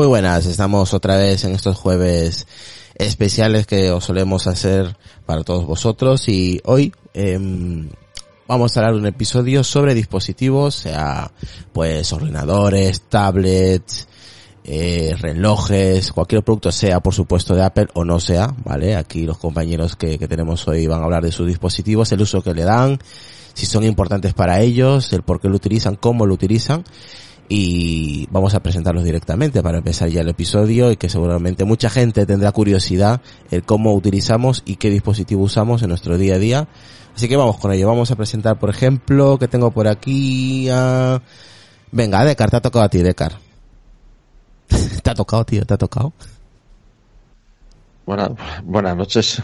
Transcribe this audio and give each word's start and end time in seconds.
Muy 0.00 0.06
buenas, 0.06 0.46
estamos 0.46 0.94
otra 0.94 1.18
vez 1.18 1.44
en 1.44 1.54
estos 1.54 1.76
jueves 1.76 2.46
especiales 2.94 3.66
que 3.66 3.90
os 3.90 4.02
solemos 4.02 4.46
hacer 4.46 4.96
para 5.26 5.44
todos 5.44 5.66
vosotros 5.66 6.26
y 6.30 6.58
hoy 6.64 6.94
em, 7.12 7.90
vamos 8.48 8.74
a 8.74 8.80
hablar 8.80 8.94
de 8.94 9.00
un 9.00 9.06
episodio 9.06 9.62
sobre 9.62 9.92
dispositivos, 9.92 10.74
sea 10.74 11.30
pues 11.74 12.14
ordenadores, 12.14 13.02
tablets, 13.10 14.08
eh, 14.64 15.14
relojes, 15.20 16.12
cualquier 16.12 16.42
producto 16.44 16.72
sea 16.72 17.00
por 17.00 17.12
supuesto 17.12 17.54
de 17.54 17.62
Apple 17.62 17.88
o 17.92 18.02
no 18.02 18.20
sea, 18.20 18.54
¿vale? 18.64 18.96
Aquí 18.96 19.26
los 19.26 19.36
compañeros 19.36 19.96
que, 19.96 20.18
que 20.18 20.28
tenemos 20.28 20.66
hoy 20.66 20.86
van 20.86 21.02
a 21.02 21.04
hablar 21.04 21.24
de 21.24 21.30
sus 21.30 21.46
dispositivos, 21.46 22.10
el 22.12 22.22
uso 22.22 22.40
que 22.40 22.54
le 22.54 22.64
dan, 22.64 22.98
si 23.52 23.66
son 23.66 23.84
importantes 23.84 24.32
para 24.32 24.62
ellos, 24.62 25.12
el 25.12 25.20
por 25.24 25.42
qué 25.42 25.50
lo 25.50 25.56
utilizan, 25.56 25.96
cómo 25.96 26.24
lo 26.24 26.32
utilizan 26.32 26.84
y 27.52 28.28
vamos 28.30 28.54
a 28.54 28.62
presentarlos 28.62 29.02
directamente 29.02 29.60
para 29.60 29.78
empezar 29.78 30.08
ya 30.08 30.20
el 30.20 30.28
episodio 30.28 30.92
y 30.92 30.96
que 30.96 31.08
seguramente 31.08 31.64
mucha 31.64 31.90
gente 31.90 32.24
tendrá 32.24 32.52
curiosidad 32.52 33.20
el 33.50 33.64
cómo 33.64 33.92
utilizamos 33.92 34.62
y 34.64 34.76
qué 34.76 34.88
dispositivo 34.88 35.42
usamos 35.42 35.82
en 35.82 35.88
nuestro 35.88 36.16
día 36.16 36.36
a 36.36 36.38
día. 36.38 36.68
Así 37.12 37.28
que 37.28 37.36
vamos 37.36 37.58
con 37.58 37.72
ello. 37.72 37.88
Vamos 37.88 38.12
a 38.12 38.16
presentar, 38.16 38.60
por 38.60 38.70
ejemplo, 38.70 39.36
que 39.36 39.48
tengo 39.48 39.72
por 39.72 39.88
aquí 39.88 40.68
a... 40.70 41.20
Venga, 41.90 42.24
Decar, 42.24 42.50
te 42.50 42.56
ha 42.56 42.60
tocado 42.60 42.84
a 42.84 42.88
ti, 42.88 43.02
Decar. 43.02 43.32
¿Te 45.02 45.10
ha 45.10 45.14
tocado, 45.14 45.44
tío? 45.44 45.66
¿Te 45.66 45.74
ha 45.74 45.78
tocado? 45.78 46.12
Buenas, 48.06 48.30
buenas 48.62 48.96
noches. 48.96 49.42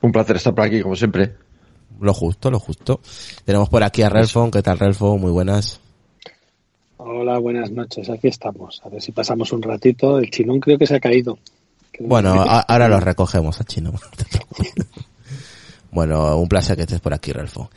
Un 0.00 0.10
placer 0.10 0.34
estar 0.34 0.52
por 0.52 0.64
aquí, 0.64 0.82
como 0.82 0.96
siempre. 0.96 1.36
Lo 2.00 2.12
justo, 2.12 2.50
lo 2.50 2.58
justo. 2.58 3.00
Tenemos 3.44 3.68
por 3.68 3.84
aquí 3.84 4.02
a 4.02 4.08
Relfon. 4.08 4.50
¿Qué 4.50 4.62
tal, 4.62 4.80
Relfon? 4.80 5.20
Muy 5.20 5.30
buenas. 5.30 5.80
Hola, 7.02 7.38
buenas 7.38 7.70
noches. 7.70 8.10
Aquí 8.10 8.28
estamos. 8.28 8.80
A 8.84 8.88
ver 8.90 9.00
si 9.00 9.12
pasamos 9.12 9.52
un 9.52 9.62
ratito. 9.62 10.18
El 10.18 10.30
chinón 10.30 10.60
creo 10.60 10.76
que 10.78 10.86
se 10.86 10.96
ha 10.96 11.00
caído. 11.00 11.38
Bueno, 11.98 12.32
a- 12.32 12.60
ahora 12.60 12.88
lo 12.88 13.00
recogemos 13.00 13.60
a 13.60 13.64
Chino. 13.64 13.92
bueno, 15.92 16.36
un 16.36 16.48
placer 16.48 16.76
que 16.76 16.82
estés 16.82 17.00
por 17.00 17.12
aquí, 17.14 17.32
Relfon. 17.32 17.68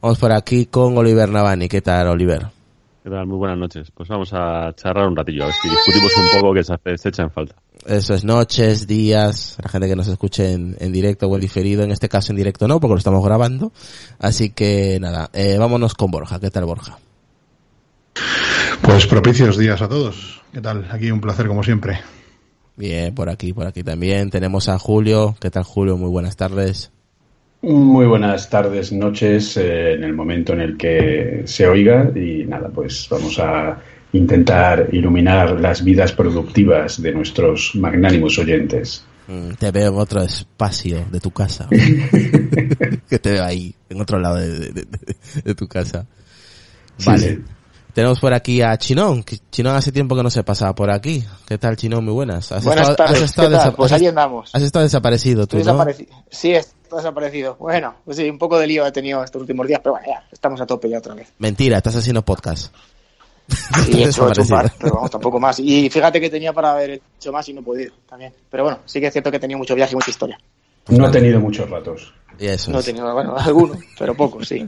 Vamos 0.00 0.18
por 0.18 0.32
aquí 0.32 0.66
con 0.66 0.96
Oliver 0.96 1.28
Navani. 1.28 1.68
¿Qué 1.68 1.80
tal, 1.80 2.08
Oliver? 2.08 2.46
¿Qué 3.04 3.10
tal? 3.10 3.26
Muy 3.26 3.36
buenas 3.38 3.58
noches. 3.58 3.88
Pues 3.94 4.08
vamos 4.08 4.30
a 4.32 4.72
charlar 4.74 5.08
un 5.08 5.16
ratillo, 5.16 5.44
a 5.44 5.46
ver 5.46 5.54
si 5.60 5.68
discutimos 5.68 6.12
un 6.16 6.40
poco 6.40 6.54
que 6.54 6.64
se, 6.64 6.72
hace, 6.74 6.98
se 6.98 7.08
echa 7.08 7.22
en 7.24 7.30
falta. 7.30 7.54
Eso 7.86 8.14
es 8.14 8.24
noches, 8.24 8.86
días, 8.86 9.58
la 9.62 9.68
gente 9.68 9.88
que 9.88 9.96
nos 9.96 10.06
escuche 10.06 10.52
en, 10.52 10.76
en 10.78 10.92
directo 10.92 11.26
o 11.26 11.34
en 11.34 11.40
diferido, 11.40 11.82
en 11.82 11.90
este 11.90 12.08
caso 12.08 12.30
en 12.32 12.36
directo 12.36 12.68
no, 12.68 12.78
porque 12.78 12.92
lo 12.94 12.98
estamos 12.98 13.24
grabando. 13.24 13.72
Así 14.20 14.50
que 14.50 14.98
nada, 15.00 15.30
eh, 15.32 15.56
vámonos 15.58 15.94
con 15.94 16.10
Borja. 16.12 16.38
¿Qué 16.38 16.50
tal, 16.50 16.64
Borja? 16.64 16.98
Pues 18.82 19.06
propicios 19.06 19.56
días 19.58 19.80
a 19.82 19.88
todos. 19.88 20.42
¿Qué 20.52 20.60
tal? 20.60 20.86
Aquí 20.90 21.10
un 21.10 21.20
placer 21.20 21.46
como 21.46 21.62
siempre. 21.62 22.00
Bien, 22.76 23.14
por 23.14 23.28
aquí, 23.28 23.52
por 23.52 23.66
aquí 23.66 23.82
también. 23.82 24.30
Tenemos 24.30 24.68
a 24.68 24.78
Julio. 24.78 25.36
¿Qué 25.40 25.50
tal, 25.50 25.62
Julio? 25.64 25.96
Muy 25.96 26.10
buenas 26.10 26.36
tardes. 26.36 26.90
Muy 27.62 28.06
buenas 28.06 28.50
tardes, 28.50 28.90
noches, 28.92 29.56
eh, 29.56 29.92
en 29.92 30.02
el 30.02 30.12
momento 30.14 30.52
en 30.52 30.60
el 30.62 30.76
que 30.76 31.42
se 31.44 31.64
oiga 31.68 32.10
y 32.12 32.44
nada, 32.44 32.68
pues 32.74 33.06
vamos 33.08 33.38
a 33.38 33.78
intentar 34.12 34.88
iluminar 34.90 35.60
las 35.60 35.84
vidas 35.84 36.12
productivas 36.12 37.00
de 37.00 37.12
nuestros 37.12 37.70
magnánimos 37.76 38.36
oyentes. 38.38 39.04
Mm, 39.28 39.50
Te 39.52 39.70
veo 39.70 39.92
en 39.92 39.98
otro 39.98 40.22
espacio 40.22 41.06
de 41.12 41.20
tu 41.20 41.30
casa. 41.30 41.68
que 43.08 43.18
te 43.20 43.30
veo 43.30 43.44
ahí, 43.44 43.72
en 43.90 44.00
otro 44.00 44.18
lado 44.18 44.36
de, 44.38 44.48
de- 44.58 44.72
de- 44.72 45.42
de 45.44 45.54
tu 45.54 45.68
casa. 45.68 46.04
Sí, 46.98 47.06
Vale. 47.06 47.28
sí. 47.28 47.38
Tenemos 47.94 48.20
por 48.20 48.32
aquí 48.32 48.62
a 48.62 48.76
Chinón. 48.78 49.22
que 49.22 49.38
Chinón 49.50 49.76
hace 49.76 49.92
tiempo 49.92 50.16
que 50.16 50.22
no 50.22 50.30
se 50.30 50.42
pasaba 50.44 50.74
por 50.74 50.90
aquí. 50.90 51.22
¿Qué 51.46 51.58
tal, 51.58 51.76
Chinón? 51.76 52.04
Muy 52.04 52.14
buenas. 52.14 52.50
Has 52.50 52.64
Buenas 52.64 52.88
estado, 52.88 53.08
tardes, 53.08 53.22
has 53.22 53.30
estado 53.30 53.50
¿qué 53.50 53.56
tal? 53.56 53.74
Pues 53.74 53.92
has- 53.92 54.00
ahí 54.00 54.06
andamos. 54.06 54.50
has 54.54 54.62
estado 54.62 54.82
desaparecido 54.84 55.46
tú, 55.46 55.58
¿no? 55.58 55.84
Sí, 56.30 56.52
estoy 56.52 56.98
desaparecido. 56.98 57.56
Bueno, 57.58 57.94
pues 58.04 58.16
sí, 58.16 58.28
un 58.30 58.38
poco 58.38 58.58
de 58.58 58.66
lío 58.66 58.86
he 58.86 58.92
tenido 58.92 59.22
estos 59.22 59.40
últimos 59.42 59.66
días, 59.66 59.80
pero 59.82 59.92
bueno, 59.92 60.06
ya, 60.08 60.26
estamos 60.32 60.60
a 60.62 60.66
tope 60.66 60.88
ya 60.88 60.98
otra 60.98 61.14
vez. 61.14 61.32
Mentira, 61.38 61.76
estás 61.76 61.96
haciendo 61.96 62.24
podcast. 62.24 62.74
Sí, 63.48 63.56
he 64.02 64.04
hecho, 64.08 64.26
he 64.28 64.30
hecho 64.30 64.42
un 64.42 64.48
par, 64.48 64.62
Desaparecido. 64.64 64.78
pero 64.80 64.94
vamos, 64.94 65.10
tampoco 65.10 65.38
más. 65.38 65.60
Y 65.60 65.90
fíjate 65.90 66.18
que 66.18 66.30
tenía 66.30 66.54
para 66.54 66.72
haber 66.72 67.02
hecho 67.18 67.30
más 67.32 67.46
y 67.50 67.52
no 67.52 67.60
he 67.60 67.64
podido 67.64 67.92
también. 68.08 68.32
Pero 68.50 68.62
bueno, 68.64 68.78
sí 68.86 69.00
que 69.00 69.08
es 69.08 69.12
cierto 69.12 69.30
que 69.30 69.36
he 69.36 69.40
tenido 69.40 69.58
mucho 69.58 69.74
viaje 69.74 69.92
y 69.92 69.96
mucha 69.96 70.10
historia. 70.10 70.38
No 70.88 71.08
he 71.08 71.10
tenido 71.12 71.38
muchos 71.40 71.68
ratos. 71.68 72.14
Y 72.38 72.46
eso 72.46 72.70
No 72.72 72.80
he 72.80 72.82
tenido, 72.82 73.12
bueno, 73.12 73.36
alguno, 73.38 73.78
pero 73.98 74.14
poco, 74.14 74.42
sí. 74.42 74.66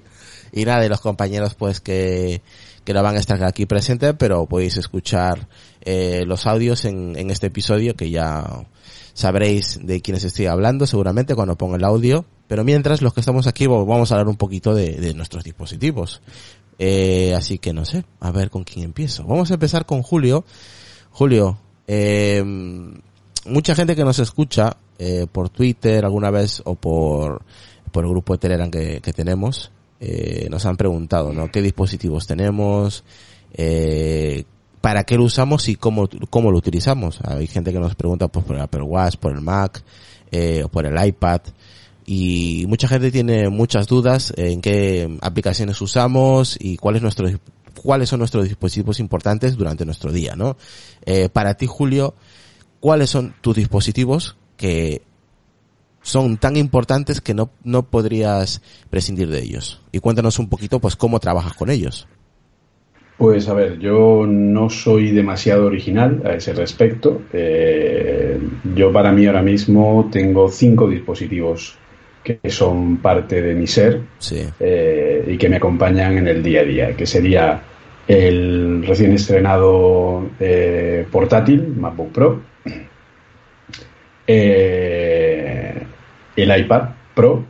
Y 0.53 0.65
nada, 0.67 0.83
de 0.83 0.89
los 0.91 1.01
compañeros 1.01 1.55
pues 1.55 1.81
que, 1.81 2.43
que 2.84 2.95
no 2.95 3.03
van 3.03 3.17
a 3.17 3.21
estar 3.21 3.43
aquí 3.45 3.67
presentes, 3.67 4.15
pero 4.19 4.47
podéis 4.47 4.77
escuchar 4.77 5.49
eh, 5.81 6.25
los 6.27 6.47
audios 6.47 6.84
en, 6.84 7.17
en 7.17 7.31
este 7.31 7.49
episodio 7.49 7.95
que 7.95 8.11
ya 8.11 8.67
sabréis 9.15 9.81
de 9.83 10.00
quiénes 10.03 10.25
estoy 10.25 10.47
hablando 10.47 10.87
seguramente 10.87 11.34
cuando 11.34 11.56
ponga 11.56 11.77
el 11.77 11.84
audio. 11.84 12.25
Pero 12.47 12.62
mientras, 12.62 13.00
los 13.00 13.15
que 13.15 13.21
estamos 13.21 13.47
aquí 13.47 13.67
vamos 13.67 14.12
a 14.12 14.15
hablar 14.17 14.28
un 14.28 14.37
poquito 14.37 14.75
de, 14.75 14.93
de 14.97 15.15
nuestros 15.15 15.44
dispositivos. 15.44 16.21
Eh, 16.78 17.34
así 17.34 17.59
que 17.59 17.73
no 17.73 17.84
sé, 17.84 18.05
a 18.21 18.31
ver 18.31 18.50
con 18.50 18.65
quién 18.65 18.84
empiezo. 18.84 19.25
Vamos 19.25 19.50
a 19.50 19.55
empezar 19.55 19.87
con 19.87 20.03
Julio. 20.03 20.44
Julio, 21.11 21.59
eh, 21.87 22.43
mucha 23.47 23.75
gente 23.75 23.97
que 23.97 24.05
nos 24.05 24.19
escucha 24.19 24.77
eh, 24.99 25.27
por 25.31 25.49
Twitter 25.49 26.05
alguna 26.05 26.31
vez 26.31 26.62
o 26.65 26.75
por, 26.75 27.43
por 27.93 28.05
el 28.05 28.11
grupo 28.11 28.34
de 28.34 28.39
Telegram 28.39 28.71
que, 28.71 29.00
que 29.00 29.12
tenemos, 29.12 29.71
eh, 30.07 30.49
nos 30.51 30.67
han 30.67 30.77
preguntado, 30.77 31.33
¿no? 31.33 31.51
¿Qué 31.51 31.63
dispositivos 31.63 32.27
tenemos? 32.27 33.05
Eh, 33.55 34.45
¿Para 34.83 35.05
qué 35.05 35.17
lo 35.17 35.25
usamos 35.25 35.67
y 35.71 35.77
cómo, 35.77 36.11
cómo 36.29 36.51
lo 36.51 36.59
utilizamos? 36.59 37.21
Hay 37.25 37.47
gente 37.47 37.73
que 37.73 37.79
nos 37.79 37.95
pregunta 37.95 38.29
pues, 38.29 38.45
por 38.45 38.57
el 38.57 38.63
Apple 38.63 38.83
Watch, 38.83 39.17
por 39.17 39.33
el 39.33 39.41
Mac, 39.41 39.83
eh, 40.31 40.63
o 40.63 40.69
por 40.69 40.85
el 40.85 41.07
iPad. 41.07 41.41
Y 42.05 42.67
mucha 42.69 42.87
gente 42.87 43.11
tiene 43.11 43.49
muchas 43.49 43.87
dudas 43.87 44.35
en 44.37 44.61
qué 44.61 45.17
aplicaciones 45.23 45.81
usamos 45.81 46.59
y 46.61 46.77
cuál 46.77 46.97
es 46.97 47.03
cuáles 47.83 48.11
son 48.11 48.19
nuestros 48.19 48.45
dispositivos 48.45 49.01
importantes 49.01 49.57
durante 49.57 49.87
nuestro 49.87 50.13
día, 50.13 50.37
¿no? 50.37 50.59
Eh, 51.07 51.31
para 51.31 51.55
ti, 51.55 51.65
Julio, 51.67 52.15
¿cuáles 52.79 53.09
son 53.09 53.35
tus 53.41 53.57
dispositivos 53.57 54.37
que 54.59 55.01
son 56.05 56.37
tan 56.37 56.57
importantes 56.57 57.21
que 57.21 57.35
no, 57.35 57.51
no 57.65 57.83
podrías 57.83 58.63
prescindir 58.91 59.29
de 59.29 59.41
ellos? 59.41 59.81
Y 59.91 59.99
cuéntanos 59.99 60.39
un 60.39 60.49
poquito, 60.49 60.79
pues, 60.79 60.95
cómo 60.95 61.19
trabajas 61.19 61.55
con 61.55 61.71
ellos. 61.71 62.07
Pues 63.17 63.49
a 63.49 63.55
ver, 63.55 63.79
yo 63.79 64.27
no 64.27 64.69
soy 64.69 65.13
demasiado 65.13 65.67
original 65.67 66.23
a 66.25 66.35
ese 66.35 66.53
respecto. 66.53 67.23
Eh, 67.33 68.39
yo 68.75 68.93
para 68.93 69.12
mí 69.12 69.25
ahora 69.27 69.43
mismo 69.43 70.09
tengo 70.12 70.49
cinco 70.51 70.89
dispositivos 70.89 71.77
que 72.23 72.41
son 72.50 72.97
parte 72.99 73.41
de 73.41 73.55
mi 73.55 73.67
ser 73.67 74.00
Sí. 74.19 74.45
eh, 74.59 75.25
y 75.29 75.39
que 75.39 75.49
me 75.49 75.57
acompañan 75.57 76.19
en 76.19 76.27
el 76.27 76.43
día 76.43 76.62
a 76.62 76.65
día, 76.65 76.97
que 76.97 77.07
sería 77.07 77.62
el 78.09 78.85
recién 78.87 79.12
estrenado 79.12 80.29
eh, 80.41 81.07
portátil 81.11 81.69
MacBook 81.69 82.12
Pro, 82.12 82.41
eh, 84.27 85.74
el 86.37 86.61
iPad 86.61 86.91
Pro, 87.15 87.45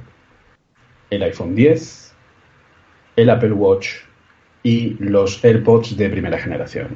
el 1.10 1.22
iPhone 1.22 1.54
10, 1.54 2.14
el 3.16 3.30
Apple 3.30 3.52
Watch 3.52 3.88
y 4.62 4.96
los 4.98 5.44
AirPods 5.44 5.96
de 5.96 6.08
primera 6.08 6.38
generación. 6.38 6.88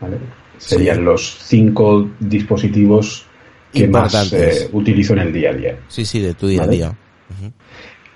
¿Vale? 0.00 0.18
Serían 0.58 0.96
Sí. 0.98 1.02
los 1.02 1.38
cinco 1.40 2.10
dispositivos 2.20 3.26
que 3.72 3.88
más 3.88 4.32
eh, 4.32 4.68
utilizo 4.72 5.14
en 5.14 5.18
el 5.20 5.32
día 5.32 5.50
a 5.50 5.54
día. 5.54 5.78
Sí, 5.88 6.04
sí, 6.04 6.20
de 6.20 6.34
tu 6.34 6.46
día 6.46 6.60
Vale. 6.60 6.72
a 6.72 6.74
día. 6.76 6.92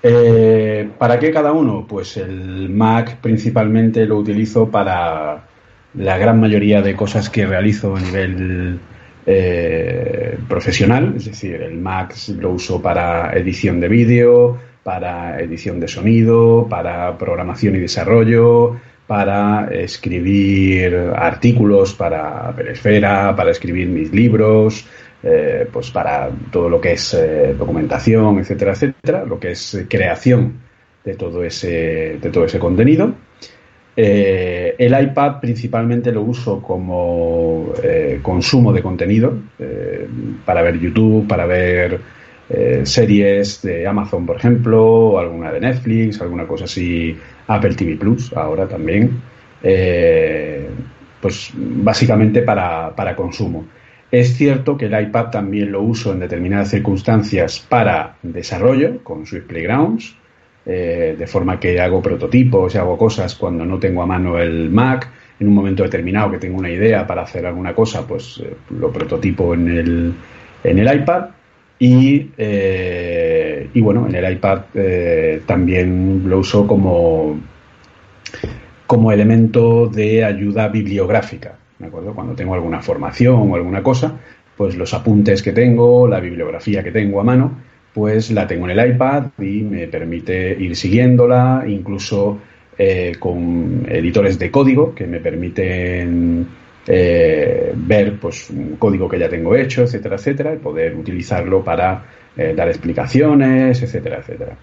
Eh, 0.03 0.89
¿Para 0.97 1.17
qué 1.19 1.31
cada 1.31 1.51
uno? 1.51 1.85
Pues 1.87 2.17
el 2.17 2.69
Mac 2.69 3.17
principalmente 3.21 4.05
lo 4.05 4.17
utilizo 4.17 4.69
para 4.69 5.47
la 5.95 6.17
gran 6.17 6.39
mayoría 6.39 6.81
de 6.81 6.95
cosas 6.95 7.29
que 7.29 7.45
realizo 7.47 7.95
a 7.95 7.99
nivel 7.99 8.79
eh, 9.29 10.37
profesional, 10.47 11.15
es 11.17 11.25
decir, 11.25 11.61
el 11.61 11.77
Mac 11.77 12.15
lo 12.39 12.51
uso 12.51 12.81
para 12.81 13.33
edición 13.33 13.81
de 13.81 13.89
vídeo, 13.89 14.57
para 14.83 15.37
edición 15.41 15.81
de 15.81 15.89
sonido, 15.89 16.65
para 16.69 17.17
programación 17.17 17.75
y 17.75 17.79
desarrollo, 17.79 18.79
para 19.05 19.67
escribir 19.69 20.95
artículos 21.13 21.93
para 21.93 22.53
Peresfera, 22.55 23.35
para 23.35 23.51
escribir 23.51 23.89
mis 23.89 24.13
libros, 24.13 24.85
eh, 25.21 25.67
pues 25.73 25.91
para 25.91 26.29
todo 26.49 26.69
lo 26.69 26.79
que 26.79 26.93
es 26.93 27.13
eh, 27.13 27.53
documentación, 27.59 28.39
etcétera, 28.39 28.71
etcétera, 28.71 29.25
lo 29.25 29.37
que 29.37 29.51
es 29.51 29.85
creación 29.89 30.53
de 31.03 31.15
todo 31.15 31.43
ese, 31.43 32.17
de 32.21 32.29
todo 32.29 32.45
ese 32.45 32.59
contenido. 32.59 33.13
Eh, 33.99 34.75
el 34.77 35.01
iPad 35.01 35.39
principalmente 35.41 36.11
lo 36.11 36.21
uso 36.21 36.61
como 36.61 37.73
eh, 37.81 38.19
consumo 38.21 38.71
de 38.71 38.83
contenido, 38.83 39.39
eh, 39.57 40.07
para 40.45 40.61
ver 40.61 40.79
YouTube, 40.79 41.27
para 41.27 41.47
ver 41.47 41.99
series 42.83 43.61
de 43.61 43.85
Amazon, 43.85 44.25
por 44.25 44.37
ejemplo, 44.37 45.19
alguna 45.19 45.51
de 45.51 45.59
Netflix, 45.59 46.21
alguna 46.21 46.47
cosa 46.47 46.63
así, 46.63 47.13
Apple 47.45 47.75
TV 47.75 47.97
Plus, 47.97 48.31
ahora 48.31 48.65
también. 48.69 49.19
Pues 51.19 51.51
básicamente 51.53 52.43
para, 52.43 52.95
para 52.95 53.17
consumo. 53.17 53.65
Es 54.11 54.37
cierto 54.37 54.77
que 54.77 54.85
el 54.85 54.97
iPad 54.97 55.25
también 55.25 55.73
lo 55.73 55.81
uso 55.81 56.13
en 56.13 56.19
determinadas 56.19 56.69
circunstancias 56.69 57.59
para 57.59 58.15
desarrollo 58.23 59.03
con 59.03 59.25
Swift 59.25 59.47
Playgrounds, 59.47 60.15
eh, 60.69 61.15
de 61.17 61.27
forma 61.27 61.57
que 61.57 61.79
hago 61.79 62.01
prototipos 62.01 62.75
y 62.75 62.77
hago 62.77 62.97
cosas 62.97 63.35
cuando 63.35 63.65
no 63.65 63.79
tengo 63.79 64.01
a 64.01 64.05
mano 64.05 64.37
el 64.37 64.69
Mac. 64.69 65.09
En 65.39 65.47
un 65.47 65.53
momento 65.53 65.83
determinado 65.83 66.31
que 66.31 66.39
tengo 66.39 66.57
una 66.57 66.69
idea 66.69 67.07
para 67.07 67.21
hacer 67.21 67.45
alguna 67.45 67.73
cosa, 67.73 68.05
pues 68.05 68.41
eh, 68.43 68.53
lo 68.77 68.91
prototipo 68.91 69.53
en 69.53 69.69
el, 69.69 70.13
en 70.63 70.79
el 70.79 70.93
iPad. 71.01 71.27
Y, 71.79 72.31
eh, 72.37 73.69
y 73.73 73.79
bueno, 73.79 74.07
en 74.09 74.15
el 74.15 74.33
iPad 74.33 74.61
también 75.45 76.23
lo 76.27 76.39
uso 76.39 76.67
como, 76.67 77.39
como 78.87 79.11
elemento 79.11 79.87
de 79.87 80.25
ayuda 80.25 80.67
bibliográfica. 80.67 81.55
¿de 81.79 81.85
acuerdo? 81.85 82.13
Cuando 82.13 82.33
tengo 82.33 82.55
alguna 82.55 82.81
formación 82.81 83.51
o 83.51 83.55
alguna 83.55 83.83
cosa, 83.83 84.17
pues 84.57 84.75
los 84.75 84.93
apuntes 84.93 85.43
que 85.43 85.53
tengo, 85.53 86.07
la 86.07 86.19
bibliografía 86.19 86.83
que 86.83 86.91
tengo 86.91 87.21
a 87.21 87.23
mano, 87.23 87.51
pues 87.97 88.29
la 88.29 88.45
tengo 88.45 88.69
en 88.69 88.77
el 88.77 88.91
iPad 88.91 89.23
y 89.39 89.63
me 89.63 89.87
permite 89.87 90.55
ir 90.59 90.75
siguiéndola, 90.75 91.63
incluso 91.67 92.37
eh, 92.77 93.13
con 93.17 93.87
editores 93.89 94.37
de 94.37 94.51
código 94.51 94.93
que 94.93 95.07
me 95.07 95.19
permiten 95.19 96.45
eh, 96.85 97.73
ver 97.75 98.19
pues 98.19 98.51
un 98.51 98.75
código 98.75 99.09
que 99.09 99.17
ya 99.17 99.27
tengo 99.27 99.55
hecho, 99.55 99.81
etcétera, 99.81 100.17
etcétera, 100.17 100.53
y 100.53 100.57
poder 100.57 100.95
utilizarlo 100.95 101.63
para 101.63 102.05
eh, 102.37 102.53
dar 102.55 102.67
explicaciones, 102.67 103.81
etcétera, 103.81 104.19
etcétera. 104.19 104.55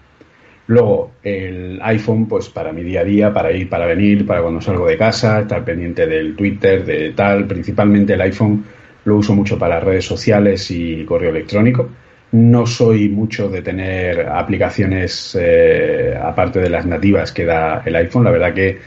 Luego, 0.67 1.11
el 1.21 1.77
iPhone, 1.83 2.29
pues 2.29 2.47
para 2.47 2.71
mi 2.71 2.83
día 2.83 3.01
a 3.01 3.03
día, 3.03 3.33
para 3.33 3.51
ir, 3.51 3.67
para 3.67 3.85
venir, 3.85 4.25
para 4.25 4.43
cuando 4.43 4.61
salgo 4.61 4.87
de 4.87 4.95
casa, 4.95 5.41
estar 5.41 5.65
pendiente 5.65 6.07
del 6.07 6.37
Twitter, 6.37 6.85
de 6.85 7.11
tal. 7.11 7.47
Principalmente 7.47 8.13
el 8.13 8.21
iPhone 8.21 8.63
lo 9.03 9.17
uso 9.17 9.35
mucho 9.35 9.59
para 9.59 9.81
redes 9.81 10.05
sociales 10.05 10.71
y 10.71 11.03
correo 11.03 11.31
electrónico. 11.31 11.89
No 12.31 12.65
soy 12.65 13.09
mucho 13.09 13.49
de 13.49 13.61
tener 13.61 14.27
aplicaciones 14.27 15.37
eh, 15.39 16.17
aparte 16.21 16.59
de 16.59 16.69
las 16.69 16.85
nativas 16.85 17.31
que 17.31 17.45
da 17.45 17.81
el 17.85 17.95
iPhone. 17.95 18.25
La 18.25 18.31
verdad 18.31 18.53
que 18.53 18.79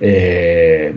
eh, 0.00 0.94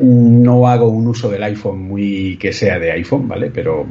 no 0.00 0.68
hago 0.68 0.88
un 0.88 1.06
uso 1.06 1.28
del 1.28 1.42
iPhone 1.42 1.82
muy 1.82 2.36
que 2.38 2.52
sea 2.52 2.78
de 2.78 2.92
iPhone, 2.92 3.28
¿vale? 3.28 3.50
Pero 3.50 3.86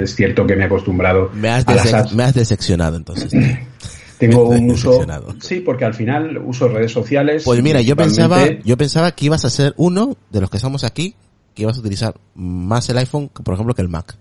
es 0.00 0.14
cierto 0.14 0.46
que 0.46 0.56
me 0.56 0.62
he 0.62 0.66
acostumbrado 0.66 1.30
me 1.34 1.48
has, 1.48 2.14
me 2.14 2.22
has 2.22 2.34
decepcionado 2.34 2.96
entonces. 2.96 3.32
tengo 4.18 4.48
un 4.48 4.70
uso 4.70 5.06
sí 5.40 5.60
porque 5.60 5.84
al 5.84 5.94
final 5.94 6.38
uso 6.38 6.68
redes 6.68 6.92
sociales 6.92 7.44
pues 7.44 7.62
mira 7.62 7.80
yo 7.80 7.96
pensaba 7.96 8.44
yo 8.64 8.76
pensaba 8.76 9.12
que 9.12 9.26
ibas 9.26 9.44
a 9.44 9.50
ser 9.50 9.74
uno 9.76 10.16
de 10.30 10.40
los 10.40 10.50
que 10.50 10.56
estamos 10.56 10.84
aquí 10.84 11.14
que 11.54 11.62
ibas 11.62 11.76
a 11.76 11.80
utilizar 11.80 12.14
más 12.34 12.88
el 12.90 12.98
iPhone 12.98 13.28
por 13.28 13.54
ejemplo 13.54 13.74
que 13.74 13.82
el 13.82 13.88
Mac 13.88 14.16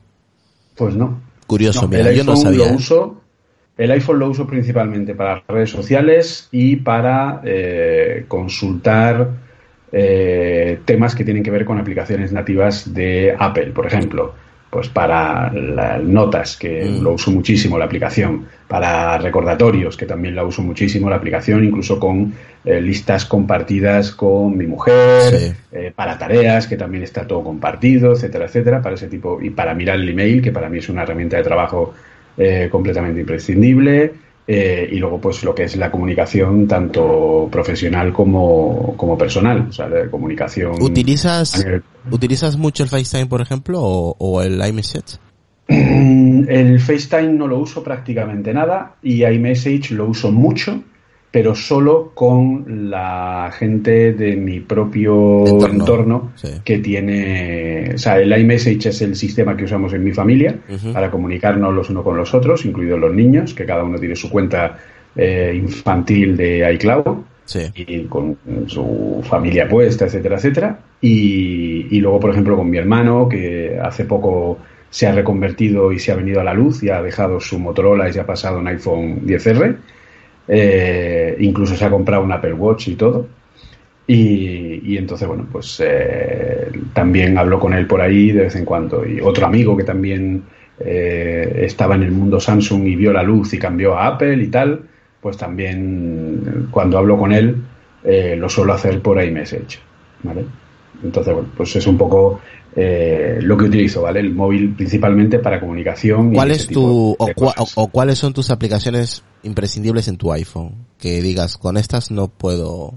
pues 0.76 0.96
no 0.96 1.20
curioso 1.48 1.88
mira 1.88 2.12
yo 2.12 2.24
no 2.24 2.36
sabía 2.36 2.66
lo 2.66 2.72
¿eh? 2.72 2.76
uso 2.76 3.22
el 3.78 3.92
iPhone 3.92 4.20
lo 4.20 4.30
uso 4.30 4.46
principalmente 4.46 5.16
para 5.16 5.44
redes 5.48 5.70
sociales 5.70 6.48
y 6.52 6.78
para 6.78 7.42
eh, 7.44 8.26
consultar 8.28 9.30
eh, 9.92 10.80
temas 10.86 11.16
que 11.16 11.24
tienen 11.24 11.44
que 11.44 11.52
ver 11.52 11.64
con 11.64 11.80
aplicaciones 11.80 12.32
nativas 12.32 12.94
de 12.94 13.36
Apple 13.38 13.72
por 13.72 13.88
ejemplo 13.88 14.34
pues 14.70 14.90
para 14.90 15.52
las 15.54 16.04
notas, 16.04 16.58
que 16.58 16.86
mm. 16.86 17.02
lo 17.02 17.14
uso 17.14 17.32
muchísimo 17.32 17.78
la 17.78 17.86
aplicación, 17.86 18.46
para 18.68 19.18
recordatorios, 19.18 19.96
que 19.96 20.06
también 20.06 20.36
la 20.36 20.44
uso 20.44 20.62
muchísimo 20.62 21.10
la 21.10 21.16
aplicación, 21.16 21.64
incluso 21.64 22.00
con 22.00 22.34
eh, 22.66 22.82
listas 22.82 23.26
compartidas 23.26 24.12
con 24.12 24.58
mi 24.58 24.68
mujer, 24.68 25.56
eh, 25.72 25.94
para 25.96 26.18
tareas, 26.18 26.68
que 26.68 26.76
también 26.76 27.04
está 27.04 27.26
todo 27.26 27.44
compartido, 27.44 28.12
etcétera, 28.12 28.46
etcétera, 28.46 28.82
para 28.82 28.96
ese 28.96 29.08
tipo, 29.08 29.40
y 29.42 29.52
para 29.52 29.74
mirar 29.74 29.96
el 29.96 30.10
email, 30.10 30.42
que 30.42 30.52
para 30.52 30.68
mí 30.68 30.80
es 30.80 30.90
una 30.90 31.04
herramienta 31.04 31.38
de 31.38 31.44
trabajo 31.44 31.94
eh, 32.38 32.68
completamente 32.70 33.22
imprescindible, 33.22 34.14
eh, 34.48 34.88
y 34.92 34.98
luego, 34.98 35.20
pues 35.20 35.44
lo 35.44 35.54
que 35.54 35.64
es 35.64 35.76
la 35.76 35.92
comunicación, 35.92 36.68
tanto 36.68 37.50
profesional 37.52 38.14
como, 38.14 38.96
como 38.96 39.18
personal, 39.18 39.68
o 39.70 39.74
sea, 39.74 39.90
la 39.90 40.10
comunicación. 40.10 40.82
¿Utilizas, 40.82 41.66
¿utilizas 42.10 42.56
mucho 42.56 42.84
el 42.84 42.90
FaceTime, 42.90 43.26
por 43.26 43.42
ejemplo, 43.42 43.82
o, 43.82 44.16
o 44.18 44.42
el 44.42 44.66
iMessage? 44.66 45.20
El 45.68 46.80
FaceTime 46.80 47.34
no 47.34 47.46
lo 47.48 47.60
uso 47.60 47.84
prácticamente 47.84 48.54
nada 48.54 48.96
y 49.04 49.26
iMessage 49.26 49.92
lo 49.92 50.08
uso 50.08 50.32
mucho 50.32 50.82
pero 51.32 51.56
solo 51.56 52.12
con 52.14 52.90
la 52.90 53.52
gente 53.58 54.14
de 54.14 54.36
mi 54.38 54.62
propio 54.62 55.44
entorno, 55.68 56.32
que 56.64 56.78
tiene, 56.80 57.92
o 57.96 57.98
sea, 57.98 58.20
el 58.20 58.32
iMessage 58.38 58.88
es 58.88 59.02
el 59.02 59.16
sistema 59.16 59.56
que 59.58 59.66
usamos 59.66 59.94
en 59.94 60.04
mi 60.04 60.14
familia 60.14 60.56
para 60.94 61.12
comunicarnos 61.12 61.74
los 61.74 61.90
unos 61.90 62.04
con 62.04 62.16
los 62.18 62.34
otros, 62.34 62.66
incluidos 62.66 63.00
los 63.00 63.14
niños, 63.14 63.54
que 63.54 63.66
cada 63.66 63.84
uno 63.84 64.00
tiene 64.00 64.16
su 64.16 64.30
cuenta 64.30 64.78
eh, 65.16 65.54
infantil 65.56 66.38
de 66.38 66.74
iCloud. 66.74 67.18
y 67.76 68.04
con 68.06 68.38
su 68.68 69.24
familia 69.24 69.70
puesta, 69.70 70.06
etcétera, 70.06 70.36
etcétera. 70.38 70.80
Y, 71.00 71.88
y, 71.96 72.00
luego, 72.02 72.20
por 72.20 72.32
ejemplo, 72.32 72.58
con 72.58 72.70
mi 72.70 72.78
hermano, 72.78 73.30
que 73.30 73.78
hace 73.82 74.04
poco 74.04 74.58
se 74.90 75.08
ha 75.08 75.14
reconvertido 75.14 75.92
y 75.92 76.00
se 76.00 76.12
ha 76.12 76.16
venido 76.16 76.42
a 76.42 76.44
la 76.44 76.54
luz 76.54 76.84
y 76.84 76.90
ha 76.90 77.02
dejado 77.02 77.40
su 77.40 77.60
Motorola 77.60 78.10
y 78.10 78.14
se 78.14 78.20
ha 78.20 78.26
pasado 78.26 78.60
un 78.60 78.68
iPhone 78.68 79.26
10R 79.26 79.78
eh, 80.48 81.36
incluso 81.40 81.76
se 81.76 81.86
ha 81.86 81.90
comprado 81.90 82.24
un 82.24 82.32
Apple 82.32 82.54
Watch 82.54 82.90
y 82.90 82.96
todo. 82.96 83.28
Y, 84.10 84.98
entonces, 84.98 85.28
bueno, 85.28 85.46
pues 85.52 85.82
eh, 85.84 86.72
también 86.94 87.38
hablo 87.38 87.60
con 87.60 87.74
él 87.74 87.88
por 87.88 88.00
ahí 88.00 88.32
de 88.32 88.44
vez 88.44 88.56
en 88.56 88.64
cuando. 88.64 89.06
Y 89.06 89.20
otro 89.20 89.46
amigo 89.46 89.76
que 89.76 89.84
también 89.84 90.44
eh, 90.80 91.62
estaba 91.66 91.96
en 91.96 92.04
el 92.04 92.12
mundo 92.12 92.40
Samsung 92.40 92.88
y 92.88 92.96
vio 92.96 93.12
la 93.12 93.24
luz 93.24 93.54
y 93.54 93.60
cambió 93.60 93.98
a 93.98 94.08
Apple 94.08 94.42
y 94.42 94.48
tal, 94.48 94.82
pues 95.20 95.36
también 95.36 96.70
cuando 96.72 96.98
hablo 96.98 97.18
con 97.18 97.34
él 97.34 97.58
lo 98.38 98.48
suelo 98.48 98.74
hacer 98.74 99.02
por 99.02 99.22
iMessage. 99.22 99.82
¿vale? 100.24 100.46
Entonces, 101.04 101.34
bueno, 101.34 101.50
pues 101.58 101.76
es 101.76 101.86
un 101.86 101.98
poco 101.98 102.40
lo 102.78 103.58
que 103.58 103.66
utilizo, 103.66 104.04
¿vale? 104.04 104.20
El 104.20 104.34
móvil 104.34 104.76
principalmente 104.76 105.40
para 105.40 105.60
comunicación. 105.60 106.34
¿Cuál 106.34 106.52
es 106.52 106.68
tu, 106.68 107.16
o, 107.18 107.88
cuáles 107.88 108.20
son 108.20 108.34
tus 108.34 108.52
aplicaciones 108.52 109.24
imprescindibles 109.44 110.08
en 110.08 110.18
tu 110.18 110.32
iPhone? 110.32 110.86
Que 111.00 111.22
digas, 111.22 111.58
con 111.58 111.78
estas 111.78 112.12
no 112.12 112.28
puedo... 112.28 112.94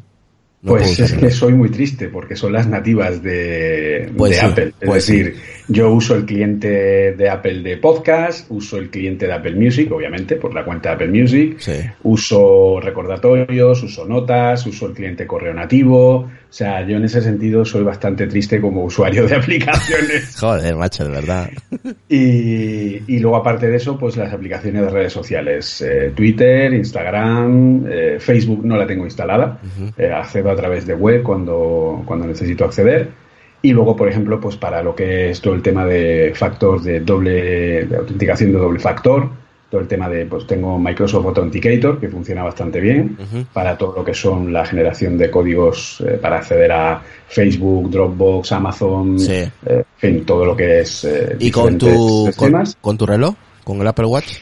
pues 0.62 1.00
es 1.00 1.12
que 1.14 1.30
soy 1.30 1.54
muy 1.54 1.70
triste 1.70 2.08
porque 2.08 2.37
son 2.37 2.52
las 2.52 2.66
nativas 2.66 3.22
de, 3.22 4.12
pues 4.16 4.42
Apple. 4.42 4.75
Es 4.80 4.87
pues 4.87 5.06
decir, 5.06 5.37
yo 5.70 5.92
uso 5.92 6.16
el 6.16 6.26
cliente 6.26 7.12
de 7.12 7.30
Apple 7.30 7.62
de 7.62 7.76
podcast, 7.76 8.50
uso 8.50 8.76
el 8.76 8.90
cliente 8.90 9.26
de 9.26 9.32
Apple 9.32 9.54
Music, 9.54 9.90
obviamente, 9.92 10.34
por 10.34 10.52
la 10.52 10.64
cuenta 10.64 10.88
de 10.88 10.94
Apple 10.96 11.20
Music, 11.20 11.58
uso 12.02 12.80
recordatorios, 12.80 13.82
uso 13.82 14.04
notas, 14.04 14.66
uso 14.66 14.86
el 14.86 14.94
cliente 14.94 15.28
correo 15.28 15.54
nativo, 15.54 16.28
o 16.50 16.52
sea, 16.52 16.84
yo 16.84 16.96
en 16.96 17.04
ese 17.04 17.22
sentido 17.22 17.64
soy 17.64 17.84
bastante 17.84 18.26
triste 18.26 18.60
como 18.60 18.82
usuario 18.84 19.24
de 19.24 19.36
aplicaciones. 19.36 20.36
Joder, 20.36 20.74
macho, 20.74 21.04
de 21.04 21.10
verdad. 21.10 21.50
Y, 22.08 23.20
luego, 23.20 23.36
aparte 23.36 23.68
de 23.68 23.76
eso, 23.76 23.96
pues 23.96 24.16
las 24.16 24.32
aplicaciones 24.32 24.82
de 24.82 24.88
redes 24.88 25.12
sociales. 25.12 25.80
Eh, 25.80 26.12
Twitter, 26.14 26.72
Instagram, 26.74 27.84
eh, 27.88 28.16
Facebook 28.18 28.64
no 28.64 28.76
la 28.76 28.86
tengo 28.86 29.04
instalada. 29.04 29.60
Eh, 29.96 30.10
accedo 30.12 30.50
a 30.50 30.56
través 30.56 30.86
de 30.86 30.94
web 30.94 31.22
cuando, 31.22 32.02
cuando 32.04 32.26
necesito 32.26 32.64
acceder. 32.64 33.10
Y 33.62 33.72
luego, 33.72 33.94
por 33.94 34.08
ejemplo, 34.08 34.40
pues 34.40 34.56
para 34.56 34.82
lo 34.82 34.94
que 34.94 35.30
es 35.30 35.40
todo 35.40 35.54
el 35.54 35.62
tema 35.62 35.84
de 35.84 36.32
factor 36.34 36.80
de 36.80 37.00
doble, 37.00 37.84
de 37.84 37.96
autenticación 37.96 38.52
de 38.52 38.58
doble 38.58 38.78
factor, 38.78 39.28
todo 39.70 39.80
el 39.82 39.86
tema 39.86 40.08
de, 40.08 40.26
pues 40.26 40.46
tengo 40.46 40.78
Microsoft 40.78 41.26
Authenticator, 41.26 42.00
que 42.00 42.08
funciona 42.08 42.42
bastante 42.42 42.80
bien, 42.80 43.16
para 43.52 43.78
todo 43.78 43.94
lo 43.96 44.04
que 44.04 44.14
son 44.14 44.52
la 44.52 44.64
generación 44.64 45.16
de 45.16 45.30
códigos 45.30 46.00
eh, 46.00 46.18
para 46.20 46.38
acceder 46.38 46.72
a 46.72 47.00
Facebook, 47.28 47.90
Dropbox, 47.90 48.50
Amazon, 48.50 49.16
eh, 49.28 49.50
en 49.64 49.84
fin, 49.96 50.24
todo 50.24 50.44
lo 50.44 50.56
que 50.56 50.80
es... 50.80 51.04
Eh, 51.04 51.36
¿Y 51.38 51.52
con 51.52 51.78
tu, 51.78 52.30
con, 52.80 52.98
tu 52.98 53.06
reloj? 53.06 53.34
¿Con 53.62 53.80
el 53.80 53.86
Apple 53.86 54.06
Watch? 54.06 54.38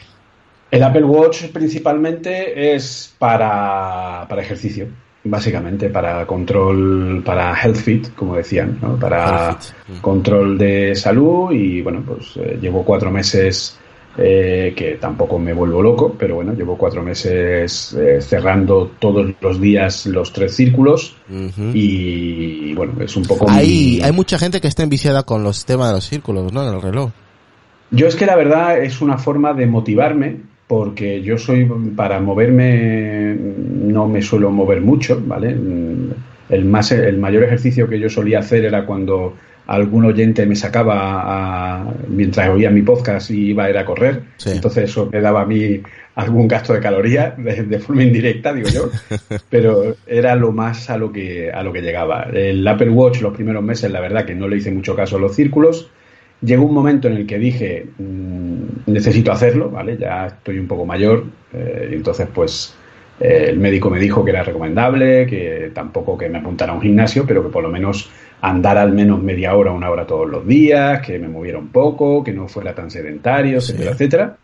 El 0.71 0.81
Apple 0.81 1.03
Watch 1.03 1.45
principalmente 1.53 2.73
es 2.73 3.13
para, 3.19 4.25
para 4.27 4.41
ejercicio 4.41 4.87
básicamente 5.29 5.89
para 5.89 6.25
control, 6.25 7.21
para 7.23 7.53
health 7.61 7.77
fit, 7.77 8.15
como 8.15 8.35
decían, 8.35 8.79
¿no? 8.81 8.97
para 8.97 9.57
control 10.01 10.57
de 10.57 10.95
salud 10.95 11.51
y 11.51 11.81
bueno, 11.81 12.03
pues 12.05 12.35
llevo 12.59 12.83
cuatro 12.83 13.11
meses 13.11 13.79
eh, 14.21 14.73
que 14.75 14.95
tampoco 14.95 15.39
me 15.39 15.53
vuelvo 15.53 15.81
loco, 15.81 16.13
pero 16.17 16.35
bueno, 16.35 16.53
llevo 16.53 16.77
cuatro 16.77 17.01
meses 17.01 17.93
eh, 17.93 18.19
cerrando 18.21 18.91
todos 18.99 19.33
los 19.39 19.61
días 19.61 20.07
los 20.07 20.33
tres 20.33 20.55
círculos 20.55 21.15
y, 21.73 22.73
bueno, 22.73 22.93
es 23.01 23.15
un 23.15 23.23
poco... 23.23 23.45
Hay, 23.49 24.01
hay 24.03 24.11
mucha 24.11 24.37
gente 24.37 24.59
que 24.59 24.67
está 24.67 24.83
enviciada 24.83 25.23
con 25.23 25.43
los 25.43 25.63
temas 25.63 25.89
de 25.89 25.93
los 25.93 26.05
círculos, 26.05 26.51
¿no? 26.51 26.67
En 26.67 26.75
el 26.75 26.81
reloj. 26.81 27.11
Yo 27.91 28.07
es 28.07 28.15
que 28.15 28.25
la 28.25 28.35
verdad 28.35 28.83
es 28.83 28.99
una 28.99 29.17
forma 29.17 29.53
de 29.53 29.67
motivarme 29.67 30.41
porque 30.69 31.23
yo 31.23 31.39
soy, 31.39 31.67
para 31.95 32.19
moverme, 32.19 33.35
no 33.35 34.07
me 34.07 34.21
suelo 34.21 34.51
mover 34.51 34.81
mucho, 34.81 35.19
¿vale? 35.25 35.55
El, 36.49 36.65
más, 36.65 36.91
el 36.91 37.17
mayor 37.17 37.41
ejercicio 37.43 37.89
que 37.89 37.99
yo 37.99 38.07
solía 38.07 38.37
hacer 38.37 38.65
era 38.65 38.85
cuando 38.85 39.35
algún 39.65 40.05
oyente 40.05 40.45
me 40.45 40.55
sacaba 40.55 41.23
a- 41.23 41.93
mientras 42.07 42.49
oía 42.49 42.69
mi 42.69 42.83
podcast 42.83 43.31
y 43.31 43.47
iba 43.47 43.63
a 43.63 43.69
ir 43.71 43.79
a 43.79 43.85
correr. 43.85 44.21
Sí. 44.37 44.51
Entonces 44.51 44.91
eso 44.91 45.09
me 45.11 45.21
daba 45.21 45.41
a 45.41 45.45
mí 45.47 45.81
algún 46.13 46.47
gasto 46.47 46.73
de 46.73 46.81
calorías 46.81 47.35
de, 47.43 47.63
de 47.63 47.79
forma 47.79 48.03
indirecta, 48.03 48.53
digo 48.53 48.69
yo. 48.69 48.91
Pero 49.49 49.95
era 50.05 50.35
lo 50.35 50.51
más 50.51 50.91
a 50.91 50.97
lo 50.99 51.11
que 51.11 51.51
a 51.51 51.63
lo 51.63 51.73
que 51.73 51.81
llegaba. 51.81 52.27
El 52.31 52.67
Apple 52.67 52.91
Watch 52.91 53.21
los 53.21 53.33
primeros 53.33 53.63
meses, 53.63 53.91
la 53.91 54.01
verdad 54.01 54.23
que 54.23 54.35
no 54.35 54.47
le 54.47 54.57
hice 54.57 54.69
mucho 54.71 54.95
caso 54.95 55.17
a 55.17 55.19
los 55.19 55.35
círculos. 55.35 55.89
Llegó 56.41 56.65
un 56.65 56.73
momento 56.73 57.07
en 57.07 57.17
el 57.17 57.27
que 57.27 57.37
dije, 57.37 57.85
mm, 57.97 58.91
necesito 58.91 59.31
hacerlo, 59.31 59.69
¿vale? 59.69 59.97
Ya 59.97 60.27
estoy 60.27 60.57
un 60.59 60.67
poco 60.67 60.85
mayor, 60.85 61.25
eh, 61.53 61.89
y 61.91 61.95
entonces 61.95 62.27
pues 62.33 62.75
eh, 63.19 63.47
el 63.49 63.59
médico 63.59 63.89
me 63.89 63.99
dijo 63.99 64.23
que 64.23 64.31
era 64.31 64.43
recomendable, 64.43 65.25
que 65.25 65.71
tampoco 65.73 66.17
que 66.17 66.29
me 66.29 66.37
apuntara 66.37 66.71
a 66.71 66.75
un 66.75 66.81
gimnasio, 66.81 67.25
pero 67.27 67.43
que 67.43 67.49
por 67.49 67.63
lo 67.63 67.69
menos 67.69 68.09
andara 68.41 68.81
al 68.81 68.93
menos 68.93 69.21
media 69.21 69.53
hora, 69.55 69.71
una 69.71 69.89
hora 69.89 70.07
todos 70.07 70.29
los 70.29 70.47
días, 70.47 71.05
que 71.05 71.19
me 71.19 71.27
moviera 71.27 71.57
un 71.57 71.69
poco, 71.69 72.23
que 72.23 72.31
no 72.31 72.47
fuera 72.47 72.73
tan 72.73 72.89
sedentario, 72.89 73.57
etcétera, 73.57 73.91
etcétera. 73.91 74.37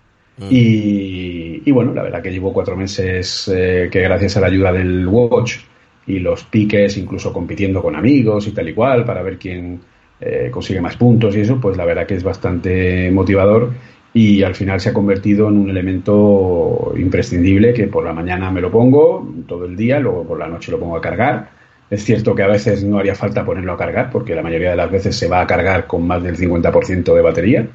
Y, 0.50 1.62
y 1.64 1.72
bueno, 1.72 1.94
la 1.94 2.04
verdad 2.04 2.22
que 2.22 2.30
llevo 2.30 2.52
cuatro 2.52 2.76
meses 2.76 3.50
eh, 3.54 3.88
que 3.90 4.02
gracias 4.02 4.36
a 4.36 4.42
la 4.42 4.48
ayuda 4.48 4.74
del 4.74 5.08
Watch 5.08 5.60
y 6.08 6.20
los 6.20 6.44
piques, 6.44 6.98
incluso 6.98 7.32
compitiendo 7.32 7.82
con 7.82 7.96
amigos 7.96 8.46
y 8.48 8.52
tal 8.52 8.68
y 8.68 8.74
cual, 8.74 9.06
para 9.06 9.24
ver 9.24 9.38
quién 9.38 9.80
eh, 10.22 10.50
consigue 10.52 10.82
más 10.82 10.96
puntos 10.96 11.36
y 11.36 11.42
eso, 11.42 11.60
pues 11.60 11.78
la 11.78 11.86
verdad 11.86 12.06
que 12.06 12.16
es 12.16 12.24
bastante 12.24 13.12
motivador 13.12 13.72
y 14.14 14.44
al 14.44 14.56
final 14.56 14.80
se 14.80 14.90
ha 14.90 14.94
convertido 14.94 15.50
en 15.50 15.58
un 15.58 15.70
elemento 15.70 16.94
imprescindible 16.98 17.74
que 17.74 17.88
por 17.88 18.06
la 18.06 18.14
mañana 18.14 18.50
me 18.50 18.62
lo 18.62 18.72
pongo 18.72 19.30
todo 19.46 19.66
el 19.66 19.76
día, 19.76 20.00
luego 20.00 20.24
por 20.24 20.40
la 20.40 20.48
noche 20.48 20.72
lo 20.72 20.80
pongo 20.80 20.96
a 20.96 21.02
cargar. 21.02 21.50
Es 21.90 22.04
cierto 22.06 22.34
que 22.34 22.44
a 22.44 22.48
veces 22.48 22.84
no 22.84 22.98
haría 22.98 23.14
falta 23.14 23.44
ponerlo 23.44 23.74
a 23.74 23.78
cargar 23.78 24.10
porque 24.10 24.34
la 24.34 24.42
mayoría 24.42 24.72
de 24.72 24.78
las 24.78 24.90
veces 24.90 25.18
se 25.18 25.28
va 25.28 25.42
a 25.42 25.48
cargar 25.48 25.86
con 25.86 26.08
más 26.08 26.24
del 26.24 26.38
50% 26.38 27.14
de 27.14 27.22
batería, 27.22 27.68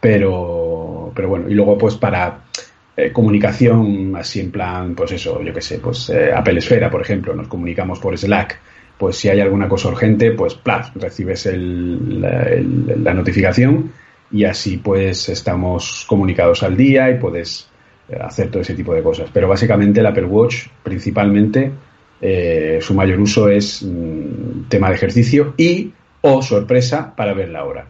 pero, 0.00 1.12
pero 1.14 1.28
bueno, 1.28 1.48
y 1.48 1.54
luego 1.54 1.78
pues 1.78 1.94
para 1.94 2.40
eh, 2.96 3.12
comunicación 3.12 4.16
así 4.16 4.40
en 4.40 4.50
plan, 4.50 4.94
pues 4.94 5.12
eso, 5.12 5.40
yo 5.42 5.54
qué 5.54 5.60
sé, 5.60 5.78
pues 5.78 6.10
eh, 6.10 6.32
Apple 6.34 6.58
Esfera, 6.58 6.90
por 6.90 7.02
ejemplo, 7.02 7.34
nos 7.34 7.46
comunicamos 7.46 8.00
por 8.00 8.18
Slack, 8.18 8.58
pues 8.98 9.16
si 9.16 9.28
hay 9.28 9.40
alguna 9.40 9.68
cosa 9.68 9.88
urgente, 9.88 10.32
pues 10.32 10.54
plas, 10.54 10.92
recibes 10.94 11.46
el- 11.46 12.20
la, 13.02 13.14
notificación 13.14 13.92
y 14.30 14.44
así 14.44 14.78
pues 14.78 15.28
estamos 15.28 16.04
comunicados 16.08 16.62
al 16.62 16.76
día 16.76 17.10
y 17.10 17.18
puedes 17.18 17.68
eh, 18.08 18.16
hacer 18.20 18.50
todo 18.50 18.62
ese 18.62 18.74
tipo 18.74 18.94
de 18.94 19.02
cosas. 19.02 19.28
Pero 19.32 19.48
básicamente 19.48 20.00
el 20.00 20.06
Apple 20.06 20.24
Watch 20.24 20.66
principalmente 20.82 21.70
eh, 22.20 22.78
su 22.80 22.94
mayor 22.94 23.20
uso 23.20 23.48
es 23.48 23.82
mm, 23.82 24.68
tema 24.68 24.88
de 24.88 24.94
ejercicio 24.94 25.54
y 25.56 25.92
o 26.22 26.42
sorpresa 26.42 27.14
para 27.14 27.34
ver 27.34 27.50
la 27.50 27.64
hora. 27.64 27.86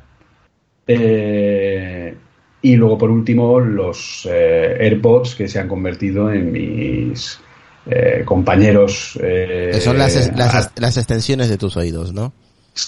Eh, 0.89 2.15
y 2.63 2.77
luego, 2.77 2.99
por 2.99 3.11
último, 3.11 3.61
los 3.61 4.27
AirPods 4.27 5.37
que 5.37 5.47
se 5.47 5.61
han 5.61 5.69
convertido 5.69 6.33
en 6.33 6.51
mis 6.51 7.41
eh, 7.89 8.23
compañeros. 8.25 9.19
eh, 9.23 9.71
Que 9.75 9.81
son 9.81 9.99
las, 9.99 10.15
las, 10.37 10.55
a- 10.55 10.73
las 10.77 10.97
extensiones 10.97 11.49
de 11.49 11.57
tus 11.59 11.77
oídos, 11.77 12.13
¿no? 12.13 12.33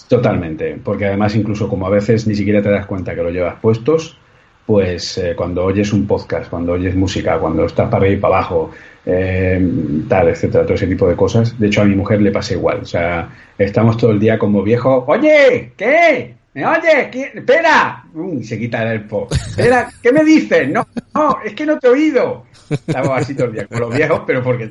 Totalmente, 0.08 0.78
porque 0.84 1.06
además 1.06 1.34
incluso 1.34 1.68
como 1.68 1.86
a 1.86 1.90
veces 1.90 2.26
ni 2.26 2.34
siquiera 2.34 2.60
te 2.62 2.70
das 2.70 2.84
cuenta 2.86 3.14
que 3.14 3.22
lo 3.22 3.30
llevas 3.30 3.58
puestos, 3.60 4.18
pues 4.66 5.16
eh, 5.16 5.32
cuando 5.34 5.64
oyes 5.64 5.92
un 5.94 6.06
podcast, 6.06 6.50
cuando 6.50 6.72
oyes 6.72 6.94
música, 6.94 7.38
cuando 7.38 7.64
estás 7.64 7.86
para 7.88 8.02
arriba 8.04 8.18
y 8.18 8.20
para 8.20 8.34
abajo, 8.36 8.70
eh, 9.06 9.66
tal, 10.06 10.28
etcétera, 10.28 10.64
todo 10.64 10.74
ese 10.74 10.86
tipo 10.86 11.08
de 11.08 11.16
cosas. 11.16 11.58
De 11.58 11.68
hecho, 11.68 11.80
a 11.80 11.84
mi 11.86 11.96
mujer 11.96 12.20
le 12.20 12.30
pasa 12.30 12.52
igual. 12.52 12.80
O 12.82 12.84
sea, 12.84 13.30
estamos 13.56 13.96
todo 13.96 14.10
el 14.10 14.20
día 14.20 14.38
como 14.38 14.62
viejos. 14.62 15.04
Oye, 15.06 15.72
¿qué? 15.74 16.34
¿Me 16.52 16.66
oyes? 16.66 17.08
¿Qué? 17.10 17.32
Espera. 17.34 18.04
Se 18.42 18.58
quita 18.58 18.92
el. 18.92 19.06
Espera, 19.30 19.88
¿qué 20.02 20.12
me 20.12 20.22
dices? 20.22 20.68
No, 20.68 20.86
no, 21.14 21.38
es 21.42 21.54
que 21.54 21.64
no 21.64 21.78
te 21.78 21.86
he 21.86 21.90
oído. 21.90 22.44
Estamos 22.70 23.10
así 23.14 23.34
todo 23.34 23.46
el 23.46 23.52
día 23.54 23.66
con 23.66 23.80
los 23.80 23.94
viejos, 23.96 24.20
pero 24.26 24.42
porque 24.42 24.70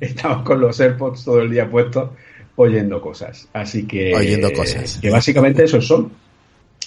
estamos 0.00 0.42
con 0.44 0.60
los 0.60 0.78
AirPods 0.80 1.24
todo 1.24 1.40
el 1.40 1.50
día 1.50 1.68
puestos 1.70 2.10
oyendo 2.56 3.00
cosas. 3.00 3.48
Así 3.52 3.86
que. 3.86 4.14
Oyendo 4.14 4.52
cosas. 4.52 4.98
Que 5.00 5.10
básicamente 5.10 5.64
esos 5.64 5.86
son 5.86 6.10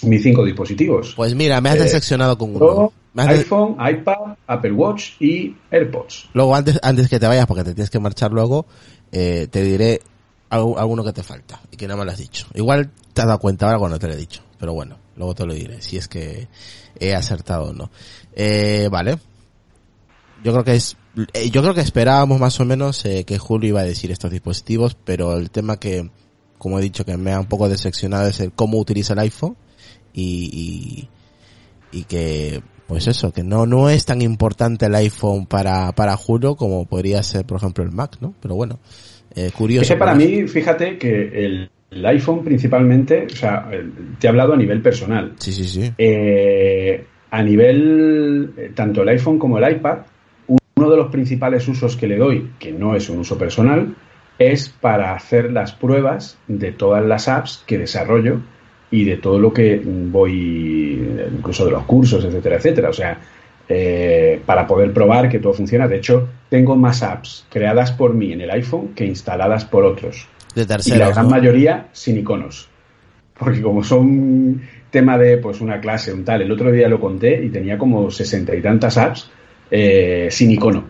mis 0.04 0.22
cinco 0.22 0.44
dispositivos. 0.46 1.14
Pues 1.16 1.34
mira, 1.36 1.62
me 1.62 1.70
has 1.70 1.78
Eh, 1.78 1.84
decepcionado 1.84 2.38
con 2.38 2.56
uno. 2.56 2.92
De- 3.14 3.22
iPhone, 3.22 3.78
iPad, 3.80 4.36
Apple 4.48 4.72
Watch 4.72 5.22
y 5.22 5.56
AirPods. 5.72 6.30
Luego, 6.34 6.56
antes, 6.56 6.80
antes 6.82 7.08
que 7.10 7.20
te 7.20 7.28
vayas, 7.28 7.46
porque 7.46 7.64
te 7.64 7.74
tienes 7.76 7.92
que 7.92 8.00
marchar 8.00 8.32
luego, 8.32 8.66
eh, 9.12 9.48
te 9.52 9.62
diré 9.62 10.02
algo, 10.50 10.80
alguno 10.80 11.04
que 11.04 11.14
te 11.14 11.22
falta 11.22 11.62
y 11.72 11.78
que 11.78 11.88
no 11.88 11.96
me 11.96 12.06
lo 12.06 12.12
has 12.12 12.18
dicho. 12.18 12.48
Igual 12.56 12.90
te 13.14 13.22
has 13.22 13.28
dado 13.28 13.40
cuenta 13.40 13.68
ahora 13.68 13.78
cuando 13.78 14.00
te 14.00 14.08
lo 14.08 14.14
he 14.14 14.18
dicho, 14.18 14.42
pero 14.60 14.74
bueno, 14.74 14.98
luego 15.16 15.36
te 15.36 15.46
lo 15.46 15.54
diré, 15.54 15.80
si 15.82 15.98
es 15.98 16.08
que 16.08 16.48
he 17.00 17.14
acertado 17.14 17.66
o 17.66 17.74
no. 17.74 17.92
Eh, 18.36 18.88
vale. 18.92 19.20
Yo 20.44 20.52
creo 20.52 20.64
que 20.64 20.76
es, 20.76 20.98
eh, 21.34 21.50
yo 21.50 21.62
creo 21.62 21.74
que 21.74 21.82
esperábamos 21.82 22.40
más 22.40 22.60
o 22.60 22.66
menos 22.66 23.06
eh, 23.06 23.24
que 23.26 23.38
Julio 23.38 23.70
iba 23.70 23.82
a 23.82 23.86
decir 23.86 24.12
estos 24.12 24.32
dispositivos, 24.32 24.96
pero 24.96 25.38
el 25.38 25.50
tema 25.52 25.80
que, 25.80 26.10
como 26.58 26.80
he 26.80 26.82
dicho, 26.82 27.06
que 27.06 27.18
me 27.18 27.32
ha 27.32 27.40
un 27.40 27.48
poco 27.48 27.70
decepcionado 27.70 28.28
es 28.28 28.40
el 28.40 28.52
cómo 28.52 28.78
utiliza 28.78 29.14
el 29.14 29.20
iPhone 29.20 29.56
y, 30.14 31.08
y, 31.92 31.98
y 31.98 32.04
que 32.04 32.62
pues 32.88 33.08
eso, 33.08 33.32
que 33.32 33.44
no, 33.44 33.66
no 33.66 33.90
es 33.90 34.06
tan 34.06 34.22
importante 34.22 34.88
el 34.88 34.96
iPhone 34.96 35.46
para, 35.46 35.94
para 35.94 36.18
Julio 36.18 36.56
como 36.56 36.86
podría 36.86 37.24
ser, 37.24 37.46
por 37.46 37.58
ejemplo, 37.58 37.84
el 37.84 37.92
Mac, 37.92 38.18
¿no? 38.20 38.34
Pero 38.42 38.56
bueno, 38.56 38.80
eh, 39.36 39.52
curioso. 39.56 39.84
Es 39.84 39.90
que 39.90 39.96
para 39.96 40.14
mí, 40.14 40.48
fíjate 40.48 40.98
que 40.98 41.46
el, 41.46 41.70
el 41.90 42.06
iPhone 42.06 42.44
principalmente, 42.44 43.26
o 43.32 43.36
sea, 43.36 43.70
te 44.20 44.28
he 44.28 44.30
hablado 44.30 44.54
a 44.54 44.58
nivel 44.58 44.82
personal. 44.82 45.34
Sí, 45.40 45.54
sí, 45.54 45.64
sí. 45.64 45.92
Eh, 45.98 47.06
a 47.32 47.42
nivel, 47.42 48.54
eh, 48.58 48.72
tanto 48.76 49.02
el 49.02 49.10
iPhone 49.10 49.40
como 49.40 49.58
el 49.58 49.76
iPad, 49.76 50.00
uno 50.84 50.92
de 50.92 50.98
los 50.98 51.12
principales 51.12 51.68
usos 51.68 51.96
que 51.96 52.08
le 52.08 52.18
doy, 52.18 52.52
que 52.60 52.72
no 52.74 52.96
es 52.96 53.10
un 53.10 53.20
uso 53.20 53.38
personal, 53.38 53.96
es 54.38 54.68
para 54.70 55.14
hacer 55.14 55.52
las 55.52 55.72
pruebas 55.72 56.38
de 56.48 56.72
todas 56.72 57.06
las 57.06 57.28
apps 57.28 57.64
que 57.66 57.78
desarrollo 57.78 58.40
y 58.92 59.06
de 59.06 59.18
todo 59.18 59.40
lo 59.40 59.54
que 59.54 59.82
voy, 59.86 61.02
incluso 61.36 61.66
de 61.66 61.72
los 61.72 61.84
cursos, 61.84 62.24
etcétera, 62.26 62.58
etcétera. 62.58 62.90
O 62.90 62.94
sea, 62.94 63.18
eh, 63.70 64.42
para 64.46 64.68
poder 64.68 64.92
probar 64.92 65.30
que 65.30 65.40
todo 65.40 65.54
funciona. 65.54 65.88
De 65.88 65.98
hecho, 65.98 66.28
tengo 66.50 66.76
más 66.76 67.02
apps 67.02 67.46
creadas 67.50 67.92
por 67.92 68.14
mí 68.14 68.34
en 68.34 68.42
el 68.42 68.52
iPhone 68.52 68.90
que 68.94 69.06
instaladas 69.06 69.66
por 69.66 69.86
otros. 69.86 70.28
De 70.54 70.64
Y 70.64 70.66
la 70.66 70.76
terceros, 70.76 71.14
gran 71.14 71.26
¿no? 71.26 71.32
mayoría 71.32 71.88
sin 71.94 72.18
iconos. 72.18 72.68
Porque 73.40 73.62
como 73.62 73.84
son 73.84 74.62
tema 74.92 75.18
de 75.18 75.38
pues 75.38 75.62
una 75.62 75.80
clase, 75.80 76.14
un 76.14 76.24
tal, 76.24 76.42
el 76.42 76.52
otro 76.52 76.72
día 76.72 76.88
lo 76.88 77.00
conté 77.00 77.44
y 77.44 77.50
tenía 77.50 77.78
como 77.78 78.12
sesenta 78.12 78.54
y 78.54 78.62
tantas 78.62 78.98
apps 78.98 79.32
eh, 79.76 80.28
sin 80.30 80.52
icono. 80.52 80.84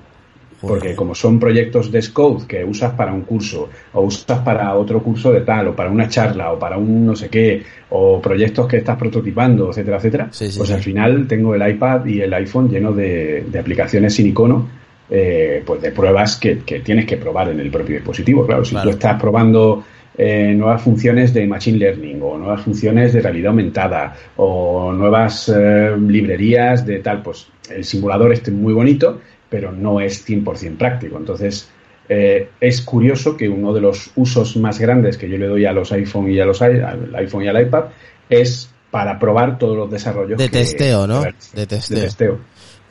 Porque 0.62 0.96
como 0.96 1.14
son 1.14 1.40
proyectos 1.40 1.92
de 1.92 2.02
Scout 2.02 2.48
que 2.48 2.64
usas 2.64 2.94
para 2.94 3.12
un 3.14 3.24
curso, 3.24 3.70
o 3.94 4.02
usas 4.02 4.40
para 4.40 4.74
otro 4.76 5.02
curso 5.04 5.32
de 5.34 5.42
tal, 5.42 5.68
o 5.68 5.76
para 5.76 5.90
una 5.90 6.08
charla, 6.08 6.54
o 6.54 6.58
para 6.60 6.78
un 6.78 7.06
no 7.06 7.16
sé 7.18 7.28
qué, 7.30 7.62
o 7.90 8.22
proyectos 8.22 8.66
que 8.68 8.78
estás 8.78 8.98
prototipando, 8.98 9.70
etcétera, 9.72 9.98
etcétera, 9.98 10.28
Sí, 10.32 10.50
sí, 10.50 10.58
pues 10.58 10.70
sí. 10.70 10.76
al 10.76 10.82
final 10.82 11.28
tengo 11.28 11.54
el 11.54 11.70
iPad 11.70 12.06
y 12.06 12.22
el 12.22 12.34
iPhone 12.34 12.70
lleno 12.70 12.94
de, 12.94 13.44
de 13.52 13.60
aplicaciones 13.60 14.14
sin 14.16 14.28
icono, 14.28 14.70
eh, 15.10 15.62
pues 15.66 15.82
de 15.82 15.92
pruebas 15.92 16.38
que, 16.38 16.60
que 16.60 16.80
tienes 16.80 17.06
que 17.06 17.18
probar 17.18 17.50
en 17.50 17.60
el 17.60 17.70
propio 17.70 17.96
dispositivo. 17.96 18.46
Claro, 18.46 18.64
si 18.64 18.72
Claro. 18.72 18.90
tú 18.90 18.96
estás 18.96 19.20
probando 19.20 19.84
eh, 20.18 20.54
nuevas 20.56 20.82
funciones 20.82 21.34
de 21.34 21.46
Machine 21.48 21.78
Learning, 21.80 22.20
o 22.22 22.38
nuevas 22.38 22.62
funciones 22.62 23.14
de 23.14 23.22
realidad 23.22 23.50
aumentada, 23.50 24.16
o 24.38 24.92
nuevas 24.94 25.50
eh, 25.50 25.96
librerías 26.08 26.86
de 26.86 27.00
tal, 27.00 27.22
pues 27.22 27.48
el 27.70 27.84
simulador 27.84 28.32
este 28.34 28.52
es 28.52 28.58
muy 28.58 28.74
bonito, 28.74 29.22
pero 29.50 29.72
no 29.72 30.00
es 30.02 30.28
100% 30.28 30.78
práctico. 30.78 31.18
Entonces, 31.18 31.70
eh, 32.10 32.50
es 32.60 32.82
curioso 32.82 33.38
que 33.38 33.48
uno 33.48 33.74
de 33.74 33.82
los 33.82 34.12
usos 34.16 34.58
más 34.58 34.80
grandes 34.80 35.18
que 35.18 35.30
yo 35.30 35.38
le 35.38 35.48
doy 35.48 35.66
a 35.66 35.72
los 35.72 35.92
iPhone 35.94 36.30
y 36.30 36.40
a 36.40 36.46
los 36.46 36.62
al 36.62 37.14
iPhone 37.16 37.44
y 37.44 37.48
al 37.48 37.62
iPad 37.62 37.86
es 38.30 38.70
para 38.92 39.18
probar 39.18 39.58
todos 39.58 39.76
los 39.78 39.90
desarrollos 39.90 40.38
De 40.38 40.46
que- 40.50 40.60
testeo, 40.60 41.08
¿no? 41.08 41.22
De 41.54 41.66
testeo. 41.66 41.98
De 41.98 42.04
testeo. 42.04 42.40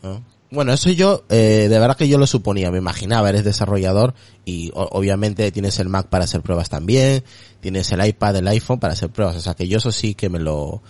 ¿no? 0.02 0.22
Bueno, 0.52 0.72
eso 0.74 0.90
yo, 0.90 1.24
eh, 1.30 1.66
de 1.70 1.78
verdad 1.78 1.96
que 1.96 2.08
yo 2.08 2.18
lo 2.18 2.26
suponía, 2.26 2.70
me 2.70 2.76
imaginaba, 2.78 3.30
eres 3.30 3.42
desarrollador 3.42 4.12
y 4.44 4.70
o- 4.74 4.86
obviamente 4.92 5.50
tienes 5.50 5.78
el 5.80 5.88
Mac 5.88 6.08
para 6.08 6.24
hacer 6.24 6.42
pruebas 6.42 6.68
también, 6.68 7.24
tienes 7.60 7.90
el 7.92 8.04
iPad, 8.06 8.36
el 8.36 8.48
iPhone 8.48 8.78
para 8.78 8.92
hacer 8.92 9.08
pruebas, 9.08 9.36
o 9.36 9.40
sea 9.40 9.54
que 9.54 9.66
yo 9.66 9.78
eso 9.78 9.90
sí 9.90 10.14
que 10.14 10.28
me 10.28 10.38
lo, 10.38 10.82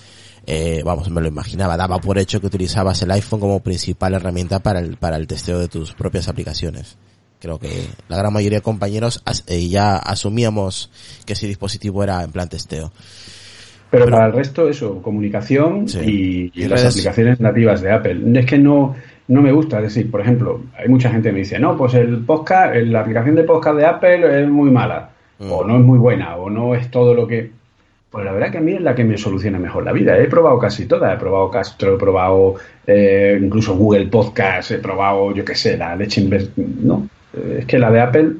eh, 0.47 0.83
vamos, 0.85 1.09
me 1.11 1.21
lo 1.21 1.29
imaginaba, 1.29 1.77
daba 1.77 1.99
por 2.01 2.19
hecho 2.19 2.41
que 2.41 2.49
utilizabas 2.49 3.01
el 3.03 3.13
iPhone 3.13 3.39
como 3.39 3.61
principal 3.61 4.15
herramienta 4.15 4.59
para 4.59 4.81
el, 4.81 4.97
para 4.97 5.17
el 5.17 5.29
testeo 5.29 5.61
de 5.61 5.69
tus 5.69 5.93
propias 5.95 6.27
aplicaciones. 6.29 6.97
Creo 7.39 7.61
que 7.61 7.87
la 8.09 8.17
gran 8.17 8.33
mayoría 8.33 8.59
de 8.59 8.63
compañeros 8.63 9.23
as- 9.25 9.45
eh, 9.47 9.69
ya 9.69 9.97
asumíamos 9.97 10.91
que 11.25 11.35
ese 11.35 11.47
dispositivo 11.47 12.03
era 12.03 12.23
en 12.25 12.33
plan 12.33 12.49
testeo. 12.49 12.93
Pero, 13.91 14.07
Pero- 14.07 14.17
para 14.17 14.27
el 14.29 14.33
resto, 14.33 14.69
eso, 14.69 15.03
comunicación 15.03 15.87
Sí. 15.89 15.99
y, 16.01 16.61
y 16.61 16.65
Y 16.65 16.69
las 16.69 16.81
redes- 16.81 16.95
aplicaciones 16.95 17.41
nativas 17.41 17.81
de 17.83 17.93
Apple. 17.93 18.41
Es 18.41 18.47
que 18.47 18.59
no, 18.59 18.95
no 19.29 19.41
me 19.43 19.53
gusta, 19.53 19.79
es 19.79 19.85
decir, 19.85 20.11
por 20.11 20.21
ejemplo, 20.21 20.61
hay 20.79 20.89
mucha 20.89 21.11
gente 21.11 21.29
que 21.29 21.33
me 21.33 21.39
dice, 21.41 21.59
no, 21.59 21.77
pues 21.77 21.95
el 21.95 22.19
podcast, 22.25 22.75
la 22.77 23.01
aplicación 23.01 23.35
de 23.37 23.45
podcast 23.45 23.77
de 23.77 23.87
Apple 23.87 24.43
es 24.43 24.49
muy 24.49 24.71
mala, 24.71 25.11
Mm. 25.39 25.51
o 25.53 25.65
no 25.65 25.77
es 25.77 25.83
muy 25.83 25.99
buena, 25.99 26.37
o 26.37 26.49
no 26.51 26.75
es 26.75 26.91
todo 26.91 27.15
lo 27.15 27.27
que... 27.27 27.51
Pues 28.11 28.25
la 28.27 28.33
verdad 28.33 28.51
que 28.53 28.59
a 28.59 28.61
mí 28.61 28.73
es 28.75 28.81
la 28.83 28.95
que 28.95 29.05
me 29.05 29.17
soluciona 29.17 29.59
mejor 29.59 29.85
la 29.85 29.93
vida. 29.93 30.19
He 30.19 30.27
probado 30.27 30.59
casi 30.59 30.85
todas. 30.87 31.15
He 31.15 31.19
probado 31.19 31.51
Castro, 31.51 31.95
he 31.95 31.99
probado 31.99 32.57
eh, 32.87 33.41
incluso 33.43 33.75
Google 33.75 34.07
Podcast, 34.09 34.71
he 34.71 34.79
probado, 34.79 35.33
yo 35.35 35.45
qué 35.47 35.55
sé, 35.55 35.79
la 35.79 35.97
leche 35.97 36.21
Inver- 36.21 36.51
No, 36.57 37.09
es 37.59 37.65
que 37.65 37.79
la 37.79 37.91
de 37.91 38.01
Apple 38.03 38.33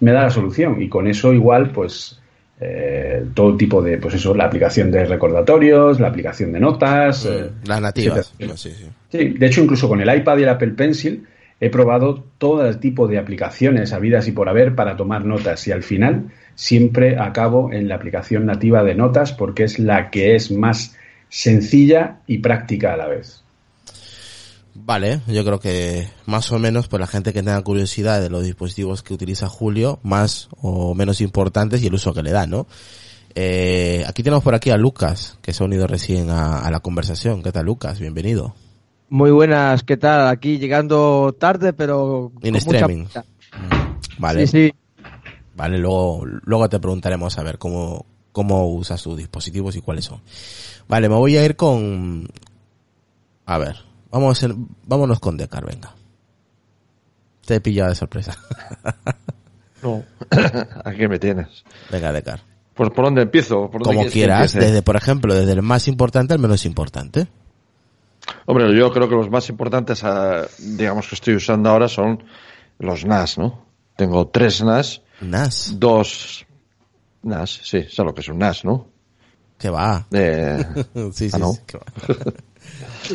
me 0.00 0.12
da 0.12 0.22
la 0.22 0.30
solución. 0.30 0.80
Y 0.80 0.88
con 0.88 1.06
eso 1.06 1.34
igual, 1.34 1.68
pues, 1.70 2.18
eh, 2.60 3.24
todo 3.32 3.56
tipo 3.56 3.80
de, 3.80 3.96
pues 3.96 4.14
eso, 4.14 4.34
la 4.34 4.44
aplicación 4.44 4.90
de 4.90 5.06
recordatorios, 5.06 5.98
la 5.98 6.08
aplicación 6.08 6.52
de 6.52 6.60
notas. 6.60 7.24
eh, 7.24 7.50
Las 7.64 7.80
nativas. 7.80 8.34
sí. 8.56 8.70
Sí, 9.10 9.28
de 9.30 9.46
hecho, 9.46 9.62
incluso 9.62 9.88
con 9.88 10.00
el 10.00 10.14
iPad 10.14 10.38
y 10.38 10.42
el 10.42 10.48
Apple 10.50 10.72
Pencil 10.72 11.26
he 11.58 11.68
probado 11.70 12.24
todo 12.38 12.66
el 12.66 12.78
tipo 12.78 13.08
de 13.08 13.18
aplicaciones 13.18 13.92
habidas 13.92 14.28
y 14.28 14.32
por 14.32 14.48
haber 14.48 14.74
para 14.74 14.96
tomar 14.96 15.24
notas 15.24 15.66
y 15.68 15.72
al 15.72 15.82
final 15.82 16.30
siempre 16.54 17.18
acabo 17.18 17.72
en 17.72 17.88
la 17.88 17.96
aplicación 17.96 18.46
nativa 18.46 18.82
de 18.82 18.94
notas 18.94 19.32
porque 19.32 19.64
es 19.64 19.78
la 19.78 20.10
que 20.10 20.34
es 20.34 20.50
más 20.50 20.96
sencilla 21.28 22.18
y 22.26 22.38
práctica 22.38 22.94
a 22.94 22.96
la 22.96 23.08
vez. 23.08 23.42
Vale, 24.82 25.20
yo 25.28 25.44
creo 25.44 25.60
que 25.60 26.08
más 26.26 26.50
o 26.52 26.58
menos 26.58 26.88
pues 26.88 27.00
la 27.00 27.06
gente 27.06 27.32
que 27.32 27.42
tenga 27.42 27.60
curiosidad 27.62 28.20
de 28.20 28.30
los 28.30 28.44
dispositivos 28.44 29.02
que 29.02 29.14
utiliza 29.14 29.48
Julio, 29.48 30.00
más 30.02 30.48
o 30.60 30.94
menos 30.94 31.20
importantes 31.20 31.82
y 31.82 31.86
el 31.86 31.94
uso 31.94 32.12
que 32.14 32.22
le 32.22 32.30
da, 32.32 32.46
¿no? 32.46 32.66
Eh, 33.34 34.04
aquí 34.08 34.22
tenemos 34.22 34.42
por 34.42 34.54
aquí 34.54 34.70
a 34.70 34.76
Lucas, 34.76 35.38
que 35.42 35.52
se 35.52 35.62
ha 35.62 35.66
unido 35.66 35.86
recién 35.86 36.30
a, 36.30 36.60
a 36.60 36.70
la 36.70 36.80
conversación. 36.80 37.42
¿Qué 37.42 37.52
tal, 37.52 37.66
Lucas? 37.66 38.00
Bienvenido. 38.00 38.54
Muy 39.08 39.30
buenas, 39.30 39.82
¿qué 39.84 39.96
tal? 39.96 40.26
Aquí 40.28 40.58
llegando 40.58 41.34
tarde, 41.38 41.72
pero 41.72 42.32
En 42.42 42.54
mucha 42.54 42.70
streaming. 42.70 43.04
prisa. 43.04 43.24
Vale. 44.18 44.46
Sí, 44.46 44.68
sí. 44.68 44.74
Vale, 45.56 45.78
luego, 45.78 46.24
luego 46.24 46.68
te 46.68 46.80
preguntaremos 46.80 47.38
a 47.38 47.42
ver 47.42 47.58
cómo, 47.58 48.06
cómo 48.32 48.66
usas 48.68 49.02
tus 49.02 49.16
dispositivos 49.16 49.76
y 49.76 49.80
cuáles 49.82 50.06
son. 50.06 50.20
Vale, 50.88 51.08
me 51.08 51.16
voy 51.16 51.36
a 51.36 51.44
ir 51.44 51.54
con, 51.54 52.26
a 53.46 53.58
ver, 53.58 53.76
vamos 54.10 54.28
a 54.28 54.32
hacer, 54.32 54.54
vámonos 54.84 55.20
con 55.20 55.36
Decar, 55.36 55.64
venga. 55.64 55.94
Te 57.46 57.56
he 57.56 57.60
pillado 57.60 57.90
de 57.90 57.96
sorpresa. 57.96 58.36
No, 59.82 60.04
aquí 60.84 61.08
me 61.08 61.18
tienes. 61.18 61.64
venga, 61.90 62.12
Decar. 62.12 62.40
Pues 62.74 62.90
por 62.90 63.06
dónde 63.06 63.22
empiezo. 63.22 63.70
¿Por 63.70 63.82
dónde 63.82 63.96
Como 63.96 64.10
quieras, 64.10 64.52
desde, 64.52 64.82
por 64.82 64.96
ejemplo, 64.96 65.34
desde 65.34 65.52
el 65.52 65.62
más 65.62 65.88
importante 65.88 66.34
al 66.34 66.38
menos 66.38 66.66
importante. 66.66 67.28
Hombre, 68.46 68.76
yo 68.76 68.92
creo 68.92 69.08
que 69.08 69.14
los 69.14 69.30
más 69.30 69.48
importantes, 69.48 70.04
ah, 70.04 70.46
digamos 70.58 71.08
que 71.08 71.14
estoy 71.14 71.34
usando 71.34 71.70
ahora 71.70 71.88
son 71.88 72.22
los 72.78 73.04
NAS, 73.04 73.38
¿no? 73.38 73.64
Tengo 73.96 74.28
tres 74.28 74.62
NAS, 74.62 75.02
NAS, 75.20 75.78
dos 75.78 76.46
NAS, 77.22 77.60
sí, 77.62 77.82
sé 77.82 78.04
lo 78.04 78.14
que 78.14 78.20
es 78.20 78.28
un 78.28 78.38
NAS, 78.38 78.64
¿no? 78.64 78.86
Que 79.60 79.70
va. 79.70 80.06
Eh, 80.12 80.64
sí, 81.12 81.28
sí, 81.28 81.30
Ah, 81.34 81.38
¿no? 81.38 81.52
sí, 81.52 81.60
que 81.66 81.78
va. 81.78 81.84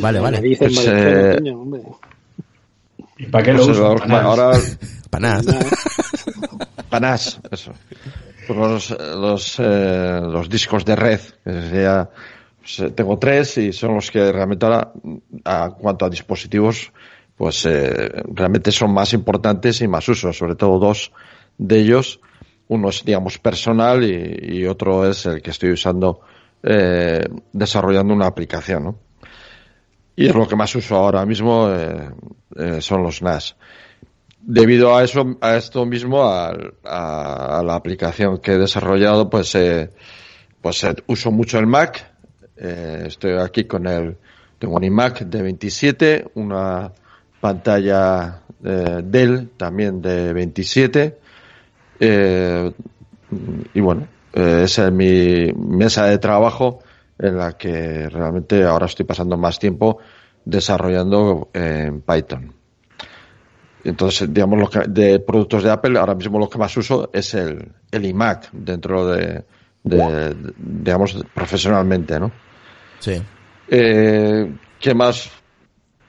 vale, 0.00 0.20
vale. 0.20 0.40
dicen 0.40 0.72
Pues, 0.72 0.86
eh, 0.88 1.38
hombre. 1.52 1.82
¿Y 3.18 3.26
para 3.26 3.44
qué 3.44 3.52
lo 3.52 3.64
pues, 3.64 3.76
uso? 3.76 3.86
ahora-. 3.86 4.52
Nada. 5.18 5.40
PANAS, 6.90 7.40
eso. 7.50 7.72
Los, 8.48 8.90
los, 8.90 9.56
eh, 9.58 10.20
los 10.22 10.48
discos 10.48 10.84
de 10.84 10.94
red, 10.94 11.20
que 11.42 11.52
sería, 11.52 12.08
pues, 12.60 12.78
eh, 12.80 12.90
tengo 12.90 13.18
tres 13.18 13.58
y 13.58 13.72
son 13.72 13.94
los 13.94 14.10
que 14.10 14.30
realmente 14.30 14.66
ahora, 14.66 14.92
a 15.44 15.70
cuanto 15.70 16.04
a 16.04 16.10
dispositivos, 16.10 16.92
pues 17.36 17.64
eh, 17.66 18.22
realmente 18.34 18.70
son 18.70 18.92
más 18.92 19.12
importantes 19.14 19.80
y 19.80 19.88
más 19.88 20.08
usos, 20.08 20.36
sobre 20.36 20.54
todo 20.54 20.78
dos 20.78 21.12
de 21.58 21.78
ellos. 21.80 22.20
Uno 22.68 22.90
es, 22.90 23.04
digamos, 23.04 23.38
personal 23.38 24.04
y, 24.04 24.58
y 24.58 24.66
otro 24.66 25.08
es 25.08 25.24
el 25.26 25.40
que 25.42 25.50
estoy 25.50 25.72
usando 25.72 26.20
eh, 26.62 27.24
desarrollando 27.52 28.14
una 28.14 28.26
aplicación. 28.26 28.96
Y 30.16 30.26
es 30.26 30.34
lo 30.34 30.48
que 30.48 30.56
más 30.56 30.74
uso 30.74 30.96
ahora 30.96 31.24
mismo, 31.26 31.68
eh, 31.70 32.10
eh, 32.56 32.80
son 32.80 33.02
los 33.02 33.22
NAS 33.22 33.56
debido 34.48 34.96
a 34.96 35.02
eso 35.02 35.36
a 35.40 35.56
esto 35.56 35.84
mismo 35.84 36.22
a, 36.22 36.52
la 37.64 37.74
aplicación 37.74 38.38
que 38.38 38.52
he 38.52 38.58
desarrollado 38.58 39.28
pues 39.28 39.58
pues 40.62 40.86
uso 41.08 41.32
mucho 41.32 41.58
el 41.58 41.66
Mac 41.66 42.12
estoy 42.56 43.32
aquí 43.40 43.64
con 43.64 43.88
el 43.88 44.16
tengo 44.60 44.76
un 44.76 44.84
iMac 44.84 45.22
de 45.22 45.42
27 45.42 46.30
una 46.34 46.92
pantalla 47.40 48.42
Dell 48.60 49.50
también 49.56 50.00
de 50.00 50.32
27 50.32 51.18
eh, 51.98 52.72
y 53.74 53.80
bueno 53.80 54.06
eh, 54.36 54.62
esa 54.64 54.86
es 54.86 54.92
mi 54.92 55.52
mesa 55.54 56.06
de 56.06 56.18
trabajo 56.18 56.78
en 57.18 57.36
la 57.38 57.52
que 57.56 58.08
realmente 58.08 58.62
ahora 58.64 58.86
estoy 58.86 59.04
pasando 59.06 59.36
más 59.36 59.58
tiempo 59.58 59.98
desarrollando 60.44 61.48
eh, 61.52 61.84
en 61.88 62.02
Python 62.02 62.52
entonces, 63.84 64.32
digamos, 64.34 64.58
lo 64.58 64.68
que, 64.68 64.80
de 64.88 65.20
productos 65.20 65.62
de 65.62 65.70
Apple, 65.70 65.96
ahora 65.98 66.14
mismo 66.16 66.38
lo 66.40 66.48
que 66.50 66.58
más 66.58 66.76
uso 66.76 67.08
es 67.12 67.34
el, 67.34 67.68
el 67.92 68.04
iMac 68.04 68.50
dentro 68.50 69.06
de, 69.06 69.44
de- 69.84 69.96
de- 69.96 70.52
digamos, 70.56 71.16
profesionalmente, 71.32 72.18
¿no? 72.18 72.32
Sí. 72.98 73.22
Eh, 73.68 74.52
¿Qué 74.80 74.92
más 74.94 75.30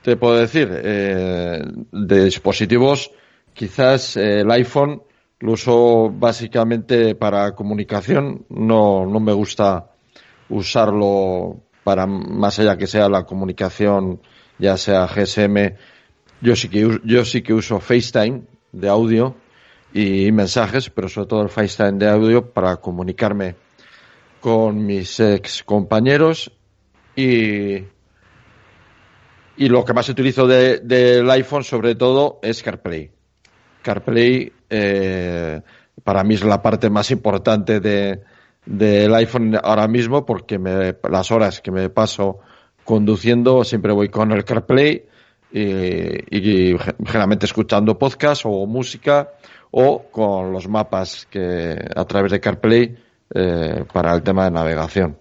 te 0.02 0.18
puedo 0.18 0.38
decir? 0.38 0.70
Eh, 0.74 1.62
de 1.92 2.24
dispositivos, 2.26 3.12
quizás 3.54 4.18
eh, 4.18 4.40
el 4.42 4.50
iPhone 4.52 5.04
lo 5.40 5.52
uso 5.54 6.10
básicamente 6.12 7.16
para 7.16 7.54
comunicación. 7.56 8.46
No, 8.50 9.06
no 9.06 9.20
me 9.20 9.34
gusta 9.34 9.92
usarlo 10.50 11.62
para 11.84 12.06
más 12.08 12.60
allá 12.60 12.78
que 12.78 12.88
sea 12.88 13.10
la 13.10 13.26
comunicación, 13.26 14.22
ya 14.58 14.78
sea 14.78 15.08
GSM. 15.08 15.76
Yo 16.42 16.56
sí 16.56 16.70
que 16.70 17.00
yo 17.04 17.26
sí 17.26 17.42
que 17.42 17.54
uso 17.54 17.80
FaceTime 17.80 18.44
de 18.72 18.90
audio 18.90 19.36
y 19.94 20.32
mensajes, 20.32 20.90
pero 20.90 21.10
sobre 21.10 21.28
todo 21.28 21.42
el 21.44 21.50
FaceTime 21.50 21.94
de 21.94 22.10
audio 22.10 22.52
para 22.52 22.78
comunicarme 22.78 23.56
con 24.42 24.86
mis 24.86 25.20
ex 25.20 25.64
compañeros 25.64 26.52
y 27.16 27.84
y 29.60 29.70
lo 29.70 29.84
que 29.84 29.94
más 29.94 30.08
utilizo 30.10 30.46
de- 30.46 30.80
del 30.80 31.30
iPhone 31.32 31.64
sobre 31.64 31.96
todo 31.96 32.40
es 32.44 32.62
CarPlay. 32.62 33.10
CarPlay 33.88 34.52
eh, 34.70 35.62
para 36.04 36.24
mí 36.26 36.34
es 36.34 36.44
la 36.44 36.62
parte 36.62 36.90
más 36.90 37.10
importante 37.10 37.80
de 37.80 38.22
del 38.66 39.16
iPhone 39.16 39.58
ahora 39.64 39.88
mismo 39.88 40.26
porque 40.26 40.60
me, 40.60 40.98
las 41.10 41.32
horas 41.32 41.62
que 41.62 41.72
me 41.72 41.90
paso 41.90 42.40
conduciendo 42.84 43.64
siempre 43.64 43.94
voy 43.94 44.10
con 44.10 44.34
el 44.34 44.44
CarPlay 44.44 45.06
y, 45.54 46.76
generalmente 47.06 47.46
escuchando 47.46 47.98
podcast 47.98 48.42
o 48.46 48.66
música 48.66 49.30
o 49.72 50.04
con 50.12 50.52
los 50.52 50.68
mapas 50.68 51.26
que 51.30 51.80
a 51.96 52.04
través 52.04 52.34
de 52.34 52.42
CarPlay 52.42 52.98
eh, 53.34 53.86
para 53.94 54.14
el 54.14 54.22
tema 54.22 54.44
de 54.44 54.52
navegación. 54.52 55.18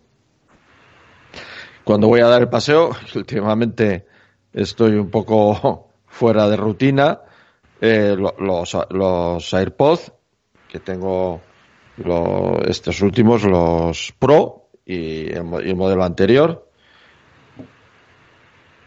Cuando 1.84 2.08
voy 2.08 2.20
a 2.20 2.26
dar 2.26 2.42
el 2.42 2.48
paseo, 2.48 2.90
últimamente 3.14 4.06
estoy 4.52 4.96
un 4.96 5.08
poco 5.08 5.90
fuera 6.06 6.48
de 6.48 6.56
rutina, 6.56 7.20
eh, 7.80 8.14
lo- 8.18 8.34
los, 8.38 8.76
los 8.90 9.54
AirPods, 9.54 10.12
que 10.68 10.80
tengo 10.80 11.40
lo- 11.98 12.62
estos 12.66 13.00
últimos, 13.02 13.44
los 13.44 14.12
Pro 14.18 14.68
y 14.84 15.32
el, 15.32 15.44
modelo 15.44 16.04
anterior, 16.04 16.68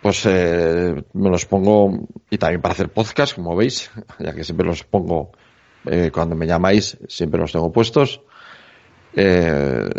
pues 0.01 0.25
eh, 0.25 1.03
me 1.13 1.29
los 1.29 1.45
pongo 1.45 2.07
y 2.29 2.37
también 2.37 2.61
para 2.61 2.73
hacer 2.73 2.89
podcast, 2.89 3.35
como 3.35 3.55
veis, 3.55 3.91
ya 4.19 4.33
que 4.33 4.43
siempre 4.43 4.65
los 4.65 4.83
pongo 4.83 5.31
eh, 5.85 6.09
cuando 6.13 6.35
me 6.35 6.47
llamáis, 6.47 6.97
siempre 7.07 7.39
los 7.39 7.51
tengo 7.51 7.71
puestos. 7.71 8.21
Eh, 9.13 9.89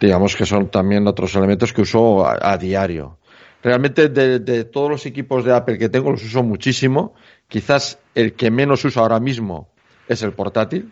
digamos 0.00 0.34
que 0.34 0.46
son 0.46 0.68
también 0.70 1.06
otros 1.06 1.34
elementos 1.36 1.72
que 1.72 1.82
uso 1.82 2.26
a, 2.26 2.56
diario. 2.56 3.18
Realmente 3.62 4.08
de 4.08 4.64
todos 4.64 4.90
los 4.90 5.06
equipos 5.06 5.44
de 5.44 5.54
Apple 5.54 5.78
que 5.78 5.88
tengo 5.88 6.10
los 6.10 6.24
uso 6.24 6.42
muchísimo. 6.42 7.14
Quizás 7.52 7.98
el 8.14 8.32
que 8.32 8.50
menos 8.50 8.82
uso 8.86 9.00
ahora 9.00 9.20
mismo 9.20 9.66
es 10.08 10.22
el 10.22 10.32
portátil. 10.32 10.90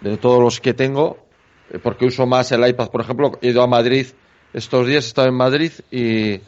De 0.00 0.16
todos 0.16 0.40
los 0.42 0.60
que 0.60 0.74
tengo, 0.74 1.16
eh, 1.72 1.78
porque 1.80 2.06
uso 2.06 2.26
más 2.26 2.50
el 2.50 2.66
iPad, 2.68 2.88
por 2.90 3.00
ejemplo, 3.02 3.38
he 3.40 3.50
ido 3.50 3.62
a 3.62 3.68
Madrid 3.68 4.06
estos 4.52 4.84
días, 4.86 5.04
he 5.04 5.08
estado 5.08 5.28
en 5.28 5.34
Madrid 5.34 5.70
y 5.92 6.40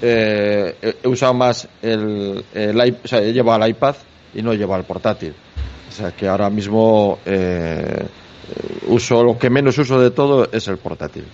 eh, 0.00 0.74
he 1.02 1.06
usado 1.08 1.34
más 1.34 1.68
el, 1.82 2.42
el 2.54 2.74
iP- 2.76 2.98
o 3.04 3.08
sea, 3.08 3.20
he 3.20 3.32
llevado 3.34 3.62
el 3.62 3.70
iPad 3.70 3.96
y 4.34 4.40
no 4.40 4.52
he 4.52 4.56
llevado 4.56 4.80
el 4.80 4.86
portátil. 4.86 5.34
O 5.88 5.92
sea 5.92 6.10
que 6.12 6.26
ahora 6.26 6.48
mismo 6.48 7.18
eh, 7.26 8.00
eh, 8.00 8.78
uso 8.88 9.22
lo 9.22 9.38
que 9.38 9.50
menos 9.50 9.76
uso 9.78 10.00
de 10.00 10.10
todo 10.10 10.48
es 10.50 10.66
el 10.68 10.78
portátil. 10.78 11.24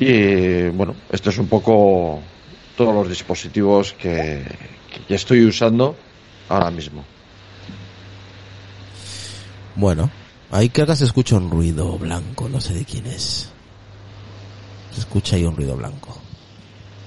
Y 0.00 0.68
bueno, 0.70 0.94
esto 1.12 1.30
es 1.30 1.38
un 1.38 1.46
poco 1.46 2.20
todos 2.76 2.92
los 2.92 3.08
dispositivos 3.08 3.92
que, 3.94 4.42
que 5.06 5.14
estoy 5.14 5.44
usando 5.44 5.94
ahora 6.48 6.70
mismo. 6.70 7.04
Bueno, 9.76 10.10
ahí 10.50 10.68
creo 10.70 10.86
que 10.86 10.96
se 10.96 11.04
escucha 11.04 11.36
un 11.36 11.50
ruido 11.50 11.98
blanco, 11.98 12.48
no 12.48 12.60
sé 12.60 12.74
de 12.74 12.84
quién 12.84 13.06
es. 13.06 13.48
Se 14.92 15.00
escucha 15.00 15.36
ahí 15.36 15.44
un 15.44 15.56
ruido 15.56 15.76
blanco. 15.76 16.16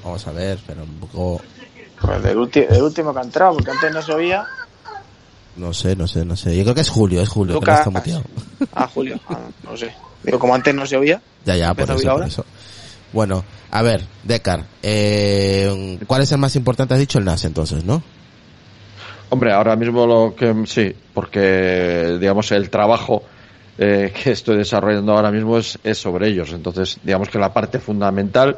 Vamos 0.04 0.26
a 0.28 0.32
ver, 0.32 0.60
pero 0.68 0.84
un 0.84 0.96
poco... 1.00 1.42
Pues 2.02 2.22
del, 2.24 2.38
ulti- 2.38 2.68
del 2.68 2.84
último 2.84 3.14
que 3.14 3.20
ha 3.20 3.24
entrado, 3.24 3.54
porque 3.56 3.72
antes 3.72 3.92
no 3.94 4.02
se 4.02 4.14
oía. 4.14 4.46
No 5.56 5.74
sé, 5.74 5.96
no 5.96 6.08
sé, 6.08 6.24
no 6.26 6.36
sé. 6.36 6.56
Yo 6.56 6.64
creo 6.64 6.76
que 6.76 6.82
es 6.82 6.90
Julio, 6.90 7.22
es 7.22 7.30
Julio, 7.30 7.60
que 7.60 7.66
no 7.66 7.72
Lucas. 7.72 7.80
está 7.80 7.90
muteado. 7.90 8.24
Ah, 8.76 8.88
Julio. 8.94 9.20
Ah, 9.30 9.40
no 9.64 9.76
sé. 9.76 9.92
Digo, 10.24 10.38
como 10.38 10.54
antes 10.54 10.76
no 10.76 10.86
se 10.86 10.98
oía. 10.98 11.22
Ya, 11.46 11.56
ya, 11.56 11.74
por 11.74 11.90
eso. 11.90 12.46
Bueno, 13.14 13.44
a 13.72 13.82
ver, 13.82 14.06
Decar, 14.24 14.66
eh, 14.84 15.98
¿cuál 16.06 16.22
es 16.22 16.32
el 16.34 16.38
más 16.38 16.56
importante? 16.58 16.94
Has 16.94 17.00
dicho 17.00 17.18
el 17.18 17.26
NAS 17.26 17.46
entonces, 17.46 17.84
¿no? 17.86 18.04
Hombre, 19.30 19.52
ahora 19.52 19.76
mismo 19.76 20.06
lo 20.06 20.34
que 20.36 20.54
sí, 20.66 20.96
porque 21.14 22.18
digamos 22.20 22.52
el 22.52 22.70
trabajo 22.70 23.24
eh, 23.78 24.14
que 24.24 24.32
estoy 24.32 24.58
desarrollando 24.58 25.14
ahora 25.14 25.32
mismo 25.32 25.58
es, 25.58 25.78
es 25.84 25.98
sobre 25.98 26.30
ellos. 26.30 26.54
Entonces, 26.54 27.00
digamos 27.04 27.30
que 27.30 27.38
la 27.38 27.54
parte 27.54 27.80
fundamental 27.80 28.58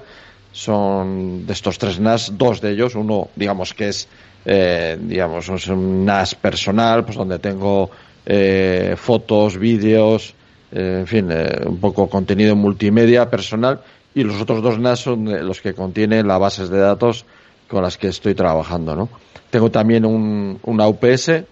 son 0.51 1.45
de 1.45 1.53
estos 1.53 1.77
tres 1.77 1.99
NAS, 1.99 2.38
dos 2.38 2.62
de 2.62 2.71
ellos, 2.71 2.95
uno, 2.95 3.29
digamos 3.36 3.73
que 3.73 3.89
es, 3.89 4.08
eh, 4.45 4.97
digamos, 4.99 5.49
es 5.49 5.67
un 5.67 6.05
NAS 6.05 6.36
personal, 6.36 7.03
pues 7.03 7.17
donde 7.17 7.39
tengo 7.39 7.89
eh, 8.25 8.95
fotos, 8.97 9.58
vídeos, 9.58 10.34
eh, 10.71 10.97
en 10.99 11.08
fin, 11.08 11.29
eh, 11.32 11.62
un 11.65 11.79
poco 11.79 12.08
contenido 12.10 12.55
multimedia 12.55 13.29
personal, 13.29 13.82
y 14.13 14.23
los 14.23 14.41
otros 14.41 14.62
dos 14.62 14.79
NAS 14.79 14.99
son 14.99 15.27
eh, 15.27 15.41
los 15.41 15.62
que 15.62 15.73
contienen 15.73 16.27
las 16.27 16.39
bases 16.39 16.69
de 16.69 16.79
datos 16.79 17.25
con 17.69 17.84
las 17.84 17.97
que 17.97 18.08
estoy 18.08 18.36
trabajando, 18.36 18.95
¿no? 18.95 19.10
Tengo 19.49 19.69
también 19.71 20.05
un, 20.05 20.60
una 20.63 20.88
UPS 20.88 21.43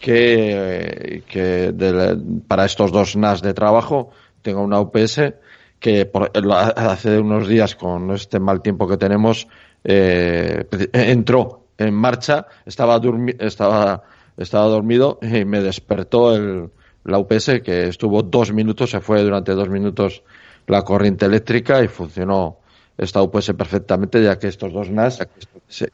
que, 0.00 1.22
que 1.28 1.72
de- 1.72 2.18
para 2.46 2.64
estos 2.64 2.92
dos 2.92 3.16
NAS 3.16 3.42
de 3.42 3.54
trabajo 3.54 4.10
tengo 4.42 4.62
una 4.62 4.80
UPS 4.80 5.34
que 5.80 6.06
por- 6.06 6.30
hace 6.76 7.18
unos 7.18 7.46
días 7.48 7.74
con 7.74 8.10
este 8.12 8.38
mal 8.40 8.62
tiempo 8.62 8.88
que 8.88 8.96
tenemos 8.96 9.46
eh, 9.84 10.64
entró 10.92 11.66
en 11.78 11.94
marcha, 11.94 12.46
estaba, 12.66 13.00
durmi- 13.00 13.36
estaba, 13.38 14.02
estaba 14.36 14.66
dormido 14.66 15.18
y 15.22 15.44
me 15.44 15.60
despertó 15.60 16.34
el, 16.34 16.70
la 17.04 17.18
UPS 17.18 17.60
que 17.64 17.88
estuvo 17.88 18.22
dos 18.22 18.52
minutos, 18.52 18.90
se 18.90 19.00
fue 19.00 19.22
durante 19.22 19.52
dos 19.52 19.68
minutos 19.68 20.22
la 20.66 20.82
corriente 20.82 21.26
eléctrica 21.26 21.82
y 21.82 21.88
funcionó 21.88 22.57
esta 22.98 23.22
UPS 23.22 23.52
perfectamente 23.56 24.22
ya 24.22 24.38
que 24.38 24.48
estos 24.48 24.72
dos 24.72 24.90
NAS 24.90 25.20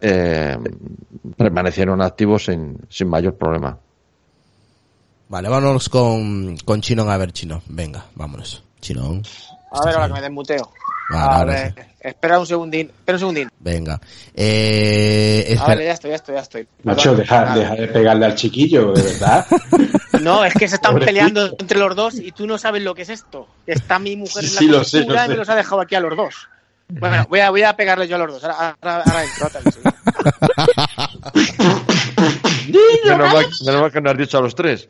eh, 0.01 0.57
permanecieron 1.37 2.01
activos 2.03 2.47
sin, 2.47 2.79
sin 2.89 3.09
mayor 3.09 3.37
problema. 3.37 3.79
Vale, 5.29 5.49
vámonos 5.49 5.89
con, 5.89 6.57
con 6.65 6.81
Chinón 6.81 7.11
a 7.11 7.17
ver, 7.17 7.33
Chino. 7.33 7.63
Venga, 7.69 8.05
vámonos. 8.15 8.63
Chinón. 8.81 9.23
A 9.73 9.85
ver, 9.85 9.95
ahora 9.95 10.07
que 10.09 10.13
me 10.15 10.21
desmuteo. 10.21 10.71
Vale, 11.11 11.27
a 11.35 11.45
ver, 11.45 11.75
espera 12.01 12.39
un 12.39 12.47
segundín. 12.47 12.87
Espera 12.89 13.17
un 13.17 13.21
segundín. 13.21 13.49
Venga. 13.59 14.01
Eh, 14.35 15.45
A 15.49 15.53
espera- 15.53 15.75
ver, 15.77 15.87
ya 15.87 15.93
estoy, 15.93 16.11
ya 16.11 16.17
estoy, 16.17 16.35
ya 16.37 16.41
estoy. 16.41 16.69
Macho, 16.85 17.15
deja, 17.15 17.55
deja 17.57 17.75
de 17.75 17.89
pegarle 17.89 18.27
al 18.27 18.35
chiquillo, 18.35 18.93
de 18.93 19.03
verdad. 19.03 19.47
No, 20.23 20.45
es 20.45 20.55
que 20.55 20.69
se 20.69 20.77
están 20.77 20.93
Pobrecito. 20.93 21.07
peleando 21.13 21.57
entre 21.59 21.77
los 21.79 21.95
dos 21.97 22.15
y 22.15 22.31
tú 22.31 22.47
no 22.47 22.57
sabes 22.57 22.83
lo 22.83 22.95
que 22.95 23.03
es 23.03 23.09
esto. 23.11 23.47
Está 23.67 23.99
mi 23.99 24.15
mujer 24.17 24.45
Sí, 24.45 24.49
en 24.49 24.55
la 24.55 24.59
sí, 24.61 24.67
lo 24.69 24.85
sé, 24.85 24.99
lo 25.01 25.05
y 25.15 25.19
me 25.19 25.27
sé. 25.27 25.35
los 25.35 25.49
ha 25.49 25.57
dejado 25.57 25.81
aquí 25.83 25.97
a 25.97 26.01
los 26.01 26.17
dos. 26.17 26.49
Bueno, 26.89 27.27
voy 27.29 27.41
a, 27.41 27.51
voy 27.51 27.63
a 27.63 27.77
pegarle 27.77 28.07
yo 28.07 28.17
a 28.17 28.19
los 28.19 28.33
dos. 28.33 28.45
Ahora, 28.45 28.77
ahora, 28.83 29.05
ahora. 29.05 29.61
Menos 33.05 33.33
mal, 33.33 33.47
menos 33.67 33.81
mal 33.81 33.93
que 33.93 34.01
no 34.01 34.11
has 34.11 34.19
dicho 34.19 34.39
a 34.39 34.41
los 34.41 34.55
tres. 34.55 34.89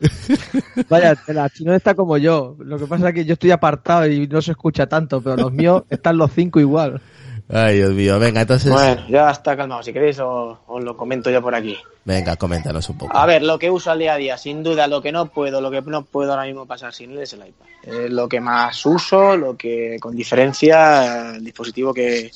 Vaya, 0.89 1.15
la 1.27 1.49
chino 1.49 1.73
está 1.73 1.93
como 1.93 2.17
yo. 2.17 2.55
Lo 2.59 2.77
que 2.77 2.87
pasa 2.87 3.09
es 3.09 3.13
que 3.13 3.25
yo 3.25 3.33
estoy 3.33 3.51
apartado 3.51 4.07
y 4.07 4.27
no 4.27 4.41
se 4.41 4.51
escucha 4.51 4.87
tanto, 4.87 5.21
pero 5.21 5.35
los 5.35 5.51
míos 5.51 5.83
están 5.89 6.17
los 6.17 6.31
cinco 6.31 6.59
igual. 6.59 7.01
Ay, 7.47 7.77
Dios 7.77 7.93
mío. 7.93 8.17
Venga, 8.19 8.41
entonces. 8.41 8.71
Bueno, 8.71 9.05
ya 9.07 9.29
está 9.29 9.55
calmado. 9.55 9.83
Si 9.83 9.93
queréis, 9.93 10.19
os, 10.19 10.57
os 10.65 10.83
lo 10.83 10.97
comento 10.97 11.29
yo 11.29 11.41
por 11.41 11.53
aquí. 11.53 11.77
Venga, 12.03 12.35
coméntanos 12.35 12.87
un 12.89 12.97
poco. 12.97 13.15
A 13.15 13.25
ver, 13.25 13.43
lo 13.43 13.57
que 13.59 13.69
uso 13.69 13.91
al 13.91 13.99
día 13.99 14.13
a 14.13 14.17
día, 14.17 14.37
sin 14.37 14.63
duda, 14.63 14.87
lo 14.87 15.01
que 15.01 15.11
no 15.11 15.27
puedo, 15.27 15.61
lo 15.61 15.71
que 15.71 15.81
no 15.81 16.03
puedo 16.05 16.31
ahora 16.31 16.45
mismo 16.45 16.65
pasar 16.65 16.93
sin 16.93 17.11
él 17.11 17.19
es 17.19 17.33
el 17.33 17.47
iPad. 17.47 17.65
Es 17.83 18.11
lo 18.11 18.27
que 18.27 18.39
más 18.39 18.85
uso, 18.85 19.35
lo 19.35 19.55
que 19.57 19.97
con 19.99 20.15
diferencia, 20.15 21.35
el 21.35 21.43
dispositivo 21.43 21.93
que, 21.93 22.31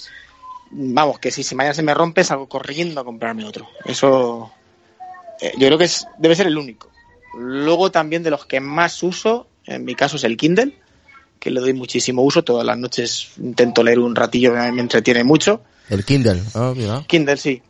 vamos, 0.72 1.20
que 1.20 1.32
si, 1.32 1.44
si 1.44 1.56
mañana 1.56 1.74
se 1.74 1.84
me 1.84 1.94
rompe, 1.94 2.24
salgo 2.24 2.48
corriendo 2.48 3.02
a 3.02 3.04
comprarme 3.04 3.46
otro. 3.46 3.68
Eso, 3.86 4.52
eh, 5.40 5.54
yo 5.58 5.68
creo 5.68 5.78
que 5.78 5.86
es, 5.86 6.08
debe 6.18 6.36
ser 6.36 6.48
el 6.48 6.58
único. 6.58 6.90
Luego 7.38 7.92
también 7.92 8.24
de 8.24 8.32
los 8.32 8.46
que 8.46 8.60
más 8.60 9.04
uso, 9.04 9.48
en 9.66 9.86
mi 9.86 9.94
caso 9.94 10.16
es 10.16 10.24
el 10.24 10.36
Kindle, 10.36 10.79
que 11.40 11.52
le 11.52 11.60
doy 11.60 11.74
muchísimo 11.74 12.22
uso. 12.22 12.44
Todas 12.44 12.66
las 12.66 12.78
noches 12.78 13.32
intento 13.38 13.84
leer 13.84 14.00
un 14.00 14.16
ratillo, 14.16 14.54
me 14.54 14.82
entretiene 14.82 15.24
mucho. 15.24 15.62
El 15.90 16.06
Kindle. 16.06 16.42
Ah, 16.54 16.74
mira. 16.76 17.04
Kindle, 17.08 17.38
sí. 17.38 17.62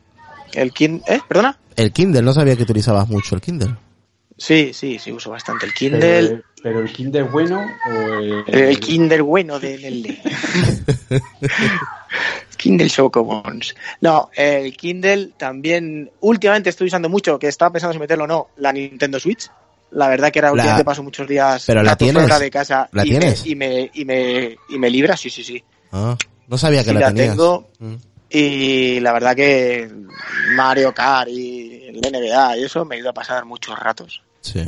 El 0.54 0.74
Kindle, 0.74 1.04
¿eh? 1.08 1.20
¿Perdona? 1.28 1.58
El 1.76 1.92
Kindle, 1.92 2.22
no 2.22 2.34
sabía 2.34 2.56
que 2.56 2.64
utilizabas 2.64 3.08
mucho 3.08 3.36
el 3.36 3.42
Kindle. 3.42 3.76
Sí, 4.40 4.72
sí, 4.74 5.00
sí, 5.00 5.12
uso 5.12 5.30
bastante 5.30 5.66
el 5.66 5.74
Kindle. 5.74 6.00
Pero, 6.00 6.42
pero 6.64 6.80
el 6.80 6.92
Kindle 6.92 7.24
bueno 7.24 7.66
o 7.86 8.20
el, 8.20 8.44
El 8.48 8.80
Kinder 8.80 9.22
bueno 9.22 9.60
de 9.60 9.78
Nelly. 9.78 10.18
Kindle 12.58 12.90
Chocobons. 12.90 13.76
No, 14.02 14.30
el 14.34 14.76
Kindle 14.76 15.32
también. 15.38 16.10
Últimamente 16.22 16.70
estoy 16.70 16.88
usando 16.88 17.10
mucho, 17.10 17.38
que 17.38 17.48
estaba 17.48 17.72
pensando 17.72 17.94
si 17.94 18.00
meterlo 18.00 18.24
o 18.24 18.28
no, 18.28 18.48
la 18.58 18.72
Nintendo 18.72 19.20
Switch. 19.20 19.50
La 19.92 20.08
verdad 20.08 20.32
que 20.32 20.40
era 20.40 20.52
últimamente 20.52 20.84
paso 20.86 21.02
muchos 21.02 21.28
días 21.28 21.64
¿Pero 21.66 21.82
la 21.82 21.96
tienes? 21.96 22.22
fuera 22.24 22.38
de 22.40 22.52
casa 22.52 22.88
¿La 22.92 23.04
y, 23.06 23.10
tienes? 23.10 23.44
Me, 23.44 23.50
y 23.52 23.56
me 23.56 23.92
y 23.94 24.06
me 24.06 24.58
y 24.70 24.78
me 24.78 24.90
libra, 24.90 25.18
sí, 25.18 25.30
sí, 25.30 25.44
sí. 25.44 25.64
Ah, 25.92 26.16
no 26.48 26.58
sabía 26.58 26.84
que 26.84 26.90
Sí, 26.90 26.94
la, 26.94 27.00
la 27.00 27.08
tenías. 27.08 27.30
tengo. 27.30 27.70
Mm. 27.80 27.96
Y 28.30 29.00
la 29.00 29.12
verdad 29.14 29.36
que 29.36 29.90
Mario 30.56 30.94
Kart 30.94 31.30
y 31.30 31.86
el 31.88 32.00
NBA 32.02 32.58
y 32.58 32.64
eso 32.66 32.86
me 32.86 32.96
he 32.96 33.00
ido 33.00 33.10
a 33.10 33.14
pasar 33.14 33.46
muchos 33.46 33.78
ratos. 33.80 34.22
Sí. 34.42 34.64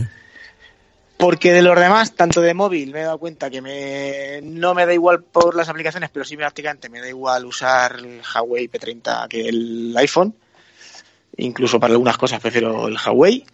Porque 1.17 1.51
de 1.53 1.61
los 1.61 1.79
demás, 1.79 2.15
tanto 2.15 2.41
de 2.41 2.55
móvil, 2.55 2.91
me 2.91 3.01
he 3.01 3.03
dado 3.03 3.19
cuenta 3.19 3.51
que 3.51 3.61
me, 3.61 4.39
no 4.41 4.73
me 4.73 4.87
da 4.87 4.93
igual 4.95 5.21
por 5.21 5.55
las 5.55 5.69
aplicaciones, 5.69 6.09
pero 6.11 6.25
sí 6.25 6.35
prácticamente 6.35 6.89
me 6.89 6.99
da 6.99 7.07
igual 7.07 7.45
usar 7.45 7.97
el 7.99 8.21
Huawei 8.33 8.67
P30 8.67 9.27
que 9.27 9.47
el 9.49 9.93
iPhone. 9.97 10.33
Incluso 11.37 11.79
para 11.79 11.93
algunas 11.93 12.17
cosas 12.17 12.39
prefiero 12.39 12.87
el 12.87 12.97
Huawei, 12.97 13.45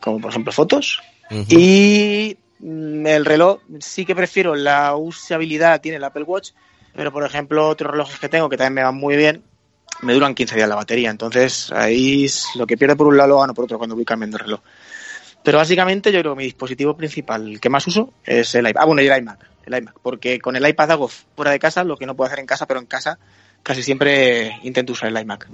como 0.00 0.20
por 0.20 0.30
ejemplo 0.30 0.52
fotos. 0.52 1.00
Y 1.48 2.36
mm, 2.60 3.06
el 3.06 3.24
reloj 3.24 3.60
sí 3.80 4.04
que 4.04 4.14
prefiero 4.14 4.54
la 4.54 4.94
usabilidad, 4.96 5.80
tiene 5.80 5.96
el 5.96 6.04
Apple 6.04 6.24
Watch, 6.24 6.50
pero 6.94 7.12
por 7.12 7.24
ejemplo 7.24 7.68
otros 7.68 7.90
relojes 7.90 8.18
que 8.18 8.28
tengo 8.28 8.48
que 8.48 8.56
también 8.56 8.74
me 8.74 8.82
van 8.82 8.96
muy 8.96 9.16
bien, 9.16 9.42
me 10.02 10.12
duran 10.12 10.34
15 10.34 10.54
días 10.54 10.68
la 10.68 10.76
batería. 10.76 11.10
Entonces 11.10 11.72
ahí 11.72 12.24
es 12.24 12.46
lo 12.54 12.66
que 12.66 12.76
pierdo 12.76 12.96
por 12.96 13.06
un 13.06 13.16
lado 13.16 13.30
lo 13.30 13.40
gano 13.40 13.54
por 13.54 13.64
otro 13.64 13.78
cuando 13.78 13.96
voy 13.96 14.04
cambiando 14.04 14.36
el 14.36 14.44
reloj. 14.44 14.60
Pero 15.42 15.58
básicamente 15.58 16.10
yo 16.10 16.20
creo 16.20 16.34
que 16.34 16.38
mi 16.38 16.44
dispositivo 16.44 16.96
principal, 16.96 17.46
el 17.46 17.60
que 17.60 17.68
más 17.68 17.86
uso, 17.86 18.14
es 18.24 18.54
el 18.54 18.66
iPad. 18.66 18.82
Ah, 18.82 18.86
bueno, 18.86 19.02
y 19.02 19.06
el 19.06 19.18
iMac. 19.18 19.46
El 19.66 19.76
iMac. 19.76 19.98
Porque 20.02 20.40
con 20.40 20.56
el 20.56 20.66
iPad 20.66 20.92
hago 20.92 21.08
fuera 21.08 21.50
de 21.50 21.58
casa 21.58 21.84
lo 21.84 21.98
que 21.98 22.06
no 22.06 22.16
puedo 22.16 22.28
hacer 22.28 22.40
en 22.40 22.46
casa, 22.46 22.66
pero 22.66 22.80
en 22.80 22.86
casa 22.86 23.18
casi 23.62 23.82
siempre 23.82 24.58
intento 24.62 24.92
usar 24.92 25.10
el 25.10 25.18
iMac. 25.20 25.48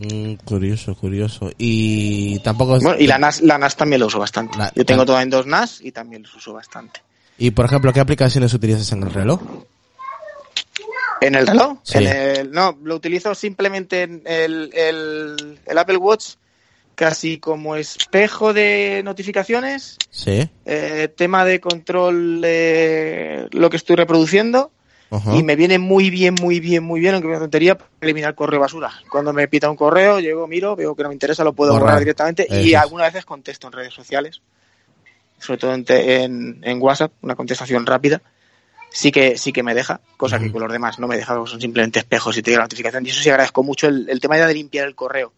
Mm, 0.00 0.34
curioso, 0.44 0.94
curioso. 0.94 1.50
Y 1.58 2.38
tampoco 2.40 2.76
es... 2.76 2.82
Bueno, 2.82 2.98
y 2.98 3.06
la 3.06 3.18
NAS, 3.18 3.42
la 3.42 3.58
NAS 3.58 3.76
también 3.76 4.00
lo 4.00 4.06
uso 4.06 4.18
bastante. 4.18 4.56
La- 4.56 4.72
Yo 4.74 4.84
tengo 4.86 5.02
la- 5.02 5.06
toda 5.06 5.22
en 5.22 5.28
dos 5.30 5.46
NAS 5.46 5.80
y 5.82 5.92
también 5.92 6.22
los 6.22 6.34
uso 6.34 6.52
bastante. 6.54 7.00
Y 7.36 7.50
por 7.50 7.66
ejemplo, 7.66 7.92
¿qué 7.92 8.00
aplicaciones 8.00 8.54
utilizas 8.54 8.90
en 8.92 9.02
el 9.02 9.12
reloj? 9.12 9.40
¿En 11.20 11.34
el 11.34 11.46
reloj? 11.46 11.78
Sí. 11.82 11.98
En 11.98 12.06
el, 12.06 12.50
no, 12.50 12.78
lo 12.82 12.96
utilizo 12.96 13.34
simplemente 13.34 14.02
en 14.02 14.22
el, 14.24 14.70
el, 14.74 15.58
el 15.66 15.78
Apple 15.78 15.98
Watch 15.98 16.34
casi 16.94 17.38
como 17.38 17.76
espejo 17.76 18.52
de 18.52 19.02
notificaciones, 19.04 19.96
Sí. 20.10 20.48
eh, 20.66 21.08
tema 21.14 21.44
de 21.44 21.60
control 21.60 22.40
de 22.42 23.48
lo 23.52 23.68
que 23.70 23.76
estoy 23.78 23.96
reproduciendo 23.96 24.70
Ajá. 25.10 25.34
y 25.34 25.42
me 25.42 25.56
viene 25.56 25.78
muy 25.78 26.08
bien, 26.08 26.34
muy 26.40 26.60
bien, 26.60 26.84
muy 26.84 27.00
bien, 27.00 27.14
aunque 27.14 27.28
me 27.28 27.36
tontería, 27.38 27.76
para 27.76 27.90
eliminar 28.02 28.34
correo 28.34 28.60
basura. 28.60 28.92
Cuando 29.10 29.32
me 29.32 29.48
pita 29.48 29.68
un 29.68 29.76
correo, 29.76 30.20
llego, 30.20 30.46
miro, 30.46 30.76
veo 30.76 30.94
que 30.94 31.02
no 31.02 31.08
me 31.08 31.14
interesa, 31.14 31.42
lo 31.42 31.52
puedo 31.52 31.72
Borrar. 31.72 31.86
borrar, 31.86 31.98
directamente 32.00 32.46
Eso 32.48 32.60
y 32.60 32.74
algunas 32.74 33.12
veces 33.12 33.24
contesto 33.24 33.66
en 33.66 33.72
redes 33.72 33.92
sociales, 33.92 34.40
sobre 35.38 35.58
todo 35.58 35.74
en, 35.74 35.84
en, 35.88 36.60
en 36.62 36.82
WhatsApp, 36.82 37.12
una 37.22 37.34
contestación 37.34 37.86
rápida. 37.86 38.22
Sí 38.92 39.12
que, 39.12 39.38
sí 39.38 39.52
que 39.52 39.62
me 39.62 39.72
deja, 39.72 40.00
cosa 40.16 40.40
que 40.40 40.50
con 40.50 40.60
los 40.62 40.72
demás 40.72 40.98
no 40.98 41.06
me 41.06 41.16
deja, 41.16 41.34
son 41.46 41.60
simplemente 41.60 42.00
espejos 42.00 42.36
y 42.36 42.42
te 42.42 42.50
llega 42.50 42.58
la 42.62 42.64
notificación. 42.64 43.06
Y 43.06 43.10
eso 43.10 43.22
sí 43.22 43.30
agradezco 43.30 43.62
mucho 43.62 43.86
el, 43.86 44.08
el 44.08 44.18
tema 44.18 44.36
ya 44.36 44.48
de 44.48 44.54
limpiar 44.54 44.86
el 44.88 44.96
correo 44.96 45.32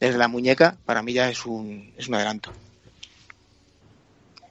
desde 0.00 0.18
la 0.18 0.26
muñeca, 0.26 0.76
para 0.84 1.02
mí 1.02 1.12
ya 1.12 1.30
es 1.30 1.46
un, 1.46 1.92
es 1.96 2.08
un 2.08 2.16
adelanto. 2.16 2.52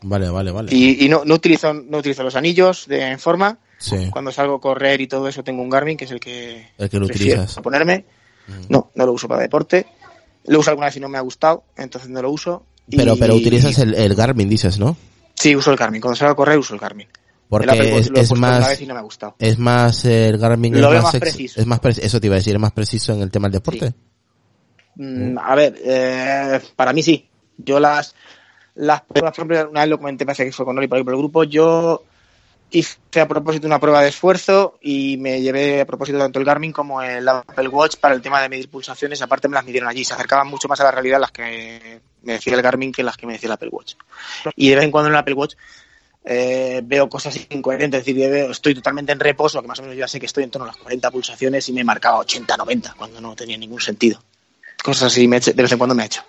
Vale, 0.01 0.29
vale, 0.29 0.51
vale. 0.51 0.73
Y, 0.73 1.05
y 1.05 1.09
no, 1.09 1.25
no 1.25 1.33
utilizo, 1.35 1.73
no 1.73 1.97
utilizo 1.97 2.23
los 2.23 2.35
anillos 2.35 2.87
de, 2.87 3.01
en 3.01 3.19
forma, 3.19 3.57
Sí. 3.77 4.09
cuando 4.11 4.31
salgo 4.31 4.55
a 4.55 4.61
correr 4.61 5.01
y 5.01 5.07
todo 5.07 5.27
eso 5.27 5.43
tengo 5.43 5.61
un 5.61 5.69
Garmin, 5.69 5.97
que 5.97 6.05
es 6.05 6.11
el 6.11 6.19
que, 6.19 6.69
El 6.77 6.89
que 6.89 6.97
lo 6.99 7.05
utilizas. 7.05 7.55
ponerme. 7.59 8.05
No, 8.69 8.91
no 8.95 9.05
lo 9.05 9.11
uso 9.13 9.27
para 9.27 9.41
deporte. 9.41 9.85
Lo 10.45 10.59
uso 10.59 10.69
alguna 10.69 10.87
vez 10.87 10.97
y 10.97 10.99
no 10.99 11.09
me 11.09 11.17
ha 11.17 11.21
gustado, 11.21 11.63
entonces 11.75 12.09
no 12.09 12.21
lo 12.21 12.29
uso. 12.31 12.65
Y- 12.87 12.97
Pero, 12.97 13.15
pero 13.17 13.35
utilizas 13.35 13.77
el, 13.79 13.95
el 13.95 14.13
Garmin, 14.15 14.47
dices, 14.47 14.77
¿no? 14.79 14.95
Sí, 15.33 15.55
uso 15.55 15.71
el 15.71 15.77
Garmin. 15.77 15.99
Cuando 16.01 16.15
salgo 16.15 16.33
a 16.33 16.35
correr 16.35 16.57
uso 16.57 16.73
el 16.75 16.79
Garmin. 16.79 17.07
Porque 17.49 17.69
el 17.71 18.17
es, 18.17 18.31
más, 18.33 18.81
no 18.81 18.93
me 18.93 18.99
ha 18.99 19.03
gustado. 19.03 19.35
es 19.39 19.57
más, 19.59 20.03
el 20.05 20.37
Garmin 20.37 20.79
Lo 20.79 20.87
es 20.87 20.93
veo 20.93 21.01
más, 21.03 21.15
preciso. 21.17 21.59
es 21.61 21.65
más 21.67 21.79
pre- 21.79 21.93
eso 22.01 22.19
te 22.19 22.27
iba 22.27 22.35
a 22.35 22.39
decir, 22.39 22.55
es 22.55 22.59
más 22.61 22.71
preciso 22.71 23.13
en 23.13 23.21
el 23.21 23.29
tema 23.31 23.47
del 23.47 23.53
deporte. 23.53 23.93
Mm, 24.95 25.37
a 25.37 25.55
ver, 25.55 25.75
eh, 25.83 26.59
para 26.75 26.93
mí 26.93 27.03
sí. 27.03 27.27
Yo 27.57 27.79
las, 27.79 28.15
las 28.75 29.01
pruebas, 29.01 29.31
por 29.35 29.45
ejemplo, 29.45 29.69
una 29.71 29.81
vez 29.81 29.89
lo 29.89 29.97
comenté, 29.97 30.25
parece 30.25 30.45
que 30.45 30.51
fue 30.51 30.65
con 30.65 30.77
Oli 30.77 30.87
por 30.87 30.97
ahí 30.97 31.03
por 31.03 31.13
el 31.13 31.19
grupo, 31.19 31.43
yo 31.43 32.03
hice 32.71 32.97
a 33.21 33.27
propósito 33.27 33.67
una 33.67 33.79
prueba 33.79 34.01
de 34.01 34.09
esfuerzo 34.09 34.77
y 34.81 35.17
me 35.17 35.41
llevé 35.41 35.81
a 35.81 35.85
propósito 35.85 36.17
tanto 36.17 36.39
el 36.39 36.45
Garmin 36.45 36.71
como 36.73 37.01
el 37.01 37.27
Apple 37.27 37.69
Watch 37.69 37.97
para 37.97 38.13
el 38.15 38.21
tema 38.21 38.41
de 38.41 38.49
medir 38.49 38.69
pulsaciones, 38.69 39.21
aparte 39.21 39.47
me 39.47 39.55
las 39.55 39.65
midieron 39.65 39.87
allí, 39.89 40.03
se 40.03 40.13
acercaban 40.13 40.47
mucho 40.47 40.67
más 40.67 40.79
a 40.81 40.83
la 40.85 40.91
realidad 40.91 41.19
las 41.19 41.31
que 41.31 42.01
me 42.23 42.33
decía 42.33 42.53
el 42.55 42.61
Garmin 42.61 42.91
que 42.91 43.03
las 43.03 43.15
que 43.17 43.27
me 43.27 43.33
decía 43.33 43.47
el 43.47 43.53
Apple 43.53 43.69
Watch. 43.71 43.93
Y 44.55 44.69
de 44.69 44.75
vez 44.75 44.83
en 44.85 44.91
cuando 44.91 45.07
en 45.09 45.13
el 45.13 45.19
Apple 45.19 45.35
Watch 45.35 45.53
eh, 46.25 46.81
veo 46.83 47.07
cosas 47.07 47.39
incoherentes, 47.51 47.99
es 47.99 48.05
decir, 48.05 48.29
veo- 48.29 48.51
estoy 48.51 48.73
totalmente 48.75 49.11
en 49.11 49.19
reposo, 49.19 49.61
que 49.61 49.67
más 49.67 49.79
o 49.79 49.83
menos 49.83 49.95
ya 49.97 50.07
sé 50.07 50.19
que 50.19 50.25
estoy 50.25 50.43
en 50.43 50.49
torno 50.51 50.65
a 50.65 50.69
las 50.69 50.77
40 50.77 51.11
pulsaciones 51.11 51.69
y 51.69 51.73
me 51.73 51.83
marcaba 51.83 52.17
80, 52.17 52.57
90, 52.57 52.95
cuando 52.97 53.21
no 53.21 53.35
tenía 53.35 53.57
ningún 53.57 53.79
sentido. 53.79 54.21
Cosas 54.83 55.11
así 55.13 55.27
me 55.27 55.37
he 55.37 55.39
de 55.39 55.53
vez 55.53 55.71
en 55.71 55.77
cuando 55.77 55.93
me 55.95 56.03
ha 56.03 56.07
hecho. 56.07 56.23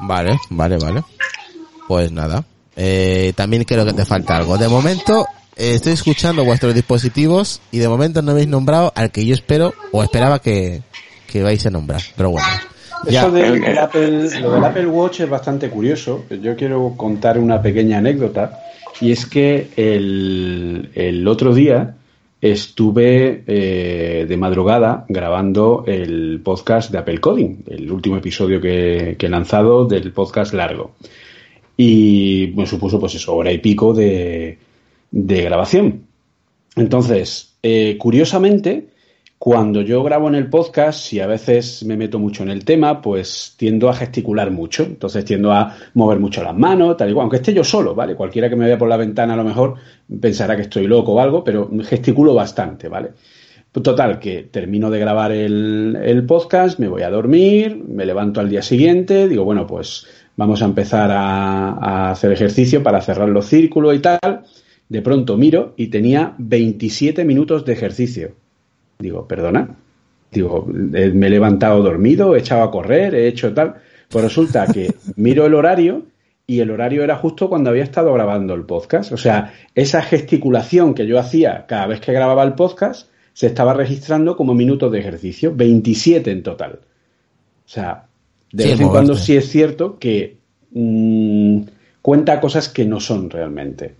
Vale, 0.00 0.38
vale, 0.50 0.76
vale. 0.78 1.02
Pues 1.88 2.10
nada. 2.12 2.44
Eh, 2.76 3.32
también 3.36 3.64
creo 3.64 3.84
que 3.84 3.92
te 3.92 4.04
falta 4.04 4.36
algo. 4.36 4.58
De 4.58 4.68
momento, 4.68 5.26
eh, 5.56 5.74
estoy 5.74 5.92
escuchando 5.92 6.44
vuestros 6.44 6.74
dispositivos 6.74 7.60
y 7.70 7.78
de 7.78 7.88
momento 7.88 8.22
no 8.22 8.32
habéis 8.32 8.48
nombrado 8.48 8.92
al 8.94 9.10
que 9.10 9.24
yo 9.26 9.34
espero 9.34 9.74
o 9.92 10.02
esperaba 10.02 10.40
que, 10.40 10.82
que 11.26 11.42
vais 11.42 11.64
a 11.66 11.70
nombrar. 11.70 12.02
Pero 12.16 12.30
bueno. 12.30 12.46
Ya. 13.08 13.22
Eso 13.22 13.32
del, 13.32 13.60
del 13.60 13.78
Apple, 13.78 14.40
lo 14.40 14.52
del 14.52 14.64
Apple 14.64 14.86
Watch 14.86 15.20
es 15.20 15.28
bastante 15.28 15.68
curioso. 15.68 16.24
Yo 16.40 16.54
quiero 16.56 16.94
contar 16.96 17.38
una 17.38 17.60
pequeña 17.60 17.98
anécdota. 17.98 18.60
Y 19.00 19.10
es 19.10 19.26
que 19.26 19.70
el, 19.76 20.90
el 20.94 21.26
otro 21.26 21.54
día 21.54 21.96
estuve 22.40 23.44
eh, 23.46 24.26
de 24.28 24.36
madrugada 24.36 25.04
grabando 25.08 25.84
el 25.86 26.40
podcast 26.44 26.90
de 26.90 26.98
Apple 26.98 27.18
Coding, 27.18 27.64
el 27.68 27.90
último 27.90 28.16
episodio 28.16 28.60
que, 28.60 29.16
que 29.18 29.26
he 29.26 29.28
lanzado 29.28 29.86
del 29.86 30.12
podcast 30.12 30.52
largo. 30.52 30.92
Y 31.76 32.52
me 32.54 32.66
supuso, 32.66 33.00
pues 33.00 33.14
eso, 33.14 33.34
hora 33.34 33.52
y 33.52 33.58
pico 33.58 33.94
de, 33.94 34.58
de 35.10 35.42
grabación. 35.42 36.06
Entonces, 36.76 37.54
eh, 37.62 37.96
curiosamente, 37.98 38.88
cuando 39.38 39.80
yo 39.80 40.04
grabo 40.04 40.28
en 40.28 40.36
el 40.36 40.48
podcast, 40.48 41.00
si 41.00 41.18
a 41.18 41.26
veces 41.26 41.84
me 41.84 41.96
meto 41.96 42.20
mucho 42.20 42.44
en 42.44 42.50
el 42.50 42.64
tema, 42.64 43.02
pues 43.02 43.54
tiendo 43.56 43.88
a 43.88 43.92
gesticular 43.92 44.52
mucho. 44.52 44.84
Entonces 44.84 45.24
tiendo 45.24 45.50
a 45.50 45.76
mover 45.94 46.20
mucho 46.20 46.44
las 46.44 46.56
manos, 46.56 46.96
tal 46.96 47.10
y 47.10 47.12
cual. 47.12 47.24
Aunque 47.24 47.38
esté 47.38 47.52
yo 47.52 47.64
solo, 47.64 47.92
¿vale? 47.92 48.14
Cualquiera 48.14 48.48
que 48.48 48.54
me 48.54 48.66
vea 48.66 48.78
por 48.78 48.88
la 48.88 48.96
ventana 48.96 49.34
a 49.34 49.36
lo 49.36 49.42
mejor 49.42 49.74
pensará 50.20 50.54
que 50.54 50.62
estoy 50.62 50.86
loco 50.86 51.14
o 51.14 51.20
algo, 51.20 51.42
pero 51.42 51.68
gesticulo 51.82 52.34
bastante, 52.34 52.88
¿vale? 52.88 53.10
Total, 53.72 54.20
que 54.20 54.44
termino 54.44 54.90
de 54.90 55.00
grabar 55.00 55.32
el, 55.32 55.98
el 56.00 56.24
podcast, 56.24 56.78
me 56.78 56.86
voy 56.86 57.02
a 57.02 57.10
dormir, 57.10 57.82
me 57.88 58.06
levanto 58.06 58.38
al 58.38 58.48
día 58.48 58.62
siguiente, 58.62 59.26
digo, 59.26 59.44
bueno, 59.44 59.66
pues 59.66 60.06
vamos 60.36 60.62
a 60.62 60.66
empezar 60.66 61.10
a, 61.12 62.10
hacer 62.10 62.32
ejercicio 62.32 62.82
para 62.82 63.00
cerrar 63.00 63.28
los 63.28 63.46
círculos 63.46 63.94
y 63.94 64.00
tal. 64.00 64.44
De 64.88 65.02
pronto 65.02 65.36
miro 65.36 65.74
y 65.76 65.88
tenía 65.88 66.34
27 66.38 67.24
minutos 67.24 67.64
de 67.64 67.72
ejercicio. 67.72 68.32
Digo, 68.98 69.26
perdona. 69.26 69.76
Digo, 70.30 70.66
eh, 70.94 71.10
me 71.14 71.26
he 71.26 71.30
levantado 71.30 71.82
dormido, 71.82 72.34
he 72.34 72.40
echado 72.40 72.62
a 72.62 72.70
correr, 72.70 73.14
he 73.14 73.28
hecho 73.28 73.52
tal. 73.52 73.76
Pues 74.08 74.24
resulta 74.24 74.66
que 74.66 74.94
miro 75.16 75.46
el 75.46 75.54
horario 75.54 76.04
y 76.46 76.60
el 76.60 76.70
horario 76.70 77.04
era 77.04 77.16
justo 77.16 77.48
cuando 77.48 77.70
había 77.70 77.84
estado 77.84 78.12
grabando 78.12 78.54
el 78.54 78.64
podcast. 78.64 79.12
O 79.12 79.16
sea, 79.16 79.52
esa 79.74 80.02
gesticulación 80.02 80.94
que 80.94 81.06
yo 81.06 81.18
hacía 81.18 81.66
cada 81.66 81.86
vez 81.86 82.00
que 82.00 82.12
grababa 82.12 82.42
el 82.42 82.54
podcast 82.54 83.08
se 83.32 83.46
estaba 83.46 83.72
registrando 83.72 84.36
como 84.36 84.54
minutos 84.54 84.92
de 84.92 85.00
ejercicio, 85.00 85.54
27 85.54 86.30
en 86.30 86.42
total. 86.42 86.80
O 87.64 87.68
sea, 87.68 88.06
de 88.52 88.64
Sí, 88.64 88.70
vez 88.70 88.80
en 88.80 88.88
cuando 88.88 89.14
sí 89.14 89.36
es 89.36 89.48
cierto 89.48 89.98
que 89.98 90.38
mm, 90.72 91.62
cuenta 92.00 92.40
cosas 92.40 92.68
que 92.68 92.84
no 92.84 93.00
son 93.00 93.30
realmente. 93.30 93.94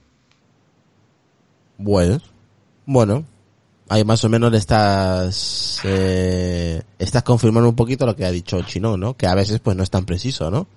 Bueno, 1.78 2.20
bueno, 2.86 3.24
ahí 3.88 4.04
más 4.04 4.24
o 4.24 4.28
menos 4.28 4.52
le 4.52 4.58
estás, 4.58 5.80
eh, 5.84 6.80
estás 6.98 7.22
confirmando 7.22 7.68
un 7.68 7.76
poquito 7.76 8.06
lo 8.06 8.14
que 8.14 8.24
ha 8.24 8.30
dicho 8.30 8.58
el 8.58 8.66
chino, 8.66 8.96
¿no? 8.96 9.16
Que 9.16 9.26
a 9.26 9.34
veces 9.34 9.60
pues 9.60 9.76
no 9.76 9.82
es 9.82 9.90
tan 9.90 10.04
preciso, 10.04 10.50
¿no? 10.50 10.68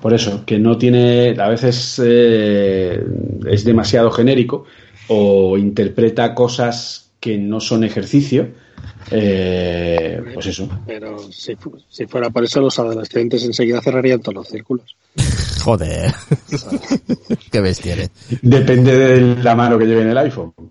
Por 0.00 0.14
eso, 0.14 0.44
que 0.46 0.58
no 0.58 0.78
tiene, 0.78 1.36
a 1.38 1.48
veces 1.48 2.00
eh, 2.02 3.04
es 3.46 3.64
demasiado 3.64 4.10
genérico 4.10 4.64
o 5.08 5.58
interpreta 5.58 6.34
cosas 6.34 7.10
que 7.20 7.36
no 7.36 7.60
son 7.60 7.84
ejercicio. 7.84 8.48
Eh, 9.10 10.20
pues 10.34 10.46
eso. 10.46 10.68
Pero 10.86 11.18
si, 11.32 11.56
fu- 11.56 11.78
si 11.88 12.06
fuera 12.06 12.30
por 12.30 12.44
eso, 12.44 12.60
los 12.60 12.78
adolescentes 12.78 13.44
enseguida 13.44 13.80
cerrarían 13.80 14.20
todos 14.20 14.34
los 14.36 14.48
círculos. 14.48 14.96
Joder. 15.64 16.12
Qué 17.50 17.60
bestia 17.60 17.92
eres. 17.94 18.10
Depende 18.42 18.96
de 18.96 19.42
la 19.42 19.54
mano 19.54 19.78
que 19.78 19.84
lleve 19.86 20.02
en 20.02 20.08
el 20.10 20.18
iPhone. 20.18 20.52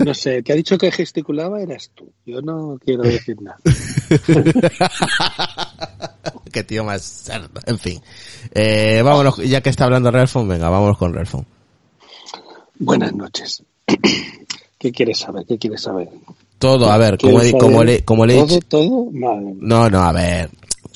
No 0.00 0.12
sé, 0.14 0.42
que 0.42 0.52
ha 0.52 0.56
dicho 0.56 0.76
que 0.76 0.90
gesticulaba 0.90 1.60
eras 1.62 1.92
tú. 1.94 2.10
Yo 2.26 2.42
no 2.42 2.76
quiero 2.84 3.04
decir 3.04 3.36
nada. 3.40 3.58
Qué 6.52 6.64
tío 6.64 6.82
más 6.84 7.02
cerdo. 7.02 7.60
En 7.66 7.78
fin. 7.78 8.00
Eh, 8.52 9.00
vámonos, 9.04 9.36
ya 9.36 9.60
que 9.60 9.70
está 9.70 9.84
hablando 9.84 10.10
Relfon, 10.10 10.48
venga, 10.48 10.68
vámonos 10.70 10.98
con 10.98 11.14
Relfon. 11.14 11.46
Buenas 12.80 13.12
noches. 13.14 13.62
¿Qué 14.78 14.90
quieres 14.92 15.18
saber? 15.20 15.44
¿Qué 15.46 15.58
quieres 15.58 15.82
saber? 15.82 16.08
Todo, 16.60 16.90
a 16.92 16.96
ver, 16.98 17.18
como, 17.18 17.38
¿Quieres 17.40 17.54
he- 17.54 17.58
como 17.58 17.82
le, 17.82 18.04
como 18.04 18.26
le 18.26 18.34
he 18.34 18.36
todo, 18.36 18.46
dicho. 18.54 18.60
todo, 18.68 19.10
Madre. 19.10 19.54
No, 19.58 19.90
no, 19.90 19.98
a 20.02 20.12
ver. 20.12 20.50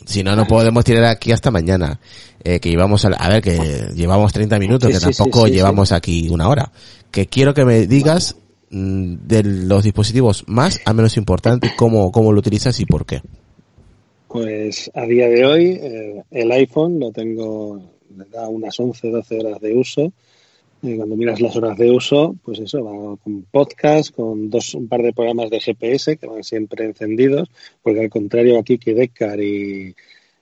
Si 0.05 0.23
no, 0.23 0.37
no 0.37 0.47
podemos 0.47 0.85
tirar 0.85 1.05
aquí 1.07 1.33
hasta 1.33 1.51
mañana. 1.51 1.99
Eh, 2.45 2.61
que 2.61 2.69
llevamos, 2.69 3.05
a, 3.07 3.09
a 3.09 3.29
ver, 3.31 3.43
que 3.43 3.89
llevamos 3.97 4.33
30 4.33 4.59
minutos, 4.59 4.89
Sí, 4.89 4.93
que 4.93 5.01
sí, 5.01 5.05
tampoco 5.19 5.47
sí, 5.47 5.51
sí, 5.51 5.57
llevamos 5.57 5.91
aquí 5.93 6.29
una 6.29 6.49
hora. 6.49 6.71
Que 7.11 7.27
quiero 7.27 7.55
que 7.55 7.65
me 7.65 7.87
digas 7.87 8.37
mm, 8.71 9.15
de 9.27 9.43
los 9.43 9.83
dispositivos 9.83 10.45
más 10.47 10.81
a 10.85 10.93
menos 10.93 11.17
importantes, 11.17 11.73
cómo, 11.75 12.13
cómo 12.13 12.31
lo 12.33 12.39
utilizas 12.41 12.79
y 12.81 12.85
por 12.85 13.07
qué. 13.07 13.23
Pues 14.29 14.91
a 14.95 15.03
día 15.07 15.29
de 15.29 15.45
hoy 15.47 15.65
eh, 15.81 16.23
el 16.31 16.53
iPhone 16.53 16.99
lo 16.99 17.11
tengo, 17.13 17.81
le 18.17 18.25
da 18.27 18.49
unas 18.49 18.79
11, 18.79 19.09
12 19.11 19.39
horas 19.39 19.61
de 19.61 19.75
uso. 19.75 20.13
Cuando 20.85 21.17
miras 21.17 21.41
las 21.41 21.57
horas 21.57 21.79
de 21.79 21.91
uso, 21.91 22.37
pues 22.45 22.59
eso, 22.59 22.85
va 22.85 23.17
con 23.17 23.45
podcast, 23.45 24.15
con 24.15 24.51
dos, 24.51 24.75
un 24.75 24.87
par 24.87 25.01
de 25.01 25.15
programas 25.15 25.49
de 25.49 25.59
GPS 25.59 26.19
que 26.19 26.27
van 26.27 26.45
siempre 26.45 26.85
encendidos, 26.85 27.49
porque 27.83 28.01
al 28.01 28.11
contrario 28.11 28.59
aquí 28.59 28.77
que 28.77 28.93
Decar 28.93 29.41
y, 29.41 29.95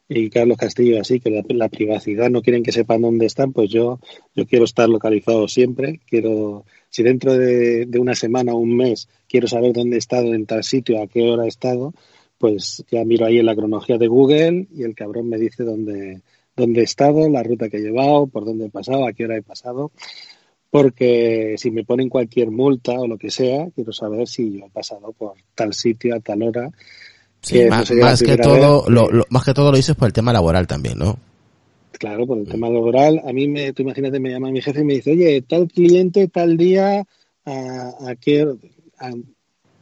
y 0.09 0.31
Carlos 0.31 0.59
Castillo 0.59 1.01
así, 1.01 1.21
que 1.21 1.31
la, 1.31 1.45
la 1.49 1.69
privacidad 1.69 2.29
no 2.29 2.43
quieren 2.43 2.65
que 2.65 2.73
sepan 2.73 3.03
dónde 3.03 3.27
están, 3.27 3.53
pues 3.53 3.71
yo, 3.71 4.01
yo 4.35 4.45
quiero 4.45 4.65
estar 4.65 4.89
localizado 4.89 5.47
siempre, 5.47 6.01
quiero, 6.09 6.65
si 6.89 7.05
dentro 7.05 7.39
de, 7.39 7.87
de 7.87 7.99
una 8.01 8.17
semana 8.17 8.53
o 8.53 8.59
un 8.59 8.77
mes 8.77 9.09
quiero 9.29 9.47
saber 9.47 9.73
dónde 9.73 9.95
he 9.95 10.01
estado 10.01 10.35
en 10.35 10.47
tal 10.47 10.65
sitio, 10.65 11.01
a 11.01 11.07
qué 11.07 11.23
hora 11.23 11.45
he 11.45 11.49
estado, 11.49 11.95
pues 12.39 12.85
ya 12.91 13.05
miro 13.05 13.27
ahí 13.27 13.39
en 13.39 13.47
la 13.47 13.55
cronología 13.55 13.97
de 13.97 14.09
Google 14.09 14.67
y 14.75 14.83
el 14.83 14.97
cabrón 14.97 15.29
me 15.29 15.39
dice 15.39 15.63
dónde, 15.63 16.21
dónde 16.57 16.81
he 16.81 16.85
estado, 16.85 17.29
la 17.29 17.43
ruta 17.43 17.69
que 17.69 17.77
he 17.77 17.83
llevado, 17.83 18.27
por 18.27 18.45
dónde 18.45 18.67
he 18.67 18.71
pasado, 18.71 19.07
a 19.07 19.13
qué 19.13 19.25
hora 19.25 19.37
he 19.37 19.43
pasado, 19.43 19.93
porque 20.73 21.57
si 21.59 21.71
me 21.71 21.85
ponen 21.85 22.09
cualquier 22.09 22.51
multa 22.51 22.93
o 22.93 23.07
lo 23.07 23.19
que 23.19 23.31
sea, 23.31 23.69
quiero 23.75 23.93
saber 23.93 24.27
si 24.27 24.59
yo 24.59 24.65
he 24.65 24.71
pasado 24.71 25.13
por 25.13 25.35
tal 25.55 25.75
sitio 25.75 26.17
a 26.17 26.21
tal 26.21 26.43
hora. 26.43 26.71
Sí, 27.43 27.59
que 27.59 27.69
más, 27.69 28.23
que 28.23 28.39
todo, 28.39 28.89
lo, 28.89 29.11
lo- 29.11 29.27
más 29.29 29.45
que 29.45 29.53
todo 29.53 29.71
lo 29.71 29.77
dices 29.77 29.95
por 29.95 30.07
el 30.07 30.15
tema 30.15 30.33
laboral 30.33 30.67
también, 30.67 30.97
¿no? 30.97 31.19
Claro, 31.93 32.27
por 32.27 32.39
el 32.39 32.49
tema 32.49 32.71
laboral, 32.71 33.21
a 33.23 33.35
mí 33.35 33.49
me, 33.49 33.75
tú 33.75 33.83
imagínate, 33.83 34.19
me 34.19 34.31
llama 34.31 34.51
mi 34.51 34.63
jefe 34.63 34.81
y 34.81 34.85
me 34.85 34.95
dice, 34.95 35.11
oye, 35.13 35.43
tal 35.43 35.69
cliente, 35.69 36.27
tal 36.29 36.57
día, 36.57 37.05
a, 37.45 37.91
a 38.09 38.17
qué, 38.19 38.49
a- 38.99 39.13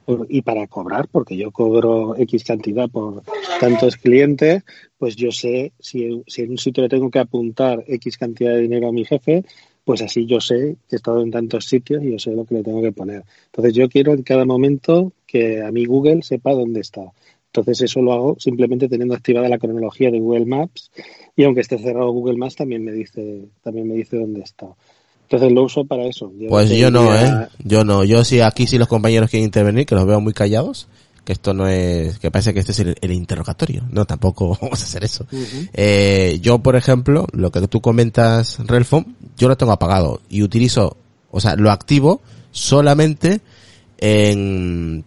por- 0.04 0.26
y 0.28 0.42
para 0.42 0.66
cobrar, 0.66 1.06
porque 1.06 1.36
yo 1.36 1.52
cobro 1.52 2.16
X 2.16 2.42
cantidad 2.42 2.90
por 2.90 3.22
tantos 3.60 3.96
clientes, 3.96 4.64
pues 4.98 5.14
yo 5.14 5.30
sé 5.30 5.72
si, 5.78 6.20
si 6.26 6.42
en 6.42 6.50
un 6.50 6.58
sitio 6.58 6.82
le 6.82 6.88
tengo 6.88 7.12
que 7.12 7.20
apuntar 7.20 7.84
X 7.86 8.18
cantidad 8.18 8.54
de 8.54 8.62
dinero 8.62 8.88
a 8.88 8.92
mi 8.92 9.04
jefe, 9.04 9.44
pues 9.84 10.02
así 10.02 10.26
yo 10.26 10.40
sé 10.40 10.76
que 10.88 10.94
he 10.94 10.98
estado 10.98 11.22
en 11.22 11.30
tantos 11.30 11.64
sitios 11.64 12.02
y 12.02 12.12
yo 12.12 12.18
sé 12.18 12.32
lo 12.32 12.44
que 12.44 12.56
le 12.56 12.62
tengo 12.62 12.82
que 12.82 12.92
poner. 12.92 13.24
Entonces 13.46 13.74
yo 13.74 13.88
quiero 13.88 14.12
en 14.12 14.22
cada 14.22 14.44
momento 14.44 15.12
que 15.26 15.62
a 15.62 15.70
mi 15.70 15.84
Google 15.84 16.22
sepa 16.22 16.52
dónde 16.52 16.80
está. 16.80 17.02
Entonces 17.46 17.82
eso 17.82 18.00
lo 18.00 18.12
hago 18.12 18.36
simplemente 18.38 18.88
teniendo 18.88 19.14
activada 19.14 19.48
la 19.48 19.58
cronología 19.58 20.10
de 20.10 20.20
Google 20.20 20.46
Maps 20.46 20.90
y 21.34 21.44
aunque 21.44 21.62
esté 21.62 21.78
cerrado 21.78 22.12
Google 22.12 22.38
Maps 22.38 22.56
también 22.56 22.84
me 22.84 22.92
dice 22.92 23.48
también 23.62 23.88
me 23.88 23.94
dice 23.94 24.18
dónde 24.18 24.42
está. 24.42 24.68
Entonces 25.30 25.52
lo 25.52 25.62
uso 25.62 25.84
para 25.84 26.04
eso. 26.06 26.32
Pues 26.48 26.70
yo 26.70 26.90
no, 26.90 27.14
¿eh? 27.14 27.48
Yo 27.62 27.84
no. 27.84 28.02
Yo 28.02 28.24
sí, 28.24 28.40
aquí 28.40 28.66
sí 28.66 28.78
los 28.78 28.88
compañeros 28.88 29.30
quieren 29.30 29.44
intervenir, 29.44 29.86
que 29.86 29.94
los 29.94 30.04
veo 30.04 30.20
muy 30.20 30.32
callados. 30.32 30.88
Que 31.24 31.32
esto 31.32 31.54
no 31.54 31.68
es, 31.68 32.18
que 32.18 32.30
parece 32.30 32.54
que 32.54 32.60
este 32.60 32.72
es 32.72 32.80
el, 32.80 32.96
el 33.00 33.12
interrogatorio. 33.12 33.84
No, 33.90 34.04
tampoco 34.04 34.56
vamos 34.60 34.80
a 34.80 34.84
hacer 34.84 35.04
eso. 35.04 35.26
Eh, 35.72 36.38
yo, 36.42 36.58
por 36.60 36.76
ejemplo, 36.76 37.26
lo 37.32 37.50
que 37.50 37.66
tú 37.68 37.80
comentas, 37.80 38.58
Relfon, 38.66 39.16
yo 39.36 39.48
lo 39.48 39.56
tengo 39.56 39.72
apagado 39.72 40.20
y 40.28 40.42
utilizo, 40.42 40.96
o 41.30 41.40
sea, 41.40 41.56
lo 41.56 41.70
activo 41.70 42.20
solamente 42.52 43.40
en, 43.98 45.04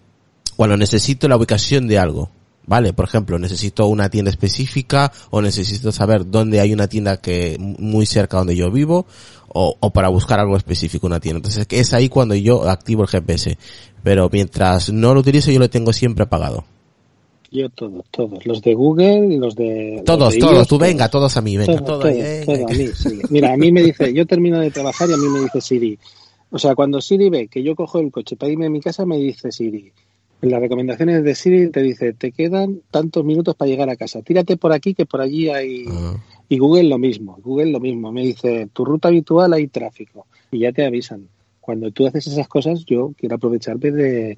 cuando 0.56 0.78
necesito 0.78 1.28
la 1.28 1.38
ubicación 1.38 1.88
de 1.88 1.99
algo. 1.99 2.30
Vale, 2.65 2.93
por 2.93 3.06
ejemplo, 3.06 3.38
necesito 3.39 3.88
una 3.88 4.10
tienda 4.10 4.32
específica 4.32 5.12
o 5.32 5.41
necesito 5.41 5.91
saber 5.91 6.30
dónde 6.30 6.62
hay 6.62 6.73
una 6.73 6.88
tienda 6.88 7.17
que 7.17 7.58
muy 7.60 8.06
cerca 8.06 8.38
donde 8.38 8.56
yo 8.56 8.71
vivo 8.71 9.06
o, 9.49 9.76
o 9.80 9.89
para 9.91 10.08
buscar 10.10 10.39
algo 10.39 10.56
específico 10.56 11.08
una 11.08 11.19
tienda. 11.19 11.38
Entonces 11.39 11.67
es 11.69 11.93
ahí 11.93 12.08
cuando 12.10 12.36
yo 12.36 12.69
activo 12.69 13.04
el 13.04 13.10
GPS. 13.10 13.58
Pero 14.02 14.30
mientras 14.32 14.91
no 14.91 15.13
lo 15.13 15.19
utilice 15.19 15.54
yo 15.54 15.60
lo 15.60 15.69
tengo 15.69 15.91
siempre 15.93 16.23
apagado. 16.23 16.63
Yo 17.52 17.69
todos, 17.69 18.04
todos. 18.10 18.45
Los 18.47 18.62
de 18.63 18.73
Google 18.73 19.38
los 19.38 19.56
de... 19.56 19.97
los 19.97 20.06
Todos, 20.06 20.34
de 20.34 20.39
todos, 20.39 20.56
iOS, 20.56 20.67
tú 20.67 20.80
venga, 20.80 21.08
todos 21.08 21.38
a 21.38 21.41
mí, 21.41 21.56
venga, 21.56 21.76
Todo, 21.76 21.86
todo, 21.86 21.99
todo, 21.99 22.08
ahí, 22.08 22.19
eh, 22.19 22.43
venga. 22.47 22.73
a 22.73 22.76
mí, 22.76 22.88
sí. 22.95 23.21
Mira, 23.30 23.54
a 23.54 23.58
mí 23.58 23.71
me 23.71 23.84
dice, 23.84 24.12
yo 24.12 24.26
termino 24.26 24.60
de 24.60 24.71
trabajar 24.71 25.08
y 25.10 25.13
a 25.13 25.17
mí 25.17 25.28
me 25.28 25.41
dice 25.41 25.62
Siri. 25.62 25.99
O 26.49 26.58
sea, 26.58 26.73
cuando 26.73 26.99
Siri 26.99 27.30
ve 27.30 27.47
que 27.47 27.62
yo 27.62 27.76
cojo 27.76 27.99
el 27.99 28.12
coche 28.12 28.36
para 28.36 28.52
irme 28.52 28.65
a 28.65 28.69
mi 28.71 28.82
casa, 28.82 29.06
me 29.06 29.17
dice 29.17 29.52
Siri. 29.52 29.91
En 30.43 30.51
las 30.51 30.60
recomendaciones 30.60 31.23
de 31.23 31.36
Siri 31.36 31.69
te 31.69 31.82
dice, 31.82 32.12
te 32.12 32.34
quedan 32.34 32.82
tantos 32.91 33.23
minutos 33.23 33.56
para 33.56 33.69
llegar 33.71 33.89
a 33.89 33.95
casa. 33.95 34.21
Tírate 34.21 34.58
por 34.58 34.73
aquí 34.73 34.93
que 34.93 35.06
por 35.06 35.21
allí 35.21 35.47
hay... 35.47 35.86
Ah. 35.89 36.17
Y 36.49 36.58
Google 36.58 36.84
lo 36.84 36.97
mismo, 36.97 37.39
Google 37.41 37.71
lo 37.71 37.79
mismo. 37.79 38.12
Me 38.12 38.23
dice, 38.23 38.67
tu 38.73 38.84
ruta 38.84 39.08
habitual 39.08 39.53
hay 39.53 39.67
tráfico. 39.67 40.27
Y 40.51 40.60
ya 40.60 40.73
te 40.73 40.86
avisan. 40.86 41.29
Cuando 41.62 41.91
tú 41.91 42.06
haces 42.06 42.27
esas 42.27 42.49
cosas, 42.49 42.84
yo 42.84 43.13
quiero 43.17 43.38
aprovecharme 43.38 43.91
de, 43.91 44.38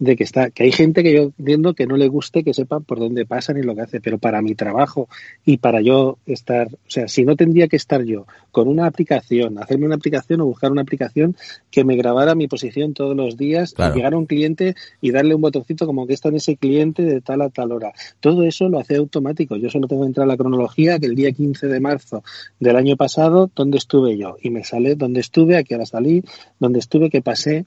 de 0.00 0.16
que 0.16 0.24
está, 0.24 0.50
que 0.50 0.64
hay 0.64 0.72
gente 0.72 1.02
que 1.02 1.12
yo 1.14 1.30
entiendo 1.38 1.74
que 1.74 1.86
no 1.86 1.96
le 1.96 2.08
guste 2.08 2.42
que 2.42 2.54
sepan 2.54 2.82
por 2.84 2.98
dónde 2.98 3.26
pasan 3.26 3.58
y 3.58 3.62
lo 3.62 3.74
que 3.74 3.82
hace, 3.82 4.00
pero 4.00 4.16
para 4.18 4.40
mi 4.40 4.54
trabajo 4.54 5.08
y 5.44 5.58
para 5.58 5.82
yo 5.82 6.16
estar, 6.26 6.68
o 6.68 6.90
sea, 6.90 7.06
si 7.06 7.24
no 7.24 7.36
tendría 7.36 7.68
que 7.68 7.76
estar 7.76 8.02
yo 8.02 8.26
con 8.50 8.66
una 8.66 8.86
aplicación, 8.86 9.58
hacerme 9.58 9.84
una 9.86 9.96
aplicación 9.96 10.40
o 10.40 10.46
buscar 10.46 10.72
una 10.72 10.80
aplicación 10.82 11.36
que 11.70 11.84
me 11.84 11.96
grabara 11.96 12.34
mi 12.34 12.48
posición 12.48 12.94
todos 12.94 13.14
los 13.14 13.36
días, 13.36 13.74
Claro. 13.74 13.92
y 13.94 13.98
llegar 13.98 14.14
a 14.14 14.18
un 14.18 14.24
cliente 14.26 14.74
y 15.02 15.10
darle 15.10 15.34
un 15.34 15.42
botoncito 15.42 15.86
como 15.86 16.06
que 16.06 16.14
está 16.14 16.30
en 16.30 16.36
ese 16.36 16.56
cliente 16.56 17.02
de 17.04 17.20
tal 17.20 17.42
a 17.42 17.50
tal 17.50 17.70
hora. 17.70 17.92
Todo 18.20 18.42
eso 18.44 18.70
lo 18.70 18.78
hace 18.80 18.96
automático. 18.96 19.56
Yo 19.56 19.68
solo 19.68 19.86
tengo 19.86 20.02
que 20.02 20.08
entrar 20.08 20.24
a 20.24 20.28
la 20.28 20.36
cronología 20.38 20.98
que 20.98 21.06
el 21.06 21.14
día 21.14 21.30
15 21.30 21.68
de 21.68 21.78
marzo 21.78 22.24
del 22.58 22.76
año 22.76 22.96
pasado, 22.96 23.50
dónde 23.54 23.76
estuve 23.76 24.16
yo. 24.16 24.36
Y 24.42 24.48
me 24.48 24.64
sale 24.64 24.94
dónde 24.94 25.20
estuve, 25.20 25.58
a 25.58 25.62
qué 25.62 25.74
hora 25.74 25.84
salí, 25.84 26.24
dónde 26.58 26.78
estuve, 26.78 27.10
qué 27.10 27.20
pasé. 27.20 27.66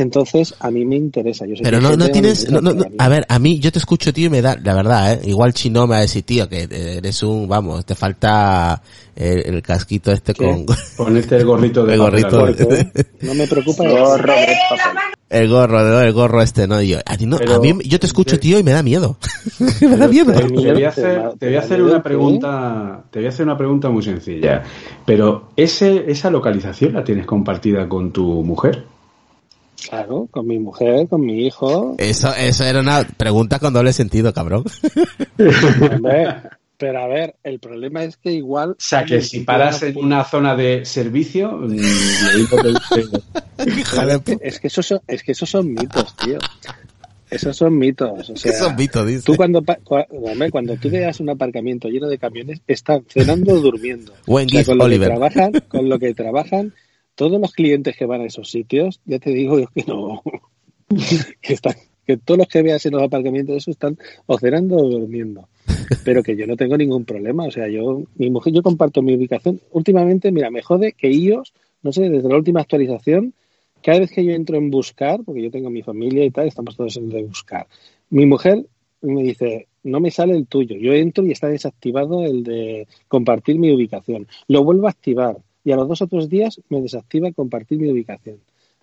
Entonces, 0.00 0.54
a 0.60 0.70
mí 0.70 0.84
me 0.84 0.96
interesa. 0.96 1.46
Yo 1.46 1.56
sé 1.56 1.62
Pero 1.62 1.78
que 1.78 1.82
no, 1.84 1.96
no 1.96 2.08
tienes, 2.10 2.50
no, 2.50 2.60
no, 2.60 2.74
a 2.98 3.08
ver, 3.08 3.24
a 3.28 3.38
mí, 3.38 3.58
yo 3.58 3.70
te 3.70 3.78
escucho, 3.78 4.12
tío, 4.12 4.26
y 4.26 4.30
me 4.30 4.42
da, 4.42 4.56
la 4.62 4.74
verdad, 4.74 5.12
eh, 5.14 5.20
igual 5.28 5.52
Chino 5.54 5.86
me 5.86 5.90
va 5.92 5.96
a 5.98 6.00
decir, 6.02 6.22
tío, 6.22 6.48
que 6.48 6.66
eres 6.70 7.22
un, 7.22 7.46
vamos, 7.48 7.84
te 7.86 7.94
falta 7.94 8.82
el, 9.16 9.54
el 9.54 9.62
casquito 9.62 10.10
este 10.12 10.34
¿Qué? 10.34 10.44
con, 10.44 10.66
Ponerte 10.96 11.36
el 11.36 11.44
gorrito 11.44 11.84
de 11.84 11.94
El 11.94 11.98
gorrito. 12.00 12.44
al 12.44 12.54
¿Por 12.54 12.66
gorro. 12.66 12.76
qué? 12.94 13.06
No 13.22 13.34
me 13.34 13.46
preocupa. 13.46 13.84
Gorro 13.88 14.32
de 14.32 14.56
papel. 14.68 15.02
el 15.28 15.48
gorro, 15.48 15.82
¿no? 15.82 16.00
el 16.00 16.12
gorro 16.12 16.42
este, 16.42 16.66
¿no? 16.66 16.80
Yo, 16.82 16.98
a 17.04 17.16
ti 17.16 17.26
no, 17.26 17.36
Pero- 17.38 17.54
a 17.56 17.60
mí, 17.60 17.74
yo 17.84 18.00
te 18.00 18.06
escucho, 18.06 18.38
tío, 18.40 18.58
y 18.58 18.62
me 18.62 18.72
da 18.72 18.82
miedo. 18.82 19.16
me 19.80 19.96
da 19.96 20.08
miedo. 20.08 20.32
Te, 20.32 20.44
te 20.48 20.72
voy 20.72 20.84
a 20.84 20.88
hacer, 20.88 21.22
te 21.38 21.46
voy 21.46 21.56
a 21.56 21.60
hacer 21.60 21.82
una 21.82 22.02
pregunta, 22.02 23.04
te 23.10 23.18
voy 23.20 23.26
a 23.26 23.28
hacer 23.28 23.44
una 23.46 23.56
pregunta 23.58 23.88
muy 23.90 24.02
sencilla. 24.02 24.62
Pero 25.04 25.50
ese, 25.56 26.04
esa 26.10 26.30
localización 26.30 26.94
la 26.94 27.04
tienes 27.04 27.26
compartida 27.26 27.88
con 27.88 28.10
tu 28.12 28.42
mujer. 28.42 28.84
Claro, 29.88 30.28
con 30.30 30.46
mi 30.46 30.58
mujer, 30.58 31.08
con 31.08 31.22
mi 31.22 31.46
hijo. 31.46 31.94
Eso, 31.98 32.32
eso 32.34 32.64
era 32.64 32.80
una 32.80 33.02
pregunta 33.16 33.58
con 33.58 33.72
doble 33.72 33.92
sentido, 33.92 34.32
cabrón. 34.32 34.64
Hombre, 35.92 36.26
pero 36.76 37.02
a 37.02 37.06
ver, 37.08 37.34
el 37.42 37.58
problema 37.58 38.04
es 38.04 38.16
que 38.16 38.32
igual. 38.32 38.70
O 38.70 38.76
sea, 38.78 39.04
que 39.04 39.20
si 39.22 39.40
paras 39.40 39.82
en 39.82 39.96
una 39.98 40.24
zona 40.24 40.54
de 40.56 40.84
servicio, 40.84 41.52
mm, 41.52 41.76
Es 44.40 44.60
que 44.60 44.66
esos 44.68 44.86
son, 44.86 45.00
es 45.06 45.22
que 45.22 45.32
esos 45.32 45.48
son 45.50 45.72
mitos, 45.72 46.16
tío. 46.16 46.38
Esos 47.30 47.56
son 47.56 47.78
mitos. 47.78 48.28
O 48.30 48.36
sea, 48.36 48.50
¿Qué 48.52 48.58
son 48.58 48.76
mitos, 48.76 49.06
dice? 49.06 49.22
Tú 49.22 49.36
cuando, 49.36 49.62
pa- 49.62 49.78
cua- 49.84 50.06
hombre, 50.10 50.50
cuando 50.50 50.76
tú 50.76 50.90
veas 50.90 51.20
un 51.20 51.30
aparcamiento 51.30 51.88
lleno 51.88 52.08
de 52.08 52.18
camiones, 52.18 52.60
están 52.66 53.04
cenando 53.08 53.54
o 53.54 53.60
durmiendo. 53.60 54.12
Buen 54.26 54.46
O 54.46 54.50
sea, 54.50 54.64
con 54.64 54.78
lo 54.78 54.84
Oliver. 54.84 55.08
que 55.10 55.14
trabajan, 55.16 55.52
con 55.68 55.88
lo 55.88 55.98
que 55.98 56.14
trabajan, 56.14 56.74
todos 57.20 57.38
los 57.38 57.52
clientes 57.52 57.94
que 57.98 58.06
van 58.06 58.22
a 58.22 58.24
esos 58.24 58.50
sitios, 58.50 58.98
ya 59.04 59.18
te 59.18 59.28
digo 59.28 59.60
yo 59.60 59.66
que 59.74 59.84
no, 59.86 60.22
que 61.42 61.52
están, 61.52 61.74
que 62.06 62.16
todos 62.16 62.38
los 62.38 62.48
que 62.48 62.62
veas 62.62 62.86
en 62.86 62.92
los 62.92 63.02
aparcamientos 63.02 63.58
esos 63.58 63.72
están 63.72 63.98
o 64.24 64.38
cenando 64.38 64.76
o 64.76 64.88
durmiendo. 64.88 65.46
Pero 66.02 66.22
que 66.22 66.34
yo 66.34 66.46
no 66.46 66.56
tengo 66.56 66.78
ningún 66.78 67.04
problema. 67.04 67.44
O 67.44 67.50
sea, 67.50 67.68
yo, 67.68 68.04
mi 68.14 68.30
mujer, 68.30 68.54
yo 68.54 68.62
comparto 68.62 69.02
mi 69.02 69.14
ubicación. 69.14 69.60
Últimamente, 69.70 70.32
mira, 70.32 70.50
me 70.50 70.62
jode 70.62 70.92
que 70.92 71.08
ellos, 71.08 71.52
no 71.82 71.92
sé, 71.92 72.08
desde 72.08 72.26
la 72.26 72.36
última 72.36 72.62
actualización, 72.62 73.34
cada 73.82 73.98
vez 73.98 74.12
que 74.12 74.24
yo 74.24 74.32
entro 74.32 74.56
en 74.56 74.70
buscar, 74.70 75.20
porque 75.22 75.42
yo 75.42 75.50
tengo 75.50 75.68
mi 75.68 75.82
familia 75.82 76.24
y 76.24 76.30
tal, 76.30 76.48
estamos 76.48 76.74
todos 76.74 76.96
en 76.96 77.10
de 77.10 77.22
buscar. 77.22 77.66
Mi 78.08 78.24
mujer 78.24 78.64
me 79.02 79.22
dice, 79.24 79.68
no 79.82 80.00
me 80.00 80.10
sale 80.10 80.34
el 80.34 80.46
tuyo. 80.46 80.74
Yo 80.76 80.94
entro 80.94 81.26
y 81.26 81.32
está 81.32 81.48
desactivado 81.48 82.24
el 82.24 82.44
de 82.44 82.88
compartir 83.08 83.58
mi 83.58 83.70
ubicación. 83.70 84.26
Lo 84.48 84.64
vuelvo 84.64 84.86
a 84.86 84.90
activar 84.90 85.36
y 85.70 85.72
a 85.72 85.76
los 85.76 85.86
dos 85.86 86.02
o 86.02 86.08
tres 86.08 86.28
días 86.28 86.60
me 86.68 86.80
desactiva 86.82 87.30
compartir 87.30 87.78
mi 87.78 87.88
ubicación. 87.88 88.38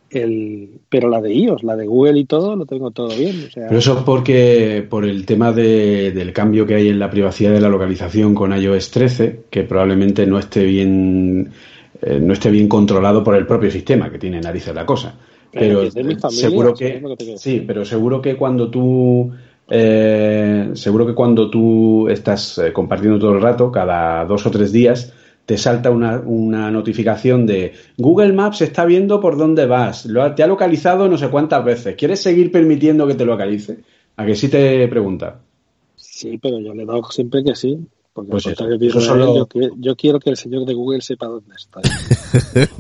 El, 0.10 0.70
pero 0.88 1.10
la 1.10 1.20
de 1.20 1.34
iOS, 1.34 1.64
la 1.64 1.76
de 1.76 1.86
Google 1.86 2.18
y 2.18 2.24
todo, 2.24 2.56
lo 2.56 2.66
tengo 2.66 2.92
todo 2.92 3.10
bien. 3.10 3.36
O 3.46 3.52
sea, 3.52 3.68
Pero 3.68 3.80
eso 3.80 3.98
es 3.98 4.04
porque 4.04 4.88
por 4.90 5.04
el 5.04 5.26
tema 5.26 5.52
de- 5.52 6.12
del 6.14 6.32
cambio 6.32 6.66
que 6.66 6.76
hay 6.76 6.88
en 6.88 6.98
la 7.00 7.10
privacidad 7.10 7.52
de 7.52 7.60
la 7.60 7.68
localización 7.68 8.34
con 8.34 8.58
iOS 8.58 8.90
13, 8.92 9.42
que 9.50 9.64
probablemente 9.64 10.26
no 10.26 10.40
esté 10.40 10.64
bien 10.64 11.52
eh, 12.02 12.20
no 12.22 12.32
esté 12.32 12.52
bien 12.52 12.70
controlado 12.70 13.22
por 13.22 13.36
el 13.36 13.46
propio 13.46 13.70
sistema, 13.70 14.10
que 14.10 14.20
tiene 14.20 14.40
narices 14.40 14.74
la 14.74 14.86
cosa. 14.86 15.16
Pero 15.52 15.82
que 15.92 16.04
mi 16.04 16.16
familia, 16.16 16.50
seguro 16.50 16.76
¿sabes 16.76 17.02
que 17.18 17.26
que 17.26 17.38
sí, 17.38 17.64
pero 17.68 17.84
seguro 17.84 18.22
que 18.22 18.38
cuando 18.38 18.70
tú 18.70 19.32
eh, 19.70 20.70
seguro 20.74 21.06
que 21.06 21.14
cuando 21.14 21.50
tú 21.50 22.08
estás 22.08 22.60
eh, 22.60 22.72
compartiendo 22.72 23.20
todo 23.20 23.34
el 23.34 23.42
rato, 23.42 23.72
cada 23.72 24.24
dos 24.26 24.46
o 24.46 24.52
tres 24.52 24.72
días, 24.72 25.12
te 25.48 25.58
salta 25.58 25.90
una, 25.90 26.20
una 26.20 26.70
notificación 26.70 27.46
de 27.48 27.72
Google 27.98 28.34
Maps 28.34 28.62
está 28.62 28.84
viendo 28.86 29.20
por 29.22 29.38
dónde 29.38 29.66
vas, 29.66 30.06
lo 30.06 30.22
ha- 30.22 30.36
te 30.36 30.44
ha 30.44 30.48
localizado 30.48 31.08
no 31.08 31.18
sé 31.18 31.30
cuántas 31.30 31.64
veces, 31.64 31.96
¿quieres 31.96 32.22
seguir 32.22 32.52
permitiendo 32.52 33.08
que 33.08 33.16
te 33.16 33.26
localice? 33.26 33.80
¿A 34.18 34.26
que 34.26 34.36
sí 34.36 34.50
te 34.50 34.88
pregunta? 34.90 35.40
sí, 35.96 36.38
pero 36.38 36.60
yo 36.60 36.74
le 36.74 36.84
he 36.84 36.86
dado 36.86 37.04
siempre 37.10 37.44
que 37.44 37.56
sí. 37.56 37.78
Porque 38.14 38.32
Pues 38.32 38.48
eso, 38.48 38.66
que 38.68 38.88
eso 38.88 39.00
Israel, 39.00 39.48
solo- 39.48 39.48
yo, 39.80 39.96
quiero 39.96 40.20
que 40.20 40.32
el 40.32 40.38
señor 40.38 40.66
de 40.66 40.74
Google 40.74 41.02
sepa 41.02 41.28
dónde 41.28 41.56
estoy. 41.56 41.84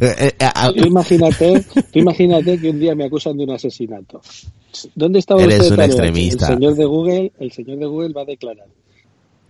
Eh, 0.01 0.15
eh, 0.19 0.31
ah, 0.41 0.71
Tú 0.75 0.85
imagínate, 0.85 1.63
tú 1.91 1.99
imagínate 1.99 2.59
que 2.59 2.69
un 2.69 2.79
día 2.79 2.95
me 2.95 3.05
acusan 3.05 3.37
de 3.37 3.43
un 3.45 3.51
asesinato. 3.51 4.21
¿Dónde 4.95 5.19
estaba 5.19 5.41
Eres 5.43 5.59
usted 5.61 5.73
un 5.75 5.81
extremista. 5.81 6.47
El 6.47 6.53
señor 6.55 6.75
de 6.75 6.85
Google, 6.85 7.31
el 7.39 7.51
señor 7.51 7.77
de 7.77 7.85
Google 7.85 8.13
va 8.13 8.21
a 8.21 8.25
declarar. 8.25 8.67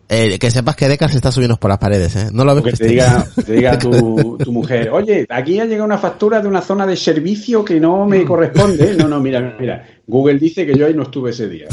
Eh, 0.10 0.40
que 0.40 0.52
sepas 0.52 0.76
que 0.76 0.88
Decar 0.88 1.10
se 1.10 1.18
está 1.18 1.32
subiendo 1.32 1.58
por 1.58 1.70
las 1.70 1.80
paredes, 1.80 2.16
¿eh? 2.16 2.30
No 2.32 2.46
lo 2.46 2.56
ves 2.56 2.64
que 2.64 2.72
que 2.72 2.78
te 2.78 2.88
diga, 2.88 3.28
te 3.46 3.54
diga 3.58 3.78
tu, 3.78 4.38
tu 4.38 4.52
mujer, 4.52 4.90
oye, 4.92 5.26
aquí 5.30 5.60
ha 5.60 5.66
llegado 5.66 5.86
una 5.86 5.98
factura 5.98 6.42
de 6.42 6.48
una 6.48 6.62
zona 6.62 6.86
de 6.88 6.96
servicio 6.96 7.64
que 7.66 7.80
no 7.80 8.06
me 8.06 8.24
corresponde. 8.26 8.96
No, 8.96 9.08
no, 9.08 9.20
mira, 9.20 9.56
mira, 9.60 9.86
Google 10.08 10.40
dice 10.40 10.66
que 10.66 10.76
yo 10.76 10.86
ahí 10.86 10.94
no 10.94 11.04
estuve 11.04 11.32
ese 11.32 11.50
día. 11.50 11.68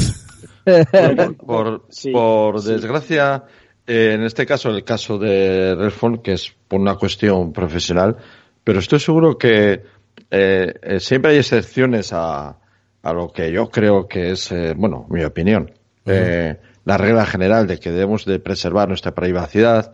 Por, 0.63 1.35
por, 1.45 1.85
Sí, 1.89 2.11
por 2.11 2.61
sí. 2.61 2.71
desgracia, 2.73 3.43
eh, 3.87 4.11
en 4.15 4.23
este 4.23 4.45
caso, 4.45 4.69
el 4.69 4.83
caso 4.83 5.17
de 5.17 5.75
Redphone, 5.75 6.21
que 6.21 6.33
es 6.33 6.51
por 6.67 6.79
una 6.79 6.95
cuestión 6.95 7.53
profesional, 7.53 8.17
pero 8.63 8.79
estoy 8.79 8.99
seguro 8.99 9.37
que 9.37 9.83
eh, 10.31 10.73
eh, 10.81 10.99
siempre 10.99 11.31
hay 11.31 11.37
excepciones 11.37 12.11
a, 12.11 12.57
a 13.03 13.13
lo 13.13 13.31
que 13.31 13.51
yo 13.51 13.69
creo 13.69 14.07
que 14.07 14.31
es, 14.31 14.51
eh, 14.51 14.73
bueno, 14.75 15.05
mi 15.09 15.23
opinión, 15.23 15.71
eh, 16.05 16.57
la 16.85 16.97
regla 16.97 17.25
general 17.25 17.67
de 17.67 17.79
que 17.79 17.91
debemos 17.91 18.25
de 18.25 18.39
preservar 18.39 18.87
nuestra 18.87 19.13
privacidad, 19.13 19.91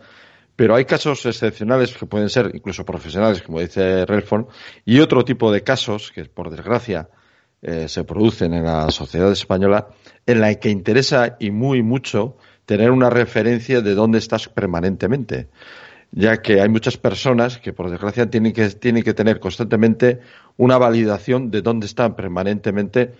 pero 0.54 0.74
hay 0.74 0.84
casos 0.84 1.24
excepcionales 1.26 1.96
que 1.96 2.06
pueden 2.06 2.28
ser 2.28 2.52
incluso 2.54 2.84
profesionales, 2.84 3.42
como 3.42 3.60
dice 3.60 4.04
Redphone, 4.04 4.46
y 4.84 5.00
otro 5.00 5.24
tipo 5.24 5.50
de 5.50 5.62
casos 5.62 6.12
que, 6.12 6.26
por 6.26 6.50
desgracia, 6.50 7.08
eh, 7.62 7.88
se 7.88 8.04
producen 8.04 8.52
en 8.54 8.64
la 8.64 8.90
sociedad 8.90 9.32
española, 9.32 9.88
en 10.26 10.40
la 10.40 10.54
que 10.56 10.68
interesa 10.68 11.36
y 11.40 11.50
muy 11.50 11.82
mucho 11.82 12.36
tener 12.66 12.90
una 12.90 13.08
referencia 13.08 13.80
de 13.80 13.94
dónde 13.94 14.18
estás 14.18 14.48
permanentemente, 14.48 15.48
ya 16.10 16.42
que 16.42 16.60
hay 16.60 16.68
muchas 16.68 16.98
personas 16.98 17.58
que, 17.58 17.72
por 17.72 17.90
desgracia, 17.90 18.28
tienen 18.28 18.52
que, 18.52 18.68
tienen 18.68 19.02
que 19.02 19.14
tener 19.14 19.40
constantemente 19.40 20.20
una 20.58 20.76
validación 20.76 21.50
de 21.50 21.62
dónde 21.62 21.86
están 21.86 22.14
permanentemente, 22.14 23.14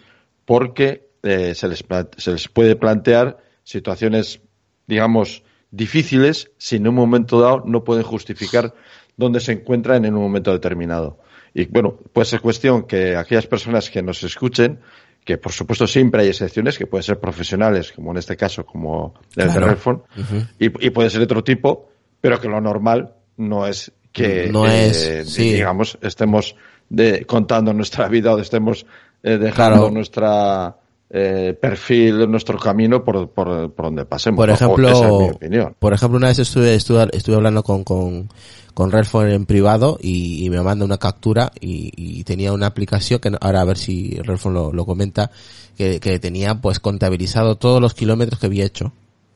porque 0.45 1.09
eh, 1.23 1.55
se, 1.55 1.69
les, 1.69 1.85
se 2.19 2.33
les 2.33 2.49
puede 2.49 2.77
plantear 2.77 3.39
situaciones, 3.65 4.41
digamos, 4.87 5.43
difíciles 5.71 6.51
si 6.59 6.77
en 6.77 6.89
un 6.89 6.95
momento 6.95 7.41
dado 7.41 7.63
no 7.67 7.83
pueden 7.85 8.03
justificar 8.05 8.75
dónde 9.17 9.41
se 9.41 9.53
encuentran 9.53 10.05
en 10.05 10.15
un 10.15 10.23
momento 10.23 10.53
determinado. 10.53 11.19
Y 11.55 11.67
bueno, 11.67 11.99
pues 12.13 12.33
es 12.33 12.41
cuestión 12.41 12.85
que 12.85 13.17
aquellas 13.17 13.47
personas 13.47 13.91
que 13.91 14.03
nos 14.03 14.23
escuchen, 14.25 14.81
que 15.25 15.39
por 15.39 15.53
supuesto 15.53 15.87
siempre 15.87 16.23
hay 16.23 16.29
excepciones, 16.29 16.79
que 16.79 16.87
pueden 16.87 17.05
ser 17.05 17.21
profesionales, 17.21 17.93
como 17.93 18.11
en 18.13 18.19
este 18.19 18.37
caso, 18.37 18.65
como 18.65 19.15
el 19.37 19.49
Claro. 19.51 20.05
Ujú. 20.17 20.37
y, 20.59 20.87
y 20.87 20.91
puede 20.91 21.11
ser 21.11 21.21
de 21.21 21.25
otro 21.25 21.45
tipo, 21.45 21.91
pero 22.21 22.41
que 22.41 22.49
lo 22.49 22.61
normal 22.61 23.15
no 23.37 23.67
es 23.67 23.93
que, 24.13 24.51
No 24.53 24.67
eh, 24.67 24.89
es, 24.89 25.31
sí. 25.33 25.55
digamos, 25.55 25.99
estemos 26.03 26.55
de, 26.89 27.25
contando 27.25 27.73
nuestra 27.73 28.09
vida 28.09 28.35
o 28.35 28.39
estemos 28.39 28.85
eh, 29.23 29.39
dejando 29.39 29.79
Claro. 29.79 29.91
nuestra 29.91 30.77
eh, 31.15 31.57
perfil, 31.61 32.31
nuestro 32.31 32.59
camino 32.59 33.05
por, 33.05 33.29
por, 33.31 33.71
por 33.73 33.85
donde 33.85 34.07
pasemos. 34.07 34.39
Por 34.39 34.49
ejemplo, 34.49 34.89
esa 34.89 35.05
es 35.05 35.13
mi 35.13 35.29
opinión. 35.31 35.77
por 35.79 35.93
ejemplo, 35.93 36.17
una 36.17 36.29
vez 36.29 36.39
estuve, 36.39 36.75
estuve, 36.75 37.07
estuve 37.13 37.37
hablando 37.37 37.63
con, 37.63 37.85
con, 37.85 38.31
con 38.73 38.91
Redphone 38.91 39.35
en 39.35 39.45
privado 39.45 39.99
y, 40.01 40.45
y 40.45 40.49
me 40.49 40.63
manda 40.63 40.87
una 40.87 40.97
captura 40.97 41.53
y, 41.61 41.93
y 41.97 42.25
tenía 42.25 42.53
una 42.55 42.67
aplicación 42.67 43.21
que 43.21 43.31
ahora 43.41 43.61
a 43.61 43.65
ver 43.65 43.77
si 43.77 44.19
Redphone 44.23 44.55
lo, 44.55 44.73
lo 44.73 44.87
comenta, 44.87 45.31
que, 45.77 46.01
que 46.01 46.19
tenía 46.19 46.61
pues 46.61 46.81
contabilizado 46.81 47.57
todos 47.57 47.81
los 47.81 47.93
kilómetros 47.93 48.41
que 48.41 48.47
había 48.47 48.65
hecho. 48.65 48.93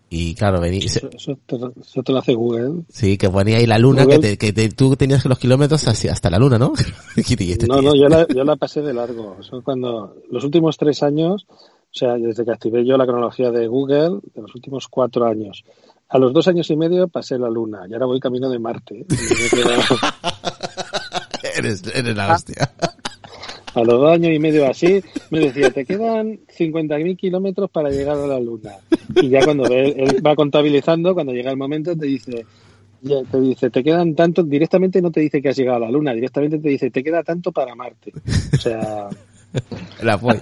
Y 0.08 0.34
claro, 0.36 0.60
venía, 0.60 0.80
Eso, 0.86 1.08
eso 1.12 1.36
te, 1.46 1.56
eso 1.56 2.02
te 2.04 2.12
lo 2.12 2.18
hace 2.18 2.34
Google. 2.34 2.82
sí, 2.88 3.18
que 3.18 3.28
ponía 3.28 3.56
ahí 3.58 3.66
la 3.66 3.78
luna, 3.78 4.04
Google. 4.04 4.20
que, 4.20 4.28
te, 4.28 4.38
que 4.38 4.52
te- 4.52 4.68
tú 4.70 4.94
tenías 4.96 5.24
los 5.26 5.38
kilómetros 5.38 5.86
hacia, 5.88 6.12
hasta 6.12 6.30
la 6.30 6.38
luna, 6.38 6.58
¿no? 6.58 6.72
Este 7.16 7.66
No, 7.66 7.82
no, 7.82 7.92
yo 7.96 8.08
la, 8.08 8.26
yo 8.28 8.44
la 8.44 8.54
pasé 8.56 8.82
de 8.82 8.94
largo. 8.94 9.36
Eso 9.40 9.62
cuando 9.62 10.14
los 10.30 10.44
últimos 10.44 10.76
tres 10.76 11.02
años, 11.02 11.46
o 11.50 11.54
sea, 11.98 12.14
desde 12.14 12.44
que 12.44 12.52
activé 12.52 12.84
yo 12.86 12.96
la 12.96 13.04
cronología 13.06 13.50
de 13.50 13.66
Google, 13.66 14.20
de 14.34 14.42
los 14.42 14.54
últimos 14.54 14.86
cuatro 14.88 15.24
años, 15.26 15.64
a 16.08 16.18
los 16.18 16.32
dos 16.32 16.46
años 16.46 16.70
y 16.70 16.76
medio 16.76 17.08
pasé 17.08 17.36
la 17.36 17.50
Luna 17.50 17.80
y 17.88 17.92
ahora 17.94 18.06
voy 18.06 18.20
camino 18.20 18.48
de 18.48 18.60
Marte. 18.60 19.06
Eres, 21.56 21.82
eres 21.94 22.16
la 22.16 22.34
hostia. 22.34 22.70
a 23.76 23.84
los 23.84 24.00
dos 24.00 24.10
años 24.12 24.32
y 24.32 24.38
medio 24.38 24.66
así, 24.68 25.00
me 25.30 25.40
decía, 25.40 25.70
te 25.70 25.84
quedan 25.84 26.38
50.000 26.48 27.16
kilómetros 27.16 27.70
para 27.70 27.90
llegar 27.90 28.16
a 28.18 28.26
la 28.26 28.40
Luna. 28.40 28.72
Y 29.14 29.28
ya 29.28 29.44
cuando 29.44 29.68
ve- 29.68 29.94
él 29.96 30.26
va 30.26 30.34
contabilizando, 30.34 31.14
cuando 31.14 31.32
llega 31.32 31.50
el 31.50 31.56
momento, 31.56 31.94
te 31.96 32.06
dice, 32.06 32.46
te 33.30 33.40
dice, 33.40 33.70
te 33.70 33.84
quedan 33.84 34.14
tanto, 34.14 34.42
directamente 34.42 35.00
no 35.02 35.10
te 35.10 35.20
dice 35.20 35.40
que 35.42 35.50
has 35.50 35.56
llegado 35.56 35.76
a 35.76 35.80
la 35.86 35.90
Luna, 35.90 36.12
directamente 36.14 36.58
te 36.58 36.68
dice, 36.70 36.90
te 36.90 37.04
queda 37.04 37.22
tanto 37.22 37.52
para 37.52 37.74
Marte. 37.74 38.12
O 38.52 38.56
sea, 38.56 39.08
La 40.02 40.18
polla. 40.18 40.40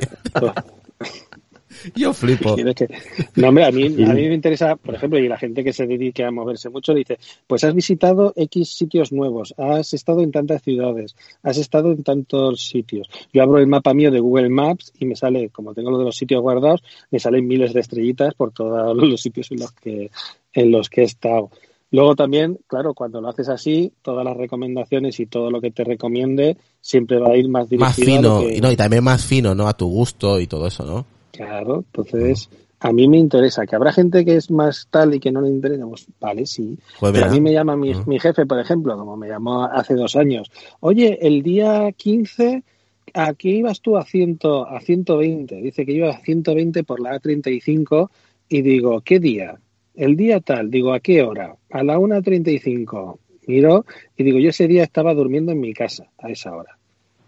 Yo 1.94 2.12
flipo. 2.12 2.54
Que- 2.56 2.88
No, 3.36 3.48
hombre, 3.48 3.64
a 3.64 3.70
mí, 3.70 3.84
a 3.86 3.88
mí 4.14 4.28
me 4.28 4.34
interesa, 4.34 4.76
por 4.76 4.94
ejemplo, 4.94 5.18
y 5.18 5.28
la 5.28 5.36
gente 5.36 5.62
que 5.64 5.72
se 5.72 5.86
dedique 5.86 6.24
a 6.24 6.30
moverse 6.30 6.70
mucho 6.70 6.94
dice, 6.94 7.18
pues 7.46 7.64
has 7.64 7.74
visitado 7.74 8.32
X 8.36 8.74
sitios 8.76 9.12
nuevos, 9.12 9.54
has 9.58 9.92
estado 9.94 10.20
en 10.22 10.32
tantas 10.32 10.62
ciudades, 10.62 11.14
has 11.42 11.58
estado 11.58 11.92
en 11.92 12.02
tantos 12.02 12.60
sitios. 12.62 13.08
Yo 13.32 13.42
abro 13.42 13.58
el 13.58 13.66
mapa 13.66 13.92
mío 13.94 14.10
de 14.10 14.20
Google 14.20 14.48
Maps 14.48 14.92
y 14.98 15.04
me 15.06 15.16
sale, 15.16 15.50
como 15.50 15.74
tengo 15.74 15.90
lo 15.90 15.98
de 15.98 16.04
los 16.04 16.16
sitios 16.16 16.40
guardados, 16.42 16.82
me 17.10 17.18
salen 17.18 17.46
miles 17.46 17.72
de 17.74 17.80
estrellitas 17.80 18.34
por 18.34 18.52
todos 18.52 18.96
los 18.96 19.20
sitios 19.20 19.50
en 19.50 19.60
los 19.60 19.72
que, 19.72 20.10
en 20.52 20.70
los 20.70 20.88
que 20.88 21.02
he 21.02 21.04
estado. 21.04 21.50
Luego 21.90 22.16
también, 22.16 22.58
claro, 22.66 22.92
cuando 22.92 23.20
lo 23.20 23.28
haces 23.28 23.48
así, 23.48 23.92
todas 24.02 24.24
las 24.24 24.36
recomendaciones 24.36 25.20
y 25.20 25.26
todo 25.26 25.50
lo 25.50 25.60
que 25.60 25.70
te 25.70 25.84
recomiende 25.84 26.56
siempre 26.80 27.18
va 27.20 27.28
a 27.28 27.36
ir 27.36 27.48
más 27.48 27.68
dirigido 27.68 27.86
Más 27.86 27.98
a 27.98 28.00
lo 28.00 28.06
fino, 28.06 28.40
que- 28.48 28.56
y 28.56 28.60
no, 28.60 28.72
y 28.72 28.76
también 28.76 29.04
más 29.04 29.24
fino, 29.24 29.54
¿no? 29.54 29.68
A 29.68 29.76
tu 29.76 29.86
gusto 29.88 30.40
y 30.40 30.48
todo 30.48 30.66
eso, 30.66 30.84
¿no? 30.84 31.06
Claro, 31.36 31.84
entonces 31.86 32.48
a 32.80 32.92
mí 32.92 33.08
me 33.08 33.18
interesa. 33.18 33.66
Que 33.66 33.76
habrá 33.76 33.92
gente 33.92 34.24
que 34.24 34.36
es 34.36 34.50
más 34.50 34.86
tal 34.90 35.14
y 35.14 35.20
que 35.20 35.32
no 35.32 35.40
le 35.40 35.48
interesa, 35.48 35.86
pues 35.86 36.06
vale, 36.20 36.46
sí. 36.46 36.78
Pues 37.00 37.12
Pero 37.12 37.26
a 37.26 37.30
mí 37.30 37.40
me 37.40 37.52
llama 37.52 37.76
mi, 37.76 37.90
Ujú. 37.92 38.08
mi 38.10 38.20
jefe, 38.20 38.46
por 38.46 38.58
ejemplo, 38.60 38.96
como 38.96 39.16
me 39.16 39.28
llamó 39.28 39.64
hace 39.64 39.94
dos 39.94 40.16
años. 40.16 40.50
Oye, 40.80 41.18
el 41.26 41.42
día 41.42 41.90
15, 41.92 42.62
¿a 43.14 43.34
qué 43.34 43.48
ibas 43.48 43.80
tú 43.80 43.96
a, 43.96 44.04
ciento, 44.04 44.66
a 44.66 44.80
120? 44.80 45.56
Dice 45.56 45.84
que 45.84 45.92
iba 45.92 46.10
a 46.10 46.20
120 46.20 46.84
por 46.84 47.00
la 47.00 47.18
A35 47.20 48.10
y 48.48 48.62
digo, 48.62 49.00
¿qué 49.00 49.18
día? 49.18 49.58
El 49.94 50.16
día 50.16 50.40
tal, 50.40 50.70
digo, 50.70 50.92
¿a 50.92 51.00
qué 51.00 51.22
hora? 51.22 51.56
A 51.70 51.82
la 51.82 51.98
1.35. 51.98 53.18
Miro 53.46 53.84
y 54.16 54.24
digo, 54.24 54.38
yo 54.38 54.50
ese 54.50 54.66
día 54.66 54.84
estaba 54.84 55.14
durmiendo 55.14 55.52
en 55.52 55.60
mi 55.60 55.74
casa 55.74 56.06
a 56.18 56.30
esa 56.30 56.54
hora. 56.54 56.78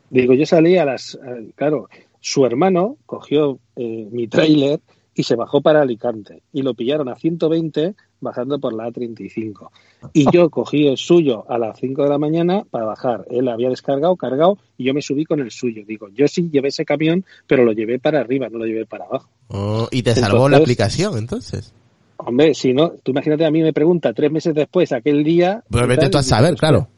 Digo, 0.08 0.34
yo 0.34 0.46
salí 0.46 0.76
a 0.76 0.84
las... 0.84 1.14
eh, 1.14 1.50
Claro, 1.54 1.88
su 2.26 2.44
hermano 2.44 2.96
cogió 3.06 3.60
eh, 3.76 4.08
mi 4.10 4.26
tráiler 4.26 4.80
y 5.14 5.22
se 5.22 5.36
bajó 5.36 5.60
para 5.60 5.82
Alicante 5.82 6.42
y 6.52 6.62
lo 6.62 6.74
pillaron 6.74 7.08
a 7.08 7.14
120 7.14 7.94
bajando 8.20 8.58
por 8.58 8.74
la 8.74 8.88
A35. 8.88 9.70
Y 10.12 10.28
yo 10.32 10.50
cogí 10.50 10.88
el 10.88 10.96
suyo 10.96 11.48
a 11.48 11.56
las 11.56 11.78
5 11.78 12.02
de 12.02 12.08
la 12.08 12.18
mañana 12.18 12.64
para 12.68 12.84
bajar. 12.84 13.26
Él 13.30 13.46
había 13.46 13.68
descargado, 13.68 14.16
cargado 14.16 14.58
y 14.76 14.82
yo 14.86 14.92
me 14.92 15.02
subí 15.02 15.24
con 15.24 15.38
el 15.38 15.52
suyo. 15.52 15.84
Digo, 15.86 16.08
yo 16.08 16.26
sí 16.26 16.50
llevé 16.50 16.70
ese 16.70 16.84
camión, 16.84 17.24
pero 17.46 17.64
lo 17.64 17.70
llevé 17.70 18.00
para 18.00 18.18
arriba, 18.18 18.48
no 18.48 18.58
lo 18.58 18.66
llevé 18.66 18.86
para 18.86 19.04
abajo. 19.04 19.28
Oh, 19.46 19.86
y 19.92 20.02
te 20.02 20.12
salvó 20.16 20.48
la 20.48 20.56
aplicación, 20.56 21.18
entonces. 21.18 21.72
Hombre, 22.16 22.54
si 22.54 22.72
no, 22.72 22.90
tú 23.04 23.12
imagínate 23.12 23.44
a 23.44 23.52
mí 23.52 23.62
me 23.62 23.72
pregunta 23.72 24.12
tres 24.12 24.32
meses 24.32 24.52
después, 24.52 24.90
aquel 24.90 25.22
día... 25.22 25.62
Pues 25.70 25.86
vete 25.86 26.08
tú 26.08 26.18
a 26.18 26.24
saber, 26.24 26.56
claro. 26.56 26.88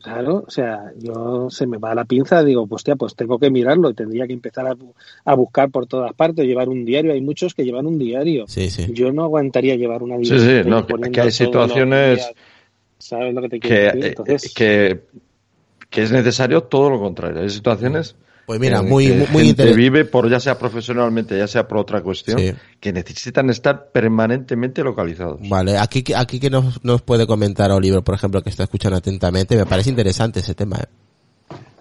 Claro, 0.00 0.44
o 0.46 0.50
sea, 0.50 0.92
yo 0.96 1.50
se 1.50 1.66
me 1.66 1.76
va 1.78 1.94
la 1.94 2.04
pinza, 2.04 2.42
digo, 2.44 2.66
pues 2.66 2.80
hostia, 2.80 2.94
pues 2.96 3.14
tengo 3.16 3.38
que 3.38 3.50
mirarlo 3.50 3.90
y 3.90 3.94
tendría 3.94 4.26
que 4.26 4.32
empezar 4.32 4.66
a, 4.66 4.74
bu- 4.74 4.94
a 5.24 5.34
buscar 5.34 5.70
por 5.70 5.86
todas 5.86 6.14
partes, 6.14 6.46
llevar 6.46 6.68
un 6.68 6.84
diario. 6.84 7.12
Hay 7.12 7.20
muchos 7.20 7.52
que 7.52 7.64
llevan 7.64 7.86
un 7.86 7.98
diario. 7.98 8.46
Sí, 8.46 8.70
sí. 8.70 8.86
Yo 8.92 9.12
no 9.12 9.24
aguantaría 9.24 9.74
llevar 9.76 10.02
una 10.02 10.16
Sí, 10.16 10.22
libreta 10.24 10.44
sí, 10.44 10.50
y 10.66 10.70
no, 10.70 10.86
que- 10.86 11.20
hay 11.20 11.30
situaciones 11.32 12.16
días, 12.16 12.32
¿Sabes 13.00 13.34
lo 13.34 13.42
que 13.42 13.48
te 13.48 13.60
quiero 13.60 13.76
que, 13.76 13.84
decir? 13.86 14.04
eh, 14.04 14.08
Entonces, 14.08 14.54
que, 14.54 15.00
que 15.90 16.02
es 16.02 16.12
necesario 16.12 16.62
todo 16.62 16.90
lo 16.90 17.00
contrario. 17.00 17.42
Hay 17.42 17.50
situaciones 17.50 18.14
Pues 18.48 18.58
mira, 18.60 18.78
en 18.78 18.88
muy, 18.88 19.06
que 19.08 19.14
muy, 19.14 19.26
muy 19.30 19.48
interesante. 19.50 19.76
vive 19.82 20.04
por 20.06 20.30
ya 20.30 20.40
sea 20.40 20.58
profesionalmente, 20.58 21.36
ya 21.36 21.46
sea 21.46 21.68
por 21.68 21.76
otra 21.76 22.00
cuestión, 22.02 22.38
Sí. 22.38 22.54
que 22.80 22.94
necesitan 22.94 23.50
estar 23.50 23.90
permanentemente 23.92 24.82
localizados. 24.82 25.38
Vale, 25.50 25.76
aquí, 25.76 26.02
aquí 26.16 26.40
que 26.40 26.48
nos, 26.48 26.82
nos 26.82 27.02
puede 27.02 27.26
comentar 27.26 27.70
Oliver, 27.70 28.02
por 28.02 28.14
ejemplo, 28.14 28.40
que 28.42 28.48
está 28.48 28.62
escuchando 28.62 28.96
atentamente, 28.96 29.54
me 29.54 29.66
parece 29.66 29.90
interesante 29.90 30.40
ese 30.40 30.54
tema. 30.54 30.78
¿eh? 30.78 30.86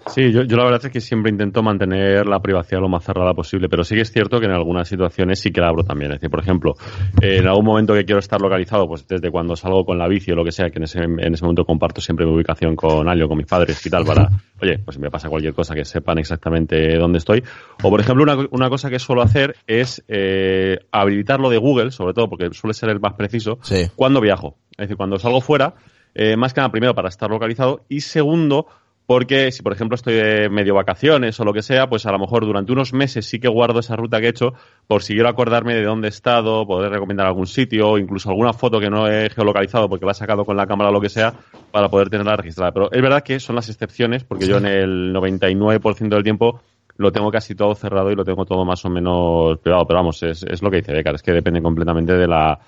Sí, 0.09 0.31
yo, 0.31 0.43
yo 0.43 0.57
la 0.57 0.63
verdad 0.63 0.81
es 0.85 0.91
que 0.91 1.01
siempre 1.01 1.31
intento 1.31 1.61
mantener 1.63 2.25
la 2.27 2.39
privacidad 2.41 2.81
lo 2.81 2.89
más 2.89 3.03
cerrada 3.03 3.33
posible, 3.33 3.69
pero 3.69 3.83
sí 3.83 3.95
que 3.95 4.01
es 4.01 4.11
cierto 4.11 4.39
que 4.39 4.45
en 4.45 4.51
algunas 4.51 4.87
situaciones 4.87 5.39
sí 5.39 5.51
que 5.51 5.61
la 5.61 5.67
abro 5.69 5.83
también. 5.83 6.11
Es 6.11 6.17
decir, 6.17 6.29
por 6.29 6.39
ejemplo, 6.39 6.75
eh, 7.21 7.37
en 7.37 7.47
algún 7.47 7.65
momento 7.65 7.93
que 7.93 8.05
quiero 8.05 8.19
estar 8.19 8.41
localizado, 8.41 8.87
pues 8.87 9.07
desde 9.07 9.29
cuando 9.31 9.55
salgo 9.55 9.85
con 9.85 9.97
la 9.97 10.07
bici 10.07 10.31
o 10.31 10.35
lo 10.35 10.43
que 10.43 10.51
sea, 10.51 10.69
que 10.69 10.77
en 10.79 10.83
ese, 10.83 10.99
en 10.99 11.33
ese 11.33 11.43
momento 11.43 11.65
comparto 11.65 12.01
siempre 12.01 12.25
mi 12.25 12.33
ubicación 12.33 12.75
con 12.75 13.07
alguien, 13.07 13.27
con 13.27 13.37
mis 13.37 13.47
padres 13.47 13.85
y 13.85 13.89
tal, 13.89 14.05
para, 14.05 14.29
oye, 14.61 14.79
pues 14.79 14.95
si 14.95 15.01
me 15.01 15.09
pasa 15.11 15.29
cualquier 15.29 15.53
cosa 15.53 15.75
que 15.75 15.85
sepan 15.85 16.17
exactamente 16.17 16.97
dónde 16.97 17.17
estoy. 17.19 17.43
O 17.83 17.89
por 17.89 17.99
ejemplo, 17.99 18.23
una, 18.23 18.47
una 18.51 18.69
cosa 18.69 18.89
que 18.89 18.99
suelo 18.99 19.21
hacer 19.21 19.55
es 19.67 20.03
eh, 20.07 20.79
habilitar 20.91 21.39
lo 21.39 21.49
de 21.49 21.57
Google, 21.57 21.91
sobre 21.91 22.13
todo 22.13 22.29
porque 22.29 22.49
suele 22.53 22.73
ser 22.73 22.89
el 22.89 22.99
más 22.99 23.13
preciso, 23.13 23.59
Sí. 23.61 23.87
cuando 23.95 24.21
viajo. 24.21 24.55
Es 24.71 24.77
decir, 24.85 24.97
cuando 24.97 25.17
salgo 25.19 25.41
fuera, 25.41 25.73
eh, 26.13 26.35
más 26.37 26.53
que 26.53 26.61
nada, 26.61 26.71
primero 26.71 26.93
para 26.95 27.09
estar 27.09 27.29
localizado 27.29 27.85
y 27.89 28.01
segundo, 28.01 28.67
porque 29.07 29.53
si 29.53 29.63
por 29.63 29.71
ejemplo 29.71 29.95
estoy 29.95 30.15
de 30.15 30.49
medio 30.49 30.75
vacaciones 30.75 31.39
o 31.39 31.45
lo 31.45 31.53
que 31.53 31.61
sea, 31.61 31.87
pues 31.87 32.05
a 32.05 32.11
lo 32.11 32.19
mejor 32.19 32.45
durante 32.45 32.73
unos 32.73 32.93
meses 32.93 33.25
sí 33.25 33.39
que 33.39 33.47
guardo 33.47 33.79
esa 33.79 33.95
ruta 33.95 34.19
que 34.19 34.27
he 34.27 34.29
hecho 34.29 34.53
por 34.85 35.01
si 35.01 35.13
quiero 35.13 35.29
acordarme 35.29 35.73
de 35.73 35.83
dónde 35.83 36.09
he 36.09 36.09
estado, 36.09 36.67
poder 36.67 36.91
recomendar 36.91 37.25
algún 37.25 37.47
sitio 37.47 37.91
o 37.91 37.97
incluso 37.97 38.29
alguna 38.29 38.51
foto 38.51 38.81
que 38.81 38.89
no 38.89 39.07
he 39.07 39.29
geolocalizado 39.29 39.87
porque 39.87 40.05
la 40.05 40.11
he 40.11 40.15
sacado 40.15 40.43
con 40.43 40.57
la 40.57 40.67
cámara 40.67 40.89
o 40.89 40.93
lo 40.93 40.99
que 40.99 41.07
sea 41.07 41.33
para 41.71 41.87
poder 41.87 42.09
tenerla 42.09 42.35
registrada. 42.35 42.73
Pero 42.73 42.91
es 42.91 43.01
verdad 43.01 43.23
que 43.23 43.39
son 43.39 43.55
las 43.55 43.69
excepciones 43.69 44.25
porque 44.25 44.45
yo 44.45 44.57
en 44.57 44.65
el 44.65 45.13
99% 45.13 46.09
del 46.09 46.23
tiempo 46.23 46.59
lo 46.97 47.11
tengo 47.11 47.31
casi 47.31 47.55
todo 47.55 47.73
cerrado 47.75 48.11
y 48.11 48.15
lo 48.15 48.25
tengo 48.25 48.43
todo 48.43 48.65
más 48.65 48.83
o 48.83 48.89
menos 48.89 49.57
privado. 49.59 49.87
Pero 49.87 49.99
vamos, 49.99 50.21
es, 50.23 50.43
es 50.43 50.61
lo 50.61 50.69
que 50.69 50.77
dice 50.77 50.91
Becar, 50.91 51.15
es 51.15 51.23
que 51.23 51.31
depende 51.31 51.61
completamente 51.61 52.11
de 52.11 52.27
la, 52.27 52.59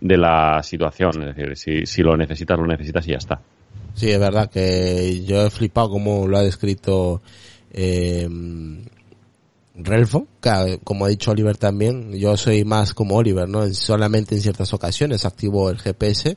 de 0.00 0.16
la 0.16 0.62
situación. 0.62 1.22
Es 1.22 1.34
decir, 1.34 1.56
si, 1.56 1.86
si 1.86 2.02
lo 2.02 2.16
necesitas, 2.16 2.56
lo 2.56 2.66
necesitas 2.68 3.04
y 3.08 3.10
ya 3.10 3.16
está. 3.16 3.40
Sí, 3.98 4.10
es 4.10 4.20
verdad 4.20 4.48
que 4.48 5.24
yo 5.24 5.44
he 5.44 5.50
flipado 5.50 5.90
como 5.90 6.28
lo 6.28 6.38
ha 6.38 6.42
descrito 6.42 7.20
eh, 7.72 8.28
Relfo, 9.74 10.28
que, 10.40 10.78
como 10.84 11.04
ha 11.04 11.08
dicho 11.08 11.32
Oliver 11.32 11.56
también, 11.56 12.12
yo 12.12 12.36
soy 12.36 12.64
más 12.64 12.94
como 12.94 13.16
Oliver, 13.16 13.48
¿no? 13.48 13.66
Solamente 13.74 14.36
en 14.36 14.40
ciertas 14.40 14.72
ocasiones 14.72 15.24
activo 15.24 15.68
el 15.68 15.78
GPS 15.78 16.36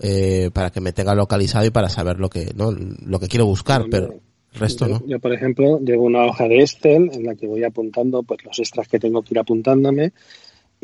eh, 0.00 0.50
para 0.52 0.70
que 0.70 0.80
me 0.80 0.92
tenga 0.92 1.16
localizado 1.16 1.66
y 1.66 1.70
para 1.70 1.88
saber 1.88 2.20
lo 2.20 2.30
que, 2.30 2.52
¿no? 2.54 2.70
Lo 2.70 3.18
que 3.18 3.26
quiero 3.26 3.46
buscar, 3.46 3.86
pero 3.90 4.14
el 4.52 4.60
resto 4.60 4.86
yo, 4.86 5.00
no. 5.00 5.06
yo, 5.06 5.18
por 5.18 5.32
ejemplo, 5.32 5.80
llevo 5.80 6.04
una 6.04 6.24
hoja 6.24 6.46
de 6.46 6.60
Excel 6.60 7.10
en 7.12 7.24
la 7.24 7.34
que 7.34 7.48
voy 7.48 7.64
apuntando 7.64 8.22
pues 8.22 8.44
los 8.44 8.56
extras 8.60 8.86
que 8.86 9.00
tengo 9.00 9.22
que 9.22 9.34
ir 9.34 9.40
apuntándome 9.40 10.12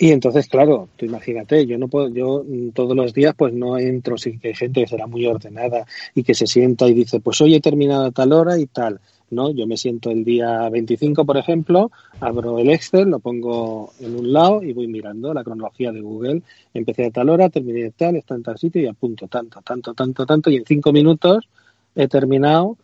y 0.00 0.12
entonces, 0.12 0.46
claro, 0.46 0.88
tú 0.96 1.06
imagínate, 1.06 1.66
yo 1.66 1.76
no 1.76 1.88
puedo, 1.88 2.08
yo 2.08 2.44
todos 2.72 2.96
los 2.96 3.12
días 3.12 3.34
pues 3.36 3.52
no 3.52 3.76
entro, 3.78 4.16
sí 4.16 4.38
que 4.38 4.48
hay 4.48 4.54
gente 4.54 4.82
que 4.82 4.86
será 4.86 5.08
muy 5.08 5.26
ordenada 5.26 5.86
y 6.14 6.22
que 6.22 6.34
se 6.34 6.46
sienta 6.46 6.86
y 6.86 6.94
dice, 6.94 7.18
pues 7.18 7.40
hoy 7.40 7.56
he 7.56 7.60
terminado 7.60 8.04
a 8.04 8.10
tal 8.12 8.32
hora 8.32 8.56
y 8.60 8.66
tal. 8.66 9.00
No, 9.30 9.50
yo 9.50 9.66
me 9.66 9.76
siento 9.76 10.10
el 10.10 10.24
día 10.24 10.68
25, 10.68 11.26
por 11.26 11.36
ejemplo, 11.36 11.90
abro 12.20 12.60
el 12.60 12.70
Excel, 12.70 13.08
lo 13.08 13.18
pongo 13.18 13.92
en 13.98 14.14
un 14.14 14.32
lado 14.32 14.62
y 14.62 14.72
voy 14.72 14.86
mirando 14.86 15.34
la 15.34 15.42
cronología 15.42 15.90
de 15.90 16.00
Google. 16.00 16.42
Empecé 16.72 17.06
a 17.06 17.10
tal 17.10 17.28
hora, 17.28 17.48
terminé 17.48 17.82
de 17.82 17.90
tal, 17.90 18.14
está 18.14 18.36
en 18.36 18.44
tal 18.44 18.56
sitio 18.56 18.80
y 18.80 18.86
apunto 18.86 19.26
tanto, 19.26 19.60
tanto, 19.62 19.94
tanto, 19.94 20.24
tanto 20.24 20.48
y 20.48 20.56
en 20.56 20.64
cinco 20.64 20.92
minutos 20.92 21.48
he 21.96 22.06
terminado 22.06 22.76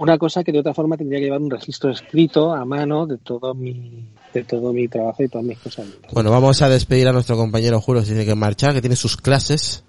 una 0.00 0.16
cosa 0.16 0.42
que 0.42 0.50
de 0.50 0.60
otra 0.60 0.72
forma 0.72 0.96
tendría 0.96 1.20
que 1.20 1.26
llevar 1.26 1.42
un 1.42 1.50
registro 1.50 1.90
escrito 1.90 2.54
a 2.54 2.64
mano 2.64 3.06
de 3.06 3.18
todo 3.18 3.54
mi 3.54 4.08
de 4.32 4.44
todo 4.44 4.72
mi 4.72 4.88
trabajo 4.88 5.22
y 5.22 5.28
todas 5.28 5.46
mis 5.46 5.58
cosas. 5.58 5.86
Bueno, 6.12 6.30
vamos 6.30 6.62
a 6.62 6.68
despedir 6.68 7.06
a 7.08 7.12
nuestro 7.12 7.36
compañero 7.36 7.80
Julio, 7.80 8.02
si 8.02 8.08
tiene 8.08 8.24
que 8.24 8.34
marchar, 8.34 8.72
que 8.72 8.80
tiene 8.80 8.96
sus 8.96 9.16
clases. 9.16 9.84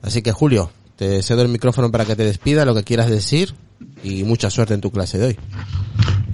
Así 0.00 0.20
que 0.22 0.32
Julio, 0.32 0.70
te 0.96 1.22
cedo 1.22 1.42
el 1.42 1.48
micrófono 1.48 1.92
para 1.92 2.04
que 2.04 2.16
te 2.16 2.24
despida, 2.24 2.64
lo 2.64 2.74
que 2.74 2.82
quieras 2.82 3.08
decir 3.08 3.54
y 4.02 4.24
mucha 4.24 4.50
suerte 4.50 4.74
en 4.74 4.80
tu 4.80 4.90
clase 4.90 5.18
de 5.18 5.26
hoy. 5.26 5.36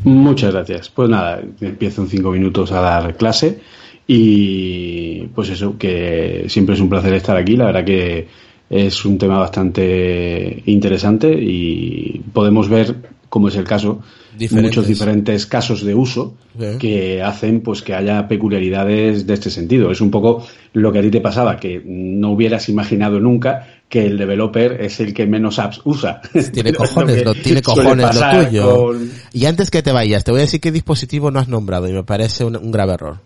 Muchas 0.04 0.54
gracias. 0.54 0.88
Pues 0.88 1.10
nada, 1.10 1.42
empiezo 1.60 2.02
en 2.02 2.08
cinco 2.08 2.30
minutos 2.30 2.72
a 2.72 2.80
dar 2.80 3.16
clase 3.16 3.60
y 4.06 5.26
pues 5.34 5.50
eso, 5.50 5.76
que 5.76 6.46
siempre 6.48 6.76
es 6.76 6.80
un 6.80 6.88
placer 6.88 7.12
estar 7.12 7.36
aquí. 7.36 7.56
La 7.56 7.66
verdad 7.66 7.84
que 7.84 8.28
es 8.70 9.04
un 9.04 9.18
tema 9.18 9.38
bastante 9.38 10.62
interesante 10.64 11.30
y 11.30 12.22
podemos 12.32 12.68
ver 12.68 13.17
como 13.28 13.48
es 13.48 13.56
el 13.56 13.64
caso, 13.64 14.00
Diferentes. 14.38 14.70
muchos 14.70 14.86
diferentes 14.88 15.46
casos 15.46 15.84
de 15.84 15.94
uso 15.94 16.34
que 16.78 17.22
hacen 17.22 17.60
pues 17.60 17.82
que 17.82 17.94
haya 17.94 18.26
peculiaridades 18.26 19.26
de 19.26 19.34
este 19.34 19.50
sentido. 19.50 19.90
Es 19.90 20.00
un 20.00 20.10
poco 20.10 20.44
lo 20.72 20.90
que 20.92 20.98
a 20.98 21.02
ti 21.02 21.10
te 21.10 21.20
pasaba, 21.20 21.56
que 21.58 21.82
no 21.84 22.32
hubieras 22.32 22.68
imaginado 22.68 23.20
nunca 23.20 23.66
que 23.88 24.04
el 24.06 24.18
developer 24.18 24.80
es 24.82 25.00
el 25.00 25.14
que 25.14 25.26
menos 25.26 25.58
apps 25.58 25.80
usa. 25.84 26.20
Tiene 26.52 26.72
cojones, 26.74 27.24
lo, 27.24 27.34
tiene 27.34 27.62
cojones 27.62 28.14
lo 28.14 28.44
tuyo. 28.44 28.76
con- 28.86 29.10
Y 29.32 29.44
antes 29.46 29.70
que 29.70 29.82
te 29.82 29.92
vayas, 29.92 30.24
te 30.24 30.30
voy 30.30 30.40
a 30.40 30.44
decir 30.44 30.60
qué 30.60 30.72
dispositivo 30.72 31.30
no 31.30 31.38
has 31.40 31.48
nombrado 31.48 31.88
y 31.88 31.92
me 31.92 32.04
parece 32.04 32.44
un, 32.44 32.56
un 32.56 32.70
grave 32.70 32.94
error. 32.94 33.18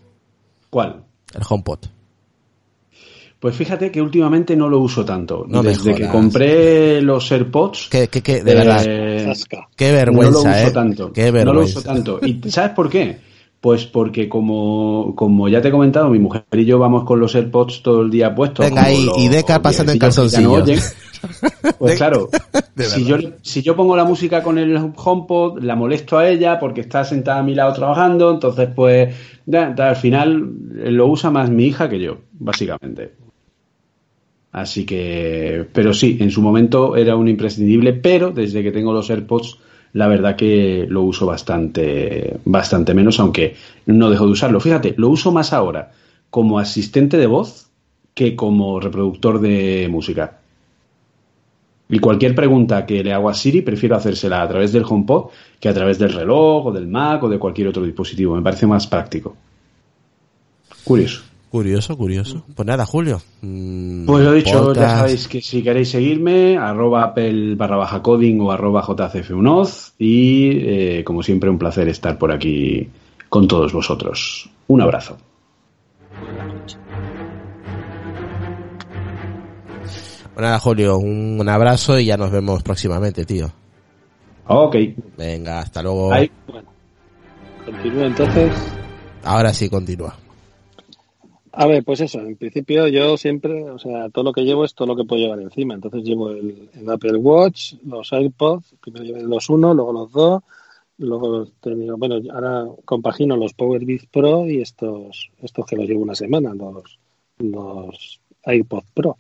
¿Cuál? 0.71 1.03
El 1.35 1.43
HomePod. 1.49 1.79
Pues 3.43 3.57
fíjate 3.57 3.91
que 3.91 4.01
últimamente 4.01 4.55
no 4.55 4.69
lo 4.69 4.79
uso 4.79 5.05
tanto. 5.05 5.45
No 5.49 5.65
Desde 5.65 5.97
que 5.97 6.07
compré 6.07 7.03
los 7.03 7.33
AirPods, 7.33 7.89
Que, 7.91 8.07
que, 8.07 8.23
que, 8.23 8.41
de 8.41 8.53
eh, 8.53 8.55
verdad, 8.55 8.85
qué 9.75 9.87
no 9.87 9.91
lo 9.91 9.97
vergüenza, 9.97 10.39
uso 10.39 10.69
eh. 10.69 10.71
tanto. 10.71 11.13
Qué 11.13 11.23
no 11.23 11.27
lo 11.27 11.33
vergüenza. 11.33 11.79
uso 11.81 11.83
tanto. 11.83 12.21
¿Y 12.23 12.41
sabes 12.49 12.71
por 12.71 12.89
qué? 12.89 13.19
Pues 13.61 13.85
porque 13.87 14.29
como, 14.29 15.13
como 15.17 15.49
ya 15.49 15.61
te 15.61 15.69
he 15.69 15.71
comentado, 15.73 16.09
mi 16.09 16.21
mujer 16.21 16.45
y 16.53 16.65
yo 16.65 16.79
vamos 16.79 17.03
con 17.03 17.19
los 17.19 17.35
AirPods 17.35 17.83
todo 17.83 18.03
el 18.03 18.13
día 18.13 18.33
puestos. 18.33 18.65
Venga 18.65 18.85
como 18.85 18.97
ahí, 18.97 19.07
los 19.07 19.19
y 19.19 19.27
Deca 19.27 19.61
pasando 19.61 19.91
en 19.91 19.99
no 20.45 20.53
oyen. 20.53 20.79
Pues 21.79 21.97
claro, 21.97 22.29
si 22.77 23.05
yo, 23.05 23.17
si 23.43 23.63
yo 23.63 23.77
pongo 23.77 23.97
la 23.97 24.05
música 24.05 24.43
con 24.43 24.59
el 24.59 24.77
HomePod, 24.77 25.63
la 25.63 25.77
molesto 25.77 26.19
a 26.19 26.29
ella 26.29 26.59
porque 26.59 26.81
está 26.81 27.05
sentada 27.05 27.39
a 27.39 27.43
mi 27.45 27.55
lado 27.55 27.73
trabajando, 27.73 28.33
entonces 28.33 28.69
pues 28.75 29.15
ya, 29.47 29.75
al 29.77 29.97
final 29.97 30.53
lo 30.75 31.07
usa 31.07 31.31
más 31.31 31.49
mi 31.51 31.67
hija 31.67 31.89
que 31.89 32.01
yo, 32.01 32.19
básicamente. 32.33 33.22
Así 34.53 34.85
que, 34.85 35.67
pero 35.73 35.95
sí, 35.95 36.19
en 36.21 36.31
su 36.31 36.43
momento 36.43 36.95
era 36.95 37.17
un 37.17 37.27
imprescindible, 37.27 37.95
pero 37.95 38.31
desde 38.31 38.63
que 38.63 38.71
tengo 38.71 38.93
los 38.93 39.09
AirPods, 39.09 39.59
la 39.95 40.09
verdad 40.09 40.37
que 40.37 40.87
lo 40.89 41.03
uso 41.03 41.25
bastante, 41.27 42.39
bastante 42.45 42.93
menos, 42.93 43.19
aunque 43.19 43.57
no 43.87 44.11
dejo 44.11 44.27
de 44.27 44.33
usarlo. 44.33 44.61
Fíjate, 44.61 44.95
lo 44.99 45.09
uso 45.09 45.33
más 45.33 45.55
ahora 45.55 45.93
como 46.29 46.59
asistente 46.59 47.17
de 47.17 47.27
voz 47.27 47.71
que 48.15 48.37
como 48.37 48.79
reproductor 48.79 49.41
de 49.41 49.89
música. 49.91 50.39
Y 51.89 51.99
cualquier 51.99 52.35
pregunta 52.35 52.87
que 52.87 53.03
le 53.03 53.13
hago 53.13 53.29
a 53.29 53.35
Siri, 53.35 53.63
prefiero 53.63 53.97
hacérsela 53.97 54.43
a 54.43 54.49
través 54.49 54.73
del 54.73 54.85
HomePod 54.85 55.31
que 55.61 55.69
a 55.69 55.75
través 55.75 55.99
del 55.99 56.13
reloj 56.13 56.67
o 56.67 56.73
del 56.73 56.87
Mac 56.87 57.23
o 57.23 57.29
de 57.29 57.39
cualquier 57.39 57.69
otro 57.69 57.83
dispositivo. 57.85 58.35
Me 58.35 58.43
parece 58.43 58.67
más 58.67 58.87
práctico. 58.87 59.37
Curioso. 60.85 61.32
Curioso, 61.53 61.99
curioso. 61.99 62.47
Pues 62.57 62.67
nada, 62.67 62.87
Julio. 62.87 63.21
mm, 63.43 64.07
Pues 64.07 64.25
lo 64.25 64.33
dicho, 64.33 64.53
podcast. 64.69 64.81
ya 64.81 64.97
sabéis 65.01 65.29
que 65.29 65.43
si 65.43 65.63
queréis 65.63 65.91
seguirme, 65.91 66.57
arroba 66.57 67.05
apple 67.05 67.57
barra 67.57 67.77
baja 67.77 68.01
coding 68.03 68.41
o 68.41 68.51
arroba 68.51 68.83
jcf1oz 68.83 69.93
y 69.99 70.49
eh, 70.63 71.05
como 71.05 71.23
siempre 71.23 71.51
un 71.51 71.59
placer 71.59 71.89
estar 71.89 72.17
por 72.17 72.33
aquí 72.33 72.89
con 73.29 73.47
todos 73.47 73.75
vosotros. 73.75 74.49
Un 74.69 74.81
abrazo. 74.81 75.19
Pues 80.35 80.43
nada, 80.43 80.59
Julio, 80.59 80.97
un, 80.97 81.37
un 81.39 81.49
abrazo 81.51 81.99
y 81.99 82.07
ya 82.07 82.17
nos 82.17 82.31
vemos 82.31 82.63
próximamente, 82.63 83.27
tío. 83.27 83.51
Ok. 84.47 84.77
Venga, 85.19 85.61
hasta 85.61 85.83
luego. 85.83 86.13
Ahí. 86.15 86.31
Bueno, 86.47 86.69
continúo 87.67 88.05
entonces. 88.05 88.53
Ahora 89.25 89.53
sí, 89.53 89.69
continúa. 89.69 90.17
A 91.55 91.67
ver, 91.67 91.85
pues 91.85 92.01
eso, 92.01 92.19
en 92.21 92.37
principio 92.37 92.89
yo 92.89 93.19
siempre, 93.19 93.71
o 93.71 93.79
sea, 93.79 94.09
todo 94.09 94.25
lo 94.25 94.33
que 94.33 94.43
llevo 94.43 94.65
es 94.65 94.75
todo 94.75 94.89
lo 94.89 94.97
que 94.97 95.05
puedo 95.05 95.21
llevar 95.21 95.41
encima. 95.41 95.75
Entonces 95.75 96.03
llevo 96.03 96.31
el, 96.31 96.71
el 96.73 96.91
Apple 96.91 97.17
Watch, 97.17 97.75
los 97.85 98.11
AirPods, 98.13 98.75
primero 98.81 99.05
llevé 99.05 99.23
los 99.23 99.51
uno, 99.51 99.75
luego 99.75 99.93
los 99.93 100.13
dos, 100.13 100.43
luego 100.97 101.29
los 101.29 101.53
tengo, 101.61 101.99
bueno, 101.99 102.21
ahora 102.33 102.67
compagino 102.87 103.37
los 103.37 103.53
Power 103.53 103.85
Beats 103.85 104.07
Pro 104.07 104.47
y 104.47 104.63
estos, 104.63 105.31
estos 105.43 105.67
que 105.67 105.77
los 105.77 105.87
llevo 105.87 106.01
una 106.01 106.15
semana, 106.15 106.55
los, 106.55 106.99
los 107.39 108.21
AirPods 108.45 108.91
Pro. 108.95 109.19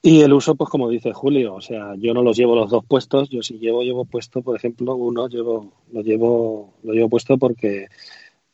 Y 0.00 0.20
el 0.20 0.32
uso, 0.32 0.54
pues 0.54 0.70
como 0.70 0.88
dice 0.88 1.12
Julio, 1.12 1.54
o 1.54 1.60
sea, 1.60 1.94
yo 1.96 2.12
no 2.14 2.22
los 2.22 2.36
llevo 2.36 2.54
los 2.54 2.70
dos 2.70 2.84
puestos, 2.84 3.28
yo 3.28 3.42
si 3.42 3.58
llevo, 3.58 3.82
llevo 3.82 4.04
puesto, 4.04 4.42
por 4.42 4.56
ejemplo, 4.56 4.94
uno 4.94 5.28
llevo, 5.28 5.72
lo 5.92 6.02
llevo, 6.02 6.74
lo 6.82 6.92
llevo 6.92 7.08
puesto 7.08 7.36
porque 7.38 7.88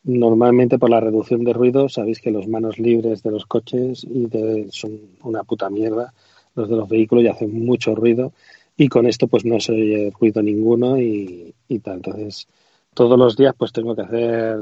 Normalmente 0.03 0.79
por 0.79 0.89
la 0.89 0.99
reducción 0.99 1.43
de 1.43 1.53
ruido, 1.53 1.87
sabéis 1.87 2.21
que 2.21 2.31
los 2.31 2.47
manos 2.47 2.79
libres 2.79 3.21
de 3.21 3.31
los 3.31 3.45
coches 3.45 4.03
y 4.03 4.25
de, 4.27 4.67
son 4.71 4.99
una 5.23 5.43
puta 5.43 5.69
mierda. 5.69 6.13
Los 6.55 6.69
de 6.69 6.75
los 6.75 6.89
vehículos 6.89 7.23
y 7.23 7.27
hacen 7.27 7.63
mucho 7.63 7.95
ruido 7.95 8.33
y 8.75 8.87
con 8.89 9.05
esto 9.05 9.27
pues 9.27 9.45
no 9.45 9.59
se 9.59 9.73
oye 9.73 10.11
ruido 10.19 10.41
ninguno 10.41 10.99
y, 10.99 11.53
y 11.67 11.79
tal. 11.79 11.95
Entonces 11.97 12.47
todos 12.93 13.17
los 13.17 13.37
días 13.37 13.53
pues 13.57 13.71
tengo 13.71 13.95
que 13.95 14.01
hacer 14.01 14.59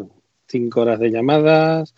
cinco 0.47 0.81
horas 0.81 0.99
de 0.99 1.09
llamadas 1.09 1.95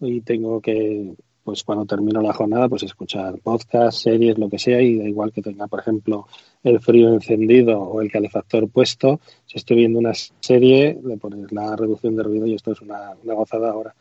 y 0.00 0.20
tengo 0.22 0.60
que 0.60 1.14
pues 1.48 1.64
cuando 1.64 1.86
termino 1.86 2.20
la 2.20 2.34
jornada 2.34 2.68
pues 2.68 2.82
escuchar 2.82 3.38
podcast, 3.38 4.02
series, 4.02 4.36
lo 4.36 4.50
que 4.50 4.58
sea 4.58 4.82
y 4.82 4.98
da 4.98 5.08
igual 5.08 5.32
que 5.32 5.40
tenga 5.40 5.66
por 5.66 5.80
ejemplo 5.80 6.26
el 6.62 6.78
frío 6.78 7.08
encendido 7.08 7.80
o 7.80 8.02
el 8.02 8.12
calefactor 8.12 8.68
puesto, 8.68 9.18
si 9.46 9.56
estoy 9.56 9.78
viendo 9.78 9.98
una 9.98 10.12
serie, 10.12 10.98
le 11.02 11.16
pones 11.16 11.50
la 11.50 11.74
reducción 11.74 12.16
de 12.16 12.22
ruido 12.22 12.46
y 12.46 12.52
esto 12.52 12.72
es 12.72 12.82
una, 12.82 13.14
una 13.24 13.32
gozada 13.32 13.70
ahora. 13.70 13.94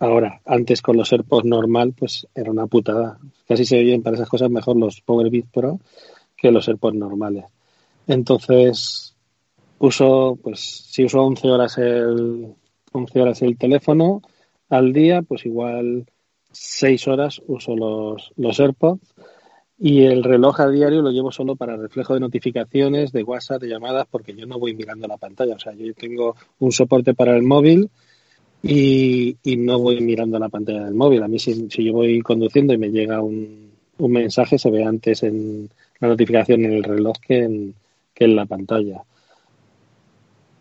Ahora, 0.00 0.40
antes 0.44 0.82
con 0.82 0.96
los 0.96 1.12
AirPods 1.12 1.44
normal, 1.44 1.94
pues 1.96 2.26
era 2.34 2.50
una 2.50 2.66
putada. 2.66 3.20
Casi 3.46 3.64
se 3.64 3.78
oyen 3.78 4.02
para 4.02 4.16
esas 4.16 4.28
cosas 4.28 4.50
mejor 4.50 4.76
los 4.76 5.00
Power 5.00 5.30
Beat 5.30 5.46
Pro 5.52 5.78
que 6.36 6.50
los 6.50 6.66
AirPods 6.66 6.96
normales. 6.96 7.44
Entonces, 8.08 9.14
uso, 9.78 10.36
pues 10.42 10.58
si 10.90 11.04
uso 11.04 11.22
11 11.22 11.48
horas 11.48 11.78
el, 11.78 12.56
11 12.90 13.20
horas 13.20 13.42
el 13.42 13.56
teléfono 13.56 14.20
al 14.68 14.92
día, 14.92 15.22
pues 15.22 15.46
igual 15.46 16.06
6 16.60 17.08
horas 17.08 17.40
uso 17.46 17.76
los, 17.76 18.32
los 18.36 18.58
AirPods 18.58 19.00
y 19.78 20.02
el 20.02 20.24
reloj 20.24 20.60
a 20.60 20.68
diario 20.68 21.02
lo 21.02 21.12
llevo 21.12 21.30
solo 21.30 21.54
para 21.54 21.76
reflejo 21.76 22.14
de 22.14 22.20
notificaciones, 22.20 23.12
de 23.12 23.22
WhatsApp, 23.22 23.62
de 23.62 23.68
llamadas, 23.68 24.08
porque 24.10 24.34
yo 24.34 24.44
no 24.44 24.58
voy 24.58 24.74
mirando 24.74 25.06
la 25.06 25.18
pantalla. 25.18 25.54
O 25.54 25.58
sea, 25.58 25.72
yo 25.72 25.94
tengo 25.94 26.34
un 26.58 26.72
soporte 26.72 27.14
para 27.14 27.36
el 27.36 27.44
móvil 27.44 27.88
y, 28.60 29.36
y 29.44 29.56
no 29.56 29.78
voy 29.78 30.00
mirando 30.00 30.36
la 30.40 30.48
pantalla 30.48 30.84
del 30.84 30.94
móvil. 30.94 31.22
A 31.22 31.28
mí, 31.28 31.38
si, 31.38 31.70
si 31.70 31.84
yo 31.84 31.92
voy 31.92 32.20
conduciendo 32.22 32.72
y 32.72 32.78
me 32.78 32.90
llega 32.90 33.22
un, 33.22 33.70
un, 33.98 34.12
mensaje, 34.12 34.58
se 34.58 34.68
ve 34.68 34.82
antes 34.82 35.22
en 35.22 35.70
la 36.00 36.08
notificación 36.08 36.64
en 36.64 36.72
el 36.72 36.82
reloj 36.82 37.16
que 37.24 37.44
en, 37.44 37.74
que 38.12 38.24
en 38.24 38.34
la 38.34 38.46
pantalla. 38.46 39.04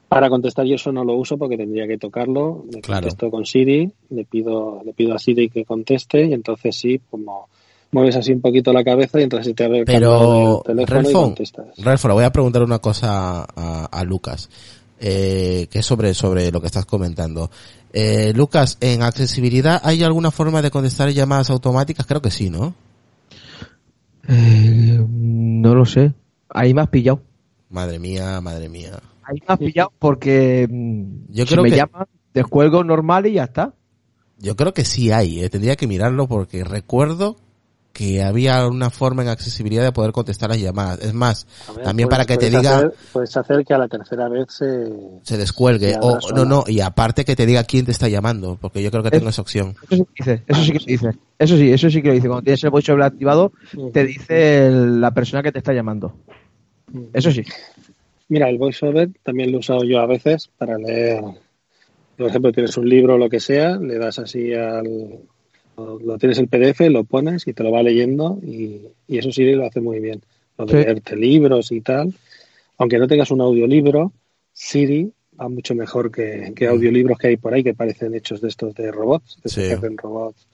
Para 0.10 0.30
contestar 0.30 0.66
yo 0.66 0.76
eso 0.76 0.92
no 0.92 1.04
lo 1.04 1.16
uso 1.16 1.38
porque 1.38 1.58
tendría 1.58 1.88
que 1.88 1.98
tocarlo. 1.98 2.66
Claro. 2.82 3.02
contesto 3.02 3.30
con 3.30 3.46
Siri, 3.46 3.92
le 4.10 4.26
pido, 4.26 4.82
le 4.86 4.94
pido 4.94 5.14
a 5.14 5.20
Siri 5.20 5.50
que 5.50 5.66
conteste 5.66 6.26
y 6.26 6.34
entonces 6.34 6.76
sí, 6.76 7.02
como 7.10 7.50
mueves 7.92 8.16
así 8.16 8.32
un 8.32 8.42
poquito 8.42 8.72
la 8.74 8.84
cabeza 8.84 9.20
y 9.20 9.24
entonces 9.24 9.48
se 9.48 9.54
te 9.54 9.66
abre 9.66 9.80
el 9.80 9.86
Pero, 9.86 10.60
el 10.60 10.76
teléfono 10.76 11.00
y 11.00 11.04
Relfo, 11.04 11.22
contestas. 11.24 11.78
Relfo, 11.78 12.08
le 12.08 12.14
voy 12.14 12.24
a 12.24 12.32
preguntar 12.32 12.64
una 12.64 12.80
cosa 12.80 13.46
a, 13.56 13.86
a 13.86 14.04
Lucas, 14.04 14.50
eh, 15.00 15.68
que 15.70 15.80
es 15.80 15.86
sobre, 15.86 16.14
sobre 16.14 16.52
lo 16.52 16.62
que 16.62 16.68
estás 16.68 16.86
comentando. 16.86 17.50
Eh, 17.94 18.34
Lucas, 18.36 18.78
¿en 18.82 19.02
accesibilidad 19.02 19.82
hay 19.84 20.04
alguna 20.04 20.32
forma 20.32 20.62
de 20.62 20.72
contestar 20.72 21.10
llamadas 21.10 21.50
automáticas? 21.50 22.06
Creo 22.06 22.22
que 22.22 22.32
sí, 22.32 22.50
¿no? 22.50 22.74
Eh, 24.28 25.04
no 25.08 25.76
lo 25.76 25.86
sé. 25.86 26.14
Ahí 26.50 26.74
me 26.74 26.82
has 26.82 26.90
pillado. 26.90 27.22
Madre 27.70 28.00
mía, 28.00 28.40
madre 28.42 28.70
mía. 28.70 29.00
Ahí 29.28 29.38
me 29.48 29.54
has 29.54 29.60
pillado 29.60 29.92
porque 30.00 30.68
mm, 30.70 31.34
Yo 31.34 31.46
si 31.46 31.52
creo 31.52 31.64
me 31.64 31.70
que- 31.70 31.76
llaman, 31.78 32.06
descuelgo 32.34 32.84
normal 32.84 33.26
y 33.28 33.34
ya 33.34 33.44
está. 33.46 33.74
Yo 34.40 34.56
creo 34.56 34.74
que 34.74 34.86
sí 34.86 35.12
hay, 35.12 35.44
eh, 35.44 35.50
tendría 35.50 35.76
que 35.76 35.88
mirarlo 35.88 36.28
porque 36.28 36.64
recuerdo 36.64 37.38
que 37.92 38.22
había 38.22 38.68
una 38.68 38.92
forma 38.92 39.24
en 39.24 39.30
accesibilidad 39.30 39.84
de 39.84 39.92
poder 39.92 40.12
contestar 40.12 40.52
las 40.52 40.62
llamadas. 40.62 41.00
Es 41.02 41.16
más, 41.16 41.48
ver, 41.76 41.84
también 41.84 42.08
puedes- 42.08 42.26
para 42.26 42.26
que 42.28 42.38
te 42.38 42.52
diga, 42.56 42.78
hacer- 42.78 42.94
puedes 43.12 43.36
hacer 43.36 43.66
que 43.66 43.74
a 43.74 43.80
la 43.80 43.88
tercera 43.88 44.30
vez 44.30 44.46
se... 44.50 44.86
se 45.24 45.36
descuelgue. 45.38 45.94
se 45.94 46.00
O, 46.00 46.20
no, 46.36 46.46
no, 46.46 46.64
y 46.68 46.80
aparte 46.82 47.26
que 47.26 47.36
te 47.36 47.48
diga 47.48 47.64
quién 47.64 47.86
te 47.86 47.92
está 47.92 48.08
llamando, 48.08 48.56
porque 48.62 48.84
yo 48.84 48.92
creo 48.92 49.02
que 49.02 49.08
Es- 49.10 49.14
tengo 49.14 49.30
esa 49.32 49.42
opción. 49.42 49.76
Eso 49.90 49.96
sí 49.96 50.04
que 50.06 50.24
dice, 50.24 50.44
eso 50.46 50.64
sí 50.64 50.72
que 50.74 50.86
dice. 50.86 51.10
Eso 51.40 51.58
sí, 51.58 51.72
eso 51.72 51.90
sí 51.90 52.02
que 52.04 52.08
lo 52.10 52.14
dice. 52.14 52.28
Cuando 52.28 52.44
tienes 52.44 52.64
el 52.64 52.70
voiceover 52.70 53.04
activado, 53.04 53.52
te 53.92 54.06
dice 54.06 54.68
el- 54.68 55.02
la 55.02 55.10
persona 55.12 55.42
que 55.42 55.52
te 55.52 55.58
está 55.58 55.74
llamando. 55.74 56.14
Eso 57.14 57.32
sí. 57.32 57.42
Mira, 58.30 58.50
el 58.50 58.58
voiceover 58.58 59.10
también 59.24 59.52
lo 59.52 59.58
he 59.58 59.60
usado 59.60 59.84
yo 59.84 60.00
a 60.00 60.06
veces 60.06 60.50
para 60.58 60.78
leer. 60.78 61.24
Por 62.18 62.28
ejemplo, 62.30 62.52
tienes 62.52 62.76
un 62.78 62.90
libro 62.90 63.16
o 63.16 63.18
lo 63.18 63.30
que 63.30 63.40
sea, 63.40 63.78
le 63.78 63.98
das 63.98 64.20
así 64.20 64.54
al. 64.54 65.20
Lo 65.78 66.18
tienes 66.18 66.40
el 66.40 66.48
PDF, 66.48 66.90
lo 66.90 67.04
pones 67.04 67.48
y 67.48 67.54
te 67.54 67.64
lo 67.64 67.72
va 67.72 67.84
leyendo 67.84 68.40
y, 68.42 68.82
y 69.08 69.18
eso 69.20 69.32
sí 69.32 69.44
lo 69.52 69.66
hace 69.68 69.80
muy 69.80 70.00
bien. 70.00 70.22
Lo 70.58 70.66
de 70.66 70.72
Sí. 70.74 70.78
leerte 70.80 71.16
libros 71.16 71.72
y 71.72 71.82
tal. 71.82 72.14
Aunque 72.80 72.98
no 72.98 73.08
tengas 73.08 73.30
un 73.30 73.42
audiolibro, 73.42 74.12
Siri 74.54 75.12
va 75.40 75.48
mucho 75.50 75.76
mejor 75.76 76.12
que, 76.12 76.52
que 76.56 76.66
audiolibros 76.66 77.20
que 77.20 77.28
hay 77.28 77.38
por 77.38 77.54
ahí 77.54 77.64
que 77.64 77.76
parecen 77.76 78.16
hechos 78.16 78.42
de 78.42 78.48
estos 78.48 78.74
de 78.74 78.92
robots, 78.92 79.38
que 79.44 79.50
Sí. 79.50 79.62
se 79.62 79.74
hacen 79.74 79.98
robots. 79.98 80.48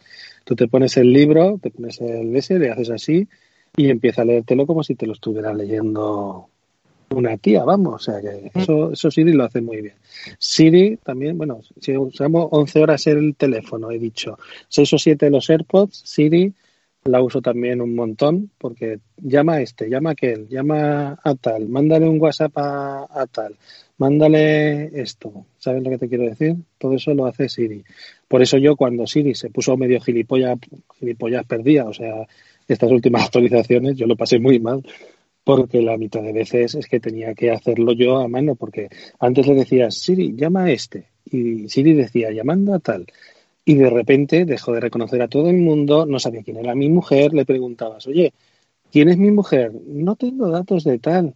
Tú 0.44 0.56
te 0.58 0.68
pones 0.68 0.98
el 0.98 1.12
libro, 1.14 1.58
te 1.62 1.70
pones 1.72 2.02
el 2.02 2.36
S, 2.36 2.60
le 2.60 2.70
haces 2.70 2.90
así 2.90 3.26
y 3.78 3.90
empieza 3.90 4.24
a 4.24 4.26
leértelo 4.26 4.68
como 4.68 4.84
si 4.84 4.94
te 4.96 5.08
lo 5.08 5.14
estuviera 5.14 5.54
leyendo 5.54 6.50
una 7.14 7.38
tía, 7.38 7.64
vamos. 7.64 7.96
O 7.96 8.00
sea 8.00 8.22
que 8.22 8.52
eso, 8.54 8.92
eso 8.92 9.12
Siri 9.12 9.34
lo 9.34 9.44
hace 9.44 9.62
muy 9.62 9.82
bien. 9.82 9.96
Siri 10.38 10.98
también, 10.98 11.38
bueno, 11.38 11.62
si 11.80 11.98
usamos 11.98 12.48
11 12.52 12.82
horas 12.82 13.08
el 13.08 13.36
teléfono, 13.36 13.92
he 13.92 14.00
dicho, 14.00 14.38
6 14.70 14.94
o 14.94 14.98
7 14.98 15.30
los 15.30 15.50
AirPods, 15.50 16.02
Siri 16.06 16.54
la 17.06 17.22
uso 17.22 17.42
también 17.42 17.82
un 17.82 17.96
montón 17.96 18.52
porque 18.58 19.00
llama 19.18 19.56
a 19.56 19.62
este, 19.62 19.90
llama 19.90 20.12
a 20.12 20.14
aquel, 20.14 20.48
llama 20.48 21.20
a 21.22 21.36
tal, 21.36 21.68
mándale 21.68 22.08
un 22.08 22.20
WhatsApp 22.20 22.58
a, 22.58 23.08
a 23.10 23.28
tal, 23.28 23.56
mándale 23.98 25.02
esto. 25.02 25.46
¿Sabes 25.58 25.84
lo 25.84 25.90
que 25.90 25.98
te 25.98 26.08
quiero 26.08 26.24
decir? 26.24 26.56
Todo 26.78 26.96
eso 26.96 27.14
lo 27.14 27.26
hace 27.26 27.50
Siri. 27.50 27.84
Por 28.28 28.42
eso 28.42 28.58
yo 28.58 28.76
cuando 28.76 29.06
Siri 29.06 29.36
se 29.36 29.50
puso 29.50 29.76
medio 29.76 30.00
gilipollas, 30.00 30.58
gilipollas 30.98 31.46
perdida, 31.46 31.86
o 31.86 31.94
sea, 31.94 32.26
estas 32.68 32.92
últimas 32.92 33.24
actualizaciones 33.26 33.98
yo 33.98 34.08
lo 34.08 34.16
pasé 34.16 34.40
muy 34.40 34.60
mal 34.60 34.84
porque 35.44 35.82
la 35.82 35.98
mitad 35.98 36.22
de 36.22 36.34
veces 36.34 36.76
es 36.76 36.88
que 36.88 37.00
tenía 37.00 37.34
que 37.34 37.52
hacerlo 37.52 37.94
yo 37.94 38.18
a 38.18 38.28
mano 38.28 38.56
porque 38.56 38.90
antes 39.20 39.48
le 39.48 39.56
decías 39.56 39.96
Siri, 39.96 40.36
llama 40.36 40.66
a 40.66 40.72
este 40.72 41.10
y 41.26 41.68
Siri 41.70 41.94
decía 41.94 42.32
llamando 42.32 42.74
a 42.74 42.80
tal 42.80 43.06
y 43.66 43.76
de 43.76 43.90
repente 43.90 44.46
dejó 44.46 44.74
de 44.74 44.82
reconocer 44.82 45.22
a 45.22 45.28
todo 45.28 45.50
el 45.50 45.58
mundo, 45.58 46.06
no 46.06 46.20
sabía 46.20 46.44
quién 46.44 46.58
era 46.58 46.76
mi 46.76 46.90
mujer, 46.90 47.34
le 47.34 47.46
preguntabas, 47.46 48.08
oye, 48.08 48.34
¿quién 48.92 49.10
es 49.10 49.18
mi 49.18 49.32
mujer? 49.32 49.72
No 49.86 50.16
tengo 50.16 50.50
datos 50.50 50.84
de 50.84 51.00
tal. 51.00 51.34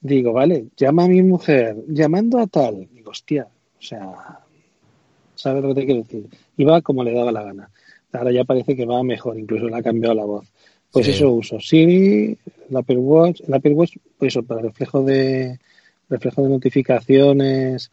Digo, 0.00 0.32
vale, 0.32 0.68
llama 0.76 1.04
a 1.04 1.08
mi 1.08 1.22
mujer, 1.22 1.76
llamando 1.88 2.38
a 2.38 2.46
tal. 2.46 2.88
Digo, 2.92 3.10
hostia, 3.10 3.46
o 3.78 3.82
sea, 3.82 4.40
¿sabes 5.34 5.62
lo 5.62 5.68
que 5.68 5.80
te 5.82 5.86
quiero 5.86 6.02
decir? 6.02 6.26
Iba 6.56 6.80
como 6.80 7.04
le 7.04 7.12
daba 7.12 7.32
la 7.32 7.42
gana. 7.42 7.70
Ahora 8.12 8.32
ya 8.32 8.44
parece 8.44 8.74
que 8.74 8.86
va 8.86 9.02
mejor, 9.02 9.38
incluso 9.38 9.68
le 9.68 9.76
ha 9.76 9.82
cambiado 9.82 10.14
la 10.14 10.24
voz. 10.24 10.49
Pues 10.92 11.06
Sí. 11.06 11.12
eso 11.12 11.30
uso. 11.30 11.60
Siri, 11.60 12.36
el 12.68 12.76
Apple 12.76 12.96
Watch, 12.98 13.42
el 13.46 13.54
Apple 13.54 13.72
Watch, 13.74 13.96
pues 14.18 14.32
eso, 14.32 14.42
para 14.42 14.62
reflejo 14.62 15.02
de 15.02 15.58
reflejo 16.08 16.42
de 16.42 16.48
notificaciones. 16.48 17.90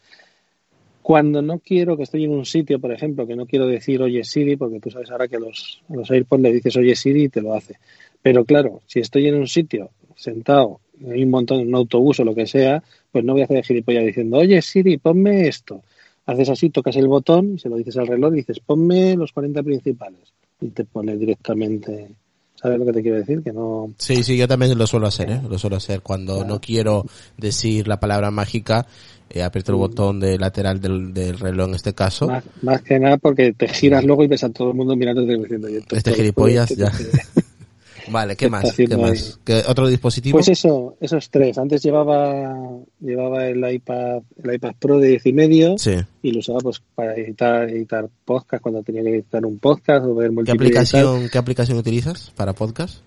Cuando 1.04 1.42
no 1.42 1.60
quiero 1.60 1.96
que 1.96 2.04
estoy 2.04 2.26
en 2.26 2.32
un 2.32 2.46
sitio, 2.46 2.80
por 2.80 2.92
ejemplo, 2.92 3.26
que 3.26 3.36
no 3.36 3.46
quiero 3.46 3.68
decir 3.68 4.02
oye 4.02 4.24
Siri, 4.24 4.58
porque 4.58 4.80
tú 4.80 4.90
sabes 4.90 5.10
ahora 5.12 5.28
que 5.28 5.38
a 5.38 5.40
los, 5.40 5.82
a 5.88 5.96
los 5.96 6.10
AirPods 6.12 6.42
le 6.42 6.52
dices 6.52 6.76
oye 6.76 6.96
Siri 6.96 7.26
y 7.26 7.30
te 7.30 7.42
lo 7.42 7.54
hace. 7.54 7.76
Pero 8.22 8.44
claro, 8.44 8.82
si 8.88 9.00
estoy 9.00 9.28
en 9.28 9.36
un 9.36 9.48
sitio 9.48 9.92
sentado, 10.16 10.82
hay 11.08 11.24
un 11.24 11.30
montón, 11.30 11.62
en 11.62 11.68
un 11.70 11.76
autobús 11.76 12.20
o 12.20 12.26
lo 12.26 12.34
que 12.36 12.48
sea, 12.48 12.84
pues 13.12 13.24
no 13.24 13.34
voy 13.34 13.42
a 13.42 13.46
hacer 13.46 13.58
el 13.58 13.64
gilipollas 13.64 14.06
diciendo 14.06 14.38
oye 14.38 14.62
Siri, 14.62 14.98
ponme 14.98 15.48
esto. 15.48 15.84
Haces 16.26 16.50
así, 16.50 16.72
tocas 16.72 16.96
el 16.98 17.08
botón 17.08 17.54
y 17.56 17.60
se 17.60 17.70
lo 17.70 17.78
dices 17.78 17.96
al 17.98 18.08
reloj 18.08 18.34
y 18.34 18.38
dices 18.38 18.60
ponme 18.60 19.16
los 19.16 19.32
40 19.32 19.64
principales. 19.64 20.34
Y 20.60 20.70
te 20.70 20.84
pone 20.84 21.16
directamente. 21.16 22.10
¿Sabes 22.62 22.80
lo 22.80 22.86
que 22.86 22.94
te 22.94 23.02
quiero 23.02 23.18
decir? 23.18 23.42
Que 23.44 23.52
no. 23.54 23.94
Sí, 23.98 24.24
sí, 24.24 24.36
yo 24.36 24.48
también 24.48 24.76
lo 24.78 24.88
suelo 24.88 25.08
hacer, 25.08 25.30
¿eh? 25.30 25.42
Lo 25.48 25.60
suelo 25.60 25.76
hacer 25.78 26.02
cuando 26.02 26.44
no 26.44 26.60
quiero 26.60 27.06
decir 27.38 27.88
la 27.88 28.00
palabra 28.00 28.32
mágica, 28.32 28.88
eh, 29.30 29.44
aprieto 29.44 29.74
el 29.74 29.78
botón 29.78 30.20
de 30.20 30.40
lateral 30.40 30.82
del, 30.82 31.14
del 31.14 31.38
reloj 31.38 31.68
en 31.70 31.76
este 31.76 31.94
caso. 31.94 32.28
Más, 32.28 32.44
más 32.64 32.82
que 32.82 32.98
nada 33.00 33.18
porque 33.18 33.54
te 33.54 33.68
giras 33.68 34.04
luego 34.04 34.24
y 34.24 34.28
ves 34.28 34.44
a 34.44 34.50
todo 34.50 34.70
el 34.72 34.76
mundo 34.76 34.96
mirándote 34.96 35.34
y 35.34 35.38
diciendo, 35.40 35.68
"Oye, 35.68 35.78
esto- 35.80 35.96
Este 35.96 36.14
gilipollas 36.14 36.70
ya. 36.76 36.92
Vale, 38.10 38.36
¿qué 38.36 38.46
¿Qué 38.48 38.50
más? 38.50 38.76
¿Qué 38.76 38.98
más? 38.98 39.40
¿Qué 39.44 39.64
otro 39.68 39.88
dispositivo? 39.88 40.38
Pues 40.38 40.48
eso, 40.48 40.96
esos 41.00 41.30
tres. 41.30 41.58
Antes 41.58 41.82
llevaba 41.84 42.56
llevaba 43.00 43.48
el 43.48 43.58
iPad 43.74 44.22
el 44.44 44.54
iPad 44.54 44.74
Pro 44.80 45.00
de 45.00 45.10
10 45.10 45.26
y 45.26 45.34
medio 45.34 45.78
Sí. 45.78 45.96
y 46.22 46.32
lo 46.32 46.40
usaba 46.40 46.60
pues 46.60 46.82
para 46.96 47.16
editar 47.16 47.70
editar 47.70 48.08
podcast 48.26 48.62
cuando 48.62 48.84
tenía 48.84 49.04
que 49.04 49.10
editar 49.16 49.46
un 49.46 49.60
podcast 49.60 50.06
o 50.06 50.16
ver 50.16 50.32
¿Qué 50.46 50.52
aplicación, 50.52 51.30
¿Qué 51.30 51.38
aplicación 51.38 51.78
utilizas 51.78 52.32
para 52.36 52.54
podcast? 52.54 53.02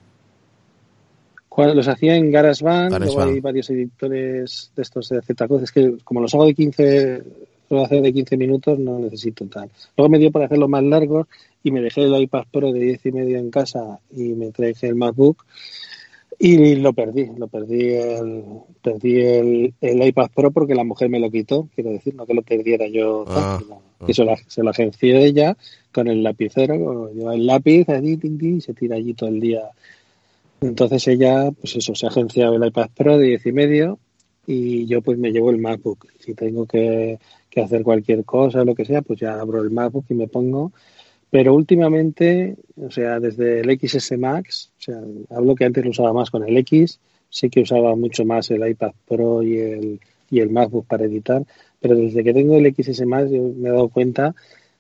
Cuando 1.48 1.74
los 1.74 1.88
hacía 1.88 2.14
en 2.14 2.30
GarageBand, 2.30 2.96
luego 2.96 3.22
hay 3.22 3.40
varios 3.40 3.68
editores 3.70 4.70
de 4.76 4.82
estos 4.82 5.08
de 5.08 5.20
Z 5.20 5.46
Es 5.62 5.72
que 5.72 5.96
como 6.04 6.20
los 6.20 6.32
hago 6.32 6.46
de 6.46 6.54
15, 6.54 7.22
suelo 7.68 7.84
hacer 7.84 8.02
de 8.02 8.12
15 8.12 8.36
minutos, 8.36 8.78
no 8.78 9.00
necesito 9.00 9.44
tal. 9.46 9.68
Luego 9.96 10.08
me 10.10 10.18
dio 10.18 10.30
para 10.30 10.46
hacerlo 10.46 10.68
más 10.68 10.84
largos 10.84 11.26
y 11.62 11.70
me 11.70 11.80
dejé 11.80 12.02
el 12.02 12.20
iPad 12.20 12.44
Pro 12.50 12.72
de 12.72 12.80
10 12.80 13.06
y 13.06 13.12
medio 13.12 13.38
en 13.38 13.50
casa 13.50 14.00
y 14.10 14.34
me 14.34 14.50
traje 14.50 14.88
el 14.88 14.94
MacBook 14.94 15.44
y 16.38 16.76
lo 16.76 16.92
perdí. 16.92 17.30
Lo 17.36 17.48
perdí 17.48 17.90
el, 17.90 18.44
perdí 18.82 19.20
el, 19.20 19.74
el 19.80 20.06
iPad 20.06 20.30
Pro 20.34 20.50
porque 20.50 20.74
la 20.74 20.84
mujer 20.84 21.10
me 21.10 21.20
lo 21.20 21.30
quitó. 21.30 21.68
Quiero 21.74 21.90
decir, 21.90 22.14
no 22.14 22.26
que 22.26 22.34
lo 22.34 22.42
perdiera 22.42 22.86
yo. 22.88 23.24
Ah, 23.28 23.58
sino 23.60 23.82
que 24.06 24.14
se 24.14 24.24
lo, 24.24 24.34
se 24.46 24.62
lo 24.62 24.70
agenció 24.70 25.18
ella 25.18 25.56
con 25.92 26.08
el 26.08 26.22
lapicero, 26.22 27.12
lleva 27.12 27.34
el 27.34 27.46
lápiz 27.46 27.86
allí, 27.90 28.16
tin, 28.16 28.38
tin, 28.38 28.56
y 28.56 28.60
se 28.62 28.72
tira 28.72 28.96
allí 28.96 29.12
todo 29.12 29.28
el 29.28 29.40
día 29.40 29.70
entonces 30.60 31.08
ella, 31.08 31.50
pues 31.52 31.76
eso, 31.76 31.94
se 31.94 32.06
ha 32.06 32.10
agenciado 32.10 32.54
el 32.54 32.66
iPad 32.66 32.90
Pro 32.94 33.18
de 33.18 33.28
10 33.28 33.46
y 33.46 33.52
medio 33.52 33.98
y 34.46 34.86
yo 34.86 35.00
pues 35.00 35.18
me 35.18 35.32
llevo 35.32 35.50
el 35.50 35.58
MacBook. 35.58 36.06
Si 36.18 36.34
tengo 36.34 36.66
que, 36.66 37.18
que 37.48 37.60
hacer 37.62 37.82
cualquier 37.82 38.24
cosa 38.24 38.60
o 38.60 38.64
lo 38.64 38.74
que 38.74 38.84
sea, 38.84 39.02
pues 39.02 39.20
ya 39.20 39.40
abro 39.40 39.62
el 39.62 39.70
MacBook 39.70 40.04
y 40.10 40.14
me 40.14 40.28
pongo. 40.28 40.72
Pero 41.30 41.54
últimamente, 41.54 42.56
o 42.76 42.90
sea, 42.90 43.20
desde 43.20 43.60
el 43.60 43.78
XS 43.78 44.18
Max, 44.18 44.72
o 44.78 44.82
sea, 44.82 45.00
hablo 45.30 45.54
que 45.54 45.64
antes 45.64 45.84
lo 45.84 45.90
usaba 45.90 46.12
más 46.12 46.30
con 46.30 46.46
el 46.46 46.56
X, 46.58 46.98
sé 47.28 47.48
que 47.48 47.60
usaba 47.60 47.94
mucho 47.94 48.24
más 48.24 48.50
el 48.50 48.68
iPad 48.68 48.92
Pro 49.06 49.42
y 49.42 49.58
el, 49.58 50.00
y 50.30 50.40
el 50.40 50.50
MacBook 50.50 50.86
para 50.86 51.04
editar, 51.04 51.44
pero 51.80 51.94
desde 51.94 52.24
que 52.24 52.34
tengo 52.34 52.56
el 52.56 52.74
XS 52.74 53.06
Max 53.06 53.30
yo 53.30 53.42
me 53.56 53.68
he 53.68 53.72
dado 53.72 53.88
cuenta 53.88 54.34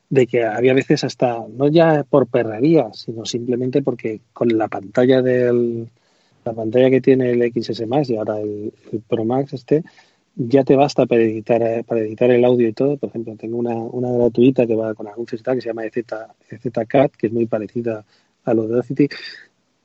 de 0.08 0.26
que 0.26 0.44
había 0.44 0.74
veces 0.74 1.04
hasta, 1.04 1.44
no 1.56 1.68
ya 1.68 2.02
por 2.02 2.26
perrería, 2.26 2.92
sino 2.92 3.24
simplemente 3.24 3.80
porque 3.80 4.20
con 4.32 4.48
la 4.58 4.66
pantalla 4.66 5.22
del, 5.22 5.88
la 6.44 6.52
pantalla 6.52 6.90
que 6.90 7.00
tiene 7.00 7.30
el 7.30 7.52
XS 7.52 7.86
Max 7.86 8.10
y 8.10 8.16
ahora 8.16 8.40
el 8.40 8.72
Pro 9.08 9.24
Max 9.24 9.52
este, 9.52 9.84
ya 10.36 10.64
te 10.64 10.76
basta 10.76 11.06
para 11.06 11.22
editar, 11.22 11.62
eh, 11.62 11.84
para 11.84 12.00
editar 12.00 12.30
el 12.30 12.44
audio 12.44 12.68
y 12.68 12.72
todo. 12.72 12.96
Por 12.96 13.10
ejemplo, 13.10 13.36
tengo 13.36 13.58
una, 13.58 13.74
una 13.74 14.10
gratuita 14.12 14.66
que 14.66 14.74
va 14.74 14.94
con 14.94 15.08
anuncios 15.08 15.40
y 15.40 15.44
tal, 15.44 15.56
que 15.56 15.60
se 15.62 15.68
llama 15.68 15.84
EZ, 15.84 16.04
EZCat, 16.48 17.12
que 17.12 17.26
es 17.26 17.32
muy 17.32 17.46
parecida 17.46 18.04
a 18.44 18.54
lo 18.54 18.66
de 18.66 18.74
Audacity. 18.74 19.08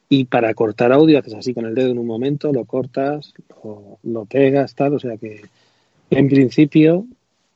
Y 0.08 0.26
para 0.26 0.54
cortar 0.54 0.92
audio 0.92 1.20
haces 1.20 1.34
así 1.34 1.54
con 1.54 1.66
el 1.66 1.76
dedo 1.76 1.90
en 1.90 2.00
un 2.00 2.08
momento, 2.08 2.54
lo 2.54 2.66
cortas, 2.66 3.34
lo, 3.64 3.98
lo 4.04 4.26
pegas, 4.26 4.76
tal. 4.76 4.94
O 4.94 5.00
sea 5.00 5.18
que 5.18 5.42
en 6.10 6.30
principio 6.30 7.06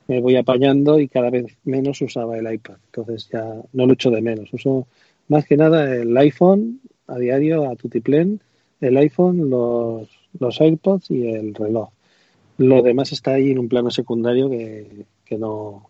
me 0.08 0.22
voy 0.22 0.36
apañando 0.36 1.00
y 1.00 1.08
cada 1.08 1.30
vez 1.30 1.56
menos 1.64 2.02
usaba 2.02 2.38
el 2.38 2.52
iPad. 2.52 2.78
Entonces 2.88 3.30
ya 3.32 3.46
no 3.74 3.86
lo 3.86 3.94
echo 3.94 4.10
de 4.10 4.22
menos. 4.22 4.52
Uso 4.52 4.88
más 5.28 5.46
que 5.46 5.56
nada 5.56 5.96
el 5.96 6.18
iPhone 6.18 6.82
a 7.08 7.18
diario, 7.18 7.70
a 7.70 7.76
tutiplén, 7.76 8.42
el 8.82 8.98
iPhone, 8.98 9.50
los, 9.50 10.10
los 10.40 10.60
AirPods 10.60 11.12
y 11.12 11.28
el 11.28 11.54
reloj. 11.54 11.90
Lo 12.60 12.82
demás 12.82 13.12
está 13.12 13.32
ahí 13.32 13.52
en 13.52 13.60
un 13.60 13.68
plano 13.68 13.90
secundario 13.90 14.50
que, 14.50 15.06
que 15.26 15.38
no, 15.38 15.90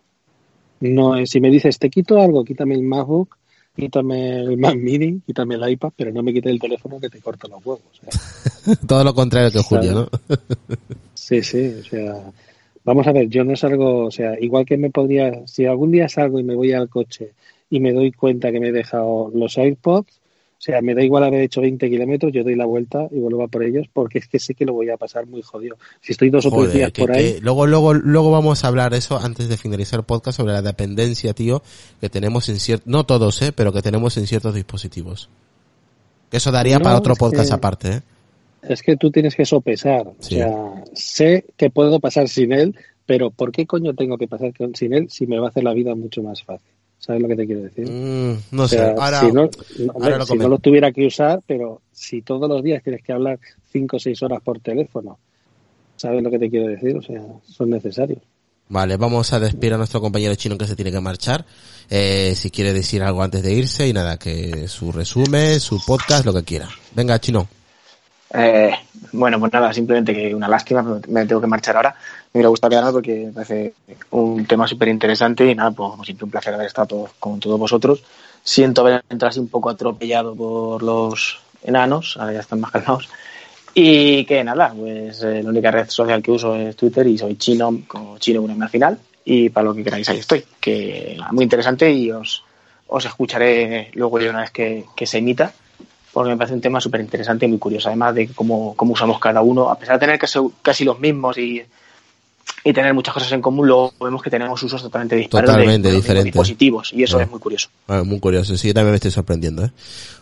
no 0.80 1.16
es. 1.16 1.30
Si 1.30 1.40
me 1.40 1.50
dices, 1.50 1.78
te 1.78 1.90
quito 1.90 2.18
algo, 2.18 2.44
quítame 2.44 2.74
el 2.74 2.82
MacBook, 2.82 3.36
quítame 3.76 4.40
el 4.40 4.56
Mac 4.56 4.76
Mini, 4.76 5.20
quítame 5.26 5.56
el 5.56 5.70
iPad, 5.70 5.90
pero 5.96 6.12
no 6.12 6.22
me 6.22 6.32
quite 6.32 6.50
el 6.50 6.58
teléfono 6.58 6.98
que 6.98 7.10
te 7.10 7.20
corta 7.20 7.48
los 7.48 7.64
huevos. 7.64 8.00
¿eh? 8.02 8.76
Todo 8.86 9.04
lo 9.04 9.14
contrario 9.14 9.50
que 9.50 9.58
Julio, 9.58 9.92
¿no? 9.92 10.08
Sí, 11.14 11.42
sí, 11.42 11.74
o 11.80 11.84
sea, 11.84 12.32
vamos 12.82 13.06
a 13.06 13.12
ver, 13.12 13.28
yo 13.28 13.44
no 13.44 13.54
salgo, 13.54 14.06
o 14.06 14.10
sea, 14.10 14.40
igual 14.40 14.64
que 14.64 14.76
me 14.76 14.90
podría, 14.90 15.46
si 15.46 15.64
algún 15.64 15.92
día 15.92 16.08
salgo 16.08 16.40
y 16.40 16.42
me 16.42 16.56
voy 16.56 16.72
al 16.72 16.88
coche 16.88 17.34
y 17.68 17.78
me 17.78 17.92
doy 17.92 18.10
cuenta 18.10 18.50
que 18.50 18.58
me 18.58 18.68
he 18.68 18.72
dejado 18.72 19.30
los 19.32 19.56
AirPods, 19.58 20.19
o 20.60 20.62
sea, 20.62 20.82
me 20.82 20.94
da 20.94 21.02
igual 21.02 21.24
haber 21.24 21.40
hecho 21.40 21.62
20 21.62 21.88
kilómetros, 21.88 22.32
yo 22.34 22.44
doy 22.44 22.54
la 22.54 22.66
vuelta 22.66 23.08
y 23.10 23.18
vuelvo 23.18 23.42
a 23.44 23.48
por 23.48 23.62
ellos 23.64 23.86
porque 23.90 24.18
es 24.18 24.28
que 24.28 24.38
sé 24.38 24.54
que 24.54 24.66
lo 24.66 24.74
voy 24.74 24.90
a 24.90 24.98
pasar 24.98 25.26
muy 25.26 25.40
jodido. 25.40 25.78
Si 26.02 26.12
estoy 26.12 26.28
dos 26.28 26.44
o 26.44 26.50
tres 26.50 26.74
días 26.74 26.92
que- 26.92 27.00
por 27.00 27.12
ahí, 27.12 27.32
que 27.36 27.40
luego, 27.40 27.66
luego, 27.66 27.94
luego 27.94 28.30
vamos 28.30 28.62
a 28.62 28.68
hablar 28.68 28.92
eso 28.92 29.18
antes 29.18 29.48
de 29.48 29.56
finalizar 29.56 30.00
el 30.00 30.04
podcast 30.04 30.36
sobre 30.36 30.52
la 30.52 30.60
dependencia, 30.60 31.32
tío, 31.32 31.62
que 31.98 32.10
tenemos 32.10 32.50
en 32.50 32.60
ciertos, 32.60 32.86
no 32.86 33.04
todos, 33.06 33.40
eh, 33.40 33.52
pero 33.52 33.72
que 33.72 33.80
tenemos 33.80 34.18
en 34.18 34.26
ciertos 34.26 34.54
dispositivos. 34.54 35.30
Que 36.30 36.36
eso 36.36 36.52
daría 36.52 36.76
No, 36.78 36.84
para 36.84 36.98
otro 36.98 37.14
podcast 37.16 37.48
que- 37.48 37.54
aparte, 37.54 37.88
eh. 37.94 38.00
es 38.62 38.82
que 38.82 38.98
tú 38.98 39.10
tienes 39.10 39.34
que 39.34 39.46
sopesar. 39.46 40.12
Sí. 40.18 40.34
O 40.34 40.38
sea, 40.38 40.84
sé 40.92 41.46
que 41.56 41.70
puedo 41.70 41.98
pasar 42.00 42.28
sin 42.28 42.52
él, 42.52 42.76
pero 43.06 43.30
¿por 43.30 43.50
qué 43.50 43.64
coño 43.66 43.94
tengo 43.94 44.18
que 44.18 44.28
pasar 44.28 44.52
sin 44.74 44.92
él 44.92 45.08
si 45.10 45.26
me 45.26 45.38
va 45.38 45.46
a 45.46 45.48
hacer 45.48 45.64
la 45.64 45.72
vida 45.72 45.94
mucho 45.94 46.22
más 46.22 46.42
fácil? 46.42 46.68
¿Sabes 47.00 47.22
lo 47.22 47.28
que 47.28 47.36
te 47.36 47.46
quiero 47.46 47.62
decir? 47.62 47.90
Mm, 47.90 48.36
no 48.52 48.62
O 48.64 48.68
sé, 48.68 48.78
ahora, 48.80 49.20
si, 49.20 49.26
no, 49.32 49.32
no, 49.32 49.42
ahora 49.42 49.92
hombre, 49.94 50.10
lo 50.18 50.26
si 50.26 50.32
no 50.34 50.38
comento. 50.44 50.48
lo 50.50 50.58
tuviera 50.58 50.92
que 50.92 51.06
usar, 51.06 51.40
pero 51.46 51.80
si 51.90 52.22
todos 52.22 52.48
los 52.48 52.62
días 52.62 52.82
tienes 52.84 53.02
que 53.02 53.12
hablar 53.12 53.38
cinco 53.72 53.96
o 53.96 54.00
seis 54.00 54.22
horas 54.22 54.40
por 54.42 54.60
teléfono, 54.60 55.18
¿Sabes 55.96 56.22
lo 56.22 56.30
que 56.30 56.38
te 56.38 56.48
quiero 56.48 56.66
decir? 56.68 56.96
O 56.96 57.02
sea, 57.02 57.20
son 57.44 57.68
necesarios. 57.68 58.22
Vale, 58.70 58.96
vamos 58.96 59.30
a 59.34 59.38
despedir 59.40 59.74
a 59.74 59.76
nuestro 59.76 60.00
compañero 60.00 60.34
chino 60.34 60.56
que 60.56 60.66
se 60.66 60.74
tiene 60.74 60.90
que 60.90 61.00
marchar. 61.00 61.44
Eh, 61.90 62.32
si 62.36 62.50
quiere 62.50 62.72
decir 62.72 63.02
algo 63.02 63.22
antes 63.22 63.42
de 63.42 63.52
irse 63.52 63.86
y 63.86 63.92
nada, 63.92 64.16
que 64.18 64.66
su 64.66 64.92
resumen, 64.92 65.60
su 65.60 65.78
podcast, 65.84 66.24
lo 66.24 66.32
que 66.32 66.42
quiera. 66.42 66.70
Venga, 66.94 67.18
chino. 67.18 67.46
Eh, 68.32 68.70
bueno, 69.12 69.38
pues 69.40 69.52
nada, 69.52 69.72
simplemente 69.72 70.14
que 70.14 70.34
una 70.34 70.48
lástima, 70.48 71.00
me 71.08 71.26
tengo 71.26 71.40
que 71.40 71.46
marchar 71.46 71.76
ahora. 71.76 71.94
Me 72.32 72.38
hubiera 72.38 72.48
gustado 72.48 72.70
quedarme 72.70 72.92
porque 72.92 73.26
me 73.26 73.32
parece 73.32 73.74
un 74.10 74.46
tema 74.46 74.66
súper 74.66 74.88
interesante 74.88 75.50
y 75.50 75.54
nada, 75.54 75.70
pues 75.70 75.92
siempre 76.04 76.24
un 76.24 76.30
placer 76.30 76.54
haber 76.54 76.66
estado 76.66 77.08
con 77.18 77.40
todos 77.40 77.58
vosotros. 77.58 78.02
Siento 78.42 78.82
haber 78.82 79.02
entrado 79.08 79.30
así 79.30 79.40
un 79.40 79.48
poco 79.48 79.70
atropellado 79.70 80.34
por 80.34 80.82
los 80.82 81.40
enanos, 81.62 82.16
ahora 82.18 82.34
ya 82.34 82.40
están 82.40 82.60
más 82.60 82.70
calmados. 82.70 83.08
Y 83.74 84.24
que 84.24 84.42
nada, 84.42 84.72
pues 84.76 85.22
eh, 85.22 85.42
la 85.42 85.50
única 85.50 85.70
red 85.70 85.88
social 85.88 86.22
que 86.22 86.32
uso 86.32 86.56
es 86.56 86.74
Twitter 86.76 87.06
y 87.06 87.18
soy 87.18 87.36
chino, 87.36 87.82
como 87.86 88.18
chino 88.18 88.42
una 88.42 88.64
al 88.64 88.70
final. 88.70 88.98
Y 89.24 89.50
para 89.50 89.66
lo 89.66 89.74
que 89.74 89.84
queráis, 89.84 90.08
ahí 90.08 90.18
estoy. 90.18 90.44
Que 90.58 91.16
muy 91.30 91.44
interesante 91.44 91.90
y 91.90 92.10
os, 92.10 92.42
os 92.88 93.04
escucharé 93.04 93.90
luego 93.94 94.18
de 94.18 94.30
una 94.30 94.40
vez 94.40 94.50
que, 94.50 94.84
que 94.96 95.06
se 95.06 95.18
emita, 95.18 95.52
porque 96.12 96.30
me 96.30 96.36
parece 96.36 96.54
un 96.54 96.60
tema 96.60 96.80
súper 96.80 97.00
interesante 97.00 97.46
y 97.46 97.48
muy 97.48 97.58
curioso. 97.58 97.88
Además 97.88 98.14
de 98.14 98.28
cómo, 98.28 98.74
cómo 98.76 98.92
usamos 98.94 99.18
cada 99.18 99.42
uno, 99.42 99.68
a 99.70 99.78
pesar 99.78 99.96
de 99.96 100.00
tener 100.00 100.18
casi, 100.18 100.38
casi 100.62 100.84
los 100.84 100.98
mismos 100.98 101.38
y, 101.38 101.62
y 102.64 102.72
tener 102.72 102.92
muchas 102.94 103.14
cosas 103.14 103.32
en 103.32 103.40
común, 103.40 103.66
luego 103.68 103.92
vemos 104.00 104.22
que 104.22 104.30
tenemos 104.30 104.62
usos 104.62 104.82
totalmente 104.82 105.16
dispares 105.16 105.48
Totalmente 105.50 105.88
de, 105.88 106.24
dispositivos 106.24 106.92
y 106.92 107.02
eso 107.04 107.18
Ah. 107.18 107.22
es 107.22 107.30
muy 107.30 107.38
curioso. 107.40 107.68
Ah, 107.88 108.02
muy 108.04 108.18
curioso, 108.20 108.56
sí, 108.56 108.74
también 108.74 108.90
me 108.92 108.96
estoy 108.96 109.10
sorprendiendo, 109.10 109.64
¿eh? 109.64 109.70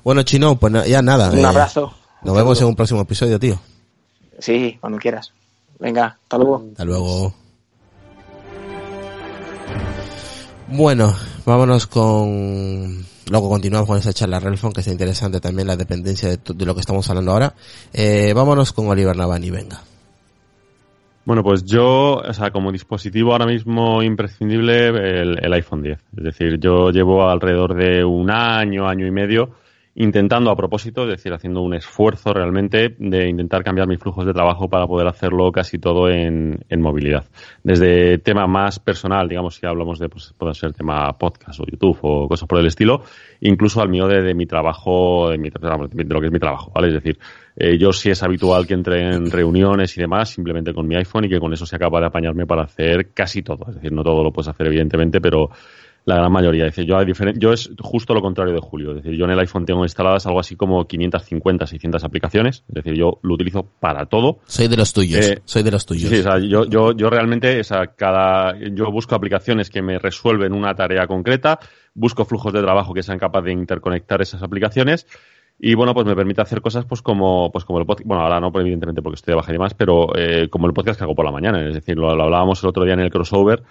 Bueno, 0.05 0.23
chino, 0.23 0.57
pues 0.57 0.73
ya 0.87 1.03
nada. 1.03 1.31
Un 1.31 1.39
eh, 1.39 1.47
abrazo. 1.47 1.95
Nos 2.23 2.37
vemos 2.37 2.61
en 2.61 2.67
un 2.67 2.77
próximo 2.77 3.01
episodio, 3.01 3.39
tío. 3.39 3.59
Sí, 4.39 4.77
cuando 4.81 4.99
quieras. 4.99 5.33
Venga, 5.79 6.19
hasta 6.23 6.37
luego. 6.37 6.65
Hasta 6.73 6.85
luego. 6.85 7.35
Bueno, 10.71 11.15
vámonos 11.47 11.87
con... 11.87 13.07
Luego 13.31 13.49
continuamos 13.49 13.89
con 13.89 13.99
esa 13.99 14.13
charla 14.13 14.39
Relfon, 14.39 14.73
que 14.73 14.81
está 14.81 14.93
interesante 14.93 15.41
también 15.41 15.67
la 15.67 15.77
dependencia 15.77 16.29
de, 16.29 16.39
de 16.55 16.67
lo 16.67 16.75
que 16.75 16.81
estamos 16.81 17.09
hablando 17.09 17.33
ahora. 17.33 17.55
Eh, 17.93 18.33
vámonos 18.35 18.73
con 18.73 18.87
Oliver 18.89 19.17
Navani, 19.17 19.51
venga. 19.51 19.81
Bueno, 21.25 21.43
pues 21.43 21.65
yo, 21.65 22.17
o 22.17 22.33
sea, 22.33 22.51
como 22.51 22.73
dispositivo 22.73 23.33
ahora 23.33 23.47
mismo 23.47 24.03
imprescindible, 24.03 24.89
el, 24.89 25.39
el 25.43 25.53
iPhone 25.53 25.83
10. 25.83 25.99
Es 26.17 26.25
decir, 26.25 26.59
yo 26.59 26.91
llevo 26.91 27.29
alrededor 27.29 27.75
de 27.75 28.05
un 28.05 28.31
año, 28.31 28.89
año 28.89 29.07
y 29.07 29.11
medio, 29.11 29.51
intentando 30.01 30.53
a 30.53 30.57
propósito, 30.57 31.03
es 31.03 31.09
decir, 31.09 31.33
haciendo 31.33 31.61
un 31.61 31.75
esfuerzo 31.75 32.33
realmente 32.33 32.95
de 32.99 33.29
intentar 33.29 33.65
cambiar 33.65 33.89
mis 33.89 33.99
flujos 33.99 34.25
de 34.25 34.33
trabajo 34.33 34.69
para 34.69 34.87
poder 34.87 35.09
hacerlo 35.09 35.51
casi 35.51 35.79
todo 35.79 36.09
en, 36.09 36.61
en 36.69 36.81
movilidad. 36.81 37.25
Desde 37.65 38.19
tema 38.19 38.47
más 38.47 38.79
personal, 38.79 39.29
digamos, 39.29 39.57
si 39.57 39.67
hablamos 39.67 39.99
de, 39.99 40.09
pues, 40.09 40.33
puede 40.39 40.55
ser 40.55 40.73
tema 40.73 41.13
podcast 41.19 41.59
o 41.59 41.65
YouTube 41.67 41.99
o 42.03 42.29
cosas 42.29 42.49
por 42.49 42.61
el 42.61 42.67
estilo, 42.67 43.03
incluso 43.41 43.81
al 43.81 43.89
mío 43.89 44.07
de, 44.07 44.23
de 44.23 44.35
mi 44.35 44.47
trabajo, 44.47 45.31
de, 45.31 45.39
mi, 45.39 45.51
de 45.51 46.15
lo 46.15 46.21
que 46.21 46.27
es 46.27 46.33
mi 46.33 46.39
trabajo, 46.39 46.71
¿vale? 46.73 46.89
Es 46.89 46.95
decir, 46.95 47.19
eh, 47.57 47.77
yo 47.77 47.93
sí 47.93 48.09
es 48.09 48.23
habitual 48.23 48.69
que 48.69 48.75
entre 48.75 49.01
en 49.03 49.29
reuniones 49.29 49.97
y 49.97 50.01
demás 50.01 50.29
simplemente 50.29 50.73
con 50.73 50.87
mi 50.87 50.95
iPhone 50.95 51.25
y 51.25 51.29
que 51.29 51.41
con 51.41 51.53
eso 51.53 51.67
sea 51.67 51.81
capaz 51.81 51.99
de 51.99 52.07
apañarme 52.07 52.47
para 52.47 52.63
hacer 52.63 53.11
casi 53.13 53.43
todo. 53.43 53.67
Es 53.69 53.75
decir, 53.75 53.91
no 53.91 54.05
todo 54.05 54.23
lo 54.23 54.31
puedes 54.31 54.47
hacer 54.47 54.69
evidentemente, 54.69 55.21
pero 55.21 55.51
la 56.09 56.17
gran 56.17 56.33
mayoría. 56.33 56.65
Es 56.67 56.75
decir, 56.75 56.89
yo, 56.89 56.97
a 56.97 57.05
diferen- 57.05 57.39
yo 57.39 57.53
es 57.53 57.71
justo 57.79 58.15
lo 58.15 58.23
contrario 58.23 58.55
de 58.55 58.61
Julio. 58.61 58.91
Es 58.91 58.97
decir, 59.03 59.13
yo 59.19 59.27
en 59.27 59.31
el 59.33 59.39
iPhone 59.39 59.67
tengo 59.67 59.83
instaladas 59.85 60.27
algo 60.27 60.41
así 60.41 60.57
como 60.57 60.87
550, 60.87 61.67
600 61.67 62.03
aplicaciones. 62.03 62.65
Es 62.69 62.75
decir, 62.75 62.95
yo 62.95 63.19
lo 63.23 63.35
utilizo 63.35 63.65
para 63.79 64.07
todo. 64.07 64.39
Soy 64.47 64.69
de 64.69 64.77
los 64.77 64.93
tuyos, 64.93 65.25
Eh, 65.27 65.43
soy 65.45 65.63
de 65.63 65.71
los 65.71 65.85
tuyos. 65.85 66.09
Sí, 66.11 66.21
o 66.21 66.23
sea, 66.23 66.39
yo, 66.39 66.65
yo, 66.65 66.93
yo 66.93 67.11
realmente, 67.11 67.61
o 67.61 67.65
sea, 67.65 67.89
cada, 67.89 68.55
yo 68.59 68.91
busco 68.91 69.15
aplicaciones 69.15 69.69
que 69.71 69.83
me 69.83 69.99
resuelven 69.99 70.55
una 70.55 70.75
tarea 70.75 71.07
concreta, 71.07 71.59
busco 71.95 72.25
flujos 72.25 72.53
de 72.55 72.63
trabajo 72.63 72.95
que 72.95 73.03
sean 73.03 73.19
capaces 73.19 73.47
de 73.47 73.53
interconectar 73.53 74.23
esas 74.23 74.43
aplicaciones 74.43 75.07
y 75.61 75.75
bueno, 75.75 75.93
pues 75.93 76.07
me 76.07 76.15
permite 76.15 76.41
hacer 76.41 76.61
cosas 76.63 76.85
pues 76.87 77.03
como, 77.03 77.51
pues 77.53 77.65
como 77.65 77.81
el 77.81 77.85
podcast, 77.87 78.07
bueno, 78.07 78.23
ahora 78.23 78.39
no 78.41 78.51
evidentemente 78.55 79.03
porque 79.03 79.17
estoy 79.17 79.33
de 79.33 79.37
baja 79.37 79.51
y 79.51 79.55
demás, 79.55 79.75
pero 79.75 80.17
eh, 80.17 80.49
como 80.49 80.69
el 80.69 80.73
podcast 80.73 80.99
que 80.99 81.05
hago 81.05 81.15
por 81.17 81.25
la 81.25 81.33
mañana, 81.33 81.67
es 81.67 81.75
decir, 81.75 81.99
lo, 81.99 82.15
lo 82.17 82.23
hablábamos 82.23 82.63
el 82.63 82.69
otro 82.71 82.85
día 82.85 82.95
en 82.95 83.01
el 83.01 83.11
crossover, 83.11 83.63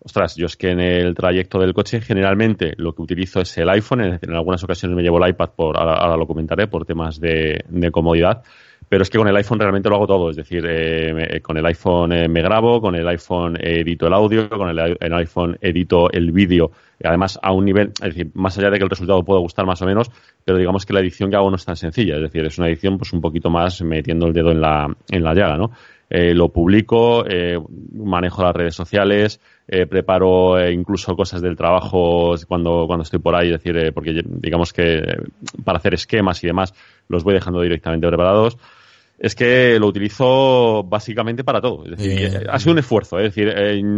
Ostras, 0.00 0.36
yo 0.36 0.46
es 0.46 0.56
que 0.56 0.70
en 0.70 0.80
el 0.80 1.14
trayecto 1.14 1.58
del 1.58 1.72
coche 1.72 2.00
generalmente 2.00 2.74
lo 2.76 2.94
que 2.94 3.00
utilizo 3.02 3.40
es 3.40 3.56
el 3.56 3.70
iPhone, 3.70 4.18
en 4.20 4.34
algunas 4.34 4.62
ocasiones 4.62 4.94
me 4.96 5.02
llevo 5.02 5.22
el 5.24 5.30
iPad, 5.30 5.50
por, 5.56 5.78
ahora, 5.78 6.16
lo 6.16 6.26
comentaré, 6.26 6.66
por 6.66 6.84
temas 6.84 7.18
de, 7.18 7.64
de 7.70 7.90
comodidad, 7.90 8.42
pero 8.86 9.02
es 9.02 9.08
que 9.08 9.16
con 9.16 9.28
el 9.28 9.36
iPhone 9.36 9.58
realmente 9.58 9.88
lo 9.88 9.94
hago 9.96 10.06
todo, 10.06 10.28
es 10.28 10.36
decir, 10.36 10.62
eh, 10.68 11.14
me- 11.14 11.40
con 11.40 11.56
el 11.56 11.64
iPhone 11.64 12.12
eh, 12.12 12.28
me 12.28 12.42
grabo, 12.42 12.82
con 12.82 12.94
el 12.94 13.08
iPhone 13.08 13.56
edito 13.58 14.06
el 14.06 14.12
audio, 14.12 14.46
con 14.50 14.68
el, 14.68 15.14
iPhone 15.14 15.56
edito 15.62 16.10
el 16.12 16.32
vídeo, 16.32 16.70
además 17.02 17.38
a 17.42 17.52
un 17.52 17.64
nivel, 17.64 17.88
es 18.02 18.14
decir, 18.14 18.30
más 18.34 18.58
allá 18.58 18.68
de 18.68 18.76
que 18.76 18.84
el 18.84 18.90
resultado 18.90 19.24
pueda 19.24 19.40
gustar 19.40 19.64
más 19.64 19.80
o 19.80 19.86
menos, 19.86 20.10
pero 20.44 20.58
digamos 20.58 20.84
que 20.84 20.92
la 20.92 21.00
edición 21.00 21.30
que 21.30 21.36
hago 21.36 21.48
no 21.48 21.56
es 21.56 21.64
tan 21.64 21.76
sencilla, 21.76 22.16
es 22.16 22.20
decir, 22.20 22.44
es 22.44 22.58
una 22.58 22.68
edición 22.68 22.98
pues 22.98 23.10
un 23.14 23.22
poquito 23.22 23.48
más 23.48 23.80
metiendo 23.80 24.26
el 24.26 24.34
dedo 24.34 24.50
en 24.50 24.60
la, 24.60 24.94
en 25.10 25.24
la 25.24 25.32
llaga, 25.32 25.56
¿no? 25.56 25.70
Eh, 26.16 26.32
lo 26.32 26.48
publico, 26.50 27.26
eh, 27.28 27.58
manejo 27.92 28.44
las 28.44 28.54
redes 28.54 28.76
sociales, 28.76 29.40
eh, 29.66 29.86
preparo 29.86 30.56
eh, 30.56 30.72
incluso 30.72 31.16
cosas 31.16 31.42
del 31.42 31.56
trabajo 31.56 32.36
cuando, 32.46 32.84
cuando 32.86 33.02
estoy 33.02 33.18
por 33.18 33.34
ahí, 33.34 33.46
es 33.48 33.54
decir, 33.54 33.76
eh, 33.76 33.90
porque 33.90 34.22
digamos 34.24 34.72
que 34.72 35.02
para 35.64 35.78
hacer 35.78 35.94
esquemas 35.94 36.44
y 36.44 36.46
demás 36.46 36.72
los 37.08 37.24
voy 37.24 37.34
dejando 37.34 37.60
directamente 37.62 38.06
preparados. 38.06 38.56
Es 39.18 39.34
que 39.34 39.76
lo 39.80 39.88
utilizo 39.88 40.84
básicamente 40.84 41.42
para 41.42 41.60
todo. 41.60 41.84
Es 41.84 41.98
decir, 41.98 42.46
ha 42.48 42.58
sido 42.60 42.74
un 42.74 42.78
esfuerzo. 42.78 43.18
Es 43.18 43.34
decir, 43.34 43.52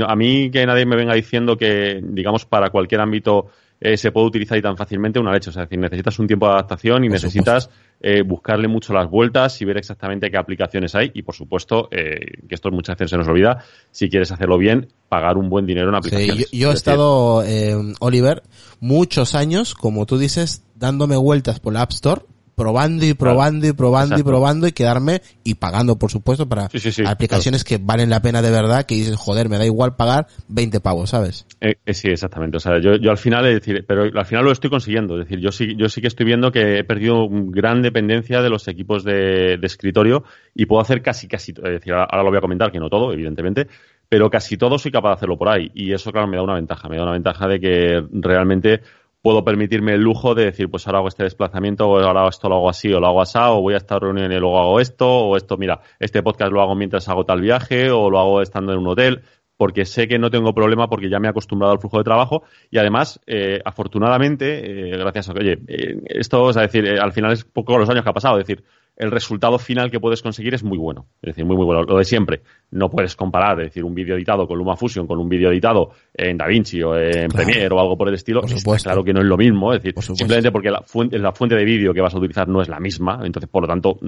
a 0.07 0.17
mí 0.17 0.51
que 0.51 0.64
nadie 0.64 0.87
me 0.87 0.97
venga 0.97 1.12
diciendo 1.12 1.59
que, 1.59 2.01
digamos, 2.03 2.47
para 2.47 2.71
cualquier 2.71 3.03
ámbito 3.03 3.49
eh, 3.87 3.97
se 3.97 4.11
puede 4.11 4.26
utilizar 4.26 4.59
y 4.59 4.62
tan 4.62 4.76
fácilmente 4.76 5.20
una 5.20 5.32
leche. 5.32 5.51
O 5.51 5.53
sea, 5.53 5.62
es 5.62 5.68
decir, 5.68 5.80
necesitas 5.80 6.18
un 6.18 6.26
tiempo 6.26 6.47
de 6.47 6.53
adaptación 6.55 7.05
y 7.05 7.09
Por 7.09 7.14
necesitas 7.14 7.70
eh, 8.01 8.22
buscarle 8.22 8.66
mucho 8.66 8.93
las 8.93 9.09
vueltas 9.09 9.62
y 9.62 9.64
ver 9.64 9.76
exactamente 9.78 10.28
qué 10.28 10.37
aplicaciones 10.37 10.95
hay. 10.97 11.12
Y 11.14 11.22
por 11.22 11.37
supuesto, 11.37 11.89
eh, 11.93 12.18
que 12.49 12.55
esto 12.57 12.70
muchas 12.72 12.97
veces 12.99 13.11
se 13.11 13.16
nos 13.16 13.28
olvida, 13.28 13.62
si 13.93 14.09
quieres 14.09 14.32
hacerlo 14.32 14.59
bien, 14.59 14.89
pagar 15.09 15.37
un 15.37 15.49
buen 15.49 15.66
dinero 15.66 15.89
en 15.91 16.03
Sí, 16.03 16.09
aplicaciones. 16.09 16.51
yo, 16.51 16.59
yo 16.59 16.68
he 16.68 16.72
decir, 16.72 16.76
estado, 16.76 17.45
eh, 17.45 17.76
Oliver, 18.01 18.43
muchos 18.80 19.37
años, 19.37 19.74
como 19.74 20.05
tú 20.05 20.18
dices, 20.18 20.64
dándome 20.74 21.16
vueltas 21.16 21.61
por 21.61 21.72
la 21.72 21.82
App 21.82 21.93
Store, 21.93 22.22
probando 22.57 23.04
y 23.04 23.12
probando 23.14 23.66
y 23.66 23.72
probando 23.72 24.18
y 24.18 24.22
probando 24.22 24.66
y 24.66 24.72
quedarme 24.72 25.20
y 25.44 25.54
pagando, 25.54 25.98
por 25.98 26.11
supuesto, 26.11 26.48
para 26.48 26.68
Sí, 26.70 26.80
sí, 26.80 26.90
sí, 26.90 27.04
aplicaciones 27.07 27.62
que 27.64 27.78
valen 27.78 28.09
la 28.11 28.22
pena 28.22 28.40
de 28.40 28.50
verdad, 28.50 28.86
que 28.86 28.94
dices, 28.94 29.14
joder, 29.16 29.48
me 29.48 29.59
da 29.59 29.66
igual 29.66 29.94
pagar 29.94 30.26
20 30.48 30.80
pavos, 30.80 31.11
¿sabes? 31.11 31.46
Eh, 31.61 31.74
eh, 31.84 31.94
sí, 31.94 32.09
exactamente. 32.09 32.57
O 32.57 32.61
sea, 32.61 32.80
yo, 32.80 32.96
yo 32.96 33.11
al 33.11 33.18
final, 33.18 33.46
es 33.46 33.54
decir, 33.54 33.84
pero 33.86 34.04
al 34.04 34.26
final 34.26 34.44
lo 34.44 34.52
estoy 34.52 34.70
consiguiendo. 34.70 35.20
Es 35.20 35.28
decir, 35.28 35.38
yo 35.38 35.52
sí, 35.52 35.76
yo 35.76 35.88
sí 35.90 36.00
que 36.00 36.09
estoy 36.09 36.24
viendo 36.24 36.50
que 36.50 36.78
he 36.78 36.84
perdido 36.84 37.28
gran 37.30 37.82
dependencia 37.82 38.40
de 38.40 38.48
los 38.48 38.66
equipos 38.68 39.04
de, 39.04 39.59
de 39.59 39.66
escritorio 39.66 40.24
y 40.54 40.64
puedo 40.64 40.80
hacer 40.80 41.02
casi, 41.02 41.28
casi, 41.28 41.52
es 41.52 41.62
decir, 41.62 41.92
ahora, 41.92 42.09
ahora 42.11 42.24
lo 42.24 42.30
voy 42.30 42.38
a 42.38 42.42
comentar, 42.42 42.72
que 42.72 42.80
no 42.80 42.88
todo, 42.88 43.12
evidentemente, 43.12 43.68
pero 44.09 44.30
casi 44.30 44.57
todo 44.57 44.78
soy 44.78 44.90
capaz 44.90 45.11
de 45.11 45.14
hacerlo 45.14 45.36
por 45.36 45.48
ahí. 45.48 45.70
Y 45.74 45.92
eso, 45.92 46.11
claro, 46.11 46.26
me 46.26 46.36
da 46.36 46.42
una 46.42 46.54
ventaja. 46.54 46.88
Me 46.88 46.96
da 46.96 47.02
una 47.02 47.12
ventaja 47.12 47.46
de 47.48 47.61
que 47.61 48.02
realmente 48.12 48.80
puedo 49.27 49.43
permitirme 49.43 49.95
el 49.95 50.03
lujo 50.03 50.37
de 50.37 50.45
decir, 50.45 50.70
pues 50.70 50.87
ahora 50.87 51.01
hago 51.01 51.09
este 51.09 51.24
desplazamiento, 51.24 51.89
o 51.89 51.99
ahora 51.99 52.29
esto 52.29 52.49
lo 52.49 52.55
hago 52.55 52.70
así, 52.70 52.93
o 52.93 53.01
lo 53.01 53.09
hago 53.09 53.20
así, 53.20 53.37
o 53.41 53.61
voy 53.61 53.74
a 53.74 53.79
esta 53.79 53.99
reunión 53.99 54.31
y 54.31 54.39
luego 54.39 54.61
hago 54.61 54.79
esto, 54.79 55.09
o 55.09 55.37
esto, 55.37 55.57
mira, 55.57 55.81
este 55.99 56.22
podcast 56.22 56.53
lo 56.53 56.62
hago 56.62 56.77
mientras 56.77 57.09
hago 57.09 57.24
tal 57.24 57.41
viaje, 57.41 57.91
o 57.91 58.09
lo 58.09 58.20
hago 58.20 58.41
estando 58.41 58.72
en 58.72 58.79
un 58.79 58.87
hotel 58.87 59.22
porque 59.57 59.85
sé 59.85 60.07
que 60.07 60.20
no 60.20 60.31
tengo 60.31 60.55
problema 60.55 60.89
porque 60.89 61.09
ya 61.09 61.18
me 61.18 61.27
he 61.27 61.31
acostumbrado 61.31 61.72
al 61.72 61.81
flujo 61.81 61.99
de 61.99 62.05
trabajo 62.05 62.45
y 62.70 62.79
además, 62.79 63.20
eh, 63.27 63.59
afortunadamente, 63.64 64.91
eh, 64.91 64.97
gracias 64.97 65.29
a 65.29 65.35
que, 65.35 65.41
oye, 65.41 65.59
eh, 65.66 66.03
esto, 66.07 66.45
o 66.45 66.53
sea, 66.53 66.62
decir, 66.62 66.87
eh, 66.87 67.01
al 67.01 67.12
final 67.12 67.33
es 67.33 67.43
poco 67.43 67.77
los 67.79 67.91
años 67.91 68.05
que 68.05 68.11
ha 68.11 68.14
pasado, 68.14 68.39
es 68.39 68.47
decir, 68.47 68.62
el 68.97 69.11
resultado 69.11 69.59
final 69.59 69.90
que 69.90 70.01
puedes 70.01 70.22
conseguir 70.22 70.55
es 70.55 70.64
muy 70.64 70.78
bueno, 70.78 71.07
es 71.20 71.28
decir, 71.28 71.44
muy, 71.44 71.57
muy 71.57 71.66
bueno, 71.66 71.82
lo 71.82 71.99
de 71.99 72.05
siempre. 72.05 72.40
No 72.70 72.88
puedes 72.88 73.14
comparar, 73.14 73.61
es 73.61 73.68
decir, 73.68 73.84
un 73.84 73.94
vídeo 73.94 74.16
editado 74.16 74.47
con 74.47 74.59
LumaFusion 74.59 75.07
con 75.07 75.18
un 75.18 75.28
vídeo 75.28 75.51
editado 75.51 75.90
en 76.14 76.36
DaVinci 76.36 76.82
o 76.82 76.97
en 76.97 77.28
Claro. 77.28 77.44
Premiere 77.44 77.74
o 77.74 77.80
algo 77.80 77.97
por 77.97 78.09
el 78.09 78.14
estilo, 78.14 78.40
Por 78.40 78.80
claro 78.80 79.05
que 79.05 79.12
no 79.12 79.20
es 79.20 79.26
lo 79.26 79.36
mismo, 79.36 79.72
es 79.72 79.80
decir, 79.80 79.94
Por 79.94 80.05
simplemente 80.05 80.51
porque 80.51 80.70
la 80.70 80.80
fuente, 80.82 81.18
la 81.18 81.32
fuente 81.32 81.55
de 81.55 81.64
vídeo 81.64 81.92
que 81.92 82.01
vas 82.01 82.14
a 82.14 82.18
utilizar 82.18 82.49
no 82.49 82.62
es 82.62 82.68
la 82.68 82.80
misma, 82.80 83.20
entonces, 83.22 83.51
por 83.51 83.62
lo 83.62 83.68
tanto, 83.68 83.99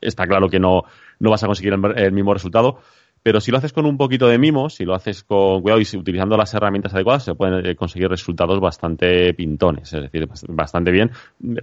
está 0.00 0.26
claro 0.26 0.48
que 0.48 0.60
no, 0.60 0.82
no 1.18 1.30
vas 1.30 1.42
a 1.42 1.46
conseguir 1.46 1.74
el, 1.74 1.98
el 1.98 2.12
mismo 2.12 2.32
resultado. 2.32 2.78
Pero 3.26 3.40
si 3.40 3.50
lo 3.50 3.58
haces 3.58 3.72
con 3.72 3.86
un 3.86 3.96
poquito 3.96 4.28
de 4.28 4.38
mimo, 4.38 4.70
si 4.70 4.84
lo 4.84 4.94
haces 4.94 5.24
con 5.24 5.60
cuidado 5.60 5.80
y 5.80 5.96
utilizando 5.96 6.36
las 6.36 6.54
herramientas 6.54 6.94
adecuadas, 6.94 7.24
se 7.24 7.34
pueden 7.34 7.66
eh, 7.66 7.74
conseguir 7.74 8.08
resultados 8.08 8.60
bastante 8.60 9.34
pintones, 9.34 9.92
es 9.92 10.00
decir, 10.00 10.28
bast- 10.28 10.46
bastante 10.48 10.92
bien, 10.92 11.10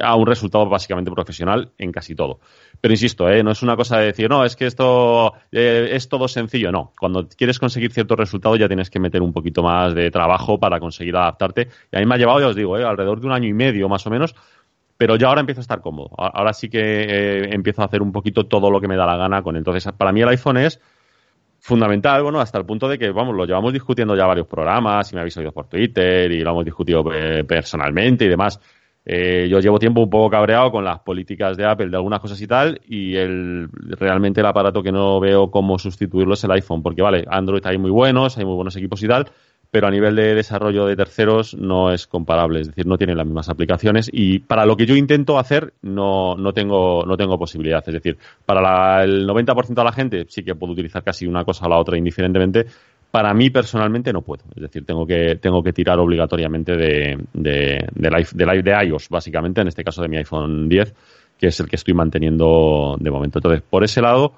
a 0.02 0.18
un 0.18 0.28
resultado 0.28 0.68
básicamente 0.68 1.10
profesional 1.10 1.72
en 1.78 1.94
casi 1.94 2.16
todo. 2.16 2.42
Pero 2.82 2.94
insisto, 2.94 3.30
¿eh? 3.30 3.44
no 3.44 3.52
es 3.52 3.64
una 3.64 3.78
cosa 3.78 3.98
de 3.98 4.08
decir, 4.08 4.30
no, 4.30 4.44
es 4.44 4.58
que 4.58 4.66
esto 4.66 5.36
eh, 5.54 5.92
es 5.94 6.10
todo 6.10 6.28
sencillo, 6.28 6.70
no. 6.70 6.92
Cuando 7.00 7.30
quieres 7.30 7.60
conseguir 7.60 7.94
cierto 7.94 8.18
resultado 8.18 8.58
ya 8.58 8.68
tienes 8.68 8.90
que 8.90 9.00
meter 9.00 9.22
un 9.22 9.32
poquito 9.32 9.64
más 9.64 9.96
de 9.96 10.12
trabajo 10.12 10.60
para 10.60 10.82
conseguir 10.82 11.16
adaptarte. 11.16 11.70
Y 11.94 11.96
a 11.96 12.00
mí 12.02 12.06
me 12.06 12.16
ha 12.16 12.18
llevado, 12.18 12.42
ya 12.42 12.48
os 12.50 12.58
digo, 12.58 12.78
¿eh? 12.78 12.84
alrededor 12.84 13.22
de 13.22 13.28
un 13.28 13.32
año 13.32 13.48
y 13.48 13.54
medio 13.54 13.88
más 13.88 14.06
o 14.06 14.10
menos, 14.10 14.36
pero 14.98 15.16
ya 15.16 15.30
ahora 15.30 15.40
empiezo 15.40 15.62
a 15.62 15.68
estar 15.68 15.80
cómodo. 15.80 16.10
Ahora 16.18 16.52
sí 16.52 16.68
que 16.70 16.82
eh, 16.82 17.54
empiezo 17.54 17.84
a 17.84 17.86
hacer 17.86 18.02
un 18.02 18.12
poquito 18.12 18.48
todo 18.48 18.70
lo 18.70 18.82
que 18.82 18.90
me 18.90 18.98
da 18.98 19.06
la 19.06 19.16
gana 19.16 19.42
con 19.42 19.56
él. 19.56 19.60
Entonces, 19.60 19.90
para 19.94 20.12
mí 20.12 20.22
el 20.22 20.28
iPhone 20.28 20.58
es 20.58 20.82
fundamental, 21.64 22.22
bueno, 22.24 22.42
hasta 22.42 22.58
el 22.58 22.66
punto 22.66 22.90
de 22.90 23.00
que, 23.00 23.10
vamos, 23.12 23.34
lo 23.34 23.46
llevamos 23.46 23.72
discutiendo 23.72 24.18
ya 24.18 24.26
varios 24.26 24.48
programas 24.48 25.10
y 25.10 25.16
me 25.16 25.22
habéis 25.22 25.38
oído 25.38 25.54
por 25.54 25.68
Twitter 25.70 26.30
y 26.30 26.42
lo 26.42 26.52
hemos 26.52 26.66
discutido 26.66 27.06
eh, 27.14 27.46
personalmente 27.46 28.26
y 28.26 28.28
demás. 28.28 28.60
Eh, 29.06 29.48
yo 29.50 29.62
llevo 29.62 29.80
tiempo 29.80 30.02
un 30.02 30.10
poco 30.10 30.30
cabreado 30.30 30.72
con 30.74 30.84
las 30.84 31.00
políticas 31.00 31.56
de 31.56 31.66
Apple 31.66 31.88
de 31.88 31.96
algunas 31.96 32.20
cosas 32.20 32.42
y 32.42 32.48
tal, 32.48 32.82
y 32.86 33.16
el, 33.16 33.70
realmente 33.98 34.42
el 34.42 34.46
aparato 34.46 34.84
que 34.84 34.92
no 34.92 35.22
veo 35.22 35.50
cómo 35.52 35.80
sustituirlo 35.80 36.34
es 36.34 36.44
el 36.44 36.52
iPhone, 36.52 36.84
porque 36.84 37.02
vale, 37.02 37.24
Android 37.30 37.66
hay 37.66 37.78
muy 37.78 37.92
buenos, 37.92 38.38
hay 38.38 38.44
muy 38.44 38.56
buenos 38.56 38.76
equipos 38.76 39.02
y 39.02 39.08
tal, 39.08 39.28
pero 39.74 39.88
a 39.88 39.90
nivel 39.90 40.16
de 40.16 40.36
desarrollo 40.36 40.86
de 40.86 40.96
terceros 40.96 41.56
no 41.56 41.92
es 41.92 42.06
comparable, 42.06 42.62
es 42.62 42.68
decir, 42.68 42.86
no 42.86 42.96
tienen 42.96 43.18
las 43.18 43.26
mismas 43.26 43.50
aplicaciones 43.50 44.08
y 44.14 44.38
para 44.38 44.68
lo 44.68 44.78
que 44.78 44.86
yo 44.86 44.96
intento 44.96 45.40
hacer 45.40 45.74
no, 45.82 46.36
no, 46.36 46.54
tengo, 46.54 47.04
no 47.08 47.18
tengo 47.18 47.40
posibilidad. 47.40 47.84
Es 47.88 47.96
decir, 47.96 48.16
para 48.46 49.04
el 49.04 49.28
90% 49.28 49.74
de 49.74 49.84
la 49.84 49.92
gente 49.92 50.26
sí 50.30 50.44
que 50.44 50.54
puedo 50.54 50.74
utilizar 50.74 51.04
casi 51.04 51.26
una 51.26 51.44
cosa 51.44 51.66
o 51.66 51.70
la 51.70 51.80
otra 51.80 51.98
indiferentemente. 51.98 52.68
Para 53.10 53.34
mí 53.34 53.50
personalmente 53.50 54.14
no 54.14 54.22
puedo. 54.22 54.44
Es 54.56 54.62
decir, 54.62 54.86
tengo 54.86 55.08
que, 55.08 55.38
tengo 55.38 55.64
que 55.64 55.74
tirar 55.74 55.98
obligatoriamente 55.98 56.78
de, 56.78 57.18
de, 57.34 57.88
de, 57.96 58.26
de, 58.32 58.62
de 58.62 58.86
iOS, 58.86 59.10
básicamente, 59.10 59.62
en 59.62 59.70
este 59.70 59.84
caso 59.84 60.04
de 60.04 60.08
mi 60.08 60.18
iPhone 60.18 60.70
10, 60.70 60.94
que 61.36 61.48
es 61.48 61.60
el 61.60 61.68
que 61.68 61.78
estoy 61.78 61.96
manteniendo 61.96 62.96
de 63.00 63.10
momento. 63.10 63.40
Entonces, 63.40 63.64
por 63.68 63.84
ese 63.84 64.04
lado, 64.04 64.34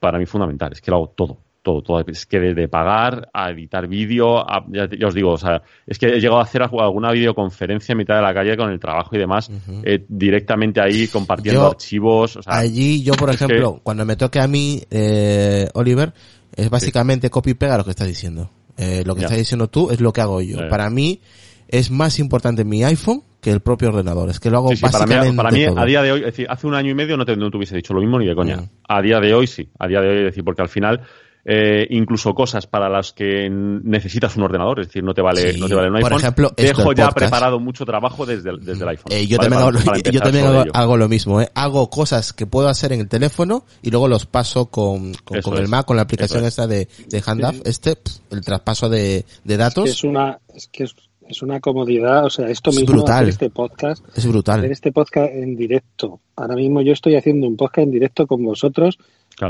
para 0.00 0.18
mí 0.18 0.26
fundamental, 0.26 0.72
es 0.72 0.80
que 0.80 0.90
lo 0.90 0.96
hago 0.96 1.12
todo 1.14 1.38
todo, 1.64 1.82
todo. 1.82 2.04
Es 2.06 2.26
que 2.26 2.38
de, 2.38 2.68
pagar 2.68 3.28
a 3.32 3.50
editar 3.50 3.88
vídeo, 3.88 4.46
ya, 4.70 5.06
os 5.06 5.14
digo, 5.14 5.32
o 5.32 5.38
sea, 5.38 5.62
es 5.86 5.98
que 5.98 6.06
he 6.06 6.20
llegado 6.20 6.38
a 6.38 6.44
hacer 6.44 6.62
alguna 6.62 7.10
videoconferencia 7.10 7.92
en 7.94 7.98
mitad 7.98 8.16
de 8.16 8.22
la 8.22 8.32
calle 8.32 8.56
con 8.56 8.70
el 8.70 8.78
trabajo 8.78 9.16
y 9.16 9.18
demás, 9.18 9.50
eh, 9.82 10.04
directamente 10.06 10.80
ahí 10.80 11.08
compartiendo 11.08 11.68
archivos. 11.68 12.38
allí 12.46 13.02
yo, 13.02 13.14
por 13.14 13.30
ejemplo, 13.30 13.80
cuando 13.82 14.04
me 14.04 14.14
toque 14.14 14.38
a 14.38 14.46
mí, 14.46 14.82
eh, 14.90 15.66
Oliver, 15.74 16.12
es 16.54 16.70
básicamente 16.70 17.30
copy 17.30 17.50
y 17.50 17.54
pega 17.54 17.78
lo 17.78 17.84
que 17.84 17.90
estás 17.90 18.06
diciendo. 18.06 18.50
Eh, 18.76 19.02
lo 19.06 19.14
que 19.14 19.22
estás 19.22 19.38
diciendo 19.38 19.68
tú 19.68 19.90
es 19.90 20.00
lo 20.00 20.12
que 20.12 20.20
hago 20.20 20.40
yo. 20.42 20.68
Para 20.68 20.90
mí 20.90 21.20
es 21.68 21.90
más 21.90 22.18
importante 22.18 22.64
mi 22.64 22.84
iPhone 22.84 23.22
que 23.40 23.50
el 23.50 23.60
propio 23.60 23.88
ordenador. 23.88 24.30
Es 24.30 24.40
que 24.40 24.50
lo 24.50 24.58
hago 24.58 24.68
básicamente 24.68 25.32
para 25.34 25.50
mí, 25.50 25.66
para 25.66 25.74
mí 25.74 25.82
a 25.82 25.84
día 25.84 26.02
de 26.02 26.12
hoy, 26.12 26.20
es 26.20 26.26
decir, 26.26 26.46
hace 26.48 26.66
un 26.66 26.74
año 26.74 26.90
y 26.90 26.94
medio 26.94 27.16
no 27.16 27.24
te, 27.24 27.36
no 27.36 27.50
te 27.50 27.56
hubiese 27.56 27.76
dicho 27.76 27.92
lo 27.92 28.00
mismo 28.00 28.18
ni 28.18 28.26
de 28.26 28.34
coña. 28.34 28.56
Mm. 28.56 28.68
A 28.88 29.02
día 29.02 29.20
de 29.20 29.34
hoy 29.34 29.46
sí. 29.46 29.68
A 29.78 29.86
día 29.86 30.00
de 30.00 30.08
hoy, 30.08 30.18
es 30.18 30.24
decir, 30.24 30.44
porque 30.44 30.62
al 30.62 30.68
final 30.68 31.02
eh, 31.44 31.86
incluso 31.90 32.34
cosas 32.34 32.66
para 32.66 32.88
las 32.88 33.12
que 33.12 33.48
necesitas 33.50 34.36
un 34.36 34.44
ordenador, 34.44 34.80
es 34.80 34.86
decir, 34.88 35.04
no 35.04 35.12
te 35.12 35.20
vale, 35.20 35.56
no 35.58 35.68
te 35.68 35.74
vale 35.74 35.90
un 35.90 35.96
iPhone. 35.96 36.10
Por 36.10 36.20
ejemplo, 36.20 36.50
dejo 36.56 36.92
ya 36.92 37.10
preparado 37.10 37.60
mucho 37.60 37.84
trabajo 37.84 38.24
desde 38.24 38.50
el, 38.50 38.64
desde 38.64 38.82
el 38.82 38.88
iPhone. 38.88 39.12
Eh, 39.12 39.26
yo, 39.26 39.38
también, 39.38 40.46
hago, 40.46 40.64
hago, 40.72 40.96
lo 40.96 41.08
mismo, 41.08 41.40
¿eh? 41.40 41.50
hago 41.54 41.90
cosas 41.90 42.32
que 42.32 42.46
puedo 42.46 42.68
hacer 42.68 42.92
en 42.92 43.00
el 43.00 43.08
teléfono 43.08 43.66
y 43.82 43.90
luego 43.90 44.08
los 44.08 44.26
paso 44.26 44.66
con, 44.66 45.12
con, 45.24 45.58
el 45.58 45.68
Mac, 45.68 45.84
con 45.86 45.96
la 45.96 46.02
aplicación 46.02 46.44
esta 46.44 46.66
de, 46.66 46.88
de 47.08 47.22
Handoff, 47.24 47.60
este, 47.64 47.98
el 48.30 48.40
traspaso 48.40 48.88
de, 48.88 49.26
de 49.44 49.56
datos. 49.56 49.84
Es 49.84 49.90
que 49.90 49.98
es 49.98 50.04
una, 50.04 50.38
es 50.54 50.68
que 50.68 50.84
es, 50.84 50.94
una 51.42 51.60
comodidad, 51.60 52.24
o 52.24 52.30
sea, 52.30 52.48
esto 52.48 52.70
mismo, 52.70 52.96
brutal. 52.96 53.28
este 53.28 53.50
podcast, 53.50 54.04
es 54.16 54.26
brutal. 54.26 54.60
Hacer 54.60 54.72
este 54.72 54.92
podcast 54.92 55.32
en 55.32 55.56
directo. 55.56 56.20
Ahora 56.36 56.54
mismo 56.54 56.82
yo 56.82 56.92
estoy 56.92 57.16
haciendo 57.16 57.46
un 57.46 57.56
podcast 57.56 57.86
en 57.86 57.92
directo 57.92 58.26
con 58.26 58.44
vosotros 58.44 58.98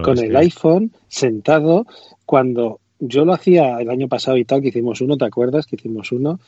con 0.03 0.18
el 0.18 0.35
iPhone 0.37 0.93
sentado 1.09 1.87
cuando 2.25 2.81
yo 2.99 3.25
lo 3.25 3.35
hacía 3.35 3.79
el 3.81 3.91
año 3.91 4.09
pasado 4.09 4.37
y 4.37 4.45
tal, 4.45 4.62
que 4.62 4.68
hicimos 4.68 5.01
uno, 5.01 5.16
¿te 5.16 5.27
acuerdas? 5.27 5.66
Que 5.66 5.77
hicimos 5.77 6.11
uno. 6.12 6.41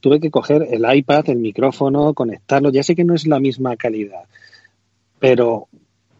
tuve 0.00 0.20
que 0.20 0.30
coger 0.30 0.68
el 0.70 0.84
iPad, 0.94 1.30
el 1.30 1.38
micrófono, 1.38 2.14
conectarlo. 2.14 2.70
Ya 2.70 2.82
sé 2.82 2.94
que 2.94 3.04
no 3.04 3.14
es 3.14 3.26
la 3.26 3.40
misma 3.40 3.76
calidad, 3.76 4.24
pero 5.18 5.68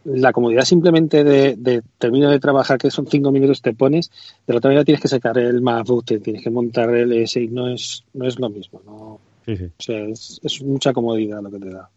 la 0.05 0.33
comodidad 0.33 0.65
simplemente 0.65 1.25
de, 1.25 1.57
de 1.57 1.83
termino 1.99 2.31
de 2.31 2.41
trabajar, 2.41 2.79
que 2.79 2.91
son 2.91 3.07
cinco 3.07 3.31
minutos, 3.31 3.63
te 3.63 3.75
pones, 3.75 4.11
de 4.47 4.53
la 4.53 4.59
otra 4.59 4.69
manera 4.69 4.85
tienes 4.85 5.03
que 5.03 5.09
sacar 5.09 5.39
el 5.39 5.61
MacBook, 5.61 6.05
tienes 6.05 6.43
que 6.43 6.51
montar 6.51 6.95
el 6.95 7.13
S 7.13 7.41
y 7.41 7.49
no 7.49 7.69
es, 7.69 8.05
no 8.15 8.27
es 8.27 8.39
lo 8.39 8.49
mismo. 8.49 8.81
¿no? 8.85 9.21
Sí, 9.47 9.57
sí. 9.57 9.65
O 9.65 9.83
sea, 9.83 10.05
es, 10.05 10.41
es 10.43 10.63
mucha 10.63 10.93
comodidad 10.93 11.43
lo 11.43 11.51
que 11.51 11.59
te 11.59 11.71
da. 11.71 11.89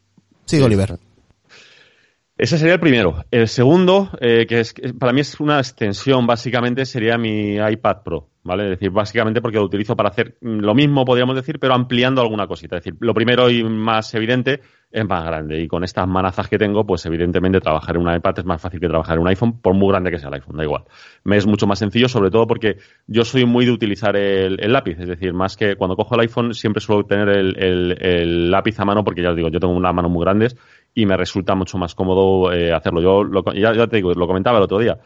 Sí, 0.45 0.59
Oliver. 0.61 0.97
Ese 2.35 2.57
sería 2.57 2.73
el 2.73 2.79
primero. 2.79 3.23
El 3.29 3.47
segundo, 3.47 4.09
eh, 4.19 4.47
que 4.47 4.59
es 4.59 4.73
para 4.99 5.13
mí 5.13 5.21
es 5.21 5.39
una 5.39 5.59
extensión, 5.59 6.25
básicamente, 6.25 6.85
sería 6.85 7.17
mi 7.17 7.57
iPad 7.57 7.97
Pro, 8.03 8.29
¿vale? 8.43 8.63
Es 8.63 8.69
decir, 8.71 8.89
básicamente 8.89 9.39
porque 9.39 9.59
lo 9.59 9.65
utilizo 9.65 9.95
para 9.95 10.09
hacer 10.09 10.37
lo 10.41 10.73
mismo, 10.73 11.05
podríamos 11.05 11.35
decir, 11.35 11.59
pero 11.59 11.75
ampliando 11.75 12.21
alguna 12.21 12.47
cosita. 12.47 12.77
Es 12.77 12.83
decir, 12.83 12.97
lo 13.01 13.13
primero 13.13 13.51
y 13.51 13.63
más 13.63 14.13
evidente 14.15 14.61
es 14.93 15.07
más 15.07 15.25
grande. 15.25 15.59
Y 15.59 15.67
con 15.67 15.83
estas 15.83 16.07
manazas 16.07 16.47
que 16.47 16.59
tengo, 16.59 16.85
pues 16.85 17.03
evidentemente 17.07 17.59
trabajar 17.59 17.95
en 17.95 18.03
un 18.03 18.15
iPad 18.15 18.39
es 18.39 18.45
más 18.45 18.61
fácil 18.61 18.79
que 18.79 18.87
trabajar 18.87 19.15
en 19.15 19.23
un 19.23 19.27
iPhone, 19.27 19.59
por 19.59 19.73
muy 19.73 19.89
grande 19.89 20.11
que 20.11 20.19
sea 20.19 20.29
el 20.29 20.35
iPhone, 20.35 20.55
da 20.55 20.63
igual. 20.63 20.83
Me 21.23 21.35
es 21.35 21.47
mucho 21.47 21.65
más 21.65 21.79
sencillo, 21.79 22.07
sobre 22.07 22.29
todo 22.29 22.45
porque 22.45 22.77
yo 23.07 23.25
soy 23.25 23.45
muy 23.45 23.65
de 23.65 23.71
utilizar 23.71 24.15
el, 24.15 24.55
lápiz. 24.71 24.99
Es 24.99 25.07
decir, 25.07 25.33
más 25.33 25.57
que 25.57 25.75
cuando 25.75 25.95
cojo 25.95 26.13
el 26.13 26.21
iPhone 26.21 26.53
siempre 26.53 26.79
suelo 26.79 27.05
tener 27.05 27.27
el, 27.29 28.51
lápiz 28.51 28.79
a 28.79 28.85
mano, 28.85 29.03
porque 29.03 29.23
ya 29.23 29.31
os 29.31 29.35
digo, 29.35 29.49
yo 29.49 29.59
tengo 29.59 29.73
unas 29.73 29.95
manos 29.95 30.11
muy 30.11 30.23
grandes 30.23 30.55
y 30.93 31.07
me 31.07 31.17
resulta 31.17 31.55
mucho 31.55 31.79
más 31.79 31.95
cómodo 31.95 32.53
eh, 32.53 32.71
hacerlo. 32.71 33.01
Yo 33.01 33.23
lo, 33.23 33.43
ya, 33.51 33.87
te 33.87 33.95
digo, 33.95 34.13
lo 34.13 34.27
comentaba 34.27 34.59
el 34.59 34.63
otro 34.63 34.77
día. 34.77 34.99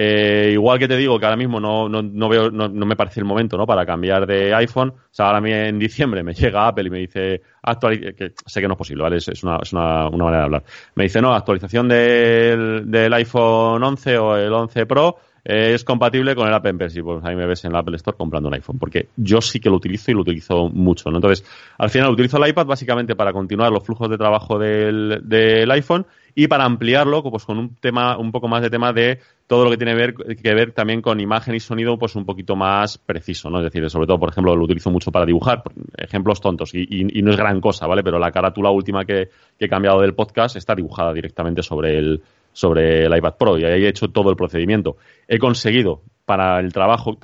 Eh, 0.00 0.50
igual 0.52 0.78
que 0.78 0.86
te 0.86 0.96
digo 0.96 1.18
que 1.18 1.26
ahora 1.26 1.36
mismo 1.36 1.58
no, 1.58 1.88
no, 1.88 2.02
no 2.02 2.28
veo, 2.28 2.52
no, 2.52 2.68
no, 2.68 2.86
me 2.86 2.94
parece 2.94 3.18
el 3.18 3.26
momento 3.26 3.56
¿no? 3.56 3.66
para 3.66 3.84
cambiar 3.84 4.28
de 4.28 4.54
iPhone. 4.54 4.90
O 4.90 5.08
sea, 5.10 5.26
ahora 5.26 5.66
en 5.66 5.76
diciembre 5.76 6.22
me 6.22 6.34
llega 6.34 6.68
Apple 6.68 6.86
y 6.86 6.90
me 6.90 6.98
dice 7.00 7.42
actualización, 7.60 8.14
que 8.14 8.32
sé 8.46 8.60
que 8.60 8.68
no 8.68 8.74
es 8.74 8.78
posible, 8.78 9.02
¿vale? 9.02 9.16
Es, 9.16 9.42
una, 9.42 9.58
es 9.60 9.72
una, 9.72 10.06
una, 10.06 10.24
manera 10.24 10.38
de 10.38 10.44
hablar. 10.44 10.64
Me 10.94 11.02
dice, 11.02 11.20
no, 11.20 11.34
actualización 11.34 11.88
del, 11.88 12.88
del 12.88 13.12
iPhone 13.12 13.82
11 13.82 14.18
o 14.18 14.36
el 14.36 14.52
11 14.52 14.86
Pro 14.86 15.18
es 15.48 15.82
compatible 15.82 16.34
con 16.34 16.46
el 16.46 16.54
Apple 16.54 16.74
Pencil. 16.74 17.02
Pues 17.02 17.24
ahí 17.24 17.34
me 17.34 17.46
ves 17.46 17.64
en 17.64 17.72
el 17.72 17.78
Apple 17.78 17.96
Store 17.96 18.16
comprando 18.16 18.48
un 18.48 18.54
iPhone, 18.54 18.78
porque 18.78 19.08
yo 19.16 19.40
sí 19.40 19.58
que 19.60 19.70
lo 19.70 19.76
utilizo 19.76 20.10
y 20.10 20.14
lo 20.14 20.20
utilizo 20.20 20.68
mucho. 20.68 21.10
¿no? 21.10 21.16
Entonces, 21.16 21.44
al 21.78 21.88
final 21.90 22.10
utilizo 22.10 22.36
el 22.36 22.50
iPad 22.50 22.66
básicamente 22.66 23.16
para 23.16 23.32
continuar 23.32 23.72
los 23.72 23.84
flujos 23.84 24.10
de 24.10 24.18
trabajo 24.18 24.58
del, 24.58 25.22
del 25.24 25.70
iPhone 25.70 26.06
y 26.38 26.46
para 26.46 26.64
ampliarlo 26.64 27.20
pues 27.24 27.44
con 27.44 27.58
un 27.58 27.74
tema 27.74 28.16
un 28.16 28.30
poco 28.30 28.46
más 28.46 28.62
de 28.62 28.70
tema 28.70 28.92
de 28.92 29.18
todo 29.48 29.64
lo 29.64 29.70
que 29.72 29.76
tiene 29.76 29.96
ver, 29.96 30.14
que 30.14 30.54
ver 30.54 30.70
también 30.70 31.02
con 31.02 31.18
imagen 31.18 31.56
y 31.56 31.58
sonido 31.58 31.98
pues 31.98 32.14
un 32.14 32.24
poquito 32.24 32.54
más 32.54 32.96
preciso 32.96 33.50
no 33.50 33.58
es 33.58 33.64
decir 33.64 33.90
sobre 33.90 34.06
todo 34.06 34.20
por 34.20 34.30
ejemplo 34.30 34.54
lo 34.54 34.64
utilizo 34.64 34.88
mucho 34.88 35.10
para 35.10 35.26
dibujar 35.26 35.64
ejemplos 35.96 36.40
tontos 36.40 36.70
y, 36.74 37.04
no 37.24 37.32
es 37.32 37.36
gran 37.36 37.60
cosa 37.60 37.88
vale 37.88 38.04
pero 38.04 38.20
la 38.20 38.30
carátula 38.30 38.70
última 38.70 39.04
que, 39.04 39.30
he 39.58 39.68
cambiado 39.68 40.00
del 40.00 40.14
podcast 40.14 40.54
está 40.54 40.76
dibujada 40.76 41.12
directamente 41.12 41.60
sobre 41.64 41.98
el 41.98 42.22
sobre 42.52 43.06
el 43.06 43.16
iPad 43.16 43.34
Pro 43.36 43.58
y 43.58 43.64
ahí 43.64 43.84
he 43.84 43.88
hecho 43.88 44.08
todo 44.08 44.30
el 44.30 44.36
procedimiento. 44.36 44.96
He 45.28 45.38
conseguido 45.38 46.02
para 46.24 46.58
el 46.60 46.72
trabajo, 46.72 47.16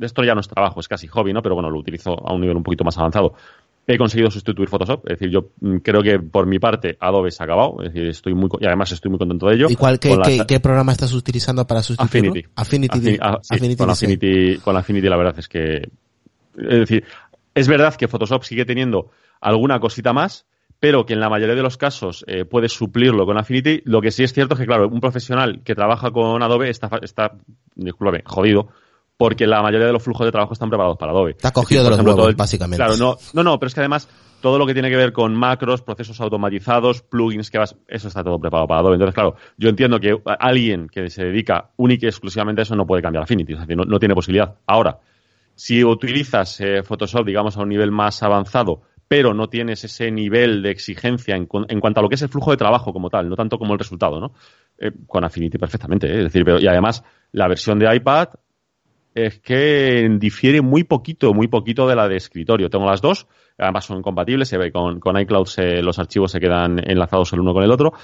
esto 0.00 0.24
ya 0.24 0.34
no 0.34 0.40
es 0.40 0.48
trabajo, 0.48 0.80
es 0.80 0.88
casi 0.88 1.06
hobby, 1.06 1.32
¿no? 1.32 1.40
Pero 1.40 1.54
bueno, 1.54 1.70
lo 1.70 1.78
utilizo 1.78 2.12
a 2.26 2.34
un 2.34 2.40
nivel 2.40 2.56
un 2.56 2.62
poquito 2.62 2.84
más 2.84 2.98
avanzado. 2.98 3.34
He 3.88 3.96
conseguido 3.98 4.30
sustituir 4.32 4.68
Photoshop, 4.68 5.04
es 5.06 5.18
decir, 5.18 5.30
yo 5.30 5.50
mm, 5.60 5.76
creo 5.76 6.02
que 6.02 6.18
por 6.18 6.46
mi 6.46 6.58
parte 6.58 6.96
Adobe 6.98 7.30
se 7.30 7.42
ha 7.42 7.44
acabado, 7.44 7.76
es 7.82 7.92
decir, 7.92 8.08
estoy 8.08 8.34
muy, 8.34 8.48
y 8.60 8.66
además 8.66 8.90
estoy 8.90 9.10
muy 9.10 9.18
contento 9.18 9.46
de 9.46 9.54
ello. 9.54 9.66
¿Y 9.70 9.76
cuál, 9.76 10.00
qué, 10.00 10.44
qué, 10.48 10.58
programa 10.58 10.90
estás 10.90 11.12
utilizando 11.12 11.66
para 11.66 11.82
sustituirlo? 11.82 12.30
Affinity. 12.30 12.48
Affinity, 12.56 13.18
ah, 13.20 13.38
con, 13.76 13.90
Affinity 13.90 14.58
con 14.58 14.76
Affinity 14.76 15.08
la 15.08 15.16
verdad 15.16 15.38
es 15.38 15.48
que, 15.48 15.88
es 16.56 16.78
decir, 16.80 17.04
es 17.54 17.68
verdad 17.68 17.94
que 17.94 18.08
Photoshop 18.08 18.42
sigue 18.42 18.64
teniendo 18.64 19.10
alguna 19.40 19.78
cosita 19.78 20.12
más, 20.12 20.46
pero 20.80 21.06
que 21.06 21.14
en 21.14 21.20
la 21.20 21.28
mayoría 21.28 21.54
de 21.54 21.62
los 21.62 21.76
casos 21.76 22.24
eh, 22.26 22.44
puedes 22.44 22.72
suplirlo 22.72 23.24
con 23.24 23.38
Affinity. 23.38 23.82
Lo 23.84 24.00
que 24.00 24.10
sí 24.10 24.24
es 24.24 24.32
cierto 24.32 24.54
es 24.54 24.60
que, 24.60 24.66
claro, 24.66 24.88
un 24.88 25.00
profesional 25.00 25.62
que 25.64 25.74
trabaja 25.74 26.10
con 26.10 26.42
Adobe 26.42 26.68
está, 26.70 26.90
está 27.02 27.32
discúlpame, 27.74 28.22
jodido, 28.26 28.68
porque 29.16 29.46
la 29.46 29.62
mayoría 29.62 29.86
de 29.86 29.92
los 29.92 30.02
flujos 30.02 30.26
de 30.26 30.32
trabajo 30.32 30.52
están 30.52 30.68
preparados 30.68 30.98
para 30.98 31.12
Adobe. 31.12 31.32
Está 31.32 31.50
cogido 31.50 31.84
de 31.84 31.90
los 31.90 32.00
huevos, 32.00 32.36
básicamente. 32.36 32.76
Claro, 32.76 32.96
no, 32.96 33.16
no, 33.32 33.42
no, 33.42 33.58
pero 33.58 33.68
es 33.68 33.74
que 33.74 33.80
además 33.80 34.08
todo 34.40 34.58
lo 34.58 34.66
que 34.66 34.74
tiene 34.74 34.90
que 34.90 34.96
ver 34.96 35.12
con 35.12 35.34
macros, 35.34 35.82
procesos 35.82 36.20
automatizados, 36.20 37.02
plugins 37.02 37.50
que 37.50 37.58
vas, 37.58 37.74
eso 37.88 38.08
está 38.08 38.22
todo 38.22 38.38
preparado 38.38 38.68
para 38.68 38.80
Adobe. 38.80 38.94
Entonces, 38.94 39.14
claro, 39.14 39.36
yo 39.56 39.68
entiendo 39.68 39.98
que 39.98 40.16
alguien 40.38 40.88
que 40.88 41.08
se 41.10 41.24
dedica 41.24 41.70
única 41.76 42.06
y 42.06 42.08
exclusivamente 42.08 42.60
a 42.60 42.64
eso 42.64 42.76
no 42.76 42.86
puede 42.86 43.02
cambiar 43.02 43.24
Affinity, 43.24 43.54
es 43.54 43.60
decir, 43.60 43.76
no, 43.76 43.98
tiene 43.98 44.14
posibilidad. 44.14 44.54
Ahora, 44.66 44.98
si 45.54 45.82
utilizas 45.82 46.60
eh, 46.60 46.82
Photoshop, 46.82 47.24
digamos, 47.26 47.56
a 47.56 47.62
un 47.62 47.70
nivel 47.70 47.90
más 47.90 48.22
avanzado, 48.22 48.82
pero 49.08 49.32
no 49.32 49.48
tienes 49.48 49.84
ese 49.84 50.10
nivel 50.10 50.62
de 50.62 50.70
exigencia 50.70 51.36
en, 51.36 51.46
cuanto 51.46 52.00
a 52.00 52.02
lo 52.02 52.08
que 52.08 52.16
es 52.16 52.22
el 52.22 52.28
flujo 52.28 52.50
de 52.50 52.56
trabajo 52.56 52.92
como 52.92 53.08
tal, 53.08 53.28
no 53.28 53.36
tanto 53.36 53.56
como 53.56 53.72
el 53.72 53.78
resultado, 53.78 54.20
¿no? 54.20 54.32
Eh, 54.78 54.90
con 55.06 55.24
Affinity 55.24 55.56
perfectamente, 55.58 56.08
¿eh? 56.08 56.18
es 56.18 56.24
decir, 56.24 56.44
pero, 56.44 56.60
y 56.60 56.66
además 56.66 57.02
la 57.32 57.48
versión 57.48 57.78
de 57.78 57.94
iPad 57.94 58.28
es 59.16 59.40
que 59.40 60.08
difiere 60.20 60.60
muy 60.60 60.84
poquito, 60.84 61.32
muy 61.32 61.48
poquito 61.48 61.88
de 61.88 61.96
la 61.96 62.06
de 62.06 62.16
escritorio. 62.16 62.68
Tengo 62.68 62.84
las 62.84 63.00
dos, 63.00 63.26
ambas 63.56 63.86
son 63.86 64.02
compatibles, 64.02 64.48
se 64.48 64.58
ve 64.58 64.70
con, 64.70 65.00
con 65.00 65.18
iCloud 65.18 65.48
los 65.82 65.98
archivos 65.98 66.30
se 66.30 66.38
quedan 66.38 66.78
enlazados 66.86 67.32
el 67.32 67.40
uno 67.40 67.54
con 67.54 67.64
el 67.64 67.72
otro 67.72 67.94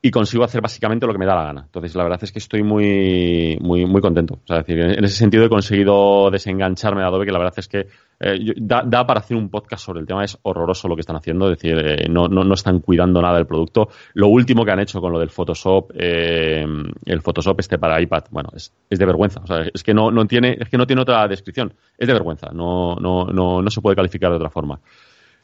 y 0.00 0.10
consigo 0.12 0.44
hacer 0.44 0.60
básicamente 0.60 1.04
lo 1.04 1.12
que 1.12 1.18
me 1.18 1.26
da 1.26 1.34
la 1.34 1.44
gana. 1.44 1.62
Entonces, 1.64 1.96
la 1.96 2.04
verdad 2.04 2.20
es 2.22 2.30
que 2.30 2.38
estoy 2.38 2.62
muy, 2.62 3.58
muy, 3.60 3.86
muy 3.86 4.00
contento. 4.00 4.38
Sea, 4.44 4.58
decir, 4.58 4.78
en 4.78 5.04
ese 5.04 5.16
sentido 5.16 5.44
he 5.44 5.48
conseguido 5.48 6.30
desengancharme 6.30 7.00
de 7.00 7.08
Adobe, 7.08 7.26
que 7.26 7.32
la 7.32 7.38
verdad 7.38 7.54
es 7.56 7.66
que 7.66 7.88
eh, 8.20 8.54
da, 8.56 9.06
para 9.06 9.20
hacer 9.20 9.36
un 9.36 9.48
podcast 9.48 9.84
sobre 9.84 10.00
el 10.00 10.06
tema, 10.06 10.24
es 10.24 10.38
horroroso 10.42 10.88
lo 10.88 10.94
que 10.94 11.00
están 11.00 11.16
haciendo, 11.16 11.50
es 11.50 11.58
decir, 11.58 11.78
eh, 11.78 12.08
no, 12.08 12.28
no, 12.28 12.44
no 12.44 12.54
están 12.54 12.80
cuidando 12.80 13.20
nada 13.20 13.36
del 13.36 13.46
producto. 13.46 13.88
Lo 14.14 14.28
último 14.28 14.64
que 14.64 14.70
han 14.70 14.80
hecho 14.80 15.00
con 15.00 15.12
lo 15.12 15.18
del 15.18 15.30
Photoshop, 15.30 15.92
eh, 15.94 16.66
el 17.04 17.20
Photoshop 17.22 17.60
este 17.60 17.78
para 17.78 18.00
iPad, 18.00 18.24
bueno, 18.30 18.50
es, 18.54 18.72
es 18.88 18.98
de 18.98 19.06
vergüenza, 19.06 19.40
o 19.42 19.46
sea, 19.46 19.66
es 19.72 19.82
que 19.82 19.94
no, 19.94 20.10
no 20.10 20.26
tiene, 20.26 20.56
es 20.60 20.68
que 20.68 20.78
no 20.78 20.86
tiene 20.86 21.02
otra 21.02 21.26
descripción, 21.28 21.72
es 21.98 22.06
de 22.06 22.12
vergüenza, 22.12 22.50
no, 22.52 22.96
no, 22.96 23.26
no, 23.26 23.62
no 23.62 23.70
se 23.70 23.80
puede 23.80 23.96
calificar 23.96 24.30
de 24.30 24.36
otra 24.36 24.50
forma. 24.50 24.80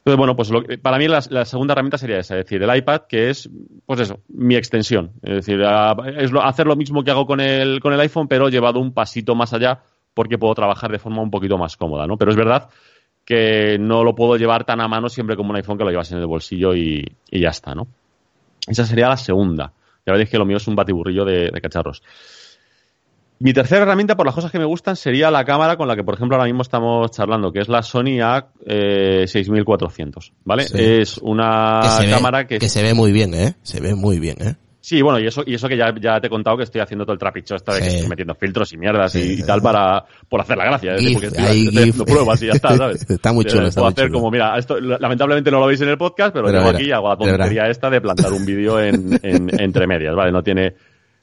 Entonces, 0.05 0.17
bueno, 0.17 0.35
pues 0.35 0.49
lo- 0.49 0.63
para 0.81 0.97
mí 0.97 1.07
la, 1.07 1.21
segunda 1.21 1.71
herramienta 1.71 1.97
sería 1.97 2.17
esa, 2.17 2.37
es 2.37 2.43
decir, 2.43 2.61
el 2.61 2.75
iPad, 2.75 3.03
que 3.07 3.29
es, 3.29 3.49
pues 3.85 4.01
eso, 4.01 4.19
mi 4.27 4.55
extensión. 4.57 5.11
Es 5.21 5.45
decir, 5.45 5.61
es 6.17 6.31
hacer 6.41 6.67
lo 6.67 6.75
mismo 6.75 7.05
que 7.05 7.11
hago 7.11 7.25
con 7.25 7.39
el, 7.39 7.79
con 7.79 7.93
el 7.93 7.99
iPhone, 8.01 8.27
pero 8.27 8.49
llevado 8.49 8.81
un 8.81 8.93
pasito 8.93 9.33
más 9.33 9.53
allá, 9.53 9.79
porque 10.13 10.37
puedo 10.37 10.53
trabajar 10.53 10.91
de 10.91 10.99
forma 10.99 11.21
un 11.21 11.31
poquito 11.31 11.57
más 11.57 11.77
cómoda, 11.77 12.07
¿no? 12.07 12.17
Pero 12.17 12.31
es 12.31 12.37
verdad 12.37 12.69
que 13.25 13.77
no 13.79 14.03
lo 14.03 14.15
puedo 14.15 14.37
llevar 14.37 14.65
tan 14.65 14.81
a 14.81 14.87
mano 14.87 15.09
siempre 15.09 15.35
como 15.35 15.51
un 15.51 15.55
iPhone 15.55 15.77
que 15.77 15.83
lo 15.83 15.91
llevas 15.91 16.11
en 16.11 16.19
el 16.19 16.27
bolsillo 16.27 16.75
y, 16.75 17.03
y 17.31 17.39
ya 17.39 17.49
está, 17.49 17.73
¿no? 17.73 17.87
Esa 18.67 18.85
sería 18.85 19.09
la 19.09 19.17
segunda. 19.17 19.73
Ya 20.05 20.11
veréis 20.11 20.29
que 20.29 20.37
lo 20.37 20.45
mío 20.45 20.57
es 20.57 20.67
un 20.67 20.75
batiburrillo 20.75 21.25
de, 21.25 21.49
de 21.51 21.61
cacharros. 21.61 22.03
Mi 23.39 23.51
tercera 23.51 23.83
herramienta, 23.83 24.15
por 24.15 24.25
las 24.25 24.35
cosas 24.35 24.51
que 24.51 24.59
me 24.59 24.65
gustan, 24.65 24.95
sería 24.95 25.31
la 25.31 25.43
cámara 25.43 25.75
con 25.75 25.87
la 25.87 25.95
que, 25.95 26.03
por 26.03 26.15
ejemplo, 26.15 26.37
ahora 26.37 26.45
mismo 26.45 26.61
estamos 26.61 27.11
charlando, 27.11 27.51
que 27.51 27.59
es 27.59 27.67
la 27.67 27.81
Sony 27.81 28.19
A6400, 28.21 30.31
¿vale? 30.45 30.63
Sí. 30.63 30.77
Es 30.79 31.17
una 31.17 31.81
que 31.99 32.09
cámara 32.09 32.39
ve, 32.39 32.47
que... 32.47 32.59
que 32.59 32.69
se 32.69 32.83
ve 32.83 32.93
muy 32.93 33.11
bien, 33.11 33.33
¿eh? 33.33 33.55
Se 33.61 33.81
ve 33.81 33.95
muy 33.95 34.19
bien, 34.19 34.37
¿eh? 34.41 34.55
Sí, 34.85 35.01
bueno, 35.01 35.17
y 35.17 35.25
eso, 35.27 35.43
y 35.45 35.53
eso 35.53 35.69
que 35.69 35.77
ya, 35.77 35.95
ya 35.97 36.19
te 36.19 36.27
he 36.27 36.29
contado 36.29 36.57
que 36.57 36.63
estoy 36.63 36.81
haciendo 36.81 37.05
todo 37.05 37.13
el 37.13 37.17
trapicho 37.19 37.55
esta 37.55 37.73
de 37.73 37.79
que 37.79 37.87
estoy 37.87 38.09
metiendo 38.09 38.35
filtros 38.35 38.73
y 38.73 38.77
mierdas 38.77 39.15
y, 39.15 39.21
Sí, 39.21 39.31
y 39.31 39.37
sí. 39.37 39.43
tal 39.43 39.61
para, 39.61 40.03
por 40.27 40.41
hacer 40.41 40.57
la 40.57 40.65
gracia, 40.65 40.91
es 40.95 41.01
decir, 41.01 41.19
GIF, 41.21 41.31
porque 41.31 41.91
estoy, 41.95 42.05
pruebas 42.05 42.43
y 42.43 42.47
ya 42.47 42.51
está, 42.51 42.75
¿sabes? 42.75 43.01
Está 43.09 43.31
muy 43.31 43.45
chulo, 43.45 43.63
Eh, 43.63 43.67
está 43.69 43.79
Puedo 43.79 43.91
muy 43.91 43.93
hacer 43.93 44.07
chulo. 44.07 44.19
como, 44.19 44.31
mira, 44.31 44.57
esto 44.57 44.77
lamentablemente 44.81 45.51
no 45.51 45.61
lo 45.61 45.67
veis 45.67 45.79
en 45.79 45.87
el 45.87 45.97
podcast, 45.97 46.33
pero, 46.33 46.47
Pero 46.47 46.57
tengo 46.57 46.65
verá, 46.67 46.77
aquí 46.79 46.87
y 46.89 46.91
hago 46.91 47.07
la 47.07 47.15
tontería 47.15 47.69
esta 47.69 47.89
de 47.89 48.01
plantar 48.01 48.33
un 48.33 48.45
vídeo 48.45 48.77
en, 48.81 49.19
en- 49.23 49.49
entre 49.57 49.87
medias, 49.87 50.13
¿vale? 50.15 50.33
No 50.33 50.43
tiene, 50.43 50.73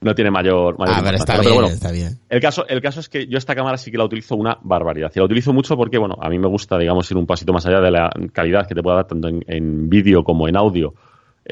no 0.00 0.14
tiene 0.14 0.30
mayor, 0.30 0.78
mayor 0.78 0.94
A 0.96 1.02
ver, 1.02 1.14
importancia. 1.16 1.18
está 1.18 1.32
Pero 1.34 1.42
bien, 1.50 1.54
bueno, 1.61 1.68
está 1.74 1.92
bien. 1.92 2.18
el 2.30 2.40
caso, 2.40 2.66
el 2.66 2.80
caso 2.80 3.00
es 3.00 3.11
que 3.11 3.26
yo 3.26 3.36
esta 3.36 3.54
cámara 3.54 3.76
sí 3.76 3.90
que 3.90 3.98
la 3.98 4.04
utilizo 4.06 4.36
una 4.36 4.56
barbaridad. 4.62 5.12
Y 5.14 5.18
la 5.18 5.26
utilizo 5.26 5.52
mucho 5.52 5.76
porque, 5.76 5.98
bueno, 5.98 6.16
a 6.18 6.30
mí 6.30 6.38
me 6.38 6.48
gusta, 6.48 6.78
digamos, 6.78 7.11
ir 7.11 7.18
un 7.18 7.26
pasito 7.26 7.52
más 7.52 7.66
allá 7.66 7.80
de 7.82 7.90
la 7.90 8.11
calidad 8.32 8.66
que 8.66 8.74
te 8.74 8.82
puede 8.82 8.96
dar 8.96 9.06
tanto 9.06 9.28
en, 9.28 9.44
en 9.46 9.90
vídeo 9.90 10.24
como 10.24 10.48
en 10.48 10.56
audio 10.56 10.94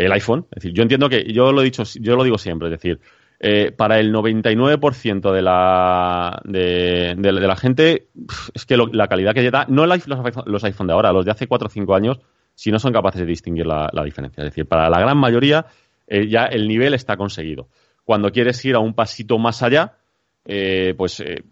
el 0.05 0.12
iPhone. 0.12 0.46
Es 0.51 0.62
decir, 0.62 0.72
yo 0.72 0.82
entiendo 0.82 1.09
que, 1.09 1.24
yo 1.32 1.53
lo 1.53 1.61
he 1.61 1.64
dicho, 1.64 1.82
yo 2.01 2.16
lo 2.16 2.24
digo 2.24 2.38
siempre, 2.38 2.68
es 2.68 2.72
decir, 2.72 3.01
eh, 3.40 3.72
para 3.76 3.99
el 4.01 4.12
99% 4.12 5.32
de 5.32 5.42
la, 5.42 6.40
de, 6.44 7.14
de 7.16 7.32
la- 7.32 7.57
gente, 7.57 8.09
es 8.55 8.66
que 8.66 8.76
la 8.76 9.07
calidad 9.09 9.34
que 9.34 9.49
da, 9.51 9.64
no 9.68 9.86
los, 9.86 10.07
los 10.46 10.64
iPhone 10.64 10.86
de 10.88 10.92
ahora, 10.92 11.12
los 11.12 11.24
de 11.24 11.30
hace 11.30 11.46
4 11.46 11.66
o 11.66 11.70
5 11.70 11.94
años, 11.94 12.18
si 12.55 12.72
no 12.72 12.78
son 12.78 12.92
capaces 12.92 13.20
de 13.20 13.26
distinguir 13.26 13.66
la, 13.66 13.88
la 13.92 14.03
diferencia. 14.03 14.42
Es 14.42 14.51
decir, 14.51 14.66
para 14.66 14.90
la 14.90 14.99
gran 14.99 15.16
mayoría 15.18 15.66
eh, 16.09 16.26
ya 16.28 16.44
el 16.46 16.66
nivel 16.66 16.94
está 16.94 17.16
conseguido. 17.16 17.68
Cuando 18.05 18.32
quieres 18.32 18.64
ir 18.64 18.74
a 18.74 18.80
un 18.80 18.94
pasito 18.94 19.38
más 19.38 19.62
allá, 19.62 19.99
eh, 20.44 20.94
pues 20.96 21.20
eh, 21.20 21.44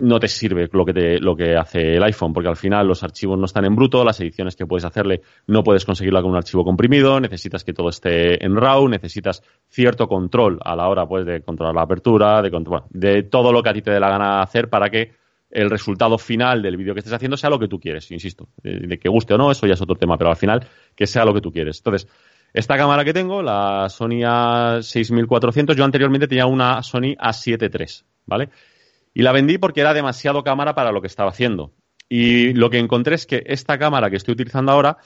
no 0.00 0.18
te 0.18 0.28
sirve 0.28 0.68
lo 0.72 0.84
que, 0.84 0.92
te, 0.92 1.18
lo 1.18 1.36
que 1.36 1.56
hace 1.56 1.96
el 1.96 2.02
iPhone, 2.02 2.32
porque 2.32 2.48
al 2.48 2.56
final 2.56 2.86
los 2.86 3.02
archivos 3.02 3.38
no 3.38 3.46
están 3.46 3.64
en 3.64 3.76
bruto, 3.76 4.04
las 4.04 4.20
ediciones 4.20 4.56
que 4.56 4.66
puedes 4.66 4.84
hacerle 4.84 5.22
no 5.46 5.62
puedes 5.62 5.84
conseguirla 5.84 6.22
con 6.22 6.30
un 6.30 6.36
archivo 6.36 6.64
comprimido, 6.64 7.20
necesitas 7.20 7.64
que 7.64 7.72
todo 7.72 7.88
esté 7.88 8.44
en 8.44 8.56
RAW, 8.56 8.88
necesitas 8.88 9.42
cierto 9.68 10.08
control 10.08 10.58
a 10.64 10.74
la 10.74 10.88
hora 10.88 11.06
pues, 11.06 11.26
de 11.26 11.42
controlar 11.42 11.74
la 11.74 11.82
apertura, 11.82 12.42
de, 12.42 12.50
bueno, 12.50 12.86
de 12.90 13.24
todo 13.24 13.52
lo 13.52 13.62
que 13.62 13.68
a 13.68 13.72
ti 13.74 13.82
te 13.82 13.90
dé 13.90 14.00
la 14.00 14.10
gana 14.10 14.42
hacer 14.42 14.68
para 14.68 14.90
que 14.90 15.12
el 15.50 15.68
resultado 15.68 16.16
final 16.16 16.62
del 16.62 16.76
vídeo 16.76 16.94
que 16.94 17.00
estés 17.00 17.12
haciendo 17.12 17.36
sea 17.36 17.50
lo 17.50 17.58
que 17.58 17.68
tú 17.68 17.80
quieres, 17.80 18.10
insisto. 18.10 18.48
De, 18.62 18.78
de 18.80 18.98
que 18.98 19.08
guste 19.08 19.34
o 19.34 19.38
no, 19.38 19.50
eso 19.50 19.66
ya 19.66 19.74
es 19.74 19.82
otro 19.82 19.96
tema, 19.96 20.16
pero 20.16 20.30
al 20.30 20.36
final 20.36 20.66
que 20.94 21.06
sea 21.06 21.24
lo 21.24 21.34
que 21.34 21.40
tú 21.40 21.52
quieres. 21.52 21.78
Entonces, 21.78 22.08
esta 22.52 22.76
cámara 22.76 23.04
que 23.04 23.12
tengo, 23.12 23.42
la 23.42 23.88
Sony 23.88 24.22
A6400, 24.24 25.74
yo 25.74 25.84
anteriormente 25.84 26.26
tenía 26.26 26.46
una 26.46 26.82
Sony 26.82 27.14
A7 27.18 27.70
III, 27.72 28.06
¿vale? 28.26 28.48
Y 29.14 29.22
la 29.22 29.32
vendí 29.32 29.58
porque 29.58 29.80
era 29.80 29.94
demasiado 29.94 30.42
cámara 30.44 30.74
para 30.74 30.92
lo 30.92 31.00
que 31.00 31.06
estaba 31.08 31.30
haciendo. 31.30 31.72
Y 32.08 32.52
lo 32.54 32.70
que 32.70 32.78
encontré 32.78 33.14
es 33.14 33.26
que 33.26 33.42
esta 33.46 33.78
cámara 33.78 34.10
que 34.10 34.16
estoy 34.16 34.32
utilizando 34.32 34.72
ahora 34.72 34.98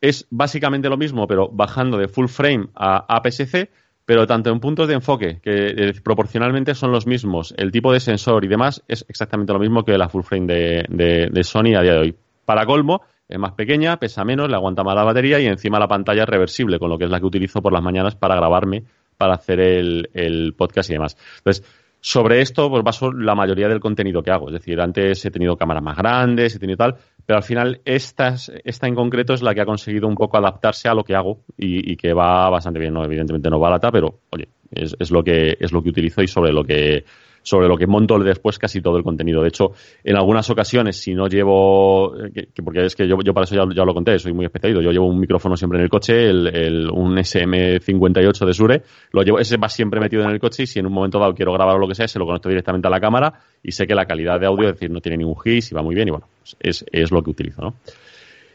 es 0.00 0.26
básicamente 0.30 0.88
lo 0.88 0.96
mismo, 0.96 1.26
pero 1.26 1.48
bajando 1.48 1.96
de 1.96 2.08
full 2.08 2.26
frame 2.26 2.68
a 2.74 3.04
APS-C, 3.08 3.70
pero 4.04 4.26
tanto 4.26 4.50
en 4.50 4.58
puntos 4.58 4.88
de 4.88 4.94
enfoque, 4.94 5.38
que 5.42 5.50
eh, 5.68 5.92
proporcionalmente 6.02 6.74
son 6.74 6.90
los 6.90 7.06
mismos, 7.06 7.54
el 7.56 7.70
tipo 7.70 7.92
de 7.92 8.00
sensor 8.00 8.44
y 8.44 8.48
demás 8.48 8.82
es 8.88 9.04
exactamente 9.08 9.52
lo 9.52 9.60
mismo 9.60 9.84
que 9.84 9.96
la 9.96 10.08
full 10.08 10.22
frame 10.24 10.46
de, 10.52 10.84
de- 10.88 11.28
de 11.30 11.44
Sony 11.44 11.74
a 11.76 11.82
día 11.82 11.92
de 11.92 11.98
hoy. 11.98 12.16
Para 12.44 12.66
colmo, 12.66 13.02
es 13.28 13.38
más 13.38 13.52
pequeña, 13.52 13.96
pesa 13.98 14.24
menos, 14.24 14.48
le 14.48 14.56
aguanta 14.56 14.82
más 14.82 14.96
la 14.96 15.04
batería 15.04 15.38
y 15.38 15.46
encima 15.46 15.78
la 15.78 15.86
pantalla 15.86 16.24
es 16.24 16.28
reversible, 16.28 16.80
con 16.80 16.90
lo 16.90 16.98
que 16.98 17.04
es 17.04 17.10
la 17.10 17.20
que 17.20 17.26
utilizo 17.26 17.62
por 17.62 17.72
las 17.72 17.82
mañanas 17.82 18.16
para 18.16 18.34
grabarme, 18.34 18.82
para 19.16 19.34
hacer 19.34 19.60
el, 19.60 20.10
el 20.14 20.54
podcast 20.54 20.90
y 20.90 20.94
demás. 20.94 21.16
Entonces, 21.38 21.64
sobre 22.04 22.40
esto, 22.40 22.68
pues 22.68 22.82
baso 22.82 23.12
la 23.12 23.36
mayoría 23.36 23.68
del 23.68 23.78
contenido 23.78 24.22
que 24.22 24.32
hago. 24.32 24.48
Es 24.48 24.54
decir, 24.54 24.80
antes 24.80 25.24
he 25.24 25.30
tenido 25.30 25.56
cámaras 25.56 25.84
más 25.84 25.96
grandes, 25.96 26.54
he 26.56 26.58
tenido 26.58 26.76
tal, 26.76 26.96
pero 27.24 27.36
al 27.36 27.44
final 27.44 27.80
estas, 27.84 28.50
esta 28.64 28.88
en 28.88 28.96
concreto 28.96 29.34
es 29.34 29.40
la 29.40 29.54
que 29.54 29.60
ha 29.60 29.64
conseguido 29.64 30.08
un 30.08 30.16
poco 30.16 30.36
adaptarse 30.36 30.88
a 30.88 30.94
lo 30.94 31.04
que 31.04 31.14
hago 31.14 31.44
y, 31.56 31.92
y 31.92 31.96
que 31.96 32.12
va 32.12 32.50
bastante 32.50 32.80
bien. 32.80 32.92
No, 32.92 33.04
evidentemente 33.04 33.48
no 33.48 33.60
barata, 33.60 33.92
pero 33.92 34.18
oye, 34.30 34.48
es, 34.72 34.96
es 34.98 35.12
lo 35.12 35.22
que 35.22 35.56
es 35.60 35.70
lo 35.70 35.80
que 35.80 35.90
utilizo 35.90 36.22
y 36.22 36.26
sobre 36.26 36.52
lo 36.52 36.64
que 36.64 37.04
sobre 37.42 37.68
lo 37.68 37.76
que 37.76 37.86
monto 37.86 38.18
después 38.18 38.58
casi 38.58 38.80
todo 38.80 38.96
el 38.96 39.02
contenido. 39.02 39.42
De 39.42 39.48
hecho, 39.48 39.72
en 40.04 40.16
algunas 40.16 40.48
ocasiones, 40.50 40.96
si 40.96 41.14
no 41.14 41.26
llevo, 41.28 42.16
eh, 42.16 42.30
que- 42.32 42.46
que- 42.54 42.62
porque 42.62 42.84
es 42.86 42.94
que 42.96 43.06
yo, 43.08 43.16
yo 43.24 43.34
para 43.34 43.44
eso 43.44 43.54
ya, 43.54 43.64
ya 43.74 43.84
lo 43.84 43.94
conté, 43.94 44.18
soy 44.18 44.32
muy 44.32 44.44
especializado. 44.46 44.82
Yo 44.84 44.92
llevo 44.92 45.06
un 45.06 45.18
micrófono 45.20 45.56
siempre 45.56 45.78
en 45.78 45.84
el 45.84 45.90
coche, 45.90 46.30
el, 46.30 46.46
el- 46.48 46.90
un 46.90 47.16
SM58 47.18 48.46
de 48.46 48.54
Sure, 48.54 48.82
lo 49.12 49.22
llevo, 49.22 49.38
ese 49.38 49.56
va 49.56 49.68
siempre 49.68 50.00
metido 50.00 50.22
en 50.24 50.30
el 50.30 50.38
coche 50.40 50.62
y 50.64 50.66
si 50.66 50.78
en 50.78 50.86
un 50.86 50.92
momento 50.92 51.18
dado 51.18 51.34
quiero 51.34 51.52
grabar 51.52 51.76
o 51.76 51.78
lo 51.78 51.88
que 51.88 51.94
sea, 51.94 52.08
se 52.08 52.18
lo 52.18 52.26
conecto 52.26 52.48
directamente 52.48 52.86
a 52.88 52.90
la 52.90 53.00
cámara 53.00 53.32
y 53.62 53.72
sé 53.72 53.86
que 53.86 53.94
la 53.94 54.06
calidad 54.06 54.38
de 54.40 54.46
audio, 54.46 54.68
es 54.68 54.74
decir, 54.74 54.90
no 54.90 55.00
tiene 55.00 55.18
ningún 55.18 55.36
hiss 55.44 55.72
y 55.72 55.74
va 55.74 55.82
muy 55.82 55.94
bien 55.94 56.08
y 56.08 56.10
bueno, 56.10 56.26
pues 56.40 56.56
es, 56.60 56.84
es 56.92 57.10
lo 57.10 57.22
que 57.22 57.30
utilizo, 57.30 57.62
¿no? 57.62 57.74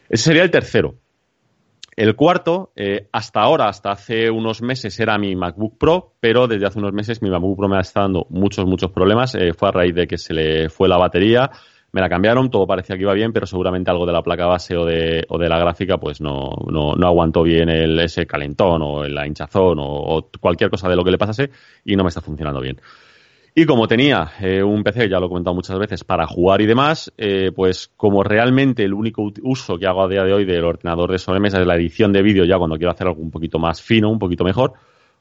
Ese 0.09 0.23
sería 0.23 0.43
el 0.43 0.51
tercero. 0.51 0.95
El 1.97 2.15
cuarto, 2.15 2.73
eh, 2.75 3.09
hasta 3.11 3.41
ahora, 3.41 3.69
hasta 3.69 3.89
hace 3.89 4.29
unos 4.29 4.61
meses, 4.61 4.99
era 4.99 5.17
mi 5.17 5.35
MacBook 5.35 5.79
Pro, 5.79 6.13
pero 6.19 6.47
desde 6.47 6.67
hace 6.67 6.77
unos 6.77 6.93
meses 6.93 7.23
mi 7.23 7.31
MacBook 7.31 7.57
Pro 7.57 7.67
me 7.67 7.79
está 7.79 8.01
dando 8.01 8.27
muchos, 8.29 8.67
muchos 8.67 8.91
problemas. 8.91 9.33
Eh, 9.33 9.51
fue 9.53 9.69
a 9.69 9.71
raíz 9.71 9.95
de 9.95 10.05
que 10.05 10.19
se 10.19 10.31
le 10.31 10.69
fue 10.69 10.87
la 10.87 10.97
batería, 10.97 11.49
me 11.91 11.99
la 11.99 12.07
cambiaron, 12.07 12.51
todo 12.51 12.67
parecía 12.67 12.97
que 12.97 13.01
iba 13.01 13.15
bien, 13.15 13.33
pero 13.33 13.47
seguramente 13.47 13.89
algo 13.89 14.05
de 14.05 14.13
la 14.13 14.21
placa 14.21 14.45
base 14.45 14.77
o 14.77 14.85
de, 14.85 15.25
o 15.27 15.39
de 15.39 15.49
la 15.49 15.57
gráfica, 15.57 15.97
pues 15.97 16.21
no, 16.21 16.51
no, 16.69 16.93
no 16.93 17.07
aguantó 17.07 17.41
bien 17.41 17.67
el, 17.67 17.99
ese 17.99 18.27
calentón 18.27 18.79
o 18.83 19.03
la 19.05 19.25
hinchazón 19.25 19.79
o, 19.79 19.87
o 19.87 20.29
cualquier 20.39 20.69
cosa 20.69 20.87
de 20.87 20.95
lo 20.95 21.03
que 21.03 21.09
le 21.09 21.17
pasase 21.17 21.49
y 21.83 21.95
no 21.95 22.03
me 22.03 22.09
está 22.09 22.21
funcionando 22.21 22.61
bien. 22.61 22.79
Y 23.59 23.65
como 23.65 23.87
tenía 23.87 24.33
eh, 24.39 24.61
un 24.61 24.83
PC, 24.83 25.09
ya 25.09 25.19
lo 25.19 25.25
he 25.25 25.29
comentado 25.29 25.55
muchas 25.55 25.79
veces, 25.79 26.03
para 26.03 26.27
jugar 26.27 26.61
y 26.61 26.67
demás, 26.67 27.11
eh, 27.17 27.51
pues 27.55 27.89
como 27.97 28.21
realmente 28.21 28.83
el 28.83 28.93
único 28.93 29.31
uso 29.41 29.79
que 29.79 29.87
hago 29.87 30.03
a 30.03 30.07
día 30.07 30.23
de 30.23 30.31
hoy 30.31 30.45
del 30.45 30.63
ordenador 30.63 31.11
de 31.11 31.17
sobremesa 31.17 31.59
es 31.59 31.65
la 31.65 31.75
edición 31.75 32.13
de 32.13 32.21
vídeo, 32.21 32.45
ya 32.45 32.59
cuando 32.59 32.77
quiero 32.77 32.91
hacer 32.91 33.07
algo 33.07 33.19
un 33.19 33.31
poquito 33.31 33.57
más 33.57 33.81
fino, 33.81 34.11
un 34.11 34.19
poquito 34.19 34.43
mejor, 34.43 34.73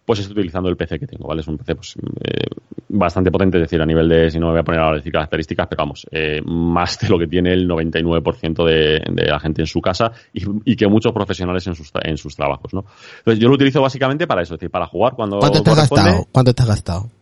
pues 0.04 0.18
estoy 0.18 0.34
utilizando 0.34 0.68
el 0.68 0.76
PC 0.76 0.98
que 0.98 1.06
tengo, 1.06 1.28
¿vale? 1.28 1.40
Es 1.40 1.48
un 1.48 1.56
PC 1.56 1.76
pues, 1.76 1.96
eh, 1.96 2.44
bastante 2.90 3.30
potente, 3.30 3.56
es 3.56 3.62
decir, 3.62 3.80
a 3.80 3.86
nivel 3.86 4.06
de, 4.06 4.30
si 4.30 4.38
no 4.38 4.48
me 4.48 4.52
voy 4.52 4.60
a 4.60 4.64
poner 4.64 4.82
ahora 4.82 4.96
a 4.96 4.98
decir 4.98 5.12
características, 5.12 5.66
pero 5.68 5.84
vamos, 5.84 6.06
eh, 6.10 6.42
más 6.44 6.98
de 7.00 7.08
lo 7.08 7.18
que 7.18 7.28
tiene 7.28 7.54
el 7.54 7.66
99% 7.66 8.66
de, 8.66 9.02
de 9.14 9.28
la 9.30 9.40
gente 9.40 9.62
en 9.62 9.66
su 9.66 9.80
casa 9.80 10.12
y, 10.34 10.42
y 10.66 10.76
que 10.76 10.86
muchos 10.88 11.10
profesionales 11.14 11.66
en 11.68 11.74
sus, 11.74 11.90
en 12.04 12.18
sus 12.18 12.36
trabajos, 12.36 12.74
¿no? 12.74 12.84
Entonces 13.16 13.38
yo 13.38 13.48
lo 13.48 13.54
utilizo 13.54 13.80
básicamente 13.80 14.26
para 14.26 14.42
eso, 14.42 14.56
es 14.56 14.60
decir, 14.60 14.70
para 14.70 14.84
jugar 14.88 15.14
cuando 15.14 15.38
¿Cuánto 15.38 15.62
te 15.62 15.70
has 15.70 15.74
corresponde. 15.74 16.04
gastado? 16.10 16.28
¿Cuánto 16.30 16.52
te 16.52 16.62
has 16.62 16.68
gastado? 16.68 17.15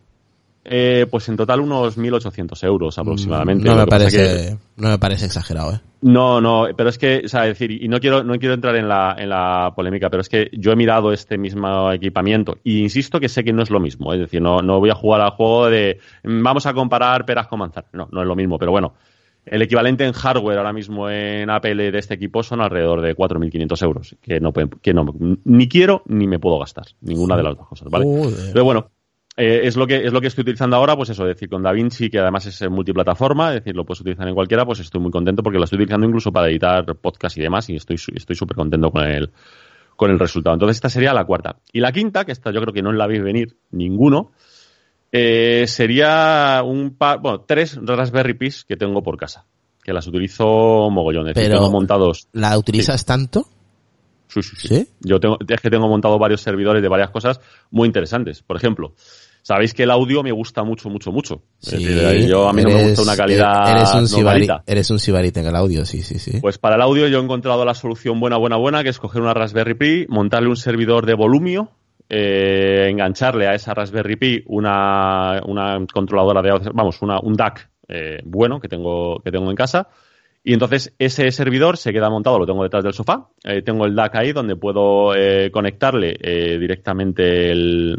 Eh, 0.67 1.05
pues 1.11 1.29
en 1.29 1.37
total 1.37 1.59
unos 1.61 1.95
1.800 1.95 2.63
euros 2.63 2.97
aproximadamente. 2.97 3.69
No 3.69 3.75
me 3.75 3.85
parece, 3.87 4.17
que- 4.17 4.57
no 4.77 4.89
me 4.89 4.97
parece 4.97 5.25
exagerado, 5.27 5.73
¿eh? 5.75 5.79
no, 6.01 6.41
no, 6.41 6.67
pero 6.75 6.89
es 6.89 6.97
que, 6.97 7.21
o 7.25 7.27
sea, 7.27 7.43
decir, 7.43 7.71
y 7.71 7.87
no 7.87 7.99
quiero, 7.99 8.23
no 8.23 8.37
quiero 8.39 8.55
entrar 8.55 8.75
en 8.75 8.87
la, 8.87 9.15
en 9.17 9.29
la 9.29 9.73
polémica, 9.75 10.09
pero 10.09 10.21
es 10.21 10.29
que 10.29 10.49
yo 10.53 10.71
he 10.71 10.75
mirado 10.75 11.11
este 11.13 11.37
mismo 11.37 11.91
equipamiento 11.91 12.57
y 12.63 12.79
insisto 12.81 13.19
que 13.19 13.29
sé 13.29 13.43
que 13.43 13.53
no 13.53 13.61
es 13.61 13.69
lo 13.69 13.79
mismo. 13.79 14.11
Es 14.13 14.19
decir, 14.19 14.41
no, 14.41 14.61
no 14.63 14.79
voy 14.79 14.89
a 14.89 14.95
jugar 14.95 15.21
al 15.21 15.31
juego 15.31 15.67
de 15.69 15.99
mm, 16.23 16.41
vamos 16.43 16.65
a 16.65 16.73
comparar 16.73 17.25
peras 17.25 17.47
con 17.47 17.59
manzanas. 17.59 17.89
No, 17.93 18.07
no 18.11 18.21
es 18.21 18.27
lo 18.27 18.35
mismo, 18.35 18.57
pero 18.57 18.71
bueno. 18.71 18.93
El 19.47 19.61
equivalente 19.61 20.03
en 20.03 20.11
hardware 20.13 20.57
ahora 20.57 20.73
mismo 20.73 21.07
en 21.07 21.51
Apple 21.51 21.91
de 21.91 21.99
este 21.99 22.15
equipo 22.15 22.41
son 22.41 22.61
alrededor 22.61 23.01
de 23.01 23.13
4.500 23.15 23.79
euros, 23.83 24.15
que 24.19 24.39
no, 24.39 24.51
pueden- 24.51 24.71
que 24.81 24.91
no, 24.91 25.05
ni 25.43 25.67
quiero 25.69 26.01
ni 26.07 26.25
me 26.25 26.39
puedo 26.39 26.57
gastar, 26.57 26.85
ninguna 27.01 27.37
de 27.37 27.43
las 27.43 27.55
dos 27.55 27.67
cosas, 27.67 27.87
¿vale? 27.91 28.05
Joder. 28.05 28.53
Pero 28.53 28.65
bueno, 28.65 28.89
eh, 29.37 29.61
es 29.63 29.75
lo 29.75 29.85
que 29.87 30.05
es 30.05 30.13
lo 30.13 30.21
que 30.21 30.27
estoy 30.27 30.43
utilizando 30.43 30.75
ahora, 30.77 30.95
pues 30.95 31.09
eso, 31.09 31.23
es 31.23 31.35
decir, 31.35 31.49
con 31.49 31.61
DaVinci, 31.63 32.09
que 32.09 32.19
además 32.19 32.45
es 32.45 32.61
eh, 32.61 32.69
multiplataforma, 32.69 33.49
es 33.49 33.55
decir, 33.55 33.75
lo 33.75 33.85
puedes 33.85 34.01
utilizar 34.01 34.27
en 34.27 34.33
cualquiera, 34.35 34.65
pues 34.65 34.79
estoy 34.79 35.01
muy 35.01 35.11
contento 35.11 35.43
porque 35.43 35.57
lo 35.57 35.65
estoy 35.65 35.77
utilizando 35.77 36.07
incluso 36.07 36.31
para 36.31 36.47
editar 36.49 36.85
podcast 36.95 37.37
y 37.37 37.41
demás, 37.41 37.69
y 37.69 37.75
estoy 37.75 37.97
súper 37.97 38.55
contento 38.55 38.91
con 38.91 39.03
el, 39.03 39.29
con 39.95 40.11
el 40.11 40.19
resultado. 40.19 40.53
Entonces, 40.55 40.77
esta 40.77 40.89
sería 40.89 41.13
la 41.13 41.25
cuarta. 41.25 41.57
Y 41.73 41.79
la 41.79 41.91
quinta, 41.91 42.23
que 42.25 42.31
esta 42.31 42.51
yo 42.51 42.61
creo 42.61 42.73
que 42.73 42.81
no 42.81 42.91
la 42.91 43.07
veis 43.07 43.23
venir 43.23 43.57
ninguno, 43.71 44.31
eh, 45.11 45.65
sería 45.67 46.61
un 46.65 46.95
par, 46.97 47.19
bueno, 47.21 47.41
tres 47.47 47.79
Raspberry 47.81 48.33
Pis 48.33 48.65
que 48.65 48.75
tengo 48.75 49.01
por 49.01 49.17
casa. 49.17 49.45
que 49.83 49.93
las 49.93 50.07
utilizo 50.07 50.89
mogollón. 50.89 51.27
Es 51.27 51.35
decir, 51.35 51.49
Pero- 51.49 51.59
tengo 51.61 51.71
montados. 51.71 52.27
¿La 52.33 52.57
utilizas 52.57 53.05
tanto? 53.05 53.45
Sí, 54.27 54.41
sí, 54.41 54.55
sí. 54.57 54.67
¿Sí? 54.67 54.89
Yo 55.01 55.19
tengo, 55.19 55.37
es 55.47 55.61
que 55.61 55.69
tengo 55.69 55.87
montado 55.87 56.17
varios 56.17 56.41
servidores 56.41 56.81
de 56.81 56.89
varias 56.89 57.11
cosas 57.11 57.39
muy 57.69 57.85
interesantes. 57.85 58.41
Por 58.41 58.57
ejemplo, 58.57 58.95
sabéis 59.45 59.75
que 59.75 59.83
el 59.83 59.91
audio 59.91 60.23
me 60.23 60.31
gusta 60.31 60.63
mucho, 60.63 60.89
mucho, 60.89 61.11
mucho. 61.11 61.43
Sí. 61.59 61.85
decir, 61.85 62.27
yo 62.27 62.49
a 62.49 62.53
mí 62.53 62.63
no 62.63 62.69
me 62.69 62.83
gusta 62.83 63.03
una 63.03 63.15
calidad 63.15 63.77
Eres 63.77 63.93
un 63.93 64.07
sibarita. 64.07 64.17
normalita. 64.17 64.63
Eres 64.65 64.89
un 64.89 64.97
sibarita 64.97 65.39
en 65.41 65.45
el 65.45 65.55
audio, 65.55 65.85
sí, 65.85 66.01
sí, 66.01 66.17
sí. 66.17 66.39
Pues 66.41 66.57
para 66.57 66.77
el 66.77 66.81
audio 66.81 67.07
yo 67.07 67.19
he 67.19 67.23
encontrado 67.23 67.63
la 67.63 67.75
solución 67.75 68.19
buena, 68.19 68.37
buena, 68.37 68.57
buena, 68.57 68.81
que 68.83 68.89
es 68.89 68.97
coger 68.97 69.21
una 69.21 69.35
Raspberry 69.35 69.75
Pi, 69.75 70.05
montarle 70.09 70.49
un 70.49 70.55
servidor 70.55 71.05
de 71.05 71.13
volumio, 71.13 71.69
eh, 72.09 72.87
engancharle 72.89 73.47
a 73.47 73.53
esa 73.53 73.75
Raspberry 73.75 74.15
Pi 74.15 74.43
una, 74.47 75.39
una 75.45 75.77
controladora 75.93 76.41
de 76.41 76.49
audio, 76.49 76.71
vamos, 76.73 76.99
una, 77.03 77.19
un 77.19 77.35
DAC 77.35 77.69
eh, 77.87 78.21
bueno 78.25 78.59
que 78.59 78.67
tengo, 78.67 79.19
que 79.19 79.31
tengo 79.31 79.51
en 79.51 79.55
casa. 79.55 79.89
Y 80.43 80.53
entonces 80.53 80.91
ese 80.97 81.29
servidor 81.31 81.77
se 81.77 81.93
queda 81.93 82.09
montado, 82.09 82.39
lo 82.39 82.47
tengo 82.47 82.63
detrás 82.63 82.83
del 82.83 82.93
sofá. 82.93 83.27
Eh, 83.43 83.61
tengo 83.61 83.85
el 83.85 83.93
DAC 83.93 84.15
ahí 84.15 84.31
donde 84.31 84.55
puedo 84.55 85.15
eh, 85.15 85.51
conectarle 85.51 86.17
eh, 86.19 86.57
directamente 86.57 87.51
el, 87.51 87.97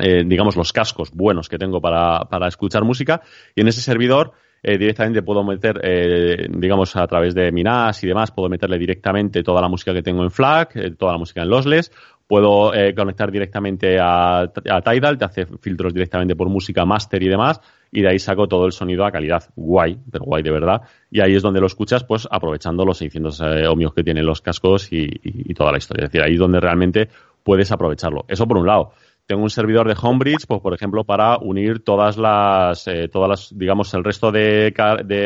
eh, 0.00 0.22
digamos, 0.26 0.56
los 0.56 0.72
cascos 0.72 1.10
buenos 1.12 1.48
que 1.48 1.58
tengo 1.58 1.80
para, 1.80 2.20
para 2.28 2.48
escuchar 2.48 2.84
música. 2.84 3.20
Y 3.54 3.60
en 3.60 3.68
ese 3.68 3.80
servidor 3.80 4.32
eh, 4.62 4.76
directamente 4.78 5.22
puedo 5.22 5.42
meter, 5.44 5.80
eh, 5.82 6.46
digamos, 6.50 6.94
a 6.96 7.06
través 7.06 7.34
de 7.34 7.50
mi 7.52 7.62
NAS 7.62 8.02
y 8.04 8.06
demás, 8.06 8.30
puedo 8.30 8.48
meterle 8.48 8.78
directamente 8.78 9.42
toda 9.42 9.60
la 9.62 9.68
música 9.68 9.92
que 9.94 10.02
tengo 10.02 10.22
en 10.22 10.30
FLAC, 10.30 10.76
eh, 10.76 10.90
toda 10.98 11.12
la 11.12 11.18
música 11.18 11.42
en 11.42 11.48
lossless. 11.48 11.90
Puedo 12.26 12.70
conectar 12.94 13.28
directamente 13.32 13.98
a, 13.98 14.42
a 14.42 14.80
Tidal, 14.82 15.18
te 15.18 15.24
hace 15.24 15.46
filtros 15.46 15.92
directamente 15.92 16.36
por 16.36 16.48
música 16.48 16.84
master 16.84 17.20
y 17.24 17.28
demás, 17.28 17.60
y 17.90 18.02
de 18.02 18.08
ahí 18.08 18.20
saco 18.20 18.46
todo 18.46 18.66
el 18.66 18.70
sonido 18.72 19.04
a 19.04 19.10
calidad 19.10 19.42
guay, 19.56 19.98
pero 20.12 20.26
guay 20.26 20.40
de 20.44 20.52
verdad. 20.52 20.82
Y 21.10 21.20
ahí 21.22 21.34
es 21.34 21.42
donde 21.42 21.58
lo 21.58 21.66
escuchas, 21.66 22.04
pues 22.04 22.28
aprovechando 22.30 22.84
los 22.84 22.98
600 22.98 23.40
eh, 23.40 23.66
ohmios 23.66 23.92
que 23.94 24.04
tienen 24.04 24.24
los 24.26 24.42
cascos 24.42 24.92
y- 24.92 25.10
y 25.24 25.54
toda 25.54 25.72
la 25.72 25.78
historia. 25.78 26.04
Es 26.04 26.12
decir, 26.12 26.22
ahí 26.24 26.34
es 26.34 26.38
donde 26.38 26.60
realmente 26.60 27.08
puedes 27.42 27.72
aprovecharlo. 27.72 28.24
Eso 28.28 28.46
por 28.46 28.58
un 28.58 28.66
lado. 28.68 28.92
Tengo 29.30 29.44
un 29.44 29.50
servidor 29.50 29.86
de 29.86 29.94
Homebridge, 30.02 30.44
pues 30.48 30.60
por 30.60 30.74
ejemplo, 30.74 31.04
para 31.04 31.38
unir 31.38 31.84
todas 31.84 32.16
las, 32.16 32.88
eh, 32.88 33.06
todas 33.06 33.28
las, 33.28 33.56
digamos, 33.56 33.94
el 33.94 34.02
resto 34.02 34.32
de, 34.32 34.74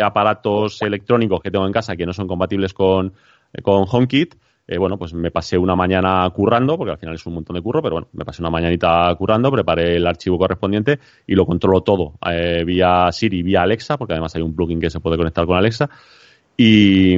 aparatos 0.05 0.82
electrónicos 0.82 1.40
que 1.40 1.50
tengo 1.50 1.64
en 1.64 1.72
casa 1.72 1.96
que 1.96 2.05
no 2.05 2.12
son 2.12 2.28
compatibles 2.28 2.74
con, 2.74 3.14
eh, 3.50 3.62
con 3.62 3.86
HomeKit. 3.90 4.34
Eh, 4.68 4.76
bueno, 4.76 4.98
pues 4.98 5.14
me 5.14 5.30
pasé 5.30 5.57
una 5.57 5.74
mañana 5.74 6.28
currando, 6.34 6.76
porque 6.76 6.90
al 6.90 6.98
final 6.98 7.14
es 7.14 7.24
un 7.24 7.32
montón 7.32 7.57
de 7.57 7.62
curro, 7.62 7.80
pero 7.80 7.94
bueno, 7.94 8.09
me 8.12 8.26
pasé 8.26 8.42
una 8.42 8.50
mañanita 8.50 9.11
currando, 9.16 9.50
preparé 9.50 9.96
el 9.96 10.07
archivo 10.07 10.36
correspondiente 10.36 10.98
y 11.26 11.34
lo 11.34 11.46
controlo 11.46 11.80
todo 11.80 12.12
vía 12.66 13.11
Siri, 13.11 13.42
vía 13.42 13.62
Alexa, 13.62 13.96
porque 13.96 14.12
además 14.12 14.36
hay 14.36 14.42
un 14.42 14.55
plugin 14.55 14.80
que 14.82 14.90
se 14.90 15.00
puede 15.00 15.16
conectar 15.16 15.46
con 15.46 15.57
Alexa. 15.57 15.88
Y, 16.59 17.16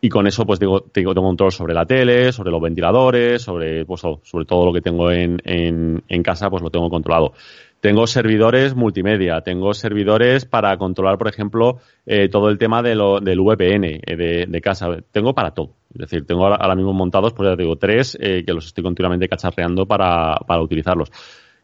y 0.00 0.08
con 0.08 0.26
eso, 0.26 0.46
pues 0.46 0.60
digo, 0.60 0.82
tengo, 0.82 1.14
control 1.14 1.50
sobre 1.50 1.74
la 1.74 1.84
tele, 1.84 2.32
sobre 2.32 2.50
los 2.50 2.60
ventiladores, 2.60 3.42
sobre, 3.42 3.84
pues, 3.84 4.00
sobre 4.00 4.44
todo 4.44 4.66
lo 4.66 4.72
que 4.72 4.80
tengo 4.80 5.10
en, 5.10 5.40
en, 5.44 6.02
en 6.08 6.22
casa, 6.22 6.48
pues 6.50 6.62
lo 6.62 6.70
tengo 6.70 6.88
controlado. 6.88 7.32
Tengo 7.80 8.06
servidores 8.08 8.74
multimedia, 8.74 9.40
tengo 9.42 9.72
servidores 9.72 10.44
para 10.44 10.76
controlar, 10.78 11.16
por 11.16 11.28
ejemplo, 11.28 11.78
eh, 12.06 12.28
todo 12.28 12.48
el 12.48 12.58
tema 12.58 12.82
de 12.82 12.96
lo, 12.96 13.20
del 13.20 13.40
VPN 13.40 13.84
eh, 13.84 14.16
de, 14.16 14.46
de 14.46 14.60
casa. 14.60 14.88
Tengo 15.12 15.32
para 15.32 15.52
todo. 15.52 15.74
Es 15.92 15.98
decir, 15.98 16.26
tengo 16.26 16.46
ahora, 16.46 16.74
mismo 16.74 16.92
montados, 16.92 17.32
pues 17.32 17.48
ya 17.48 17.56
digo, 17.56 17.76
tres 17.76 18.18
eh, 18.20 18.42
que 18.44 18.52
los 18.52 18.66
estoy 18.66 18.82
continuamente 18.82 19.28
cacharreando 19.28 19.86
para, 19.86 20.36
para 20.46 20.60
utilizarlos. 20.60 21.10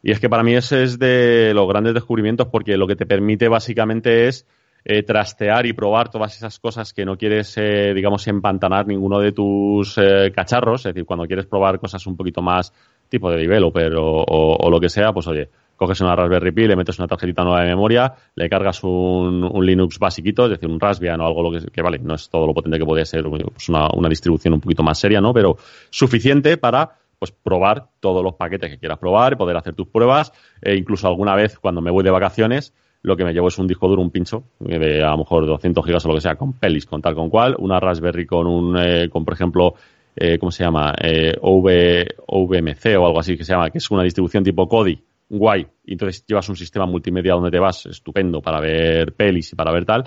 Y 0.03 0.11
es 0.11 0.19
que 0.19 0.29
para 0.29 0.43
mí 0.43 0.55
ese 0.55 0.83
es 0.83 0.99
de 0.99 1.53
los 1.53 1.67
grandes 1.67 1.93
descubrimientos 1.93 2.47
porque 2.47 2.77
lo 2.77 2.87
que 2.87 2.95
te 2.95 3.05
permite 3.05 3.49
básicamente 3.49 4.27
es 4.27 4.45
eh, 4.85 5.01
trastear 5.01 5.65
y 5.65 5.73
probar 5.73 6.09
todas 6.09 6.35
esas 6.35 6.59
cosas 6.59 6.93
que 6.93 7.03
no 7.03 7.17
quieres, 7.17 7.57
eh, 7.57 7.91
digamos, 7.95 8.27
empantanar 8.27 8.85
ninguno 8.85 9.19
de 9.19 9.31
tus 9.31 9.97
eh, 9.97 10.31
cacharros. 10.31 10.85
Es 10.85 10.93
decir, 10.93 11.05
cuando 11.05 11.25
quieres 11.25 11.47
probar 11.47 11.79
cosas 11.79 12.05
un 12.05 12.15
poquito 12.15 12.43
más 12.43 12.71
tipo 13.09 13.31
de 13.31 13.37
developer 13.37 13.95
o, 13.95 14.05
o, 14.05 14.57
o 14.57 14.69
lo 14.69 14.79
que 14.79 14.89
sea, 14.89 15.11
pues 15.11 15.27
oye, 15.27 15.49
coges 15.75 15.99
una 16.01 16.15
Raspberry 16.15 16.51
Pi, 16.51 16.67
le 16.67 16.75
metes 16.75 16.99
una 16.99 17.07
tarjetita 17.07 17.43
nueva 17.43 17.61
de 17.61 17.69
memoria, 17.69 18.13
le 18.35 18.47
cargas 18.47 18.83
un, 18.83 19.43
un 19.43 19.65
Linux 19.65 19.99
basiquito, 19.99 20.45
es 20.45 20.51
decir, 20.51 20.69
un 20.69 20.79
Raspbian 20.79 21.19
o 21.19 21.25
algo 21.25 21.49
lo 21.49 21.51
que, 21.51 21.65
que 21.71 21.81
vale, 21.81 21.99
no 21.99 22.13
es 22.13 22.29
todo 22.29 22.45
lo 22.45 22.53
potente 22.53 22.77
que 22.77 22.85
podría 22.85 23.05
ser 23.05 23.23
pues 23.23 23.69
una, 23.69 23.89
una 23.93 24.07
distribución 24.07 24.53
un 24.53 24.61
poquito 24.61 24.83
más 24.83 24.99
seria, 24.99 25.19
¿no? 25.19 25.33
Pero 25.33 25.57
suficiente 25.89 26.57
para 26.57 26.97
pues 27.17 27.31
probar 27.31 27.87
todos 27.99 28.23
los 28.23 28.35
paquetes 28.35 28.69
que 28.69 28.77
quieras 28.77 28.99
probar, 28.99 29.37
poder 29.37 29.57
hacer 29.57 29.73
tus 29.73 29.87
pruebas, 29.87 30.31
e 30.61 30.75
incluso 30.75 31.07
alguna 31.07 31.33
vez 31.35 31.57
cuando 31.59 31.81
me 31.81 31.89
voy 31.91 32.03
de 32.03 32.11
vacaciones, 32.11 32.73
lo 33.05 33.15
que 33.15 33.23
me 33.23 33.33
llevo 33.33 33.47
es 33.47 33.57
un 33.57 33.67
disco 33.67 33.87
duro, 33.87 34.01
un 34.01 34.09
pincho, 34.09 34.43
eh, 34.67 34.79
de 34.79 35.03
a 35.03 35.11
lo 35.11 35.19
mejor 35.19 35.45
200 35.45 35.85
gigas 35.85 36.05
o 36.05 36.09
lo 36.09 36.15
que 36.15 36.21
sea, 36.21 36.35
con 36.35 36.53
pelis, 36.53 36.85
con 36.85 37.01
tal 37.01 37.15
con 37.15 37.29
cual, 37.29 37.55
una 37.59 37.79
Raspberry 37.79 38.25
con 38.25 38.47
un, 38.47 38.77
eh, 38.77 39.09
con 39.09 39.23
por 39.23 39.33
ejemplo, 39.33 39.75
eh, 40.15 40.39
¿cómo 40.39 40.51
se 40.51 40.63
llama? 40.63 40.93
Eh, 41.01 41.33
OV, 41.39 42.05
OVMC 42.27 42.97
o 42.97 43.05
algo 43.05 43.19
así 43.19 43.37
que 43.37 43.43
se 43.43 43.53
llama, 43.53 43.69
que 43.69 43.77
es 43.77 43.91
una 43.91 44.03
distribución 44.03 44.43
tipo 44.43 44.67
Kodi, 44.67 44.99
guay, 45.29 45.67
entonces 45.85 46.25
llevas 46.25 46.47
un 46.49 46.55
sistema 46.55 46.85
multimedia 46.85 47.33
donde 47.33 47.51
te 47.51 47.59
vas, 47.59 47.85
estupendo, 47.85 48.41
para 48.41 48.59
ver 48.59 49.13
pelis 49.13 49.53
y 49.53 49.55
para 49.55 49.71
ver 49.71 49.85
tal, 49.85 50.03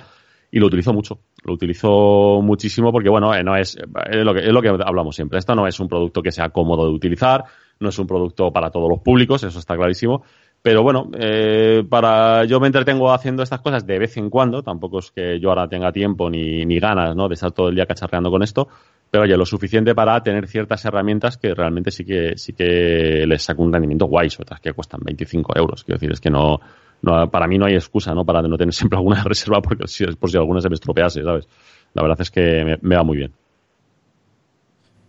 y 0.50 0.58
lo 0.58 0.66
utilizo 0.66 0.92
mucho. 0.92 1.20
Lo 1.44 1.52
utilizo 1.52 2.40
muchísimo 2.42 2.90
porque, 2.90 3.08
bueno, 3.08 3.34
eh, 3.34 3.42
no 3.42 3.56
es, 3.56 3.76
es 3.76 4.24
lo, 4.24 4.34
que, 4.34 4.40
es 4.40 4.52
lo 4.52 4.62
que 4.62 4.68
hablamos 4.68 5.14
siempre. 5.14 5.38
Esto 5.38 5.54
no 5.54 5.66
es 5.66 5.78
un 5.78 5.88
producto 5.88 6.22
que 6.22 6.32
sea 6.32 6.48
cómodo 6.48 6.86
de 6.86 6.92
utilizar, 6.92 7.44
no 7.80 7.90
es 7.90 7.98
un 7.98 8.06
producto 8.06 8.50
para 8.50 8.70
todos 8.70 8.88
los 8.88 9.00
públicos, 9.00 9.42
eso 9.44 9.58
está 9.58 9.76
clarísimo. 9.76 10.22
Pero 10.62 10.82
bueno, 10.82 11.08
eh, 11.18 11.84
para 11.88 12.44
yo 12.44 12.58
me 12.58 12.66
entretengo 12.66 13.12
haciendo 13.12 13.42
estas 13.42 13.60
cosas 13.60 13.86
de 13.86 13.98
vez 13.98 14.16
en 14.16 14.28
cuando, 14.28 14.62
tampoco 14.62 14.98
es 14.98 15.10
que 15.12 15.38
yo 15.38 15.50
ahora 15.50 15.68
tenga 15.68 15.92
tiempo 15.92 16.28
ni, 16.28 16.66
ni 16.66 16.80
ganas 16.80 17.14
¿no? 17.14 17.28
de 17.28 17.34
estar 17.34 17.52
todo 17.52 17.68
el 17.68 17.76
día 17.76 17.86
cacharreando 17.86 18.30
con 18.30 18.42
esto, 18.42 18.68
pero 19.10 19.24
oye, 19.24 19.36
lo 19.36 19.46
suficiente 19.46 19.94
para 19.94 20.20
tener 20.22 20.48
ciertas 20.48 20.84
herramientas 20.84 21.36
que 21.38 21.54
realmente 21.54 21.90
sí 21.90 22.04
que 22.04 22.36
sí 22.36 22.52
que 22.52 23.24
les 23.26 23.42
saco 23.42 23.62
un 23.62 23.72
rendimiento 23.72 24.06
guay, 24.06 24.28
otras 24.38 24.60
que 24.60 24.72
cuestan 24.72 25.00
25 25.02 25.52
euros. 25.56 25.84
Quiero 25.84 25.98
decir, 25.98 26.12
es 26.12 26.20
que 26.20 26.30
no, 26.30 26.60
no 27.02 27.30
para 27.30 27.46
mí 27.46 27.56
no 27.56 27.66
hay 27.66 27.74
excusa 27.74 28.12
¿no? 28.12 28.24
para 28.24 28.42
no 28.42 28.58
tener 28.58 28.74
siempre 28.74 28.98
alguna 28.98 29.22
reserva 29.24 29.62
porque 29.62 29.86
si, 29.86 30.04
por 30.06 30.30
si 30.30 30.36
alguna 30.36 30.60
se 30.60 30.68
me 30.68 30.74
estropease, 30.74 31.22
¿sabes? 31.22 31.46
La 31.94 32.02
verdad 32.02 32.20
es 32.20 32.30
que 32.30 32.64
me, 32.64 32.78
me 32.82 32.96
va 32.96 33.04
muy 33.04 33.16
bien. 33.16 33.32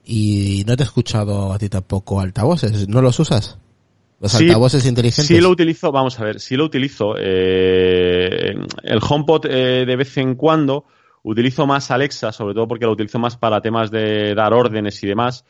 Y 0.05 0.63
no 0.65 0.77
te 0.77 0.83
he 0.83 0.85
escuchado 0.85 1.51
a 1.51 1.59
ti 1.59 1.69
tampoco 1.69 2.21
altavoces, 2.21 2.87
¿no 2.87 3.01
los 3.01 3.19
usas? 3.19 3.59
Los 4.19 4.33
Sí, 4.33 4.47
altavoces 4.47 4.85
inteligentes. 4.85 5.27
Sí 5.27 5.39
lo 5.39 5.49
utilizo, 5.49 5.91
vamos 5.91 6.19
a 6.19 6.23
ver, 6.25 6.39
sí 6.39 6.55
lo 6.55 6.65
utilizo. 6.65 7.15
eh, 7.17 8.53
el 8.83 8.99
HomePod 9.07 9.45
eh, 9.49 9.85
de 9.85 9.95
vez 9.95 10.17
en 10.17 10.35
cuando 10.35 10.85
utilizo 11.23 11.65
más 11.65 11.89
Alexa, 11.91 12.31
sobre 12.31 12.53
todo 12.53 12.67
porque 12.67 12.85
lo 12.85 12.91
utilizo 12.91 13.19
más 13.19 13.37
para 13.37 13.61
temas 13.61 13.91
de 13.91 14.33
dar 14.35 14.53
órdenes 14.53 15.01
y 15.03 15.07
demás. 15.07 15.45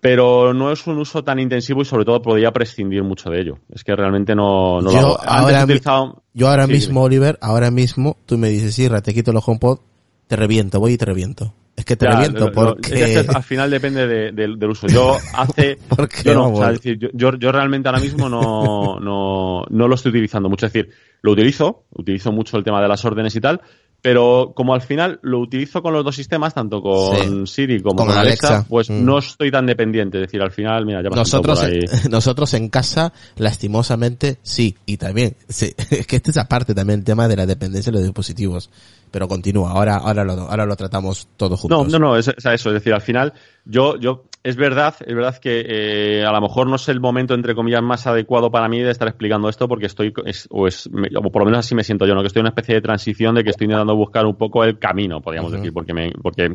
Pero 0.00 0.52
no 0.52 0.70
es 0.70 0.86
un 0.86 0.98
uso 0.98 1.24
tan 1.24 1.38
intensivo 1.38 1.80
y 1.80 1.86
sobre 1.86 2.04
todo 2.04 2.20
podría 2.20 2.52
prescindir 2.52 3.02
mucho 3.02 3.30
de 3.30 3.40
ello. 3.40 3.58
Es 3.72 3.82
que 3.84 3.96
realmente 3.96 4.34
no, 4.34 4.82
no 4.82 4.90
lo 4.90 4.92
Yo 4.92 4.98
hago. 4.98 5.18
Antes 5.20 5.28
ahora 5.30 5.56
he 5.60 5.66
mi- 5.66 5.72
utilizado... 5.72 6.22
Yo 6.34 6.48
ahora 6.50 6.66
Sí, 6.66 6.72
mismo, 6.72 6.92
dime. 7.00 7.04
Oliver, 7.06 7.38
ahora 7.40 7.70
mismo, 7.70 8.18
tú 8.26 8.36
me 8.36 8.48
dices, 8.50 8.74
sí, 8.74 8.86
te 9.02 9.14
quito 9.14 9.32
los 9.32 9.48
HomePod, 9.48 9.78
te 10.26 10.36
reviento, 10.36 10.78
voy 10.78 10.92
y 10.92 10.98
te 10.98 11.06
reviento. 11.06 11.54
Es 11.76 11.84
que 11.84 11.96
te 11.96 12.06
Ya, 12.06 12.12
reviento 12.12 12.40
lo- 12.40 12.46
lo- 12.46 12.52
porque... 12.76 12.94
es 13.14 13.26
que 13.26 13.32
al 13.36 13.42
final 13.42 13.70
depende 13.70 14.06
de- 14.06 14.32
del- 14.32 14.58
del 14.58 14.70
uso. 14.70 14.86
Yo 14.86 15.16
hace... 15.34 15.78
Yo 16.24 16.34
no, 16.34 16.52
o 16.52 16.56
sea, 16.58 16.70
decir, 16.72 16.98
yo, 16.98 17.08
yo, 17.12 17.34
yo 17.36 17.50
realmente 17.52 17.88
ahora 17.88 18.00
mismo 18.00 18.28
no, 18.28 18.98
no, 19.00 19.64
no 19.68 19.88
lo 19.88 19.94
estoy 19.94 20.10
utilizando 20.10 20.48
mucho. 20.48 20.66
Es 20.66 20.72
decir, 20.72 20.90
lo 21.22 21.32
utilizo, 21.32 21.84
utilizo 21.90 22.30
mucho 22.32 22.56
el 22.56 22.64
tema 22.64 22.80
de 22.80 22.88
las 22.88 23.04
órdenes 23.04 23.34
y 23.34 23.40
tal, 23.40 23.60
pero 24.04 24.52
como 24.54 24.74
al 24.74 24.82
final 24.82 25.18
lo 25.22 25.38
utilizo 25.38 25.82
con 25.82 25.94
los 25.94 26.04
dos 26.04 26.14
sistemas, 26.14 26.52
tanto 26.52 26.82
con 26.82 27.46
Siri 27.46 27.80
como 27.80 27.96
Con 27.96 28.08
con, 28.08 28.18
Alexa, 28.18 28.48
Alexa, 28.48 28.68
pues 28.68 28.90
mm. 28.90 29.02
no 29.02 29.16
estoy 29.16 29.50
tan 29.50 29.64
dependiente. 29.64 30.18
Es 30.18 30.24
decir, 30.24 30.42
al 30.42 30.50
final, 30.50 30.84
mira, 30.84 31.02
ya 31.02 31.08
nosotros, 31.08 31.58
por 31.58 31.70
ahí. 31.70 31.80
nosotros 32.10 32.52
en 32.52 32.68
casa, 32.68 33.14
lastimosamente, 33.36 34.36
sí, 34.42 34.76
y 34.84 34.98
también, 34.98 35.36
sí, 35.48 35.74
es 35.90 36.06
que 36.06 36.16
este 36.16 36.32
es 36.32 36.36
aparte 36.36 36.74
también 36.74 36.98
el 36.98 37.04
tema 37.06 37.28
de 37.28 37.36
la 37.36 37.46
dependencia 37.46 37.90
de 37.90 37.96
los 37.96 38.04
dispositivos. 38.04 38.68
Pero 39.10 39.26
continúa, 39.26 39.70
ahora, 39.70 39.96
ahora 39.96 40.22
lo, 40.22 40.32
ahora 40.34 40.66
lo 40.66 40.76
tratamos 40.76 41.26
todos 41.38 41.64
No, 41.64 41.78
juntos. 41.78 41.98
no, 41.98 41.98
no, 41.98 42.18
es, 42.18 42.28
es 42.28 42.44
eso. 42.44 42.68
Es 42.68 42.74
decir, 42.74 42.92
al 42.92 43.00
final, 43.00 43.32
yo, 43.64 43.98
yo, 43.98 44.24
es 44.44 44.56
verdad, 44.56 44.94
es 45.04 45.14
verdad 45.14 45.38
que 45.38 45.64
eh, 45.66 46.24
a 46.24 46.30
lo 46.30 46.40
mejor 46.40 46.68
no 46.68 46.76
es 46.76 46.88
el 46.88 47.00
momento, 47.00 47.34
entre 47.34 47.54
comillas, 47.54 47.82
más 47.82 48.06
adecuado 48.06 48.50
para 48.50 48.68
mí 48.68 48.78
de 48.80 48.90
estar 48.90 49.08
explicando 49.08 49.48
esto 49.48 49.66
porque 49.66 49.86
estoy, 49.86 50.12
es- 50.26 50.46
o, 50.50 50.66
es, 50.68 50.88
me- 50.92 51.08
o 51.16 51.22
por 51.32 51.40
lo 51.42 51.46
menos 51.46 51.60
así 51.60 51.74
me 51.74 51.82
siento 51.82 52.06
yo, 52.06 52.14
¿no? 52.14 52.20
Que 52.20 52.26
estoy 52.28 52.40
en 52.40 52.44
una 52.44 52.50
especie 52.50 52.74
de 52.74 52.80
transición 52.82 53.34
de 53.34 53.42
que 53.42 53.50
estoy 53.50 53.64
intentando 53.64 53.96
buscar 53.96 54.26
un 54.26 54.36
poco 54.36 54.62
el 54.62 54.78
camino, 54.78 55.20
podríamos 55.20 55.50
decir, 55.62 55.72
porque 55.72 55.94
me, 55.94 56.12
porque 56.22 56.50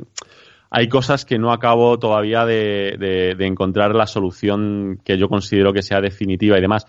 hay 0.71 0.87
cosas 0.87 1.25
que 1.25 1.39
no 1.39 1.51
acabo 1.51 1.97
todavía 1.97 2.45
de, 2.45 2.95
de- 2.99 3.33
de 3.35 3.45
encontrar 3.47 3.95
la 3.95 4.05
solución 4.05 4.99
que 5.03 5.17
yo 5.17 5.27
considero 5.27 5.73
que 5.73 5.81
sea 5.81 5.99
definitiva 5.99 6.57
y 6.57 6.61
demás. 6.61 6.85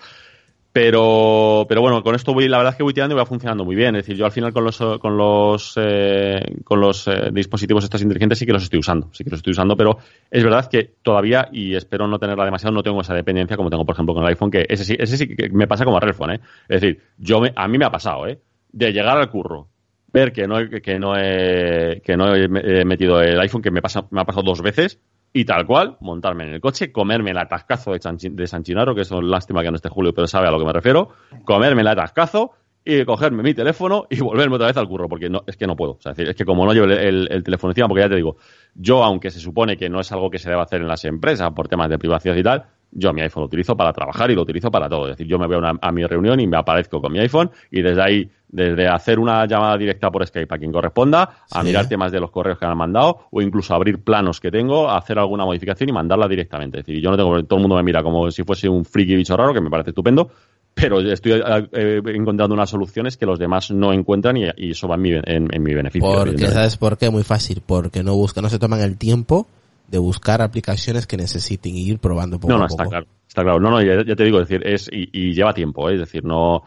Pero, 0.73 1.67
pero 1.69 1.81
bueno, 1.81 2.01
con 2.03 2.15
esto 2.15 2.33
voy, 2.33 2.47
la 2.47 2.59
verdad 2.59 2.75
es 2.75 2.77
que 2.77 2.85
voy 2.85 2.95
tirando 2.95 3.17
y 3.17 3.19
va 3.19 3.27
funcionando 3.27 3.65
muy 3.65 3.75
bien. 3.75 3.97
Es 3.97 4.05
decir, 4.05 4.17
yo 4.17 4.25
al 4.25 4.31
final 4.31 4.53
con 4.53 4.65
los, 4.65 4.79
con 5.01 5.17
los, 5.17 5.75
eh, 5.77 6.41
con 6.63 6.81
los 6.81 7.09
eh, 7.09 7.31
dispositivos 7.33 7.83
estos 7.83 8.03
inteligentes 8.03 8.39
sí 8.39 8.47
que 8.47 8.53
los 8.53 8.63
estoy 8.63 8.79
usando, 8.79 9.09
sí 9.13 9.25
que 9.25 9.31
los 9.31 9.39
estoy 9.39 9.51
usando, 9.51 9.77
pero 9.77 9.99
es 10.31 10.45
verdad 10.45 10.69
que 10.71 10.95
todavía, 11.03 11.49
y 11.51 11.75
espero 11.75 12.07
no 12.07 12.21
tenerla 12.21 12.45
demasiado, 12.45 12.73
no 12.73 12.85
tengo 12.85 13.01
esa 13.01 13.15
dependencia 13.15 13.57
como 13.57 13.69
tengo, 13.69 13.85
por 13.85 13.97
ejemplo, 13.97 14.15
con 14.15 14.23
el 14.23 14.29
iPhone, 14.29 14.51
que 14.53 14.65
ese 14.69 14.85
sí, 14.85 14.97
ese 14.97 15.17
sí 15.17 15.35
que 15.35 15.49
me 15.49 15.67
pasa 15.67 15.85
como 15.85 15.97
a 15.97 16.01
Redphone, 16.01 16.37
¿eh? 16.37 16.41
Es 16.69 16.81
decir, 16.81 17.03
yo 17.19 17.41
me, 17.41 17.53
a 17.57 17.67
mí 17.67 17.77
me 17.77 17.87
ha 17.87 17.91
pasado, 17.91 18.29
¿eh? 18.29 18.39
De 18.71 18.93
llegar 18.93 19.19
al 19.19 19.29
curro, 19.29 19.67
ver 20.13 20.33
que 20.33 20.47
no 20.47 20.61
he, 20.61 20.81
que 20.81 21.01
no 21.01 21.17
he, 21.17 22.01
que 22.05 22.17
no 22.17 22.33
he 22.33 22.85
metido 22.85 23.21
el 23.21 23.41
iPhone, 23.41 23.63
que 23.63 23.73
me, 23.73 23.83
pasa, 23.83 24.07
me 24.13 24.21
ha 24.21 24.25
pasado 24.25 24.45
dos 24.45 24.63
veces, 24.63 25.01
y 25.33 25.45
tal 25.45 25.67
cual, 25.67 25.97
montarme 26.01 26.45
en 26.45 26.55
el 26.55 26.61
coche, 26.61 26.91
comerme 26.91 27.31
el 27.31 27.39
atascazo 27.39 27.93
de, 27.93 28.01
San, 28.01 28.63
Chinaro, 28.63 28.95
que 28.95 29.03
es 29.03 29.11
lástima 29.11 29.63
que 29.63 29.71
no 29.71 29.77
esté 29.77 29.89
Julio, 29.89 30.13
pero 30.13 30.27
sabe 30.27 30.49
a 30.49 30.51
lo 30.51 30.59
que 30.59 30.65
me 30.65 30.73
refiero, 30.73 31.11
comerme 31.45 31.83
el 31.83 31.89
atascazo 31.89 32.53
y 32.85 33.05
cogerme 33.05 33.43
mi 33.43 33.55
teléfono 33.55 34.07
y 34.11 34.21
volverme 34.21 34.57
otra 34.57 34.69
vez 34.69 34.77
al 34.77 34.89
curro, 34.89 35.09
porque 35.09 35.29
no, 35.29 35.43
es 35.47 35.57
que 35.57 35.67
no 35.67 35.77
puedo. 35.77 35.93
O 35.93 36.01
sea, 36.01 36.13
es, 36.13 36.31
es 36.31 36.35
que 36.35 36.45
como 36.45 36.67
no 36.67 36.73
llevo 36.73 36.87
el, 36.87 37.29
el, 37.31 37.43
teléfono 37.45 37.71
encima, 37.71 37.87
porque 37.87 38.03
ya 38.03 38.09
te 38.09 38.17
digo, 38.17 38.37
yo, 38.75 39.05
aunque 39.05 39.31
se 39.31 39.39
supone 39.39 39.77
que 39.77 39.89
no 39.89 40.01
es 40.01 40.11
algo 40.11 40.31
que 40.31 40.39
se 40.39 40.51
debe 40.51 40.63
hacer 40.63 40.81
en 40.81 40.89
las 40.89 41.05
empresas 41.05 41.51
por 41.53 41.69
temas 41.69 41.89
de 41.89 41.99
privacidad 41.99 42.35
y 42.35 42.43
tal, 42.43 42.67
yo 42.93 43.13
mi 43.13 43.21
iPhone 43.23 43.43
lo 43.43 43.47
utilizo 43.47 43.77
para 43.77 43.93
trabajar 43.93 44.31
y 44.31 44.35
lo 44.35 44.43
utilizo 44.43 44.71
para 44.71 44.89
todo. 44.89 45.05
Es 45.05 45.17
decir, 45.17 45.27
yo 45.27 45.39
me 45.39 45.47
voy 45.47 45.57
a, 45.57 45.73
a, 45.81 45.93
mi 45.93 46.05
reunión 46.05 46.41
y 46.41 46.47
me 46.47 46.57
aparezco 46.57 47.01
con 47.01 47.13
mi 47.13 47.19
iPhone 47.19 47.51
y 47.71 47.83
desde 47.83 48.03
ahí, 48.03 48.31
desde 48.49 48.89
hacer 48.89 49.19
una 49.19 49.47
llamada 49.47 49.77
directa 49.77 50.11
por 50.11 50.27
Skype 50.27 50.55
a 50.55 50.59
quien 50.59 50.73
corresponda, 50.73 51.45
a 51.51 51.63
mirar 51.63 51.89
temas 51.89 52.11
de 52.11 52.21
los 52.21 52.31
correos 52.31 52.59
que 52.59 52.67
han 52.67 52.77
mandado 52.77 53.29
o 53.31 53.41
incluso 53.41 53.75
abrir 53.75 54.03
planos 54.03 54.41
que 54.41 54.51
tengo, 54.51 54.91
hacer 54.91 55.19
alguna 55.19 55.45
modificación 55.45 55.89
y 55.89 55.93
mandarla 55.93 56.27
directamente. 56.27 56.81
Es 56.81 56.87
decir, 56.87 57.03
yo 57.03 57.11
no 57.11 57.17
tengo, 57.17 57.45
todo 57.45 57.59
el 57.59 57.63
mundo 57.63 57.77
me 57.77 57.83
mira 57.83 58.03
como 58.03 58.31
si 58.31 58.43
fuese 58.43 58.69
un 58.69 58.85
friki 58.85 59.15
bicho 59.15 59.37
raro, 59.37 59.55
que 59.55 59.61
me 59.61 59.71
parece 59.71 59.91
estupendo, 59.91 60.31
pero 60.75 61.01
estoy 61.01 61.41
eh, 61.73 62.01
encontrando 62.07 62.55
unas 62.55 62.71
soluciones 62.71 63.17
que 63.17 63.27
los 63.27 63.39
demás 63.39 63.71
no 63.71 63.93
encuentran 63.93 64.37
y, 64.37 64.71
eso 64.71 64.89
va 64.89 64.97
en 64.97 65.03
mi, 65.03 65.13
en, 65.13 65.63
mi 65.63 65.75
beneficio. 65.75 66.11
Porque, 66.13 66.47
¿sabes 66.49 66.77
por 66.77 66.97
qué? 66.97 67.11
Muy 67.11 67.23
fácil, 67.23 67.63
porque 67.65 68.03
no 68.03 68.15
buscan, 68.15 68.43
no 68.43 68.51
se 68.51 68.59
toman 68.59 68.81
el 68.81 68.97
tiempo 68.97 69.47
de 69.91 69.99
buscar 69.99 70.41
aplicaciones 70.41 71.07
que 71.07 71.17
necesiten 71.17 71.75
ir 71.77 71.99
probando 71.99 72.39
poco 72.39 72.53
no, 72.53 72.59
no, 72.59 72.65
a 72.65 72.69
poco. 72.69 72.83
está 72.83 72.91
claro, 72.91 73.07
está 73.27 73.43
claro. 73.43 73.61
No, 73.61 73.71
no, 73.71 73.83
ya, 73.83 74.15
te 74.15 74.25
digo, 74.25 74.41
es 74.41 74.49
decir, 74.49 74.67
es, 74.67 74.89
y, 74.93 75.33
lleva 75.33 75.53
tiempo, 75.53 75.91
¿eh? 75.91 75.95
es 75.95 76.01
decir, 76.01 76.25
no, 76.25 76.63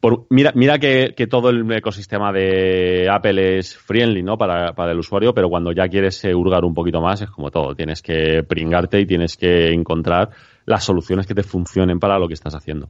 por, 0.00 0.26
mira, 0.30 0.52
mira 0.54 0.78
que, 0.78 1.14
que, 1.16 1.26
todo 1.26 1.50
el 1.50 1.70
ecosistema 1.70 2.32
de 2.32 3.08
Apple 3.10 3.58
es 3.58 3.76
friendly, 3.76 4.22
¿no? 4.22 4.38
Para, 4.38 4.72
para 4.72 4.92
el 4.92 4.98
usuario, 4.98 5.34
pero 5.34 5.48
cuando 5.48 5.72
ya 5.72 5.86
quieres 5.88 6.24
hurgar 6.24 6.64
un 6.64 6.74
poquito 6.74 7.00
más, 7.00 7.20
es 7.20 7.30
como 7.30 7.50
todo. 7.50 7.74
Tienes 7.76 8.02
que 8.02 8.42
pringarte 8.42 9.00
y 9.00 9.06
tienes 9.06 9.36
que 9.36 9.72
encontrar 9.72 10.30
las 10.64 10.82
soluciones 10.82 11.26
que 11.26 11.34
te 11.34 11.42
funcionen 11.42 12.00
para 12.00 12.18
lo 12.18 12.26
que 12.26 12.34
estás 12.34 12.54
haciendo. 12.54 12.88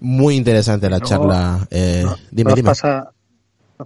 Muy 0.00 0.36
interesante 0.36 0.90
la 0.90 1.00
charla. 1.00 1.66
Eh, 1.70 2.02
no, 2.04 2.16
dime. 2.30 2.62
Pasa, 2.62 3.12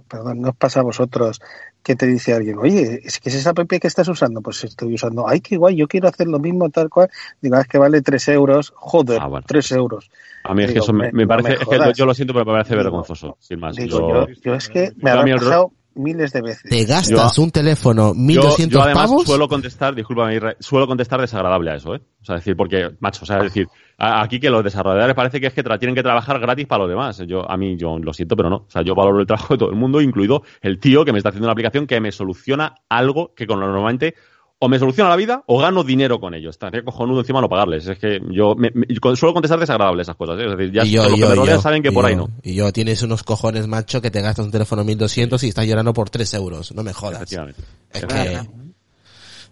perdón, 0.07 0.41
¿no 0.41 0.49
os 0.49 0.55
pasa 0.55 0.79
a 0.79 0.83
vosotros 0.83 1.39
que 1.83 1.95
te 1.95 2.05
dice 2.05 2.33
alguien, 2.33 2.57
oye, 2.59 3.01
es 3.03 3.19
que 3.19 3.29
es 3.29 3.35
esa 3.35 3.51
app 3.51 3.59
que 3.67 3.87
estás 3.87 4.07
usando? 4.07 4.41
Pues 4.41 4.63
estoy 4.63 4.93
usando, 4.93 5.27
ay, 5.27 5.39
qué 5.41 5.57
guay, 5.57 5.75
yo 5.75 5.87
quiero 5.87 6.07
hacer 6.07 6.27
lo 6.27 6.39
mismo 6.39 6.69
tal 6.69 6.89
cual. 6.89 7.09
Digo, 7.41 7.55
ah, 7.55 7.61
es 7.61 7.67
que 7.67 7.77
vale 7.77 8.01
3 8.01 8.27
euros, 8.29 8.73
joder, 8.75 9.19
Ah, 9.21 9.27
bueno. 9.27 9.45
3 9.47 9.71
euros. 9.71 10.09
A 10.43 10.53
mí 10.53 10.63
es 10.63 10.71
que 10.73 10.79
eso 10.79 10.93
me, 10.93 11.11
parece, 11.27 11.49
me 11.49 11.55
es 11.55 11.83
que 11.83 11.93
yo 11.93 12.05
lo 12.05 12.13
siento, 12.13 12.33
pero 12.33 12.45
me 12.45 12.51
parece 12.53 12.73
Digo- 12.73 12.83
vergonzoso, 12.83 13.37
sin 13.39 13.59
más. 13.59 13.75
Digo, 13.75 14.27
Yo- 14.27 14.27
yo, 14.43 14.55
es 14.55 14.69
que 14.69 14.91
me 14.97 15.11
ha 15.11 15.23
pasado 15.23 15.71
miles 15.95 16.31
de 16.33 16.41
veces. 16.41 16.69
Te 16.69 16.85
gastas 16.85 17.35
Yo- 17.35 17.43
un 17.43 17.51
teléfono 17.51 18.09
Yo, 18.09 18.13
1200 18.15 18.69
yo 18.79 18.81
además 18.83 19.07
pavos. 19.07 19.25
suelo 19.25 19.47
contestar, 19.47 19.95
discúlpame, 19.95 20.35
Irra, 20.35 20.55
suelo 20.59 20.87
contestar 20.87 21.19
desagradable 21.21 21.71
a 21.71 21.75
eso, 21.75 21.95
¿eh? 21.95 22.01
O 22.21 22.25
sea, 22.25 22.35
decir, 22.35 22.55
porque, 22.55 22.91
macho, 22.99 23.21
o 23.23 23.25
sea, 23.25 23.41
decir, 23.41 23.67
aquí 23.97 24.39
que 24.39 24.49
los 24.49 24.63
desarrolladores 24.63 25.15
parece 25.15 25.39
que 25.39 25.47
es 25.47 25.53
que 25.53 25.63
tra- 25.63 25.79
tienen 25.79 25.95
que 25.95 26.03
trabajar 26.03 26.39
gratis 26.39 26.67
para 26.67 26.83
los 26.83 26.89
demás. 26.89 27.21
Yo, 27.27 27.49
a 27.49 27.57
mí, 27.57 27.77
yo 27.77 27.97
lo 27.97 28.13
siento, 28.13 28.35
pero 28.35 28.49
no. 28.49 28.55
O 28.57 28.69
sea, 28.69 28.81
yo 28.81 28.93
valoro 28.95 29.19
el 29.19 29.25
trabajo 29.27 29.53
de 29.53 29.57
todo 29.57 29.69
el 29.69 29.75
mundo, 29.75 30.01
incluido 30.01 30.43
el 30.61 30.79
tío 30.79 31.03
que 31.05 31.11
me 31.11 31.17
está 31.19 31.29
haciendo 31.29 31.47
una 31.47 31.53
aplicación 31.53 31.87
que 31.87 31.99
me 32.01 32.11
soluciona 32.11 32.75
algo 32.89 33.33
que 33.35 33.47
con 33.47 33.59
lo 33.59 33.67
normalmente 33.67 34.15
o 34.61 34.67
me 34.67 34.77
soluciona 34.77 35.09
la 35.09 35.15
vida 35.15 35.41
o 35.47 35.57
gano 35.57 35.83
dinero 35.85 36.19
con 36.19 36.33
ello. 36.33 36.49
Estaría 36.49 36.83
cojonudo 36.83 37.21
encima 37.21 37.39
no 37.39 37.47
pagarles. 37.47 37.87
Es 37.87 37.97
que 37.97 38.19
yo, 38.29 38.55
me- 38.55 38.71
suelo 39.15 39.33
contestar 39.33 39.57
desagradable 39.59 40.01
esas 40.01 40.17
cosas, 40.17 40.37
¿eh? 40.39 40.45
Es 40.51 40.57
decir, 40.57 40.73
ya 40.73 40.83
y 40.83 40.91
yo, 40.91 41.03
los 41.03 41.13
que 41.13 41.19
yo, 41.19 41.45
me 41.45 41.57
saben 41.59 41.81
que 41.81 41.91
por 41.93 42.05
ahí 42.05 42.15
no. 42.15 42.29
Y 42.43 42.55
yo 42.55 42.71
tienes 42.73 43.01
unos 43.01 43.23
cojones, 43.23 43.67
macho, 43.67 44.01
que 44.01 44.11
te 44.11 44.21
gastas 44.21 44.45
un 44.45 44.51
teléfono 44.51 44.83
1200 44.83 45.41
y 45.43 45.47
estás 45.47 45.65
llorando 45.65 45.93
por 45.93 46.09
3 46.09 46.33
euros. 46.33 46.73
No 46.73 46.83
me 46.83 46.91
jodas. 46.91 47.21
Efectivamente. 47.21 47.61
Es 47.93 48.05
que, 48.05 48.49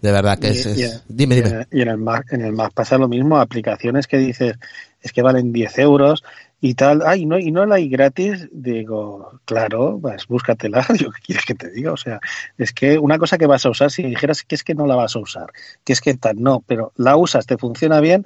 de 0.02 0.12
verdad 0.12 0.38
que 0.38 0.50
es, 0.50 0.66
Y- 0.78 0.84
es- 0.84 1.04
y- 1.08 1.14
dime, 1.14 1.36
dime. 1.36 1.68
Y 1.72 1.82
en 1.82 1.88
el 1.88 1.98
Mac, 1.98 2.26
en 2.34 2.42
el 2.42 2.52
Mac 2.54 2.74
pasa 2.74 2.98
lo 2.98 3.08
mismo, 3.08 3.38
aplicaciones 3.40 4.08
que 4.08 4.18
dices, 4.18 4.58
es 5.02 5.12
que 5.14 5.22
valen 5.22 5.54
10 5.54 5.78
euros 5.80 6.24
y 6.60 6.74
tal, 6.74 7.04
ay, 7.06 7.26
no, 7.26 7.38
y 7.38 7.52
no 7.52 7.66
la 7.66 7.76
hay 7.76 7.88
gratis, 7.88 8.50
digo, 8.52 9.40
claro, 9.46 10.00
pues 10.02 10.26
búscatela, 10.28 10.86
yo 10.98 11.12
qué 11.12 11.22
quieres 11.22 11.46
que 11.46 11.56
te 11.56 11.70
diga, 11.70 11.92
o 11.92 11.98
sea, 11.98 12.20
es 12.58 12.74
que 12.74 12.98
una 12.98 13.20
cosa 13.20 13.38
que 13.38 13.46
vas 13.46 13.66
a 13.66 13.70
usar, 13.70 13.92
si 13.92 14.04
dijeras 14.04 14.44
que 14.44 14.56
es 14.56 14.64
que 14.64 14.74
no 14.76 14.88
la 14.88 14.96
vas 14.96 15.16
a 15.16 15.20
usar, 15.20 15.52
que 15.84 15.94
es 15.94 16.02
que 16.02 16.16
tal, 16.16 16.42
no, 16.42 16.64
pero 16.66 16.94
la 16.96 17.16
usas, 17.16 17.46
te 17.46 17.58
funciona 17.58 18.00
bien, 18.00 18.26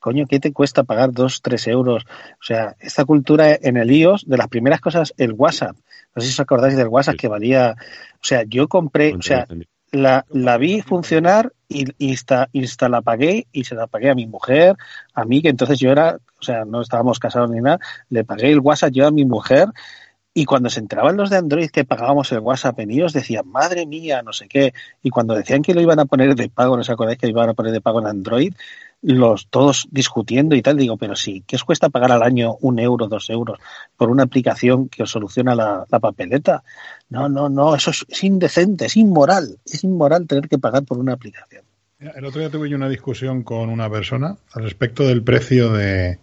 coño, 0.00 0.26
¿qué 0.26 0.40
te 0.40 0.52
cuesta 0.52 0.82
pagar 0.82 1.12
2, 1.12 1.42
3 1.42 1.66
euros? 1.68 2.04
O 2.40 2.42
sea, 2.42 2.74
esta 2.80 3.04
cultura 3.04 3.54
en 3.60 3.76
el 3.76 3.90
iOS, 3.90 4.26
de 4.26 4.38
las 4.38 4.48
primeras 4.48 4.80
cosas, 4.80 5.14
el 5.16 5.32
WhatsApp, 5.32 5.76
no 6.16 6.22
sé 6.22 6.28
si 6.28 6.32
os 6.32 6.40
acordáis 6.40 6.76
del 6.76 6.88
WhatsApp 6.88 7.14
Sí. 7.14 7.18
que 7.18 7.28
valía, 7.28 7.76
o 8.14 8.24
sea, 8.24 8.42
yo 8.44 8.66
compré, 8.66 9.14
o 9.14 9.22
sea, 9.22 9.46
la, 9.92 10.24
la 10.30 10.56
vi 10.58 10.82
funcionar 10.82 11.52
y 11.68 11.84
insta, 11.98 12.48
insta 12.52 12.88
la 12.88 13.02
pagué 13.02 13.46
y 13.52 13.64
se 13.64 13.74
la 13.74 13.86
pagué 13.86 14.10
a 14.10 14.14
mi 14.14 14.26
mujer, 14.26 14.76
a 15.14 15.24
mí, 15.24 15.42
que 15.42 15.48
entonces 15.48 15.78
yo 15.78 15.90
era, 15.90 16.18
o 16.40 16.42
sea, 16.42 16.64
no 16.64 16.80
estábamos 16.80 17.18
casados 17.18 17.50
ni 17.50 17.60
nada, 17.60 17.78
le 18.08 18.24
pagué 18.24 18.50
el 18.50 18.60
WhatsApp 18.60 18.92
yo 18.92 19.06
a 19.06 19.10
mi 19.10 19.24
mujer 19.24 19.68
y 20.32 20.44
cuando 20.44 20.70
se 20.70 20.78
enteraban 20.80 21.16
los 21.16 21.30
de 21.30 21.36
Android 21.38 21.70
que 21.70 21.84
pagábamos 21.84 22.30
el 22.32 22.38
WhatsApp 22.38 22.78
en 22.80 22.92
iOS 22.92 23.12
decían, 23.12 23.48
madre 23.48 23.84
mía, 23.86 24.22
no 24.22 24.32
sé 24.32 24.48
qué, 24.48 24.72
y 25.02 25.10
cuando 25.10 25.34
decían 25.34 25.62
que 25.62 25.74
lo 25.74 25.80
iban 25.80 25.98
a 25.98 26.04
poner 26.04 26.34
de 26.36 26.48
pago, 26.48 26.76
no 26.76 26.82
os 26.82 26.90
acordáis 26.90 27.18
que 27.18 27.26
lo 27.26 27.32
iban 27.32 27.48
a 27.48 27.54
poner 27.54 27.72
de 27.72 27.80
pago 27.80 28.00
en 28.00 28.06
Android, 28.06 28.54
los 29.02 29.48
todos 29.48 29.88
discutiendo 29.90 30.54
y 30.54 30.62
tal, 30.62 30.76
digo, 30.76 30.96
pero 30.96 31.16
sí, 31.16 31.42
¿qué 31.46 31.56
os 31.56 31.64
cuesta 31.64 31.88
pagar 31.88 32.12
al 32.12 32.22
año 32.22 32.56
un 32.60 32.78
euro, 32.78 33.08
dos 33.08 33.30
euros 33.30 33.58
por 33.96 34.10
una 34.10 34.24
aplicación 34.24 34.88
que 34.88 35.02
os 35.02 35.10
soluciona 35.10 35.54
la, 35.54 35.86
la 35.90 36.00
papeleta? 36.00 36.62
No, 37.08 37.28
no, 37.28 37.48
no, 37.48 37.74
eso 37.74 37.90
es, 37.90 38.04
es 38.08 38.24
indecente, 38.24 38.86
es 38.86 38.96
inmoral, 38.96 39.58
es 39.64 39.84
inmoral 39.84 40.26
tener 40.26 40.48
que 40.48 40.58
pagar 40.58 40.84
por 40.84 40.98
una 40.98 41.14
aplicación. 41.14 41.64
El 41.98 42.24
otro 42.24 42.40
día 42.40 42.50
tuve 42.50 42.70
yo 42.70 42.76
una 42.76 42.88
discusión 42.88 43.42
con 43.42 43.68
una 43.68 43.90
persona 43.90 44.36
al 44.52 44.62
respecto 44.62 45.06
del 45.06 45.22
precio 45.22 45.72
de, 45.72 46.18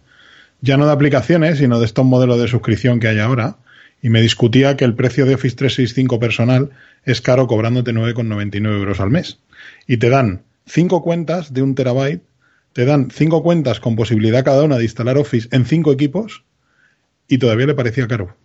ya 0.60 0.76
no 0.76 0.86
de 0.86 0.92
aplicaciones, 0.92 1.58
sino 1.58 1.78
de 1.78 1.86
estos 1.86 2.04
modelos 2.04 2.40
de 2.40 2.48
suscripción 2.48 3.00
que 3.00 3.08
hay 3.08 3.18
ahora, 3.18 3.58
y 4.02 4.10
me 4.10 4.20
discutía 4.20 4.76
que 4.76 4.84
el 4.84 4.94
precio 4.94 5.26
de 5.26 5.34
Office 5.34 5.56
365 5.56 6.18
personal 6.18 6.70
es 7.04 7.20
caro 7.20 7.46
cobrándote 7.46 7.92
9,99 7.92 8.78
euros 8.78 9.00
al 9.00 9.10
mes. 9.10 9.40
Y 9.86 9.96
te 9.96 10.08
dan 10.08 10.42
cinco 10.66 11.02
cuentas 11.02 11.52
de 11.52 11.62
un 11.62 11.74
terabyte, 11.74 12.22
te 12.72 12.84
dan 12.84 13.10
cinco 13.10 13.42
cuentas 13.42 13.80
con 13.80 13.96
posibilidad 13.96 14.44
cada 14.44 14.62
una 14.62 14.76
de 14.78 14.84
instalar 14.84 15.18
Office 15.18 15.48
en 15.52 15.64
cinco 15.64 15.92
equipos, 15.92 16.44
y 17.28 17.38
todavía 17.38 17.66
le 17.66 17.74
parecía 17.74 18.06
caro. 18.08 18.36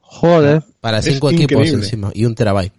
Joder. 0.00 0.62
Para 0.80 0.98
es 0.98 1.04
cinco 1.04 1.30
equipos 1.30 1.52
increíble. 1.52 1.84
encima 1.84 2.10
y 2.14 2.24
un 2.24 2.34
terabyte. 2.34 2.72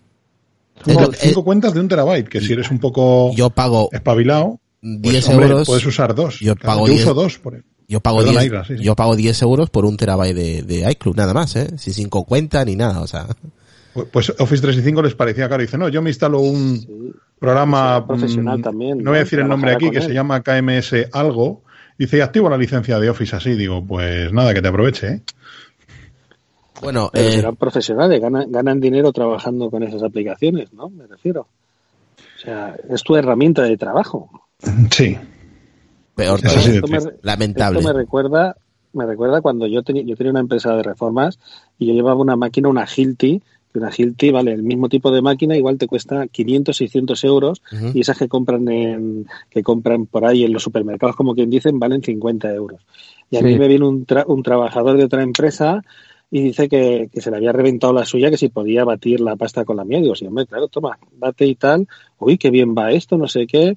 Lo- 0.86 1.12
cinco 1.14 1.42
eh, 1.42 1.44
cuentas 1.44 1.74
de 1.74 1.80
un 1.80 1.88
terabyte, 1.88 2.28
que 2.28 2.42
si 2.42 2.54
eres 2.54 2.72
un 2.72 2.80
poco 2.80 3.32
yo 3.36 3.50
pago 3.52 3.90
espabilado, 3.92 4.60
pues, 4.82 5.02
10 5.02 5.30
hombre, 5.30 5.46
euros. 5.48 5.68
puedes 5.68 5.86
usar 5.86 6.16
dos. 6.16 6.40
Yo 6.40 6.56
pago 6.56 6.88
yo 6.88 6.94
10 6.94 7.06
uso 7.06 7.14
dos 7.14 7.38
por. 7.38 7.64
Yo 7.88 8.00
pago, 8.00 8.20
Perdona, 8.20 8.40
10, 8.42 8.52
Ira, 8.52 8.66
sí, 8.66 8.78
sí. 8.78 8.84
yo 8.84 8.96
pago 8.96 9.16
10 9.16 9.42
euros 9.42 9.70
por 9.70 9.86
un 9.86 9.98
terabyte 9.98 10.34
de, 10.36 10.62
de 10.64 10.92
iCloud, 10.92 11.16
nada 11.16 11.34
más, 11.34 11.56
¿eh? 11.58 11.78
Sin 11.78 11.94
cinco 11.94 12.24
cuentas 12.24 12.66
ni 12.66 12.76
nada, 12.76 13.02
o 13.02 13.08
sea. 13.08 13.28
Pues- 13.94 14.08
Pues 14.12 14.30
Office 14.32 14.62
365 14.62 15.02
les 15.02 15.16
parecía 15.16 15.50
caro. 15.50 15.62
Dice, 15.62 15.78
no, 15.78 15.90
yo 15.90 16.02
me 16.02 16.10
instalo 16.10 16.40
un 16.40 16.78
Sí. 16.80 17.14
programa 17.40 17.96
será 17.96 18.08
profesional 18.08 18.60
mm, 18.60 18.62
también, 18.62 18.98
No 19.04 19.12
voy 19.12 19.18
a 19.18 19.24
decir 19.24 19.40
el 19.40 19.48
nombre 19.48 19.74
aquí, 19.74 19.90
que 19.92 19.98
él. 19.98 20.04
se 20.04 20.14
llama 20.14 20.42
KMS 20.42 21.08
algo. 21.12 21.62
Dice, 21.98 22.18
y 22.18 22.22
activo 22.22 22.50
la 22.50 22.58
licencia 22.58 23.00
de 23.00 23.10
Office 23.10 23.36
así. 23.36 23.54
Digo, 23.54 23.86
pues 23.86 24.32
nada, 24.34 24.54
que 24.54 24.62
te 24.62 24.68
aproveche. 24.70 25.08
¿eh? 25.08 25.22
Bueno, 26.82 27.12
eh, 27.14 27.32
serán 27.34 27.56
profesionales, 27.58 28.20
ganan, 28.20 28.52
ganan 28.52 28.80
dinero 28.80 29.12
trabajando 29.12 29.70
con 29.70 29.84
esas 29.84 30.02
aplicaciones, 30.02 30.74
¿no? 30.74 30.90
Me 30.90 31.06
refiero. 31.06 31.42
O 31.42 32.40
sea, 32.44 32.76
es 32.90 33.04
tu 33.04 33.16
herramienta 33.16 33.62
de 33.64 33.78
trabajo. 33.78 34.30
Sí. 34.92 35.18
peor 36.16 36.40
Eso 36.44 36.60
sí, 36.60 36.72
esto, 36.78 36.88
me, 36.88 37.00
Lamentable. 37.24 37.80
esto 37.80 37.94
me 37.94 37.98
recuerda, 38.00 38.56
me 38.94 39.06
recuerda 39.06 39.42
cuando 39.42 39.66
yo 39.68 39.82
tenía, 39.84 40.04
yo 40.04 40.16
tenía 40.16 40.32
una 40.32 40.40
empresa 40.40 40.76
de 40.76 40.84
reformas 40.84 41.40
y 41.80 41.88
yo 41.88 41.94
llevaba 41.94 42.20
una 42.22 42.36
máquina, 42.36 42.68
una 42.70 42.86
Hilti, 42.86 43.42
una 43.80 43.92
Hilti, 43.96 44.32
vale, 44.32 44.54
el 44.54 44.64
mismo 44.64 44.90
tipo 44.90 45.12
de 45.12 45.22
máquina 45.22 45.56
igual 45.56 45.78
te 45.78 45.88
cuesta 45.88 46.28
500, 46.28 46.78
600 46.78 47.24
euros 47.24 47.62
y 47.94 48.02
esas 48.02 48.18
que 48.18 48.28
compran 48.28 48.68
en, 48.70 49.28
que 49.50 49.64
compran 49.64 50.06
por 50.06 50.26
ahí 50.26 50.44
en 50.44 50.54
los 50.54 50.64
supermercados, 50.64 51.16
como 51.16 51.34
quien 51.36 51.50
dicen, 51.50 51.80
valen 51.80 52.02
50 52.02 52.52
euros. 52.54 52.82
Y 53.30 53.38
a 53.38 53.40
Sí. 53.40 53.46
mí 53.46 53.58
me 53.58 53.68
viene 53.68 53.86
un, 53.88 54.06
tra- 54.06 54.26
un 54.28 54.44
trabajador 54.44 54.98
de 54.98 55.06
otra 55.06 55.24
empresa 55.24 55.82
y 56.30 56.42
dice 56.42 56.70
que, 56.70 57.10
que 57.12 57.22
se 57.22 57.30
le 57.32 57.38
había 57.38 57.52
reventado 57.52 57.94
la 57.94 58.06
suya, 58.06 58.30
que 58.30 58.38
si 58.38 58.50
podía 58.50 58.84
batir 58.86 59.20
la 59.22 59.36
pasta 59.36 59.66
con 59.66 59.78
la 59.78 59.84
mía. 59.86 60.00
Digo, 60.00 60.16
sí, 60.16 60.26
hombre, 60.26 60.46
claro, 60.46 60.68
toma, 60.68 60.98
bate 61.18 61.46
y 61.46 61.56
tal. 61.56 61.88
Uy, 62.20 62.38
qué 62.38 62.50
bien 62.50 62.74
va 62.78 62.92
esto, 62.92 63.18
no 63.18 63.28
sé 63.28 63.48
qué. 63.48 63.76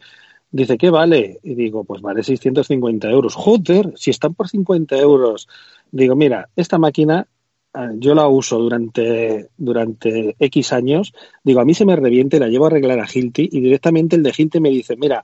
Dice, 0.53 0.79
¿qué 0.79 0.91
vale? 0.91 1.41
Y 1.43 1.55
digo, 1.57 1.83
pues 1.83 2.01
vale 2.01 2.23
650 2.23 3.11
euros. 3.11 3.35
Joder, 3.35 3.93
si 3.97 4.11
están 4.11 4.35
por 4.35 4.49
50 4.49 4.97
euros. 4.97 5.49
Digo, 5.91 6.15
mira, 6.15 6.49
esta 6.55 6.79
máquina 6.79 7.27
yo 7.99 8.15
la 8.15 8.29
uso 8.29 8.59
durante, 8.59 9.49
durante 9.57 10.37
X 10.39 10.73
años. 10.73 11.13
Digo, 11.43 11.61
a 11.61 11.65
mí 11.65 11.75
se 11.75 11.85
me 11.85 11.97
reviente, 11.97 12.39
la 12.39 12.49
llevo 12.49 12.65
a 12.65 12.69
arreglar 12.69 13.01
a 13.01 13.09
Hilti 13.13 13.49
y 13.51 13.61
directamente 13.61 14.17
el 14.17 14.23
de 14.23 14.33
Hilti 14.37 14.61
me 14.61 14.71
dice, 14.71 14.97
mira, 14.97 15.23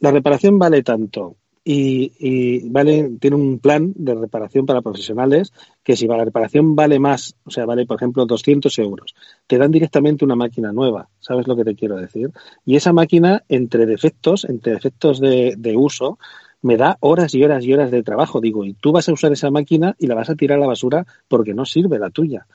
la 0.00 0.10
reparación 0.10 0.58
vale 0.58 0.82
tanto. 0.82 1.36
y, 1.66 2.68
vale, 2.68 3.12
tiene 3.18 3.36
un 3.36 3.58
plan 3.58 3.92
de 3.96 4.14
reparación 4.14 4.66
para 4.66 4.82
profesionales 4.82 5.52
que 5.82 5.96
si 5.96 6.06
la 6.06 6.22
reparación 6.22 6.76
vale 6.76 6.98
más, 6.98 7.36
o 7.44 7.50
sea, 7.50 7.64
vale, 7.64 7.86
por 7.86 7.96
ejemplo, 7.96 8.26
200 8.26 8.78
euros, 8.80 9.14
te 9.46 9.56
dan 9.56 9.70
directamente 9.70 10.24
una 10.26 10.36
máquina 10.36 10.72
nueva, 10.72 11.08
¿sabes 11.20 11.46
lo 11.46 11.56
que 11.56 11.64
te 11.64 11.74
quiero 11.74 11.96
decir? 11.96 12.30
Y 12.66 12.76
esa 12.76 12.92
máquina, 12.92 13.44
entre 13.48 13.86
defectos, 13.86 14.44
entre 14.44 14.74
defectos 14.74 15.20
de, 15.20 15.54
de 15.56 15.76
uso, 15.76 16.18
me 16.64 16.78
da 16.78 16.96
horas 17.00 17.34
y 17.34 17.44
horas 17.44 17.62
y 17.62 17.74
horas 17.74 17.90
de 17.90 18.02
trabajo. 18.02 18.40
Digo, 18.40 18.64
y 18.64 18.72
tú 18.72 18.90
vas 18.90 19.06
a 19.08 19.12
usar 19.12 19.30
esa 19.32 19.50
máquina 19.50 19.94
y 19.98 20.06
la 20.06 20.14
vas 20.14 20.30
a 20.30 20.34
tirar 20.34 20.56
a 20.56 20.62
la 20.62 20.66
basura 20.66 21.06
porque 21.28 21.52
no 21.52 21.66
sirve 21.66 21.98
la 21.98 22.08
tuya. 22.08 22.46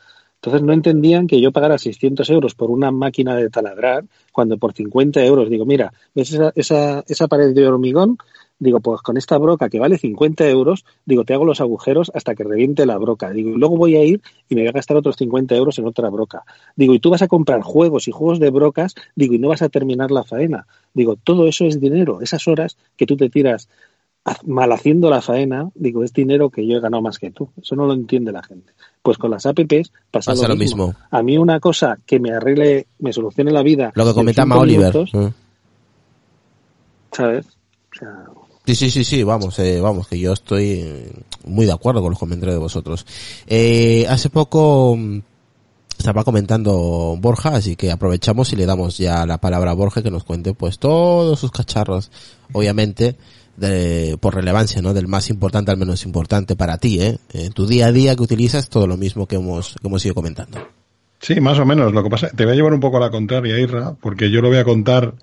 Entonces 0.42 0.64
no 0.64 0.74
entendían 0.74 1.28
que 1.28 1.40
yo 1.40 1.52
pagara 1.52 1.78
600 1.78 2.28
euros 2.32 2.56
por 2.56 2.72
una 2.72 2.92
máquina 2.92 3.36
de 3.36 3.50
taladrar 3.50 4.06
cuando 4.32 4.58
por 4.58 4.74
50 4.74 5.24
euros 5.24 5.50
digo, 5.50 5.66
mira, 5.66 5.94
¿ves 6.16 6.34
esa, 6.34 6.52
esa, 6.56 7.04
esa 7.08 7.28
pared 7.28 7.54
de 7.54 7.68
hormigón? 7.68 8.18
Digo, 8.58 8.82
pues 8.82 9.02
con 9.02 9.16
esta 9.16 9.38
broca 9.38 9.70
que 9.70 9.80
vale 9.80 9.98
50 9.98 10.50
euros, 10.50 10.84
digo, 11.06 11.24
te 11.24 11.34
hago 11.34 11.46
los 11.46 11.62
agujeros 11.62 12.12
hasta 12.14 12.36
que 12.36 12.44
reviente 12.44 12.86
la 12.86 12.98
broca. 12.98 13.32
Digo, 13.32 13.52
y 13.52 13.56
luego 13.56 13.78
voy 13.78 13.96
a 13.96 14.04
ir 14.04 14.22
y 14.50 14.56
me 14.56 14.62
voy 14.62 14.70
a 14.70 14.74
gastar 14.74 14.98
otros 14.98 15.16
50 15.16 15.56
euros 15.56 15.80
en 15.80 15.86
otra 15.86 16.10
broca. 16.10 16.44
Digo, 16.76 16.94
y 16.94 17.00
tú 17.00 17.10
vas 17.10 17.22
a 17.22 17.30
comprar 17.30 17.62
juegos 17.62 18.10
y 18.10 18.12
juegos 18.12 18.40
de 18.40 18.50
brocas, 18.50 18.96
digo, 19.16 19.34
y 19.34 19.40
no 19.40 19.48
vas 19.48 19.62
a 19.62 19.70
terminar 19.70 20.12
la 20.12 20.26
faena. 20.26 20.68
Digo, 20.94 21.16
todo 21.16 21.48
eso 21.48 21.66
es 21.66 21.80
dinero. 21.80 22.20
Esas 22.22 22.48
horas 22.50 22.78
que 22.98 23.06
tú 23.06 23.16
te 23.16 23.30
tiras 23.30 23.70
mal 24.46 24.72
haciendo 24.72 25.10
la 25.10 25.22
faena, 25.22 25.70
digo, 25.76 26.04
es 26.04 26.14
dinero 26.14 26.50
que 26.50 26.66
yo 26.68 26.78
he 26.78 26.80
ganado 26.80 27.02
más 27.04 27.18
que 27.20 27.32
tú. 27.32 27.50
Eso 27.62 27.76
no 27.76 27.86
lo 27.86 27.94
entiende 27.94 28.32
la 28.32 28.44
gente. 28.44 28.74
Pues 29.02 29.18
con 29.18 29.32
las 29.32 29.46
apps 29.46 29.66
pasa, 30.12 30.32
Pasa 30.32 30.48
lo, 30.48 30.56
mismo. 30.56 30.88
mismo. 30.88 31.00
A 31.12 31.22
mí 31.24 31.38
una 31.38 31.60
cosa 31.60 31.98
que 32.06 32.20
me 32.20 32.32
arregle, 32.32 32.88
me 33.00 33.14
solucione 33.14 33.52
la 33.52 33.64
vida. 33.64 33.92
Lo 33.96 34.04
que 34.04 34.10
en 34.10 34.16
comentaba 34.16 34.58
Oliver. 34.58 34.94
minutos, 34.94 35.14
Mm. 35.14 35.28
¿Sabes? 37.12 37.46
O 37.48 37.98
sea, 38.00 38.26
Sí, 38.66 38.76
sí, 38.76 38.92
sí, 38.92 39.04
sí, 39.04 39.24
vamos, 39.24 39.58
eh, 39.58 39.82
vamos, 39.82 40.08
que 40.08 40.20
yo 40.20 40.32
estoy 40.34 40.86
muy 41.44 41.66
de 41.66 41.72
acuerdo 41.72 42.02
con 42.02 42.12
los 42.12 42.20
comentarios 42.20 42.54
de 42.56 42.60
vosotros. 42.60 43.04
Eh, 43.48 44.06
hace 44.08 44.30
poco 44.30 44.96
mm, 44.96 45.22
estaba 45.98 46.24
comentando 46.24 47.18
Borja, 47.20 47.50
así 47.56 47.76
que 47.76 47.90
aprovechamos 47.92 48.54
y 48.54 48.58
le 48.58 48.68
damos 48.68 49.00
ya 49.00 49.26
la 49.26 49.40
palabra 49.40 49.72
a 49.72 49.74
Borja 49.74 50.04
que 50.04 50.12
nos 50.12 50.24
cuente 50.24 50.54
pues 50.54 50.78
todos 50.78 51.40
sus 51.40 51.50
cacharros, 51.50 52.12
obviamente, 52.54 53.16
de, 53.60 54.18
por 54.20 54.36
relevancia, 54.36 54.82
¿no? 54.82 54.94
Del 54.94 55.08
más 55.08 55.30
importante 55.30 55.72
al 55.72 55.78
menos 55.78 56.06
importante 56.06 56.56
para 56.56 56.78
ti, 56.78 57.02
¿eh? 57.02 57.18
En 57.34 57.52
tu 57.54 57.66
día 57.68 57.88
a 57.88 57.92
día 57.92 58.16
que 58.16 58.24
utilizas 58.24 58.70
todo 58.70 58.88
lo 58.88 58.98
mismo 58.98 59.28
que 59.28 59.36
hemos, 59.36 59.76
que 59.82 59.88
hemos 59.88 60.06
ido 60.06 60.16
comentando. 60.16 60.58
Sí, 61.22 61.40
más 61.42 61.60
o 61.60 61.66
menos. 61.66 61.92
Lo 61.94 62.02
que 62.04 62.10
pasa, 62.10 62.30
te 62.30 62.46
voy 62.46 62.54
a 62.54 62.56
llevar 62.56 62.74
un 62.74 62.80
poco 62.80 62.98
a 62.98 63.02
la 63.02 63.10
contraria, 63.12 63.60
Irra, 63.60 63.94
porque 64.02 64.32
yo 64.32 64.42
lo 64.42 64.48
voy 64.50 64.58
a 64.58 64.64
contar 64.64 65.14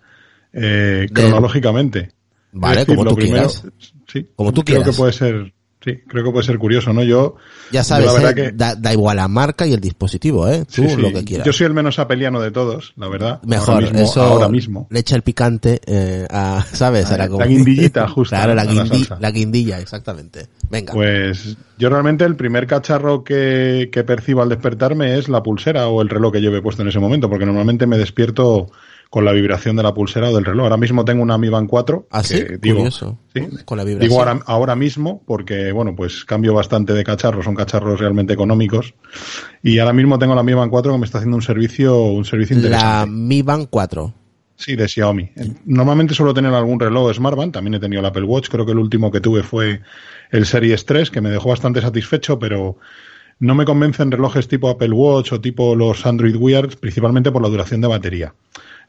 eh, 0.53 1.07
cronológicamente. 1.13 2.11
Vale, 2.53 2.81
decir, 2.81 2.97
como 2.97 3.09
tú 3.11 3.17
primero- 3.17 3.49
quieras. 3.49 3.65
Sí, 4.07 4.27
Como 4.37 4.53
tú 4.53 4.63
creo 4.63 4.79
quieras. 4.79 4.95
que 4.95 4.99
puede 4.99 5.13
ser, 5.13 5.53
sí, 5.87 5.99
creo 6.07 6.25
que 6.25 6.31
puede 6.33 6.45
ser 6.45 6.59
curioso, 6.59 6.93
¿no? 6.93 7.03
Yo, 7.05 7.37
Ya 7.73 7.81
yo 7.81 7.85
sabes, 7.85 8.13
la 8.23 8.31
¿eh? 8.31 8.35
que 8.35 8.53
da, 8.53 8.75
da 8.75 8.93
igual 8.93 9.17
la 9.17 9.29
marca 9.29 9.67
y 9.67 9.73
el 9.73 9.81
dispositivo, 9.81 10.49
¿eh? 10.49 10.65
Tú 10.67 10.83
sí, 10.83 10.89
sí, 10.91 10.97
lo 10.97 11.13
que 11.13 11.25
quieras. 11.25 11.47
Yo 11.47 11.53
soy 11.53 11.67
el 11.67 11.73
menos 11.75 11.99
apeliano 11.99 12.41
de 12.41 12.51
todos, 12.51 12.93
la 12.97 13.09
verdad. 13.09 13.41
Mejor, 13.45 13.75
ahora 13.75 13.87
mismo, 13.91 14.01
eso 14.03 14.23
ahora 14.23 14.49
mismo. 14.49 14.87
le 14.91 15.01
echa 15.01 15.17
el 15.17 15.23
picante 15.23 15.81
eh, 15.87 16.27
a, 16.31 16.65
¿sabes? 16.73 17.11
A 17.13 17.17
La 17.17 17.29
com- 17.29 17.43
guindillita 17.43 18.09
justa, 18.09 18.37
Claro, 18.37 18.55
la, 18.55 18.65
la 18.65 18.73
guindi- 18.73 19.17
la 19.21 19.31
guindilla, 19.31 19.79
exactamente. 19.79 20.49
Venga. 20.69 20.93
Pues 20.93 21.57
yo 21.79 21.89
realmente 21.89 22.25
el 22.25 22.35
primer 22.37 22.67
cacharro 22.67 23.23
que, 23.23 23.89
que 23.93 24.03
percibo 24.03 24.43
al 24.43 24.49
despertarme 24.49 25.17
es 25.19 25.29
la 25.29 25.43
pulsera 25.43 25.87
o 25.89 26.03
el 26.03 26.09
reloj 26.09 26.33
que 26.33 26.41
lleve 26.41 26.61
puesto 26.61 26.83
en 26.83 26.89
ese 26.89 26.99
momento, 26.99 27.29
porque 27.31 27.47
normalmente 27.47 27.87
me 27.87 27.97
despierto 27.99 28.71
con 29.11 29.25
la 29.25 29.33
vibración 29.33 29.77
de 29.77 29.83
la 29.83 29.95
pulsera 29.95 30.31
o 30.31 30.35
del 30.35 30.45
reloj. 30.45 30.65
Ahora 30.65 30.77
mismo 30.77 31.05
tengo 31.05 31.23
una 31.23 31.39
Mi 31.39 31.49
Band 31.49 31.69
4. 31.69 32.09
¿Ah, 32.11 32.23
sí? 32.23 32.43
digo, 32.61 32.77
Curioso. 32.77 33.19
sí, 33.35 33.47
Con 33.65 33.79
la 33.79 33.85
vibración. 33.85 34.09
Digo 34.09 34.21
ahora, 34.21 34.41
ahora 34.47 34.77
mismo 34.77 35.23
porque, 35.27 35.73
bueno, 35.73 35.95
pues 35.95 36.25
cambio 36.25 36.55
bastante 36.55 36.93
de 36.93 37.05
cacharros, 37.05 37.45
son 37.45 37.55
cacharros 37.55 38.01
realmente 38.01 38.33
económicos. 38.33 38.95
Y 39.63 39.79
ahora 39.79 39.93
mismo 39.93 40.19
tengo 40.19 40.35
la 40.35 40.43
Mi 40.43 40.55
Band 40.55 40.71
4 40.71 40.93
que 40.93 40.99
me 40.99 41.07
está 41.07 41.19
haciendo 41.19 41.37
un 41.37 41.43
servicio, 41.43 42.03
un 42.03 42.25
servicio 42.25 42.57
la 42.57 42.63
interesante. 42.63 43.11
Mi 43.11 43.43
Band 43.43 43.69
4. 43.71 44.15
Sí, 44.57 44.75
de 44.75 44.89
Xiaomi. 44.89 45.31
Normalmente 45.67 46.15
suelo 46.15 46.33
tener 46.33 46.53
algún 46.55 46.81
reloj 46.81 47.13
Smartband, 47.15 47.53
también 47.53 47.75
he 47.75 47.81
tenido 47.81 48.01
el 48.01 48.07
Apple 48.07 48.25
Watch, 48.25 48.49
creo 48.49 48.65
que 48.65 48.73
el 48.73 48.79
último 48.79 49.11
que 49.11 49.21
tuve 49.21 49.43
fue 49.43 49.83
el 50.31 50.47
Series 50.47 50.87
3, 50.87 51.11
que 51.11 51.21
me 51.21 51.29
dejó 51.29 51.51
bastante 51.51 51.83
satisfecho, 51.83 52.39
pero 52.39 52.79
no 53.39 53.55
me 53.55 53.67
convencen 53.67 54.11
relojes 54.11 54.49
tipo 54.49 54.71
Apple 54.71 54.93
Watch 54.93 55.33
o 55.33 55.41
tipo 55.43 55.77
los 55.77 56.07
Android 56.07 56.37
Wear, 56.37 56.69
principalmente 56.79 57.31
por 57.31 57.43
la 57.43 57.49
duración 57.49 57.83
de 57.83 57.89
batería. 57.89 58.35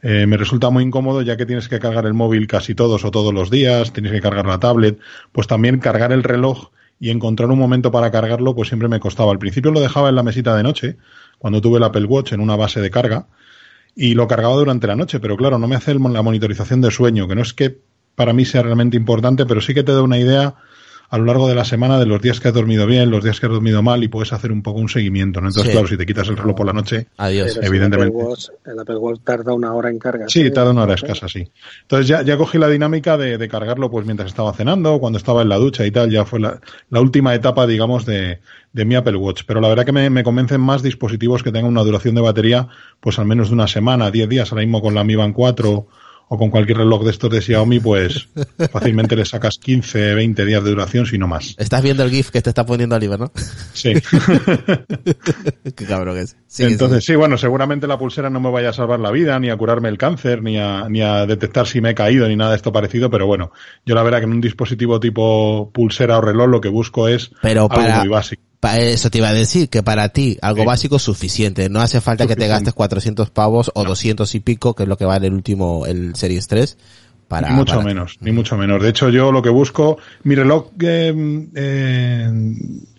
Eh, 0.02 0.28
me 0.28 0.38
resulta 0.38 0.69
muy 0.69 0.84
incómodo 0.84 1.22
ya 1.22 1.38
que 1.38 1.45
tienes 1.45 1.68
que 1.68 1.80
cargar 1.80 2.06
el 2.06 2.14
móvil 2.14 2.48
casi 2.48 2.76
todos 2.76 3.03
o 3.03 3.11
todos 3.11 3.34
los 3.34 3.49
días, 3.49 3.94
tienes 3.94 4.11
que 4.11 4.22
cargar 4.22 4.45
la 4.45 4.60
tablet, 4.60 4.99
pues 5.32 5.48
también 5.48 5.80
cargar 5.80 6.11
el 6.11 6.24
reloj 6.24 6.69
y 6.99 7.10
encontrar 7.10 7.49
un 7.49 7.60
momento 7.60 7.91
para 7.91 8.11
cargarlo, 8.11 8.56
pues 8.56 8.69
siempre 8.69 8.88
me 8.88 8.99
costaba. 8.99 9.32
Al 9.32 9.40
principio 9.40 9.72
lo 9.72 9.80
dejaba 9.80 10.10
en 10.10 10.15
la 10.15 10.24
mesita 10.24 10.56
de 10.56 10.64
noche, 10.64 10.98
cuando 11.38 11.61
tuve 11.61 11.78
el 11.78 11.84
Apple 11.84 12.06
Watch 12.06 12.34
en 12.34 12.40
una 12.40 12.56
base 12.56 12.82
de 12.82 12.90
carga, 12.90 13.28
y 13.95 14.14
lo 14.14 14.28
cargaba 14.28 14.56
durante 14.56 14.88
la 14.88 14.95
noche, 14.95 15.19
pero 15.19 15.38
claro, 15.38 15.57
no 15.57 15.68
me 15.68 15.76
hace 15.76 15.94
la 15.94 16.22
monitorización 16.22 16.82
de 16.82 16.91
sueño, 16.91 17.28
que 17.28 17.36
no 17.36 17.41
es 17.41 17.53
que 17.53 17.80
para 18.15 18.34
mí 18.34 18.45
sea 18.45 18.64
realmente 18.64 18.98
importante, 18.98 19.45
pero 19.45 19.61
sí 19.61 19.74
que 19.74 19.84
te 19.84 19.91
da 19.91 20.02
una 20.02 20.18
idea 20.18 20.56
a 21.09 21.17
lo 21.17 21.25
largo 21.25 21.47
de 21.47 21.55
la 21.55 21.63
semana 21.63 21.97
de 21.99 22.05
los 22.05 22.21
días 22.21 22.39
que 22.39 22.49
has 22.49 22.53
dormido 22.53 22.85
bien, 22.85 23.09
los 23.09 23.23
días 23.23 23.39
que 23.39 23.45
has 23.45 23.51
dormido 23.51 23.81
mal 23.81 24.03
y 24.03 24.09
puedes 24.09 24.34
hacer 24.34 24.51
un 24.51 24.61
poco 24.61 24.79
un 24.79 24.89
seguimiento, 24.89 25.39
¿no? 25.39 25.47
Entonces, 25.47 25.69
Sí. 25.69 25.71
claro, 25.71 25.88
si 25.88 25.95
te 25.97 26.05
quitas 26.05 26.27
el 26.27 26.35
reloj 26.38 26.55
por 26.55 26.65
la 26.65 26.73
noche, 26.73 27.07
Adiós. 27.17 27.51
pero 27.53 27.61
si 27.61 27.67
evidentemente. 27.67 28.13
El 28.13 28.21
Apple, 28.21 28.29
Watch, 28.29 28.45
el 28.65 28.79
Apple 28.79 28.95
Watch 28.97 29.19
tarda 29.23 29.53
una 29.53 29.73
hora 29.73 29.89
en 29.89 29.99
cargar. 29.99 30.29
Sí, 30.29 30.51
tarda 30.51 30.71
una 30.71 30.84
hora 30.84 30.95
escasa, 30.95 31.27
sí. 31.29 31.49
Entonces 31.84 32.07
ya, 32.07 32.21
ya 32.23 32.35
cogí 32.38 32.57
la 32.57 32.67
dinámica 32.67 33.17
de, 33.17 33.38
de 33.38 33.47
cargarlo 33.47 33.89
pues 33.89 34.05
mientras 34.05 34.29
estaba 34.29 34.53
cenando, 34.53 34.99
cuando 34.99 35.17
estaba 35.17 35.41
en 35.41 35.49
la 35.49 35.55
ducha 35.57 35.85
y 35.85 35.91
tal, 35.91 36.11
ya 36.11 36.25
fue 36.25 36.39
la, 36.41 36.59
la 36.89 36.99
última 37.01 37.34
etapa, 37.34 37.65
digamos, 37.67 38.05
de, 38.05 38.39
de 38.73 38.85
mi 38.85 38.95
Apple 38.95 39.15
Watch. 39.15 39.43
Pero 39.47 39.61
la 39.61 39.69
verdad 39.69 39.85
que 39.85 39.93
me, 39.93 40.09
me 40.09 40.23
convencen 40.23 40.59
más 40.59 40.84
dispositivos 40.84 41.41
que 41.41 41.51
tengan 41.53 41.71
una 41.71 41.84
duración 41.84 42.15
de 42.15 42.21
batería, 42.21 42.67
pues 42.99 43.17
al 43.17 43.25
menos 43.25 43.47
de 43.47 43.53
una 43.53 43.67
semana, 43.67 44.11
10 44.11 44.27
días, 44.27 44.51
ahora 44.51 44.63
mismo 44.65 44.81
con 44.81 44.93
la 44.93 45.03
Mi 45.05 45.15
Band 45.15 45.34
4 45.34 45.88
o 46.30 46.38
con 46.38 46.49
cualquier 46.49 46.80
reloj 46.80 47.04
de 47.04 47.12
estos 47.12 47.30
de 47.30 47.41
Xiaomi, 47.41 47.80
pues 47.80 48.28
fácilmente 48.72 49.16
le 49.16 49.26
sacas 49.26 49.58
15, 49.58 50.16
20 50.16 50.45
días 50.45 50.64
de 50.64 50.70
duración, 50.70 51.06
si 51.06 51.18
no 51.18 51.28
más. 51.28 51.56
Estás 51.58 51.82
viendo 51.82 52.04
el 52.04 52.10
GIF 52.10 52.32
que 52.32 52.41
te 52.41 52.49
está 52.49 52.66
poniendo 52.66 52.95
Oliver, 52.95 53.20
¿no? 53.20 53.32
Sí. 53.74 53.94
Qué 55.76 55.86
cabrón 55.86 56.18
es. 56.18 56.36
Sigue, 56.48 56.72
Entonces, 56.72 57.06
sí, 57.06 57.16
bueno, 57.16 57.38
seguramente 57.38 57.88
la 57.88 57.98
pulsera 57.98 58.30
no 58.30 58.40
me 58.40 58.52
vaya 58.52 58.70
a 58.70 58.74
salvar 58.74 58.99
la 58.99 59.12
vida, 59.12 59.40
ni 59.40 59.49
a 59.49 59.58
curarme 59.58 59.90
el 59.90 59.98
cáncer, 59.98 60.41
ni 60.44 60.58
a, 60.58 60.88
ni 60.90 61.02
a 61.02 61.26
detectar 61.26 61.68
si 61.68 61.82
me 61.82 61.91
he 61.91 61.95
caído, 61.95 62.28
ni 62.28 62.36
nada 62.36 62.52
de 62.52 62.58
esto 62.58 62.72
parecido, 62.72 63.10
pero 63.10 63.26
bueno, 63.26 63.52
yo 63.86 63.95
la 63.95 64.04
verdad 64.04 64.20
que 64.20 64.26
en 64.26 64.32
un 64.32 64.41
dispositivo 64.41 64.99
tipo 64.99 65.72
pulsera 65.74 66.18
o 66.18 66.22
reloj 66.22 66.48
lo 66.48 66.62
que 66.62 66.70
busco 66.70 67.08
es 67.08 67.32
Pero 67.41 67.68
algo 67.70 67.99
muy 67.99 68.08
básico. 68.08 68.47
Eso 68.61 69.09
te 69.09 69.19
iba 69.19 69.29
a 69.29 69.34
decir, 69.34 69.69
que 69.69 69.84
para 69.84 70.09
ti 70.09 70.38
algo 70.41 70.61
Sí. 70.61 70.65
básico 70.67 70.95
es 70.97 71.01
suficiente. 71.03 71.69
No 71.69 71.79
hace 71.79 72.01
falta 72.01 72.27
que 72.27 72.35
te 72.35 72.47
gastes 72.47 72.73
400 72.73 73.29
pavos 73.29 73.71
o 73.75 73.84
200 73.84 74.34
y 74.35 74.39
pico, 74.39 74.73
que 74.73 74.84
es 74.84 74.89
lo 74.89 74.97
que 74.97 75.05
vale 75.05 75.27
el 75.27 75.34
último, 75.34 75.85
el 75.85 76.15
Series 76.15 76.47
3. 76.47 76.77
Para, 77.27 77.49
ni 77.49 77.55
mucho 77.55 77.73
para- 77.73 77.85
menos, 77.85 78.17
ni 78.21 78.31
mucho 78.31 78.55
menos. 78.57 78.81
De 78.81 78.89
hecho, 78.89 79.09
yo 79.09 79.31
lo 79.34 79.41
que 79.41 79.49
busco, 79.49 79.97
mi 80.23 80.34
reloj 80.35 80.67
eh, 80.81 81.13
eh, 81.55 82.31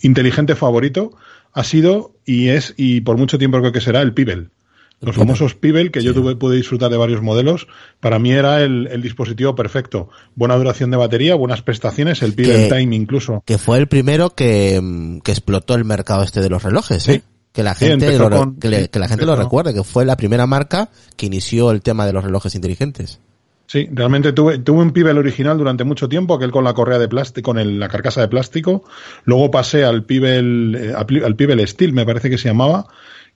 inteligente 0.03 0.55
favorito 0.55 1.13
ha 1.55 1.65
sido 1.65 2.13
y 2.27 2.49
es, 2.49 2.75
y 2.77 3.01
por 3.01 3.17
mucho 3.17 3.39
tiempo 3.39 3.59
creo 3.59 3.73
que 3.73 3.81
será, 3.81 4.03
el 4.03 4.13
Pibel. 4.13 4.51
Los 5.01 5.15
famosos 5.15 5.55
Pibel, 5.55 5.93
que 5.93 6.03
yo 6.03 6.13
Sí. 6.13 6.19
tuve, 6.19 6.35
pude 6.35 6.57
disfrutar 6.57 6.91
de 6.91 6.97
varios 6.97 7.23
modelos, 7.23 7.69
para 8.01 8.19
mí 8.19 8.33
era 8.33 8.63
el, 8.63 8.89
el 8.91 9.01
dispositivo 9.01 9.55
perfecto. 9.55 10.09
Buena 10.35 10.57
duración 10.57 10.91
de 10.91 10.97
batería, 10.97 11.37
buenas 11.37 11.63
prestaciones, 11.63 12.21
el 12.23 12.33
Pibel 12.35 12.69
Que- 12.69 12.77
Time 12.77 12.97
incluso. 12.97 13.43
Que 13.47 13.59
fue 13.59 13.79
el 13.79 13.87
primero 13.87 14.31
que, 14.31 15.21
que 15.23 15.31
explotó 15.31 15.75
el 15.77 15.85
mercado 15.85 16.25
este 16.25 16.41
de 16.41 16.51
los 16.51 16.63
relojes, 16.65 17.03
Sí. 17.05 17.13
¿eh? 17.13 17.23
Que 17.53 17.63
la 17.63 17.75
Sí, 17.75 17.87
gente, 17.87 18.07
empezó 18.07 18.29
lo, 18.29 18.37
con- 18.39 18.57
que, 18.57 18.69
le- 18.69 18.83
sí, 18.83 18.89
que 18.89 18.99
la 18.99 19.09
gente 19.09 19.25
lo 19.25 19.37
recuerde, 19.37 19.73
que 19.73 19.85
fue 19.85 20.05
la 20.05 20.17
primera 20.17 20.47
marca 20.47 20.89
que 21.17 21.27
inició 21.27 21.71
el 21.71 21.81
tema 21.81 22.05
de 22.05 22.13
los 22.13 22.25
relojes 22.25 22.55
inteligentes. 22.57 23.21
Sí, 23.67 23.87
realmente 23.93 24.33
tuve, 24.33 24.59
tuve 24.59 24.81
un 24.81 24.93
Pibel 24.93 25.19
original 25.19 25.59
durante 25.59 25.85
mucho 25.85 26.09
tiempo, 26.09 26.35
aquel 26.35 26.51
con 26.51 26.65
la 26.65 26.73
correa 26.75 26.99
de 26.99 27.07
plástico, 27.07 27.51
con 27.51 27.59
el- 27.59 27.79
la 27.79 27.89
carcasa 27.89 28.21
de 28.21 28.29
plástico. 28.29 28.83
Luego 29.25 29.51
pasé 29.51 29.85
al 29.85 30.05
Pibel, 30.05 30.75
eh, 30.75 30.93
al 31.25 31.37
Pibel 31.37 31.67
Steel, 31.69 31.93
me 31.93 32.05
parece 32.07 32.31
que 32.31 32.39
se 32.39 32.49
llamaba, 32.49 32.87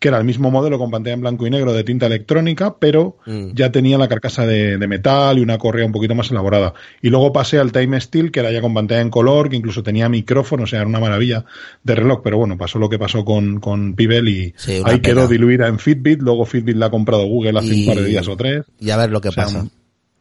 que 0.02 0.08
era 0.08 0.18
el 0.18 0.24
mismo 0.24 0.50
modelo 0.50 0.80
con 0.80 0.90
pantalla 0.90 1.14
en 1.14 1.20
blanco 1.20 1.46
y 1.46 1.50
negro 1.50 1.72
de 1.72 1.84
tinta 1.84 2.06
electrónica, 2.06 2.74
pero 2.76 3.18
Mm. 3.24 3.52
ya 3.54 3.70
tenía 3.70 3.96
la 3.98 4.08
carcasa 4.08 4.44
de, 4.44 4.76
de 4.76 4.88
metal 4.88 5.38
y 5.38 5.42
una 5.42 5.58
correa 5.58 5.86
un 5.86 5.92
poquito 5.92 6.16
más 6.16 6.28
elaborada. 6.32 6.74
Y 7.00 7.08
luego 7.08 7.32
pasé 7.32 7.60
al 7.60 7.70
Time 7.70 8.00
Steel, 8.00 8.32
que 8.32 8.40
era 8.40 8.50
ya 8.50 8.60
con 8.60 8.74
pantalla 8.74 9.00
en 9.00 9.10
color, 9.10 9.48
que 9.48 9.54
incluso 9.54 9.84
tenía 9.84 10.08
micrófono, 10.08 10.64
o 10.64 10.66
sea, 10.66 10.80
era 10.80 10.88
una 10.88 10.98
maravilla 10.98 11.44
de 11.84 11.94
reloj, 11.94 12.20
pero 12.24 12.36
bueno, 12.36 12.58
pasó 12.58 12.80
lo 12.80 12.88
que 12.88 12.98
pasó 12.98 13.24
con, 13.24 13.60
con 13.60 13.94
Pibel 13.94 14.28
y 14.28 14.52
Sí, 14.56 14.82
ahí 14.84 14.98
quedó 14.98 15.28
diluida 15.28 15.68
en 15.68 15.78
Fitbit, 15.78 16.20
luego 16.20 16.44
Fitbit 16.46 16.76
la 16.76 16.86
ha 16.86 16.90
comprado 16.90 17.24
Google 17.26 17.60
hace 17.60 17.72
Y- 17.72 17.80
un 17.88 17.94
par 17.94 18.02
de 18.02 18.08
días 18.08 18.26
o 18.26 18.36
tres. 18.36 18.64
Y 18.80 18.90
a 18.90 18.96
ver 18.96 19.10
lo 19.10 19.20
que 19.20 19.28
O 19.28 19.32
sea, 19.32 19.44
pasa. 19.44 19.66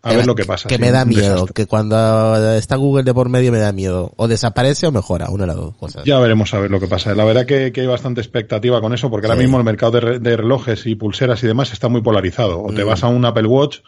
A 0.04 0.14
ver 0.14 0.26
lo 0.26 0.34
que 0.36 0.46
pasa. 0.46 0.68
Que 0.68 0.76
sí, 0.76 0.82
me 0.82 0.90
da 0.92 1.06
miedo, 1.06 1.22
desastre. 1.34 1.54
que 1.54 1.66
cuando 1.68 2.54
está 2.56 2.76
Google 2.76 3.04
de 3.04 3.14
por 3.14 3.30
medio 3.30 3.52
me 3.52 3.60
da 3.60 3.72
miedo. 3.72 4.12
O 4.18 4.28
desaparece 4.28 4.88
o 4.88 4.92
mejora, 4.92 5.30
una 5.30 5.44
de 5.44 5.48
las 5.48 5.56
dos 5.58 5.76
cosas. 5.76 6.04
Ya 6.06 6.18
veremos 6.20 6.52
a 6.54 6.60
ver 6.60 6.72
lo 6.72 6.80
que 6.80 6.88
pasa. 6.88 7.14
La 7.14 7.24
verdad 7.24 7.46
que, 7.46 7.72
que 7.72 7.82
hay 7.82 7.88
bastante 7.88 8.20
expectativa 8.22 8.82
con 8.82 8.94
eso, 8.94 9.10
porque 9.12 9.28
ahora 9.28 9.38
mismo 9.40 9.58
el 9.60 9.64
mercado 9.64 9.92
de, 9.94 10.00
re- 10.00 10.20
de 10.20 10.38
relojes 10.38 10.86
y 10.88 10.96
pulseras 10.96 11.44
y 11.44 11.48
demás 11.48 11.72
está 11.74 11.88
muy 11.88 12.02
polarizado. 12.02 12.62
O 12.64 12.74
te 12.74 12.84
Mm. 12.84 12.88
vas 12.88 13.04
a 13.04 13.08
un 13.10 13.24
Apple 13.26 13.46
Watch 13.48 13.80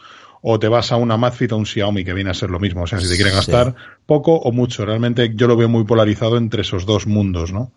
o 0.46 0.58
te 0.58 0.68
vas 0.68 0.92
a 0.92 0.96
una 0.96 1.14
Amazfit 1.14 1.50
o 1.52 1.56
un 1.56 1.64
Xiaomi 1.66 2.04
que 2.04 2.12
viene 2.12 2.30
a 2.30 2.34
ser 2.34 2.50
lo 2.50 2.60
mismo. 2.60 2.82
O 2.82 2.86
sea, 2.86 3.00
si 3.00 3.08
te 3.08 3.14
quieres 3.16 3.32
Sí. 3.32 3.38
gastar 3.38 3.74
poco 4.06 4.34
o 4.36 4.52
mucho, 4.52 4.84
realmente 4.84 5.32
yo 5.34 5.48
lo 5.48 5.56
veo 5.56 5.68
muy 5.68 5.84
polarizado 5.84 6.36
entre 6.36 6.62
esos 6.62 6.84
dos 6.86 7.06
mundos, 7.06 7.50
¿no? 7.52 7.72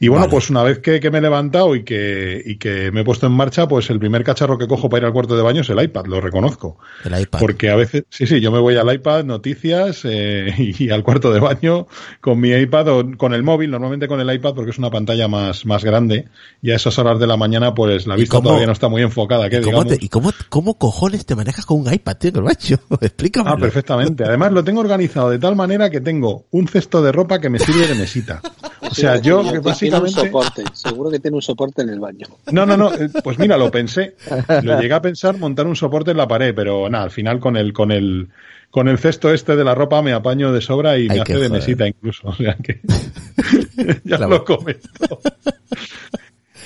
Y 0.00 0.08
bueno, 0.08 0.22
Vale. 0.22 0.30
pues 0.32 0.50
una 0.50 0.62
vez 0.62 0.80
que, 0.80 0.98
que 1.00 1.10
me 1.10 1.18
he 1.18 1.20
levantado 1.20 1.74
y 1.76 1.84
que, 1.84 2.42
y 2.44 2.56
que 2.56 2.90
me 2.90 3.02
he 3.02 3.04
puesto 3.04 3.26
en 3.26 3.32
marcha, 3.32 3.68
pues 3.68 3.88
el 3.90 3.98
primer 3.98 4.24
cacharro 4.24 4.58
que 4.58 4.66
cojo 4.66 4.88
para 4.88 5.02
ir 5.02 5.06
al 5.06 5.12
cuarto 5.12 5.36
de 5.36 5.42
baño 5.42 5.60
es 5.62 5.70
el 5.70 5.80
iPad, 5.82 6.06
lo 6.06 6.20
reconozco. 6.20 6.78
El 7.04 7.20
iPad. 7.20 7.38
Porque 7.38 7.70
a 7.70 7.76
veces, 7.76 8.04
sí, 8.10 8.26
sí, 8.26 8.40
yo 8.40 8.50
me 8.50 8.58
voy 8.58 8.76
al 8.76 8.92
iPad, 8.92 9.24
noticias 9.24 10.00
eh, 10.04 10.52
y, 10.78 10.90
al 10.90 11.02
cuarto 11.04 11.32
de 11.32 11.40
baño 11.40 11.86
con 12.20 12.40
mi 12.40 12.50
iPad 12.50 12.88
o 12.88 13.04
con 13.16 13.34
el 13.34 13.42
móvil, 13.42 13.70
normalmente 13.70 14.08
con 14.08 14.20
el 14.20 14.32
iPad 14.34 14.54
porque 14.54 14.70
es 14.72 14.78
una 14.78 14.90
pantalla 14.90 15.28
más, 15.28 15.64
más 15.66 15.84
grande 15.84 16.26
y 16.60 16.70
a 16.72 16.76
esas 16.76 16.98
horas 16.98 17.18
de 17.20 17.26
la 17.26 17.36
mañana 17.36 17.72
pues 17.74 18.06
la 18.06 18.16
¿Y 18.16 18.20
vista 18.20 18.36
cómo- 18.36 18.48
todavía 18.48 18.66
no 18.66 18.72
está 18.72 18.88
muy 18.88 19.02
enfocada. 19.02 19.48
¿qué 19.48 19.56
¿Y 19.56 19.60
cómo, 19.60 19.82
digamos? 19.84 19.98
te- 19.98 20.04
¿Y 20.04 20.08
cómo, 20.08 20.30
cómo 20.48 20.78
cojones 20.78 21.24
te 21.26 21.34
manejas 21.36 21.66
con 21.66 21.80
un 21.80 21.92
iPad, 21.92 22.16
tío, 22.16 22.32
Corbacho? 22.34 22.78
Explícame. 23.00 23.50
Ah, 23.50 23.56
perfectamente. 23.56 24.24
Además 24.24 24.52
lo 24.52 24.64
tengo 24.64 24.80
organizado 24.80 25.30
de 25.30 25.38
tal 25.38 25.54
manera 25.56 25.88
que 25.90 26.00
tengo 26.00 26.46
un 26.50 26.66
cesto 26.68 27.00
de 27.02 27.12
ropa 27.12 27.40
que 27.40 27.48
me 27.48 27.58
sirve 27.58 27.86
de 27.86 27.94
mesita. 27.94 28.40
O 28.90 28.94
sea, 28.94 29.16
yo 29.16 29.42
que 29.50 29.60
Tiene 29.90 29.96
un 29.98 30.02
básicamente... 30.04 30.30
soporte, 30.62 30.64
seguro 30.72 31.10
que 31.10 31.18
tiene 31.20 31.36
un 31.36 31.42
soporte 31.42 31.82
en 31.82 31.88
el 31.90 32.00
baño. 32.00 32.26
No, 32.52 32.66
no, 32.66 32.76
no. 32.76 32.92
eh, 32.92 33.08
Pues 33.22 33.38
mira, 33.38 33.56
lo 33.56 33.70
pensé. 33.70 34.16
Lo 34.62 34.80
llegué 34.80 34.94
a 34.94 35.00
pensar 35.02 35.38
montar 35.38 35.66
un 35.66 35.76
soporte 35.76 36.10
en 36.10 36.16
la 36.16 36.28
pared, 36.28 36.54
pero 36.54 36.88
nada, 36.90 37.04
al 37.04 37.10
final 37.10 37.40
con 37.40 37.56
el, 37.56 37.72
con 37.72 37.90
el, 37.92 38.28
con 38.70 38.88
el 38.88 38.98
cesto 38.98 39.32
este 39.32 39.56
de 39.56 39.64
la 39.64 39.74
ropa 39.74 40.02
me 40.02 40.12
apaño 40.12 40.52
de 40.52 40.60
sobra 40.60 40.98
y 40.98 41.08
me 41.08 41.20
hace 41.20 41.32
de 41.34 41.38
joder. 41.46 41.50
mesita 41.50 41.86
incluso. 41.86 42.28
O 42.28 42.34
sea 42.34 42.56
que 42.56 42.80
ya 44.04 44.16
Claro. 44.16 44.28
lo 44.28 44.44
comento. 44.44 45.20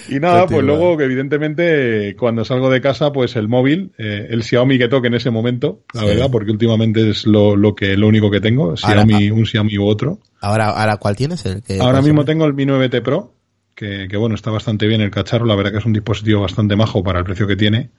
Y 0.09 0.21
nada, 0.21 0.47
pues 0.47 0.65
luego 0.65 0.97
que 0.97 1.05
evidentemente 1.05 2.15
cuando 2.19 2.45
salgo 2.45 2.71
de 2.71 2.81
casa, 2.81 3.13
pues 3.13 3.37
el 3.37 3.49
móvil, 3.49 3.93
eh, 3.99 4.27
el 4.31 4.43
Xiaomi 4.43 4.79
que 4.79 4.89
toque 4.89 5.09
en 5.09 5.15
ese 5.15 5.31
momento, 5.31 5.83
la 5.95 6.01
Sí. 6.03 6.07
verdad, 6.07 6.29
porque 6.31 6.51
últimamente 6.51 7.11
es 7.11 7.27
lo, 7.27 7.57
lo 7.57 7.75
que 7.75 7.97
lo 7.97 8.09
único 8.09 8.31
que 8.31 8.41
tengo, 8.41 8.75
Ahora, 8.83 9.05
Xiaomi, 9.05 9.31
un 9.31 9.47
Xiaomi 9.47 9.79
u 9.79 9.87
otro. 9.87 10.21
Ahora, 10.41 10.71
ahora, 10.71 10.97
¿cuál 10.97 11.17
tienes? 11.17 11.45
El 11.47 11.63
que 11.63 11.79
Ahora 11.81 12.01
mismo 12.03 12.25
tengo 12.25 12.45
el 12.47 12.55
Mi 12.55 12.65
9T 12.65 13.03
Pro, 13.03 13.35
que, 13.75 14.09
que 14.11 14.17
bueno, 14.17 14.35
está 14.35 14.51
bastante 14.51 14.87
bien 14.87 15.01
el 15.01 15.11
cacharro, 15.11 15.47
la 15.47 15.55
verdad 15.55 15.73
que 15.73 15.79
es 15.79 15.85
un 15.87 15.93
dispositivo 15.93 16.41
bastante 16.41 16.75
majo 16.77 17.03
para 17.05 17.19
el 17.21 17.25
precio 17.25 17.47
que 17.47 17.57
tiene. 17.57 17.91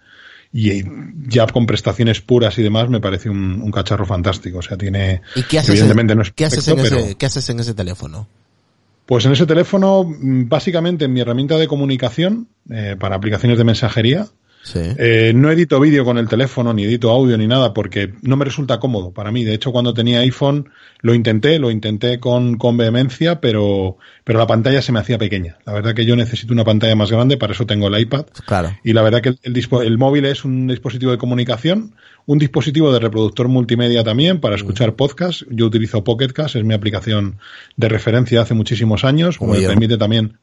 Y 0.52 0.82
ya 1.28 1.46
con 1.46 1.68
prestaciones 1.68 2.22
puras 2.22 2.58
y 2.58 2.64
demás 2.64 2.90
me 2.90 3.00
parece 3.00 3.30
un, 3.30 3.62
un 3.62 3.72
cacharro 3.72 4.06
fantástico. 4.06 4.58
O 4.58 4.62
sea, 4.64 4.78
tiene... 4.78 5.22
¿Y 5.36 5.44
qué 5.44 5.60
haces, 5.60 5.70
evidentemente 5.70 6.14
en, 6.14 6.18
no 6.18 6.24
es 6.24 6.32
¿qué, 6.32 6.46
haces 6.46 6.68
en 6.68 6.76
perfecto, 6.76 6.96
ese, 6.98 7.06
pero- 7.06 7.18
¿qué 7.20 7.26
haces 7.28 7.50
en 7.52 7.60
ese 7.60 7.74
teléfono? 7.76 8.28
Pues 9.10 9.26
en 9.26 9.32
ese 9.32 9.48
teléfono, 9.48 10.04
mm, 10.04 10.50
básicamente 10.50 11.06
en 11.06 11.14
mi 11.14 11.22
herramienta 11.22 11.58
de 11.58 11.68
comunicación, 11.68 12.48
eh, 12.70 12.96
para 13.00 13.16
aplicaciones 13.16 13.58
de 13.58 13.64
mensajería, 13.64 14.28
Sí. 14.62 14.80
eh, 14.98 15.32
no 15.34 15.50
edito 15.50 15.80
vídeo 15.80 16.06
con 16.06 16.18
el 16.18 16.28
teléfono, 16.28 16.74
ni 16.74 16.84
edito 16.84 17.10
audio, 17.12 17.38
ni 17.38 17.48
nada, 17.48 17.74
porque 17.74 18.14
no 18.22 18.38
me 18.38 18.46
resulta 18.46 18.80
cómodo 18.80 19.12
para 19.12 19.32
mí. 19.32 19.44
De 19.44 19.54
hecho, 19.54 19.72
cuando 19.72 19.94
tenía 19.94 20.20
iPhone 20.20 20.70
lo 21.02 21.14
intenté, 21.14 21.60
lo 21.60 21.72
intenté 21.72 22.20
con, 22.20 22.58
con 22.58 22.78
vehemencia, 22.78 23.40
pero, 23.40 23.98
pero 24.24 24.38
la 24.38 24.48
pantalla 24.48 24.82
se 24.82 24.92
me 24.92 25.00
hacía 25.00 25.18
pequeña. 25.18 25.58
La 25.66 25.74
verdad 25.74 25.96
que 25.96 26.06
yo 26.06 26.16
necesito 26.16 26.54
una 26.54 26.66
pantalla 26.66 26.96
más 26.96 27.12
grande, 27.12 27.38
para 27.38 27.54
eso 27.54 27.66
tengo 27.66 27.88
el 27.88 28.00
iPad. 28.00 28.26
Claro. 28.46 28.78
Y 28.84 28.94
la 28.94 29.02
verdad 29.02 29.22
que 29.22 29.30
el, 29.30 29.40
el 29.44 29.60
el 29.84 29.98
móvil 29.98 30.26
es 30.26 30.46
un 30.46 30.68
dispositivo 30.68 31.12
de 31.12 31.18
comunicación, 31.18 31.96
un 32.26 32.38
dispositivo 32.38 32.92
de 32.92 33.00
reproductor 33.00 33.48
multimedia 33.48 34.04
también 34.04 34.40
para 34.40 34.56
escuchar 34.56 34.96
podcast. 34.96 35.44
Yo 35.50 35.66
utilizo 35.66 36.04
Pocket 36.04 36.30
Cast, 36.30 36.56
es 36.56 36.64
mi 36.64 36.74
aplicación 36.74 37.38
de 37.76 37.90
referencia 37.90 38.42
hace 38.42 38.54
muchísimos 38.54 39.04
años, 39.04 39.38
Como 39.38 39.54
me 39.54 39.62
permite 39.62 39.98
también 39.98 40.38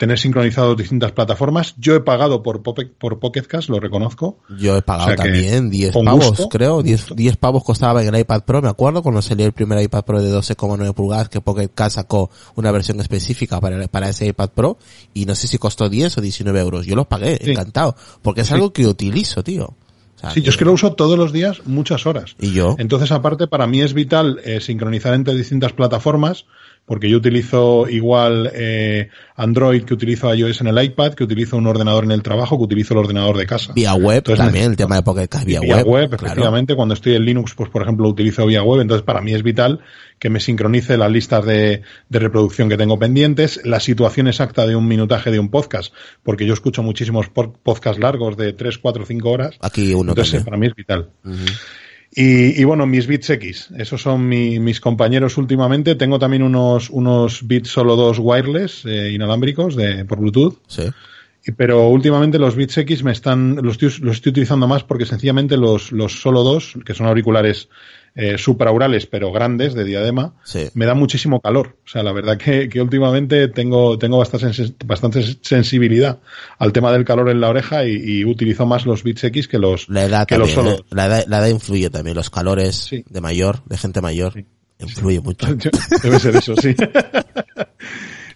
tener 0.00 0.18
sincronizados 0.18 0.78
distintas 0.78 1.12
plataformas. 1.12 1.74
Yo 1.76 1.94
he 1.94 2.00
pagado 2.00 2.42
por, 2.42 2.62
Pope- 2.62 2.90
por 2.98 3.18
Pocket 3.20 3.42
Cast, 3.42 3.68
lo 3.68 3.78
reconozco. 3.80 4.38
Yo 4.58 4.74
he 4.78 4.80
pagado 4.80 5.04
O 5.12 5.14
sea 5.14 5.16
que, 5.16 5.30
también 5.30 5.68
10 5.68 5.92
con 5.92 6.06
pavos, 6.06 6.28
gusto, 6.30 6.48
creo. 6.48 6.76
con 6.76 6.84
10, 6.86 7.00
gusto. 7.02 7.14
10 7.16 7.36
pavos 7.36 7.62
costaba 7.62 8.02
en 8.02 8.14
el 8.14 8.20
iPad 8.22 8.44
Pro, 8.44 8.62
me 8.62 8.70
acuerdo, 8.70 9.02
cuando 9.02 9.20
salió 9.20 9.44
el 9.44 9.52
primer 9.52 9.78
iPad 9.82 10.02
Pro 10.06 10.22
de 10.22 10.32
12,9 10.34 10.94
pulgadas, 10.94 11.28
que 11.28 11.42
Pocket 11.42 11.68
Cast 11.74 11.96
sacó 11.96 12.30
una 12.54 12.72
versión 12.72 12.98
específica 12.98 13.60
para, 13.60 13.86
para 13.88 14.08
ese 14.08 14.26
iPad 14.28 14.48
Pro, 14.54 14.78
y 15.12 15.26
no 15.26 15.34
sé 15.34 15.46
si 15.48 15.58
costó 15.58 15.90
10 15.90 16.16
o 16.16 16.20
19 16.22 16.58
euros. 16.58 16.86
Yo 16.86 16.96
los 16.96 17.06
pagué, 17.06 17.36
Sí. 17.44 17.50
encantado, 17.50 17.94
porque 18.22 18.40
es 18.40 18.46
Sí. 18.48 18.54
algo 18.54 18.72
que 18.72 18.86
utilizo, 18.86 19.44
tío. 19.44 19.66
O 19.66 20.18
sea, 20.18 20.30
Sí, 20.30 20.40
yo 20.40 20.50
es 20.50 20.56
que 20.56 20.64
lo 20.64 20.72
uso 20.72 20.94
todos 20.94 21.18
los 21.18 21.30
días, 21.32 21.60
muchas 21.66 22.06
horas. 22.06 22.36
Y 22.40 22.52
yo, 22.52 22.74
Entonces, 22.78 23.12
aparte, 23.12 23.48
para 23.48 23.66
mí 23.66 23.82
es 23.82 23.92
vital 23.92 24.40
eh, 24.44 24.60
sincronizar 24.60 25.12
entre 25.12 25.34
distintas 25.34 25.72
plataformas, 25.74 26.46
porque 26.90 27.08
yo 27.08 27.18
utilizo 27.18 27.88
igual 27.88 28.50
eh, 28.52 29.10
Android 29.36 29.84
que 29.84 29.94
utilizo 29.94 30.34
iOS 30.34 30.62
en 30.62 30.66
el 30.66 30.82
iPad, 30.82 31.14
que 31.14 31.22
utilizo 31.22 31.56
un 31.56 31.68
ordenador 31.68 32.02
en 32.02 32.10
el 32.10 32.20
trabajo, 32.20 32.58
que 32.58 32.64
utilizo 32.64 32.94
el 32.94 32.98
ordenador 32.98 33.36
de 33.36 33.46
casa. 33.46 33.72
vía 33.72 33.94
web 33.94 34.16
Entonces, 34.16 34.44
también, 34.44 34.72
el 34.72 34.76
tema 34.76 34.96
de 34.96 35.02
Pocket 35.04 35.28
Cast 35.28 35.44
vía, 35.44 35.60
Vía, 35.60 35.84
web, 35.84 36.08
claro. 36.08 36.26
efectivamente. 36.26 36.74
Cuando 36.74 36.94
estoy 36.94 37.14
en 37.14 37.24
Linux, 37.24 37.54
pues 37.54 37.70
por 37.70 37.82
ejemplo, 37.82 38.06
lo 38.06 38.10
utilizo 38.10 38.44
vía 38.44 38.64
web. 38.64 38.80
Entonces, 38.80 39.04
para 39.04 39.20
mí 39.20 39.32
es 39.32 39.44
vital 39.44 39.78
que 40.18 40.30
me 40.30 40.40
sincronice 40.40 40.96
las 40.96 41.12
listas 41.12 41.46
de, 41.46 41.82
de 42.08 42.18
reproducción 42.18 42.68
que 42.68 42.76
tengo 42.76 42.98
pendientes, 42.98 43.60
la 43.62 43.78
situación 43.78 44.26
exacta 44.26 44.66
de 44.66 44.74
un 44.74 44.88
minutaje 44.88 45.30
de 45.30 45.38
un 45.38 45.48
podcast, 45.48 45.94
porque 46.24 46.44
yo 46.44 46.54
escucho 46.54 46.82
muchísimos 46.82 47.28
podcasts 47.28 48.00
largos 48.00 48.36
de 48.36 48.52
3, 48.52 48.78
4, 48.78 49.06
5 49.06 49.30
horas. 49.30 49.56
Aquí 49.60 49.94
uno 49.94 50.10
Entonces, 50.10 50.32
también. 50.32 50.44
para 50.44 50.56
mí 50.56 50.66
es 50.66 50.74
vital. 50.74 51.10
Y, 52.12 52.60
y 52.60 52.64
bueno, 52.64 52.86
mis 52.86 53.06
bits 53.06 53.30
X, 53.30 53.68
esos 53.78 54.02
son 54.02 54.28
mi- 54.28 54.58
mis 54.58 54.80
compañeros 54.80 55.36
últimamente. 55.38 55.94
Tengo 55.94 56.18
también 56.18 56.42
unos, 56.42 56.90
unos 56.90 57.46
bits 57.46 57.68
solo 57.70 57.94
dos 57.94 58.18
wireless, 58.20 58.84
eh, 58.84 59.10
inalámbricos, 59.12 59.76
de, 59.76 60.04
por 60.04 60.18
Bluetooth. 60.18 60.56
Sí. 60.66 60.82
Pero 61.56 61.88
últimamente 61.88 62.38
los 62.38 62.54
Beats 62.54 62.76
X 62.78 63.02
me 63.02 63.12
están, 63.12 63.56
los 63.62 63.80
estoy, 63.80 64.04
los 64.04 64.16
estoy 64.16 64.30
utilizando 64.30 64.68
más 64.68 64.84
porque 64.84 65.06
sencillamente 65.06 65.56
los, 65.56 65.90
los 65.90 66.20
solo 66.20 66.42
dos, 66.42 66.74
que 66.84 66.92
son 66.94 67.06
auriculares 67.06 67.68
eh, 68.14 68.36
supraurales 68.38 69.06
pero 69.06 69.30
grandes 69.32 69.74
de 69.74 69.84
diadema, 69.84 70.34
Sí. 70.44 70.68
me 70.74 70.86
dan 70.86 70.98
muchísimo 70.98 71.40
calor. 71.40 71.76
O 71.84 71.88
sea, 71.88 72.02
la 72.02 72.12
verdad 72.12 72.36
que, 72.36 72.68
que 72.68 72.80
últimamente 72.80 73.48
tengo, 73.48 73.98
tengo 73.98 74.18
bastante, 74.18 74.48
sens- 74.48 74.74
bastante 74.84 75.22
sensibilidad 75.42 76.18
al 76.58 76.72
tema 76.72 76.92
del 76.92 77.04
calor 77.04 77.30
en 77.30 77.40
la 77.40 77.48
oreja 77.48 77.84
y, 77.86 77.92
y 77.96 78.24
utilizo 78.24 78.66
más 78.66 78.86
los 78.86 79.02
Beats 79.04 79.24
X 79.24 79.48
que 79.48 79.58
los, 79.58 79.88
La 79.88 80.04
edad 80.04 80.26
que 80.26 80.38
los 80.38 80.54
también. 80.54 80.76
¿eh? 80.76 80.84
la, 80.90 81.06
edad, 81.06 81.24
la 81.28 81.38
edad 81.38 81.48
influye 81.48 81.90
también, 81.90 82.16
los 82.16 82.30
calores 82.30 82.76
Sí. 82.76 83.04
de 83.08 83.20
mayor, 83.20 83.62
de 83.66 83.76
gente 83.78 84.00
mayor, 84.00 84.32
Sí. 84.34 84.44
influye 84.80 85.20
mucho. 85.20 85.46
Debe 86.02 86.18
ser 86.18 86.36
eso, 86.36 86.54
sí. 86.56 86.74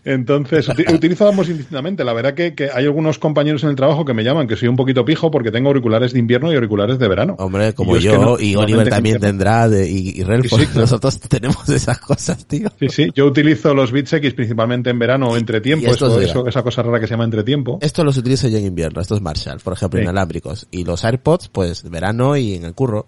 Entonces, 0.05 0.68
uti- 0.68 0.93
utilizo 0.93 1.26
ambos 1.28 1.48
indistintamente. 1.48 2.05
La 2.05 2.12
verdad 2.12 2.35
que, 2.35 2.55
que 2.55 2.68
hay 2.72 2.85
algunos 2.85 3.18
compañeros 3.18 3.62
en 3.64 3.70
el 3.70 3.76
trabajo 3.76 4.05
que 4.05 4.12
me 4.14 4.22
llaman 4.22 4.47
que 4.47 4.56
soy 4.56 4.68
un 4.68 4.76
poquito 4.76 5.05
pijo 5.05 5.31
porque 5.31 5.51
tengo 5.51 5.68
auriculares 5.68 6.12
de 6.12 6.18
invierno 6.18 6.52
y 6.52 6.56
auriculares 6.56 6.98
de 6.98 7.09
verano. 7.09 7.36
Hombre, 7.39 7.72
como 7.72 7.97
yo, 7.97 8.18
no, 8.18 8.39
y 8.39 8.55
Oliver 8.56 8.89
también 8.89 9.18
tendrá, 9.18 9.68
de, 9.68 9.89
y, 9.90 10.10
y 10.20 10.22
Relford, 10.22 10.60
Sí, 10.60 10.66
sí, 10.66 10.72
claro. 10.72 10.81
nosotros 10.82 11.18
tenemos 11.28 11.68
esas 11.68 11.98
cosas, 11.98 12.47
tío. 12.47 12.68
Sí, 12.78 12.89
sí. 12.89 13.09
Yo 13.14 13.26
utilizo 13.26 13.72
los 13.74 13.93
Beats 13.93 14.12
X 14.12 14.35
principalmente 14.35 14.90
en 14.90 14.98
verano 14.98 15.28
o 15.28 15.36
entre 15.36 15.60
tiempo, 15.60 15.90
estos 15.90 16.22
eso, 16.22 16.47
esa 16.47 16.62
cosa 16.62 16.82
rara 16.82 17.01
que 17.01 17.06
se 17.06 17.14
llama 17.14 17.24
entretiempo. 17.24 17.78
Esto 17.81 18.05
los 18.05 18.16
utilizo 18.18 18.48
yo 18.48 18.59
en 18.59 18.66
invierno, 18.66 19.01
estos 19.01 19.20
Marshall, 19.22 19.60
por 19.64 19.72
ejemplo, 19.72 19.98
Sí. 19.98 20.02
inalámbricos. 20.02 20.66
Y 20.70 20.85
los 20.85 21.05
AirPods, 21.05 21.48
pues, 21.48 21.89
verano 21.89 22.36
y 22.36 22.55
en 22.55 22.64
el 22.64 22.74
curro. 22.74 23.06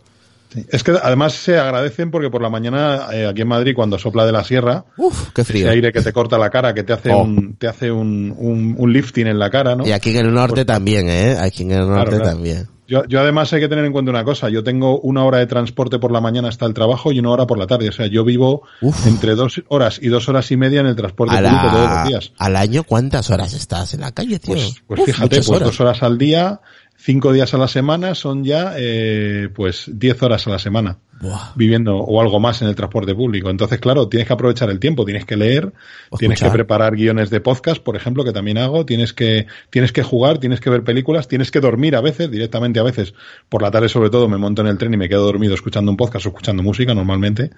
Sí. 0.52 0.64
Es 0.70 0.82
que 0.82 0.93
además 1.02 1.32
se 1.35 1.59
agradecen 1.59 2.10
porque 2.10 2.31
por 2.31 2.40
la 2.43 2.48
mañana 2.51 3.09
eh, 3.12 3.27
aquí 3.27 3.43
en 3.43 3.48
Madrid 3.48 3.74
cuando 3.74 3.98
sopla 3.98 4.24
de 4.24 4.32
la 4.32 4.44
sierra, 4.44 4.85
Uf, 4.97 5.31
qué 5.35 5.43
ese 5.43 5.52
frío. 5.52 5.70
aire 5.70 5.93
que 5.93 6.01
te 6.02 6.12
corta 6.12 6.39
la 6.39 6.51
cara, 6.51 6.73
que 6.74 6.82
te 6.85 6.93
hace 6.93 7.10
Oh. 7.12 7.23
un, 7.23 7.56
te 7.56 7.68
hace 7.68 7.90
un, 7.90 8.35
un, 8.36 8.74
un 8.78 8.93
lifting 8.93 9.27
en 9.27 9.39
la 9.39 9.51
cara, 9.51 9.74
¿no? 9.77 9.86
Y 9.86 9.93
aquí 9.93 10.10
en 10.10 10.27
el 10.27 10.32
norte 10.35 10.64
también, 10.64 11.09
¿eh? 11.09 11.36
Aquí 11.39 11.62
en 11.64 11.73
el 11.73 11.89
norte 11.89 12.16
claro. 12.16 12.24
también. 12.24 12.68
Yo, 12.89 13.05
yo 13.09 13.18
además 13.20 13.52
hay 13.52 13.59
que 13.59 13.66
tener 13.68 13.85
en 13.85 13.90
cuenta 13.90 14.12
una 14.12 14.23
cosa. 14.23 14.48
Yo 14.48 14.62
tengo 14.62 15.01
una 15.01 15.24
hora 15.24 15.39
de 15.39 15.47
transporte 15.48 15.98
por 15.98 16.12
la 16.12 16.20
mañana 16.20 16.48
hasta 16.51 16.66
el 16.66 16.73
trabajo 16.74 17.10
y 17.10 17.18
una 17.18 17.31
hora 17.31 17.44
por 17.44 17.59
la 17.59 17.66
tarde. 17.66 17.89
O 17.89 17.93
sea, 17.93 18.06
yo 18.06 18.23
vivo 18.24 18.62
Uf. 18.81 19.09
entre 19.09 19.35
dos 19.35 19.60
horas 19.66 19.98
y 20.01 20.06
dos 20.06 20.28
horas 20.28 20.48
y 20.52 20.56
media 20.56 20.82
en 20.82 20.86
el 20.86 20.94
transporte 20.94 21.35
público 21.36 21.66
todos 21.73 21.90
los 21.90 22.06
días. 22.09 22.32
al 22.39 22.55
año, 22.55 22.85
¿cuántas 22.85 23.28
horas 23.31 23.55
estás 23.55 23.93
en 23.94 24.02
la 24.02 24.12
calle, 24.12 24.39
tío? 24.39 24.55
Pues, 24.55 24.74
pues 24.86 25.01
Uf, 25.01 25.06
fíjate, 25.06 25.36
pues 25.36 25.48
horas. 25.48 25.62
dos 25.64 25.81
horas 25.81 26.02
al 26.05 26.16
día, 26.16 26.60
cinco 26.97 27.32
días 27.32 27.55
a 27.55 27.59
la 27.59 27.68
semana 27.68 28.14
son 28.14 28.44
ya, 28.44 28.74
eh, 28.77 29.48
pues 29.55 29.90
diez 29.93 30.23
horas 30.23 30.47
a 30.47 30.51
la 30.51 30.59
semana 30.59 30.98
Buah. 31.20 31.52
viviendo 31.55 31.97
o 31.97 32.20
algo 32.20 32.40
más 32.40 32.62
en 32.62 32.68
el 32.68 32.74
transporte 32.74 33.14
público. 33.14 33.48
Entonces, 33.48 33.78
claro, 33.78 34.09
tienes 34.09 34.27
que 34.27 34.32
aprovechar 34.32 34.70
el 34.70 34.78
tiempo, 34.78 35.05
tienes 35.05 35.24
que 35.24 35.36
leer, 35.36 35.73
O 36.10 36.16
tienes 36.18 36.40
que 36.40 36.51
preparar 36.51 36.97
guiones 36.97 37.31
de 37.31 37.40
podcast, 37.40 37.82
por 37.82 37.97
ejemplo, 37.97 38.24
que 38.24 38.32
también 38.32 38.59
hago, 38.59 38.85
tienes 38.85 39.12
que, 39.12 39.47
tienes 39.70 39.93
que 39.93 40.02
jugar, 40.02 40.39
tienes 40.39 40.60
que 40.60 40.70
ver 40.70 40.82
películas, 40.85 41.28
tienes 41.28 41.51
que 41.51 41.60
dormir 41.60 41.97
a 41.97 42.01
veces, 42.01 42.31
directamente 42.31 42.81
a 42.81 42.82
veces, 42.82 43.14
por 43.48 43.62
la 43.62 43.70
tarde 43.70 43.89
sobre 43.89 44.10
todo 44.10 44.28
me 44.28 44.39
monto 44.39 44.62
en 44.62 44.68
el 44.68 44.78
tren 44.78 44.93
y 44.94 44.97
me 44.97 45.09
quedo 45.09 45.24
dormido 45.24 45.55
escuchando 45.55 45.90
un 45.90 45.97
podcast 45.97 46.27
o 46.27 46.28
escuchando 46.31 46.62
música 46.62 46.94
normalmente, 46.94 47.51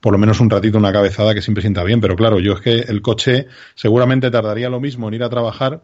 por 0.00 0.12
lo 0.12 0.18
menos 0.18 0.40
un 0.40 0.50
ratito, 0.50 0.78
una 0.78 0.92
cabezada 0.92 1.34
que 1.34 1.42
siempre 1.42 1.62
sienta 1.62 1.84
bien, 1.84 2.00
pero 2.00 2.16
claro, 2.16 2.40
yo 2.40 2.54
es 2.54 2.60
que 2.60 2.78
el 2.78 3.02
coche 3.02 3.46
seguramente 3.74 4.30
tardaría 4.30 4.68
lo 4.68 4.80
mismo 4.80 5.08
en 5.08 5.14
ir 5.14 5.22
a 5.22 5.28
trabajar 5.28 5.82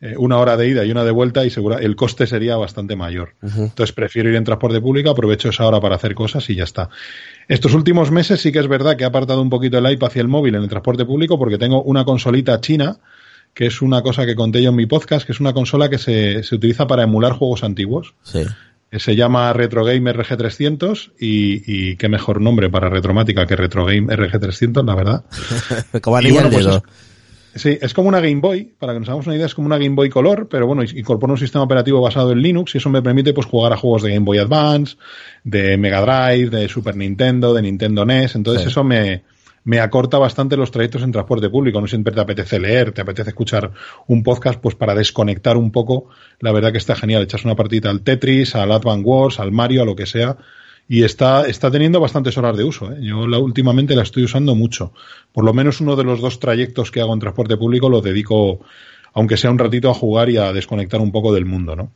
eh, 0.00 0.14
una 0.16 0.38
hora 0.38 0.56
de 0.56 0.68
ida 0.68 0.84
y 0.84 0.90
una 0.90 1.04
de 1.04 1.10
vuelta 1.10 1.44
y 1.44 1.50
segura, 1.50 1.76
el 1.78 1.94
coste 1.94 2.26
sería 2.26 2.56
bastante 2.56 2.96
mayor. 2.96 3.34
Entonces 3.42 3.92
prefiero 3.92 4.30
ir 4.30 4.36
en 4.36 4.44
transporte 4.44 4.80
público, 4.80 5.10
aprovecho 5.10 5.50
esa 5.50 5.66
hora 5.66 5.80
para 5.80 5.96
hacer 5.96 6.14
cosas 6.14 6.48
y 6.48 6.54
ya 6.54 6.64
está. 6.64 6.88
Estos 7.48 7.74
últimos 7.74 8.10
meses 8.10 8.40
sí 8.40 8.50
que 8.50 8.60
es 8.60 8.68
verdad 8.68 8.96
que 8.96 9.04
he 9.04 9.06
apartado 9.06 9.42
un 9.42 9.50
poquito 9.50 9.76
el 9.76 9.90
iPad 9.90 10.12
y 10.14 10.18
el 10.20 10.28
móvil 10.28 10.54
en 10.54 10.62
el 10.62 10.68
transporte 10.68 11.04
público 11.04 11.38
porque 11.38 11.58
tengo 11.58 11.82
una 11.82 12.04
consolita 12.04 12.60
china 12.60 12.98
que 13.52 13.66
es 13.66 13.82
una 13.82 14.02
cosa 14.02 14.24
que 14.26 14.34
conté 14.34 14.62
yo 14.62 14.70
en 14.70 14.76
mi 14.76 14.86
podcast, 14.86 15.26
que 15.26 15.32
es 15.32 15.40
una 15.40 15.52
consola 15.52 15.90
que 15.90 15.98
se, 15.98 16.42
se 16.44 16.54
utiliza 16.54 16.86
para 16.86 17.02
emular 17.02 17.32
juegos 17.32 17.64
antiguos. 17.64 18.14
Sí. 18.22 18.44
Se 18.92 19.14
llama 19.14 19.52
Retro 19.52 19.84
Game 19.84 20.12
RG300 20.12 21.12
y, 21.18 21.62
y 21.66 21.96
qué 21.96 22.08
mejor 22.08 22.40
nombre 22.40 22.70
para 22.70 22.88
Retromática 22.88 23.46
que 23.46 23.54
Retro 23.54 23.84
Game 23.84 24.08
RG300, 24.08 24.84
la 24.84 24.94
verdad. 24.94 25.24
Como 26.02 26.16
Y 26.16 26.26
anillo 26.26 26.40
bueno, 26.40 26.56
al 26.56 26.80
pues. 26.80 26.82
Sí, 27.54 27.78
es 27.80 27.94
como 27.94 28.08
una 28.08 28.20
Game 28.20 28.40
Boy, 28.40 28.72
para 28.78 28.92
que 28.92 29.00
nos 29.00 29.08
hagamos 29.08 29.26
una 29.26 29.34
idea, 29.36 29.46
es 29.46 29.54
como 29.54 29.66
una 29.66 29.78
Game 29.78 29.96
Boy 29.96 30.08
Color, 30.08 30.48
pero 30.48 30.66
bueno, 30.66 30.82
incorpora 30.84 31.32
un 31.32 31.38
sistema 31.38 31.64
operativo 31.64 32.00
basado 32.00 32.30
en 32.32 32.40
Linux 32.42 32.74
y 32.74 32.78
eso 32.78 32.90
me 32.90 33.02
permite 33.02 33.32
pues 33.34 33.46
jugar 33.46 33.72
a 33.72 33.76
juegos 33.76 34.02
de 34.02 34.10
Game 34.14 34.24
Boy 34.24 34.38
Advance, 34.38 34.96
de 35.42 35.76
Mega 35.76 36.00
Drive, 36.00 36.50
de 36.50 36.68
Super 36.68 36.94
Nintendo, 36.96 37.52
de 37.52 37.62
Nintendo 37.62 38.04
NES, 38.04 38.36
entonces 38.36 38.62
Sí. 38.62 38.68
eso 38.68 38.84
me, 38.84 39.24
me 39.64 39.80
acorta 39.80 40.16
bastante 40.18 40.56
los 40.56 40.70
trayectos 40.70 41.02
en 41.02 41.10
transporte 41.12 41.50
público, 41.50 41.80
no 41.80 41.86
siempre 41.88 42.14
te 42.14 42.20
apetece 42.20 42.60
leer, 42.60 42.92
te 42.92 43.00
apetece 43.00 43.30
escuchar 43.30 43.72
un 44.06 44.22
podcast, 44.22 44.60
pues 44.60 44.76
para 44.76 44.94
desconectar 44.94 45.56
un 45.56 45.72
poco, 45.72 46.08
la 46.38 46.52
verdad 46.52 46.70
que 46.70 46.78
está 46.78 46.94
genial, 46.94 47.22
echas 47.24 47.44
una 47.44 47.56
partida 47.56 47.90
al 47.90 48.02
Tetris, 48.02 48.54
al 48.54 48.70
Advance 48.70 49.02
Wars, 49.04 49.40
al 49.40 49.50
Mario, 49.50 49.82
a 49.82 49.84
lo 49.86 49.96
que 49.96 50.06
sea, 50.06 50.36
y 50.92 51.04
está, 51.04 51.46
está 51.46 51.70
teniendo 51.70 52.00
bastantes 52.00 52.36
horas 52.36 52.56
de 52.56 52.64
uso. 52.64 52.90
¿eh? 52.90 52.96
Yo 53.00 53.28
la, 53.28 53.38
últimamente 53.38 53.94
la 53.94 54.02
estoy 54.02 54.24
usando 54.24 54.56
mucho. 54.56 54.92
Por 55.32 55.44
lo 55.44 55.54
menos 55.54 55.80
uno 55.80 55.94
de 55.94 56.02
los 56.02 56.20
dos 56.20 56.40
trayectos 56.40 56.90
que 56.90 57.00
hago 57.00 57.14
en 57.14 57.20
transporte 57.20 57.56
público 57.56 57.88
lo 57.88 58.00
dedico, 58.00 58.58
aunque 59.12 59.36
sea 59.36 59.52
un 59.52 59.58
ratito, 59.60 59.88
a 59.88 59.94
jugar 59.94 60.30
y 60.30 60.36
a 60.38 60.52
desconectar 60.52 61.00
un 61.00 61.12
poco 61.12 61.32
del 61.32 61.44
mundo, 61.44 61.76
¿no? 61.76 61.92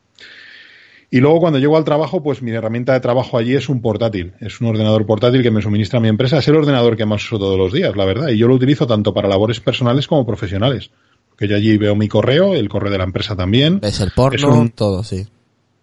Y 1.11 1.19
luego 1.19 1.41
cuando 1.41 1.59
llego 1.59 1.77
al 1.77 1.83
trabajo, 1.83 2.23
pues 2.23 2.41
mi 2.41 2.53
herramienta 2.53 2.93
de 2.93 3.01
trabajo 3.01 3.37
allí 3.37 3.57
es 3.57 3.69
un 3.69 3.83
portátil. 3.83 4.35
Es 4.39 4.61
un 4.61 4.69
ordenador 4.69 5.05
portátil 5.07 5.43
que 5.43 5.51
me 5.51 5.61
suministra 5.61 5.99
mi 5.99 6.07
empresa. 6.07 6.39
Es 6.39 6.47
el 6.47 6.55
ordenador 6.55 6.97
que 6.97 7.05
más 7.05 7.25
uso 7.25 7.37
todos 7.37 7.59
los 7.59 7.73
días, 7.73 7.97
la 7.97 8.05
verdad. 8.05 8.29
Y 8.29 8.39
yo 8.39 8.47
lo 8.47 8.55
utilizo 8.55 8.87
tanto 8.87 9.13
para 9.13 9.29
labores 9.29 9.59
personales 9.59 10.07
como 10.07 10.25
profesionales. 10.25 10.91
Que 11.37 11.49
yo 11.49 11.57
allí 11.57 11.77
veo 11.79 11.97
mi 11.97 12.07
correo, 12.07 12.55
el 12.55 12.69
correo 12.69 12.93
de 12.93 12.99
la 12.99 13.05
empresa 13.05 13.35
también. 13.35 13.81
Ves 13.81 13.99
el 13.99 14.13
porno, 14.13 14.37
Es 14.37 14.45
un- 14.45 14.69
todo, 14.71 15.03
sí. 15.03 15.27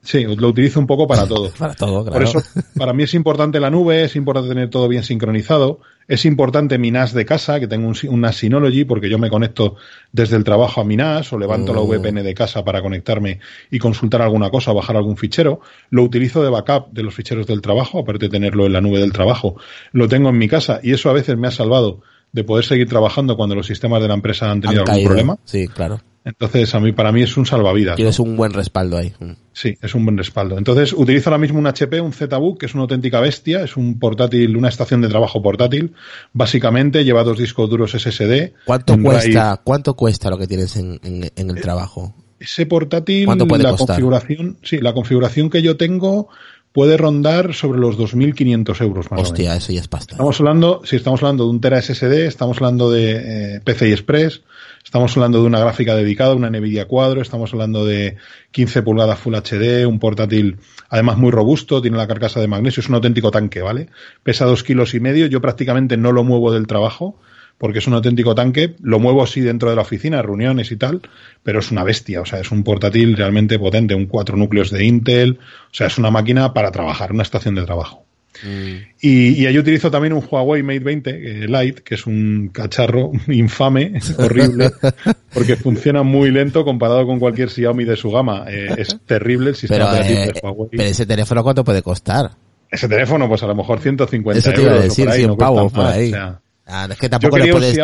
Sí, 0.03 0.23
lo 0.25 0.47
utilizo 0.47 0.79
un 0.79 0.87
poco 0.87 1.07
para 1.07 1.27
todo. 1.27 1.51
Para 1.59 1.75
todo, 1.75 2.01
claro. 2.03 2.13
Por 2.13 2.23
eso, 2.23 2.41
para 2.75 2.91
mí 2.91 3.03
es 3.03 3.13
importante 3.13 3.59
la 3.59 3.69
nube, 3.69 4.03
es 4.03 4.15
importante 4.15 4.49
tener 4.49 4.69
todo 4.69 4.87
bien 4.87 5.03
sincronizado, 5.03 5.79
es 6.07 6.25
importante 6.25 6.79
mi 6.79 6.89
NAS 6.89 7.13
de 7.13 7.23
casa, 7.23 7.59
que 7.59 7.67
tengo 7.67 7.87
un, 7.87 7.93
si- 7.93 8.07
un 8.07 8.21
NAS 8.21 8.37
Synology, 8.37 8.83
porque 8.83 9.09
yo 9.11 9.19
me 9.19 9.29
conecto 9.29 9.75
desde 10.11 10.37
el 10.37 10.43
trabajo 10.43 10.81
a 10.81 10.83
mi 10.83 10.95
NAS 10.97 11.31
o 11.33 11.37
levanto 11.37 11.71
la 11.73 11.81
Oh. 11.81 11.87
VPN 11.87 12.23
de 12.23 12.33
casa 12.33 12.65
para 12.65 12.81
conectarme 12.81 13.39
y 13.69 13.77
consultar 13.77 14.23
alguna 14.23 14.49
cosa, 14.49 14.73
bajar 14.73 14.95
algún 14.97 15.17
fichero. 15.17 15.61
Lo 15.91 16.01
utilizo 16.03 16.41
de 16.43 16.49
backup 16.49 16.91
de 16.91 17.03
los 17.03 17.13
ficheros 17.13 17.45
del 17.45 17.61
trabajo, 17.61 17.99
aparte 17.99 18.25
de 18.25 18.29
tenerlo 18.29 18.65
en 18.65 18.73
la 18.73 18.81
nube 18.81 18.99
del 18.99 19.13
trabajo. 19.13 19.57
Lo 19.91 20.07
tengo 20.07 20.29
en 20.29 20.37
mi 20.39 20.47
casa 20.47 20.79
y 20.81 20.93
eso 20.93 21.11
a 21.11 21.13
veces 21.13 21.37
me 21.37 21.47
ha 21.47 21.51
salvado 21.51 22.01
de 22.31 22.43
poder 22.43 22.65
seguir 22.65 22.89
trabajando 22.89 23.37
cuando 23.37 23.53
los 23.55 23.67
sistemas 23.67 24.01
de 24.01 24.07
la 24.07 24.15
empresa 24.15 24.45
han 24.45 24.53
Han 24.53 24.61
tenido 24.61 24.81
algún 24.81 24.95
caído. 24.95 25.07
problema. 25.09 25.37
Sí, 25.45 25.67
claro. 25.67 26.01
Entonces, 26.23 26.75
a 26.75 26.79
mí, 26.79 26.91
para 26.91 27.11
mí 27.11 27.23
es 27.23 27.35
un 27.35 27.45
salvavidas. 27.47 27.93
¿no? 27.93 27.95
Tienes 27.95 28.19
un 28.19 28.37
buen 28.37 28.53
respaldo 28.53 28.97
ahí. 28.97 29.13
Mm. 29.19 29.31
Sí, 29.53 29.77
es 29.81 29.95
un 29.95 30.05
buen 30.05 30.17
respaldo. 30.17 30.57
Entonces, 30.57 30.93
utilizo 30.93 31.29
ahora 31.29 31.39
mismo 31.39 31.57
un 31.57 31.65
HP, 31.65 31.99
un 31.99 32.13
ZBook, 32.13 32.59
que 32.59 32.67
es 32.67 32.73
una 32.73 32.83
auténtica 32.83 33.19
bestia, 33.19 33.63
es 33.63 33.75
un 33.75 33.97
portátil, 33.99 34.55
una 34.55 34.69
estación 34.69 35.01
de 35.01 35.07
trabajo 35.09 35.41
portátil. 35.41 35.93
Básicamente 36.31 37.03
lleva 37.03 37.23
dos 37.23 37.39
discos 37.39 37.69
duros 37.69 37.91
SSD. 37.91 38.53
¿Cuánto 38.65 39.01
cuesta, 39.01 39.61
cuánto 39.63 39.95
cuesta 39.95 40.29
lo 40.29 40.37
que 40.37 40.47
tienes 40.47 40.75
en, 40.75 40.99
en, 41.03 41.31
en 41.35 41.49
el 41.49 41.59
trabajo? 41.59 42.13
Ese 42.39 42.65
portátil, 42.65 43.25
¿Cuánto 43.25 43.47
puede 43.47 43.63
la 43.63 43.71
costar? 43.71 43.87
configuración, 43.87 44.57
sí, 44.63 44.79
la 44.79 44.93
configuración 44.93 45.49
que 45.49 45.61
yo 45.61 45.77
tengo 45.77 46.29
puede 46.71 46.97
rondar 46.97 47.53
sobre 47.53 47.79
los 47.79 47.97
2.500 47.97 48.81
euros 48.81 49.11
más 49.11 49.11
o 49.11 49.15
menos. 49.15 49.29
Hostia, 49.31 49.55
eso 49.55 49.73
ya 49.73 49.81
es 49.81 49.87
pasta. 49.87 50.13
Estamos 50.13 50.39
hablando, 50.39 50.81
si 50.85 50.95
estamos 50.95 51.21
hablando 51.21 51.45
de 51.45 51.49
un 51.49 51.61
Tera 51.61 51.81
SSD, 51.81 52.27
estamos 52.27 52.57
hablando 52.57 52.89
de 52.89 53.55
eh, 53.55 53.61
PCI 53.61 53.91
Express, 53.91 54.41
estamos 54.83 55.15
hablando 55.17 55.41
de 55.41 55.47
una 55.47 55.59
gráfica 55.59 55.95
dedicada, 55.95 56.33
una 56.33 56.49
Nvidia 56.49 56.87
Quadro, 56.87 57.21
estamos 57.21 57.51
hablando 57.53 57.85
de 57.85 58.15
15 58.51 58.83
pulgadas 58.83 59.19
Full 59.19 59.35
HD, 59.35 59.85
un 59.85 59.99
portátil 59.99 60.59
además 60.89 61.17
muy 61.17 61.31
robusto, 61.31 61.81
tiene 61.81 61.97
la 61.97 62.07
carcasa 62.07 62.39
de 62.39 62.47
magnesio, 62.47 62.81
es 62.81 62.89
un 62.89 62.95
auténtico 62.95 63.31
tanque, 63.31 63.61
¿vale? 63.61 63.89
Pesa 64.23 64.45
dos 64.45 64.63
kilos 64.63 64.93
y 64.93 64.99
medio, 64.99 65.27
yo 65.27 65.41
prácticamente 65.41 65.97
no 65.97 66.11
lo 66.11 66.23
muevo 66.23 66.53
del 66.53 66.67
trabajo 66.67 67.17
porque 67.61 67.77
es 67.77 67.85
un 67.85 67.93
auténtico 67.93 68.33
tanque, 68.33 68.73
lo 68.81 68.99
muevo 68.99 69.27
sí 69.27 69.39
dentro 69.39 69.69
de 69.69 69.75
la 69.75 69.83
oficina, 69.83 70.19
reuniones 70.23 70.71
y 70.71 70.77
tal, 70.77 70.99
pero 71.43 71.59
es 71.59 71.69
una 71.69 71.83
bestia, 71.83 72.19
o 72.19 72.25
sea, 72.25 72.39
es 72.39 72.49
un 72.49 72.63
portátil 72.63 73.15
realmente 73.15 73.59
potente, 73.59 73.93
un 73.93 74.07
cuatro 74.07 74.35
núcleos 74.35 74.71
de 74.71 74.83
Intel, 74.83 75.37
o 75.69 75.73
sea, 75.73 75.85
es 75.85 75.99
una 75.99 76.09
máquina 76.09 76.55
para 76.55 76.71
trabajar, 76.71 77.11
una 77.11 77.21
estación 77.21 77.53
de 77.53 77.63
trabajo. 77.63 78.03
Mm. 78.43 78.93
Y, 78.99 79.43
y 79.43 79.45
ahí 79.45 79.59
utilizo 79.59 79.91
también 79.91 80.13
un 80.13 80.23
Huawei 80.27 80.63
Mate 80.63 80.79
20 80.79 81.09
eh, 81.11 81.47
Lite, 81.47 81.83
que 81.83 81.93
es 81.93 82.07
un 82.07 82.49
cacharro 82.51 83.11
infame, 83.27 83.93
horrible, 84.17 84.71
porque 85.31 85.55
funciona 85.55 86.01
muy 86.01 86.31
lento 86.31 86.65
comparado 86.65 87.05
con 87.05 87.19
cualquier 87.19 87.51
Xiaomi 87.51 87.85
de 87.85 87.95
su 87.95 88.09
gama. 88.09 88.45
Eh, 88.49 88.73
es 88.75 88.97
terrible 89.05 89.49
el 89.49 89.55
sistema 89.55 89.85
Pero, 89.85 89.91
operativo 89.91 90.19
eh, 90.19 90.31
de 90.33 90.39
Huawei. 90.41 90.69
pero 90.71 90.83
ese 90.89 91.05
teléfono, 91.05 91.43
¿cuánto 91.43 91.63
puede 91.63 91.83
costar? 91.83 92.31
Ese 92.71 92.89
teléfono, 92.89 93.27
pues 93.27 93.43
a 93.43 93.45
lo 93.45 93.53
mejor 93.53 93.79
150 93.81 94.39
Eso 94.39 94.51
te 94.51 94.61
iba 94.63 94.71
a 94.71 94.75
euros 94.77 94.85
o 94.85 94.89
decir, 94.89 95.05
por 95.05 95.13
ahí, 95.13 95.19
100 95.19 95.27
no 95.29 95.35
cuesta 95.35 95.53
pavos 95.53 95.71
por 95.71 95.83
más, 95.83 95.93
ahí. 95.95 96.07
o 96.07 96.11
sea, 96.11 96.41
Ah, 96.73 96.87
es 96.89 96.97
que 96.97 97.09
tampoco 97.09 97.37
le 97.37 97.51
puedes, 97.51 97.77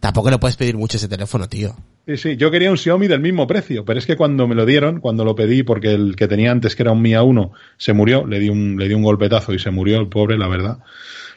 tampoco 0.00 0.30
le 0.30 0.38
puedes 0.38 0.56
pedir 0.56 0.74
mucho 0.74 0.96
ese 0.96 1.08
teléfono, 1.08 1.46
tío. 1.46 1.76
Sí, 2.06 2.16
sí, 2.16 2.36
yo 2.38 2.50
quería 2.50 2.70
un 2.70 2.78
Xiaomi 2.78 3.06
del 3.06 3.20
mismo 3.20 3.46
precio, 3.46 3.84
pero 3.84 3.98
es 3.98 4.06
que 4.06 4.16
cuando 4.16 4.48
me 4.48 4.54
lo 4.54 4.64
dieron, 4.64 5.00
cuando 5.00 5.24
lo 5.24 5.34
pedí, 5.34 5.62
porque 5.62 5.92
el 5.92 6.16
que 6.16 6.26
tenía 6.26 6.50
antes, 6.50 6.74
que 6.74 6.82
era 6.82 6.92
un 6.92 7.02
Mi 7.02 7.10
A1, 7.10 7.50
se 7.76 7.92
murió, 7.92 8.26
le 8.26 8.40
di 8.40 8.48
un, 8.48 8.78
le 8.78 8.88
di 8.88 8.94
un 8.94 9.02
golpetazo 9.02 9.52
y 9.52 9.58
se 9.58 9.70
murió 9.70 9.98
el 10.00 10.08
pobre, 10.08 10.38
la 10.38 10.48
verdad. 10.48 10.78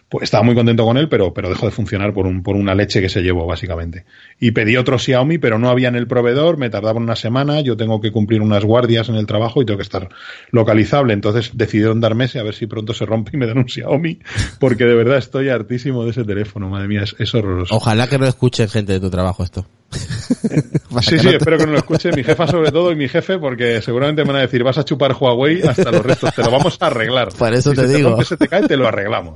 Pues 0.09 0.25
estaba 0.25 0.43
muy 0.43 0.53
contento 0.53 0.85
con 0.85 0.97
él, 0.97 1.09
pero, 1.09 1.33
pero 1.33 1.49
dejó 1.49 1.65
de 1.65 1.71
funcionar 1.71 2.13
por, 2.13 2.27
un, 2.27 2.43
por 2.43 2.55
una 2.55 2.75
leche 2.75 3.01
que 3.01 3.09
se 3.09 3.21
llevó, 3.21 3.47
básicamente. 3.47 4.05
Y 4.39 4.51
pedí 4.51 4.77
otro 4.77 4.99
Xiaomi, 4.99 5.39
pero 5.39 5.57
no 5.57 5.69
había 5.69 5.87
en 5.87 5.95
el 5.95 6.07
proveedor, 6.07 6.57
me 6.57 6.69
tardaba 6.69 6.99
una 6.99 7.15
semana, 7.15 7.61
yo 7.61 7.75
tengo 7.77 7.99
que 7.99 8.11
cumplir 8.11 8.41
unas 8.41 8.63
guardias 8.63 9.09
en 9.09 9.15
el 9.15 9.25
trabajo 9.25 9.61
y 9.61 9.65
tengo 9.65 9.77
que 9.77 9.83
estar 9.83 10.09
localizable. 10.51 11.13
Entonces 11.13 11.51
decidieron 11.55 11.99
darme 11.99 12.25
ese, 12.25 12.39
a 12.39 12.43
ver 12.43 12.53
si 12.53 12.67
pronto 12.67 12.93
se 12.93 13.05
rompe 13.05 13.31
y 13.33 13.37
me 13.37 13.47
dan 13.47 13.57
un 13.57 13.67
Xiaomi, 13.67 14.19
porque 14.59 14.85
de 14.85 14.93
verdad 14.93 15.17
estoy 15.17 15.49
hartísimo 15.49 16.03
de 16.03 16.11
ese 16.11 16.23
teléfono, 16.23 16.69
madre 16.69 16.87
mía, 16.87 17.03
es, 17.03 17.15
es 17.17 17.33
horroroso. 17.33 17.75
Ojalá 17.75 18.07
que 18.07 18.19
no 18.19 18.27
escuchen 18.27 18.69
gente 18.69 18.93
de 18.93 18.99
tu 18.99 19.09
trabajo 19.09 19.43
esto. 19.43 19.65
Para 20.89 21.01
Sí, 21.01 21.17
sí, 21.19 21.25
no 21.25 21.31
te- 21.31 21.37
espero 21.37 21.57
que 21.57 21.65
no 21.65 21.71
lo 21.73 21.77
escuche 21.79 22.11
mi 22.11 22.23
jefa 22.23 22.47
sobre 22.47 22.71
todo 22.71 22.91
y 22.91 22.95
mi 22.95 23.07
jefe 23.07 23.37
porque 23.39 23.81
seguramente 23.81 24.23
me 24.23 24.27
van 24.33 24.37
a 24.37 24.41
decir 24.41 24.63
vas 24.63 24.77
a 24.77 24.85
chupar 24.85 25.15
Huawei 25.19 25.61
hasta 25.61 25.91
los 25.91 26.03
restos, 26.05 26.33
te 26.35 26.43
lo 26.43 26.51
vamos 26.51 26.77
a 26.79 26.87
arreglar. 26.87 27.29
Por 27.33 27.53
eso 27.53 27.71
Si 27.71 27.75
te 27.77 27.87
se 27.87 27.97
digo. 27.97 28.09
rompe, 28.11 28.25
se 28.25 28.37
te 28.37 28.47
cae, 28.47 28.67
te 28.67 28.77
lo 28.77 28.87
arreglamos. 28.87 29.35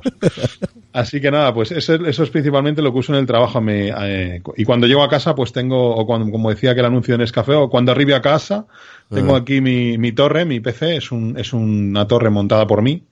Así 0.93 1.21
que 1.21 1.29
nada, 1.31 1.53
pues 1.53 1.71
eso, 1.71 1.93
eso 1.95 2.23
es 2.23 2.29
principalmente 2.29 2.81
lo 2.81 2.91
que 2.91 2.99
uso 2.99 3.13
en 3.13 3.19
el 3.19 3.25
trabajo. 3.25 3.61
Me, 3.61 3.89
eh, 3.99 4.41
y 4.55 4.63
cuando 4.65 4.87
llego 4.87 5.03
a 5.03 5.09
casa, 5.09 5.35
pues 5.35 5.51
tengo, 5.53 5.95
o 5.95 6.05
cuando, 6.05 6.31
como 6.31 6.49
decía 6.49 6.73
que 6.73 6.79
el 6.79 6.85
anuncio 6.87 7.13
en 7.15 7.21
Escafé, 7.21 7.53
o 7.53 7.69
cuando 7.69 7.91
arribe 7.91 8.15
a 8.15 8.21
casa, 8.21 8.65
tengo 9.13 9.35
Ah. 9.35 9.39
aquí 9.39 9.61
mi, 9.61 9.97
mi 9.97 10.11
torre, 10.11 10.45
mi 10.45 10.59
PC, 10.59 10.97
es, 10.97 11.11
un, 11.11 11.35
es 11.37 11.53
una 11.53 12.07
torre 12.07 12.29
montada 12.29 12.65
por 12.65 12.81
mí. 12.81 13.03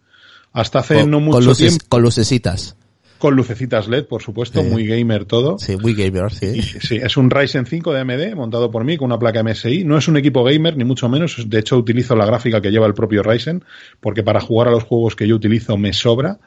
Hasta 0.54 0.80
hace 0.80 1.02
con, 1.02 1.12
no 1.12 1.18
con 1.18 1.24
mucho 1.26 1.42
luces, 1.42 1.68
tiempo, 1.70 1.86
con 1.90 2.02
lucecitas. 2.02 2.76
Con 3.26 3.36
lucecitas 3.36 3.88
LED, 3.88 4.06
por 4.06 4.22
supuesto, 4.22 4.62
Sí. 4.62 4.70
muy 4.70 4.86
gamer 4.86 5.26
todo. 5.26 5.58
Sí, 5.58 5.76
muy 5.78 5.96
gamer, 5.96 6.32
Y 6.32 6.62
sí. 6.62 6.80
Sí, 6.80 6.96
es 7.02 7.18
un 7.18 7.32
Ryzen 7.32 7.66
5 7.66 7.92
de 7.92 8.02
AMD 8.02 8.36
montado 8.36 8.70
por 8.70 8.84
mí 8.84 8.98
con 8.98 9.08
una 9.08 9.18
placa 9.18 9.42
MSI. 9.44 9.84
No 9.84 9.98
es 9.98 10.08
un 10.08 10.18
equipo 10.18 10.44
gamer, 10.44 10.78
ni 10.78 10.84
mucho 10.84 11.10
menos. 11.10 11.44
De 11.50 11.58
hecho, 11.60 11.76
utilizo 11.78 12.16
la 12.16 12.28
gráfica 12.28 12.62
que 12.62 12.70
lleva 12.70 12.86
el 12.86 12.94
propio 12.94 13.24
Ryzen, 13.24 13.64
porque 14.00 14.22
para 14.22 14.40
jugar 14.42 14.68
a 14.68 14.72
los 14.72 14.84
juegos 14.84 15.16
que 15.16 15.28
yo 15.28 15.36
utilizo 15.36 15.76
me 15.76 15.92
sobra. 15.92 16.38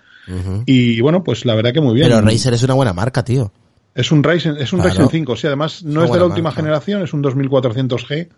Y 0.66 1.00
bueno, 1.00 1.24
pues 1.24 1.44
la 1.44 1.54
verdad 1.56 1.72
que 1.72 1.80
muy 1.80 1.94
bien. 1.94 2.08
Pero 2.08 2.20
Razer 2.20 2.54
es 2.54 2.62
una 2.62 2.74
buena 2.74 2.92
marca, 2.92 3.24
tío. 3.24 3.50
Es 3.94 4.12
un 4.12 4.22
Ryzen, 4.22 4.56
es 4.58 4.72
un 4.72 4.80
Claro. 4.80 4.94
Ryzen 4.94 5.08
5. 5.10 5.34
Sí, 5.36 5.46
además 5.48 5.82
no 5.82 6.04
es 6.04 6.12
de 6.12 6.18
la 6.18 6.26
última 6.26 6.50
marca. 6.50 6.60
generación, 6.60 7.02
es 7.02 7.12
un 7.12 7.22
2400G. 7.22 8.28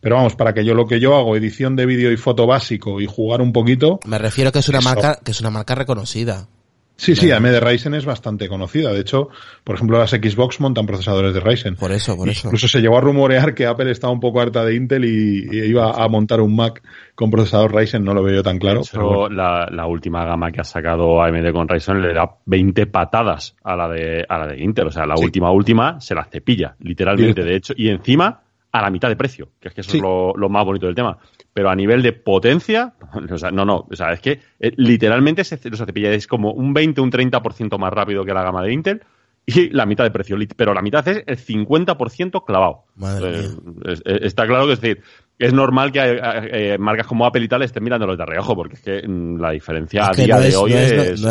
Pero 0.00 0.16
vamos, 0.16 0.34
para 0.34 0.52
que 0.52 0.64
yo 0.64 0.74
lo 0.74 0.86
que 0.86 0.98
yo 0.98 1.14
hago, 1.16 1.36
edición 1.36 1.76
de 1.76 1.86
vídeo 1.86 2.10
y 2.10 2.16
foto 2.16 2.46
básico 2.46 3.00
y 3.00 3.06
jugar 3.06 3.40
un 3.40 3.52
poquito, 3.52 4.00
Me 4.06 4.18
refiero 4.18 4.50
que 4.50 4.58
es 4.60 4.68
una 4.68 4.78
Eso. 4.78 4.88
marca, 4.88 5.18
que 5.22 5.30
es 5.30 5.40
una 5.40 5.50
marca 5.50 5.74
reconocida. 5.76 6.48
Sí, 6.96 7.16
sí. 7.16 7.32
AMD 7.32 7.58
Ryzen 7.60 7.94
es 7.94 8.04
bastante 8.04 8.48
conocida. 8.48 8.92
De 8.92 9.00
hecho, 9.00 9.28
por 9.64 9.74
ejemplo, 9.74 9.98
las 9.98 10.10
Xbox 10.10 10.60
montan 10.60 10.86
procesadores 10.86 11.34
de 11.34 11.40
Ryzen. 11.40 11.74
Por 11.76 11.90
eso, 11.90 12.16
por 12.16 12.28
eso. 12.28 12.46
Incluso 12.48 12.68
se 12.68 12.80
llegó 12.80 12.96
a 12.98 13.00
rumorear 13.00 13.54
que 13.54 13.66
Apple 13.66 13.90
estaba 13.90 14.12
un 14.12 14.20
poco 14.20 14.40
harta 14.40 14.64
de 14.64 14.74
Intel 14.76 15.04
y, 15.04 15.48
y 15.50 15.64
iba 15.64 15.90
a 15.90 16.08
montar 16.08 16.40
un 16.40 16.54
Mac 16.54 16.82
con 17.14 17.30
procesador 17.30 17.74
Ryzen, 17.74 18.04
no 18.04 18.14
lo 18.14 18.22
veo 18.22 18.36
yo 18.36 18.42
tan 18.42 18.58
claro. 18.58 18.82
Pero 18.90 19.02
hecho, 19.04 19.18
bueno. 19.20 19.34
la, 19.36 19.68
la 19.70 19.86
última 19.86 20.24
gama 20.24 20.52
que 20.52 20.60
ha 20.60 20.64
sacado 20.64 21.22
AMD 21.22 21.50
con 21.52 21.68
Ryzen 21.68 22.00
le 22.02 22.14
da 22.14 22.28
20 22.46 22.86
patadas 22.86 23.56
a 23.64 23.74
la 23.74 23.88
de, 23.88 24.24
a 24.28 24.38
la 24.38 24.46
de 24.48 24.62
Intel. 24.62 24.86
O 24.86 24.90
sea, 24.92 25.04
la 25.06 25.16
Sí. 25.16 25.24
última, 25.24 25.50
última 25.50 26.00
se 26.00 26.14
la 26.14 26.24
cepilla, 26.24 26.76
literalmente. 26.80 27.42
Directo. 27.42 27.50
De 27.50 27.56
hecho, 27.56 27.74
y 27.76 27.88
encima 27.88 28.40
a 28.72 28.80
la 28.82 28.90
mitad 28.90 29.08
de 29.08 29.16
precio, 29.16 29.50
que 29.60 29.68
es 29.68 29.74
que 29.74 29.82
eso 29.82 29.90
Sí. 29.90 29.98
es 29.98 30.02
lo, 30.02 30.32
lo 30.34 30.48
más 30.48 30.64
bonito 30.64 30.86
del 30.86 30.94
tema. 30.94 31.18
Pero 31.52 31.68
a 31.68 31.74
nivel 31.76 32.00
de 32.02 32.12
potencia, 32.14 32.94
o 33.30 33.38
sea, 33.38 33.50
no, 33.50 33.64
no, 33.64 33.86
o 33.90 33.94
sea, 33.96 34.12
es 34.12 34.20
que 34.20 34.40
eh, 34.58 34.72
literalmente 34.76 35.44
se, 35.44 35.56
o 35.56 35.76
sea, 35.76 35.86
cepilla 35.86 36.10
es 36.12 36.26
como 36.26 36.52
un 36.52 36.72
20, 36.72 37.00
un 37.00 37.10
30% 37.12 37.78
más 37.78 37.92
rápido 37.92 38.24
que 38.24 38.32
la 38.32 38.42
gama 38.42 38.62
de 38.62 38.72
Intel 38.72 39.02
y 39.44 39.70
la 39.70 39.86
mitad 39.86 40.04
de 40.04 40.10
precio, 40.12 40.36
pero 40.56 40.72
la 40.72 40.82
mitad 40.82 41.06
es 41.08 41.22
el 41.26 41.36
50% 41.36 42.44
clavado. 42.46 42.84
Madre 42.96 43.40
Eh, 43.40 43.48
es- 43.86 44.02
es- 44.04 44.22
está 44.22 44.46
claro 44.46 44.66
que 44.66 44.74
es 44.74 44.80
decir, 44.80 45.02
es 45.38 45.52
normal 45.52 45.90
que 45.90 45.98
eh, 45.98 46.20
eh, 46.52 46.78
marcas 46.78 47.08
como 47.08 47.26
Apple 47.26 47.42
y 47.44 47.48
tal 47.48 47.62
estén 47.62 47.82
mirándolos 47.82 48.16
de 48.16 48.24
reojo, 48.24 48.54
porque 48.54 48.76
es 48.76 48.80
que 48.82 49.02
mm, 49.06 49.40
la 49.40 49.50
diferencia 49.50 50.02
Es 50.02 50.18
a 50.18 50.22
día 50.22 50.36
no 50.36 50.40
de 50.42 50.56
hoy 50.56 50.70
no 50.70 50.78
es- 50.78 50.92
es, 50.92 51.20
no 51.22 51.30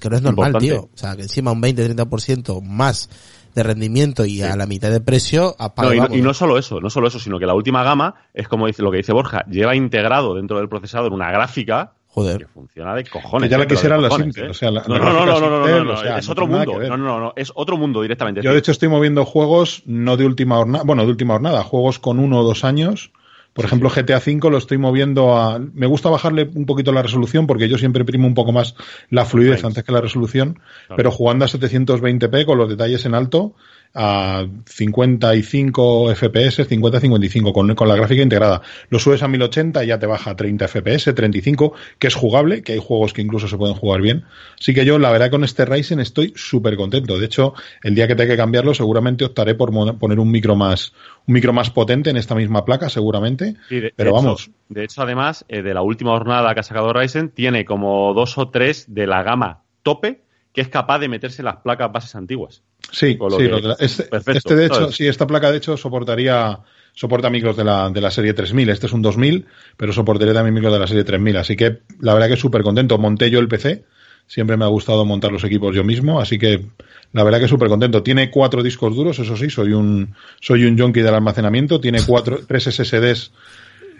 que 0.00 0.08
no 0.08 0.16
es 0.16 0.22
normal, 0.22 0.48
importante. 0.50 0.58
tío. 0.66 0.80
O 0.82 0.96
sea, 0.96 1.16
que 1.16 1.22
encima 1.22 1.50
un 1.50 1.60
20-30% 1.60 2.62
más 2.62 3.10
de 3.54 3.62
rendimiento 3.62 4.24
y 4.24 4.42
a 4.42 4.56
la 4.56 4.66
mitad 4.66 4.90
de 4.90 5.00
precio, 5.00 5.54
apaga, 5.58 5.88
No, 5.88 5.94
y, 5.94 5.96
no, 5.98 6.02
vamos. 6.04 6.18
y 6.18 6.22
no 6.22 6.34
solo 6.34 6.58
eso, 6.58 6.80
no 6.80 6.90
solo 6.90 7.08
eso, 7.08 7.18
sino 7.18 7.38
que 7.38 7.46
la 7.46 7.54
última 7.54 7.82
gama 7.82 8.14
es 8.34 8.48
como 8.48 8.66
dice 8.66 8.82
lo 8.82 8.90
que 8.90 8.98
dice 8.98 9.12
Borja, 9.12 9.44
lleva 9.48 9.74
integrado 9.76 10.34
dentro 10.34 10.58
del 10.58 10.68
procesador 10.68 11.12
una 11.12 11.30
gráfica 11.30 11.92
que 11.92 12.14
Joder. 12.14 12.48
funciona 12.52 12.94
de 12.94 13.04
cojones. 13.04 13.48
Que 13.48 13.52
ya 13.52 13.58
la 13.58 13.64
eh, 13.64 13.68
quisieran 13.68 14.00
los 14.02 14.08
cojones, 14.10 14.28
Intel, 14.36 14.46
eh. 14.46 14.50
o 14.50 14.54
sea, 14.54 14.70
la- 14.72 14.82
no, 14.88 14.98
no, 14.98 15.12
no, 15.12 15.26
no, 15.26 15.40
no, 15.40 15.50
no, 15.50 15.58
Intel, 15.68 15.84
no, 15.84 15.92
o 15.92 15.96
sea, 15.96 16.18
es 16.18 16.28
otro 16.28 16.46
mundo. 16.48 16.78
que. 16.80 16.88
No, 16.88 16.96
no, 16.96 17.20
no, 17.20 17.32
es 17.36 17.52
otro 17.54 17.76
mundo 17.76 18.02
directamente. 18.02 18.42
Yo 18.42 18.52
de 18.52 18.58
hecho 18.58 18.72
estoy 18.72 18.88
moviendo 18.88 19.24
juegos 19.24 19.82
no 19.86 20.16
de 20.16 20.26
última 20.26 20.56
jornada, 20.56 20.82
bueno, 20.84 21.04
de 21.04 21.10
última 21.10 21.34
jornada, 21.34 21.62
juegos 21.62 21.98
con 22.00 22.18
uno 22.18 22.40
o 22.40 22.42
dos 22.42 22.64
años. 22.64 23.12
Por 23.52 23.64
ejemplo, 23.64 23.90
GTA 23.90 24.18
V 24.18 24.50
lo 24.50 24.58
estoy 24.58 24.78
moviendo 24.78 25.36
a... 25.36 25.58
Me 25.58 25.86
gusta 25.86 26.08
bajarle 26.08 26.48
un 26.54 26.66
poquito 26.66 26.92
la 26.92 27.02
resolución 27.02 27.46
porque 27.46 27.68
yo 27.68 27.78
siempre 27.78 28.04
primo 28.04 28.26
un 28.26 28.34
poco 28.34 28.52
más 28.52 28.74
la 29.10 29.24
fluidez 29.24 29.64
antes 29.64 29.82
que 29.82 29.92
la 29.92 30.00
resolución, 30.00 30.54
Claro. 30.86 30.96
pero 30.96 31.10
jugando 31.10 31.44
a 31.44 31.48
720p 31.48 32.44
con 32.44 32.58
los 32.58 32.68
detalles 32.68 33.04
en 33.06 33.14
alto 33.14 33.54
a 33.94 34.46
55 34.66 36.14
FPS, 36.14 36.68
50-55 36.68 37.52
con, 37.52 37.74
con 37.74 37.88
la 37.88 37.96
gráfica 37.96 38.22
integrada. 38.22 38.62
Lo 38.88 38.98
subes 38.98 39.22
a 39.22 39.28
1080 39.28 39.84
y 39.84 39.88
ya 39.88 39.98
te 39.98 40.06
baja 40.06 40.30
a 40.30 40.36
30 40.36 40.68
FPS, 40.68 41.14
35, 41.14 41.72
que 41.98 42.06
es 42.06 42.14
jugable, 42.14 42.62
que 42.62 42.72
hay 42.72 42.78
juegos 42.78 43.12
que 43.12 43.22
incluso 43.22 43.48
se 43.48 43.56
pueden 43.56 43.74
jugar 43.74 44.00
bien. 44.00 44.24
Así 44.58 44.74
que 44.74 44.84
yo, 44.84 44.98
la 44.98 45.10
verdad, 45.10 45.30
con 45.30 45.44
este 45.44 45.64
Ryzen 45.64 46.00
estoy 46.00 46.32
súper 46.36 46.76
contento. 46.76 47.18
De 47.18 47.26
hecho, 47.26 47.54
el 47.82 47.94
día 47.94 48.06
que 48.06 48.14
tenga 48.14 48.30
que 48.32 48.36
cambiarlo, 48.36 48.74
seguramente 48.74 49.24
optaré 49.24 49.54
por 49.54 49.70
poner 49.98 50.18
un 50.18 50.30
micro 50.30 50.56
más, 50.56 50.92
un 51.26 51.34
micro 51.34 51.52
más 51.52 51.70
potente 51.70 52.10
en 52.10 52.16
esta 52.16 52.34
misma 52.34 52.64
placa, 52.64 52.88
seguramente. 52.88 53.56
Sí, 53.68 53.80
de- 53.80 53.92
pero 53.94 54.10
de 54.10 54.14
vamos. 54.14 54.42
Hecho, 54.42 54.52
de 54.68 54.84
hecho, 54.84 55.02
además, 55.02 55.44
eh, 55.48 55.62
de 55.62 55.74
la 55.74 55.82
última 55.82 56.12
jornada 56.12 56.54
que 56.54 56.60
ha 56.60 56.64
sacado 56.64 56.92
Ryzen, 56.92 57.30
tiene 57.30 57.64
como 57.64 58.14
dos 58.14 58.38
o 58.38 58.48
tres 58.50 58.86
de 58.88 59.06
la 59.06 59.22
gama 59.22 59.62
tope 59.82 60.22
que 60.52 60.60
es 60.60 60.68
capaz 60.68 60.98
de 60.98 61.08
meterse 61.08 61.42
las 61.42 61.56
placas 61.56 61.92
bases 61.92 62.14
antiguas. 62.14 62.62
Sí, 62.90 63.16
lo 63.20 63.30
sí, 63.30 63.48
que- 63.48 63.84
este, 63.84 64.02
perfecto, 64.04 64.38
este 64.38 64.56
de 64.56 64.66
hecho, 64.66 64.74
¿sabes? 64.74 64.96
sí, 64.96 65.06
esta 65.06 65.26
placa 65.26 65.50
de 65.50 65.58
hecho 65.58 65.76
soportaría, 65.76 66.58
soporta 66.92 67.30
micros 67.30 67.56
de 67.56 67.64
la, 67.64 67.88
de 67.90 68.00
la 68.00 68.10
serie 68.10 68.34
3000. 68.34 68.68
Este 68.70 68.86
es 68.86 68.92
un 68.92 69.02
2000, 69.02 69.46
pero 69.76 69.92
soportaría 69.92 70.34
también 70.34 70.54
micros 70.54 70.72
de 70.72 70.78
la 70.80 70.86
serie 70.86 71.04
3000. 71.04 71.36
Así 71.36 71.56
que 71.56 71.80
la 72.00 72.14
verdad 72.14 72.28
que 72.28 72.36
súper 72.36 72.62
contento. 72.62 72.98
Monté 72.98 73.30
yo 73.30 73.38
el 73.38 73.48
PC. 73.48 73.84
Siempre 74.26 74.56
me 74.56 74.64
ha 74.64 74.68
gustado 74.68 75.04
montar 75.04 75.32
los 75.32 75.42
equipos 75.42 75.74
yo 75.74 75.82
mismo, 75.82 76.20
así 76.20 76.38
que 76.38 76.64
la 77.12 77.24
verdad 77.24 77.40
que 77.40 77.48
súper 77.48 77.68
contento. 77.68 78.04
Tiene 78.04 78.30
cuatro 78.30 78.62
discos 78.62 78.94
duros, 78.94 79.18
eso 79.18 79.36
sí, 79.36 79.50
soy 79.50 79.72
un, 79.72 80.14
soy 80.40 80.64
un 80.66 80.78
junkie 80.78 81.00
del 81.02 81.14
almacenamiento. 81.14 81.80
Tiene 81.80 82.04
cuatro, 82.06 82.38
tres 82.46 82.64
SSDs 82.68 83.32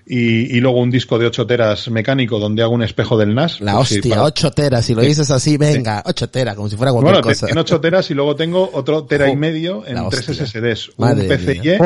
y, 0.07 0.57
y 0.57 0.61
luego 0.61 0.81
un 0.81 0.91
disco 0.91 1.19
de 1.19 1.27
8 1.27 1.47
teras 1.47 1.89
mecánico 1.91 2.39
donde 2.39 2.63
hago 2.63 2.75
un 2.75 2.83
espejo 2.83 3.17
del 3.19 3.35
NAS. 3.35 3.61
La 3.61 3.73
si 3.85 3.97
hostia, 3.97 4.11
para- 4.17 4.25
8 4.25 4.51
teras, 4.51 4.85
si 4.85 4.95
lo 4.95 5.03
dices 5.03 5.31
así, 5.31 5.57
venga, 5.57 6.03
8 6.07 6.29
teras, 6.31 6.55
como 6.57 6.69
si 6.69 6.77
fuera 6.77 6.93
cualquier 6.93 7.15
bueno, 7.15 7.29
cosa. 7.29 7.47
tiene 7.47 7.61
8 7.61 7.81
teras 7.81 8.11
y 8.11 8.15
luego 8.15 8.35
tengo 8.37 8.69
otro 8.73 9.05
tera 9.05 9.29
y 9.31 9.37
medio 9.37 9.85
en 9.87 9.97
tres. 10.11 10.27
SSDs. 10.27 10.91
Madre 10.99 11.23
un 11.23 11.29
PCIe, 11.29 11.79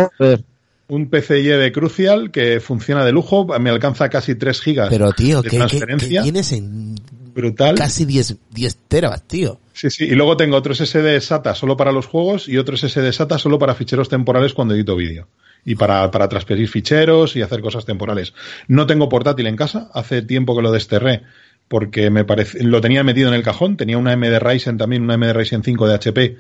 un 0.89 1.09
PCIe 1.09 1.57
de 1.57 1.73
Crucial 1.73 2.31
que 2.31 2.61
funciona 2.61 3.05
de 3.05 3.13
lujo, 3.13 3.47
me 3.59 3.71
alcanza 3.71 4.09
casi 4.09 4.35
3 4.35 4.61
gigas 4.61 4.89
Pero 4.91 5.13
tío, 5.13 5.43
de 5.43 5.49
¿qué, 5.51 5.57
qué, 5.57 5.59
transferencia. 5.59 6.21
qué 6.21 6.23
tienes 6.25 6.53
en 6.53 6.95
brutal. 7.35 7.75
casi 7.75 8.05
10, 8.05 8.37
10 8.51 8.77
teras, 8.89 9.23
tío? 9.27 9.59
Sí, 9.73 9.91
sí, 9.91 10.05
y 10.05 10.11
luego 10.15 10.37
tengo 10.37 10.57
otro 10.57 10.73
SSD 10.75 11.19
SATA 11.21 11.55
solo 11.55 11.77
para 11.77 11.91
los 11.91 12.07
juegos 12.07 12.49
y 12.49 12.59
otro 12.59 12.77
SSD 12.77 13.11
SATA 13.13 13.39
solo 13.39 13.59
para 13.59 13.75
ficheros 13.75 14.09
temporales 14.09 14.53
cuando 14.55 14.75
edito 14.75 14.95
vídeo. 14.95 15.27
Y 15.65 15.77
para, 15.77 16.11
para 16.11 16.29
transferir 16.29 16.69
ficheros 16.69 17.37
y 17.37 17.43
hacer 17.43 17.61
cosas 17.61 17.85
temporales. 17.87 18.35
No 18.69 18.87
tengo 18.87 19.09
portátil 19.09 19.47
en 19.47 19.57
casa, 19.57 19.89
hace 19.95 20.23
tiempo 20.23 20.55
que 20.55 20.63
lo 20.63 20.73
desterré 20.73 21.23
porque 21.69 22.11
me 22.11 22.25
parece, 22.25 22.63
lo 22.63 22.81
tenía 22.81 23.03
metido 23.05 23.29
en 23.29 23.35
el 23.35 23.43
cajón, 23.43 23.77
tenía 23.77 23.99
una 23.99 24.13
AMD 24.13 24.39
Ryzen 24.39 24.79
también, 24.79 25.03
una 25.03 25.15
AMD 25.15 25.33
Ryzen 25.33 25.63
5 25.63 25.89
de 25.89 25.95
HP, 25.95 26.37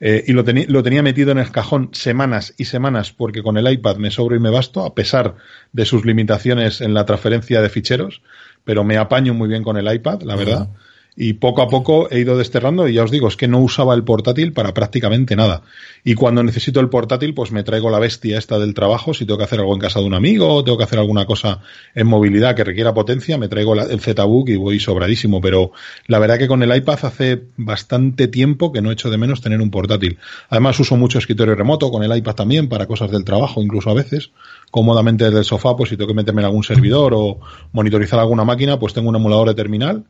eh, 0.00 0.24
y 0.26 0.32
lo, 0.32 0.44
lo 0.68 0.82
tenía 0.82 1.02
metido 1.02 1.30
en 1.30 1.38
el 1.38 1.50
cajón 1.50 1.90
semanas 1.92 2.54
y 2.58 2.64
semanas 2.64 3.12
porque 3.12 3.42
con 3.42 3.56
el 3.56 3.70
iPad 3.70 3.96
me 3.96 4.10
sobro 4.10 4.36
y 4.36 4.40
me 4.40 4.50
basto, 4.50 4.84
a 4.84 4.94
pesar 4.94 5.36
de 5.72 5.84
sus 5.84 6.04
limitaciones 6.04 6.80
en 6.80 6.94
la 6.94 7.06
transferencia 7.06 7.62
de 7.62 7.68
ficheros, 7.68 8.22
pero 8.64 8.82
me 8.84 8.96
apaño 8.96 9.34
muy 9.34 9.48
bien 9.48 9.62
con 9.62 9.76
el 9.76 9.92
iPad, 9.92 10.22
la 10.22 10.36
verdad. 10.36 10.68
Y 11.16 11.34
poco 11.34 11.62
a 11.62 11.68
poco 11.68 12.10
he 12.10 12.18
ido 12.18 12.36
desterrando 12.36 12.88
y 12.88 12.94
ya 12.94 13.04
os 13.04 13.12
digo, 13.12 13.28
es 13.28 13.36
que 13.36 13.46
no 13.46 13.60
usaba 13.60 13.94
el 13.94 14.02
portátil 14.02 14.52
para 14.52 14.74
prácticamente 14.74 15.36
nada. 15.36 15.62
Y 16.02 16.14
cuando 16.14 16.42
necesito 16.42 16.80
el 16.80 16.88
portátil, 16.88 17.34
pues 17.34 17.52
me 17.52 17.62
traigo 17.62 17.88
la 17.88 18.00
bestia 18.00 18.36
esta 18.36 18.58
del 18.58 18.74
trabajo. 18.74 19.14
Si 19.14 19.24
tengo 19.24 19.38
que 19.38 19.44
hacer 19.44 19.60
algo 19.60 19.74
en 19.74 19.80
casa 19.80 20.00
de 20.00 20.06
un 20.06 20.14
amigo 20.14 20.52
o 20.52 20.64
tengo 20.64 20.76
que 20.76 20.82
hacer 20.82 20.98
alguna 20.98 21.24
cosa 21.24 21.60
en 21.94 22.08
movilidad 22.08 22.56
que 22.56 22.64
requiera 22.64 22.92
potencia, 22.94 23.38
me 23.38 23.46
traigo 23.46 23.80
el 23.80 24.00
ZBook 24.00 24.48
y 24.48 24.56
voy 24.56 24.80
sobradísimo. 24.80 25.40
Pero 25.40 25.70
la 26.08 26.18
verdad 26.18 26.36
que 26.36 26.48
con 26.48 26.64
el 26.64 26.76
iPad 26.76 26.98
hace 27.04 27.44
bastante 27.56 28.26
tiempo 28.26 28.72
que 28.72 28.82
no 28.82 28.90
echo 28.90 29.08
de 29.08 29.16
menos 29.16 29.40
tener 29.40 29.60
un 29.60 29.70
portátil. 29.70 30.18
Además 30.48 30.80
uso 30.80 30.96
mucho 30.96 31.20
escritorio 31.20 31.54
remoto 31.54 31.92
con 31.92 32.02
el 32.02 32.16
iPad 32.16 32.34
también 32.34 32.68
para 32.68 32.86
cosas 32.86 33.12
del 33.12 33.24
trabajo, 33.24 33.62
incluso 33.62 33.88
a 33.88 33.94
veces. 33.94 34.32
Cómodamente 34.72 35.26
desde 35.26 35.38
el 35.38 35.44
sofá, 35.44 35.76
pues 35.76 35.90
si 35.90 35.96
tengo 35.96 36.08
que 36.08 36.14
meterme 36.14 36.42
en 36.42 36.46
algún 36.46 36.64
servidor 36.64 37.12
o 37.14 37.38
monitorizar 37.70 38.18
alguna 38.18 38.42
máquina, 38.42 38.80
pues 38.80 38.94
tengo 38.94 39.10
un 39.10 39.16
emulador 39.16 39.46
de 39.46 39.54
terminal 39.54 40.04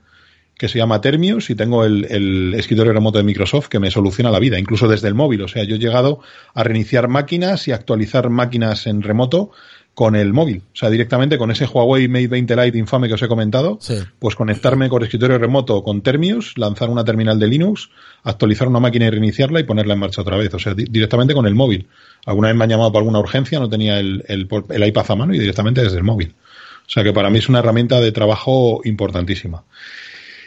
que 0.56 0.68
se 0.68 0.78
llama 0.78 1.00
Termius 1.00 1.50
y 1.50 1.54
tengo 1.54 1.84
el, 1.84 2.04
el 2.10 2.54
escritorio 2.54 2.92
remoto 2.92 3.18
de 3.18 3.24
Microsoft 3.24 3.68
que 3.68 3.80
me 3.80 3.90
soluciona 3.90 4.30
la 4.30 4.38
vida, 4.38 4.58
incluso 4.58 4.86
desde 4.88 5.08
el 5.08 5.14
móvil. 5.14 5.42
O 5.42 5.48
sea, 5.48 5.64
yo 5.64 5.76
he 5.76 5.78
llegado 5.78 6.20
a 6.54 6.62
reiniciar 6.62 7.08
máquinas 7.08 7.66
y 7.68 7.72
actualizar 7.72 8.30
máquinas 8.30 8.86
en 8.86 9.02
remoto 9.02 9.50
con 9.94 10.16
el 10.16 10.32
móvil. 10.32 10.62
O 10.72 10.76
sea, 10.76 10.90
directamente 10.90 11.38
con 11.38 11.52
ese 11.52 11.66
Huawei 11.66 12.08
Mate 12.08 12.26
20 12.26 12.56
Lite 12.56 12.78
infame 12.78 13.06
que 13.06 13.14
os 13.14 13.22
he 13.22 13.28
comentado, 13.28 13.78
Sí. 13.80 13.94
pues 14.18 14.34
conectarme 14.34 14.88
con 14.88 15.02
escritorio 15.04 15.38
remoto 15.38 15.84
con 15.84 16.02
Termius, 16.02 16.58
lanzar 16.58 16.90
una 16.90 17.04
terminal 17.04 17.38
de 17.38 17.46
Linux, 17.46 17.90
actualizar 18.24 18.66
una 18.66 18.80
máquina 18.80 19.06
y 19.06 19.10
reiniciarla 19.10 19.60
y 19.60 19.64
ponerla 19.64 19.94
en 19.94 20.00
marcha 20.00 20.22
otra 20.22 20.36
vez. 20.36 20.52
O 20.54 20.58
sea, 20.58 20.74
di- 20.74 20.86
directamente 20.90 21.32
con 21.34 21.46
el 21.46 21.54
móvil. 21.54 21.86
Alguna 22.26 22.48
vez 22.48 22.56
me 22.56 22.64
han 22.64 22.70
llamado 22.70 22.90
por 22.90 23.00
alguna 23.02 23.20
urgencia, 23.20 23.60
no 23.60 23.68
tenía 23.68 24.00
el, 24.00 24.24
el, 24.26 24.48
el 24.70 24.84
iPad 24.86 25.04
a 25.10 25.14
mano 25.16 25.34
y 25.34 25.38
directamente 25.38 25.82
desde 25.82 25.98
el 25.98 26.04
móvil. 26.04 26.34
O 26.86 26.90
sea 26.90 27.02
que 27.04 27.12
para 27.12 27.30
mí 27.30 27.38
es 27.38 27.48
una 27.48 27.60
herramienta 27.60 28.00
de 28.00 28.10
trabajo 28.12 28.80
importantísima. 28.84 29.62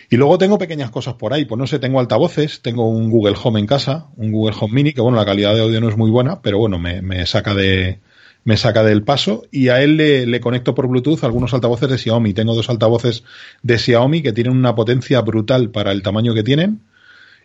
Y 0.09 0.15
luego 0.15 0.37
tengo 0.37 0.57
pequeñas 0.57 0.89
cosas 0.89 1.15
por 1.15 1.33
ahí, 1.33 1.45
pues 1.45 1.59
no 1.59 1.67
sé, 1.67 1.79
tengo 1.79 1.99
altavoces, 1.99 2.61
tengo 2.61 2.89
un 2.89 3.09
Google 3.09 3.35
Home 3.43 3.59
en 3.59 3.65
casa, 3.65 4.07
un 4.15 4.31
Google 4.31 4.55
Home 4.59 4.73
Mini, 4.73 4.93
que 4.93 5.01
bueno, 5.01 5.17
la 5.17 5.25
calidad 5.25 5.53
de 5.53 5.61
audio 5.61 5.81
no 5.81 5.89
es 5.89 5.97
muy 5.97 6.09
buena, 6.09 6.41
pero 6.41 6.59
bueno, 6.59 6.79
me, 6.79 7.01
me 7.01 7.25
saca 7.25 7.53
de 7.53 7.99
me 8.45 8.55
saca 8.55 8.81
del 8.81 9.03
paso 9.03 9.43
y 9.51 9.67
a 9.67 9.81
él 9.81 9.97
le, 9.97 10.25
le 10.25 10.39
conecto 10.39 10.73
por 10.73 10.87
Bluetooth 10.87 11.25
algunos 11.25 11.53
altavoces 11.53 11.89
de 11.89 11.97
Xiaomi. 11.97 12.33
Tengo 12.33 12.55
dos 12.55 12.69
altavoces 12.69 13.25
de 13.61 13.77
Xiaomi 13.77 14.21
que 14.21 14.31
tienen 14.31 14.55
una 14.55 14.73
potencia 14.73 15.19
brutal 15.19 15.69
para 15.69 15.91
el 15.91 16.01
tamaño 16.01 16.33
que 16.33 16.43
tienen 16.43 16.79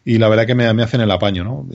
y 0.04 0.18
la 0.18 0.28
verdad 0.28 0.46
que 0.46 0.54
me, 0.54 0.72
me 0.72 0.84
hacen 0.84 1.00
el 1.00 1.10
apaño, 1.10 1.42
¿no? 1.42 1.66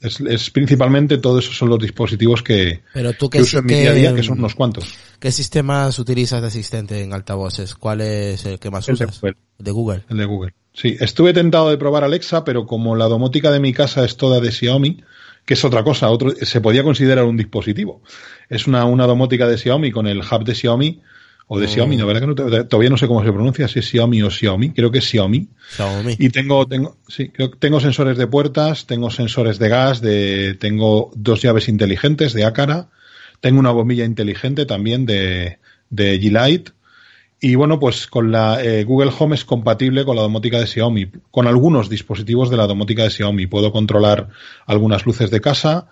Es, 0.00 0.20
es 0.20 0.50
principalmente 0.50 1.18
todos 1.18 1.44
esos 1.44 1.56
son 1.56 1.70
los 1.70 1.78
dispositivos 1.78 2.42
que, 2.42 2.82
Pero 2.94 3.12
tú 3.14 3.28
que 3.28 3.40
uso 3.40 3.58
en 3.58 3.66
mi 3.66 3.74
día 3.74 3.90
a 3.90 3.94
día, 3.94 4.14
que 4.14 4.22
son 4.22 4.38
unos 4.38 4.54
cuantos. 4.54 4.94
¿Qué 5.18 5.32
sistemas 5.32 5.98
utilizas 5.98 6.40
de 6.40 6.48
asistente 6.48 7.02
en 7.02 7.12
altavoces? 7.12 7.74
¿Cuál 7.74 8.02
es 8.02 8.44
el 8.46 8.58
que 8.58 8.70
más 8.70 8.88
El 8.88 8.96
de 8.96 9.04
usas? 9.06 9.20
Google. 9.20 9.36
El 9.58 9.64
de 9.64 9.70
Google. 9.72 10.04
El 10.08 10.16
de 10.18 10.24
Google. 10.24 10.54
Sí, 10.72 10.96
estuve 11.00 11.32
tentado 11.32 11.70
de 11.70 11.78
probar 11.78 12.04
Alexa, 12.04 12.44
pero 12.44 12.64
como 12.66 12.94
la 12.94 13.06
domótica 13.06 13.50
de 13.50 13.58
mi 13.58 13.72
casa 13.72 14.04
es 14.04 14.16
toda 14.16 14.40
de 14.40 14.52
Xiaomi, 14.52 15.02
que 15.44 15.54
es 15.54 15.64
otra 15.64 15.82
cosa, 15.82 16.10
otro, 16.10 16.30
se 16.30 16.60
podía 16.60 16.84
considerar 16.84 17.24
un 17.24 17.36
dispositivo. 17.36 18.02
Es 18.48 18.68
una, 18.68 18.84
una 18.84 19.06
domótica 19.06 19.48
de 19.48 19.58
Xiaomi 19.58 19.90
con 19.90 20.06
el 20.06 20.20
hub 20.20 20.44
de 20.44 20.54
Xiaomi, 20.54 21.02
o 21.50 21.58
de 21.58 21.66
Mm. 21.66 21.70
Xiaomi, 21.70 21.96
la 21.96 22.04
verdad 22.04 22.20
que 22.20 22.26
no 22.26 22.34
todavía 22.66 22.90
no 22.90 22.98
sé 22.98 23.06
cómo 23.06 23.24
se 23.24 23.32
pronuncia, 23.32 23.68
si 23.68 23.78
es 23.78 23.88
Xiaomi 23.88 24.22
o 24.22 24.30
Xiaomi, 24.30 24.70
creo 24.70 24.90
que 24.90 24.98
es 24.98 25.04
Xiaomi. 25.04 25.48
Xiaomi. 25.70 26.16
Y 26.18 26.28
tengo, 26.28 26.66
tengo, 26.66 26.98
sí, 27.08 27.30
creo 27.30 27.50
que 27.50 27.56
tengo 27.56 27.80
sensores 27.80 28.18
de 28.18 28.26
puertas, 28.26 28.86
tengo 28.86 29.10
sensores 29.10 29.58
de 29.58 29.68
gas, 29.68 30.02
de, 30.02 30.54
tengo 30.60 31.10
dos 31.16 31.40
llaves 31.40 31.68
inteligentes 31.68 32.34
de 32.34 32.44
Acara, 32.44 32.90
tengo 33.40 33.58
una 33.58 33.70
bombilla 33.70 34.04
inteligente 34.04 34.66
también 34.66 35.06
de, 35.06 35.58
de 35.88 36.20
G-Lite. 36.20 36.72
Y 37.40 37.54
bueno, 37.54 37.78
pues 37.78 38.08
con 38.08 38.32
la 38.32 38.62
eh, 38.62 38.82
Google 38.84 39.12
Home 39.16 39.36
es 39.36 39.44
compatible 39.44 40.04
con 40.04 40.16
la 40.16 40.22
domótica 40.22 40.58
de 40.58 40.66
Xiaomi, 40.66 41.06
con 41.30 41.46
algunos 41.46 41.88
dispositivos 41.88 42.50
de 42.50 42.56
la 42.56 42.66
domótica 42.66 43.04
de 43.04 43.10
Xiaomi. 43.10 43.46
Puedo 43.46 43.70
controlar 43.70 44.28
algunas 44.66 45.06
luces 45.06 45.30
de 45.30 45.40
casa, 45.40 45.86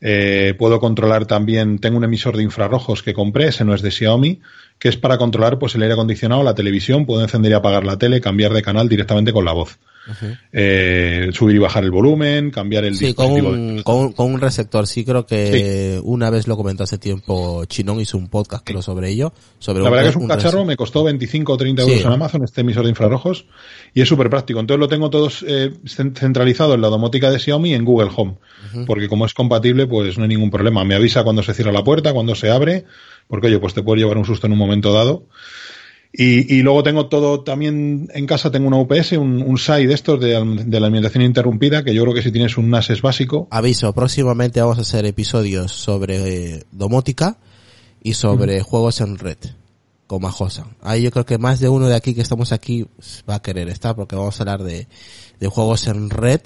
eh, 0.00 0.54
puedo 0.58 0.80
controlar 0.80 1.26
también, 1.26 1.78
tengo 1.78 1.96
un 1.96 2.04
emisor 2.04 2.36
de 2.36 2.42
infrarrojos 2.42 3.02
que 3.02 3.14
compré, 3.14 3.48
ese 3.48 3.64
no 3.64 3.72
es 3.74 3.82
de 3.82 3.90
Xiaomi, 3.90 4.40
que 4.82 4.88
es 4.88 4.96
para 4.96 5.16
controlar 5.16 5.60
pues 5.60 5.76
el 5.76 5.82
aire 5.82 5.92
acondicionado, 5.94 6.42
la 6.42 6.56
televisión, 6.56 7.06
puedo 7.06 7.22
encender 7.22 7.52
y 7.52 7.54
apagar 7.54 7.84
la 7.86 7.98
tele, 7.98 8.20
cambiar 8.20 8.52
de 8.52 8.62
canal 8.62 8.88
directamente 8.88 9.32
con 9.32 9.44
la 9.44 9.52
voz. 9.52 9.78
Eh, 10.52 11.30
subir 11.32 11.54
y 11.54 11.58
bajar 11.60 11.84
el 11.84 11.92
volumen, 11.92 12.50
cambiar 12.50 12.84
el 12.84 12.96
Sí, 12.96 13.14
con 13.14 13.34
dispositivo. 13.34 13.52
de- 13.54 13.58
un, 13.76 13.82
con, 13.82 13.96
un- 13.98 14.12
con 14.12 14.34
un 14.34 14.40
receptor. 14.40 14.88
Sí, 14.88 15.04
creo 15.04 15.24
que 15.26 16.00
una 16.02 16.30
vez 16.30 16.48
lo 16.48 16.56
comentó 16.56 16.82
hace 16.82 16.98
tiempo 16.98 17.64
Chinón 17.66 18.00
hizo 18.00 18.18
un 18.18 18.28
podcast 18.28 18.64
creo 18.66 18.82
sobre 18.82 19.10
ello. 19.10 19.32
Sobre 19.60 19.84
La 19.84 19.90
verdad 19.90 20.04
que 20.04 20.10
es 20.10 20.16
un 20.16 20.22
un 20.22 20.28
cacharro, 20.28 20.42
receptor. 20.58 20.66
me 20.66 20.76
costó 20.76 21.04
25 21.04 21.52
o 21.52 21.56
30 21.56 21.84
Sí. 21.84 21.90
euros 21.90 22.04
en 22.06 22.12
Amazon 22.12 22.42
este 22.44 22.62
emisor 22.62 22.82
de 22.82 22.90
infrarrojos 22.90 23.46
y 23.94 24.00
es 24.00 24.08
súper 24.08 24.28
práctico. 24.28 24.58
Entonces 24.58 24.80
lo 24.80 24.88
tengo 24.88 25.08
todo 25.10 25.28
eh, 25.46 25.70
cen- 25.84 26.16
centralizado 26.18 26.74
en 26.74 26.80
la 26.80 26.88
domótica 26.88 27.30
de 27.30 27.38
Xiaomi 27.38 27.70
y 27.70 27.74
en 27.74 27.84
Google 27.84 28.10
Home, 28.16 28.34
porque 28.86 29.08
como 29.08 29.24
es 29.26 29.34
compatible 29.34 29.86
pues 29.86 30.18
no 30.18 30.24
hay 30.24 30.28
ningún 30.30 30.50
problema. 30.50 30.82
Me 30.84 30.96
avisa 30.96 31.22
cuando 31.22 31.42
se 31.44 31.54
cierra 31.54 31.70
la 31.70 31.84
puerta, 31.84 32.12
cuando 32.12 32.34
se 32.34 32.50
abre, 32.50 32.84
porque 33.28 33.46
oye, 33.46 33.58
pues 33.60 33.72
te 33.72 33.82
puede 33.82 34.00
llevar 34.00 34.18
un 34.18 34.24
susto 34.24 34.46
en 34.48 34.52
un 34.52 34.58
momento 34.58 34.71
dado. 34.80 35.26
Y, 36.14 36.54
y, 36.54 36.62
luego 36.62 36.82
tengo 36.82 37.06
todo 37.06 37.40
también 37.40 38.10
en 38.12 38.26
casa, 38.26 38.50
tengo 38.50 38.68
una 38.68 38.76
UPS, 38.76 39.12
un, 39.12 39.42
un 39.42 39.56
SAI 39.56 39.86
de 39.86 39.94
estos 39.94 40.20
de, 40.20 40.28
de, 40.66 40.80
la 40.80 40.86
alimentación 40.86 41.24
interrumpida, 41.24 41.82
que 41.82 41.94
yo 41.94 42.02
creo 42.02 42.14
que 42.14 42.22
si 42.22 42.30
tienes 42.30 42.58
un 42.58 42.68
NAS 42.68 42.90
es 42.90 43.00
básico. 43.00 43.48
Aviso, 43.50 43.94
próximamente 43.94 44.60
vamos 44.60 44.76
a 44.76 44.82
hacer 44.82 45.06
episodios 45.06 45.72
sobre 45.72 46.56
eh, 46.56 46.64
domótica 46.70 47.38
y 48.02 48.12
sobre 48.12 48.60
mm. 48.60 48.62
juegos 48.62 49.00
en 49.00 49.16
red 49.16 49.38
con 50.06 50.20
Majosa. 50.20 50.66
Ahí 50.82 51.00
yo 51.00 51.10
creo 51.10 51.24
que 51.24 51.38
más 51.38 51.60
de 51.60 51.70
uno 51.70 51.88
de 51.88 51.96
aquí 51.96 52.12
que 52.12 52.20
estamos 52.20 52.52
aquí 52.52 52.86
va 53.28 53.36
a 53.36 53.42
querer 53.42 53.70
estar 53.70 53.96
porque 53.96 54.14
vamos 54.14 54.38
a 54.38 54.42
hablar 54.42 54.62
de, 54.62 54.88
de 55.40 55.46
juegos 55.48 55.86
en 55.86 56.10
red 56.10 56.42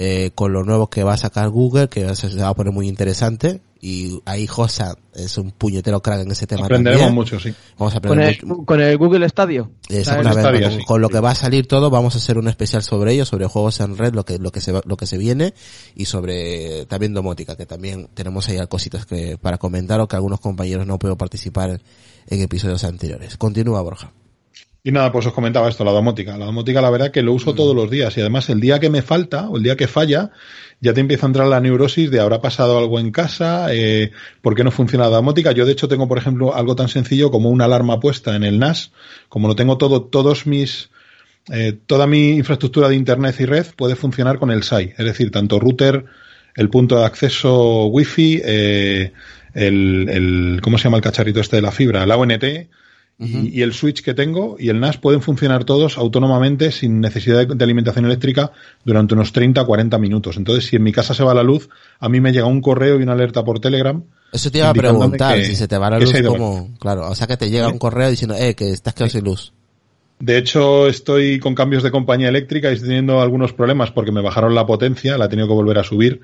eh, 0.00 0.30
con 0.34 0.52
lo 0.52 0.64
nuevo 0.64 0.88
que 0.90 1.02
va 1.02 1.14
a 1.14 1.16
sacar 1.16 1.48
Google, 1.50 1.88
que 1.88 2.14
se 2.14 2.34
va 2.36 2.48
a 2.48 2.54
poner 2.54 2.72
muy 2.72 2.88
interesante. 2.88 3.60
Y 3.80 4.20
ahí 4.24 4.46
Josa 4.46 4.96
es 5.14 5.38
un 5.38 5.52
puñetero 5.52 6.00
crack 6.02 6.22
en 6.22 6.30
ese 6.30 6.46
tema. 6.46 6.64
Aprenderemos 6.64 7.12
mucho, 7.12 7.38
sí. 7.38 7.54
Vamos 7.78 7.94
a 7.94 7.98
aprender 7.98 8.40
¿Con 8.40 8.50
el, 8.50 8.66
con 8.66 8.80
el 8.80 8.98
Google 8.98 9.28
Stadio. 9.28 9.70
Exactamente. 9.88 10.40
Stadio, 10.40 10.68
con, 10.68 10.78
sí. 10.78 10.84
con, 10.84 11.00
lo 11.00 11.08
que 11.08 11.20
va 11.20 11.30
a 11.30 11.34
salir 11.34 11.66
todo, 11.66 11.88
vamos 11.88 12.14
a 12.14 12.18
hacer 12.18 12.38
un 12.38 12.48
especial 12.48 12.82
sobre 12.82 13.12
ello, 13.12 13.24
sobre 13.24 13.46
juegos 13.46 13.78
en 13.80 13.96
red, 13.96 14.14
lo 14.14 14.24
que, 14.24 14.38
lo 14.38 14.50
que 14.50 14.60
se, 14.60 14.72
lo 14.72 14.96
que 14.96 15.06
se 15.06 15.16
viene, 15.16 15.54
y 15.94 16.06
sobre 16.06 16.86
también 16.86 17.14
domótica, 17.14 17.56
que 17.56 17.66
también 17.66 18.08
tenemos 18.14 18.48
ahí 18.48 18.58
cositas 18.68 19.06
que, 19.06 19.38
para 19.38 19.58
comentar 19.58 20.00
o 20.00 20.08
que 20.08 20.16
algunos 20.16 20.40
compañeros 20.40 20.86
no 20.86 20.98
puedo 20.98 21.16
participar 21.16 21.70
en, 21.70 21.82
en 22.26 22.42
episodios 22.42 22.82
anteriores. 22.84 23.36
Continúa, 23.36 23.80
Borja. 23.82 24.12
Y 24.84 24.92
nada, 24.92 25.12
pues 25.12 25.26
os 25.26 25.32
comentaba 25.32 25.68
esto, 25.68 25.84
la 25.84 25.90
domótica. 25.90 26.38
La 26.38 26.46
domótica, 26.46 26.80
la 26.80 26.90
verdad 26.90 27.10
que 27.10 27.22
lo 27.22 27.34
uso 27.34 27.54
todos 27.54 27.74
los 27.74 27.90
días 27.90 28.16
y 28.16 28.20
además 28.20 28.48
el 28.48 28.60
día 28.60 28.78
que 28.78 28.90
me 28.90 29.02
falta 29.02 29.48
o 29.50 29.56
el 29.56 29.62
día 29.62 29.76
que 29.76 29.88
falla, 29.88 30.30
ya 30.80 30.94
te 30.94 31.00
empieza 31.00 31.26
a 31.26 31.28
entrar 31.28 31.46
la 31.48 31.60
neurosis 31.60 32.10
de 32.10 32.20
habrá 32.20 32.40
pasado 32.40 32.78
algo 32.78 33.00
en 33.00 33.10
casa, 33.10 33.72
eh, 33.72 34.12
¿por 34.42 34.54
qué 34.54 34.62
no 34.62 34.70
funciona 34.70 35.04
la 35.08 35.16
domótica? 35.16 35.52
Yo 35.52 35.66
de 35.66 35.72
hecho 35.72 35.88
tengo, 35.88 36.06
por 36.06 36.18
ejemplo, 36.18 36.54
algo 36.54 36.76
tan 36.76 36.88
sencillo 36.88 37.30
como 37.30 37.50
una 37.50 37.64
alarma 37.64 37.98
puesta 37.98 38.36
en 38.36 38.44
el 38.44 38.58
NAS, 38.58 38.92
como 39.28 39.48
lo 39.48 39.56
tengo 39.56 39.76
todo, 39.76 40.02
todos 40.02 40.46
mis, 40.46 40.90
eh, 41.50 41.76
toda 41.86 42.06
mi 42.06 42.30
infraestructura 42.30 42.88
de 42.88 42.96
internet 42.96 43.36
y 43.40 43.46
red 43.46 43.66
puede 43.76 43.96
funcionar 43.96 44.38
con 44.38 44.50
el 44.50 44.62
SAI, 44.62 44.94
es 44.96 45.04
decir, 45.04 45.30
tanto 45.30 45.58
router, 45.58 46.04
el 46.54 46.70
punto 46.70 46.98
de 46.98 47.04
acceso 47.04 47.86
wifi, 47.86 48.40
eh, 48.44 49.12
el, 49.54 50.08
el, 50.08 50.60
¿cómo 50.62 50.78
se 50.78 50.84
llama 50.84 50.98
el 50.98 51.02
cacharrito 51.02 51.40
este 51.40 51.56
de 51.56 51.62
la 51.62 51.72
fibra? 51.72 52.06
La 52.06 52.16
ONT, 52.16 52.44
Uh 53.20 53.24
-huh. 53.24 53.50
y, 53.52 53.58
y, 53.58 53.62
el 53.62 53.72
switch 53.72 54.02
que 54.02 54.14
tengo 54.14 54.54
y 54.60 54.68
el 54.68 54.78
NAS 54.78 54.98
pueden 54.98 55.22
funcionar 55.22 55.64
todos 55.64 55.98
autónomamente 55.98 56.70
sin 56.70 57.00
necesidad 57.00 57.44
de, 57.44 57.52
de, 57.52 57.64
alimentación 57.64 58.04
eléctrica 58.04 58.52
durante 58.84 59.14
unos 59.14 59.32
30 59.32 59.64
40 59.64 59.98
minutos. 59.98 60.36
Entonces, 60.36 60.66
si 60.66 60.76
en 60.76 60.84
mi 60.84 60.92
casa 60.92 61.14
se 61.14 61.24
va 61.24 61.34
la 61.34 61.42
luz, 61.42 61.68
a 61.98 62.08
mí 62.08 62.20
me 62.20 62.32
llega 62.32 62.46
un 62.46 62.60
correo 62.60 63.00
y 63.00 63.02
una 63.02 63.14
alerta 63.14 63.44
por 63.44 63.58
Telegram. 63.58 64.04
Eso 64.32 64.50
te 64.50 64.58
iba 64.58 64.68
a 64.68 64.74
preguntar, 64.74 65.36
que, 65.36 65.44
si 65.44 65.56
se 65.56 65.66
te 65.66 65.78
va 65.78 65.90
la 65.90 65.98
luz, 65.98 66.12
como, 66.26 66.70
claro, 66.78 67.08
o 67.08 67.14
sea 67.14 67.26
que 67.26 67.36
te 67.36 67.50
llega 67.50 67.66
¿Sí? 67.66 67.72
un 67.72 67.78
correo 67.78 68.08
diciendo, 68.08 68.36
eh, 68.36 68.54
que 68.54 68.70
estás 68.70 68.94
quedado 68.94 69.10
sin 69.10 69.24
luz. 69.24 69.52
De 70.20 70.36
hecho, 70.36 70.88
estoy 70.88 71.38
con 71.38 71.54
cambios 71.54 71.82
de 71.82 71.90
compañía 71.92 72.28
eléctrica 72.28 72.70
y 72.70 72.74
estoy 72.74 72.88
teniendo 72.88 73.20
algunos 73.20 73.52
problemas 73.52 73.92
porque 73.92 74.10
me 74.10 74.20
bajaron 74.20 74.54
la 74.54 74.66
potencia, 74.66 75.16
la 75.16 75.26
he 75.26 75.28
tenido 75.28 75.46
que 75.46 75.54
volver 75.54 75.78
a 75.78 75.84
subir 75.84 76.20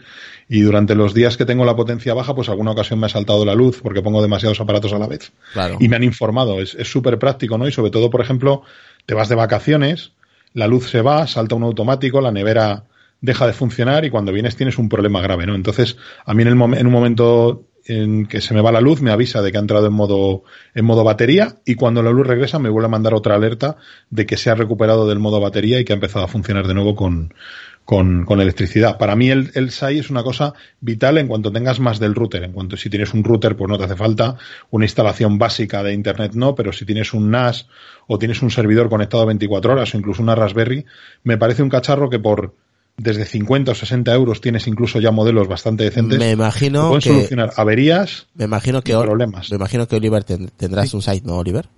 y 0.48 0.62
durante 0.62 0.94
los 0.94 1.14
días 1.14 1.36
que 1.36 1.44
tengo 1.44 1.64
la 1.64 1.76
potencia 1.76 2.12
baja, 2.12 2.34
pues 2.34 2.48
alguna 2.48 2.72
ocasión 2.72 2.98
me 2.98 3.06
ha 3.06 3.08
saltado 3.08 3.44
la 3.44 3.54
luz 3.54 3.80
porque 3.82 4.02
pongo 4.02 4.20
demasiados 4.20 4.60
aparatos 4.60 4.92
a 4.92 4.98
la 4.98 5.06
vez. 5.06 5.32
Claro. 5.52 5.76
Y 5.78 5.88
me 5.88 5.96
han 5.96 6.02
informado, 6.02 6.60
es 6.60 6.76
súper 6.88 7.18
práctico, 7.18 7.56
¿no? 7.56 7.68
Y 7.68 7.72
sobre 7.72 7.90
todo, 7.90 8.10
por 8.10 8.20
ejemplo, 8.20 8.62
te 9.06 9.14
vas 9.14 9.28
de 9.28 9.36
vacaciones, 9.36 10.12
la 10.54 10.66
luz 10.66 10.88
se 10.90 11.00
va, 11.00 11.26
salta 11.26 11.54
un 11.54 11.62
automático, 11.62 12.20
la 12.20 12.32
nevera 12.32 12.84
deja 13.20 13.46
de 13.46 13.52
funcionar 13.52 14.04
y 14.04 14.10
cuando 14.10 14.32
vienes 14.32 14.56
tienes 14.56 14.76
un 14.76 14.88
problema 14.88 15.20
grave, 15.20 15.46
¿no? 15.46 15.54
Entonces, 15.54 15.96
a 16.26 16.34
mí 16.34 16.42
en, 16.42 16.48
el 16.48 16.56
mom 16.56 16.74
en 16.74 16.86
un 16.86 16.92
momento 16.92 17.64
en 17.86 18.26
que 18.26 18.40
se 18.40 18.54
me 18.54 18.60
va 18.60 18.72
la 18.72 18.80
luz, 18.80 19.00
me 19.00 19.10
avisa 19.10 19.42
de 19.42 19.52
que 19.52 19.58
ha 19.58 19.60
entrado 19.60 19.86
en 19.86 19.92
modo, 19.92 20.44
en 20.74 20.84
modo 20.84 21.04
batería 21.04 21.56
y 21.64 21.74
cuando 21.74 22.02
la 22.02 22.10
luz 22.10 22.26
regresa 22.26 22.58
me 22.58 22.70
vuelve 22.70 22.86
a 22.86 22.90
mandar 22.90 23.14
otra 23.14 23.34
alerta 23.34 23.76
de 24.10 24.26
que 24.26 24.36
se 24.36 24.50
ha 24.50 24.54
recuperado 24.54 25.06
del 25.06 25.18
modo 25.18 25.40
batería 25.40 25.78
y 25.78 25.84
que 25.84 25.92
ha 25.92 25.96
empezado 25.96 26.24
a 26.24 26.28
funcionar 26.28 26.66
de 26.66 26.74
nuevo 26.74 26.94
con, 26.94 27.34
con, 27.84 28.24
con 28.24 28.40
electricidad. 28.40 28.96
Para 28.96 29.16
mí 29.16 29.30
el, 29.30 29.50
el 29.54 29.70
SAI 29.70 29.98
es 29.98 30.10
una 30.10 30.22
cosa 30.22 30.54
vital 30.80 31.18
en 31.18 31.28
cuanto 31.28 31.52
tengas 31.52 31.80
más 31.80 31.98
del 31.98 32.14
router. 32.14 32.44
En 32.44 32.52
cuanto 32.52 32.76
si 32.76 32.88
tienes 32.88 33.12
un 33.12 33.22
router, 33.22 33.56
pues 33.56 33.68
no 33.68 33.76
te 33.76 33.84
hace 33.84 33.96
falta 33.96 34.36
una 34.70 34.86
instalación 34.86 35.38
básica 35.38 35.82
de 35.82 35.92
Internet, 35.92 36.32
no, 36.34 36.54
pero 36.54 36.72
si 36.72 36.86
tienes 36.86 37.12
un 37.12 37.30
NAS 37.30 37.68
o 38.06 38.18
tienes 38.18 38.42
un 38.42 38.50
servidor 38.50 38.88
conectado 38.88 39.26
24 39.26 39.72
horas 39.72 39.94
o 39.94 39.98
incluso 39.98 40.22
una 40.22 40.34
Raspberry, 40.34 40.86
me 41.22 41.36
parece 41.36 41.62
un 41.62 41.68
cachorro 41.68 42.08
que 42.08 42.18
por 42.18 42.54
desde 42.96 43.24
50 43.24 43.72
o 43.72 43.74
60 43.74 44.14
euros 44.14 44.40
tienes 44.40 44.66
incluso 44.66 45.00
ya 45.00 45.10
modelos 45.10 45.48
bastante 45.48 45.84
decentes. 45.84 46.18
Me 46.18 46.30
imagino 46.30 46.88
pueden 46.88 47.00
que 47.00 47.08
solucionar 47.10 47.52
averías 47.56 48.28
me 48.34 48.44
imagino 48.44 48.82
que 48.82 48.92
y 48.92 48.96
problemas. 48.96 49.50
Me 49.50 49.56
imagino 49.56 49.88
que 49.88 49.96
Oliver 49.96 50.24
tendrás 50.24 50.90
sí. 50.90 50.96
un 50.96 51.02
site, 51.02 51.26
¿no, 51.26 51.38
Oliver? 51.38 51.68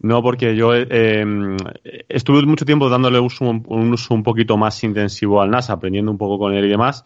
No, 0.00 0.22
porque 0.22 0.54
yo 0.54 0.74
eh, 0.74 1.24
estuve 2.08 2.42
mucho 2.42 2.64
tiempo 2.66 2.90
dándole 2.90 3.18
uso, 3.20 3.44
un 3.46 3.92
uso 3.92 4.14
un 4.14 4.22
poquito 4.22 4.56
más 4.56 4.82
intensivo 4.84 5.40
al 5.40 5.50
NAS, 5.50 5.70
aprendiendo 5.70 6.10
un 6.10 6.18
poco 6.18 6.38
con 6.38 6.52
él 6.52 6.64
y 6.64 6.68
demás. 6.68 7.04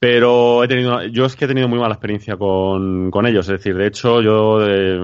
Pero 0.00 0.62
he 0.62 0.68
tenido, 0.68 1.02
yo 1.06 1.24
es 1.24 1.34
que 1.34 1.44
he 1.44 1.48
tenido 1.48 1.66
muy 1.66 1.80
mala 1.80 1.94
experiencia 1.94 2.36
con, 2.36 3.10
con 3.10 3.26
ellos. 3.26 3.48
Es 3.48 3.58
decir, 3.58 3.74
de 3.74 3.88
hecho, 3.88 4.22
yo 4.22 4.64
eh, 4.64 4.96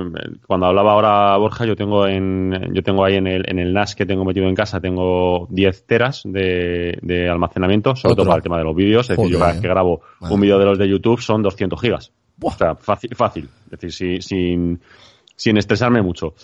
cuando 0.47 0.67
hablaba 0.67 0.93
ahora 0.93 1.37
Borja, 1.37 1.67
yo 1.67 1.75
tengo 1.75 2.07
en, 2.07 2.73
yo 2.73 2.81
tengo 2.83 3.05
ahí 3.05 3.17
en 3.17 3.27
el, 3.27 3.43
en 3.49 3.59
el 3.59 3.73
NAS 3.73 3.97
que 3.97 4.07
tengo 4.07 4.25
metido 4.25 4.47
en 4.47 4.55
casa, 4.55 4.81
tengo 4.81 5.49
10 5.51 5.87
teras 5.87 6.23
de, 6.25 6.97
de 7.03 7.29
almacenamiento, 7.29 7.97
sobre 7.97 8.15
todo 8.15 8.27
para 8.27 8.37
el 8.37 8.43
tema 8.45 8.59
de 8.59 8.65
los 8.65 8.77
vídeos. 8.77 9.11
Es 9.11 9.17
decir, 9.17 9.33
yo 9.33 9.39
cada 9.41 9.53
vez 9.53 9.61
que 9.61 9.69
grabo 9.69 10.03
vale. 10.21 10.33
un 10.33 10.41
vídeo 10.41 10.61
de 10.61 10.65
los 10.65 10.79
de 10.79 10.89
YouTube 10.89 11.21
son 11.21 11.43
200 11.43 11.81
gigas. 11.81 12.13
Buah. 12.37 12.55
O 12.55 12.57
sea, 12.57 12.75
fácil, 12.77 13.17
fácil. 13.17 13.49
Es 13.73 13.81
decir, 13.81 13.93
sin, 13.93 14.23
sin, 14.23 14.81
sin 15.35 15.57
estresarme 15.57 16.03
mucho. 16.03 16.35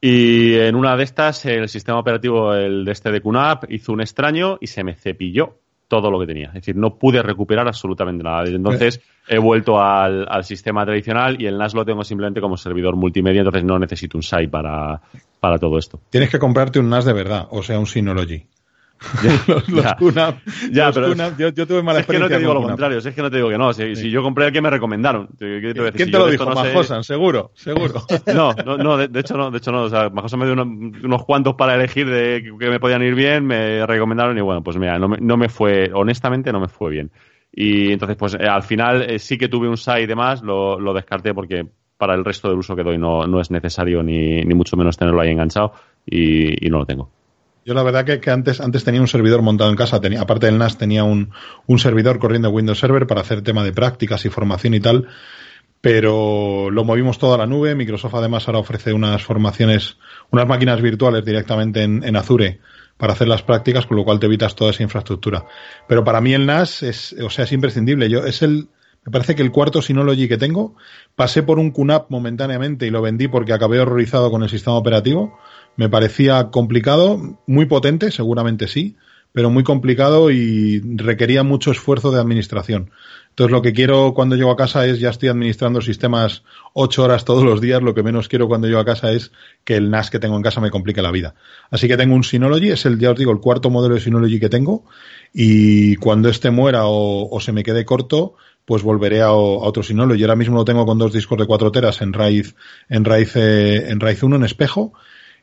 Y 0.00 0.54
en 0.54 0.76
una 0.76 0.96
de 0.96 1.04
estas, 1.04 1.44
el 1.44 1.68
sistema 1.68 1.98
operativo, 1.98 2.54
el 2.54 2.86
de 2.86 2.92
este 2.92 3.12
de 3.12 3.20
QNAP, 3.20 3.70
hizo 3.70 3.92
un 3.92 4.00
extraño 4.00 4.56
y 4.62 4.68
se 4.68 4.82
me 4.82 4.94
cepilló 4.94 5.58
todo 5.92 6.10
lo 6.10 6.18
que 6.18 6.26
tenía. 6.26 6.46
Es 6.48 6.54
decir, 6.54 6.74
no 6.74 6.94
pude 6.94 7.22
recuperar 7.22 7.68
absolutamente 7.68 8.24
nada. 8.24 8.44
Entonces 8.46 9.02
he 9.28 9.36
vuelto 9.36 9.78
al, 9.78 10.26
sistema 10.42 10.86
tradicional 10.86 11.36
y 11.38 11.44
el 11.44 11.58
NAS 11.58 11.74
lo 11.74 11.84
tengo 11.84 12.02
simplemente 12.02 12.40
como 12.40 12.56
servidor 12.56 12.96
multimedia, 12.96 13.40
entonces 13.40 13.62
no 13.62 13.78
necesito 13.78 14.16
un 14.16 14.22
SAI 14.22 14.46
para, 14.46 15.02
para 15.38 15.58
todo 15.58 15.76
esto. 15.76 16.00
Tienes 16.08 16.30
que 16.30 16.38
comprarte 16.38 16.80
un 16.80 16.88
NAS 16.88 17.04
de 17.04 17.12
verdad, 17.12 17.46
o 17.50 17.62
sea, 17.62 17.78
un 17.78 17.84
Synology. 17.84 18.46
Ya, 19.22 19.44
los, 19.46 19.68
los 19.68 19.84
ya, 19.84 19.96
QNAP, 19.96 20.38
ya 20.70 20.86
los 20.86 20.94
pero 20.94 21.12
QNAP, 21.12 21.38
yo, 21.38 21.48
yo, 21.50 21.66
tuve 21.66 21.82
mala 21.82 22.00
es 22.00 22.06
que 22.06 22.18
no 22.18 22.28
te 22.28 22.38
digo 22.38 22.54
lo 22.54 22.62
contrario, 22.62 22.98
es 22.98 23.14
que 23.14 23.22
no 23.22 23.30
te 23.30 23.36
digo 23.36 23.48
que 23.48 23.58
no. 23.58 23.72
Si, 23.72 23.96
sí. 23.96 24.02
si 24.02 24.10
yo 24.10 24.22
compré 24.22 24.46
el 24.46 24.52
que 24.52 24.60
me 24.60 24.70
recomendaron. 24.70 25.28
¿Qué 25.38 25.72
te 25.74 25.92
¿Quién 25.92 26.06
si 26.06 26.12
te 26.12 26.18
lo 26.18 26.26
dijo? 26.28 26.44
No 26.44 26.54
Majosan, 26.54 27.04
sé... 27.04 27.14
seguro, 27.14 27.50
seguro. 27.54 28.02
No, 28.34 28.52
no, 28.64 28.76
no 28.76 28.96
de, 28.96 29.08
de, 29.08 29.20
hecho 29.20 29.36
no, 29.36 29.50
de 29.50 29.58
hecho 29.58 29.72
no. 29.72 29.82
O 29.82 29.90
sea, 29.90 30.08
Majosan 30.10 30.40
me 30.40 30.46
dio 30.46 30.54
unos, 30.54 30.66
unos, 31.02 31.24
cuantos 31.24 31.54
para 31.54 31.74
elegir 31.74 32.08
de 32.08 32.42
que 32.58 32.70
me 32.70 32.80
podían 32.80 33.02
ir 33.02 33.14
bien, 33.14 33.44
me 33.44 33.86
recomendaron 33.86 34.36
y 34.38 34.40
bueno, 34.40 34.62
pues 34.62 34.76
mira, 34.76 34.98
no 34.98 35.08
me, 35.08 35.18
no 35.18 35.36
me 35.36 35.48
fue, 35.48 35.90
honestamente 35.92 36.52
no 36.52 36.60
me 36.60 36.68
fue 36.68 36.90
bien. 36.90 37.10
Y 37.52 37.92
entonces, 37.92 38.16
pues 38.16 38.34
eh, 38.34 38.48
al 38.48 38.62
final 38.62 39.02
eh, 39.02 39.18
sí 39.18 39.36
que 39.36 39.48
tuve 39.48 39.68
un 39.68 39.76
SAI 39.76 40.04
y 40.04 40.06
demás, 40.06 40.42
lo, 40.42 40.80
lo 40.80 40.94
descarté 40.94 41.34
porque 41.34 41.66
para 41.98 42.14
el 42.14 42.24
resto 42.24 42.48
del 42.48 42.58
uso 42.58 42.74
que 42.74 42.82
doy 42.82 42.98
no, 42.98 43.26
no 43.26 43.40
es 43.40 43.50
necesario 43.50 44.02
ni, 44.02 44.42
ni 44.42 44.54
mucho 44.54 44.76
menos 44.76 44.96
tenerlo 44.96 45.20
ahí 45.20 45.30
enganchado 45.30 45.72
y, 46.04 46.66
y 46.66 46.70
no 46.70 46.78
lo 46.78 46.86
tengo. 46.86 47.21
Yo 47.64 47.74
la 47.74 47.82
verdad 47.82 48.04
que, 48.04 48.20
que, 48.20 48.30
antes, 48.30 48.60
antes 48.60 48.84
tenía 48.84 49.00
un 49.00 49.08
servidor 49.08 49.42
montado 49.42 49.70
en 49.70 49.76
casa, 49.76 50.00
tenía, 50.00 50.20
aparte 50.20 50.46
del 50.46 50.58
NAS 50.58 50.78
tenía 50.78 51.04
un, 51.04 51.30
un 51.66 51.78
servidor 51.78 52.18
corriendo 52.18 52.50
Windows 52.50 52.78
Server 52.78 53.06
para 53.06 53.20
hacer 53.20 53.42
tema 53.42 53.62
de 53.62 53.72
prácticas 53.72 54.24
y 54.24 54.30
formación 54.30 54.74
y 54.74 54.80
tal, 54.80 55.08
pero 55.80 56.70
lo 56.70 56.84
movimos 56.84 57.18
todo 57.18 57.34
a 57.34 57.38
la 57.38 57.46
nube. 57.46 57.74
Microsoft 57.74 58.14
además 58.14 58.46
ahora 58.48 58.60
ofrece 58.60 58.92
unas 58.92 59.22
formaciones, 59.22 59.96
unas 60.30 60.46
máquinas 60.46 60.80
virtuales 60.80 61.24
directamente 61.24 61.82
en, 61.82 62.02
en 62.04 62.16
Azure 62.16 62.60
para 62.96 63.14
hacer 63.14 63.26
las 63.26 63.42
prácticas, 63.42 63.86
con 63.86 63.96
lo 63.96 64.04
cual 64.04 64.20
te 64.20 64.26
evitas 64.26 64.54
toda 64.54 64.70
esa 64.70 64.82
infraestructura. 64.82 65.44
Pero 65.88 66.04
para 66.04 66.20
mí 66.20 66.34
el 66.34 66.46
NAS 66.46 66.82
es, 66.82 67.16
o 67.20 67.30
sea, 67.30 67.44
es 67.44 67.52
imprescindible. 67.52 68.08
Yo, 68.08 68.24
es 68.24 68.42
el, 68.42 68.68
me 69.04 69.10
parece 69.10 69.34
que 69.34 69.42
el 69.42 69.50
cuarto 69.50 69.82
Synology 69.82 70.28
que 70.28 70.38
tengo, 70.38 70.76
pasé 71.16 71.42
por 71.42 71.58
un 71.58 71.72
QNAP 71.72 72.10
momentáneamente 72.10 72.86
y 72.86 72.90
lo 72.90 73.02
vendí 73.02 73.26
porque 73.26 73.52
acabé 73.52 73.80
horrorizado 73.80 74.30
con 74.30 74.44
el 74.44 74.48
sistema 74.48 74.76
operativo. 74.76 75.36
Me 75.76 75.88
parecía 75.88 76.50
complicado, 76.50 77.38
muy 77.46 77.66
potente, 77.66 78.10
seguramente 78.10 78.68
sí, 78.68 78.96
pero 79.32 79.50
muy 79.50 79.64
complicado 79.64 80.30
y 80.30 80.80
requería 80.96 81.42
mucho 81.42 81.70
esfuerzo 81.70 82.10
de 82.10 82.20
administración. 82.20 82.90
Entonces 83.30 83.50
lo 83.50 83.62
que 83.62 83.72
quiero 83.72 84.12
cuando 84.12 84.36
llego 84.36 84.50
a 84.50 84.56
casa 84.56 84.84
es, 84.84 85.00
ya 85.00 85.08
estoy 85.08 85.30
administrando 85.30 85.80
sistemas 85.80 86.42
ocho 86.74 87.02
horas 87.02 87.24
todos 87.24 87.44
los 87.44 87.62
días, 87.62 87.80
lo 87.80 87.94
que 87.94 88.02
menos 88.02 88.28
quiero 88.28 88.46
cuando 88.46 88.66
llego 88.66 88.80
a 88.80 88.84
casa 88.84 89.10
es 89.10 89.32
que 89.64 89.76
el 89.76 89.90
NAS 89.90 90.10
que 90.10 90.18
tengo 90.18 90.36
en 90.36 90.42
casa 90.42 90.60
me 90.60 90.70
complique 90.70 91.00
la 91.00 91.10
vida. 91.10 91.34
Así 91.70 91.88
que 91.88 91.96
tengo 91.96 92.14
un 92.14 92.24
Synology, 92.24 92.68
es 92.68 92.84
el, 92.84 92.98
ya 92.98 93.10
os 93.10 93.18
digo, 93.18 93.32
el 93.32 93.40
cuarto 93.40 93.70
modelo 93.70 93.94
de 93.94 94.02
Synology 94.02 94.38
que 94.38 94.50
tengo 94.50 94.84
y 95.32 95.96
cuando 95.96 96.28
este 96.28 96.50
muera 96.50 96.82
o, 96.84 97.40
se 97.40 97.52
me 97.52 97.62
quede 97.62 97.86
corto, 97.86 98.34
pues 98.66 98.82
volveré 98.82 99.22
a, 99.22 99.28
a, 99.28 99.32
otro 99.32 99.82
Synology. 99.82 100.22
Ahora 100.24 100.36
mismo 100.36 100.56
lo 100.56 100.66
tengo 100.66 100.84
con 100.84 100.98
dos 100.98 101.14
discos 101.14 101.38
de 101.38 101.46
cuatro 101.46 101.72
teras 101.72 102.02
en 102.02 102.12
raíz, 102.12 102.54
en 102.90 103.06
raíz, 103.06 103.34
eh, 103.36 103.88
en 103.88 103.98
raíz 103.98 104.22
1 104.22 104.36
en 104.36 104.44
espejo 104.44 104.92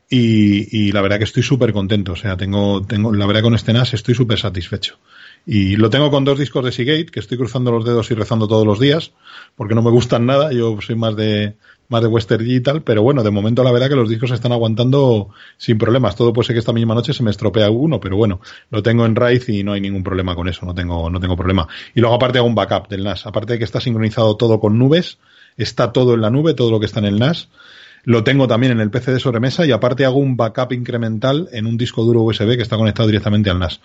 y, 0.09 0.87
y, 0.87 0.91
la 0.91 1.01
verdad 1.01 1.19
que 1.19 1.25
estoy 1.25 1.43
súper 1.43 1.71
contento. 1.71 2.13
O 2.13 2.15
sea, 2.15 2.35
tengo, 2.35 2.81
tengo, 2.81 3.13
la 3.13 3.25
verdad 3.27 3.43
con 3.43 3.53
este 3.53 3.73
NAS 3.73 3.93
estoy 3.93 4.15
súper 4.15 4.39
satisfecho. 4.39 4.97
Y 5.45 5.75
lo 5.77 5.89
tengo 5.89 6.11
con 6.11 6.25
dos 6.25 6.37
discos 6.37 6.65
de 6.65 6.71
Seagate, 6.71 7.07
que 7.07 7.19
estoy 7.19 7.37
cruzando 7.37 7.71
los 7.71 7.85
dedos 7.85 8.11
y 8.11 8.13
rezando 8.13 8.47
todos 8.47 8.65
los 8.65 8.79
días, 8.79 9.13
porque 9.55 9.75
no 9.75 9.81
me 9.81 9.89
gustan 9.89 10.25
nada, 10.25 10.51
yo 10.51 10.79
soy 10.81 10.95
más 10.95 11.15
de, 11.15 11.55
más 11.87 12.01
de 12.01 12.07
Western 12.07 12.43
Digital, 12.43 12.83
pero 12.83 13.01
bueno, 13.01 13.23
de 13.23 13.31
momento 13.31 13.63
la 13.63 13.71
verdad 13.71 13.89
que 13.89 13.95
los 13.95 14.09
discos 14.09 14.31
están 14.31 14.51
aguantando 14.51 15.29
sin 15.57 15.77
problemas. 15.77 16.15
Todo 16.15 16.33
puede 16.33 16.47
ser 16.47 16.55
que 16.55 16.59
esta 16.59 16.73
misma 16.73 16.93
noche 16.93 17.13
se 17.13 17.23
me 17.23 17.31
estropea 17.31 17.69
uno, 17.69 17.99
pero 17.99 18.15
bueno, 18.15 18.41
lo 18.69 18.83
tengo 18.83 19.05
en 19.05 19.15
RAID 19.15 19.47
y 19.47 19.63
no 19.63 19.73
hay 19.73 19.81
ningún 19.81 20.03
problema 20.03 20.35
con 20.35 20.47
eso, 20.47 20.65
no 20.65 20.73
tengo, 20.73 21.09
no 21.09 21.19
tengo 21.19 21.35
problema. 21.35 21.67
Y 21.95 21.99
luego 21.99 22.15
aparte 22.15 22.37
hago 22.37 22.47
un 22.47 22.55
backup 22.55 22.87
del 22.87 23.03
NAS, 23.03 23.25
aparte 23.25 23.53
de 23.53 23.59
que 23.59 23.65
está 23.65 23.81
sincronizado 23.81 24.37
todo 24.37 24.59
con 24.59 24.77
nubes, 24.77 25.17
está 25.57 25.91
todo 25.91 26.13
en 26.13 26.21
la 26.21 26.29
nube, 26.29 26.53
todo 26.53 26.69
lo 26.69 26.79
que 26.79 26.85
está 26.85 26.99
en 26.99 27.05
el 27.05 27.19
NAS. 27.19 27.49
Lo 28.03 28.23
tengo 28.23 28.47
también 28.47 28.71
en 28.71 28.79
el 28.79 28.89
PC 28.89 29.11
de 29.11 29.19
sobremesa 29.19 29.65
y 29.65 29.71
aparte 29.71 30.05
hago 30.05 30.17
un 30.17 30.37
backup 30.37 30.71
incremental 30.71 31.49
en 31.51 31.65
un 31.65 31.77
disco 31.77 32.03
duro 32.03 32.21
USB 32.21 32.55
que 32.55 32.63
está 32.63 32.77
conectado 32.77 33.07
directamente 33.07 33.49
al 33.49 33.59
NAS. 33.59 33.81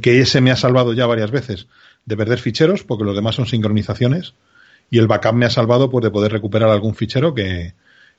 Que 0.00 0.20
ese 0.20 0.40
me 0.40 0.50
ha 0.50 0.56
salvado 0.56 0.92
ya 0.92 1.06
varias 1.06 1.30
veces 1.30 1.66
de 2.04 2.16
perder 2.16 2.38
ficheros, 2.38 2.84
porque 2.84 3.04
los 3.04 3.16
demás 3.16 3.34
son 3.34 3.46
sincronizaciones 3.46 4.34
y 4.90 4.98
el 4.98 5.08
backup 5.08 5.34
me 5.34 5.46
ha 5.46 5.50
salvado 5.50 5.90
pues, 5.90 6.04
de 6.04 6.10
poder 6.10 6.32
recuperar 6.32 6.70
algún 6.70 6.94
fichero 6.94 7.34
que, 7.34 7.74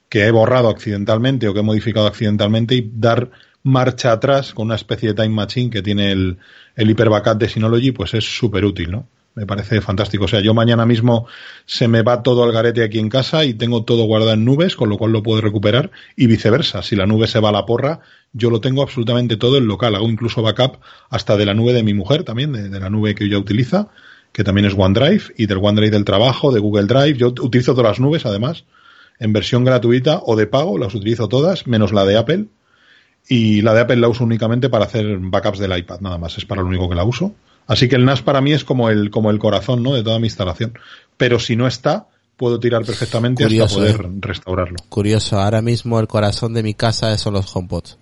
que 0.09 0.25
he 0.25 0.31
borrado 0.31 0.69
accidentalmente 0.69 1.47
o 1.47 1.53
que 1.53 1.61
he 1.61 1.63
modificado 1.63 2.07
accidentalmente 2.07 2.75
y 2.75 2.91
dar 2.93 3.31
marcha 3.63 4.11
atrás 4.11 4.53
con 4.53 4.67
una 4.67 4.75
especie 4.75 5.09
de 5.09 5.15
time 5.15 5.35
machine 5.35 5.69
que 5.69 5.81
tiene 5.81 6.11
el, 6.11 6.37
el 6.75 6.89
hyper 6.89 7.09
backup 7.09 7.37
de 7.37 7.49
Synology, 7.49 7.91
pues 7.91 8.13
es 8.13 8.25
súper 8.25 8.65
útil, 8.65 8.91
¿no? 8.91 9.07
Me 9.37 9.45
parece 9.45 9.81
fantástico. 9.81 10.25
O 10.25 10.27
sea, 10.27 10.39
yo 10.39 10.55
mañana 10.55 10.87
mismo 10.87 11.27
se 11.67 11.87
me 11.87 12.01
va 12.01 12.23
todo 12.23 12.43
al 12.43 12.51
garete 12.51 12.83
aquí 12.83 12.97
en 12.97 13.07
casa 13.07 13.45
y 13.45 13.53
tengo 13.53 13.83
todo 13.83 14.05
guardado 14.05 14.33
en 14.33 14.43
nubes, 14.43 14.75
con 14.75 14.89
lo 14.89 14.97
cual 14.97 15.11
lo 15.11 15.21
puedo 15.21 15.41
recuperar 15.41 15.91
y 16.15 16.25
viceversa. 16.25 16.81
Si 16.81 16.95
la 16.95 17.05
nube 17.05 17.27
se 17.27 17.39
va 17.39 17.49
a 17.49 17.51
la 17.51 17.63
porra, 17.63 17.99
yo 18.33 18.49
lo 18.49 18.61
tengo 18.61 18.81
absolutamente 18.81 19.37
todo 19.37 19.57
en 19.57 19.67
local. 19.67 19.93
Hago 19.93 20.09
incluso 20.09 20.41
backup 20.41 20.79
hasta 21.11 21.37
de 21.37 21.45
la 21.45 21.53
nube 21.53 21.73
de 21.73 21.83
mi 21.83 21.93
mujer 21.93 22.23
también, 22.23 22.51
de, 22.51 22.79
la 22.79 22.89
nube 22.89 23.13
que 23.13 23.25
ella 23.25 23.37
utiliza 23.37 23.89
que 24.31 24.43
también 24.43 24.65
es 24.65 24.73
OneDrive, 24.75 25.25
y 25.37 25.45
del 25.45 25.59
OneDrive 25.59 25.91
del 25.91 26.03
trabajo, 26.03 26.51
de 26.51 26.59
Google 26.59 26.87
Drive. 26.87 27.19
Yo 27.19 27.27
utilizo 27.27 27.75
todas 27.75 27.91
las 27.91 27.99
nubes, 27.99 28.25
además, 28.25 28.65
en 29.19 29.33
versión 29.33 29.65
gratuita 29.65 30.19
o 30.25 30.35
de 30.35 30.47
pago, 30.47 30.79
las 30.79 30.95
utilizo 30.95 31.27
todas, 31.27 31.67
menos 31.67 31.93
la 31.93 32.05
de 32.05 32.17
Apple. 32.17 32.45
Y 33.29 33.61
la 33.61 33.75
de 33.75 33.81
Apple 33.81 33.97
la 33.97 34.07
uso 34.07 34.23
únicamente 34.23 34.69
para 34.69 34.85
hacer 34.85 35.19
backups 35.19 35.59
del 35.59 35.77
iPad, 35.77 35.99
nada 36.01 36.17
más, 36.17 36.39
es 36.39 36.45
para 36.45 36.61
lo 36.63 36.67
único 36.67 36.89
que 36.89 36.95
la 36.95 37.03
uso. 37.03 37.35
Así 37.67 37.87
que 37.89 37.95
el 37.97 38.05
NAS 38.05 38.21
para 38.21 38.41
mí 38.41 38.53
es 38.53 38.63
como 38.63 38.89
el, 38.89 39.09
como 39.11 39.29
el 39.29 39.39
corazón, 39.39 39.83
¿no? 39.83 39.93
De 39.93 40.03
toda 40.03 40.19
mi 40.19 40.27
instalación. 40.27 40.73
Pero 41.17 41.37
si 41.39 41.55
no 41.55 41.67
está, 41.67 42.07
puedo 42.37 42.59
tirar 42.59 42.83
perfectamente 42.85 43.43
Curioso, 43.43 43.81
hasta 43.81 43.97
poder 43.97 44.11
¿eh? 44.11 44.17
restaurarlo. 44.21 44.77
Curioso, 44.89 45.39
ahora 45.39 45.61
mismo 45.61 45.99
el 45.99 46.07
corazón 46.07 46.53
de 46.53 46.63
mi 46.63 46.73
casa 46.73 47.17
son 47.17 47.33
los 47.33 47.53
HomePods. 47.55 47.97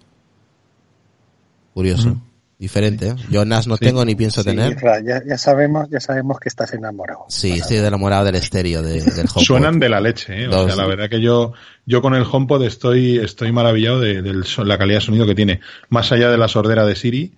Curioso. 1.73 2.17
Diferente, 2.57 3.09
¿eh? 3.09 3.15
Yo 3.29 3.43
NAS 3.43 3.67
no 3.67 3.75
Sí. 3.75 3.83
tengo 3.83 4.05
ni 4.05 4.15
pienso 4.15 4.41
Sí, 4.41 4.49
tener. 4.49 4.77
Ya, 5.05 5.21
ya 5.27 5.37
sabemos, 5.37 5.89
ya 5.89 5.99
sabemos 5.99 6.39
que 6.39 6.47
estás 6.47 6.73
enamorado. 6.73 7.25
Sí, 7.27 7.51
estoy 7.51 7.77
enamorado 7.77 8.23
del 8.23 8.35
estéreo 8.35 8.81
de- 8.81 9.01
del 9.01 9.03
HomePod. 9.27 9.41
Suenan 9.41 9.77
de 9.79 9.89
la 9.89 9.99
leche, 9.99 10.43
¿eh? 10.43 10.47
O 10.47 10.65
sea, 10.65 10.75
la 10.77 10.85
verdad 10.87 11.09
que 11.09 11.19
yo, 11.21 11.51
yo 11.85 12.01
con 12.01 12.15
el 12.15 12.23
HomePod 12.23 12.63
estoy, 12.63 13.17
estoy 13.17 13.51
maravillado 13.51 13.99
de, 13.99 14.21
de 14.21 14.33
la 14.63 14.77
calidad 14.77 14.99
de 14.99 15.05
sonido 15.05 15.25
que 15.25 15.35
tiene. 15.35 15.59
Más 15.89 16.13
allá 16.13 16.29
de 16.29 16.37
la 16.37 16.47
sordera 16.47 16.85
de 16.85 16.95
Siri 16.95 17.33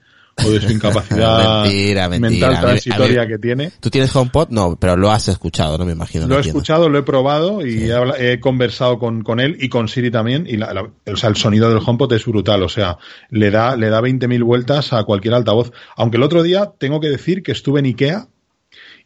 o 0.45 0.49
de 0.51 0.61
su 0.61 0.71
incapacidad 0.71 1.63
Mentira, 1.63 2.09
mentira. 2.09 2.29
mental 2.29 2.55
A 2.55 2.57
mí- 2.57 2.65
transitoria 2.67 3.21
a 3.21 3.25
mí- 3.25 3.31
que 3.31 3.37
tiene. 3.39 3.71
¿Tú 3.79 3.89
tienes 3.89 4.15
HomePod? 4.15 4.49
No, 4.49 4.75
pero 4.79 4.95
lo 4.95 5.11
has 5.11 5.27
escuchado, 5.27 5.77
no 5.77 5.85
me 5.85 5.91
imagino. 5.93 6.27
Lo 6.27 6.37
he 6.37 6.41
escuchado, 6.41 6.89
lo 6.89 6.97
he 6.99 7.03
probado 7.03 7.65
y 7.65 7.89
he, 8.19 8.39
conversado 8.39 8.99
con, 8.99 9.23
con 9.23 9.39
él 9.39 9.57
y 9.59 9.69
con 9.69 9.87
Siri 9.87 10.11
también. 10.11 10.45
Y 10.47 10.57
la, 10.57 10.73
la- 10.73 10.83
o 10.83 11.15
sea, 11.15 11.29
el 11.29 11.35
sonido 11.35 11.69
del 11.69 11.79
HomePod 11.85 12.13
es 12.13 12.25
brutal. 12.25 12.63
O 12.63 12.69
sea, 12.69 12.97
le 13.29 13.49
da, 13.51 13.75
le 13.75 13.89
da 13.89 14.01
20.000 14.01 14.43
vueltas 14.43 14.93
a 14.93 15.03
cualquier 15.03 15.33
altavoz. 15.33 15.71
Aunque 15.95 16.17
el 16.17 16.23
otro 16.23 16.43
día 16.43 16.71
tengo 16.77 16.99
que 16.99 17.07
decir 17.09 17.43
que 17.43 17.51
estuve 17.51 17.79
en 17.79 17.85
Ikea 17.87 18.27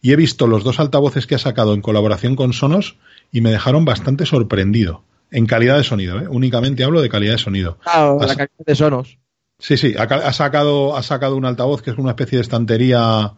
y 0.01 0.11
he 0.11 0.15
visto 0.15 0.47
los 0.47 0.63
dos 0.63 0.79
altavoces 0.79 1.27
que 1.27 1.35
ha 1.35 1.39
sacado 1.39 1.73
en 1.73 1.81
colaboración 1.81 2.35
con 2.35 2.53
Sonos 2.53 2.97
y 3.31 3.41
me 3.41 3.51
dejaron 3.51 3.85
bastante 3.85 4.25
sorprendido. 4.25 5.03
En 5.33 5.45
calidad 5.45 5.77
de 5.77 5.83
sonido, 5.85 6.19
¿eh? 6.19 6.27
únicamente 6.29 6.83
hablo 6.83 7.01
de 7.01 7.07
calidad 7.07 7.31
de 7.33 7.37
sonido. 7.37 7.77
Claro, 7.83 8.19
Has- 8.21 8.27
la 8.27 8.35
calidad 8.35 8.65
de 8.65 8.75
Sonos. 8.75 9.17
Sí, 9.61 9.77
sí, 9.77 9.93
ha, 9.97 10.03
ha 10.03 10.33
sacado, 10.33 10.97
ha 10.97 11.03
sacado 11.03 11.35
un 11.35 11.45
altavoz 11.45 11.81
que 11.81 11.91
es 11.91 11.97
una 11.97 12.09
especie 12.09 12.39
de 12.39 12.41
estantería 12.41 13.33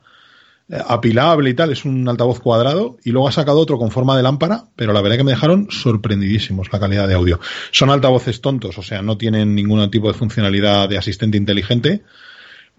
eh, 0.69 0.81
apilable 0.87 1.49
y 1.49 1.53
tal, 1.53 1.73
es 1.73 1.83
un 1.83 2.07
altavoz 2.07 2.39
cuadrado, 2.39 2.97
y 3.03 3.11
luego 3.11 3.27
ha 3.27 3.33
sacado 3.33 3.59
otro 3.59 3.77
con 3.77 3.91
forma 3.91 4.15
de 4.15 4.23
lámpara, 4.23 4.63
pero 4.77 4.93
la 4.93 5.01
verdad 5.01 5.17
que 5.17 5.25
me 5.25 5.31
dejaron 5.31 5.67
sorprendidísimos 5.69 6.71
la 6.71 6.79
calidad 6.79 7.09
de 7.09 7.15
audio. 7.15 7.41
Son 7.71 7.89
altavoces 7.89 8.39
tontos, 8.39 8.77
o 8.77 8.81
sea, 8.81 9.01
no 9.01 9.17
tienen 9.17 9.53
ningún 9.53 9.91
tipo 9.91 10.07
de 10.07 10.13
funcionalidad 10.13 10.87
de 10.87 10.97
asistente 10.97 11.37
inteligente, 11.37 12.03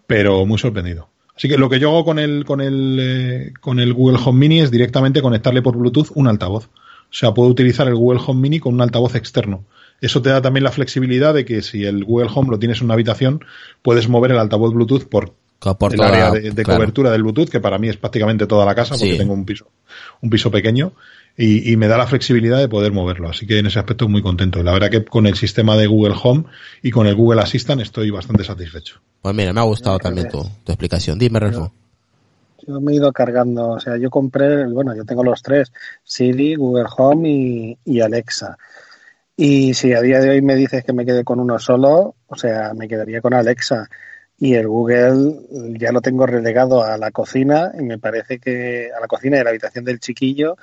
pero 0.06 0.46
muy 0.46 0.58
sorprendido. 0.58 1.10
Así 1.36 1.46
que 1.46 1.58
lo 1.58 1.68
que 1.68 1.78
yo 1.78 1.90
hago 1.90 2.04
con 2.06 2.18
el, 2.18 2.46
con 2.46 2.62
el, 2.62 2.98
eh, 2.98 3.52
con 3.60 3.78
el 3.78 3.92
Google 3.92 4.18
Home 4.24 4.38
Mini 4.38 4.60
es 4.60 4.70
directamente 4.70 5.20
conectarle 5.20 5.60
por 5.60 5.76
Bluetooth 5.76 6.12
un 6.14 6.28
altavoz. 6.28 6.66
O 6.66 7.16
sea, 7.16 7.34
puedo 7.34 7.50
utilizar 7.50 7.86
el 7.88 7.96
Google 7.96 8.20
Home 8.26 8.40
Mini 8.40 8.60
con 8.60 8.72
un 8.72 8.80
altavoz 8.80 9.14
externo. 9.14 9.66
Eso 10.00 10.20
te 10.20 10.28
da 10.30 10.42
también 10.42 10.64
la 10.64 10.72
flexibilidad 10.72 11.32
de 11.32 11.44
que 11.44 11.62
si 11.62 11.84
el 11.84 12.04
Google 12.04 12.28
Home 12.34 12.50
lo 12.50 12.58
tienes 12.58 12.78
en 12.78 12.84
una 12.86 12.94
habitación, 12.94 13.44
puedes 13.82 14.08
mover 14.08 14.32
el 14.32 14.38
altavoz 14.38 14.74
Bluetooth 14.74 15.04
por, 15.08 15.32
el 15.62 15.96
toda- 15.96 16.08
área 16.08 16.30
de, 16.30 16.50
de 16.50 16.62
claro. 16.62 16.78
cobertura 16.80 17.10
del 17.10 17.22
Bluetooth, 17.22 17.48
que 17.48 17.60
para 17.60 17.78
mí 17.78 17.88
es 17.88 17.96
prácticamente 17.96 18.46
toda 18.46 18.66
la 18.66 18.74
casa, 18.74 18.94
porque 18.96 19.12
Sí. 19.12 19.18
tengo 19.18 19.32
un 19.32 19.44
piso, 19.46 19.66
un 20.20 20.28
piso 20.28 20.50
pequeño, 20.50 20.92
y, 21.36 21.72
y 21.72 21.76
me 21.76 21.88
da 21.88 21.96
la 21.96 22.06
flexibilidad 22.06 22.58
de 22.58 22.68
poder 22.68 22.92
moverlo. 22.92 23.28
Así 23.30 23.46
que 23.46 23.58
en 23.58 23.66
ese 23.66 23.78
aspecto 23.78 24.08
muy 24.08 24.20
contento. 24.22 24.60
Y 24.60 24.62
la 24.62 24.72
verdad 24.72 24.90
que 24.90 25.04
con 25.04 25.26
el 25.26 25.34
sistema 25.36 25.74
de 25.76 25.86
Google 25.86 26.14
Home 26.22 26.44
y 26.82 26.90
con 26.90 27.06
el 27.06 27.14
Google 27.14 27.40
Assistant 27.40 27.80
estoy 27.80 28.10
bastante 28.10 28.44
satisfecho. 28.44 29.00
Pues 29.22 29.34
mira, 29.34 29.52
me 29.52 29.60
ha 29.60 29.64
gustado 29.64 29.98
también 29.98 30.28
tu, 30.28 30.40
explicación. 30.66 31.18
Dime, 31.18 31.40
Relfo. 31.40 31.72
Yo 32.66 32.80
me 32.80 32.92
he 32.92 32.96
ido 32.96 33.12
cargando, 33.12 33.70
o 33.70 33.80
sea, 33.80 33.96
yo 33.96 34.10
compré, 34.10 34.66
bueno, 34.66 34.94
yo 34.94 35.04
tengo 35.04 35.22
los 35.24 35.42
tres, 35.42 35.72
Siri, 36.04 36.54
Google 36.54 36.86
Home 36.96 37.28
y, 37.28 37.78
y 37.84 38.00
Alexa. 38.00 38.56
Y 39.36 39.74
si 39.74 39.92
a 39.92 40.00
día 40.00 40.20
de 40.20 40.30
hoy 40.30 40.42
me 40.42 40.54
dices 40.54 40.84
que 40.84 40.92
me 40.92 41.04
quede 41.04 41.24
con 41.24 41.40
uno 41.40 41.58
solo, 41.58 42.14
o 42.26 42.36
sea, 42.36 42.72
me 42.74 42.86
quedaría 42.88 43.20
con 43.20 43.34
Alexa. 43.34 43.88
Y 44.38 44.54
el 44.54 44.68
Google 44.68 45.40
ya 45.78 45.92
lo 45.92 46.00
tengo 46.00 46.26
relegado 46.26 46.82
a 46.84 46.96
la 46.98 47.10
cocina 47.10 47.72
y 47.78 47.82
me 47.82 47.98
parece 47.98 48.38
que 48.38 48.90
a 48.96 49.00
la 49.00 49.06
cocina 49.08 49.36
de 49.38 49.44
la 49.44 49.50
habitación 49.50 49.84
del 49.84 49.98
chiquillo. 50.00 50.56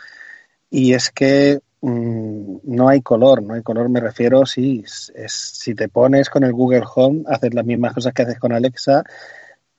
Y 0.70 0.94
es 0.94 1.12
que 1.12 1.62
mm, 1.82 2.58
no 2.66 2.90
hay 2.90 3.02
color, 3.02 3.44
no 3.44 3.56
hay 3.56 3.64
color, 3.64 3.90
me 3.90 4.00
refiero, 4.02 4.46
sí, 4.46 4.84
es- 4.86 5.32
si 5.34 5.76
te 5.76 5.90
pones 5.90 6.30
con 6.30 6.44
el 6.44 6.54
Google 6.54 6.84
Home, 6.96 7.24
haces 7.28 7.54
las 7.54 7.66
mismas 7.66 7.94
cosas 7.94 8.14
que 8.14 8.24
haces 8.24 8.40
con 8.40 8.54
Alexa, 8.54 9.04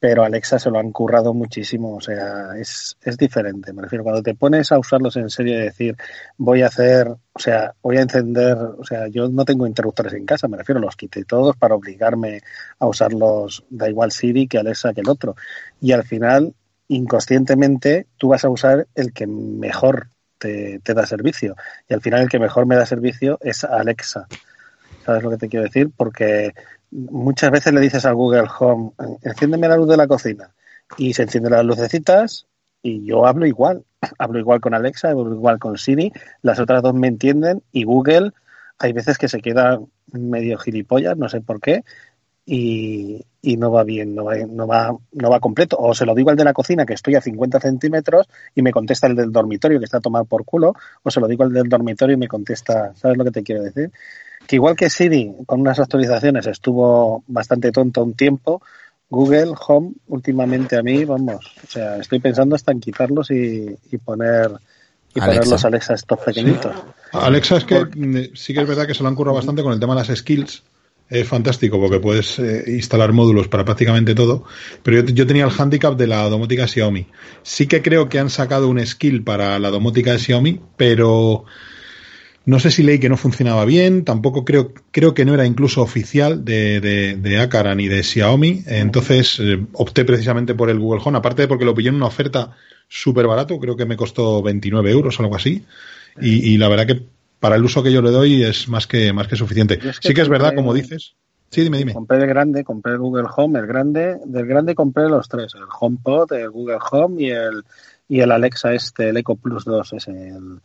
pero 0.03 0.25
Alexa 0.25 0.59
se 0.59 0.69
lo 0.69 0.81
han 0.81 0.91
currado 0.91 1.33
muchísimo, 1.33 1.95
o 1.95 2.01
sea, 2.01 2.57
es, 2.59 2.97
es 3.03 3.17
diferente. 3.17 3.73
Me 3.73 3.83
refiero, 3.83 4.03
cuando 4.03 4.21
te 4.21 4.35
pones 4.35 4.73
a 4.73 4.79
usarlos 4.81 5.17
en 5.17 5.31
serio 5.31 5.55
y 5.55 5.63
decir, 5.63 5.97
voy 6.37 6.63
a 6.63 6.67
hacer, 6.67 7.07
o 7.07 7.39
sea, 7.39 7.73
voy 7.81 7.99
a 7.99 8.03
encender, 8.03 8.59
o 8.59 8.83
sea, 8.83 9.07
yo 9.07 9.29
no 9.29 9.45
tengo 9.45 9.65
interruptores 9.65 10.15
en 10.15 10.27
casa, 10.27 10.49
me 10.49 10.57
refiero, 10.57 10.81
los 10.81 10.97
quité 10.97 11.25
todos 11.25 11.57
para 11.57 11.77
obligarme 11.77 12.41
a 12.81 12.89
usarlos, 12.89 13.65
da 13.71 13.89
igual 13.89 14.11
Siri 14.11 14.49
que 14.49 14.59
Alexa 14.59 14.93
que 14.93 15.03
el 15.03 15.09
otro. 15.09 15.37
Y 15.81 15.93
al 15.93 16.03
final, 16.03 16.53
inconscientemente, 16.89 18.09
tú 18.19 18.27
vas 18.27 18.45
a 18.45 18.49
usar 18.49 18.89
el 18.97 19.13
que 19.13 19.29
mejor 19.29 20.09
te, 20.37 20.81
te 20.81 20.95
da 20.95 21.07
servicio. 21.07 21.55
Y 21.89 21.95
al 21.95 22.01
final, 22.01 22.23
el 22.23 22.29
que 22.29 22.41
mejor 22.41 22.67
me 22.67 22.75
da 22.75 22.87
servicio 22.87 23.39
es 23.41 23.63
Alexa. 23.63 24.27
¿Sabes 25.07 25.23
lo 25.23 25.31
que 25.31 25.37
te 25.37 25.49
quiero 25.49 25.63
decir? 25.63 25.93
Porque 25.97 26.55
muchas 26.93 27.51
veces 27.51 27.73
le 27.73 27.81
dices 27.81 28.05
al 28.05 28.15
Google 28.15 28.49
Home, 28.59 28.93
enciéndeme 29.23 29.69
la 29.69 29.77
luz 29.77 29.89
de 29.89 29.97
la 29.97 30.07
cocina 30.07 30.55
y 30.99 31.15
se 31.15 31.23
encienden 31.23 31.53
las 31.53 31.65
lucecitas 31.65 32.47
y 32.83 33.05
yo 33.05 33.27
hablo 33.27 33.47
igual. 33.47 33.85
Hablo 34.19 34.39
igual 34.41 34.61
con 34.61 34.75
Alexa, 34.75 35.11
hablo 35.11 35.33
igual 35.33 35.61
con 35.61 35.79
Siri, 35.79 36.13
las 36.43 36.59
otras 36.59 36.83
dos 36.83 36.93
me 36.93 37.07
entienden 37.07 37.63
y 37.71 37.85
Google 37.85 38.33
hay 38.79 38.93
veces 38.93 39.17
que 39.17 39.29
se 39.29 39.41
queda 39.41 39.81
medio 40.11 40.59
gilipollas, 40.59 41.17
no 41.17 41.29
sé 41.29 41.41
por 41.41 41.61
qué, 41.61 41.85
y, 42.45 43.25
y 43.41 43.57
no 43.57 43.71
va 43.71 43.85
bien, 43.85 44.15
no 44.15 44.25
va, 44.25 44.37
no, 44.39 44.67
va, 44.67 44.97
no 45.13 45.31
va 45.31 45.41
completo. 45.41 45.77
O 45.79 45.95
se 45.95 46.05
lo 46.05 46.15
digo 46.15 46.31
al 46.31 46.37
de 46.37 46.45
la 46.45 46.53
cocina 46.53 46.85
que 46.85 46.95
estoy 46.95 47.15
a 47.15 47.21
50 47.21 47.61
centímetros 47.61 48.29
y 48.55 48.63
me 48.63 48.73
contesta 48.73 49.07
el 49.07 49.15
del 49.15 49.31
dormitorio 49.31 49.79
que 49.79 49.85
está 49.85 49.99
a 49.99 50.01
tomar 50.01 50.27
por 50.27 50.45
culo, 50.45 50.75
o 51.03 51.11
se 51.11 51.21
lo 51.21 51.29
digo 51.29 51.45
al 51.45 51.53
del 51.53 51.69
dormitorio 51.69 52.15
y 52.15 52.19
me 52.19 52.29
contesta, 52.29 52.93
¿sabes 52.97 53.17
lo 53.17 53.25
que 53.25 53.31
te 53.31 53.43
quiero 53.45 53.63
decir? 53.63 53.93
Que 54.47 54.57
igual 54.57 54.77
que 54.77 54.91
Siri 54.91 55.33
con 55.47 55.61
unas 55.61 55.79
actualizaciones 55.79 56.47
estuvo 56.47 57.25
bastante 57.27 57.73
tonto 57.73 58.03
un 58.03 58.15
tiempo, 58.15 58.63
Google 59.09 59.53
Home 59.67 59.93
últimamente 60.09 60.77
a 60.77 60.83
mí, 60.83 61.05
vamos, 61.05 61.45
o 61.63 61.67
sea, 61.67 61.97
estoy 61.99 62.19
pensando 62.19 62.55
hasta 62.55 62.73
en 62.73 62.81
quitarlos 62.81 63.31
y, 63.31 63.77
y 63.91 63.99
poner 63.99 64.51
y 65.15 65.21
Alexa. 65.21 65.41
poner 65.41 65.49
los 65.49 65.65
Alexa 65.65 65.95
estos 65.95 66.19
pequeñitos. 66.21 66.75
Alexa 67.13 67.57
es 67.59 67.65
que 67.65 67.85
mm, 67.85 68.35
sí 68.35 68.55
que 68.55 68.63
es 68.63 68.69
verdad 68.69 68.87
que 68.87 68.95
se 68.95 69.03
lo 69.03 69.09
han 69.09 69.15
currado 69.15 69.37
bastante 69.37 69.63
con 69.63 69.73
el 69.73 69.81
tema 69.81 69.95
de 69.95 70.07
las 70.07 70.19
skills. 70.19 70.63
Es 71.11 71.29
fantástico 71.29 71.79
porque 71.79 72.01
puedes 72.01 72.39
eh, 72.39 72.65
instalar 72.69 73.13
módulos 73.13 73.49
para 73.49 73.67
prácticamente 73.67 74.15
todo. 74.15 74.45
Pero 74.83 75.03
yo, 75.03 75.13
yo 75.13 75.27
tenía 75.27 75.45
el 75.45 75.51
handicap 75.51 75.95
de 75.95 76.07
la 76.07 76.27
domótica 76.31 76.67
Xiaomi. 76.67 77.07
Sí 77.43 77.67
que 77.67 77.83
creo 77.83 78.09
que 78.09 78.19
han 78.19 78.31
sacado 78.31 78.69
un 78.69 78.85
skill 78.87 79.23
para 79.23 79.59
la 79.59 79.69
domótica 79.69 80.13
de 80.13 80.19
Xiaomi, 80.19 80.59
pero 80.79 81.45
No 82.45 82.59
sé 82.59 82.71
si 82.73 82.83
leí 82.83 82.99
que 82.99 83.09
no 83.09 83.17
funcionaba 83.17 83.65
bien, 83.65 84.05
tampoco 84.05 84.45
creo, 84.45 84.73
creo 84.91 85.15
que 85.15 85.25
no 85.25 85.35
era 85.35 85.47
incluso 85.47 85.81
oficial 85.81 86.45
de, 86.45 86.81
de, 86.81 87.17
de 87.17 87.39
Akara 87.41 87.75
ni 87.75 87.87
de 87.87 88.03
Xiaomi, 88.03 88.65
entonces 88.67 89.39
eh, 89.41 89.65
opté 89.75 90.05
precisamente 90.05 90.55
por 90.55 90.69
el 90.69 90.81
Google 90.81 91.01
Home, 91.05 91.19
aparte 91.19 91.43
de 91.43 91.49
porque 91.49 91.65
lo 91.65 91.75
pillé 91.75 91.91
en 91.91 91.95
una 91.97 92.07
oferta 92.07 92.51
súper 92.89 93.27
barato, 93.29 93.59
creo 93.61 93.77
que 93.77 93.87
me 93.87 93.97
costó 93.97 94.43
29 94.43 94.91
euros 94.91 95.19
o 95.19 95.23
algo 95.23 95.37
así, 95.37 95.65
y, 96.21 96.53
y 96.53 96.59
la 96.59 96.69
verdad 96.69 96.87
que 96.87 97.03
para 97.39 97.57
el 97.57 97.65
uso 97.65 97.83
que 97.83 97.93
yo 97.93 98.03
le 98.03 98.11
doy 98.11 98.43
es 98.43 98.69
más 98.69 98.87
que, 98.87 99.13
más 99.13 99.29
que 99.29 99.37
suficiente. 99.37 99.79
Yo 99.83 99.91
es 99.91 100.01
que 100.01 100.09
sí 100.09 100.15
que 100.15 100.21
es 100.23 100.29
verdad, 100.29 100.55
como 100.55 100.75
dices. 100.75 101.15
Sí, 101.51 101.63
dime, 101.63 101.79
dime. 101.79 101.93
Compré 101.93 102.19
el 102.19 102.27
grande, 102.27 102.65
compré 102.65 102.93
el 102.93 102.99
Google 102.99 103.29
Home, 103.37 103.59
el 103.59 103.67
grande, 103.67 104.17
del 104.25 104.47
grande 104.47 104.75
compré 104.75 105.09
los 105.09 105.29
tres, 105.29 105.55
el 105.55 105.65
HomePod, 105.79 106.33
el 106.33 106.51
Google 106.51 106.79
Home 106.91 107.23
y 107.23 107.31
el 107.31 107.63
y 108.09 108.21
el 108.21 108.31
Alexa 108.33 108.75
este, 108.75 109.09
el 109.11 109.17
Echo 109.17 109.37
Plus 109.37 109.65
2 109.65 109.93
ese, 109.93 110.11
el- 110.11 110.61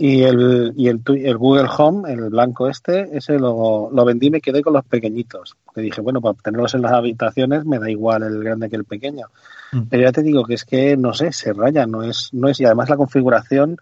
y 0.00 0.22
el 0.22 0.74
y 0.76 0.86
el, 0.86 1.02
el 1.06 1.36
Google 1.36 1.68
Home, 1.76 2.12
el 2.12 2.30
blanco 2.30 2.68
este, 2.68 3.16
ese 3.16 3.36
lo, 3.36 3.90
lo 3.92 4.04
vendí 4.04 4.28
y 4.28 4.30
me 4.30 4.40
quedé 4.40 4.62
con 4.62 4.72
los 4.72 4.84
pequeñitos, 4.84 5.56
porque 5.64 5.80
dije, 5.80 6.00
bueno, 6.00 6.20
para 6.20 6.34
tenerlos 6.34 6.74
en 6.74 6.82
las 6.82 6.92
habitaciones 6.92 7.64
me 7.64 7.80
da 7.80 7.90
igual 7.90 8.22
el 8.22 8.44
grande 8.44 8.70
que 8.70 8.76
el 8.76 8.84
pequeño. 8.84 9.26
Mm. 9.72 9.82
Pero 9.90 10.02
ya 10.04 10.12
te 10.12 10.22
digo 10.22 10.44
que 10.44 10.54
es 10.54 10.64
que 10.64 10.96
no 10.96 11.14
sé, 11.14 11.32
se 11.32 11.52
raya, 11.52 11.84
no 11.84 12.04
es 12.04 12.30
no 12.32 12.48
es 12.48 12.60
y 12.60 12.64
además 12.64 12.88
la 12.88 12.96
configuración 12.96 13.76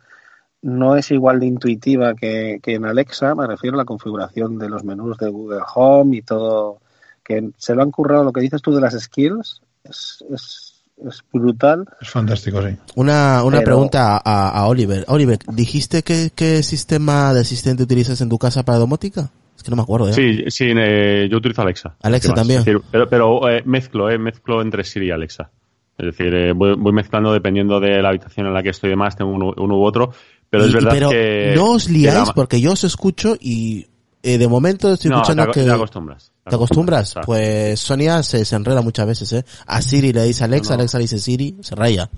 no 0.62 0.96
es 0.96 1.10
igual 1.10 1.38
de 1.38 1.46
intuitiva 1.46 2.14
que, 2.14 2.60
que 2.62 2.74
en 2.74 2.86
Alexa, 2.86 3.34
me 3.34 3.46
refiero 3.46 3.76
a 3.76 3.82
la 3.82 3.84
configuración 3.84 4.58
de 4.58 4.70
los 4.70 4.84
menús 4.84 5.18
de 5.18 5.28
Google 5.28 5.60
Home 5.74 6.16
y 6.16 6.22
todo, 6.22 6.80
que 7.22 7.50
se 7.58 7.74
lo 7.74 7.82
han 7.82 7.90
currado, 7.90 8.24
lo 8.24 8.32
que 8.32 8.40
dices 8.40 8.62
tú 8.62 8.74
de 8.74 8.80
las 8.80 8.98
skills, 8.98 9.60
es, 9.84 10.24
es, 10.30 10.65
es 11.08 11.22
brutal. 11.32 11.84
Es 12.00 12.10
fantástico, 12.10 12.62
sí. 12.62 12.76
Una, 12.94 13.42
una 13.44 13.58
Pero- 13.58 13.64
pregunta 13.66 14.20
a, 14.24 14.48
a 14.50 14.66
Oliver. 14.66 15.04
Oliver, 15.08 15.38
¿dijiste 15.52 16.02
que, 16.02 16.30
qué 16.34 16.62
sistema 16.62 17.32
de 17.34 17.40
asistente 17.40 17.82
utilizas 17.82 18.20
en 18.20 18.28
tu 18.28 18.38
casa 18.38 18.64
para 18.64 18.78
domótica? 18.78 19.30
Es 19.56 19.62
que 19.62 19.70
no 19.70 19.76
me 19.76 19.82
acuerdo, 19.82 20.08
¿eh? 20.08 20.12
Sí, 20.12 20.44
sí, 20.48 20.66
eh, 20.76 21.28
yo 21.30 21.38
utilizo 21.38 21.62
Alexa. 21.62 21.96
Alexa 22.02 22.28
¿Qué 22.30 22.34
también. 22.34 22.58
Decir, 22.64 22.80
pero 22.90 23.08
pero 23.08 23.48
eh, 23.48 23.62
mezclo, 23.64 24.10
eh, 24.10 24.18
mezclo 24.18 24.60
entre 24.62 24.84
Siri 24.84 25.08
y 25.08 25.10
Alexa. 25.10 25.50
Es 25.98 26.06
decir, 26.06 26.34
eh, 26.34 26.52
voy, 26.52 26.74
voy 26.76 26.92
mezclando 26.92 27.32
dependiendo 27.32 27.80
de 27.80 28.02
la 28.02 28.10
habitación 28.10 28.46
en 28.46 28.52
la 28.54 28.62
que 28.62 28.68
estoy 28.68 28.88
y 28.88 28.90
demás, 28.90 29.16
tengo 29.16 29.30
uno, 29.30 29.54
uno 29.56 29.78
u 29.78 29.82
otro. 29.84 30.12
Pero 30.50 30.64
Y- 30.64 30.68
es 30.68 30.74
verdad 30.74 30.90
pero 30.92 31.08
que... 31.10 31.52
no 31.56 31.70
os 31.72 31.86
que 31.86 31.92
liáis 31.94 32.28
la- 32.28 32.34
porque 32.34 32.60
yo 32.60 32.72
os 32.72 32.84
escucho 32.84 33.34
y 33.40 33.86
eh, 34.34 34.38
de 34.38 34.48
momento 34.48 34.92
estoy 34.92 35.10
No, 35.10 35.16
escuchando 35.16 35.50
que... 35.52 35.62
te 35.62 35.70
acostumbras. 35.70 36.32
¿Te 36.48 36.54
acostumbras? 36.54 37.14
Pues 37.24 37.80
Sonia 37.80 38.22
se, 38.22 38.44
se 38.44 38.56
enreda 38.56 38.82
muchas 38.82 39.06
veces, 39.06 39.32
¿eh? 39.32 39.44
A 39.66 39.80
Siri 39.82 40.12
le 40.12 40.24
dice 40.24 40.44
Alexa, 40.44 40.70
No, 40.70 40.76
no. 40.76 40.80
Alexa 40.82 40.98
le 40.98 41.02
dice 41.02 41.18
Siri, 41.18 41.56
se 41.60 41.74
raya. 41.74 42.10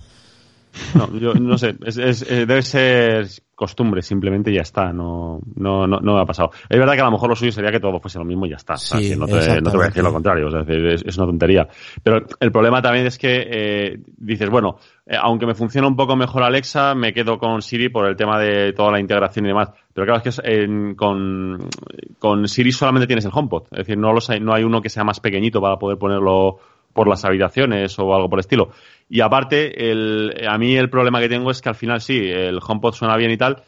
No, 0.95 1.11
yo 1.19 1.35
no 1.35 1.57
sé, 1.59 1.77
es, 1.85 1.97
es- 1.99 2.23
eh, 2.31 2.47
debe 2.47 2.62
ser 2.62 3.27
costumbre, 3.55 4.03
simplemente 4.03 4.53
ya 4.53 4.61
está, 4.62 4.93
no, 4.93 5.40
no, 5.57 5.86
no, 5.86 5.99
no 5.99 6.15
me 6.15 6.20
ha 6.20 6.24
pasado. 6.24 6.51
Es 6.69 6.78
verdad 6.78 6.95
que 6.95 7.01
a 7.01 7.05
lo 7.07 7.11
mejor 7.11 7.28
lo 7.31 7.35
suyo 7.35 7.51
sería 7.51 7.73
que 7.73 7.81
todo 7.81 7.99
fuese 7.99 8.19
lo 8.19 8.24
mismo 8.24 8.47
y 8.47 8.51
ya 8.51 8.57
está. 8.57 8.74
o 8.74 8.77
sea, 8.77 9.01
no, 9.16 9.27
te, 9.27 9.32
no 9.61 9.70
te 9.70 9.77
voy 9.77 9.85
a 9.85 9.89
decir 9.89 10.03
lo 10.05 10.12
contrario, 10.12 10.47
o 10.47 10.51
sea, 10.51 10.61
es, 11.05 11.16
una 11.19 11.27
tontería. 11.27 11.69
Pero 12.03 12.24
el 12.39 12.53
problema 12.53 12.81
también 12.81 13.07
es 13.07 13.19
que 13.19 13.47
eh, 13.51 13.99
dices, 14.16 14.49
bueno, 14.49 14.77
eh, 15.07 15.16
aunque 15.20 15.47
me 15.47 15.55
funciona 15.57 15.89
un 15.89 15.97
poco 15.97 16.15
mejor 16.15 16.45
Alexa, 16.45 16.95
me 16.95 17.12
quedo 17.12 17.39
con 17.39 17.61
Siri 17.61 17.89
por 17.89 18.07
el 18.07 18.15
tema 18.15 18.39
de 18.39 18.73
toda 18.74 18.93
la 18.93 19.01
integración 19.01 19.45
y 19.47 19.49
demás. 19.49 19.70
Pero 19.93 20.07
claro, 20.07 20.23
es 20.24 20.40
que 20.40 20.62
en- 20.62 20.95
con, 20.95 21.59
con 22.20 22.47
Siri 22.47 22.70
solamente 22.70 23.09
tienes 23.09 23.24
el 23.24 23.32
HomePod, 23.35 23.65
es 23.73 23.78
decir, 23.78 23.99
no, 23.99 24.12
los 24.12 24.31
hay, 24.31 24.39
no 24.39 24.55
hay 24.55 24.62
uno 24.62 24.81
que 24.81 24.89
sea 24.89 25.03
más 25.03 25.19
pequeñito 25.19 25.61
para 25.61 25.77
poder 25.78 25.99
ponerlo 25.99 26.59
por 26.93 27.07
las 27.09 27.24
habitaciones 27.24 27.97
o 27.99 28.15
algo 28.15 28.28
por 28.31 28.39
el 28.39 28.40
estilo. 28.40 28.70
Y 29.09 29.20
aparte, 29.20 29.90
el, 29.90 30.35
a 30.48 30.59
mí 30.59 30.76
el 30.76 30.90
problema 30.90 31.20
que 31.20 31.28
tengo 31.28 31.51
es 31.51 31.62
que 31.62 31.68
al 31.68 31.74
final 31.74 32.01
sí, 32.01 32.18
el 32.18 32.60
HomePod 32.66 32.93
suena 32.93 33.16
bien 33.16 33.30
y 33.30 33.36
tal, 33.36 33.62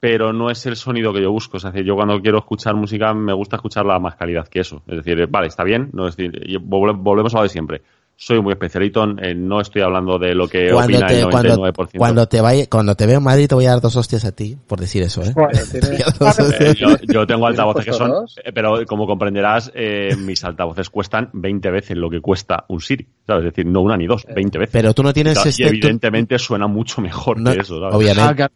pero 0.00 0.32
no 0.32 0.50
es 0.50 0.64
el 0.66 0.76
sonido 0.76 1.12
que 1.12 1.22
yo 1.22 1.30
busco. 1.30 1.58
Es 1.58 1.64
decir, 1.64 1.84
yo 1.84 1.94
cuando 1.94 2.20
quiero 2.20 2.38
escuchar 2.38 2.74
música 2.74 3.12
me 3.12 3.34
gusta 3.34 3.56
escucharla 3.56 3.96
a 3.96 3.98
más 3.98 4.16
calidad 4.16 4.48
que 4.48 4.60
eso. 4.60 4.82
Es 4.86 4.96
decir, 4.96 5.26
vale, 5.28 5.48
está 5.48 5.62
bien, 5.62 5.90
no 5.92 6.08
es 6.08 6.16
decir, 6.16 6.58
volvemos 6.60 7.34
a 7.34 7.38
lo 7.38 7.42
de 7.42 7.48
siempre. 7.50 7.82
Soy 8.22 8.38
muy 8.42 8.52
especialito, 8.52 9.02
en- 9.02 9.24
en- 9.24 9.48
no 9.48 9.62
estoy 9.62 9.80
hablando 9.80 10.18
de 10.18 10.34
lo 10.34 10.46
que 10.46 10.70
Cuando 10.70 10.98
opina 10.98 11.06
te, 11.06 11.20
el 11.22 11.30
cuando, 11.30 11.56
99%. 11.56 11.96
cuando 11.98 12.28
te 12.28 12.40
vaya, 12.42 12.66
cuando 12.68 12.94
te 12.94 13.06
veo 13.06 13.16
en 13.16 13.24
Madrid 13.24 13.48
te 13.48 13.54
voy 13.54 13.64
a 13.64 13.70
dar 13.70 13.80
dos 13.80 13.96
hostias 13.96 14.26
a 14.26 14.32
ti, 14.32 14.58
por 14.66 14.78
decir 14.78 15.02
eso, 15.02 15.22
¿eh? 15.22 15.32
Eh, 16.60 16.74
yo, 16.76 16.88
yo 17.08 17.26
tengo 17.26 17.46
altavoces 17.46 17.86
que 17.86 17.92
son, 17.94 18.12
eh, 18.44 18.52
pero 18.54 18.84
como 18.86 19.06
comprenderás, 19.06 19.72
eh, 19.74 20.14
mis 20.18 20.44
altavoces 20.44 20.90
cuestan 20.90 21.30
20 21.32 21.70
veces 21.70 21.96
lo 21.96 22.10
que 22.10 22.20
cuesta 22.20 22.66
un 22.68 22.82
Siri, 22.82 23.06
¿sabes? 23.26 23.46
Es 23.46 23.52
decir, 23.54 23.64
no 23.64 23.80
una 23.80 23.96
ni 23.96 24.06
dos, 24.06 24.26
20 24.34 24.58
veces. 24.58 24.72
Pero 24.74 24.92
tú 24.92 25.02
no 25.02 25.14
tienes 25.14 25.38
este... 25.46 25.62
y 25.62 25.66
tú- 25.66 25.68
evidentemente 25.70 26.38
suena 26.38 26.66
mucho 26.66 27.00
mejor 27.00 27.40
no- 27.40 27.52
que 27.54 27.60
eso, 27.60 27.78
¿sabes? 27.80 27.94
obviamente. 27.94 28.42
Ah, 28.42 28.50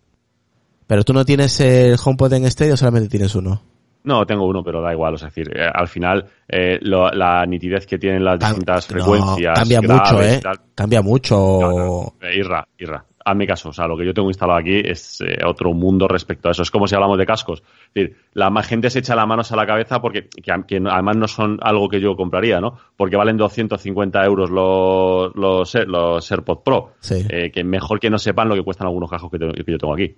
Pero 0.87 1.05
tú 1.05 1.15
no 1.15 1.25
tienes 1.25 1.59
el 1.61 1.97
HomePod 2.05 2.35
en 2.35 2.45
estéreo, 2.45 2.77
solamente 2.77 3.09
tienes 3.09 3.35
uno. 3.35 3.63
No, 4.05 4.27
tengo 4.27 4.47
uno, 4.47 4.63
pero 4.63 4.83
da 4.83 4.93
igual. 4.93 5.15
O 5.15 5.19
sea, 5.19 5.29
es 5.29 5.35
decir, 5.35 5.57
eh, 5.59 5.67
al 5.73 5.89
final, 5.89 6.27
eh, 6.49 6.79
lo- 6.83 7.11
la 7.11 7.45
nitidez 7.47 7.87
que 7.87 7.99
tienen 7.99 8.23
las 8.23 8.39
Cam- 8.39 8.49
distintas 8.51 8.91
no, 8.91 8.95
frecuencias. 8.97 9.59
cambia 9.59 9.81
graves 9.81 10.13
mucho, 10.13 10.23
y 10.23 10.27
¿eh? 10.27 10.41
tal. 10.43 10.61
Cambia 10.75 11.03
mucho. 11.03 11.37
No, 11.61 11.71
no, 11.79 12.15
eh, 12.21 12.37
Irra, 12.39 12.67
Irra. 12.79 13.05
Hazme 13.27 13.47
caso, 13.47 13.71
o 13.71 13.73
sea, 13.73 13.87
lo 13.87 13.97
que 13.97 14.05
yo 14.05 14.13
tengo 14.13 14.29
instalado 14.29 14.59
aquí 14.59 14.83
es 14.85 15.23
eh, 15.23 15.39
otro 15.47 15.73
mundo 15.73 16.07
respecto 16.07 16.49
a 16.49 16.51
eso. 16.53 16.61
Es 16.61 16.71
como 16.71 16.87
si 16.87 16.95
hablamos 16.95 17.17
de 17.17 17.25
cascos. 17.25 17.63
Es 17.89 17.95
decir, 17.95 18.17
la 18.35 18.51
más 18.51 18.67
gente 18.67 18.91
se 18.91 18.99
echa 18.99 19.17
las 19.17 19.27
manos 19.27 19.51
a 19.51 19.57
la 19.57 19.65
cabeza 19.65 19.99
porque, 20.03 20.29
que, 20.29 20.53
que 20.69 20.77
además 20.87 21.17
no 21.17 21.27
son 21.27 21.59
algo 21.63 21.89
que 21.89 22.03
yo 22.03 22.15
compraría, 22.17 22.61
¿no? 22.61 22.77
Porque 22.99 23.17
valen 23.17 23.39
250 23.39 24.23
euros 24.27 24.51
los, 24.51 25.35
los, 25.35 25.75
los 25.87 26.31
AirPods 26.31 26.61
Pro. 26.63 26.93
Sí. 27.01 27.25
Eh, 27.31 27.51
que 27.51 27.65
mejor 27.65 27.99
que 27.99 28.11
no 28.11 28.19
sepan 28.19 28.51
lo 28.51 28.55
que 28.57 28.63
cuestan 28.63 28.89
algunos 28.89 29.09
cascos 29.11 29.31
que, 29.31 29.39
te- 29.39 29.65
que 29.65 29.73
yo 29.73 29.79
tengo 29.79 29.95
aquí. 29.95 30.15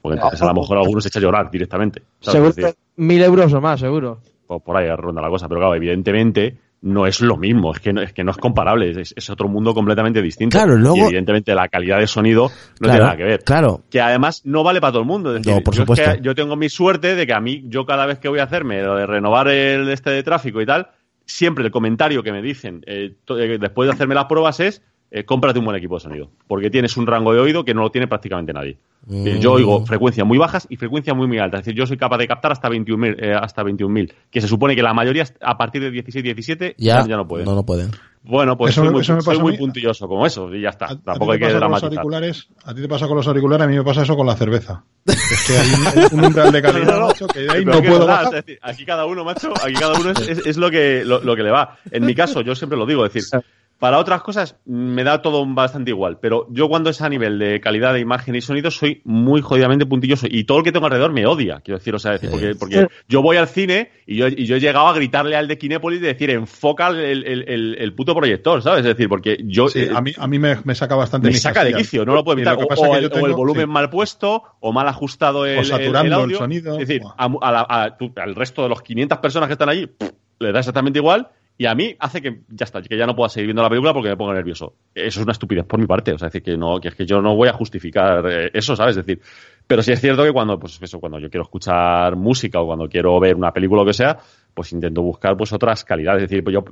Porque 0.00 0.14
entonces 0.14 0.40
a 0.40 0.46
lo 0.46 0.54
mejor 0.54 0.78
algunos 0.78 1.02
se 1.02 1.08
echa 1.08 1.18
a 1.18 1.22
llorar 1.22 1.50
directamente. 1.50 2.02
¿sabes? 2.20 2.54
Mil 2.96 3.22
euros 3.22 3.52
o 3.52 3.60
más, 3.60 3.80
seguro. 3.80 4.20
por, 4.46 4.62
por 4.62 4.76
ahí 4.76 4.88
ronda 4.96 5.20
la 5.22 5.28
cosa, 5.28 5.48
pero 5.48 5.60
claro, 5.60 5.74
evidentemente 5.74 6.58
no 6.82 7.06
es 7.06 7.20
lo 7.20 7.36
mismo, 7.36 7.72
es 7.72 7.80
que 7.80 7.92
no 7.92 8.00
es, 8.02 8.12
que 8.12 8.22
no 8.22 8.30
es 8.30 8.36
comparable, 8.36 8.90
es, 9.00 9.12
es 9.16 9.30
otro 9.30 9.48
mundo 9.48 9.74
completamente 9.74 10.22
distinto. 10.22 10.56
Claro, 10.56 10.76
luego- 10.76 10.96
Y 10.98 11.00
evidentemente 11.00 11.54
la 11.54 11.68
calidad 11.68 11.98
de 11.98 12.06
sonido 12.06 12.44
no 12.44 12.50
claro, 12.78 12.92
tiene 12.92 13.04
nada 13.04 13.16
que 13.16 13.24
ver. 13.24 13.44
Claro. 13.44 13.80
Que 13.90 14.00
además 14.00 14.42
no 14.44 14.62
vale 14.62 14.80
para 14.80 14.92
todo 14.92 15.00
el 15.02 15.08
mundo. 15.08 15.34
Es 15.34 15.42
decir, 15.42 15.52
No, 15.58 15.64
por 15.64 15.74
yo, 15.74 15.82
es 15.82 15.86
supuesto. 15.88 16.12
que 16.16 16.20
yo 16.22 16.34
tengo 16.34 16.54
mi 16.54 16.68
suerte 16.68 17.16
de 17.16 17.26
que 17.26 17.32
a 17.32 17.40
mí, 17.40 17.64
yo 17.66 17.84
cada 17.86 18.06
vez 18.06 18.18
que 18.18 18.28
voy 18.28 18.38
a 18.38 18.44
hacerme 18.44 18.82
lo 18.82 18.94
de 18.94 19.06
renovar 19.06 19.48
el 19.48 19.88
este 19.88 20.10
de 20.10 20.22
tráfico 20.22 20.60
y 20.60 20.66
tal, 20.66 20.88
siempre 21.24 21.64
el 21.64 21.70
comentario 21.72 22.22
que 22.22 22.30
me 22.30 22.40
dicen 22.40 22.82
eh, 22.86 23.16
eh, 23.30 23.58
después 23.58 23.88
de 23.88 23.94
hacerme 23.94 24.14
las 24.14 24.26
pruebas 24.26 24.60
es 24.60 24.80
eh, 25.18 25.24
cómprate 25.24 25.58
un 25.58 25.64
buen 25.64 25.76
equipo 25.76 25.94
de 25.96 26.00
sonido, 26.00 26.30
porque 26.46 26.70
tienes 26.70 26.96
un 26.96 27.06
rango 27.06 27.32
de 27.32 27.40
oído 27.40 27.64
que 27.64 27.74
no 27.74 27.82
lo 27.82 27.90
tiene 27.90 28.06
prácticamente 28.06 28.52
nadie. 28.52 28.78
Mm. 29.06 29.38
Yo 29.38 29.52
oigo 29.52 29.86
frecuencias 29.86 30.26
muy 30.26 30.36
bajas 30.38 30.66
y 30.68 30.76
frecuencias 30.76 31.16
muy 31.16 31.26
muy 31.28 31.38
altas. 31.38 31.60
Es 31.60 31.66
decir, 31.66 31.78
yo 31.78 31.86
soy 31.86 31.96
capaz 31.96 32.18
de 32.18 32.26
captar 32.26 32.52
hasta 32.52 32.68
21.000, 32.68 33.16
eh, 33.18 33.34
hasta 33.40 33.62
21.000, 33.62 34.12
que 34.30 34.40
se 34.40 34.48
supone 34.48 34.74
que 34.74 34.82
la 34.82 34.92
mayoría 34.94 35.24
a 35.40 35.56
partir 35.56 35.80
de 35.82 35.90
16, 35.92 36.22
17 36.24 36.74
Ya, 36.78 37.06
ya, 37.06 37.16
no 37.16 37.26
pueden. 37.28 37.46
No, 37.46 37.54
no 37.54 37.64
pueden. 37.64 37.90
Bueno, 38.28 38.56
pues 38.58 38.72
Eso 38.72 38.82
soy, 38.82 38.90
muy, 38.92 39.02
eso 39.02 39.14
me 39.14 39.20
soy 39.20 39.34
pasa 39.34 39.40
a 39.40 39.44
muy 39.44 39.52
mí. 39.52 39.58
puntilloso 39.58 40.08
como 40.08 40.26
eso 40.26 40.52
y 40.52 40.60
ya 40.60 40.70
está. 40.70 40.86
A, 40.86 40.92
a 40.92 40.96
Tampoco 40.96 41.26
te 41.26 41.32
hay 41.34 41.38
que 41.38 41.44
con 41.44 41.52
los 41.52 41.60
dramatizar. 41.60 41.88
auriculares, 41.90 42.48
a 42.64 42.74
ti 42.74 42.82
te 42.82 42.88
pasa 42.88 43.06
con 43.06 43.16
los 43.18 43.28
auriculares, 43.28 43.64
a 43.64 43.68
mí 43.70 43.76
me 43.76 43.84
pasa 43.84 44.02
eso 44.02 44.16
con 44.16 44.26
la 44.26 44.34
cerveza. 44.34 44.82
Es 45.06 45.44
que 45.46 45.56
hay 45.56 46.06
un, 46.12 46.18
un 46.18 46.24
umbral 46.26 46.50
de 46.50 46.60
calidad, 46.62 46.86
No, 46.86 46.92
no, 46.94 47.00
no. 47.02 47.06
macho, 47.06 47.26
que 47.28 47.38
de 47.38 47.52
ahí 47.52 47.64
no 47.64 47.70
que 47.70 47.78
puedo 47.82 47.92
es 47.92 47.98
verdad, 48.00 48.06
bajar. 48.24 48.34
es 48.34 48.44
decir, 48.46 48.58
aquí 48.62 48.84
cada 48.84 49.06
uno, 49.06 49.24
macho, 49.24 49.52
aquí 49.64 49.74
cada 49.74 50.00
uno 50.00 50.10
es, 50.10 50.28
es- 50.28 50.44
es 50.46 50.56
lo, 50.56 50.68
que, 50.72 51.04
lo, 51.04 51.20
lo 51.22 51.36
que 51.36 51.44
le 51.44 51.52
va. 51.52 51.78
En 51.92 52.04
mi 52.04 52.16
caso, 52.16 52.40
yo 52.40 52.56
siempre 52.56 52.76
lo 52.76 52.84
digo, 52.84 53.06
es 53.06 53.12
decir, 53.12 53.40
para 53.78 53.98
otras 53.98 54.22
cosas 54.22 54.56
me 54.64 55.04
da 55.04 55.20
todo 55.20 55.44
bastante 55.46 55.90
igual, 55.90 56.18
pero 56.18 56.46
yo 56.50 56.68
cuando 56.68 56.88
es 56.88 57.02
a 57.02 57.08
nivel 57.10 57.38
de 57.38 57.60
calidad 57.60 57.92
de 57.92 58.00
imagen 58.00 58.34
y 58.34 58.40
sonido 58.40 58.70
soy 58.70 59.02
muy 59.04 59.42
jodidamente 59.42 59.84
puntilloso 59.84 60.26
y 60.30 60.44
todo 60.44 60.58
el 60.58 60.64
que 60.64 60.72
tengo 60.72 60.86
alrededor 60.86 61.12
me 61.12 61.26
odia, 61.26 61.60
quiero 61.62 61.78
decir, 61.78 61.94
o 61.94 61.98
sea, 61.98 62.12
decir, 62.12 62.30
porque, 62.30 62.54
porque 62.54 62.88
yo 63.08 63.20
voy 63.20 63.36
al 63.36 63.48
cine 63.48 63.90
y 64.06 64.16
yo, 64.16 64.28
y 64.28 64.46
yo 64.46 64.56
he 64.56 64.60
llegado 64.60 64.86
a 64.86 64.94
gritarle 64.94 65.36
al 65.36 65.46
de 65.46 65.58
Kinépolis 65.58 66.00
de 66.00 66.06
decir, 66.08 66.30
enfoca 66.30 66.88
el, 66.88 67.24
el, 67.26 67.44
el, 67.48 67.76
el 67.78 67.92
puto 67.94 68.14
proyector, 68.14 68.62
¿sabes? 68.62 68.80
Es 68.80 68.86
decir, 68.96 69.08
porque 69.10 69.38
yo... 69.44 69.68
Sí, 69.68 69.80
eh, 69.80 69.90
a 69.94 70.00
mí, 70.00 70.12
a 70.16 70.26
mí 70.26 70.38
me, 70.38 70.56
me 70.64 70.74
saca 70.74 70.94
bastante 70.94 71.28
me 71.28 71.34
saca 71.34 71.62
de 71.62 71.74
quicio, 71.74 72.06
no 72.06 72.14
lo 72.14 72.24
puedo 72.24 72.38
evitar. 72.38 72.56
que 72.56 72.64
O, 72.64 72.68
pasa 72.68 72.88
o 72.88 72.92
que 72.92 72.96
el, 72.98 73.02
yo 73.04 73.10
tengo- 73.10 73.26
o 73.26 73.28
el 73.28 73.34
volumen 73.34 73.66
sí. 73.66 73.70
mal 73.72 73.90
puesto, 73.90 74.42
o 74.60 74.72
mal 74.72 74.88
ajustado 74.88 75.44
el, 75.44 75.58
O 75.58 75.64
saturando 75.64 76.16
audio. 76.16 76.38
sonido. 76.38 76.78
Es 76.78 76.88
decir, 76.88 77.02
Buah. 77.02 77.14
a, 77.18 77.24
a 77.42 77.52
la- 77.52 77.66
a- 77.68 77.96
tú- 77.98 78.12
al 78.16 78.34
resto 78.34 78.62
de 78.62 78.70
los 78.70 78.80
500 78.80 79.18
personas 79.18 79.48
que 79.48 79.52
están 79.52 79.68
allí, 79.68 79.86
pff, 79.86 80.10
le 80.38 80.52
da 80.52 80.60
exactamente 80.60 80.98
igual. 80.98 81.28
Y 81.58 81.64
a 81.66 81.74
mí 81.74 81.96
hace 81.98 82.20
que 82.20 82.40
ya 82.48 82.64
está, 82.64 82.82
que 82.82 82.98
ya 82.98 83.06
no 83.06 83.16
pueda 83.16 83.30
seguir 83.30 83.46
viendo 83.46 83.62
la 83.62 83.68
película 83.70 83.94
porque 83.94 84.10
me 84.10 84.16
pongo 84.16 84.34
nervioso. 84.34 84.74
Eso 84.94 85.20
es 85.20 85.24
una 85.24 85.32
estupidez 85.32 85.64
por 85.64 85.80
mi 85.80 85.86
parte. 85.86 86.12
O 86.12 86.18
sea, 86.18 86.28
es 86.28 86.32
decir, 86.34 86.42
que 86.44 86.56
no, 86.58 86.78
que 86.80 86.88
es 86.88 86.94
que 86.94 87.06
yo 87.06 87.22
no 87.22 87.34
voy 87.34 87.48
a 87.48 87.54
justificar 87.54 88.24
eh, 88.30 88.50
eso, 88.52 88.76
¿sabes? 88.76 88.96
Es 88.96 89.06
decir, 89.06 89.22
pero 89.66 89.82
sí 89.82 89.90
es 89.92 90.00
cierto 90.00 90.22
que 90.22 90.32
cuando, 90.32 90.58
pues 90.58 90.78
eso, 90.82 91.00
cuando 91.00 91.18
yo 91.18 91.30
quiero 91.30 91.44
escuchar 91.44 92.14
música 92.16 92.60
o 92.60 92.66
cuando 92.66 92.88
quiero 92.88 93.18
ver 93.18 93.34
una 93.36 93.52
película 93.52 93.80
o 93.80 93.84
lo 93.84 93.88
que 93.90 93.94
sea, 93.94 94.18
pues 94.52 94.72
intento 94.72 95.00
buscar 95.00 95.34
pues 95.36 95.50
otras 95.54 95.82
calidades. 95.84 96.24
Es 96.24 96.28
decir, 96.30 96.44
pues 96.44 96.52
yo, 96.54 96.62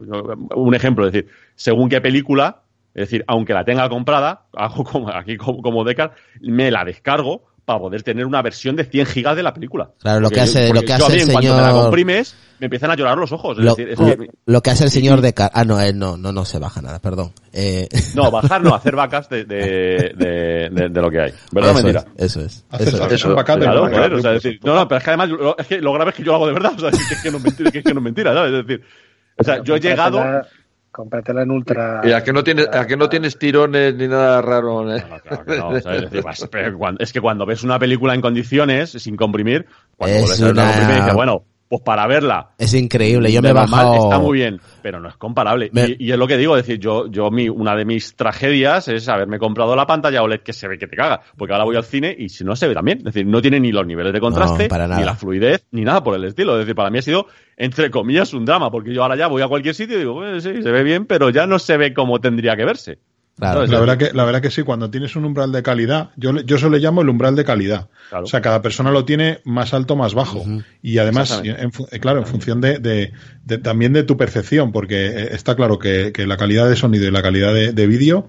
un 0.55 0.75
ejemplo, 0.75 1.07
es 1.07 1.13
decir, 1.13 1.31
según 1.55 1.89
qué 1.89 2.03
película, 2.03 2.61
es 2.95 3.09
decir, 3.09 3.25
aunque 3.27 3.55
la 3.55 3.65
tenga 3.65 3.89
comprada, 3.89 4.43
hago 4.53 4.85
como 4.85 5.09
aquí 5.11 5.39
como, 5.39 5.63
como 5.63 5.83
Decar, 5.85 6.13
me 6.43 6.71
la 6.71 6.85
descargo 6.85 7.45
para 7.65 7.79
poder 7.79 8.03
tener 8.03 8.27
una 8.27 8.43
versión 8.43 8.77
de 8.77 8.85
100 8.85 9.07
gigas 9.07 9.35
de 9.37 9.43
la 9.43 9.55
película. 9.55 9.91
Claro, 9.99 10.21
lo 10.21 10.27
Porque 10.27 10.35
que 10.35 10.41
hace- 10.43 10.69
yo- 10.69 10.75
lo 10.75 10.83
que 10.83 10.93
hace 10.93 11.23
el 11.23 11.33
cuanto 11.33 11.55
me 11.55 11.61
la 11.63 11.69
señor- 11.71 11.83
comprimes, 11.85 12.37
me 12.61 12.67
empiezan 12.67 12.91
a 12.91 12.97
llorar 12.97 13.17
los 13.19 13.33
ojos. 13.33 13.59
Es 13.59 13.65
Lo, 13.65 13.75
decir, 13.75 13.89
es 13.93 13.99
lo- 13.99 14.07
que- 14.17 14.29
lo 14.47 14.63
que 14.63 14.71
hace 14.71 14.85
el 14.85 14.91
señor 14.91 15.21
de... 15.21 15.33
Car- 15.35 15.51
Ah, 15.55 15.65
no, 15.65 15.81
él 15.81 15.99
no, 15.99 16.17
no, 16.17 16.33
no 16.33 16.45
se 16.45 16.59
baja 16.59 16.81
nada, 16.83 16.99
perdón. 17.01 17.33
Eh, 17.53 17.89
no, 18.15 18.31
bajar 18.31 18.63
no, 18.63 18.75
hacer 18.75 18.95
vacas 18.97 19.29
de, 19.29 19.45
de, 19.45 20.13
de, 20.17 20.69
de- 20.71 20.89
de 20.89 21.01
lo 21.03 21.11
que 21.11 21.21
hay. 21.21 21.33
¿Verdad 21.53 21.71
eso 21.73 21.83
mentira? 21.83 22.05
es, 22.17 22.25
eso 22.37 22.41
es. 22.41 22.65
Eso 22.79 23.35
Claro, 23.45 23.85
o 24.17 24.21
sea, 24.21 24.33
no, 24.63 24.75
no, 24.75 24.89
pero 24.89 24.99
es 24.99 25.05
que 25.05 25.11
además 25.11 25.29
lo, 25.31 25.59
es 25.59 25.67
que 25.67 25.79
lo 25.81 25.93
grave 25.93 26.11
es 26.11 26.17
que 26.17 26.23
yo 26.23 26.33
lo 26.33 26.37
hago 26.37 26.47
de 26.49 26.53
verdad, 26.53 26.73
o 26.77 26.79
sea, 26.81 26.91
que 26.91 27.15
es 27.15 27.23
que 27.23 27.31
no 27.31 27.39
es 27.39 27.45
mentira, 27.45 27.71
que 27.71 27.79
es, 27.79 27.85
que 27.85 27.95
no 27.95 28.01
es 28.01 28.05
mentira, 28.05 28.35
¿sabes? 28.35 28.53
Es 28.53 28.67
decir, 28.67 28.85
o 29.39 29.45
sea, 29.45 29.63
yo 29.63 29.77
he 29.77 29.81
llegado... 29.81 30.19
Cómpratela- 30.19 30.47
Cómpratela 30.91 31.43
en 31.43 31.51
ultra. 31.51 32.03
Y 32.05 32.13
a 32.13 32.23
que 32.23 32.33
no 32.33 32.45
tienes, 32.45 32.69
a 32.73 32.87
que 32.87 32.97
no 32.97 33.09
tienes 33.09 33.37
tirones 33.37 33.97
ni 33.97 34.07
nada 34.07 34.41
raro. 34.41 34.95
¿eh? 34.95 35.03
No, 35.03 35.09
no, 35.17 35.21
claro 35.23 35.45
que 35.45 35.57
no, 35.59 35.77
es, 35.77 36.23
pues, 36.23 36.49
cuando- 36.79 37.03
es 37.03 37.13
que 37.13 37.21
cuando 37.21 37.45
ves 37.45 37.65
una 37.65 37.81
película 37.81 38.15
en 38.15 38.21
condiciones, 38.21 38.91
sin 38.93 39.17
comprimir, 39.17 39.67
cuando 39.97 40.17
Es 40.19 40.29
ves 40.31 40.41
la 40.41 40.51
una- 40.51 40.67
comprimir, 40.67 40.97
dices, 40.99 41.15
bueno, 41.15 41.43
pues 41.79 41.85
para 41.85 42.07
verla, 42.07 42.51
Es 42.59 42.73
increíble. 42.75 43.33
Yo 43.33 43.43
me 43.43 43.49
he 43.51 43.53
bajado... 43.71 43.95
Está 44.05 44.19
muy 44.19 44.39
bien, 44.39 44.61
pero 44.83 45.01
no 45.01 45.09
es 45.09 45.17
comparable. 45.17 45.71
Me- 45.73 45.83
Y, 45.99 46.07
y 46.09 46.13
es 46.13 46.19
lo 46.19 46.27
que 46.27 46.37
digo, 46.37 46.57
es 46.57 46.67
decir, 46.67 46.79
yo, 46.81 47.07
yo 47.09 47.31
mi, 47.31 47.49
una 47.49 47.75
de 47.77 47.85
mis 47.85 48.15
tragedias 48.17 48.89
es 48.89 49.09
haberme 49.09 49.39
comprado 49.39 49.75
la 49.77 49.87
pantalla 49.87 50.23
OLED 50.23 50.41
que 50.41 50.53
se 50.53 50.69
ve 50.69 50.79
que 50.79 50.87
te 50.87 50.97
caga, 50.97 51.21
porque 51.37 51.53
ahora 51.53 51.65
voy 51.65 51.77
al 51.77 51.85
cine 51.85 52.15
y 52.17 52.29
si 52.29 52.45
no 52.45 52.55
se 52.57 52.69
ve 52.69 52.75
también. 52.75 52.99
Es 52.99 53.05
decir, 53.05 53.27
no 53.27 53.41
tiene 53.43 53.61
ni 53.61 53.73
los 53.73 53.87
niveles 53.87 54.13
de 54.13 54.21
contraste, 54.21 54.65
No, 54.65 54.69
ni 54.99 55.05
la 55.05 55.15
fluidez, 55.15 55.67
ni 55.73 55.83
nada 55.83 56.03
por 56.03 56.15
el 56.17 56.25
estilo. 56.25 56.53
Es 56.55 56.61
decir, 56.61 56.75
para 56.75 56.91
mí 56.91 56.99
ha 56.99 57.03
sido, 57.03 57.27
entre 57.57 57.91
comillas, 57.91 58.33
un 58.35 58.45
drama, 58.45 58.71
porque 58.71 58.93
yo 58.95 59.03
ahora 59.03 59.17
ya 59.17 59.27
voy 59.27 59.43
a 59.43 59.49
cualquier 59.49 59.75
sitio 59.75 59.97
y 59.97 60.01
digo, 60.01 60.25
"Eh, 60.25 60.41
sí, 60.41 60.63
se 60.63 60.71
ve 60.71 60.83
bien, 60.83 61.07
pero 61.07 61.31
ya 61.31 61.47
no 61.47 61.59
se 61.59 61.77
ve 61.77 61.93
como 61.93 62.21
tendría 62.21 62.57
que 62.57 62.65
verse. 62.65 62.99
Claro. 63.37 63.67
La 63.67 63.81
verdad, 63.81 63.99
que, 63.99 64.13
la 64.13 64.25
verdad 64.25 64.41
que 64.41 64.51
sí, 64.51 64.63
cuando 64.63 64.91
tienes 64.91 65.17
un 65.17 65.25
umbral 65.25 65.51
de 65.51 65.63
calidad, 65.63 66.11
yo, 66.17 66.33
le- 66.33 66.45
yo 66.45 66.55
eso 66.57 66.71
le 66.71 66.79
llamo 66.79 67.03
el 67.03 67.09
umbral 67.09 67.35
de 67.35 67.45
calidad. 67.45 67.89
Claro. 68.09 68.25
O 68.25 68.29
sea, 68.29 68.41
cada 68.41 68.63
persona 68.63 68.91
lo 68.93 69.05
tiene 69.05 69.41
más 69.45 69.75
alto, 69.75 69.97
más 69.97 70.15
bajo. 70.15 70.45
Y 70.83 70.99
además, 70.99 71.41
en 71.45 71.73
eh, 71.91 71.99
claro, 72.01 72.21
en 72.21 72.27
función 72.27 72.61
de, 72.61 72.79
de- 72.79 73.13
de- 73.45 73.59
también 73.59 73.93
de 73.93 74.05
tu 74.05 74.17
percepción, 74.17 74.71
porque 74.71 75.07
eh, 75.07 75.29
está 75.33 75.57
claro 75.57 75.79
que, 75.81 76.13
que 76.13 76.27
la 76.27 76.37
calidad 76.37 76.69
de 76.69 76.77
sonido 76.77 77.07
y 77.07 77.11
la 77.11 77.23
calidad 77.23 77.53
de, 77.53 77.73
de 77.73 77.87
vídeo 77.89 78.29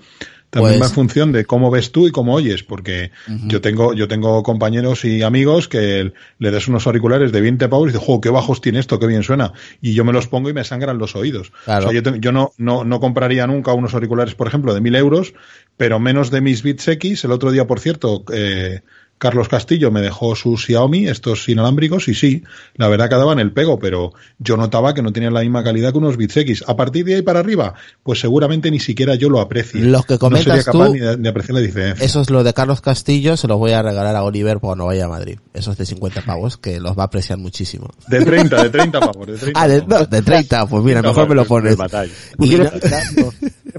también 0.49 0.73
Pues- 0.73 0.81
va 0.81 0.85
en 0.87 0.91
función 0.93 1.31
de 1.31 1.45
cómo 1.45 1.69
ves 1.71 1.91
tú 1.91 2.07
y 2.07 2.11
cómo 2.11 2.33
oyes, 2.33 2.63
porque 2.63 3.11
yo 3.47 3.61
tengo 3.61 3.93
yo 3.93 4.07
tengo 4.07 4.41
compañeros 4.43 5.03
y 5.05 5.21
amigos 5.21 5.67
que 5.67 6.13
le 6.39 6.51
des 6.51 6.67
unos 6.67 6.87
auriculares 6.87 7.31
de 7.31 7.41
20 7.41 7.67
pavos 7.67 7.89
y 7.89 7.91
dices, 7.93 8.05
¡jo, 8.05 8.21
qué 8.21 8.29
bajos 8.29 8.61
tiene 8.61 8.79
esto, 8.79 8.99
qué 8.99 9.07
bien 9.07 9.23
suena! 9.23 9.53
Y 9.81 9.93
yo 9.93 10.05
me 10.05 10.13
los 10.13 10.27
pongo 10.27 10.49
y 10.49 10.53
me 10.53 10.63
sangran 10.63 10.97
los 10.97 11.15
oídos. 11.15 11.51
Claro. 11.65 11.87
O 11.87 11.91
sea, 11.91 12.01
yo, 12.01 12.03
te- 12.11 12.19
yo 12.19 12.31
no, 12.31 12.53
no, 12.57 12.83
no 12.83 12.99
compraría 12.99 13.47
nunca 13.47 13.73
unos 13.73 13.93
auriculares, 13.93 14.35
por 14.35 14.47
ejemplo, 14.47 14.73
de 14.73 14.81
1000 14.81 14.95
euros, 14.95 15.33
pero 15.77 15.99
menos 15.99 16.31
de 16.31 16.41
mis 16.41 16.63
Beats 16.63 16.87
X. 16.87 17.23
El 17.25 17.31
otro 17.31 17.51
día, 17.51 17.67
por 17.67 17.79
cierto, 17.79 18.23
eh, 18.33 18.81
Carlos 19.17 19.47
Castillo 19.47 19.91
me 19.91 20.01
dejó 20.01 20.35
sus 20.35 20.65
Xiaomi, 20.65 21.07
estos 21.07 21.47
inalámbricos, 21.47 22.09
y 22.09 22.13
sí, 22.13 22.43
la 22.75 22.89
verdad 22.89 23.07
que 23.09 23.15
daban 23.15 23.39
el 23.39 23.53
pego, 23.53 23.79
pero 23.79 24.13
yo 24.39 24.57
notaba 24.57 24.93
que 24.93 25.01
no 25.01 25.13
tenían 25.13 25.33
la 25.33 25.39
misma 25.39 25.63
calidad 25.63 25.93
que 25.93 25.97
unos 25.99 26.17
Beats 26.17 26.35
X. 26.37 26.63
A 26.67 26.75
partir 26.75 27.05
de 27.05 27.15
ahí 27.15 27.21
para 27.21 27.39
arriba, 27.39 27.73
pues 28.03 28.19
seguramente 28.19 28.69
ni 28.69 28.79
siquiera 28.79 29.15
yo 29.15 29.29
lo 29.29 29.39
aprecie. 29.39 29.81
Los 29.81 30.05
que 30.05 30.15
no 30.15 30.19
comentas 30.19 30.43
sería 30.45 30.63
capaz 30.63 30.87
tú- 30.87 30.93
ni 30.93 30.99
de, 30.99 31.15
de 31.15 31.29
apreciar 31.29 31.55
la 31.55 31.61
diferencia. 31.61 32.05
Eso 32.05 32.19
es 32.21 32.29
lo 32.29 32.43
de 32.43 32.53
Carlos 32.53 32.81
Castillo, 32.81 33.37
se 33.37 33.47
los 33.47 33.57
voy 33.57 33.71
a 33.71 33.81
regalar 33.81 34.15
a 34.15 34.23
Oliver 34.23 34.59
cuando 34.59 34.85
vaya 34.85 35.05
a 35.05 35.09
Madrid. 35.09 35.39
Esos 35.53 35.77
de 35.77 35.85
50 35.85 36.21
pavos, 36.23 36.57
que 36.57 36.79
los 36.81 36.97
va 36.97 37.03
a 37.03 37.05
apreciar 37.05 37.37
muchísimo. 37.39 37.89
De 38.07 38.23
30, 38.25 38.63
de 38.63 38.69
30 38.69 38.99
pavos, 39.11 39.27
de 39.27 39.37
30 39.37 39.59
Ah, 39.61 39.67
de, 39.69 39.81
no, 39.87 40.05
de 40.05 40.21
30, 40.21 40.65
pues 40.67 40.83
mira, 40.83 41.01
No, 41.01 41.07
mejor 41.09 41.29
me 41.29 41.35
lo 41.35 41.43
me 41.43 41.47
pones. 41.47 41.77
matáis. 41.77 42.11
Y 42.37 42.49
¿Quieres 42.49 42.69
no, 43.15 43.31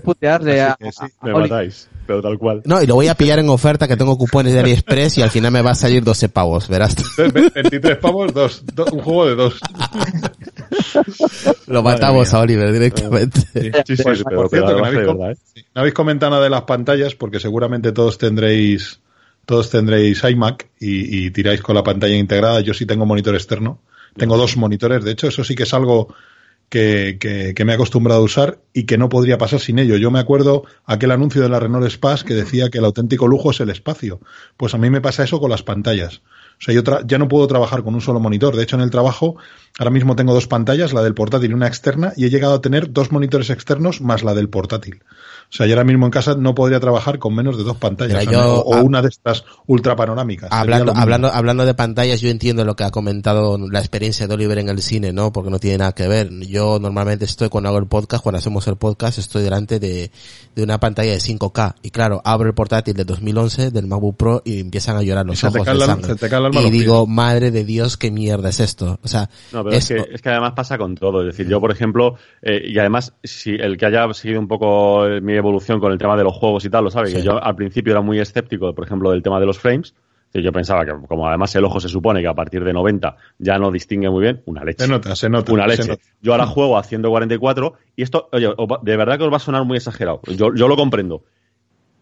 putearle 0.03 0.61
a, 0.63 0.77
sí, 0.81 1.07
Me 1.23 1.33
matáis, 1.33 1.89
pero 2.07 2.23
tal 2.23 2.39
cual. 2.39 2.63
no, 2.65 2.83
y 2.83 2.87
lo 2.87 2.95
voy 2.95 3.09
a 3.09 3.15
pillar 3.15 3.39
en 3.39 3.49
oferta 3.49 3.87
que 3.89 3.97
tengo 3.97 4.17
cupones 4.17 4.53
de 4.55 4.61
AliExpress 4.61 5.19
y 5.19 5.23
al 5.23 5.31
final 5.31 5.51
me 5.53 5.63
va 5.63 5.73
a 5.73 5.75
salir 5.75 6.03
12 6.05 6.29
pavos, 6.29 6.69
verás. 6.69 6.95
Ve- 7.17 7.51
23 7.55 7.97
pavos, 7.99 8.33
dos, 8.33 8.63
do- 8.75 8.87
un 8.93 9.01
juego 9.01 9.27
de 9.27 9.35
dos. 9.35 9.59
Lo 11.67 11.83
matamos 11.83 12.33
a 12.35 12.41
Oliver 12.41 12.73
directamente. 12.73 13.41
Sí. 13.41 13.71
Sí, 13.87 13.97
sí, 13.97 14.03
pero, 14.05 14.17
por 14.25 14.25
pero 14.25 14.49
cierto, 14.49 14.67
que 14.67 14.73
no 14.73 14.85
además 14.85 14.91
de 14.91 14.97
habéis, 14.97 15.07
com- 15.09 15.19
verdad, 15.19 15.37
¿eh? 15.55 15.65
no 15.75 15.81
habéis 15.81 15.95
comentado 15.95 16.31
nada 16.31 16.45
de 16.45 16.51
las 16.51 16.63
pantallas, 16.63 17.15
porque 17.15 17.41
seguramente 17.41 17.93
todos 17.93 18.19
tendréis 18.19 19.01
todos 19.45 19.71
tendréis 19.71 20.25
iMac 20.25 20.67
y, 20.81 21.27
y 21.27 21.31
tiráis 21.31 21.63
con 21.63 21.77
la 21.77 21.85
pantalla 21.85 22.17
integrada. 22.17 22.61
Yo 22.63 22.75
sí 22.75 22.85
tengo 22.85 23.07
monitor 23.07 23.35
externo. 23.35 23.79
Tengo 24.17 24.37
dos 24.37 24.57
monitores, 24.57 25.05
de 25.05 25.13
hecho, 25.13 25.29
eso 25.29 25.45
sí 25.45 25.55
que 25.55 25.63
es 25.65 25.73
algo 25.75 26.13
que, 26.69 27.17
que- 27.21 27.55
que 27.55 27.65
me 27.65 27.73
he 27.73 27.75
acostumbrado 27.77 28.21
a 28.21 28.25
usar 28.25 28.61
y 28.73 28.85
que 28.85 28.99
no 28.99 29.09
podría 29.09 29.39
pasar 29.39 29.61
sin 29.61 29.79
ello. 29.79 29.97
Yo 29.97 30.11
me 30.11 30.19
acuerdo 30.19 30.65
aquel 30.85 31.11
anuncio 31.13 31.43
de 31.43 31.49
la 31.49 31.61
Renault 31.61 31.87
Space 31.87 32.25
que 32.25 32.35
decía 32.35 32.71
que 32.71 32.79
el 32.79 32.85
auténtico 32.85 33.29
lujo 33.29 33.51
es 33.51 33.61
el 33.61 33.71
espacio. 33.71 34.21
Pues 34.57 34.75
a 34.75 34.79
mí 34.79 34.91
me 34.91 35.01
pasa 35.01 35.25
eso 35.25 35.41
con 35.41 35.51
las 35.51 35.63
pantallas. 35.63 36.23
O 36.59 36.63
sea, 36.65 36.75
yo 36.75 36.83
tra- 36.83 37.05
ya 37.07 37.19
no 37.19 37.29
puedo 37.29 37.47
trabajar 37.47 37.83
con 37.83 37.95
un 37.95 38.01
solo 38.01 38.19
monitor. 38.19 38.57
De 38.57 38.63
hecho, 38.63 38.77
en 38.77 38.83
el 38.83 38.91
trabajo, 38.91 39.37
ahora 39.79 39.91
mismo 39.91 40.17
tengo 40.17 40.33
dos 40.33 40.47
pantallas, 40.47 40.93
la 40.95 41.03
del 41.03 41.13
portátil 41.15 41.51
y 41.51 41.55
una 41.55 41.67
externa, 41.67 42.13
y 42.17 42.25
he 42.25 42.31
llegado 42.31 42.55
a 42.55 42.61
tener 42.63 42.93
dos 42.93 43.13
monitores 43.13 43.51
externos 43.51 44.01
más 44.01 44.23
la 44.25 44.33
del 44.35 44.49
portátil. 44.49 45.03
O 45.49 45.53
sea, 45.57 45.67
yo 45.67 45.75
ahora 45.75 45.85
mismo 45.85 46.07
en 46.07 46.11
casa 46.11 46.35
no 46.35 46.57
podría 46.57 46.81
trabajar 46.81 47.21
con 47.21 47.33
menos 47.35 47.57
de 47.57 47.63
dos 47.63 47.77
pantallas. 47.77 48.27
Mira, 48.27 48.49
o, 48.49 48.75
yo- 48.75 48.85
una 48.85 49.01
de 49.01 49.09
estas 49.09 49.45
ultra 49.67 49.95
panorámicas. 49.95 50.49
Sería 50.49 50.61
Hablando, 50.61 50.93
hablando, 50.97 51.31
hablando 51.33 51.65
de 51.67 51.75
pantallas, 51.75 52.21
yo 52.21 52.31
entiendo 52.31 52.65
lo 52.65 52.75
que 52.75 52.83
ha 52.83 52.91
comentado 52.91 53.57
la 53.71 53.79
experiencia 53.79 54.27
de 54.27 54.35
Oliver 54.35 54.59
en 54.59 54.69
el 54.71 54.83
cine, 54.83 55.13
¿no? 55.13 55.33
Porque 55.33 55.51
no 55.51 55.61
tiene 55.61 55.79
nada 55.79 55.93
que 55.93 56.09
ver. 56.09 56.31
Yo 56.49 56.79
normalmente 56.81 57.27
estoy, 57.27 57.49
cuando 57.49 57.69
hago 57.69 57.79
el 57.79 57.87
podcast, 57.87 58.25
cuando 58.25 58.39
hacemos 58.39 58.67
el 58.67 58.75
podcast, 58.77 59.19
estoy 59.19 59.45
delante 59.45 59.79
de, 59.79 60.11
de 60.57 60.63
una 60.65 60.81
pantalla 60.81 61.13
de 61.13 61.19
5K. 61.21 61.75
Y 61.83 61.91
claro, 61.91 62.21
abro 62.25 62.49
el 62.49 62.55
portátil 62.55 62.95
de 62.95 63.05
2011 63.05 63.71
del 63.71 63.87
MacBook 63.87 64.17
Pro 64.17 64.43
y 64.45 64.59
empiezan 64.59 64.97
a 64.97 65.03
llorar 65.03 65.27
los 65.27 65.39
se 65.39 65.49
te 65.51 65.59
ojos 65.59 65.65
cae 65.67 65.77
la- 65.77 65.97
se 66.03 66.17
te 66.17 66.29
cae 66.29 66.41
el 66.47 66.57
alma 66.57 66.61
a 66.61 66.69
y 66.69 66.71
digo, 66.71 67.07
madre 67.07 67.51
de 67.51 67.65
Dios, 67.65 67.97
qué 67.97 68.11
mierda 68.11 68.49
es 68.49 68.61
esto. 68.61 68.99
O 69.03 69.09
sea, 69.09 69.29
No, 69.53 69.65
pero 69.65 69.77
es, 69.77 69.91
es- 69.91 70.05
que, 70.05 70.15
es 70.15 70.23
que 70.23 70.29
además 70.31 70.53
pasa 70.55 70.79
con 70.79 70.95
todo. 70.95 71.21
Es 71.21 71.27
decir, 71.29 71.49
yo, 71.49 71.61
por 71.61 71.71
ejemplo, 71.73 72.17
eh, 72.43 72.63
y 72.67 72.79
además, 72.79 73.15
si 73.23 73.51
el 73.55 73.77
que 73.77 73.87
haya 73.87 74.13
seguido 74.15 74.41
un 74.41 74.49
poco 74.49 75.07
eh, 75.07 75.21
mi 75.21 75.35
evolución 75.35 75.81
con 75.81 75.93
el 75.93 75.99
tema 75.99 76.17
de 76.17 76.25
los 76.25 76.35
juegos 76.35 76.65
y 76.65 76.71
tal, 76.71 76.85
lo 76.85 76.91
sabe, 76.91 77.09
Sí. 77.09 77.17
que 77.17 77.23
yo 77.23 77.43
al 77.43 77.55
principio 77.57 77.93
era 77.93 78.01
muy 78.03 78.19
escéptico, 78.21 78.75
por 78.75 78.85
ejemplo, 78.85 79.11
del 79.11 79.23
tema 79.23 79.39
de 79.41 79.47
los 79.47 79.59
frames. 79.59 79.95
Yo 80.35 80.53
pensaba 80.53 80.85
que, 80.85 80.93
como 81.09 81.27
además 81.27 81.55
el 81.55 81.65
ojo 81.65 81.81
se 81.81 81.89
supone 81.89 82.21
que 82.21 82.29
a 82.29 82.35
partir 82.35 82.63
de 82.63 82.71
90 82.75 83.17
ya 83.39 83.57
no 83.59 83.71
distingue 83.71 84.11
muy 84.11 84.21
bien, 84.21 84.43
una 84.45 84.65
leche. 84.65 84.85
Se 84.85 84.91
nota, 84.91 85.17
se 85.17 85.31
nota. 85.31 85.51
Una 85.51 85.63
se 85.63 85.69
leche. 85.79 85.89
nota. 85.89 86.03
Yo 86.21 86.33
ahora 86.33 86.45
juego 86.45 86.77
a 86.77 86.83
144 86.83 87.73
y 87.97 88.03
esto, 88.03 88.29
oye, 88.33 88.51
de 88.83 88.97
verdad 88.99 89.17
que 89.17 89.25
os 89.25 89.33
va 89.33 89.37
a 89.37 89.41
sonar 89.41 89.65
muy 89.65 89.79
exagerado. 89.79 90.21
Yo, 90.27 90.55
yo 90.55 90.69
lo 90.69 90.77
comprendo. 90.77 91.23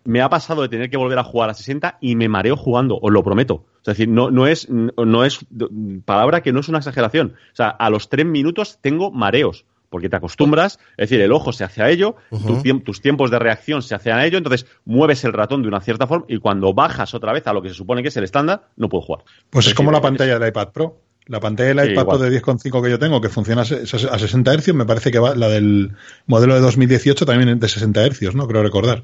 Me 0.05 0.21
ha 0.21 0.29
pasado 0.29 0.63
de 0.63 0.69
tener 0.69 0.91
que 0.91 0.97
volver 0.97 1.19
a 1.19 1.25
jugar 1.25 1.51
a 1.51 1.55
60 1.55 1.99
y 2.01 2.15
me 2.17 2.29
mareo 2.29 2.57
jugando, 2.57 2.99
os 3.01 3.11
lo 3.13 3.23
prometo. 3.23 3.65
Es 3.79 3.85
decir, 3.87 4.09
no, 4.09 4.31
no 4.31 4.47
es, 4.47 4.69
no 4.71 5.25
es 5.25 5.41
palabra 6.05 6.43
que 6.43 6.53
no 6.53 6.61
es 6.61 6.69
una 6.69 6.79
exageración. 6.79 7.35
O 7.53 7.57
sea, 7.57 7.69
a 7.69 7.91
los 7.91 8.09
tres 8.09 8.27
minutos 8.27 8.79
tengo 8.81 9.11
mareos. 9.11 9.65
Porque 9.91 10.09
te 10.09 10.17
acostumbras, 10.17 10.81
es 10.97 11.09
decir, 11.09 11.21
el 11.21 11.31
ojo 11.31 11.53
se 11.53 11.63
hace 11.63 11.81
a 11.81 11.89
ello, 11.89 12.17
tu 12.29 12.37
tiemp- 12.65 12.83
tus 12.83 13.01
tiempos 13.01 13.31
de 13.31 13.39
reacción 13.39 13.81
se 13.81 13.95
hacen 13.95 14.15
a 14.15 14.27
ello, 14.27 14.39
entonces 14.39 14.67
mueves 14.85 15.23
el 15.23 15.33
ratón 15.33 15.63
de 15.63 15.69
una 15.69 15.81
cierta 15.81 16.09
forma 16.09 16.25
y 16.29 16.39
cuando 16.39 16.75
bajas 16.75 17.15
otra 17.15 17.33
vez 17.33 17.47
a 17.47 17.53
lo 17.53 17.63
que 17.63 17.69
se 17.69 17.77
supone 17.77 18.03
que 18.03 18.09
es 18.09 18.17
el 18.17 18.25
estándar, 18.25 18.65
no 18.77 18.89
puedo 18.89 19.03
jugar. 19.03 19.25
Pues 19.51 19.67
es 19.67 19.71
decir, 19.71 19.77
como 19.77 19.93
la 19.93 20.01
pantalla 20.01 20.37
del 20.37 20.49
iPad 20.49 20.69
Pro. 20.73 20.97
La 21.27 21.41
pantalla 21.41 21.71
del 21.75 21.87
Sí, 21.87 21.93
iPad 21.93 22.19
de 22.21 22.31
10,5 22.43 22.83
que 22.83 22.91
yo 22.91 22.99
tengo, 22.99 23.21
que 23.21 23.31
funciona 23.31 23.63
a 23.63 23.65
se- 23.65 23.83
a 23.83 24.19
60 24.19 24.53
Hz, 24.59 24.75
me 24.75 24.85
parece 24.85 25.11
que 25.11 25.19
va, 25.19 25.35
la 25.35 25.49
del 25.49 25.93
modelo 26.27 26.55
de 26.55 26.61
2018 26.61 27.25
también 27.25 27.49
es 27.49 27.61
de 27.61 27.69
60 27.69 28.05
Hz, 28.11 28.35
¿no? 28.35 28.47
Creo 28.47 28.63
recordar. 28.63 29.03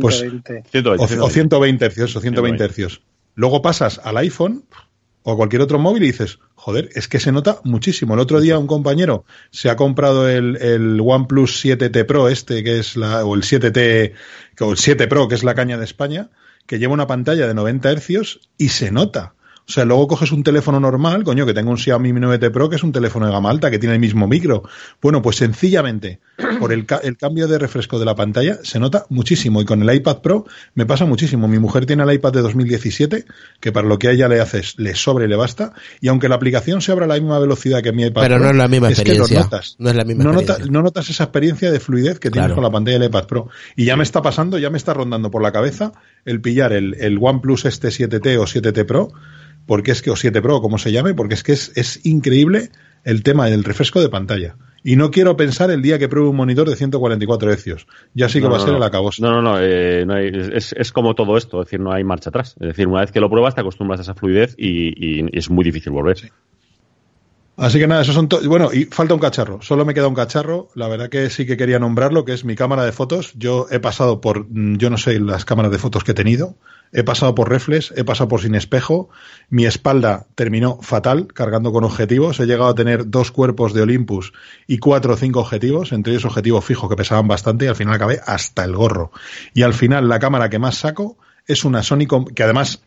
Pues- 0.00 0.18
120. 0.20 0.62
120, 0.70 1.18
O, 1.20 1.24
o 1.24 1.30
120 1.30 1.90
Hz, 1.90 2.16
o 2.16 2.20
120 2.20 2.68
Hz. 2.68 3.00
Luego 3.34 3.62
pasas 3.62 4.00
al 4.04 4.16
iPhone 4.18 4.64
o 5.24 5.32
a 5.32 5.36
cualquier 5.36 5.60
otro 5.62 5.80
móvil 5.80 6.04
y 6.04 6.06
dices, 6.06 6.38
joder, 6.54 6.88
es 6.94 7.08
que 7.08 7.18
se 7.18 7.32
nota 7.32 7.58
muchísimo. 7.64 8.14
El 8.14 8.20
otro 8.20 8.40
día 8.40 8.58
un 8.60 8.68
compañero 8.68 9.24
se 9.50 9.68
ha 9.68 9.74
comprado 9.74 10.28
el, 10.28 10.54
el 10.62 11.00
OnePlus 11.04 11.64
7T 11.64 12.06
Pro 12.06 12.28
este, 12.28 12.62
que 12.62 12.78
es 12.78 12.96
la, 12.96 13.24
o 13.24 13.34
el 13.34 13.42
7T, 13.42 14.12
o 14.60 14.70
el 14.70 14.78
7 14.78 15.08
Pro, 15.08 15.26
que 15.26 15.34
es 15.34 15.42
la 15.42 15.56
caña 15.56 15.76
de 15.78 15.84
España, 15.84 16.30
que 16.66 16.78
lleva 16.78 16.94
una 16.94 17.08
pantalla 17.08 17.48
de 17.48 17.54
90 17.54 17.90
Hz 17.96 18.38
y 18.56 18.68
se 18.68 18.92
nota. 18.92 19.34
O 19.68 19.72
sea, 19.72 19.84
luego 19.84 20.06
coges 20.06 20.30
un 20.30 20.44
teléfono 20.44 20.78
normal, 20.78 21.24
coño, 21.24 21.44
que 21.44 21.52
tengo 21.52 21.70
un 21.72 21.76
Xiaomi 21.78 22.12
Mi 22.12 22.20
9T 22.20 22.52
Pro, 22.52 22.68
que 22.70 22.76
es 22.76 22.84
un 22.84 22.92
teléfono 22.92 23.26
de 23.26 23.32
gama 23.32 23.50
alta, 23.50 23.68
que 23.70 23.80
tiene 23.80 23.94
el 23.96 24.00
mismo 24.00 24.28
micro. 24.28 24.62
Bueno, 25.02 25.20
pues 25.22 25.36
sencillamente, 25.36 26.20
por 26.60 26.72
el, 26.72 26.86
ca- 26.86 27.00
el 27.02 27.16
cambio 27.16 27.48
de 27.48 27.58
refresco 27.58 27.98
de 27.98 28.04
la 28.04 28.14
pantalla, 28.14 28.58
se 28.62 28.78
nota 28.78 29.06
muchísimo. 29.08 29.60
Y 29.60 29.64
con 29.64 29.82
el 29.82 29.92
iPad 29.92 30.18
Pro 30.18 30.44
me 30.74 30.86
pasa 30.86 31.04
muchísimo. 31.04 31.48
Mi 31.48 31.58
mujer 31.58 31.84
tiene 31.84 32.04
el 32.04 32.12
iPad 32.12 32.32
de 32.32 32.42
2017, 32.42 33.24
que 33.58 33.72
para 33.72 33.88
lo 33.88 33.98
que 33.98 34.06
a 34.06 34.10
ella 34.12 34.28
le 34.28 34.40
haces, 34.40 34.74
le 34.78 34.94
sobra 34.94 35.24
y 35.24 35.28
le 35.28 35.34
basta. 35.36 35.72
Y 36.00 36.08
aunque 36.08 36.28
la 36.28 36.36
aplicación 36.36 36.80
se 36.80 36.92
abra 36.92 37.06
a 37.06 37.08
la 37.08 37.14
misma 37.14 37.40
velocidad 37.40 37.82
que 37.82 37.92
mi 37.92 38.04
iPad 38.04 38.22
Pero 38.22 38.36
Pro, 38.36 38.44
no 38.44 38.50
es 38.52 38.56
la 38.56 38.68
misma 38.68 38.88
que 38.88 38.94
lo 38.94 39.00
experiencia. 39.00 39.40
notas. 39.40 39.74
No 39.80 39.90
es 39.90 39.96
la 39.96 40.04
misma 40.04 40.22
no, 40.24 40.30
nota- 40.30 40.40
experiencia. 40.42 40.72
no 40.72 40.82
notas 40.82 41.10
esa 41.10 41.24
experiencia 41.24 41.72
de 41.72 41.80
fluidez 41.80 42.20
que 42.20 42.30
tienes 42.30 42.46
Claro. 42.46 42.54
con 42.54 42.62
la 42.64 42.70
pantalla 42.70 42.98
del 43.00 43.08
iPad 43.08 43.24
Pro. 43.26 43.48
Y 43.74 43.84
ya 43.84 43.96
me 43.96 44.04
está 44.04 44.22
pasando, 44.22 44.58
ya 44.58 44.70
me 44.70 44.78
está 44.78 44.94
rondando 44.94 45.28
por 45.30 45.42
la 45.42 45.50
cabeza 45.50 45.90
el 46.26 46.40
pillar 46.42 46.72
el, 46.74 46.94
el 47.00 47.18
OnePlus 47.20 47.64
este 47.64 47.88
7T 47.88 48.36
o 48.38 48.42
7T 48.44 48.84
Pro, 48.84 49.08
porque 49.64 49.92
es 49.92 50.02
que, 50.02 50.10
o 50.10 50.16
7 50.16 50.42
Pro, 50.42 50.60
como 50.60 50.76
se 50.78 50.92
llame, 50.92 51.14
porque 51.14 51.34
es 51.34 51.42
que 51.42 51.52
es, 51.52 51.72
es 51.76 52.04
increíble 52.04 52.68
el 53.04 53.22
tema 53.22 53.46
del 53.46 53.64
refresco 53.64 54.00
de 54.00 54.08
pantalla. 54.10 54.56
Y 54.84 54.94
no 54.94 55.10
quiero 55.10 55.36
pensar 55.36 55.70
el 55.72 55.82
día 55.82 55.98
que 55.98 56.08
pruebe 56.08 56.28
un 56.28 56.36
monitor 56.36 56.68
de 56.68 56.76
144 56.76 57.52
Hz. 57.52 57.86
Ya 58.14 58.28
sí 58.28 58.38
que 58.38 58.44
No, 58.44 58.50
va 58.50 58.58
a 58.58 58.60
ser 58.60 58.70
no. 58.70 58.76
el 58.76 58.82
acabose. 58.84 59.20
No, 59.22 59.30
no, 59.32 59.42
no, 59.42 59.56
eh, 59.60 60.04
no 60.06 60.14
hay- 60.14 60.30
es, 60.52 60.72
es 60.78 60.92
como 60.92 61.14
todo 61.16 61.36
esto, 61.36 61.60
es 61.60 61.66
decir, 61.66 61.80
no 61.80 61.90
hay 61.92 62.04
marcha 62.04 62.30
atrás. 62.30 62.54
Es 62.60 62.68
decir, 62.68 62.86
una 62.86 63.00
vez 63.00 63.10
que 63.10 63.18
lo 63.18 63.28
pruebas 63.28 63.54
te 63.56 63.62
acostumbras 63.62 63.98
a 63.98 64.02
esa 64.02 64.14
fluidez 64.14 64.54
y, 64.56 65.22
y 65.22 65.26
es 65.36 65.50
muy 65.50 65.64
difícil 65.64 65.92
volver. 65.92 66.16
Así 67.56 67.78
que 67.78 67.86
nada, 67.86 68.02
esos 68.02 68.14
son 68.14 68.28
Bueno, 68.46 68.70
y 68.72 68.84
falta 68.84 69.14
un 69.14 69.20
cacharro. 69.20 69.62
Solo 69.62 69.86
me 69.86 69.94
queda 69.94 70.08
un 70.08 70.14
cacharro. 70.14 70.68
La 70.74 70.88
verdad 70.88 71.08
que 71.08 71.30
sí 71.30 71.46
que 71.46 71.56
quería 71.56 71.78
nombrarlo, 71.78 72.24
que 72.24 72.34
es 72.34 72.44
mi 72.44 72.54
cámara 72.54 72.84
de 72.84 72.92
fotos. 72.92 73.32
Yo 73.34 73.66
he 73.70 73.80
pasado 73.80 74.20
por, 74.20 74.46
mm, 74.50 74.76
yo 74.76 74.90
no 74.90 74.98
sé 74.98 75.18
las 75.20 75.46
cámaras 75.46 75.72
de 75.72 75.78
fotos 75.78 76.04
que 76.04 76.12
he 76.12 76.14
tenido. 76.14 76.56
He 76.92 77.02
pasado 77.02 77.34
por 77.34 77.48
reflex, 77.48 77.92
he 77.96 78.04
pasado 78.04 78.28
por 78.28 78.42
sin 78.42 78.54
espejo. 78.54 79.08
Mi 79.48 79.64
espalda 79.64 80.26
terminó 80.34 80.78
fatal, 80.82 81.28
cargando 81.32 81.72
con 81.72 81.82
objetivos. 81.84 82.38
He 82.40 82.46
llegado 82.46 82.68
a 82.68 82.74
tener 82.74 83.08
dos 83.10 83.32
cuerpos 83.32 83.72
de 83.72 83.82
Olympus 83.82 84.34
y 84.66 84.78
cuatro 84.78 85.14
o 85.14 85.16
cinco 85.16 85.40
objetivos, 85.40 85.92
entre 85.92 86.12
ellos 86.12 86.26
objetivos 86.26 86.64
fijos 86.64 86.90
que 86.90 86.96
pesaban 86.96 87.26
bastante 87.26 87.64
y 87.64 87.68
al 87.68 87.76
final 87.76 87.94
acabé 87.94 88.20
hasta 88.24 88.64
el 88.64 88.76
gorro. 88.76 89.12
Y 89.54 89.62
al 89.62 89.72
final 89.72 90.08
la 90.08 90.18
cámara 90.18 90.50
que 90.50 90.58
más 90.58 90.76
saco 90.76 91.16
es 91.46 91.64
una 91.64 91.82
Sony 91.82 92.06
que 92.34 92.42
además 92.42 92.82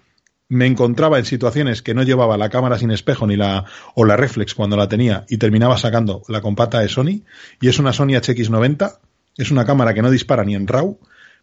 me 0.49 0.65
encontraba 0.65 1.19
en 1.19 1.26
situaciones 1.26 1.84
que 1.84 1.93
no 1.93 2.01
llevaba 2.01 2.35
la 2.35 2.49
cámara 2.49 2.80
sin 2.80 2.89
espejo 2.89 3.27
ni 3.27 3.38
la 3.38 3.65
o 3.93 4.03
la 4.03 4.17
reflex 4.17 4.55
cuando 4.55 4.76
la 4.76 4.89
tenía 4.89 5.26
y 5.30 5.38
terminaba 5.38 5.77
sacando 5.77 6.23
la 6.27 6.41
compacta 6.41 6.80
de 6.80 6.89
Sony 6.89 7.21
y 7.61 7.67
es 7.69 7.77
una 7.77 7.93
Sony 7.93 8.17
HX90 8.17 8.97
es 9.38 9.51
una 9.51 9.65
cámara 9.65 9.93
que 9.93 10.01
no 10.01 10.09
dispara 10.09 10.43
ni 10.43 10.55
en 10.55 10.67
RAW 10.67 10.97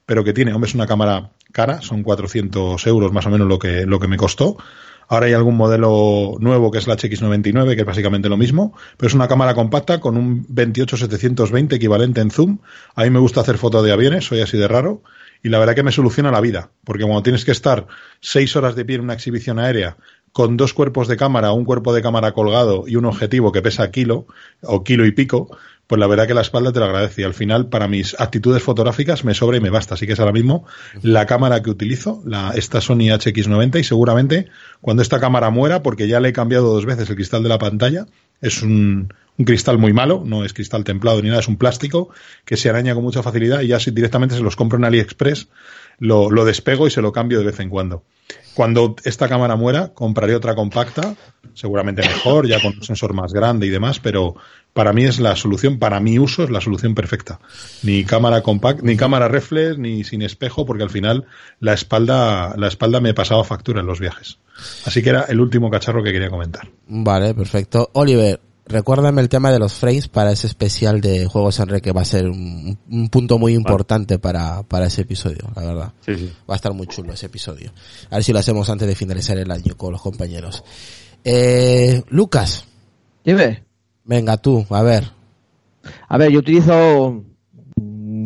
pero 0.07 0.25
que 0.25 0.33
tiene 0.33 0.53
hombre 0.53 0.69
es 0.69 0.75
una 0.75 0.89
cámara 0.89 1.31
cara 1.53 1.83
son 1.83 2.03
400 2.03 2.85
euros 2.89 3.13
más 3.13 3.27
o 3.27 3.31
menos 3.31 3.47
lo 3.47 3.59
que 3.59 3.87
lo 3.87 4.01
que 4.01 4.09
me 4.09 4.17
costó. 4.17 4.57
Ahora 5.09 5.27
hay 5.27 5.35
algún 5.35 5.57
modelo 5.57 6.35
nuevo 6.41 6.73
que 6.73 6.79
es 6.79 6.89
la 6.89 6.97
HX99 6.97 7.77
que 7.77 7.83
es 7.83 7.87
básicamente 7.87 8.29
lo 8.29 8.37
mismo 8.37 8.77
pero 8.97 9.07
es 9.07 9.15
una 9.15 9.29
cámara 9.29 9.55
compacta 9.55 10.01
con 10.01 10.17
un 10.17 10.45
28-720 10.49 11.75
equivalente 11.75 12.21
en 12.21 12.33
zoom. 12.33 12.59
A 12.97 13.05
mí 13.05 13.11
me 13.11 13.21
gusta 13.21 13.41
hacer 13.41 13.57
fotos 13.57 13.85
de 13.85 13.93
aviones 13.93 14.25
soy 14.25 14.41
así 14.41 14.59
de 14.59 14.67
raro 14.67 15.03
y 15.47 15.49
la 15.49 15.61
verdad 15.61 15.77
que 15.77 15.85
me 15.85 15.93
soluciona 15.93 16.33
la 16.33 16.41
vida, 16.41 16.73
porque 16.83 17.05
cuando 17.05 17.23
tienes 17.23 17.45
que 17.45 17.53
estar 17.53 17.87
seis 18.19 18.57
horas 18.57 18.75
de 18.75 18.85
pie 18.85 18.97
en 18.97 19.03
una 19.03 19.13
exhibición 19.13 19.61
aérea 19.61 19.97
con 20.33 20.57
dos 20.57 20.75
cuerpos 20.75 21.07
de 21.07 21.17
cámara, 21.17 21.53
un 21.53 21.65
cuerpo 21.65 21.95
de 21.95 22.03
cámara 22.03 22.33
colgado 22.33 22.83
y 22.89 22.97
un 22.97 23.05
objetivo 23.05 23.53
que 23.53 23.63
pesa 23.63 23.93
kilo 23.93 24.27
o 24.65 24.83
kilo 24.83 25.07
y 25.07 25.13
pico, 25.13 25.57
pues 25.87 26.01
la 26.01 26.09
verdad 26.09 26.27
que 26.27 26.35
la 26.35 26.41
espalda 26.41 26.73
te 26.73 26.81
lo 26.81 26.87
agradece 26.87 27.23
y 27.23 27.25
al 27.25 27.33
final 27.33 27.69
para 27.69 27.87
mis 27.87 28.19
actitudes 28.19 28.61
fotográficas 28.61 29.25
me 29.25 29.35
sobra 29.35 29.57
y 29.57 29.61
me 29.61 29.71
basta. 29.71 29.95
Así 29.95 30.05
que 30.05 30.15
es 30.15 30.19
ahora 30.19 30.33
mismo 30.33 30.67
la 31.01 31.27
cámara 31.27 31.63
que 31.63 31.71
utilizo, 31.71 32.25
la, 32.27 32.51
esta 32.57 32.81
Sony 32.81 33.07
HX90 33.15 33.79
y 33.79 33.85
seguramente 33.85 34.49
cuando 34.81 35.01
esta 35.01 35.21
cámara 35.21 35.51
muera, 35.51 35.81
porque 35.81 36.09
ya 36.09 36.19
le 36.19 36.31
he 36.31 36.33
cambiado 36.33 36.75
dos 36.75 36.87
veces 36.87 37.09
el 37.09 37.15
cristal 37.15 37.45
de 37.45 37.51
la 37.51 37.59
pantalla, 37.59 38.07
es 38.41 38.63
un, 38.63 39.13
un 39.39 39.45
cristal 39.45 39.79
muy 39.79 39.93
malo, 39.93 40.23
no 40.25 40.45
es 40.45 40.53
cristal 40.53 40.85
templado 40.85 41.21
ni 41.23 41.29
nada, 41.29 41.41
es 41.41 41.49
un 41.49 41.57
plástico 41.57 42.11
que 42.45 42.57
se 42.57 42.69
araña 42.69 42.95
con 42.95 43.03
mucha 43.03 43.23
facilidad 43.23 43.61
y 43.61 43.69
ya 43.69 43.79
directamente 43.79 44.35
se 44.35 44.43
los 44.43 44.57
compro 44.57 44.79
en 44.79 44.85
AliExpress, 44.85 45.49
lo, 45.99 46.45
despego 46.45 46.87
y 46.87 46.91
se 46.91 47.03
lo 47.03 47.13
cambio 47.13 47.39
de 47.39 47.47
vez 47.47 47.61
en 47.61 47.71
cuando. 47.71 48.05
Cuando 48.55 48.97
esta 49.05 49.29
cámara 49.29 49.57
muera, 49.57 49.93
compraré 49.93 50.35
otra 50.35 50.55
compacta, 50.55 51.15
seguramente 51.55 52.03
mejor, 52.03 52.49
ya 52.49 52.61
con 52.61 52.75
un 52.75 52.83
sensor 52.83 53.13
más 53.13 53.33
grande 53.33 53.67
y 53.67 53.71
demás, 53.71 54.01
pero 54.01 54.35
para 54.73 54.93
mí 54.93 55.05
es 55.05 55.21
la 55.21 55.37
solución, 55.37 55.79
para 55.79 56.01
mi 56.01 56.19
uso 56.19 56.43
es 56.43 56.51
la 56.51 56.61
solución 56.61 56.95
perfecta. 56.95 57.39
Ni 57.83 58.05
cámara 58.05 58.43
compact, 58.43 58.83
ni 58.83 58.97
cámara 58.97 59.29
reflex, 59.29 59.79
ni 59.79 60.05
sin 60.05 60.23
espejo, 60.23 60.67
porque 60.67 60.83
al 60.83 60.91
final 60.91 61.27
la 61.61 61.75
espalda, 61.75 62.55
la 62.57 62.69
espalda 62.69 63.01
me 63.01 63.15
pasaba 63.15 63.45
factura 63.45 63.81
en 63.81 63.87
los 63.87 64.01
viajes. 64.01 64.39
Así 64.87 65.03
que 65.03 65.11
era 65.11 65.23
el 65.29 65.41
último 65.41 65.71
cacharro 65.71 66.03
que 66.03 66.13
quería 66.13 66.31
comentar. 66.31 66.69
Vale, 66.89 67.35
perfecto. 67.35 67.91
Oliver, 67.93 68.41
recuérdame 68.67 69.21
el 69.23 69.29
tema 69.29 69.51
de 69.51 69.59
los 69.59 69.75
frames 69.75 70.09
para 70.09 70.33
ese 70.33 70.47
especial 70.47 71.01
de 71.01 71.27
Juegos 71.27 71.59
en 71.61 71.69
Red 71.69 71.81
que 71.83 71.93
va 71.93 72.03
a 72.03 72.05
ser 72.05 72.29
un, 72.29 72.79
un 72.91 73.09
punto 73.09 73.39
muy 73.39 73.55
importante 73.55 74.19
para, 74.19 74.63
para 74.65 74.87
ese 74.87 75.03
episodio, 75.03 75.49
la 75.55 75.63
verdad. 75.63 75.93
Sí, 76.05 76.15
sí. 76.17 76.33
Va 76.49 76.55
a 76.55 76.57
estar 76.57 76.73
muy 76.73 76.87
chulo 76.87 77.13
ese 77.13 77.27
episodio. 77.27 77.73
A 78.11 78.17
ver 78.17 78.25
si 78.25 78.33
lo 78.33 78.39
hacemos 78.39 78.69
antes 78.71 78.89
de 78.89 78.95
finalizar 78.95 79.39
el 79.39 79.51
año 79.51 79.77
con 79.77 79.93
los 79.93 80.03
compañeros. 80.03 80.65
Eh, 81.25 82.03
Lucas, 82.09 82.65
Dime. 83.25 83.65
venga 84.05 84.37
tú, 84.37 84.65
a 84.71 84.83
ver. 84.83 85.11
A 86.09 86.19
ver, 86.19 86.31
yo 86.31 86.41
utilizo 86.41 87.23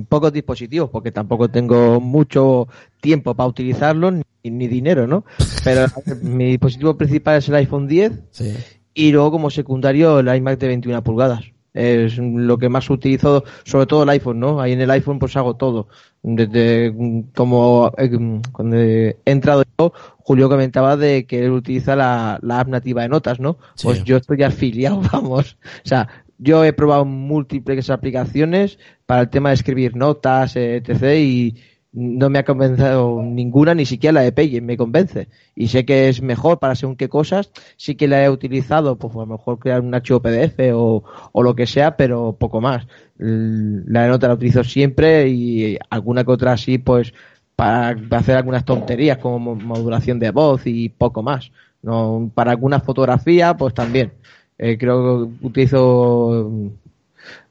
pocos 0.08 0.32
dispositivos 0.32 0.90
porque 0.90 1.12
tampoco 1.12 1.48
tengo 1.48 2.00
mucho 2.00 2.68
tiempo 3.00 3.34
para 3.34 3.48
utilizarlos 3.48 4.14
ni, 4.14 4.50
ni 4.50 4.68
dinero, 4.68 5.06
¿no? 5.06 5.24
Pero 5.64 5.86
mi 6.22 6.46
dispositivo 6.46 6.96
principal 6.96 7.38
es 7.38 7.48
el 7.48 7.54
iPhone 7.56 7.86
10 7.88 8.12
Sí. 8.30 8.54
Y 9.00 9.12
luego 9.12 9.30
como 9.30 9.50
secundario 9.50 10.18
el 10.18 10.34
iMac 10.34 10.58
de 10.58 10.68
21 10.68 11.02
pulgadas. 11.02 11.44
Es 11.72 12.18
lo 12.18 12.58
que 12.58 12.68
más 12.68 12.90
utilizo, 12.90 13.44
sobre 13.64 13.86
todo 13.86 14.02
el 14.02 14.08
iPhone, 14.10 14.40
¿no? 14.40 14.60
Ahí 14.60 14.72
en 14.72 14.80
el 14.80 14.90
iPhone 14.90 15.18
pues 15.18 15.36
hago 15.36 15.54
todo. 15.54 15.88
Desde 16.22 16.90
mm, 16.90 17.30
como 17.34 17.92
eh, 17.96 18.10
mm, 18.10 18.42
cuando 18.52 18.76
he 18.76 19.16
entrado 19.24 19.62
yo, 19.78 19.92
Julio 20.18 20.48
comentaba 20.48 20.96
de 20.96 21.26
que 21.26 21.44
él 21.44 21.52
utiliza 21.52 21.96
la, 21.96 22.38
la 22.42 22.60
app 22.60 22.68
nativa 22.68 23.02
de 23.02 23.08
notas, 23.08 23.40
¿no? 23.40 23.56
Sí. 23.74 23.86
Pues 23.86 24.04
yo 24.04 24.18
estoy 24.18 24.42
afiliado, 24.42 25.00
vamos. 25.12 25.56
O 25.84 25.88
sea, 25.88 26.08
yo 26.38 26.64
he 26.64 26.72
probado 26.72 27.04
múltiples 27.04 27.88
aplicaciones 27.88 28.78
para 29.06 29.22
el 29.22 29.30
tema 29.30 29.50
de 29.50 29.54
escribir 29.54 29.96
notas, 29.96 30.56
etc. 30.56 31.14
y 31.16 31.54
no 31.92 32.30
me 32.30 32.38
ha 32.38 32.44
convencido 32.44 33.20
ninguna, 33.22 33.74
ni 33.74 33.84
siquiera 33.84 34.12
la 34.12 34.20
de 34.20 34.30
Pages 34.32 34.62
me 34.62 34.76
convence. 34.76 35.28
Y 35.56 35.68
sé 35.68 35.84
que 35.84 36.08
es 36.08 36.22
mejor 36.22 36.58
para 36.60 36.74
según 36.76 36.94
qué 36.96 37.08
cosas. 37.08 37.50
Sí 37.76 37.96
que 37.96 38.06
la 38.08 38.24
he 38.24 38.30
utilizado, 38.30 38.96
pues 38.96 39.14
a 39.14 39.18
lo 39.18 39.26
mejor 39.26 39.58
crear 39.58 39.80
un 39.80 39.94
archivo 39.94 40.20
PDF 40.20 40.72
o, 40.72 41.02
o 41.32 41.42
lo 41.42 41.54
que 41.56 41.66
sea, 41.66 41.96
pero 41.96 42.36
poco 42.38 42.60
más. 42.60 42.86
La 43.18 44.02
de 44.04 44.08
nota 44.08 44.28
la 44.28 44.34
utilizo 44.34 44.62
siempre 44.64 45.28
y 45.28 45.76
alguna 45.90 46.24
que 46.24 46.30
otra 46.30 46.52
así, 46.52 46.78
pues 46.78 47.12
para 47.56 47.96
hacer 48.12 48.36
algunas 48.36 48.64
tonterías 48.64 49.18
como 49.18 49.38
mo- 49.38 49.54
modulación 49.56 50.18
de 50.18 50.30
voz 50.30 50.62
y 50.66 50.88
poco 50.90 51.22
más. 51.22 51.50
No, 51.82 52.30
para 52.34 52.52
alguna 52.52 52.80
fotografía, 52.80 53.56
pues 53.56 53.74
también. 53.74 54.12
Eh, 54.58 54.76
creo 54.78 55.28
que 55.40 55.46
utilizo 55.46 56.50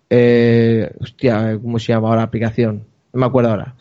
eh, 0.09 0.91
hostia, 0.99 1.59
¿cómo 1.61 1.79
se 1.79 1.93
llama 1.93 2.07
ahora 2.09 2.21
la 2.21 2.25
aplicación? 2.27 2.83
No 3.13 3.19
me 3.19 3.25
acuerdo 3.25 3.51
ahora. 3.51 3.75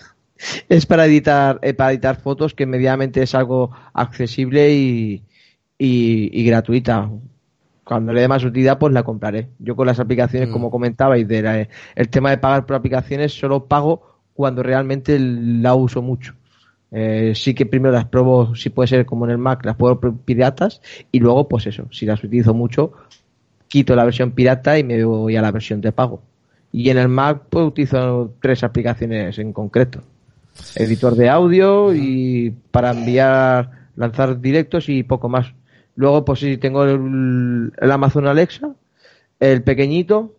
Es 0.68 0.86
para 0.86 1.06
editar, 1.06 1.58
eh, 1.62 1.74
para 1.74 1.92
editar 1.92 2.20
fotos 2.20 2.54
que 2.54 2.66
medianamente 2.66 3.22
es 3.22 3.34
algo 3.34 3.70
accesible 3.92 4.72
y, 4.72 5.22
y, 5.78 6.30
y 6.40 6.44
gratuita. 6.44 7.10
Cuando 7.84 8.12
le 8.12 8.20
dé 8.20 8.28
más 8.28 8.44
utilidad, 8.44 8.78
pues 8.78 8.92
la 8.92 9.02
compraré. 9.02 9.48
Yo 9.58 9.74
con 9.74 9.86
las 9.86 9.98
aplicaciones, 9.98 10.48
Mm. 10.48 10.52
como 10.52 10.70
comentabais, 10.70 11.26
de 11.26 11.42
la- 11.42 11.68
el 11.94 12.08
tema 12.10 12.30
de 12.30 12.38
pagar 12.38 12.66
por 12.66 12.76
aplicaciones, 12.76 13.32
solo 13.32 13.64
pago 13.66 14.18
cuando 14.34 14.62
realmente 14.62 15.18
la 15.18 15.74
uso 15.74 16.02
mucho. 16.02 16.34
Eh, 16.90 17.32
sí 17.34 17.54
que 17.54 17.66
primero 17.66 17.92
las 17.92 18.06
pruebo, 18.06 18.54
si 18.54 18.70
puede 18.70 18.86
ser 18.88 19.04
como 19.06 19.24
en 19.26 19.32
el 19.32 19.38
Mac, 19.38 19.64
las 19.64 19.76
puedo 19.76 19.98
piratas 20.00 20.80
y 21.12 21.18
luego, 21.20 21.48
pues 21.48 21.66
eso, 21.66 21.86
si 21.90 22.06
las 22.06 22.22
utilizo 22.22 22.54
mucho, 22.54 22.92
quito 23.68 23.94
la 23.96 24.04
versión 24.04 24.30
pirata 24.32 24.78
y 24.78 24.84
me 24.84 25.02
voy 25.04 25.36
a 25.36 25.42
la 25.42 25.50
versión 25.50 25.80
de 25.80 25.92
pago. 25.92 26.22
Y 26.72 26.88
en 26.90 26.98
el 26.98 27.08
Mac, 27.08 27.42
pues 27.50 27.66
utilizo 27.66 28.34
tres 28.40 28.62
aplicaciones 28.64 29.38
en 29.38 29.52
concreto. 29.52 30.02
Editor 30.76 31.14
de 31.16 31.28
audio 31.28 31.94
y 31.94 32.54
para 32.70 32.90
enviar, 32.92 33.88
lanzar 33.96 34.40
directos 34.40 34.88
y 34.88 35.02
poco 35.02 35.28
más. 35.28 35.54
Luego, 35.96 36.24
pues 36.24 36.40
sí, 36.40 36.56
tengo 36.58 36.84
el, 36.84 37.72
el 37.80 37.90
Amazon 37.90 38.26
Alexa, 38.28 38.70
el 39.40 39.62
pequeñito, 39.62 40.36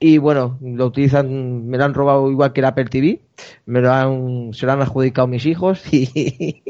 y 0.00 0.18
bueno, 0.18 0.58
lo 0.62 0.86
utilizan, 0.86 1.66
me 1.66 1.76
lo 1.76 1.84
han 1.84 1.94
robado 1.94 2.30
igual 2.30 2.52
que 2.52 2.60
el 2.60 2.66
Apple 2.66 2.86
TV, 2.86 3.20
me 3.66 3.80
lo 3.80 3.92
han, 3.92 4.50
se 4.54 4.64
lo 4.64 4.72
han 4.72 4.80
adjudicado 4.80 5.26
mis 5.26 5.44
hijos 5.44 5.82
y, 5.92 6.62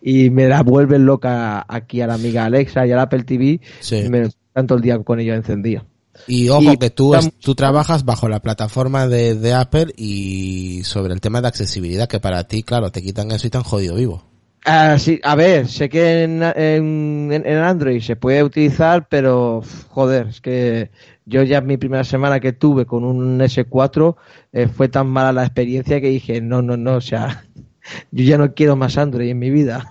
y 0.00 0.30
me 0.30 0.48
la 0.48 0.62
vuelven 0.62 1.04
loca 1.04 1.64
aquí 1.68 2.00
a 2.00 2.06
la 2.06 2.14
amiga 2.14 2.44
Alexa 2.44 2.86
y 2.86 2.92
al 2.92 3.00
Apple 3.00 3.24
TV, 3.24 3.60
Sí. 3.80 4.08
me 4.08 4.28
tanto 4.52 4.74
el 4.76 4.80
día 4.82 4.98
con 5.00 5.18
ello 5.20 5.34
encendido. 5.34 5.84
Y 6.26 6.48
ojo 6.50 6.72
Y- 6.72 6.76
que 6.76 6.90
tú, 6.90 7.14
es- 7.14 7.32
tú 7.40 7.54
trabajas 7.54 8.04
bajo 8.04 8.28
la 8.28 8.40
plataforma 8.40 9.06
de, 9.08 9.34
de 9.34 9.54
Apple 9.54 9.92
y 9.96 10.82
sobre 10.84 11.14
el 11.14 11.20
tema 11.20 11.40
de 11.40 11.48
accesibilidad, 11.48 12.08
que 12.08 12.20
para 12.20 12.44
ti, 12.44 12.62
claro, 12.62 12.90
te 12.90 13.02
quitan 13.02 13.30
eso 13.30 13.46
y 13.46 13.50
te 13.50 13.58
han 13.58 13.64
jodido 13.64 13.94
vivo. 13.94 14.24
Ah, 14.64 14.96
sí, 14.98 15.18
a 15.24 15.34
ver, 15.34 15.66
sé 15.66 15.88
que 15.88 16.22
en, 16.22 16.40
en, 16.42 17.32
en 17.32 17.56
Android 17.58 18.00
se 18.00 18.14
puede 18.14 18.44
utilizar, 18.44 19.08
pero 19.08 19.60
joder, 19.88 20.28
es 20.28 20.40
que 20.40 20.92
yo 21.26 21.42
ya 21.42 21.60
mi 21.60 21.76
primera 21.78 22.04
semana 22.04 22.38
que 22.38 22.52
tuve 22.52 22.86
con 22.86 23.02
un 23.02 23.40
S4 23.40 24.14
eh, 24.52 24.68
fue 24.68 24.88
tan 24.88 25.08
mala 25.08 25.32
la 25.32 25.42
experiencia 25.44 26.00
que 26.00 26.10
dije, 26.10 26.40
no, 26.40 26.62
no, 26.62 26.76
no, 26.76 26.94
o 26.96 27.00
sea, 27.00 27.44
yo 28.12 28.24
ya 28.24 28.38
no 28.38 28.54
quiero 28.54 28.76
más 28.76 28.96
Android 28.98 29.30
en 29.30 29.40
mi 29.40 29.50
vida. 29.50 29.90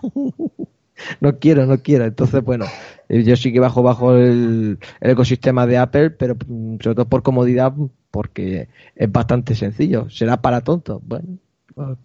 no 1.19 1.37
quiero, 1.39 1.65
no 1.65 1.79
quiero. 1.81 2.05
Entonces, 2.05 2.41
bueno, 2.43 2.65
yo 3.11 3.35
sí 3.35 3.51
que 3.51 3.59
bajo 3.59 3.83
bajo 3.83 4.15
el, 4.15 4.79
el 5.01 5.11
ecosistema 5.11 5.67
de 5.67 5.77
Apple, 5.77 6.11
pero 6.11 6.35
mm, 6.35 6.77
sobre 6.81 6.95
todo 6.95 7.09
por 7.09 7.23
comodidad, 7.23 7.73
porque 8.09 8.69
es 8.95 9.11
bastante 9.11 9.55
sencillo. 9.55 10.09
Será 10.09 10.41
para 10.41 10.61
tontos. 10.61 11.01
Bueno, 11.03 11.37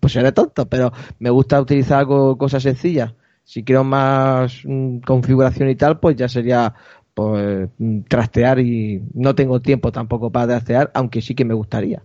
pues 0.01 0.13
seré 0.13 0.33
tonto, 0.33 0.67
pero 0.69 0.93
me 1.19 1.31
gusta 1.31 1.61
utilizar 1.61 2.01
algo, 2.01 2.37
cosas 2.39 2.63
sencillas. 2.63 3.15
Si 3.45 3.63
quiero 3.63 3.85
más 3.85 4.63
mm, 4.65 4.99
configuración 4.99 5.69
y 5.71 5.77
tal, 5.77 6.01
pues 6.01 6.17
ya 6.17 6.29
sería 6.29 6.75
pues 7.15 7.69
mm, 7.79 8.01
trastear 8.09 8.61
y 8.61 9.03
no 9.15 9.35
tengo 9.35 9.61
tiempo 9.61 9.93
tampoco 9.93 10.31
para 10.31 10.47
trastear, 10.49 10.91
aunque 10.95 11.23
sí 11.23 11.35
que 11.35 11.45
me 11.45 11.55
gustaría. 11.55 12.03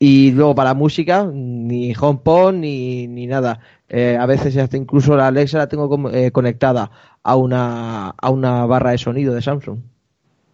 Y 0.00 0.30
luego 0.30 0.54
para 0.54 0.74
música, 0.74 1.28
ni 1.32 1.92
HomePod 1.98 2.54
ni, 2.54 3.08
ni 3.08 3.26
nada. 3.26 3.60
Eh, 3.88 4.16
a 4.20 4.26
veces 4.26 4.56
hasta 4.58 4.76
incluso 4.76 5.16
la 5.16 5.28
Alexa 5.28 5.58
la 5.58 5.68
tengo 5.68 5.88
como- 5.88 6.10
eh, 6.10 6.30
conectada 6.30 6.90
a 7.22 7.36
una, 7.36 8.10
a 8.10 8.30
una 8.30 8.66
barra 8.66 8.90
de 8.92 8.98
sonido 8.98 9.34
de 9.34 9.42
Samsung. 9.42 9.78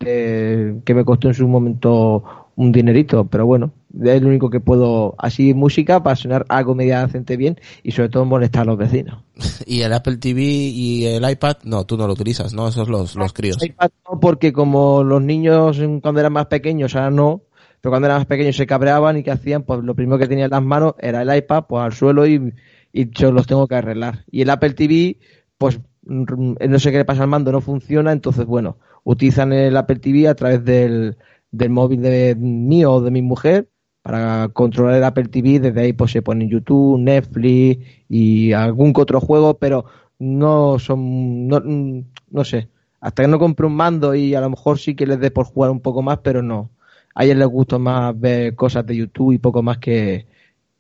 eh, 0.07 0.81
que 0.85 0.95
me 0.95 1.05
costó 1.05 1.29
en 1.29 1.35
su 1.35 1.49
momento 1.49 2.23
un 2.57 2.73
dinerito, 2.73 3.25
pero 3.27 3.47
bueno, 3.47 3.73
es 4.03 4.21
lo 4.23 4.29
único 4.29 4.51
que 4.51 4.61
puedo, 4.61 5.15
así 5.19 5.55
música 5.55 6.03
para 6.03 6.15
sonar 6.17 6.45
algo 6.49 6.75
medianamente 6.75 7.37
bien 7.37 7.59
y 7.83 7.93
sobre 7.93 8.11
todo 8.11 8.25
molestar 8.25 8.63
a 8.63 8.65
los 8.67 8.77
vecinos. 8.79 9.23
Y 9.67 9.81
el 9.81 9.93
Apple 9.93 10.19
TV 10.19 10.43
y 10.43 11.07
el 11.07 11.29
iPad, 11.29 11.57
no, 11.65 11.85
tú 11.87 11.97
no 11.97 12.07
lo 12.07 12.13
utilizas, 12.13 12.53
¿no? 12.53 12.69
Esos 12.69 12.89
los, 12.89 13.15
los 13.17 13.33
críos. 13.33 13.65
iPad 13.65 13.91
no, 14.11 14.21
porque 14.21 14.53
como 14.53 15.03
los 15.03 15.23
niños 15.23 15.81
cuando 16.03 16.21
eran 16.21 16.33
más 16.33 16.47
pequeños, 16.47 16.95
ahora 16.95 17.11
no, 17.11 17.43
pero 17.81 17.91
cuando 17.91 18.07
eran 18.07 18.19
más 18.19 18.27
pequeños 18.27 18.57
se 18.57 18.67
cabreaban 18.67 19.17
y 19.17 19.23
que 19.23 19.31
hacían, 19.31 19.63
pues 19.63 19.81
lo 19.83 19.95
primero 19.95 20.19
que 20.19 20.27
tenían 20.29 20.47
en 20.47 20.51
las 20.51 20.63
manos 20.63 20.95
era 20.99 21.23
el 21.23 21.35
iPad, 21.35 21.65
pues 21.69 21.83
al 21.83 21.93
suelo 21.93 22.27
y, 22.27 22.53
y 22.95 23.11
yo 23.11 23.33
los 23.33 23.47
tengo 23.49 23.67
que 23.67 23.75
arreglar. 23.75 24.25
Y 24.31 24.43
el 24.43 24.51
Apple 24.51 24.75
TV, 24.75 25.19
pues 25.59 25.81
mm, 26.07 26.55
no 26.69 26.79
sé 26.79 26.93
qué 26.93 26.99
le 26.99 27.05
pasa 27.05 27.25
al 27.25 27.29
mando, 27.29 27.51
no 27.53 27.61
funciona, 27.61 28.13
entonces 28.13 28.47
bueno, 28.47 28.79
utilizan 29.03 29.53
el 29.53 29.77
Apple 29.77 29.97
TV 29.97 30.29
a 30.29 30.37
través 30.37 30.65
del, 30.65 31.19
del 31.51 31.71
móvil 31.71 32.03
de 32.03 32.37
mío 32.37 32.93
o 32.93 33.01
de 33.03 33.11
mi 33.11 33.21
mujer 33.21 33.69
para 34.01 34.49
controlar 34.53 34.97
el 34.97 35.05
Apple 35.05 35.25
TV, 35.29 35.59
desde 35.59 35.81
ahí 35.81 35.93
pues 35.93 36.13
se 36.13 36.23
ponen 36.23 36.49
YouTube, 36.49 37.01
Netflix 37.01 37.85
y 38.09 38.53
algún 38.53 38.93
que 38.93 39.01
otro 39.01 39.21
juego, 39.21 39.59
pero 39.59 39.87
no 40.21 40.79
son, 40.79 41.49
no, 41.49 41.61
mm, 41.61 42.05
no 42.31 42.45
sé, 42.45 42.69
hasta 43.01 43.25
que 43.25 43.29
no 43.29 43.41
compre 43.41 43.67
un 43.67 43.75
mando 43.75 44.15
y 44.15 44.35
a 44.37 44.41
lo 44.41 44.51
mejor 44.51 44.79
sí 44.79 44.95
que 44.95 45.07
les 45.07 45.19
dé 45.19 45.33
por 45.33 45.47
jugar 45.47 45.71
un 45.73 45.81
poco 45.81 46.01
más, 46.03 46.19
pero 46.19 46.43
no. 46.43 46.71
A 47.15 47.25
ellos 47.25 47.37
les 47.39 47.49
gusta 47.49 47.79
más 47.79 48.19
ver 48.19 48.55
cosas 48.55 48.87
de 48.87 48.97
YouTube 48.97 49.33
y 49.33 49.39
poco 49.39 49.63
más 49.63 49.79
que, 49.79 50.27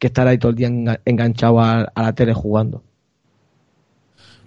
estar 0.06 0.26
ahí 0.26 0.38
todo 0.38 0.50
el 0.50 0.56
día 0.56 0.68
enga- 0.68 1.00
enganchado 1.04 1.60
a, 1.60 1.82
a 1.94 2.02
la 2.02 2.12
tele 2.14 2.34
jugando. 2.34 2.82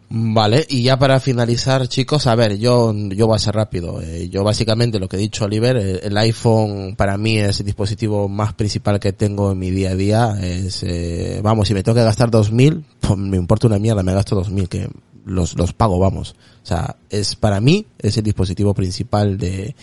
Vale, 0.10 0.66
y 0.70 0.84
ya 0.84 0.98
para 0.98 1.20
finalizar, 1.20 1.86
chicos, 1.90 2.28
a 2.28 2.36
ver, 2.36 2.58
yo, 2.58 2.94
yo 3.10 3.28
voy 3.28 3.36
a 3.36 3.40
ser 3.40 3.56
rápido. 3.56 4.02
Eh, 4.02 4.30
yo 4.30 4.42
básicamente 4.42 5.00
lo 5.00 5.10
que 5.10 5.18
he 5.18 5.20
dicho 5.20 5.44
Oliver, 5.44 5.76
el, 5.76 6.00
el 6.02 6.18
iPhone 6.18 6.96
para 6.96 7.18
mí 7.18 7.38
es 7.38 7.60
el 7.60 7.66
dispositivo 7.66 8.30
más 8.30 8.54
principal 8.54 9.02
que 9.02 9.12
tengo 9.12 9.52
en 9.52 9.60
mi 9.60 9.70
día 9.70 9.90
a 9.92 9.96
día. 9.96 10.38
Es, 10.42 10.82
eh, 10.84 11.42
vamos, 11.44 11.68
si 11.68 11.74
me 11.74 11.84
tengo 11.84 11.98
que 11.98 12.06
gastar 12.06 12.32
2.000, 12.32 12.84
pues 13.02 13.18
me 13.18 13.36
importa 13.36 13.68
una 13.68 13.80
mierda, 13.80 14.02
me 14.02 14.14
gasto 14.14 14.42
2.000, 14.42 14.70
que 14.70 14.88
los, 15.26 15.58
los 15.58 15.74
pago, 15.74 16.00
vamos. 16.00 16.38
O 16.64 16.66
sea, 16.66 16.96
es 17.10 17.36
para 17.36 17.60
mí, 17.60 17.86
es 18.00 18.16
el 18.18 18.24
dispositivo 18.24 18.74
principal 18.74 19.38
de, 19.38 19.76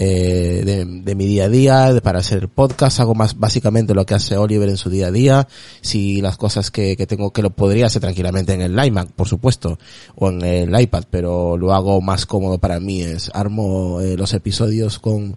eh, 0.00 0.62
de, 0.64 1.14
mi 1.16 1.26
día 1.26 1.46
a 1.46 1.48
día, 1.48 2.00
para 2.04 2.20
hacer 2.20 2.48
podcast, 2.48 3.00
hago 3.00 3.16
más 3.16 3.36
básicamente 3.36 3.94
lo 3.94 4.06
que 4.06 4.14
hace 4.14 4.36
Oliver 4.36 4.68
en 4.68 4.76
su 4.76 4.90
día 4.90 5.08
a 5.08 5.10
día, 5.10 5.48
si 5.80 6.20
las 6.20 6.36
cosas 6.36 6.70
que, 6.70 6.96
que 6.96 7.06
tengo 7.08 7.32
que 7.32 7.42
lo 7.42 7.50
podría 7.50 7.86
hacer 7.86 8.00
tranquilamente 8.00 8.52
en 8.52 8.62
el 8.62 8.78
iMac, 8.78 9.10
por 9.10 9.26
supuesto, 9.26 9.76
o 10.14 10.30
en 10.30 10.42
el 10.42 10.80
iPad, 10.80 11.04
pero 11.10 11.56
lo 11.56 11.74
hago 11.74 12.00
más 12.00 12.26
cómodo 12.26 12.58
para 12.58 12.78
mí, 12.78 13.02
es 13.02 13.28
armo 13.34 14.00
eh, 14.00 14.16
los 14.16 14.34
episodios 14.34 15.00
con 15.00 15.36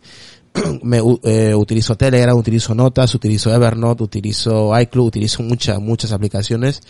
me 0.83 0.99
eh, 1.23 1.55
utilizo 1.55 1.95
Telegram, 1.95 2.37
utilizo 2.37 2.75
Notas, 2.75 3.15
utilizo 3.15 3.51
Evernote, 3.51 4.03
utilizo 4.03 4.79
iCloud, 4.79 5.07
utilizo 5.07 5.41
muchas, 5.41 5.79
muchas 5.79 6.11
aplicaciones 6.11 6.81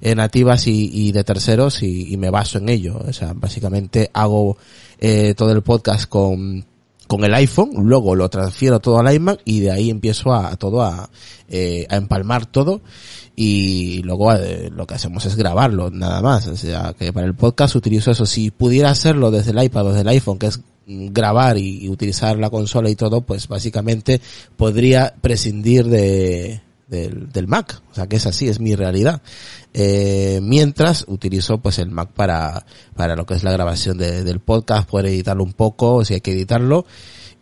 eh, 0.00 0.14
nativas 0.14 0.66
y, 0.66 0.90
y 0.92 1.12
de 1.12 1.24
terceros 1.24 1.82
y, 1.82 2.12
y 2.12 2.16
me 2.16 2.30
baso 2.30 2.56
en 2.56 2.70
ello. 2.70 2.98
O 3.06 3.12
sea, 3.12 3.34
básicamente 3.34 4.10
hago 4.14 4.56
eh, 4.98 5.34
todo 5.36 5.52
el 5.52 5.62
podcast 5.62 6.08
con, 6.08 6.64
con 7.08 7.24
el 7.24 7.34
iPhone, 7.34 7.70
luego 7.78 8.14
lo 8.14 8.28
transfiero 8.28 8.78
todo 8.78 8.98
al 8.98 9.12
iMac 9.12 9.40
y 9.44 9.60
de 9.60 9.72
ahí 9.72 9.90
empiezo 9.90 10.32
a, 10.32 10.54
todo 10.56 10.82
a, 10.82 11.10
eh, 11.48 11.86
a 11.88 11.96
empalmar 11.96 12.46
todo 12.46 12.82
y 13.34 14.02
luego 14.02 14.32
eh, 14.34 14.70
lo 14.70 14.86
que 14.86 14.94
hacemos 14.94 15.24
es 15.24 15.34
grabarlo, 15.36 15.90
nada 15.90 16.20
más. 16.20 16.46
O 16.48 16.56
sea, 16.56 16.94
que 16.98 17.12
para 17.12 17.26
el 17.26 17.34
podcast 17.34 17.74
utilizo 17.76 18.10
eso. 18.10 18.26
Si 18.26 18.50
pudiera 18.50 18.90
hacerlo 18.90 19.30
desde 19.30 19.52
el 19.52 19.62
iPad 19.62 19.86
o 19.86 19.88
desde 19.88 20.02
el 20.02 20.08
iPhone, 20.08 20.38
que 20.38 20.48
es 20.48 20.60
mm, 20.86 21.12
grabar 21.12 21.56
y 21.56 21.88
utilizar 21.88 22.38
la 22.38 22.50
consola 22.50 22.90
y 22.90 22.96
todo, 22.96 23.22
pues 23.22 23.48
básicamente 23.48 24.20
podría 24.56 25.14
prescindir 25.20 25.86
de, 25.86 26.60
del, 26.88 27.30
del 27.30 27.46
Mac. 27.46 27.80
O 27.90 27.94
sea, 27.94 28.06
que 28.06 28.16
es 28.16 28.26
así, 28.26 28.48
es 28.48 28.60
mi 28.60 28.74
realidad. 28.74 29.22
Eh, 29.74 30.40
mientras 30.42 31.04
utilizo 31.08 31.58
pues 31.58 31.78
el 31.78 31.90
Mac 31.90 32.10
para, 32.14 32.64
para 32.96 33.14
lo 33.16 33.26
que 33.26 33.34
es 33.34 33.44
la 33.44 33.52
grabación 33.52 33.98
de- 33.98 34.24
del 34.24 34.40
podcast, 34.40 34.88
poder 34.88 35.06
editarlo 35.06 35.44
un 35.44 35.52
poco, 35.52 36.04
si 36.04 36.14
hay 36.14 36.20
que 36.20 36.32
editarlo 36.32 36.86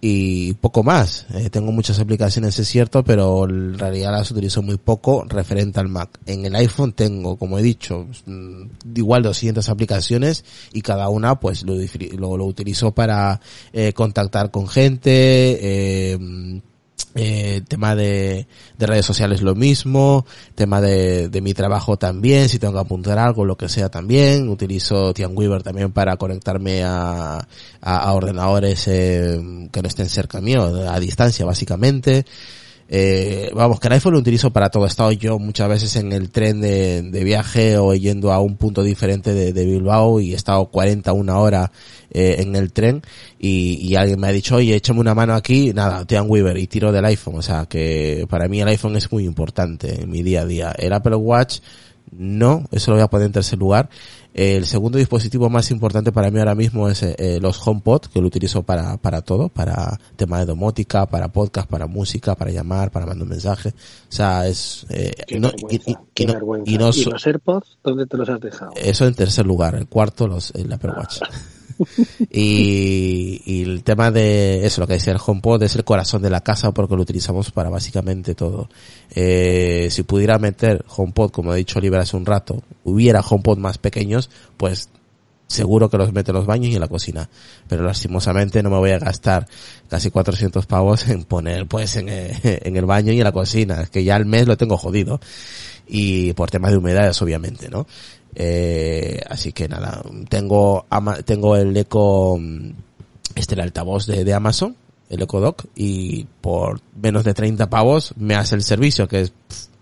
y 0.00 0.52
poco 0.54 0.82
más. 0.82 1.24
Eh, 1.34 1.48
tengo 1.48 1.72
muchas 1.72 1.98
aplicaciones, 1.98 2.58
es 2.58 2.68
cierto, 2.68 3.02
pero 3.02 3.48
en 3.48 3.78
realidad 3.78 4.12
las 4.12 4.30
utilizo 4.30 4.60
muy 4.60 4.76
poco 4.76 5.24
referente 5.26 5.80
al 5.80 5.88
Mac. 5.88 6.20
En 6.26 6.44
el 6.44 6.54
iPhone 6.54 6.92
tengo, 6.92 7.36
como 7.38 7.58
he 7.58 7.62
dicho, 7.62 8.06
mm, 8.26 8.62
igual 8.94 9.22
200 9.22 9.66
aplicaciones 9.70 10.44
y 10.74 10.82
cada 10.82 11.08
una 11.08 11.40
pues 11.40 11.62
lo, 11.62 11.74
lo, 12.18 12.36
lo 12.36 12.44
utilizo 12.44 12.92
para 12.92 13.40
eh, 13.72 13.92
contactar 13.94 14.50
con 14.50 14.68
gente, 14.68 16.12
eh, 16.12 16.60
eh, 17.16 17.62
tema 17.66 17.96
de, 17.96 18.46
de 18.76 18.86
redes 18.86 19.06
sociales 19.06 19.40
lo 19.40 19.54
mismo, 19.54 20.26
tema 20.54 20.80
de, 20.80 21.28
de 21.28 21.40
mi 21.40 21.54
trabajo 21.54 21.96
también, 21.96 22.48
si 22.48 22.58
tengo 22.58 22.74
que 22.74 22.80
apuntar 22.80 23.18
algo, 23.18 23.44
lo 23.44 23.56
que 23.56 23.68
sea 23.68 23.88
también, 23.88 24.48
utilizo 24.48 25.14
Weaver 25.16 25.62
también 25.62 25.92
para 25.92 26.16
conectarme 26.16 26.84
a, 26.84 27.38
a, 27.80 27.96
a 27.98 28.12
ordenadores 28.12 28.86
eh, 28.88 29.68
que 29.72 29.82
no 29.82 29.88
estén 29.88 30.08
cerca 30.08 30.40
mío, 30.40 30.62
a 30.88 31.00
distancia 31.00 31.46
básicamente. 31.46 32.26
Eh, 32.88 33.50
vamos, 33.52 33.80
que 33.80 33.88
el 33.88 33.94
iPhone 33.94 34.12
lo 34.12 34.20
utilizo 34.20 34.50
para 34.52 34.70
todo. 34.70 34.84
He 34.84 34.88
estado 34.88 35.12
yo 35.12 35.38
muchas 35.38 35.68
veces 35.68 35.96
en 35.96 36.12
el 36.12 36.30
tren 36.30 36.60
de, 36.60 37.02
de 37.02 37.24
viaje 37.24 37.78
o 37.78 37.94
yendo 37.94 38.32
a 38.32 38.40
un 38.40 38.56
punto 38.56 38.82
diferente 38.82 39.34
de, 39.34 39.52
de 39.52 39.66
Bilbao 39.66 40.20
y 40.20 40.32
he 40.32 40.36
estado 40.36 40.66
40, 40.66 41.12
una 41.12 41.38
hora 41.38 41.72
eh, 42.10 42.36
en 42.38 42.54
el 42.54 42.72
tren 42.72 43.02
y, 43.38 43.78
y 43.86 43.96
alguien 43.96 44.20
me 44.20 44.28
ha 44.28 44.32
dicho, 44.32 44.56
oye, 44.56 44.74
échame 44.76 45.00
una 45.00 45.14
mano 45.14 45.34
aquí, 45.34 45.72
nada, 45.74 46.04
Tian 46.04 46.26
Weaver 46.28 46.56
y 46.56 46.66
tiro 46.66 46.92
del 46.92 47.04
iPhone. 47.04 47.36
O 47.36 47.42
sea, 47.42 47.66
que 47.66 48.26
para 48.28 48.48
mí 48.48 48.60
el 48.60 48.68
iPhone 48.68 48.96
es 48.96 49.10
muy 49.10 49.24
importante 49.24 50.02
en 50.02 50.10
mi 50.10 50.22
día 50.22 50.42
a 50.42 50.46
día. 50.46 50.74
El 50.78 50.92
Apple 50.92 51.16
Watch, 51.16 51.58
no, 52.12 52.64
eso 52.70 52.90
lo 52.90 52.96
voy 52.96 53.04
a 53.04 53.08
poner 53.08 53.26
en 53.26 53.32
tercer 53.32 53.58
lugar. 53.58 53.88
El 54.34 54.66
segundo 54.66 54.98
dispositivo 54.98 55.48
más 55.48 55.70
importante 55.70 56.12
para 56.12 56.30
mí 56.30 56.38
ahora 56.38 56.54
mismo 56.54 56.90
es 56.90 57.02
eh, 57.02 57.38
los 57.40 57.66
HomePod, 57.66 58.02
que 58.12 58.20
lo 58.20 58.26
utilizo 58.26 58.62
para, 58.64 58.98
para 58.98 59.22
todo, 59.22 59.48
para 59.48 59.98
tema 60.16 60.38
de 60.40 60.44
domótica, 60.44 61.06
para 61.06 61.28
podcast, 61.28 61.68
para 61.70 61.86
música, 61.86 62.34
para 62.34 62.50
llamar, 62.50 62.90
para 62.90 63.06
mandar 63.06 63.22
un 63.22 63.30
mensaje. 63.30 63.70
O 63.70 63.72
sea, 64.12 64.46
es... 64.46 64.84
Eh, 64.90 65.12
Qué 65.26 65.40
no- 65.40 65.48
vergüenza, 65.52 65.82
y- 65.86 65.92
y- 65.92 65.96
qué 66.12 66.22
y 66.24 66.26
no- 66.26 66.32
vergüenza. 66.34 66.70
y 66.70 66.76
no 66.78 66.88
¿Y 66.90 66.92
so- 67.04 67.10
los 67.10 67.26
AirPods 67.26 67.78
dónde 67.82 68.04
te 68.06 68.16
los 68.18 68.28
has 68.28 68.40
dejado? 68.40 68.72
eso 68.76 69.06
en 69.06 69.14
tercer 69.14 69.46
lugar. 69.46 69.74
El 69.74 69.86
cuarto, 69.88 70.26
los, 70.28 70.50
el 70.54 70.70
Apple 70.70 70.90
Watch. 70.96 71.20
y, 72.30 73.42
y 73.44 73.62
el 73.62 73.82
tema 73.82 74.10
de 74.10 74.66
eso, 74.66 74.80
lo 74.80 74.86
que 74.86 74.94
decía 74.94 75.12
el 75.12 75.20
HomePod, 75.24 75.62
es 75.62 75.76
el 75.76 75.84
corazón 75.84 76.22
de 76.22 76.30
la 76.30 76.40
casa 76.40 76.72
porque 76.72 76.96
lo 76.96 77.02
utilizamos 77.02 77.50
para 77.50 77.70
básicamente 77.70 78.34
todo. 78.34 78.68
Eh, 79.10 79.88
si 79.90 80.02
pudiera 80.02 80.38
meter 80.38 80.84
HomePod, 80.88 81.30
como 81.30 81.52
ha 81.52 81.56
dicho 81.56 81.78
Oliver 81.78 82.00
hace 82.00 82.16
un 82.16 82.26
rato, 82.26 82.62
hubiera 82.84 83.20
HomePod 83.20 83.58
más 83.58 83.78
pequeños, 83.78 84.30
pues 84.56 84.88
seguro 85.46 85.88
que 85.88 85.96
los 85.96 86.12
mete 86.12 86.32
en 86.32 86.36
los 86.36 86.46
baños 86.46 86.70
y 86.70 86.74
en 86.74 86.80
la 86.80 86.88
cocina. 86.88 87.28
Pero 87.68 87.84
lastimosamente 87.84 88.62
no 88.62 88.70
me 88.70 88.78
voy 88.78 88.90
a 88.90 88.98
gastar 88.98 89.46
casi 89.88 90.10
400 90.10 90.66
pavos 90.66 91.08
en 91.08 91.24
poner 91.24 91.66
pues 91.66 91.96
en, 91.96 92.08
eh, 92.08 92.32
en 92.42 92.76
el 92.76 92.86
baño 92.86 93.12
y 93.12 93.18
en 93.18 93.24
la 93.24 93.32
cocina. 93.32 93.82
Es 93.82 93.90
que 93.90 94.04
ya 94.04 94.16
al 94.16 94.26
mes 94.26 94.46
lo 94.46 94.56
tengo 94.56 94.76
jodido. 94.76 95.20
Y 95.88 96.32
por 96.32 96.50
temas 96.50 96.72
de 96.72 96.78
humedades, 96.78 97.20
obviamente, 97.22 97.68
¿no? 97.68 97.86
Eh, 98.38 99.18
así 99.30 99.52
que 99.52 99.66
nada, 99.66 100.02
tengo, 100.28 100.84
ama- 100.90 101.22
tengo 101.22 101.56
el 101.56 101.74
eco, 101.74 102.36
mm, 102.38 102.70
este 103.34 103.54
el 103.54 103.60
altavoz 103.62 104.06
de, 104.06 104.24
de 104.24 104.34
Amazon, 104.34 104.76
el 105.08 105.22
Echo 105.22 105.40
Dock, 105.40 105.64
y 105.74 106.26
por 106.42 106.80
menos 107.00 107.24
de 107.24 107.32
30 107.32 107.70
pavos 107.70 108.12
me 108.18 108.34
hace 108.34 108.54
el 108.54 108.62
servicio, 108.62 109.08
que 109.08 109.22
es, 109.22 109.32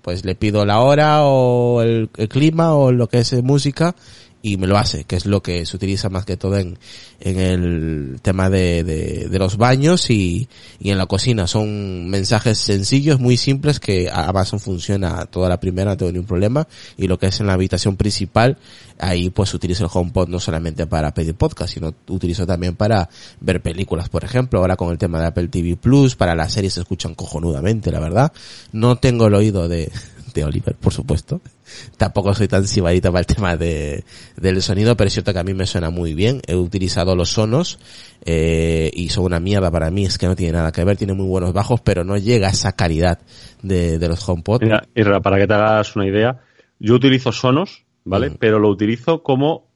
pues 0.03 0.25
le 0.25 0.37
pido 0.37 0.65
la 0.65 0.81
hora 0.83 1.25
o 1.25 1.83
el, 1.83 2.11
el 2.17 2.29
clima 2.29 2.75
o 2.75 2.93
lo 2.93 3.09
que 3.09 3.19
es 3.19 3.33
eh, 3.33 3.43
música 3.43 3.97
y 4.45 4.59
me 4.59 4.66
lo 4.66 4.77
hace, 4.77 5.05
que 5.05 5.16
es 5.16 5.25
lo 5.25 5.43
que 5.43 5.65
se 5.65 5.75
utiliza 5.75 6.11
más 6.11 6.27
que 6.27 6.37
todo 6.37 6.59
en, 6.59 6.79
en 7.19 7.39
el 7.39 8.19
tema 8.21 8.51
de, 8.51 8.85
de, 8.85 9.39
los 9.39 9.57
baños 9.57 10.11
y, 10.11 10.51
y 10.79 10.91
en 10.91 10.99
la 10.99 11.07
cocina. 11.07 11.47
Son 11.47 12.11
mensajes 12.11 12.59
sencillos, 12.59 13.19
muy 13.19 13.39
simples, 13.39 13.81
que 13.81 14.11
Amazon 14.12 14.61
funciona 14.61 15.25
toda 15.25 15.49
la 15.49 15.59
primera, 15.59 15.93
no 15.93 15.97
tengo 15.97 16.12
ningún 16.12 16.27
problema. 16.27 16.69
Y 16.99 17.07
lo 17.07 17.19
que 17.19 17.29
es 17.29 17.41
en 17.41 17.47
la 17.47 17.55
habitación 17.55 17.97
principal, 17.97 18.59
ahí 18.99 19.31
pues 19.31 19.55
utilizo 19.55 19.85
el 19.85 19.91
HomePod 19.91 20.29
no 20.29 20.39
solamente 20.39 20.87
para 20.87 21.15
pedir 21.15 21.37
podcast, 21.37 21.73
sino 21.73 21.95
utilizo 22.09 22.47
también 22.47 22.77
para 22.77 23.09
ver 23.41 23.62
películas, 23.62 24.11
por 24.11 24.25
ejemplo. 24.25 24.59
Ahora 24.59 24.77
con 24.77 24.91
el 24.91 24.99
tema 24.99 25.21
de 25.21 25.29
Apple 25.29 25.49
TV 25.49 25.77
Plus, 25.77 26.16
para 26.16 26.35
las 26.35 26.53
series 26.53 26.75
se 26.75 26.81
escuchan 26.81 27.15
cojonudamente, 27.15 27.91
la 27.91 27.99
verdad. 27.99 28.31
No 28.73 28.97
tengo 28.97 29.29
el 29.29 29.35
oído 29.37 29.69
de, 29.69 29.91
de 30.35 30.44
Oliver, 30.44 30.74
por 30.74 30.93
supuesto. 30.93 31.40
Tampoco 31.97 32.35
soy 32.35 32.48
tan 32.48 32.66
sibadita 32.66 33.11
para 33.11 33.20
el 33.20 33.27
tema 33.27 33.56
de, 33.56 34.05
del 34.36 34.61
sonido, 34.61 34.97
pero 34.97 35.09
es 35.09 35.15
cierto 35.15 35.32
que 35.32 35.39
a 35.39 35.44
mí 35.44 35.55
me 35.55 35.66
suena 35.66 35.90
muy 35.90 36.15
bien. 36.15 36.43
He 36.47 36.55
utilizado 36.56 37.16
los 37.16 37.31
sonos, 37.31 37.78
eh, 38.24 38.90
y 38.93 39.09
son 39.09 39.24
una 39.24 39.40
mierda 39.40 39.70
para 39.70 39.90
mí, 39.90 40.05
es 40.05 40.19
que 40.19 40.27
no 40.27 40.36
tiene 40.36 40.52
nada 40.52 40.73
que 40.73 40.85
ver, 40.85 40.97
tiene 40.97 41.15
muy 41.15 41.27
buenos 41.27 41.52
bajos, 41.52 41.81
pero 41.81 42.05
no 42.05 42.16
llega 42.16 42.48
a 42.48 42.51
esa 42.51 42.73
calidad 42.73 43.20
de, 43.62 43.98
de 43.98 44.09
los 44.09 44.28
HomePod. 44.28 44.62
Mira, 44.62 45.20
para 45.20 45.39
que 45.39 45.47
te 45.47 45.55
hagas 45.55 45.97
una 45.97 46.06
idea, 46.06 46.40
yo 46.78 46.94
utilizo 46.94 47.32
Sonos, 47.32 47.85
¿vale? 48.05 48.31
Mm. 48.31 48.36
Pero 48.39 48.59
lo 48.59 48.69
utilizo 48.69 49.23
como, 49.23 49.69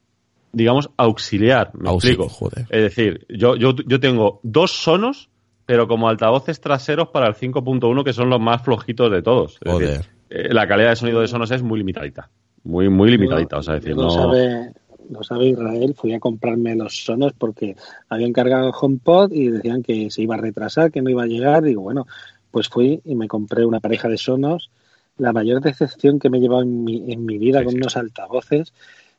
digamos, 0.53 0.91
auxiliar. 0.97 1.71
¿Me 1.75 1.89
Auxilio, 1.89 2.25
explico? 2.25 2.29
joder. 2.51 2.67
Es 2.71 2.83
decir, 2.83 3.27
yo, 3.29 3.57
yo, 3.57 3.75
yo 3.87 4.01
tengo 4.01 4.41
dos 4.43 4.73
Sonos, 4.73 5.31
pero 5.67 5.87
como 5.87 6.09
altavoces 6.09 6.61
traseros 6.61 7.09
para 7.09 7.29
el 7.29 7.35
5.1, 7.35 8.03
que 8.03 8.13
son 8.15 8.31
los 8.31 8.41
más 8.41 8.63
flojitos 8.63 9.11
de 9.11 9.21
todos. 9.23 9.59
Es 9.63 9.71
Joder. 9.73 9.89
decir, 9.89 10.11
eh, 10.31 10.53
la 10.53 10.67
calidad 10.67 10.91
de 10.91 10.97
sonido 10.97 11.21
de 11.21 11.29
Sonos 11.29 11.51
es 11.51 11.63
muy 11.63 11.79
limitadita. 11.79 12.31
Muy, 12.65 12.89
muy 12.89 13.11
limitadita, 13.11 13.59
o 13.59 13.63
sea, 13.63 13.75
decir, 13.75 13.97
lo, 13.97 14.03
no... 14.05 14.11
sabe, 14.11 14.73
lo 15.11 15.23
sabe 15.23 15.47
Israel, 15.49 15.95
fui 15.95 16.13
a 16.13 16.21
comprarme 16.21 16.75
los 16.75 17.05
sonos 17.05 17.33
porque 17.33 17.77
habían 18.09 18.33
cargado 18.33 18.69
el 18.69 18.75
HomePod 18.79 19.33
y 19.33 19.49
decían 19.51 19.83
que 19.83 20.11
se 20.11 20.23
iba 20.23 20.35
a 20.35 20.39
retrasar, 20.39 20.91
que 20.91 21.01
no 21.01 21.09
iba 21.11 21.23
a 21.23 21.27
llegar. 21.27 21.63
Digo, 21.63 21.83
bueno, 21.83 22.07
pues 22.51 22.69
fui 22.69 23.01
y 23.05 23.15
me 23.15 23.29
compré 23.29 23.65
una 23.65 23.81
pareja 23.81 24.09
de 24.09 24.19
sonos. 24.19 24.71
La 25.17 25.33
mayor 25.33 25.61
decepción 25.61 26.19
que 26.19 26.31
me 26.31 26.39
he 26.39 26.41
llevado 26.41 26.63
en 26.63 26.85
mi, 26.85 27.13
en 27.13 27.25
mi 27.25 27.39
vida 27.39 27.61
Sí, 27.61 27.65
con 27.65 27.73
sí. 27.73 27.79
unos 27.79 27.97
altavoces. 27.97 28.73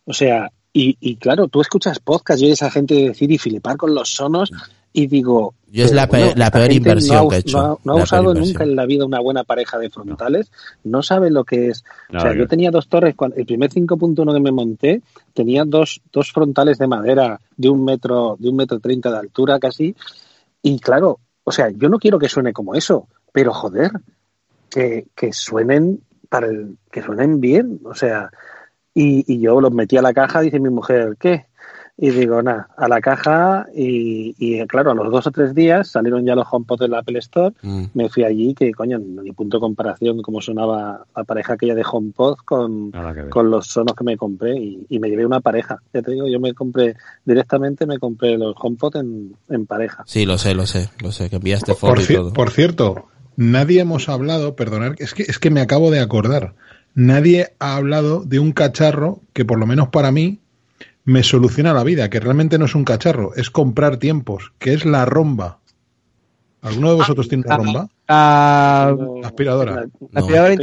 O 0.05 0.13
sea, 0.13 0.51
y, 0.71 0.97
y 0.99 1.15
claro, 1.15 1.47
tú 1.47 1.61
escuchas 1.61 1.99
podcast 1.99 2.41
y 2.41 2.45
oyes 2.45 2.61
a 2.61 2.71
gente 2.71 2.93
decir 2.93 3.31
y 3.31 3.37
flipar 3.37 3.77
con 3.77 3.95
los 3.95 4.09
sonos 4.09 4.51
y 4.93 5.07
digo... 5.07 5.53
Yo 5.71 5.85
es 5.85 5.93
la 5.93 6.07
peor 6.07 6.33
gente 6.35 6.73
inversión 6.73 7.17
no 7.17 7.27
ha, 7.27 7.29
que 7.29 7.35
he 7.35 7.39
hecho, 7.39 7.57
No 7.57 7.63
ha, 7.63 7.77
no 7.83 7.93
ha 7.93 7.97
la 7.97 8.03
usado 8.03 8.33
nunca 8.33 8.63
en 8.63 8.75
la 8.75 8.87
vida 8.87 9.05
una 9.05 9.19
buena 9.19 9.43
pareja 9.43 9.77
de 9.77 9.91
frontales, 9.91 10.51
no. 10.83 11.03
sabe 11.03 11.29
lo 11.29 11.43
que 11.43 11.67
es. 11.67 11.83
O 12.11 12.19
sea, 12.19 12.33
yo 12.33 12.47
tenía 12.47 12.71
dos 12.71 12.87
torres, 12.87 13.13
cuando, 13.15 13.37
el 13.37 13.45
primer 13.45 13.69
5.1 13.69 14.33
que 14.33 14.39
me 14.39 14.51
monté 14.51 15.01
tenía 15.33 15.65
dos, 15.65 16.01
dos 16.11 16.31
frontales 16.31 16.79
de 16.79 16.87
madera 16.87 17.39
de 17.55 17.69
un 17.69 17.85
metro, 17.85 18.35
de 18.39 18.49
un 18.49 18.55
metro 18.55 18.79
treinta 18.79 19.11
de 19.11 19.19
altura 19.19 19.59
casi, 19.59 19.95
y 20.63 20.79
claro, 20.79 21.19
o 21.43 21.51
sea, 21.51 21.69
yo 21.69 21.87
no 21.87 21.99
quiero 21.99 22.17
que 22.17 22.29
suene 22.29 22.51
como 22.51 22.73
eso, 22.73 23.07
pero 23.31 23.53
joder, 23.53 23.91
que, 24.71 25.05
que 25.15 25.33
suenen 25.33 26.01
para 26.29 26.47
el, 26.47 26.77
que 26.91 27.03
suenen 27.03 27.39
bien, 27.39 27.79
o 27.85 27.93
sea, 27.93 28.31
y, 28.93 29.23
y 29.31 29.39
yo 29.39 29.61
los 29.61 29.71
metí 29.71 29.97
a 29.97 30.01
la 30.01 30.13
caja, 30.13 30.41
dice 30.41 30.59
mi 30.59 30.69
mujer, 30.69 31.15
¿qué? 31.19 31.48
Y 32.01 32.11
digo, 32.11 32.41
nada, 32.41 32.69
a 32.77 32.87
la 32.87 33.01
caja 33.01 33.67
y, 33.75 34.33
y, 34.39 34.65
claro, 34.67 34.91
a 34.91 34.93
los 34.95 35.11
dos 35.11 35.27
o 35.27 35.31
tres 35.31 35.53
días 35.53 35.89
salieron 35.89 36.25
ya 36.25 36.33
los 36.33 36.47
HomePod 36.49 36.79
del 36.79 36.93
Apple 36.93 37.19
Store 37.19 37.53
Mm. 37.61 37.83
me 37.93 38.07
fui 38.07 38.23
allí 38.23 38.53
que, 38.53 38.71
coño, 38.71 38.97
ni 38.99 39.33
punto 39.33 39.57
de 39.57 39.61
comparación 39.61 40.21
cómo 40.21 40.39
sonaba 40.39 41.05
la 41.13 41.23
pareja 41.25 41.53
aquella 41.53 41.75
de 41.75 41.83
HomePod 41.89 42.37
con, 42.45 42.93
con 43.29 43.49
los 43.51 43.67
sonos 43.67 43.95
que 43.95 44.05
me 44.05 44.15
compré 44.15 44.55
y, 44.57 44.85
y 44.87 44.99
me 44.99 45.09
llevé 45.09 45.25
una 45.25 45.41
pareja. 45.41 45.81
Ya 45.93 46.01
te 46.01 46.11
digo, 46.11 46.25
yo 46.27 46.39
me 46.39 46.53
compré 46.53 46.95
directamente, 47.25 47.85
me 47.85 47.99
compré 47.99 48.37
los 48.37 48.55
HomePod 48.57 48.95
en, 48.95 49.35
en 49.49 49.65
pareja. 49.65 50.03
Sí, 50.07 50.25
lo 50.25 50.37
sé, 50.37 50.55
lo 50.55 50.65
sé, 50.67 50.89
lo 51.03 51.11
sé, 51.11 51.29
que 51.29 51.35
enviaste 51.35 51.73
Por, 51.75 51.99
foto 51.99 52.13
y 52.13 52.15
todo. 52.15 52.31
por 52.33 52.51
cierto, 52.51 53.07
nadie 53.35 53.81
hemos 53.81 54.07
hablado, 54.07 54.55
perdonad, 54.55 54.93
es 54.99 55.13
que, 55.13 55.23
es 55.23 55.37
que 55.37 55.49
me 55.49 55.59
acabo 55.59 55.91
de 55.91 55.99
acordar, 55.99 56.53
nadie 56.95 57.49
ha 57.59 57.75
hablado 57.75 58.23
de 58.23 58.39
un 58.39 58.53
cacharro 58.53 59.19
que 59.33 59.43
por 59.43 59.59
lo 59.59 59.65
menos 59.67 59.89
para 59.89 60.11
mí 60.11 60.39
me 61.09 61.23
soluciona 61.23 61.73
la 61.73 61.83
vida, 61.83 62.09
que 62.09 62.19
realmente 62.19 62.57
no 62.59 62.65
es 62.65 62.75
un 62.75 62.83
cacharro, 62.85 63.33
es 63.35 63.49
comprar 63.49 63.97
tiempos, 63.97 64.53
que 64.59 64.73
es 64.73 64.85
la 64.85 65.05
romba. 65.05 65.59
¿Alguno 66.61 66.89
de 66.91 66.95
vosotros 66.97 67.27
tiene 67.27 67.43
una 67.47 67.57
romba? 67.57 67.89
Ah, 68.07 68.93
Tengo- 68.95 69.25
aspiradora. 69.25 69.75
la- 69.75 69.85
No. 69.85 70.09
aspiradora 70.13 70.53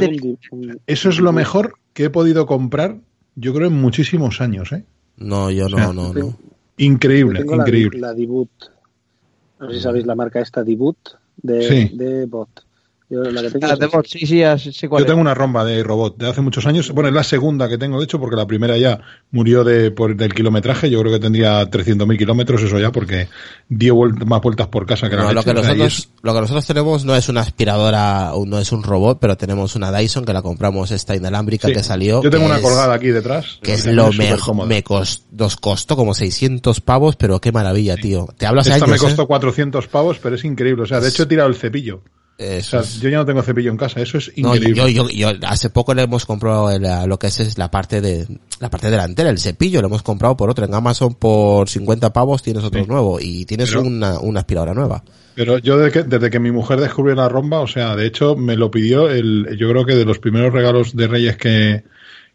un- 0.51 0.79
Eso 0.87 1.09
es 1.09 1.19
lo 1.19 1.31
mejor 1.33 1.75
que 1.93 2.05
he 2.05 2.09
podido 2.09 2.45
comprar, 2.45 2.97
yo 3.35 3.53
creo, 3.53 3.67
en 3.67 3.73
muchísimos 3.81 4.39
años. 4.39 4.71
¿eh? 4.71 4.85
No, 5.17 5.49
yo 5.51 5.67
no, 5.67 5.77
sea, 5.77 5.91
no, 5.93 6.13
no. 6.13 6.37
Increíble, 6.77 7.39
tengo 7.39 7.55
la, 7.55 7.63
increíble. 7.63 7.99
la 7.99 8.13
Dibut. 8.13 8.49
No 9.59 9.67
sé 9.69 9.75
si 9.75 9.81
sabéis 9.81 10.05
la 10.05 10.15
marca 10.15 10.39
esta, 10.39 10.63
Dibut, 10.63 10.97
de, 11.41 11.61
Sí. 11.63 11.97
de 11.97 12.25
Bot. 12.27 12.49
Yo 13.09 13.21
la 13.23 13.41
que 13.41 13.51
tengo 13.51 13.67
Ah, 13.67 13.73
es 13.73 13.79
de 13.79 13.85
esa. 13.85 13.97
bot, 13.97 14.05
sí, 14.05 14.19
sí, 14.27 14.39
ya 14.39 14.57
sé 14.57 14.73
sé 14.73 14.89
cuál 14.89 14.99
Yo 15.01 15.05
es. 15.05 15.07
tengo 15.11 15.21
una 15.21 15.33
romba 15.33 15.63
de 15.63 15.81
robot 15.81 16.17
de 16.17 16.27
hace 16.29 16.41
muchos 16.41 16.65
años. 16.65 16.91
Bueno, 16.91 17.07
es 17.07 17.15
la 17.15 17.23
segunda 17.23 17.69
que 17.69 17.77
tengo, 17.77 17.99
de 17.99 18.03
hecho, 18.03 18.19
porque 18.19 18.35
la 18.35 18.45
primera 18.45 18.75
ya 18.77 18.99
murió 19.31 19.63
de, 19.63 19.91
por, 19.91 20.17
del 20.17 20.33
kilometraje. 20.33 20.89
Yo 20.89 20.99
creo 20.99 21.13
que 21.13 21.19
tendría 21.19 21.63
300.000 21.69 22.17
kilómetros, 22.17 22.61
eso 22.63 22.77
ya, 22.79 22.91
porque 22.91 23.29
dio 23.69 23.95
vuelt- 23.95 24.25
más 24.25 24.41
vueltas 24.41 24.67
por 24.67 24.85
casa 24.85 25.09
que 25.09 25.15
la 25.15 25.21
No, 25.23 25.27
lo, 25.29 25.33
leche, 25.35 25.45
que 25.45 25.53
nosotros, 25.53 25.99
es- 25.99 26.09
lo 26.21 26.33
que 26.33 26.41
nosotros 26.41 26.67
tenemos 26.67 27.05
no 27.05 27.15
es 27.15 27.29
una 27.29 27.39
aspiradora, 27.41 28.31
no 28.45 28.59
es 28.59 28.71
un 28.73 28.83
robot, 28.83 29.19
pero 29.21 29.37
tenemos 29.37 29.77
una 29.77 29.89
Dyson 29.97 30.25
que 30.25 30.33
la 30.33 30.41
compramos 30.41 30.91
esta 30.91 31.15
inalámbrica 31.15 31.69
sí. 31.69 31.73
que 31.73 31.83
salió. 31.83 32.21
Yo 32.21 32.29
tengo 32.29 32.45
una 32.45 32.57
es- 32.57 32.61
colgada 32.61 32.93
aquí 32.93 33.07
detrás. 33.07 33.59
Que 33.63 33.75
es 33.75 33.85
lo 33.85 34.11
mejor. 34.11 34.67
Me 34.67 34.83
cos- 34.83 35.21
nos 35.31 35.55
costó 35.55 35.95
como 35.95 36.13
600 36.13 36.81
pavos, 36.81 37.15
pero 37.15 37.39
qué 37.39 37.53
maravilla, 37.53 37.95
tío. 37.95 38.27
Te 38.37 38.45
hablo 38.45 38.59
hace 38.59 38.71
Esta 38.71 38.83
años, 38.83 39.01
me 39.01 39.07
costó 39.07 39.21
¿eh? 39.23 39.27
400 39.27 39.87
pavos, 39.87 40.19
pero 40.21 40.35
es 40.35 40.43
increíble. 40.43 40.83
O 40.83 40.85
sea, 40.85 40.99
de 40.99 41.07
hecho 41.07 41.23
he 41.23 41.27
tirado 41.27 41.47
el 41.47 41.55
cepillo. 41.55 42.01
O 42.39 42.43
Eso 42.43 42.69
sea, 42.69 42.79
es. 42.81 42.99
yo 43.01 43.09
ya 43.09 43.17
no 43.17 43.25
tengo 43.25 43.41
cepillo 43.41 43.71
en 43.71 43.77
casa. 43.77 43.99
Eso 43.99 44.19
es 44.19 44.31
No, 44.37 44.55
increíble. 44.55 44.93
yo, 44.93 45.07
yo, 45.07 45.31
yo, 45.31 45.47
hace 45.47 45.69
poco 45.71 45.93
le 45.95 46.03
hemos 46.03 46.25
comprado 46.25 46.69
el, 46.69 46.85
eh, 46.85 47.07
lo 47.07 47.17
que 47.17 47.27
es, 47.27 47.39
es 47.39 47.57
la 47.57 47.71
parte 47.71 47.99
de, 47.99 48.27
la 48.59 48.69
parte 48.69 48.91
delantera, 48.91 49.29
el 49.31 49.39
cepillo, 49.39 49.81
lo 49.81 49.87
hemos 49.87 50.03
comprado 50.03 50.37
por 50.37 50.49
otro. 50.49 50.63
En 50.65 50.73
Amazon 50.75 51.15
por 51.15 51.67
50 51.67 52.13
pavos 52.13 52.43
tienes 52.43 52.63
otro 52.63 52.81
Sí. 52.83 52.87
nuevo 52.87 53.19
y 53.19 53.45
tienes 53.45 53.69
Pero- 53.69 53.81
una, 53.81 54.19
una 54.19 54.41
aspiradora 54.41 54.73
nueva. 54.75 55.03
Pero 55.33 55.57
yo 55.59 55.77
desde 55.77 55.91
que, 55.91 56.03
desde 56.09 56.29
que 56.31 56.39
mi 56.39 56.51
mujer 56.51 56.79
descubrió 56.81 57.15
la 57.15 57.29
romba, 57.29 57.59
o 57.59 57.67
sea, 57.67 57.95
de 57.95 58.05
hecho 58.07 58.35
me 58.35 58.55
lo 58.55 58.71
pidió, 58.71 59.09
el, 59.09 59.55
yo 59.59 59.69
creo 59.69 59.85
que 59.85 59.95
de 59.95 60.05
los 60.05 60.17
primeros 60.19 60.51
regalos 60.53 60.95
de 60.95 61.07
Reyes 61.07 61.37
que, 61.37 61.83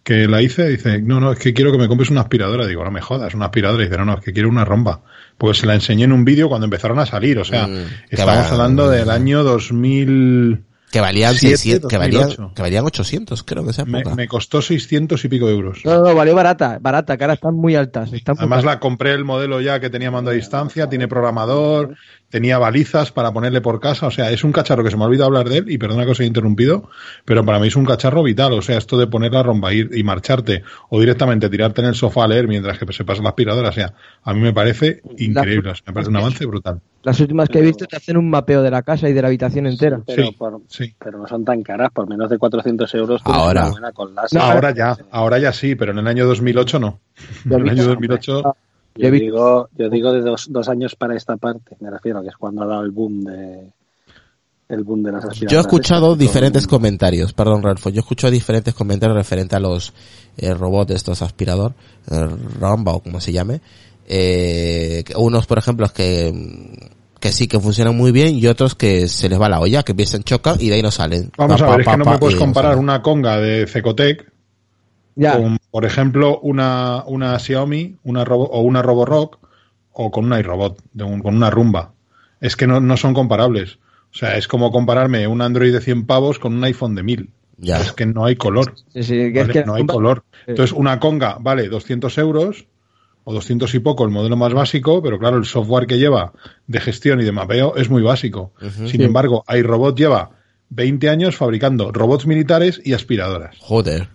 que 0.02 0.26
la 0.26 0.42
hice, 0.42 0.68
dice, 0.68 1.00
no, 1.00 1.20
no, 1.20 1.32
es 1.32 1.38
que 1.38 1.54
quiero 1.54 1.70
que 1.72 1.78
me 1.78 1.88
compres 1.88 2.10
una 2.10 2.22
aspiradora. 2.22 2.66
Digo, 2.66 2.84
no 2.84 2.90
me 2.90 3.00
jodas, 3.00 3.34
una 3.34 3.46
aspiradora. 3.46 3.84
dice, 3.84 3.96
no, 3.96 4.04
no, 4.04 4.14
es 4.14 4.20
que 4.24 4.32
quiero 4.32 4.48
una 4.48 4.64
romba. 4.64 5.02
Pues 5.38 5.58
se 5.58 5.66
la 5.66 5.74
enseñé 5.74 6.04
en 6.04 6.12
un 6.12 6.24
vídeo 6.24 6.48
cuando 6.48 6.64
empezaron 6.66 6.98
a 6.98 7.06
salir, 7.06 7.38
o 7.38 7.44
sea, 7.44 7.66
Mm, 7.66 7.84
estamos 8.10 8.34
va- 8.34 8.48
hablando 8.50 8.88
del 8.90 9.10
año 9.10 9.42
2000... 9.44 10.64
Que 10.90 11.00
valían 11.00 11.34
Siete, 11.34 11.56
600, 11.56 11.88
que 11.90 11.96
valían, 11.96 12.22
2008. 12.24 12.52
que 12.54 12.60
valían 12.62 12.84
800, 12.84 13.42
creo 13.44 13.64
que 13.64 13.70
esa 13.70 13.86
Me, 13.86 14.04
me 14.14 14.28
costó 14.28 14.60
600 14.60 15.24
y 15.24 15.28
pico 15.28 15.48
euros. 15.48 15.80
No, 15.86 16.02
no, 16.02 16.14
valió 16.14 16.34
barata, 16.34 16.76
barata, 16.82 17.16
que 17.16 17.24
ahora 17.24 17.32
están 17.34 17.54
muy 17.54 17.74
altas. 17.76 18.12
Están 18.12 18.34
muy 18.34 18.40
Además 18.42 18.62
la 18.64 18.78
compré 18.78 19.12
el 19.14 19.24
modelo 19.24 19.62
ya 19.62 19.80
que 19.80 19.88
tenía 19.88 20.10
mando 20.10 20.30
a 20.30 20.34
distancia, 20.34 20.90
tiene 20.90 21.08
programador, 21.08 21.96
tenía 22.32 22.58
balizas 22.58 23.12
para 23.12 23.30
ponerle 23.32 23.60
por 23.60 23.78
casa, 23.78 24.06
o 24.06 24.10
sea, 24.10 24.30
es 24.30 24.42
un 24.42 24.50
cacharro 24.52 24.82
que 24.82 24.90
se 24.90 24.96
me 24.96 25.04
ha 25.04 25.06
olvidado 25.06 25.26
hablar 25.28 25.48
de 25.48 25.58
él 25.58 25.70
y 25.70 25.76
perdona 25.78 26.04
que 26.06 26.12
os 26.12 26.18
haya 26.20 26.26
interrumpido, 26.26 26.88
pero 27.26 27.44
para 27.44 27.60
mí 27.60 27.68
es 27.68 27.76
un 27.76 27.84
cacharro 27.84 28.22
vital, 28.22 28.54
o 28.54 28.62
sea, 28.62 28.78
esto 28.78 28.96
de 28.96 29.06
poner 29.06 29.32
la 29.32 29.42
romba 29.42 29.72
ir 29.72 29.90
y 29.94 30.02
marcharte 30.02 30.62
o 30.88 30.98
directamente 30.98 31.48
tirarte 31.50 31.82
en 31.82 31.88
el 31.88 31.94
sofá 31.94 32.24
a 32.24 32.28
leer 32.28 32.48
mientras 32.48 32.78
que 32.78 32.90
se 32.92 33.04
pasa 33.04 33.22
la 33.22 33.28
aspiradora, 33.28 33.68
o 33.68 33.72
sea, 33.72 33.92
a 34.24 34.32
mí 34.34 34.40
me 34.40 34.52
parece 34.54 35.02
increíble, 35.18 35.70
o 35.70 35.74
sea, 35.74 35.84
me 35.88 35.92
parece 35.92 36.10
un 36.10 36.16
avance 36.16 36.46
brutal. 36.46 36.80
Las 37.02 37.20
últimas 37.20 37.48
que 37.48 37.58
he 37.58 37.62
visto 37.62 37.84
te 37.86 37.96
hacen 37.96 38.16
un 38.16 38.30
mapeo 38.30 38.62
de 38.62 38.70
la 38.70 38.82
casa 38.82 39.08
y 39.08 39.12
de 39.12 39.20
la 39.20 39.26
habitación 39.28 39.66
entera. 39.66 40.00
Pero, 40.06 40.24
Sí, 40.24 40.32
por- 40.38 40.60
sí. 40.68 40.94
pero 40.98 41.18
no 41.18 41.26
son 41.26 41.44
tan 41.44 41.60
caras, 41.62 41.90
por 41.92 42.08
menos 42.08 42.30
de 42.30 42.38
400 42.38 42.94
euros 42.94 43.20
Ahora. 43.24 43.68
buena 43.70 43.92
con 43.92 44.14
láser. 44.14 44.40
No, 44.40 44.46
ahora 44.46 44.72
ya, 44.72 44.96
ahora 45.10 45.38
ya 45.38 45.52
sí, 45.52 45.74
pero 45.74 45.92
en 45.92 45.98
el 45.98 46.06
año 46.06 46.26
2008 46.26 46.78
no. 46.78 47.00
En 47.44 47.52
el 47.60 47.68
año 47.70 47.84
2008 47.84 48.56
Yo 48.94 49.10
digo, 49.10 49.68
yo 49.76 49.88
digo 49.88 50.12
de 50.12 50.20
dos, 50.20 50.46
dos 50.50 50.68
años 50.68 50.94
para 50.96 51.16
esta 51.16 51.36
parte, 51.36 51.76
me 51.80 51.90
refiero, 51.90 52.22
que 52.22 52.28
es 52.28 52.36
cuando 52.36 52.62
ha 52.62 52.66
dado 52.66 52.82
el 52.82 52.90
boom 52.90 53.24
de 53.24 53.72
el 54.68 54.84
boom 54.84 55.02
de 55.02 55.12
las 55.12 55.24
aspiradoras. 55.24 55.52
Yo 55.52 55.58
he 55.58 55.60
escuchado 55.60 56.16
diferentes 56.16 56.66
comentarios, 56.66 57.32
perdón 57.32 57.62
Ralfo, 57.62 57.90
yo 57.90 57.96
he 57.96 58.00
escuchado 58.00 58.30
diferentes 58.30 58.74
comentarios 58.74 59.16
referentes 59.16 59.56
a 59.56 59.60
los 59.60 59.92
eh, 60.36 60.54
robots 60.54 60.92
estos 60.92 61.22
aspirador, 61.22 61.74
eh, 62.10 62.26
Rumba 62.58 62.92
o 62.92 63.02
como 63.02 63.20
se 63.20 63.32
llame. 63.32 63.60
Eh, 64.06 65.04
unos, 65.16 65.46
por 65.46 65.58
ejemplo, 65.58 65.88
que, 65.88 66.32
que 67.20 67.32
sí 67.32 67.48
que 67.48 67.60
funcionan 67.60 67.96
muy 67.96 68.12
bien 68.12 68.34
y 68.34 68.46
otros 68.46 68.74
que 68.74 69.08
se 69.08 69.28
les 69.28 69.40
va 69.40 69.48
la 69.48 69.60
olla, 69.60 69.82
que 69.82 69.92
empiezan 69.92 70.22
chocan 70.22 70.56
y 70.58 70.68
de 70.68 70.76
ahí 70.76 70.82
no 70.82 70.90
salen. 70.90 71.30
Vamos 71.36 71.60
Pa, 71.60 71.66
a 71.66 71.68
pa, 71.68 71.76
ver, 71.76 71.80
es 71.80 71.86
pa, 71.86 71.92
que 71.92 71.98
no 71.98 72.04
pa, 72.04 72.12
me 72.12 72.18
puedes 72.18 72.36
no 72.36 72.40
comparar 72.40 72.78
una 72.78 73.02
conga 73.02 73.38
de 73.38 73.66
Cecotec 73.66 74.30
Ya, 75.14 75.36
con, 75.36 75.58
por 75.72 75.84
ejemplo, 75.84 76.38
una, 76.40 77.02
una 77.06 77.36
Xiaomi 77.38 77.96
una 78.04 78.24
robo, 78.24 78.44
o 78.44 78.60
una 78.60 78.82
Roborock 78.82 79.38
o 79.92 80.10
con 80.12 80.24
una 80.26 80.38
iRobot, 80.38 80.78
de 80.92 81.02
un- 81.04 81.20
con 81.20 81.34
una 81.34 81.50
rumba. 81.50 81.92
Es 82.40 82.54
que 82.56 82.66
no, 82.68 82.80
no 82.80 82.96
son 82.96 83.12
comparables. 83.14 83.78
O 84.12 84.14
sea, 84.16 84.36
es 84.36 84.46
como 84.46 84.70
compararme 84.70 85.26
un 85.26 85.40
Android 85.42 85.72
de 85.72 85.80
100 85.80 86.06
pavos 86.06 86.38
con 86.38 86.54
un 86.54 86.62
iPhone 86.64 86.94
de 86.94 87.02
1000. 87.02 87.30
Ya. 87.58 87.80
Es 87.80 87.92
que 87.92 88.06
no 88.06 88.24
hay 88.24 88.36
color. 88.36 88.74
sí, 88.92 89.02
sí, 89.02 89.32
que 89.32 89.40
es 89.40 89.48
que 89.48 89.64
no 89.64 89.74
hay 89.74 89.86
color. 89.86 90.24
Entonces, 90.46 90.76
una 90.76 91.00
conga 91.00 91.36
vale 91.40 91.68
200 91.68 92.16
euros 92.18 92.66
o 93.24 93.32
200 93.32 93.72
y 93.74 93.78
poco 93.78 94.04
el 94.04 94.10
modelo 94.10 94.36
más 94.36 94.52
básico, 94.52 95.02
pero 95.02 95.18
claro, 95.18 95.36
el 95.38 95.44
software 95.46 95.86
que 95.86 95.98
lleva 95.98 96.32
de 96.66 96.80
gestión 96.80 97.20
y 97.20 97.24
de 97.24 97.32
mapeo 97.32 97.76
es 97.76 97.88
muy 97.88 98.02
básico. 98.02 98.52
Sin 98.60 98.88
Sí. 98.88 99.02
embargo, 99.02 99.44
iRobot 99.48 99.96
lleva 99.96 100.30
20 100.70 101.08
años 101.08 101.36
fabricando 101.36 101.92
robots 101.92 102.26
militares 102.26 102.80
y 102.84 102.94
aspiradoras. 102.94 103.56
Joder. 103.60 104.08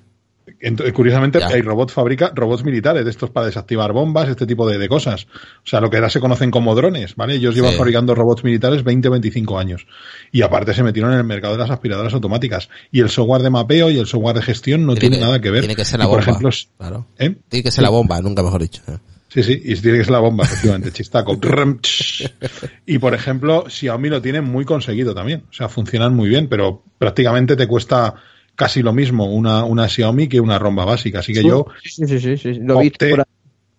Entonces, 0.60 0.94
curiosamente, 0.94 1.40
Ya. 1.40 1.58
iRobot 1.58 1.92
fabrica 1.92 2.32
robots 2.34 2.64
militares, 2.64 3.04
de 3.06 3.12
estos 3.12 3.30
para 3.30 3.46
desactivar 3.48 3.92
bombas, 3.94 4.30
este 4.30 4.46
tipo 4.46 4.68
de, 4.68 4.78
de 4.78 4.88
cosas. 4.90 5.28
O 5.64 5.68
sea, 5.68 5.82
lo 5.82 5.90
que 5.90 5.98
ahora 5.98 6.10
se 6.10 6.20
conocen 6.20 6.52
como 6.52 6.74
drones, 6.76 7.16
¿vale? 7.16 7.36
Ellos 7.36 7.54
llevan 7.56 7.72
Sí. 7.72 7.78
fabricando 7.78 8.16
robots 8.16 8.44
militares 8.44 8.84
20 8.84 9.08
o 9.08 9.12
25 9.12 9.60
años. 9.60 9.86
Y 10.32 10.42
aparte 10.42 10.74
se 10.74 10.84
metieron 10.84 11.12
en 11.14 11.20
el 11.20 11.24
mercado 11.26 11.54
de 11.54 11.60
las 11.60 11.70
aspiradoras 11.70 12.14
automáticas. 12.14 12.70
Y 12.92 13.02
el 13.02 13.10
software 13.10 13.42
de 13.42 13.50
mapeo 13.50 13.90
y 13.92 14.00
el 14.00 14.08
software 14.08 14.36
de 14.36 14.42
gestión 14.42 14.86
no 14.86 14.96
tiene, 14.96 15.20
nada 15.20 15.40
que 15.42 15.52
ver. 15.52 15.62
Tiene 15.62 15.76
que 15.76 15.86
ser 15.86 16.00
Y, 16.00 16.04
la 16.04 16.06
por 16.08 16.18
bomba. 16.20 16.32
ejemplo, 16.32 16.50
claro. 16.78 17.08
¿eh? 17.20 17.36
Tiene 17.50 17.64
que 17.64 17.72
ser 17.72 17.84
la 17.84 17.90
bomba, 17.90 18.22
nunca 18.22 18.42
mejor 18.44 18.62
dicho. 18.62 18.82
¿eh? 18.88 18.98
Sí, 19.30 19.44
sí, 19.44 19.62
y 19.66 19.76
tiene 19.76 19.98
que 20.00 20.06
ser 20.06 20.14
la 20.14 20.20
bomba, 20.20 20.46
efectivamente, 20.46 20.92
chistaco. 20.92 21.38
Y 22.86 22.98
por 23.00 23.14
ejemplo, 23.14 23.66
Xiaomi 23.68 24.10
lo 24.10 24.22
tiene 24.22 24.42
muy 24.42 24.66
conseguido 24.66 25.14
también. 25.14 25.44
O 25.50 25.54
sea, 25.54 25.70
funcionan 25.70 26.16
muy 26.16 26.30
bien, 26.30 26.48
pero 26.48 26.84
prácticamente 26.98 27.56
te 27.56 27.68
cuesta 27.68 28.16
casi 28.58 28.82
lo 28.82 28.92
mismo 28.92 29.26
una, 29.34 29.64
una 29.64 29.88
Xiaomi 29.88 30.28
que 30.28 30.42
una 30.42 30.60
romba 30.60 30.84
básica. 30.84 31.20
Así 31.20 31.32
que 31.34 31.42
yo 31.44 31.68
Sí, 31.82 32.06
sí, 32.06 32.20
sí, 32.20 32.36
sí, 32.38 32.54
lo 32.56 32.80
vi 32.80 32.90
opté- 32.90 33.12
por. 33.12 33.26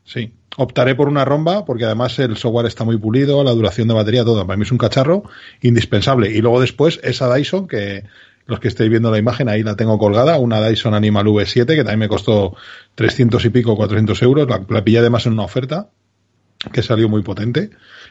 Sí, 0.04 0.32
optaré 0.56 0.94
por 0.94 1.08
una 1.08 1.26
romba 1.26 1.66
porque 1.66 1.84
además 1.84 2.18
el 2.18 2.38
software 2.38 2.64
está 2.66 2.84
muy 2.84 2.96
pulido, 2.96 3.44
la 3.44 3.50
duración 3.50 3.88
de 3.88 3.94
batería, 3.94 4.24
todo. 4.24 4.46
Para 4.46 4.56
mí 4.56 4.62
es 4.62 4.72
un 4.72 4.78
cacharro 4.78 5.24
indispensable. 5.60 6.30
Y 6.30 6.40
luego 6.40 6.60
después 6.62 6.98
esa 7.02 7.32
Dyson 7.34 7.68
que 7.68 8.04
los 8.46 8.60
que 8.60 8.68
estéis 8.68 8.88
viendo 8.88 9.10
la 9.10 9.18
imagen 9.18 9.50
ahí 9.50 9.62
la 9.62 9.76
tengo 9.76 9.98
colgada, 9.98 10.38
una 10.38 10.66
Dyson 10.66 10.94
Animal 10.94 11.26
V7 11.26 11.66
que 11.66 11.76
también 11.84 11.98
me 11.98 12.08
costó 12.08 12.56
300 12.94 13.44
y 13.44 13.50
pico, 13.50 13.76
400 13.76 14.22
euros. 14.22 14.48
La, 14.48 14.62
la 14.66 14.82
pillé 14.82 15.00
además 15.00 15.26
en 15.26 15.34
una 15.34 15.42
oferta 15.42 15.90
que 16.72 16.82
salió 16.82 17.08
muy 17.10 17.22
potente, 17.22 17.70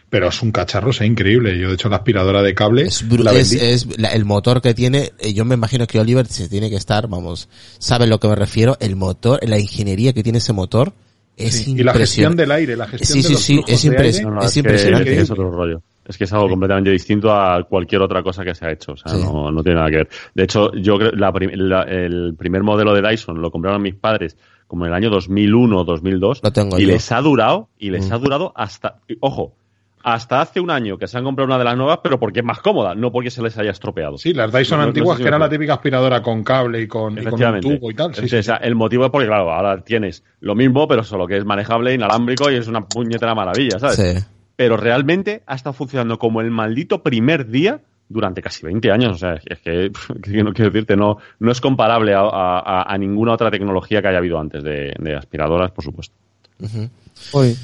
pero 0.10 0.30
es 0.30 0.42
un 0.42 0.52
cacharro, 0.52 0.92
es 0.92 1.02
increíble. 1.02 1.60
Yo 1.60 1.68
de 1.70 1.74
hecho 1.76 1.90
la 1.90 1.98
aspiradora 1.98 2.42
de 2.42 2.54
cable 2.54 2.84
Es, 2.84 3.04
la 3.20 3.34
es, 3.34 3.52
es 3.54 4.00
la- 4.00 4.10
el 4.10 4.26
motor 4.26 4.62
que 4.62 4.74
tiene, 4.74 5.12
eh, 5.20 5.34
yo 5.34 5.44
me 5.46 5.56
imagino 5.56 5.86
que 5.88 6.00
Oliver 6.00 6.26
se 6.28 6.48
tiene 6.50 6.70
que 6.70 6.76
estar, 6.78 7.08
vamos, 7.08 7.50
sabe 7.80 8.08
lo 8.08 8.20
que 8.20 8.28
me 8.28 8.36
refiero, 8.36 8.78
el 8.80 8.96
motor, 8.96 9.40
la 9.48 9.60
ingeniería 9.60 10.14
que 10.14 10.24
tiene 10.24 10.38
ese 10.38 10.54
motor 10.54 10.94
es 11.36 11.56
Sí, 11.56 11.72
y 11.78 11.84
la 11.84 11.94
gestión 11.94 12.32
impresionante. 12.32 12.42
del 12.44 12.52
aire, 12.52 12.76
la 12.78 12.88
gestión 12.88 13.14
Sí, 13.14 13.22
de 13.22 13.28
sí, 13.28 13.34
los 13.34 13.42
sí, 13.42 13.54
flujos 13.56 13.72
es 13.72 13.84
aire. 13.84 13.96
impresionante. 13.96 14.36
No, 14.36 14.36
no, 14.36 14.42
Es 14.42 14.48
es, 14.48 14.54
que, 14.54 14.60
impresionante. 14.60 15.10
es 15.12 15.16
que 15.18 15.22
es 15.24 15.32
otro 15.32 15.52
rollo. 15.52 15.82
Es 16.08 16.18
que 16.18 16.24
es 16.24 16.32
algo 16.34 16.48
completamente 16.50 16.90
distinto 16.90 17.32
a 17.34 17.64
cualquier 17.64 18.02
otra 18.02 18.24
cosa 18.24 18.46
que 18.46 18.56
se 18.56 18.66
ha 18.66 18.72
hecho. 18.72 18.94
O 18.94 18.98
sea, 18.98 19.12
Sí. 19.12 19.22
no, 19.22 19.52
no 19.52 19.62
tiene 19.62 19.76
nada 19.78 19.90
que 19.90 19.98
ver. 19.98 20.10
De 20.34 20.44
hecho, 20.46 20.72
yo 20.74 20.98
creo 20.98 21.12
la 21.12 21.30
el 21.86 22.34
primer 22.38 22.64
modelo 22.64 22.94
de 22.94 23.08
Dyson 23.08 23.42
lo 23.42 23.52
compraron 23.52 23.82
mis 23.82 23.96
padres 23.96 24.38
como 24.68 24.86
en 24.86 24.92
el 24.92 24.96
año 24.96 25.10
2001 25.10 25.82
o 25.82 25.84
2002 25.84 26.40
Lo 26.42 26.52
tengo 26.54 26.80
y 26.80 26.84
yo. 26.84 26.88
les 26.88 27.12
ha 27.12 27.22
durado 27.22 27.68
y 27.78 27.90
les 27.90 28.08
Mm. 28.10 28.14
ha 28.14 28.18
durado 28.20 28.54
hasta 28.56 29.00
ojo 29.20 29.54
hasta 30.14 30.40
hace 30.40 30.62
un 30.62 30.72
año 30.72 30.98
que 30.98 31.06
se 31.08 31.18
han 31.18 31.26
comprado 31.26 31.48
una 31.48 31.58
de 31.58 31.66
las 31.66 31.76
nuevas 31.76 32.00
pero 32.02 32.18
porque 32.18 32.40
es 32.40 32.46
más 32.46 32.60
cómoda 32.60 32.96
no 32.96 33.12
porque 33.12 33.30
se 33.30 33.42
les 33.42 33.58
haya 33.58 33.72
estropeado 33.72 34.18
Sí, 34.18 34.34
las 34.34 34.54
Dyson 34.54 34.80
No, 34.80 34.86
antiguas 34.86 35.18
sé 35.18 35.18
si 35.18 35.24
que 35.24 35.28
era 35.28 35.38
la 35.38 35.50
típica 35.50 35.74
aspiradora 35.74 36.22
con 36.22 36.44
cable 36.46 36.82
y 36.82 36.88
con, 36.88 37.14
y 37.14 37.16
con 37.16 37.22
un 37.22 37.28
Efectivamente. 37.28 37.78
tubo 37.78 37.92
y 37.92 37.94
tal. 37.94 38.16
Sí, 38.16 38.24
Es- 38.26 38.32
sí, 38.32 38.38
o 38.38 38.44
sea, 38.44 38.56
el 38.56 38.76
motivo 38.76 39.04
es 39.06 39.12
porque, 39.12 39.28
claro, 39.28 39.52
ahora 39.52 39.84
tienes 39.84 40.24
lo 40.40 40.56
mismo, 40.56 40.88
pero 40.88 41.04
solo 41.04 41.28
que 41.28 41.36
es 41.38 41.44
manejable, 41.44 41.94
inalámbrico 41.94 42.50
y 42.50 42.56
es 42.56 42.68
una 42.68 42.86
puñetera 42.86 43.36
maravilla, 43.36 43.80
¿sabes? 43.80 43.96
Sí. 43.98 44.26
Pero 44.56 44.78
realmente 44.78 45.44
ha 45.46 45.56
estado 45.56 45.74
funcionando 45.74 46.18
como 46.18 46.40
el 46.42 46.52
maldito 46.52 47.04
primer 47.04 47.48
día 47.50 47.82
durante 48.10 48.42
casi 48.42 48.66
20 48.66 48.90
años. 48.90 49.12
O 49.14 49.18
sea, 49.18 49.34
es 49.46 49.60
que, 49.60 49.92
que 50.24 50.42
no 50.44 50.54
quiero 50.54 50.72
decirte, 50.72 50.96
no, 50.96 51.18
no 51.40 51.52
es 51.52 51.60
comparable 51.60 52.14
a, 52.14 52.22
a- 52.22 52.84
a 52.94 52.98
ninguna 52.98 53.34
otra 53.34 53.52
tecnología 53.52 54.02
que 54.02 54.08
haya 54.08 54.20
habido 54.20 54.40
antes 54.40 54.64
de, 54.64 54.94
de 54.98 55.16
aspiradoras, 55.16 55.72
por 55.72 55.84
supuesto. 55.84 56.16
Ujú. 56.62 56.90
Uy. 57.34 57.56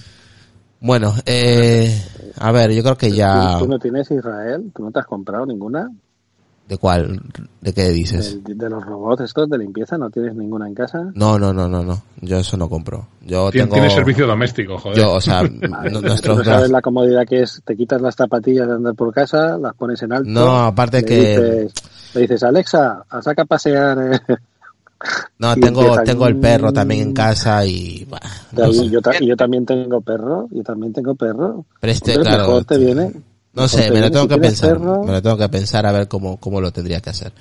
Bueno, 0.86 1.14
eh, 1.26 1.90
a 2.38 2.52
ver, 2.52 2.72
yo 2.74 2.84
creo 2.84 2.98
que 2.98 3.10
ya... 3.12 3.54
¿Tú, 3.58 3.66
tú 3.66 3.72
no 3.72 3.80
tienes 3.80 4.12
Israel? 4.12 4.70
¿Tú 4.76 4.84
no 4.84 4.92
te 4.92 5.00
has 5.00 5.06
comprado 5.06 5.46
ninguna? 5.46 5.90
¿De 6.68 6.78
cuál? 6.78 7.22
¿De 7.62 7.74
qué 7.74 7.90
dices? 7.90 8.44
De, 8.44 8.70
los 8.70 8.86
robots 8.86 9.22
estos 9.22 9.50
de 9.50 9.58
limpieza, 9.60 9.98
¿no 9.98 10.10
tienes 10.10 10.36
ninguna 10.36 10.68
en 10.68 10.74
casa? 10.74 11.00
No, 11.14 11.40
no, 11.40 11.54
no, 11.54 11.70
no, 11.70 11.84
no. 11.84 12.02
Yo 12.20 12.38
eso 12.38 12.58
no 12.58 12.68
compro. 12.68 13.08
Yo 13.22 13.50
Tien- 13.50 13.64
tengo... 13.64 13.76
Tiene 13.76 13.90
servicio 13.92 14.28
doméstico, 14.28 14.78
joder. 14.78 14.98
Yo, 14.98 15.14
o 15.14 15.22
sea, 15.22 15.42
Vale, 15.70 15.90
no- 15.90 16.02
¿Tú 16.02 16.08
nuestros... 16.08 16.46
sabes 16.46 16.70
la 16.70 16.82
comodidad 16.82 17.26
que 17.26 17.44
es? 17.44 17.62
Te 17.64 17.78
quitas 17.78 18.02
las 18.02 18.16
zapatillas 18.16 18.68
de 18.68 18.74
andar 18.74 18.94
por 18.94 19.14
casa, 19.14 19.58
las 19.58 19.74
pones 19.76 20.02
en 20.04 20.12
alto. 20.12 20.30
No, 20.30 20.60
aparte 20.66 21.00
le 21.02 21.06
que- 21.08 21.16
Dices, 21.64 21.74
le 22.16 22.22
dices, 22.22 22.44
Alexa, 22.44 23.04
saca 23.22 23.44
a 23.44 23.46
pasear. 23.46 23.98
eh". 24.28 24.36
No, 25.40 25.56
tengo, 25.56 26.02
tengo 26.04 26.28
el 26.28 26.38
perro 26.38 26.72
también 26.72 27.02
en 27.02 27.14
casa 27.14 27.66
y... 27.66 28.06
bah, 28.10 28.20
no 28.54 28.68
yo, 28.68 28.74
sé. 28.74 28.90
yo 28.90 29.02
ta- 29.02 29.20
yo 29.20 29.36
también 29.36 29.66
tengo 29.66 30.00
perro, 30.02 30.48
yo 30.52 30.64
también 30.64 30.94
tengo 30.94 31.14
perro. 31.16 31.66
Pero 31.80 31.92
este, 31.94 32.12
Hombre, 32.16 32.30
claro, 32.30 32.44
mejor 32.48 32.66
te 32.66 32.74
este- 32.76 32.86
viene. 32.86 33.12
No 33.54 33.68
sé, 33.68 33.92
me 33.92 34.00
lo 34.02 34.10
tengo 34.10 34.24
si 34.24 34.30
que 34.30 34.38
pensar. 34.40 34.70
perro. 34.78 35.04
Me 35.04 35.12
lo 35.12 35.22
tengo 35.22 35.38
que 35.38 35.50
pensar 35.50 35.86
a 35.86 35.92
ver 35.92 36.08
cómo, 36.08 36.38
cómo 36.38 36.60
lo 36.62 36.72
tendría 36.72 37.02
que 37.02 37.10
hacer. 37.12 37.32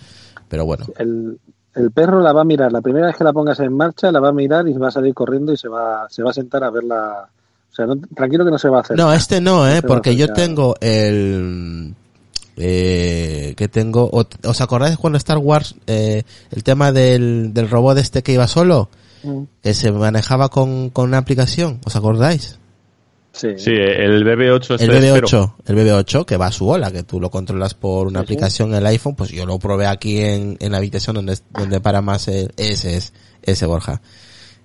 Pero 0.49 0.67
bueno. 0.67 0.85
El, 0.99 1.39
el 1.75 1.91
perro 1.93 2.21
la 2.21 2.33
va 2.35 2.43
a 2.43 2.45
mirar. 2.45 2.71
La 2.73 2.83
primera 2.83 3.07
vez 3.07 3.17
que 3.17 3.25
la 3.25 3.33
pongas 3.33 3.59
en 3.61 3.73
marcha, 3.75 4.13
la 4.13 4.21
va 4.21 4.29
a 4.29 4.33
mirar 4.33 4.69
y 4.69 4.73
va 4.75 4.89
a 4.89 4.91
salir 4.91 5.15
corriendo 5.15 5.53
y 5.53 5.57
se 5.57 5.69
va, 5.69 6.07
se 6.11 6.23
va 6.23 6.31
a 6.31 6.35
sentar 6.35 6.65
a 6.65 6.71
verla. 6.71 7.27
O 7.71 7.75
sea, 7.75 7.87
no- 7.87 7.97
tranquilo 8.15 8.45
que 8.45 8.51
no 8.51 8.59
se 8.59 8.69
va 8.69 8.79
a 8.79 8.81
hacer. 8.83 8.99
No, 8.99 9.11
este 9.13 9.41
no, 9.41 9.67
eh, 9.67 9.81
va 9.81 9.89
porque 9.89 10.15
yo 10.15 10.31
tengo 10.35 10.75
el... 10.81 11.95
Eh, 12.57 13.55
que 13.57 13.69
tengo... 13.69 14.09
o- 14.13 14.27
¿Os 14.49 14.61
acordáis 14.61 14.97
cuando 14.99 15.17
Star 15.17 15.39
Wars, 15.39 15.75
eh, 15.87 16.23
el 16.51 16.63
tema 16.65 16.93
del, 16.93 17.53
del 17.55 17.69
robot 17.71 17.99
este 17.99 18.23
que 18.23 18.33
iba 18.33 18.47
solo? 18.47 18.91
Mm. 19.23 19.43
Que 19.63 19.75
se 19.75 19.93
manejaba 19.93 20.49
con, 20.49 20.91
con 20.91 21.09
una 21.09 21.19
aplicación, 21.19 21.81
¿os 21.85 21.97
acordáis? 21.97 22.59
Sí. 23.33 23.49
Sí, 23.57 23.71
el 23.71 24.25
BB8 24.27 24.75
este 24.75 24.85
El 24.85 25.05
espero. 25.05 25.27
BB8, 25.27 25.55
el 25.67 25.77
BB8 25.77 26.25
que 26.27 26.37
va 26.37 26.47
a 26.49 26.53
su 26.53 26.69
ola, 26.69 26.91
que 26.93 27.03
tú 27.03 27.19
lo 27.19 27.31
controlas 27.31 27.73
por 27.73 28.07
una 28.07 28.21
Sí, 28.21 28.25
aplicación 28.25 28.71
en 28.71 28.77
el 28.77 28.87
iPhone, 28.87 29.15
pues 29.15 29.31
yo 29.31 29.47
lo 29.47 29.59
probé 29.59 29.87
aquí 29.87 30.19
en, 30.21 30.59
en 30.61 30.73
la 30.73 30.79
habitación 30.79 31.17
donde, 31.17 31.39
donde 31.51 31.81
para 31.81 32.03
más 32.03 32.29
el- 32.29 32.53
ese 32.59 32.97
es, 32.99 33.15
ese 33.43 33.65
Borja. 33.65 34.03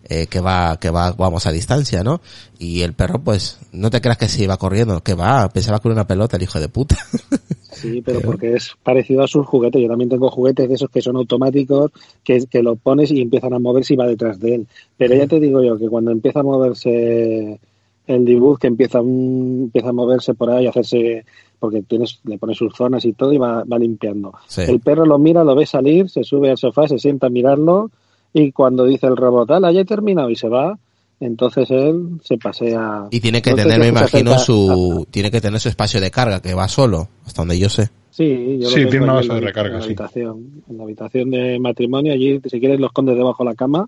Eh, 0.10 0.28
que 0.28 0.40
va, 0.40 0.78
que 0.80 0.90
va, 0.90 1.12
vamos 1.12 1.46
a 1.48 1.52
distancia, 1.52 2.02
¿no? 2.04 2.22
Y 2.60 2.82
el 2.82 2.94
perro, 2.94 3.22
pues, 3.22 3.58
no 3.74 3.90
te 3.90 4.00
creas 4.00 4.18
que 4.18 4.30
se 4.30 4.44
iba 4.44 4.56
corriendo, 4.58 5.02
que 5.04 5.14
va, 5.16 5.50
pensaba 5.50 5.80
que 5.80 5.88
era 5.90 5.94
una 5.96 6.08
pelota 6.08 6.38
el 6.38 6.44
hijo 6.44 6.60
de 6.60 6.70
puta. 6.70 6.98
Sí, 7.72 8.02
pero 8.02 8.22
porque 8.22 8.54
es 8.54 8.72
parecido 8.84 9.24
a 9.24 9.28
sus 9.28 9.46
juguetes. 9.46 9.82
Yo 9.82 9.88
también 9.88 10.10
tengo 10.10 10.30
juguetes 10.30 10.68
de 10.70 10.76
esos 10.76 10.90
que 10.90 11.02
son 11.02 11.16
automáticos, 11.18 11.92
que, 12.24 12.46
que 12.50 12.64
lo 12.64 12.76
pones 12.76 13.12
y 13.12 13.22
empiezan 13.22 13.54
a 13.54 13.60
moverse 13.60 13.94
y 13.94 13.98
va 13.98 14.08
detrás 14.08 14.40
de 14.40 14.56
él. 14.56 14.68
Pero 14.98 15.16
ya 15.16 15.28
te 15.28 15.40
digo 15.40 15.62
yo 15.62 15.78
que 15.78 15.88
cuando 15.90 16.12
empieza 16.12 16.40
a 16.40 16.44
moverse 16.44 17.60
el 18.08 18.24
dibujo, 18.26 18.58
que 18.58 18.68
empieza, 18.68 19.02
un- 19.02 19.64
empieza 19.66 19.90
a 19.90 19.94
moverse 19.94 20.34
por 20.34 20.50
ahí, 20.50 20.66
a 20.66 20.70
hacerse, 20.70 21.26
porque 21.60 21.82
tienes, 21.82 22.20
le 22.24 22.38
pones 22.38 22.58
sus 22.58 22.74
zonas 22.74 23.04
y 23.04 23.14
todo 23.14 23.34
y 23.34 23.38
va, 23.38 23.64
va 23.66 23.78
limpiando. 23.78 24.34
Sí. 24.48 24.62
El 24.62 24.80
perro 24.80 25.06
lo 25.06 25.20
mira, 25.20 25.44
lo 25.44 25.56
ve 25.56 25.66
salir, 25.66 26.10
se 26.10 26.24
sube 26.24 26.50
al 26.50 26.58
sofá, 26.58 26.88
se 26.88 27.00
sienta 27.00 27.28
a 27.28 27.30
mirarlo 27.30 27.92
y 28.34 28.52
cuando 28.54 28.86
dice 28.86 29.08
el 29.08 29.18
robot, 29.18 29.52
ala, 29.52 29.72
ya 29.74 29.82
he 29.82 29.86
terminado 29.86 30.30
y 30.30 30.36
se 30.38 30.48
va, 30.48 30.80
entonces 31.20 31.70
él 31.72 32.20
se 32.24 32.38
pasea. 32.38 33.08
Y 33.12 33.20
tiene 33.20 33.42
que 33.42 33.54
tener, 33.54 33.80
me 33.80 33.88
imagino, 33.88 34.38
su, 34.40 35.08
tiene 35.12 35.32
que 35.32 35.42
tener 35.42 35.60
su 35.60 35.70
espacio 35.70 36.00
de 36.02 36.12
carga, 36.12 36.42
que 36.42 36.54
va 36.54 36.68
solo, 36.68 37.08
hasta 37.26 37.42
donde 37.42 37.58
yo 37.60 37.70
sé. 37.70 37.90
Sí, 38.12 38.58
yo 38.60 38.70
Sí, 38.70 38.86
tiene 38.88 39.02
una 39.06 39.14
base 39.14 39.28
en 39.30 39.36
de 39.36 39.42
la- 39.42 39.48
recarga, 39.48 39.70
en 39.70 39.76
la 39.76 39.82
sí. 39.82 39.86
habitación, 39.90 40.64
en 40.68 40.78
la 40.78 40.84
habitación 40.84 41.30
de 41.30 41.60
matrimonio, 41.60 42.14
allí 42.14 42.40
si 42.50 42.60
quieres 42.60 42.80
lo 42.80 42.88
escondes 42.88 43.16
debajo 43.16 43.44
de 43.44 43.50
la 43.52 43.56
cama 43.56 43.88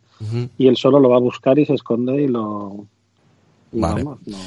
y 0.57 0.67
él 0.67 0.77
solo 0.77 0.99
lo 0.99 1.09
va 1.09 1.17
a 1.17 1.21
buscar 1.21 1.57
y 1.57 1.65
se 1.65 1.73
esconde 1.73 2.21
y 2.21 2.27
lo 2.27 2.85
Vale. 3.71 4.03
vamos, 4.03 4.19
no. 4.25 4.37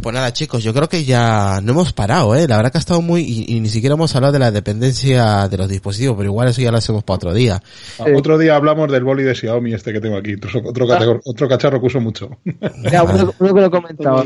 Pues 0.00 0.14
nada, 0.14 0.32
chicos, 0.32 0.62
yo 0.64 0.72
creo 0.72 0.88
que 0.88 1.04
ya 1.04 1.60
no 1.62 1.72
hemos 1.72 1.92
parado, 1.92 2.34
¿eh? 2.34 2.48
La 2.48 2.56
verdad 2.56 2.72
que 2.72 2.78
ha 2.78 2.80
estado 2.80 3.02
muy... 3.02 3.20
Y, 3.22 3.56
y 3.56 3.60
ni 3.60 3.68
siquiera 3.68 3.94
hemos 3.94 4.14
hablado 4.16 4.32
de 4.32 4.38
la 4.38 4.50
dependencia 4.50 5.46
de 5.48 5.56
los 5.58 5.68
dispositivos, 5.68 6.16
pero 6.16 6.30
igual 6.30 6.48
eso 6.48 6.60
ya 6.62 6.70
lo 6.72 6.78
hacemos 6.78 7.04
para 7.04 7.16
otro 7.16 7.34
día. 7.34 7.62
Ah, 7.98 8.04
Otro 8.16 8.38
día 8.38 8.56
hablamos 8.56 8.90
del 8.90 9.04
boli 9.04 9.22
de 9.24 9.34
Xiaomi 9.34 9.74
este 9.74 9.92
que 9.92 10.00
tengo 10.00 10.16
aquí, 10.16 10.34
otro, 10.34 10.60
otro, 10.64 10.84
Ah. 10.86 10.88
cacharro, 10.98 11.20
otro 11.24 11.48
cacharro 11.48 11.80
que 11.80 11.86
uso 11.86 12.00
mucho. 12.00 12.30
Mira, 12.44 13.02
uno, 13.04 13.32
uno 13.38 13.54
que 13.54 13.60
lo 13.60 13.70
comentaba. 13.70 14.24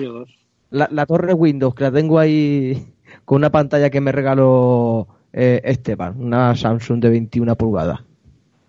La, 0.70 0.89
la 0.90 1.06
torre 1.06 1.32
Windows, 1.35 1.74
que 1.74 1.85
la 1.85 1.93
tengo 1.93 2.18
ahí 2.18 2.86
con 3.24 3.36
una 3.39 3.51
pantalla 3.51 3.90
que 3.90 4.01
me 4.01 4.12
regaló 4.12 5.06
eh, 5.32 5.60
Esteban, 5.64 6.20
una 6.20 6.55
Samsung 6.56 7.01
de 7.01 7.10
21 7.10 7.56
pulgadas. 7.56 8.01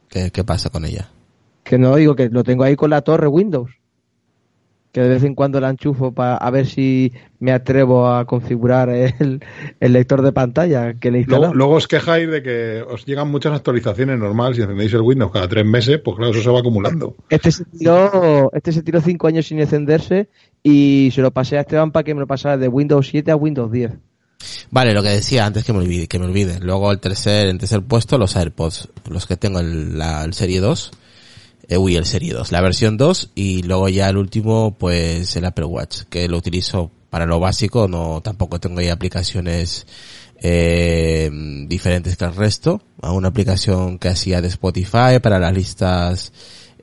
¿Qué, 0.09 0.31
qué 0.31 0.43
pasa 0.43 0.69
con 0.69 0.85
ella? 0.85 1.09
Que 1.63 1.77
no 1.77 1.95
digo 1.95 2.15
que 2.15 2.29
lo 2.29 2.43
tengo 2.43 2.63
ahí 2.63 2.75
con 2.75 2.89
la 2.89 3.01
torre 3.01 3.27
Windows. 3.27 3.69
Que 4.91 5.01
de 5.01 5.09
vez 5.09 5.23
en 5.23 5.35
cuando 5.35 5.59
la 5.59 5.69
enchufo 5.69 6.11
para 6.11 6.37
a 6.37 6.49
ver 6.49 6.65
si 6.65 7.11
me 7.39 7.51
atrevo 7.51 8.07
a 8.07 8.25
configurar 8.25 8.89
el, 8.89 9.43
el 9.79 9.93
lector 9.93 10.21
de 10.21 10.31
pantalla 10.31 10.95
que 10.95 11.11
le. 11.11 11.23
Luego, 11.25 11.53
luego 11.53 11.73
os 11.73 11.87
quejáis 11.87 12.29
de 12.29 12.41
que 12.41 12.81
os 12.81 13.05
llegan 13.05 13.29
muchas 13.29 13.53
actualizaciones 13.53 14.17
normales 14.17 14.57
si 14.57 14.63
encendéis 14.63 14.93
el 14.93 15.01
Windows 15.01 15.31
cada 15.31 15.47
tres 15.47 15.65
meses, 15.65 15.99
pues 16.03 16.17
claro, 16.17 16.31
eso 16.31 16.41
se 16.41 16.49
va 16.49 16.59
acumulando. 16.59 17.15
Este 17.29 17.51
se 17.51 17.65
tiró, 17.65 18.49
este 18.53 18.71
se 18.71 18.81
tiró 18.81 19.01
cinco 19.01 19.27
años 19.27 19.45
sin 19.45 19.59
encenderse 19.59 20.29
y 20.63 21.09
se 21.13 21.21
lo 21.21 21.31
pasé 21.31 21.57
a 21.57 21.61
Esteban 21.61 21.91
para 21.91 22.03
que 22.03 22.13
me 22.13 22.21
lo 22.21 22.27
pasara 22.27 22.57
de 22.57 22.67
Windows 22.67 23.07
7 23.09 23.31
a 23.31 23.35
Windows 23.35 23.71
10. 23.71 23.91
Vale, 24.69 24.93
lo 24.93 25.01
que 25.01 25.09
decía 25.09 25.45
antes 25.45 25.63
que 25.63 25.73
me 25.73 25.79
olvide, 25.79 26.07
que 26.07 26.19
me 26.19 26.25
olvide. 26.25 26.59
Luego 26.59 26.91
el 26.91 26.99
tercer, 26.99 27.47
en 27.47 27.57
tercer 27.57 27.81
puesto, 27.81 28.17
los 28.17 28.35
AirPods, 28.35 28.89
los 29.09 29.25
que 29.25 29.37
tengo 29.37 29.59
el, 29.59 29.97
la, 29.97 30.23
el 30.23 30.33
Serie 30.33 30.59
2. 30.59 30.91
Eh, 31.69 31.77
uy, 31.77 31.95
el 31.95 32.05
Serie 32.05 32.33
2, 32.33 32.51
la 32.51 32.61
versión 32.61 32.97
2 32.97 33.31
y 33.35 33.63
luego 33.63 33.89
ya 33.89 34.09
el 34.09 34.17
último, 34.17 34.77
pues 34.77 35.35
el 35.35 35.45
Apple 35.45 35.65
Watch, 35.65 36.03
que 36.09 36.27
lo 36.29 36.37
utilizo 36.37 36.91
para 37.09 37.25
lo 37.25 37.39
básico, 37.39 37.87
no, 37.87 38.21
tampoco 38.21 38.59
tengo 38.59 38.79
ahí 38.79 38.89
aplicaciones 38.89 39.85
eh, 40.41 41.29
diferentes 41.67 42.15
que 42.15 42.25
el 42.25 42.35
resto. 42.35 42.81
A 43.01 43.11
una 43.11 43.29
aplicación 43.29 43.99
que 43.99 44.09
hacía 44.09 44.41
de 44.41 44.47
Spotify 44.47 45.19
para 45.21 45.39
las 45.39 45.53
listas 45.53 46.31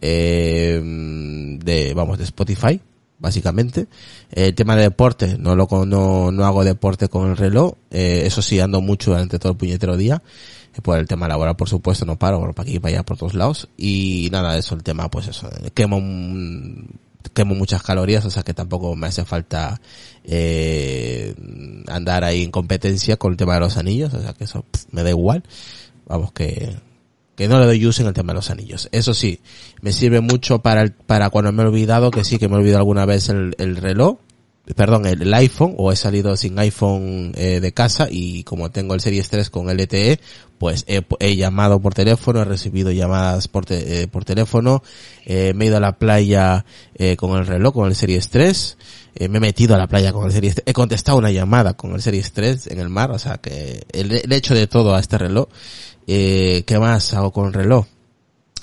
eh, 0.01 0.81
de, 0.83 1.95
vamos, 1.95 2.19
de 2.19 2.25
Spotify, 2.25 2.81
básicamente. 3.19 3.87
El 4.31 4.55
tema 4.55 4.77
de 4.77 4.83
deporte, 4.83 5.37
no 5.39 5.57
lo 5.57 5.67
no, 5.87 6.31
no 6.31 6.45
hago 6.45 6.65
deporte 6.65 7.09
con 7.09 7.31
el 7.31 7.37
reloj, 7.37 7.75
eh, 7.91 8.23
eso 8.27 8.43
sí 8.43 8.61
ando 8.61 8.81
mucho 8.81 9.13
durante 9.13 9.39
todo 9.39 9.53
el 9.53 9.59
puñetero 9.59 9.97
día. 9.97 10.23
Por 10.83 10.99
el 10.99 11.07
tema 11.07 11.29
laboral, 11.29 11.57
por 11.57 11.69
supuesto, 11.69 12.05
no 12.05 12.19
paro, 12.19 12.41
por 12.53 12.61
aquí 12.61 12.77
y 12.77 12.79
para 12.79 12.97
allá, 12.97 13.03
por 13.05 13.17
todos 13.17 13.35
lados. 13.35 13.69
Y 13.77 14.29
nada, 14.33 14.59
eso, 14.59 14.75
el 14.75 14.83
tema, 14.83 15.09
pues 15.09 15.29
eso, 15.29 15.49
quemo, 15.73 16.01
quemo 17.33 17.55
muchas 17.55 17.83
calorías, 17.83 18.25
o 18.25 18.31
sea 18.31 18.43
que 18.43 18.55
tampoco 18.55 18.97
me 18.97 19.07
hace 19.07 19.25
falta 19.25 19.81
eh, 20.25 21.35
andar 21.89 22.25
ahí 22.25 22.43
en 22.45 22.51
competencia 22.51 23.17
con 23.17 23.33
el 23.33 23.37
tema 23.37 23.55
de 23.55 23.61
los 23.61 23.77
anillos, 23.77 24.13
o 24.15 24.21
sea 24.21 24.33
que 24.33 24.45
eso 24.45 24.65
pff, 24.71 24.87
me 24.93 25.03
da 25.03 25.11
igual. 25.11 25.45
Vamos 26.07 26.33
que 26.33 26.75
que 27.37 27.49
no 27.49 27.59
le 27.59 27.67
doy 27.67 27.85
uso 27.85 28.03
en 28.03 28.09
el 28.09 28.15
tema 28.15 28.33
de 28.33 28.37
los 28.37 28.51
anillos. 28.51 28.89
Eso 28.93 29.13
sí, 29.15 29.41
me 29.81 29.93
sirve 29.93 30.21
mucho 30.21 30.61
para 30.61 30.83
el, 30.83 30.93
para 30.93 31.31
cuando 31.31 31.53
me 31.53 31.63
he 31.63 31.67
olvidado, 31.67 32.11
que 32.11 32.25
sí 32.25 32.39
que 32.39 32.49
me 32.49 32.55
he 32.55 32.59
olvidado 32.59 32.79
alguna 32.79 33.07
vez 33.07 33.29
el, 33.29 33.55
el 33.59 33.77
reloj, 33.77 34.19
perdón, 34.75 35.05
el, 35.07 35.33
iPhone, 35.35 35.75
o 35.77 35.93
he 35.93 35.97
salido 35.97 36.37
sin 36.37 36.59
iPhone 36.59 37.33
eh, 37.37 37.61
de 37.61 37.73
casa 37.75 38.09
y 38.11 38.45
como 38.45 38.71
tengo 38.71 38.95
el 38.95 39.01
Series 39.01 39.29
3 39.29 39.51
con 39.51 39.69
LTE, 39.69 40.21
pues 40.59 40.87
he, 40.89 41.37
llamado 41.37 41.81
por 41.81 41.93
teléfono, 41.93 42.41
he 42.41 42.45
recibido 42.47 42.91
llamadas 42.91 43.49
por, 43.49 43.67
te- 43.67 44.03
eh, 44.03 44.07
por 44.09 44.25
teléfono, 44.25 44.83
eh, 45.27 45.53
me 45.55 45.67
he 45.67 45.69
ido 45.69 45.77
a 45.77 45.81
la 45.81 45.99
playa 45.99 46.65
eh, 46.95 47.17
con 47.17 47.37
el 47.39 47.47
reloj, 47.47 47.75
con 47.75 47.89
el 47.89 47.95
Series 47.95 48.31
3, 48.31 48.79
eh, 49.17 49.29
me 49.29 49.37
he 49.39 49.41
metido 49.41 49.75
a 49.75 49.79
la 49.79 49.87
playa 49.87 50.13
con 50.13 50.25
el 50.25 50.33
Series 50.33 50.55
3, 50.55 50.65
he 50.67 50.73
contestado 50.73 51.19
una 51.19 51.31
llamada 51.31 51.75
con 51.75 51.93
el 51.93 52.01
Series 52.01 52.33
3 52.33 52.69
en 52.69 52.81
el 52.81 52.89
mar, 52.89 53.11
o 53.11 53.19
sea 53.19 53.37
que 53.39 53.85
el, 53.93 54.13
el 54.13 54.33
hecho 54.33 54.55
de 54.55 54.67
todo 54.67 54.95
a 54.95 55.01
este 55.01 55.19
reloj, 55.19 55.49
eh, 56.07 56.63
¿qué 56.67 56.79
más 56.79 57.13
hago 57.13 57.33
con 57.33 57.49
el 57.49 57.53
reloj? 57.53 57.87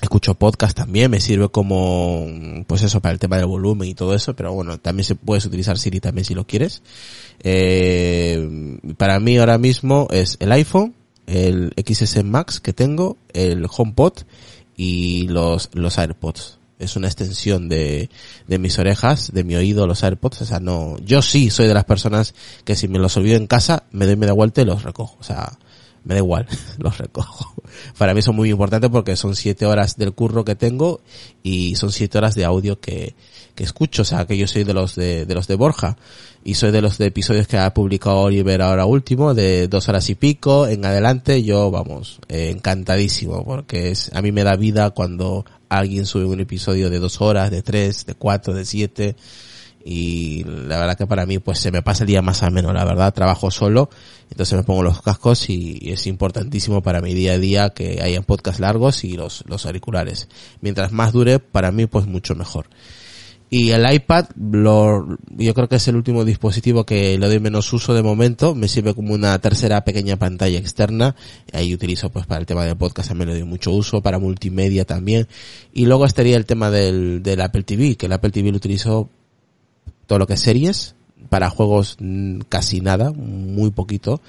Escucho 0.02 0.34
podcast 0.34 0.76
también, 0.76 1.12
me 1.12 1.20
sirve 1.20 1.48
como, 1.48 2.26
pues 2.66 2.82
eso, 2.82 3.00
para 3.00 3.12
el 3.12 3.20
tema 3.20 3.36
del 3.36 3.46
volumen 3.46 3.88
y 3.88 3.94
todo 3.94 4.16
eso, 4.16 4.34
pero 4.34 4.52
bueno, 4.52 4.78
también 4.78 5.04
se 5.04 5.14
puedes 5.14 5.46
utilizar 5.46 5.78
Siri 5.78 6.00
también 6.00 6.24
si 6.24 6.34
lo 6.34 6.44
quieres. 6.44 6.82
Eh, 7.38 8.78
para 8.96 9.20
mí 9.20 9.38
ahora 9.38 9.58
mismo 9.58 10.08
es 10.10 10.38
el 10.40 10.50
iPhone, 10.50 10.92
el 11.28 11.72
XS 11.76 12.24
Max 12.24 12.58
que 12.58 12.72
tengo, 12.72 13.16
el 13.32 13.64
HomePod 13.70 14.14
y 14.76 15.28
los, 15.28 15.70
los 15.72 15.96
AirPods. 15.98 16.58
Es 16.80 16.96
una 16.96 17.06
extensión 17.06 17.68
de, 17.68 18.10
de 18.48 18.58
mis 18.58 18.80
orejas, 18.80 19.32
de 19.32 19.44
mi 19.44 19.54
oído, 19.54 19.86
los 19.86 20.02
AirPods. 20.02 20.42
O 20.42 20.46
sea, 20.46 20.58
no, 20.58 20.98
yo 20.98 21.22
sí 21.22 21.48
soy 21.48 21.68
de 21.68 21.74
las 21.74 21.84
personas 21.84 22.34
que 22.64 22.74
si 22.74 22.88
me 22.88 22.98
los 22.98 23.16
olvido 23.16 23.36
en 23.36 23.46
casa, 23.46 23.84
me 23.92 24.04
doy 24.06 24.16
media 24.16 24.32
vuelta 24.32 24.62
y 24.62 24.64
los 24.64 24.82
recojo. 24.82 25.16
O 25.20 25.22
sea, 25.22 25.60
me 26.04 26.14
da 26.14 26.18
igual, 26.18 26.46
los 26.78 26.98
recojo. 26.98 27.54
Para 27.98 28.14
mí 28.14 28.22
son 28.22 28.36
muy 28.36 28.50
importantes 28.50 28.90
porque 28.90 29.16
son 29.16 29.36
siete 29.36 29.66
horas 29.66 29.96
del 29.96 30.12
curro 30.12 30.44
que 30.44 30.54
tengo 30.54 31.00
y 31.42 31.76
son 31.76 31.92
siete 31.92 32.18
horas 32.18 32.34
de 32.34 32.44
audio 32.44 32.80
que, 32.80 33.14
que 33.54 33.64
escucho. 33.64 34.02
O 34.02 34.04
sea, 34.04 34.26
que 34.26 34.36
yo 34.36 34.46
soy 34.46 34.64
de 34.64 34.74
los 34.74 34.94
de, 34.94 35.26
de 35.26 35.34
los 35.34 35.46
de 35.46 35.54
Borja 35.54 35.96
y 36.44 36.54
soy 36.54 36.72
de 36.72 36.82
los 36.82 36.98
de 36.98 37.06
episodios 37.06 37.46
que 37.46 37.58
ha 37.58 37.72
publicado 37.72 38.20
Oliver 38.20 38.62
ahora 38.62 38.84
último, 38.84 39.34
de 39.34 39.68
dos 39.68 39.88
horas 39.88 40.08
y 40.10 40.14
pico 40.14 40.66
en 40.66 40.84
adelante. 40.84 41.42
Yo, 41.42 41.70
vamos, 41.70 42.18
eh, 42.28 42.50
encantadísimo 42.50 43.44
porque 43.44 43.90
es, 43.90 44.10
a 44.14 44.22
mí 44.22 44.32
me 44.32 44.44
da 44.44 44.56
vida 44.56 44.90
cuando 44.90 45.44
alguien 45.68 46.04
sube 46.04 46.24
un 46.24 46.40
episodio 46.40 46.90
de 46.90 46.98
dos 46.98 47.20
horas, 47.20 47.50
de 47.50 47.62
tres, 47.62 48.06
de 48.06 48.14
cuatro, 48.14 48.54
de 48.54 48.64
siete 48.64 49.16
y 49.84 50.44
la 50.44 50.78
verdad 50.78 50.96
que 50.96 51.06
para 51.06 51.26
mí 51.26 51.38
pues 51.38 51.58
se 51.58 51.70
me 51.70 51.82
pasa 51.82 52.04
el 52.04 52.08
día 52.08 52.22
más 52.22 52.42
ameno, 52.42 52.72
la 52.72 52.84
verdad, 52.84 53.12
trabajo 53.12 53.50
solo, 53.50 53.90
entonces 54.30 54.56
me 54.56 54.64
pongo 54.64 54.82
los 54.82 55.02
cascos 55.02 55.48
y, 55.50 55.78
y 55.80 55.92
es 55.92 56.06
importantísimo 56.06 56.82
para 56.82 57.00
mi 57.00 57.14
día 57.14 57.32
a 57.32 57.38
día 57.38 57.70
que 57.70 58.00
haya 58.02 58.22
podcasts 58.22 58.60
largos 58.60 59.04
y 59.04 59.12
los, 59.12 59.44
los 59.46 59.66
auriculares. 59.66 60.28
Mientras 60.60 60.92
más 60.92 61.12
dure, 61.12 61.38
para 61.38 61.72
mí 61.72 61.86
pues 61.86 62.06
mucho 62.06 62.34
mejor. 62.34 62.66
Y 63.54 63.72
el 63.72 63.84
iPad, 63.92 64.28
lo, 64.40 65.18
yo 65.36 65.52
creo 65.52 65.68
que 65.68 65.76
es 65.76 65.86
el 65.86 65.96
último 65.96 66.24
dispositivo 66.24 66.86
que 66.86 67.18
le 67.18 67.26
doy 67.26 67.38
menos 67.38 67.70
uso 67.74 67.92
de 67.92 68.02
momento. 68.02 68.54
Me 68.54 68.66
sirve 68.66 68.94
como 68.94 69.12
una 69.12 69.38
tercera 69.40 69.84
pequeña 69.84 70.16
pantalla 70.16 70.58
externa. 70.58 71.14
Ahí 71.52 71.74
utilizo 71.74 72.08
pues 72.08 72.24
para 72.24 72.40
el 72.40 72.46
tema 72.46 72.64
del 72.64 72.78
podcast 72.78 73.10
también 73.10 73.28
le 73.28 73.34
doy 73.34 73.44
mucho 73.44 73.70
uso, 73.70 74.00
para 74.00 74.18
multimedia 74.18 74.86
también. 74.86 75.28
Y 75.74 75.84
luego 75.84 76.06
estaría 76.06 76.38
el 76.38 76.46
tema 76.46 76.70
del, 76.70 77.22
del 77.22 77.42
Apple 77.42 77.64
TV, 77.64 77.96
que 77.96 78.06
el 78.06 78.12
Apple 78.12 78.30
TV 78.30 78.50
lo 78.52 78.56
utilizo 78.56 79.10
todo 80.12 80.18
lo 80.18 80.26
que 80.26 80.34
es 80.34 80.40
series, 80.40 80.94
para 81.30 81.48
juegos 81.48 81.96
mm, 81.98 82.40
casi 82.50 82.82
nada, 82.82 83.12
muy 83.12 83.70
poquito. 83.70 84.20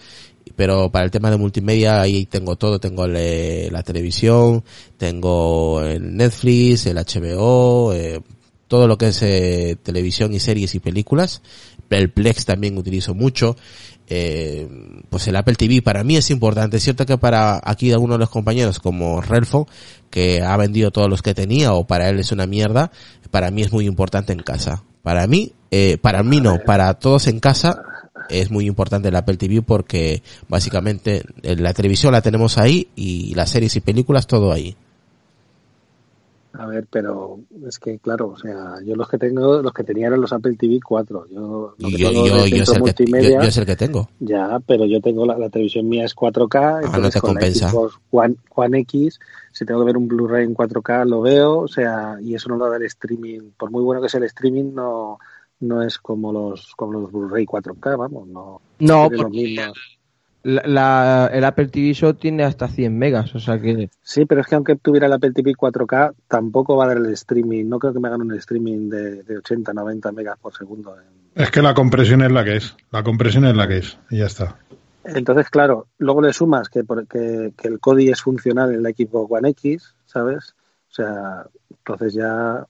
Pero 0.56 0.90
para 0.94 1.04
el 1.04 1.12
tema 1.12 1.30
de 1.30 1.36
multimedia 1.36 2.00
ahí 2.00 2.26
tengo 2.26 2.56
todo, 2.56 2.80
tengo 2.80 3.06
le- 3.06 3.70
la 3.70 3.84
televisión, 3.84 4.64
tengo 4.96 5.82
el 5.82 6.16
Netflix, 6.16 6.86
el 6.86 7.00
HBO, 7.00 7.92
eh, 7.92 8.22
todo 8.70 8.88
lo 8.88 8.98
que 8.98 9.10
es 9.10 9.22
eh, 9.24 9.76
televisión 9.84 10.34
y 10.34 10.40
series 10.40 10.74
y 10.74 10.80
películas. 10.80 11.42
El 11.90 12.10
Plex 12.12 12.46
también 12.46 12.78
utilizo 12.78 13.14
mucho. 13.14 13.58
Eh, 14.08 14.66
pues 15.10 15.28
el 15.28 15.36
Apple 15.36 15.56
TV 15.56 15.82
para 15.82 16.06
mí 16.06 16.16
es 16.16 16.32
importante. 16.32 16.78
Es 16.78 16.84
cierto 16.84 17.06
que 17.06 17.18
para 17.18 17.60
aquí 17.62 17.92
algunos 17.92 18.16
de 18.16 18.20
los 18.20 18.30
compañeros 18.30 18.80
como 18.80 19.20
Relfo, 19.20 19.68
que 20.10 20.42
ha 20.42 20.56
vendido 20.56 20.92
todos 20.92 21.10
los 21.10 21.22
que 21.22 21.34
tenía 21.34 21.74
o 21.74 21.86
para 21.86 22.08
él 22.08 22.20
es 22.20 22.32
una 22.32 22.48
mierda, 22.48 22.90
para 23.32 23.52
mí 23.52 23.64
es 23.64 23.74
muy 23.74 23.86
importante 23.86 24.32
en 24.32 24.40
casa. 24.40 24.86
Para 25.04 25.28
mí, 25.28 25.52
eh, 25.70 25.98
para 26.02 26.24
mí 26.24 26.40
no, 26.42 26.60
para 26.66 26.94
todos 26.96 27.28
en 27.28 27.40
casa 27.40 27.84
es 28.30 28.50
muy 28.50 28.66
importante 28.66 29.10
el 29.10 29.16
Apple 29.16 29.38
TV 29.38 29.62
porque 29.62 30.24
básicamente 30.48 31.24
eh, 31.44 31.56
la 31.58 31.74
televisión 31.74 32.14
la 32.14 32.22
tenemos 32.22 32.58
ahí 32.58 32.88
y 32.96 33.36
las 33.36 33.50
series 33.50 33.76
y 33.76 33.82
películas 33.82 34.26
todo 34.28 34.52
ahí. 34.52 34.76
A 36.56 36.68
ver, 36.68 36.86
pero 36.90 37.40
es 37.68 37.80
que 37.80 37.98
claro, 37.98 38.30
o 38.30 38.38
sea, 38.38 38.76
yo 38.86 38.95
los 38.95 39.10
que 39.10 39.18
tengo, 39.18 39.61
los 39.61 39.74
que 39.74 39.84
tenía 39.84 40.08
eran 40.08 40.22
los 40.22 40.32
Apple 40.34 40.56
TV 40.56 40.80
4. 40.86 41.26
Yo, 41.32 41.74
lo 41.77 41.90
que 41.90 41.98
yo, 41.98 42.10
tengo 42.10 42.27
yo, 42.27 42.44
de 42.44 42.50
yo, 42.50 42.64
es 42.64 42.69
centro 42.69 42.74
el 42.76 42.76
que, 42.76 42.76
yo, 42.76 42.80
multimedia, 42.80 43.42
yo 43.42 43.48
es 43.48 43.58
el 43.58 43.66
que 43.66 43.76
tengo. 43.76 44.10
ya, 44.19 44.60
pero 44.66 44.86
yo 44.86 45.02
tengo 45.02 45.26
la, 45.26 45.38
la 45.38 45.50
televisión 45.50 45.90
mía 45.90 46.06
es 46.06 46.16
4K, 46.16 46.56
Ah, 46.56 46.80
no 46.82 46.88
entonces 46.88 47.14
te 47.14 47.19
con 47.22 47.34
la 47.34 47.40
compensa. 47.40 47.69
Xbox 47.69 48.00
One, 48.11 48.36
One 48.53 48.80
X, 48.82 49.19
si 49.52 49.66
tengo 49.66 49.80
que 49.80 49.86
ver 49.88 49.98
un 49.98 50.08
Blu-ray 50.08 50.45
en 50.45 50.53
4K 50.56 51.06
lo 51.06 51.22
veo, 51.22 51.60
o 51.60 51.68
sea, 51.68 52.18
y 52.22 52.36
eso 52.36 52.50
no 52.50 52.58
lo 52.58 52.69
da 52.69 52.77
el 52.77 52.84
streaming. 52.84 53.52
Por 53.58 53.72
muy 53.72 53.84
bueno 53.84 54.02
que 54.02 54.10
sea 54.10 54.19
el 54.19 54.26
streaming, 54.26 54.74
no 54.76 55.18
no 55.60 55.82
es 55.82 55.98
como 55.98 56.32
los 56.32 56.74
como 56.76 56.94
los 56.94 57.11
Blu-ray 57.11 57.45
4K, 57.45 57.98
vamos, 57.98 58.27
no. 58.27 58.61
No, 58.80 59.10
porque 59.10 59.32
mismo. 59.32 59.74
La, 60.44 60.62
la- 60.66 61.28
el 61.34 61.44
Apple 61.44 61.68
TV 61.70 61.94
solo 61.94 62.16
tiene 62.16 62.44
hasta 62.44 62.68
100 62.68 62.98
megas, 62.98 63.34
o 63.36 63.40
sea 63.40 63.60
que... 63.60 63.90
Sí, 64.02 64.26
pero 64.26 64.42
es 64.42 64.48
que 64.48 64.56
aunque 64.56 64.76
tuviera 64.76 65.08
el 65.08 65.14
Apple 65.14 65.32
TV 65.32 65.54
4K, 65.54 66.14
tampoco 66.28 66.76
va 66.78 66.86
a 66.86 66.88
dar 66.90 66.98
el 66.98 67.06
streaming. 67.14 67.66
No 67.66 67.80
creo 67.80 67.94
que 67.94 68.00
me 68.00 68.08
hagan 68.10 68.22
un 68.22 68.34
streaming 68.34 68.90
de, 68.90 69.24
de 69.24 69.38
80, 69.38 69.74
90 69.74 70.12
megas 70.12 70.38
por 70.40 70.54
segundo. 70.54 70.96
Es 71.36 71.50
que 71.50 71.62
la 71.62 71.74
compresión 71.74 72.22
es 72.22 72.32
la 72.32 72.44
que 72.44 72.58
es. 72.58 72.76
La 72.92 73.04
compresión 73.04 73.46
es 73.46 73.56
la 73.56 73.68
que 73.68 73.78
es. 73.78 73.98
Y 74.10 74.18
ya 74.20 74.26
está. 74.26 74.58
Entonces, 75.06 75.50
claro, 75.50 75.88
luego 75.98 76.22
le 76.22 76.32
sumas 76.34 76.70
que, 76.70 76.84
por- 76.84 77.08
que, 77.08 77.54
que 77.58 77.68
el 77.68 77.80
CODI 77.80 78.10
es 78.10 78.22
funcional 78.22 78.74
en 78.74 78.84
la 78.84 78.90
Xbox 78.92 79.32
One 79.32 79.50
X, 79.50 79.96
¿sabes? 80.06 80.56
O 80.90 80.94
sea, 80.94 81.46
entonces 81.72 82.14
ya 82.14 82.66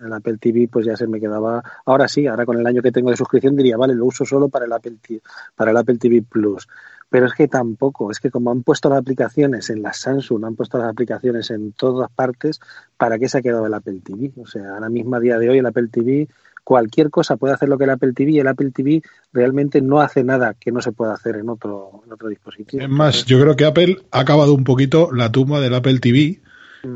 el 0.00 0.12
Apple 0.12 0.36
TV 0.38 0.68
pues 0.70 0.86
ya 0.86 0.96
se 0.96 1.06
me 1.06 1.18
quedaba. 1.20 1.62
Ahora 1.86 2.08
sí, 2.08 2.26
ahora 2.26 2.44
con 2.46 2.58
el 2.58 2.66
año 2.66 2.82
que 2.82 2.92
tengo 2.92 3.10
de 3.10 3.16
suscripción 3.16 3.56
diría, 3.56 3.76
vale, 3.76 3.94
lo 3.94 4.06
uso 4.06 4.24
solo 4.24 4.48
para 4.48 4.64
el 4.66 4.72
Apple 4.72 4.96
TV, 5.00 5.20
para 5.56 5.70
el 5.72 5.76
Apple 5.76 5.96
TV 5.98 6.22
Plus. 6.22 6.66
Pero 7.10 7.26
es 7.26 7.34
que 7.34 7.48
tampoco, 7.48 8.10
es 8.10 8.18
que 8.18 8.30
como 8.30 8.50
han 8.50 8.62
puesto 8.62 8.88
las 8.88 8.98
aplicaciones 8.98 9.70
en 9.70 9.82
las 9.82 9.98
Samsung, 9.98 10.44
han 10.44 10.56
puesto 10.56 10.78
las 10.78 10.88
aplicaciones 10.88 11.50
en 11.50 11.72
todas 11.72 12.10
partes, 12.10 12.60
¿para 12.96 13.18
qué 13.18 13.28
se 13.28 13.38
ha 13.38 13.42
quedado 13.42 13.66
el 13.66 13.74
Apple 13.74 14.00
TV? 14.04 14.32
O 14.40 14.46
sea, 14.46 14.74
ahora 14.74 14.88
mismo 14.88 15.16
a 15.16 15.20
día 15.20 15.38
de 15.38 15.48
hoy 15.48 15.58
el 15.58 15.66
Apple 15.66 15.88
TV, 15.90 16.28
cualquier 16.64 17.10
cosa 17.10 17.36
puede 17.36 17.54
hacer 17.54 17.68
lo 17.68 17.78
que 17.78 17.84
el 17.84 17.90
Apple 17.90 18.12
TV 18.14 18.32
y 18.32 18.40
el 18.40 18.48
Apple 18.48 18.70
TV 18.72 19.02
realmente 19.32 19.80
no 19.80 20.00
hace 20.00 20.24
nada 20.24 20.54
que 20.54 20.72
no 20.72 20.80
se 20.80 20.92
pueda 20.92 21.14
hacer 21.14 21.36
en 21.36 21.48
otro, 21.48 22.02
en 22.06 22.12
otro 22.12 22.28
dispositivo. 22.28 22.82
Es 22.82 22.88
más, 22.88 23.24
yo 23.26 23.40
creo 23.40 23.54
que 23.54 23.66
Apple 23.66 23.98
ha 24.10 24.20
acabado 24.20 24.54
un 24.54 24.64
poquito 24.64 25.12
la 25.12 25.30
tumba 25.30 25.60
del 25.60 25.74
Apple 25.74 26.00
TV 26.00 26.40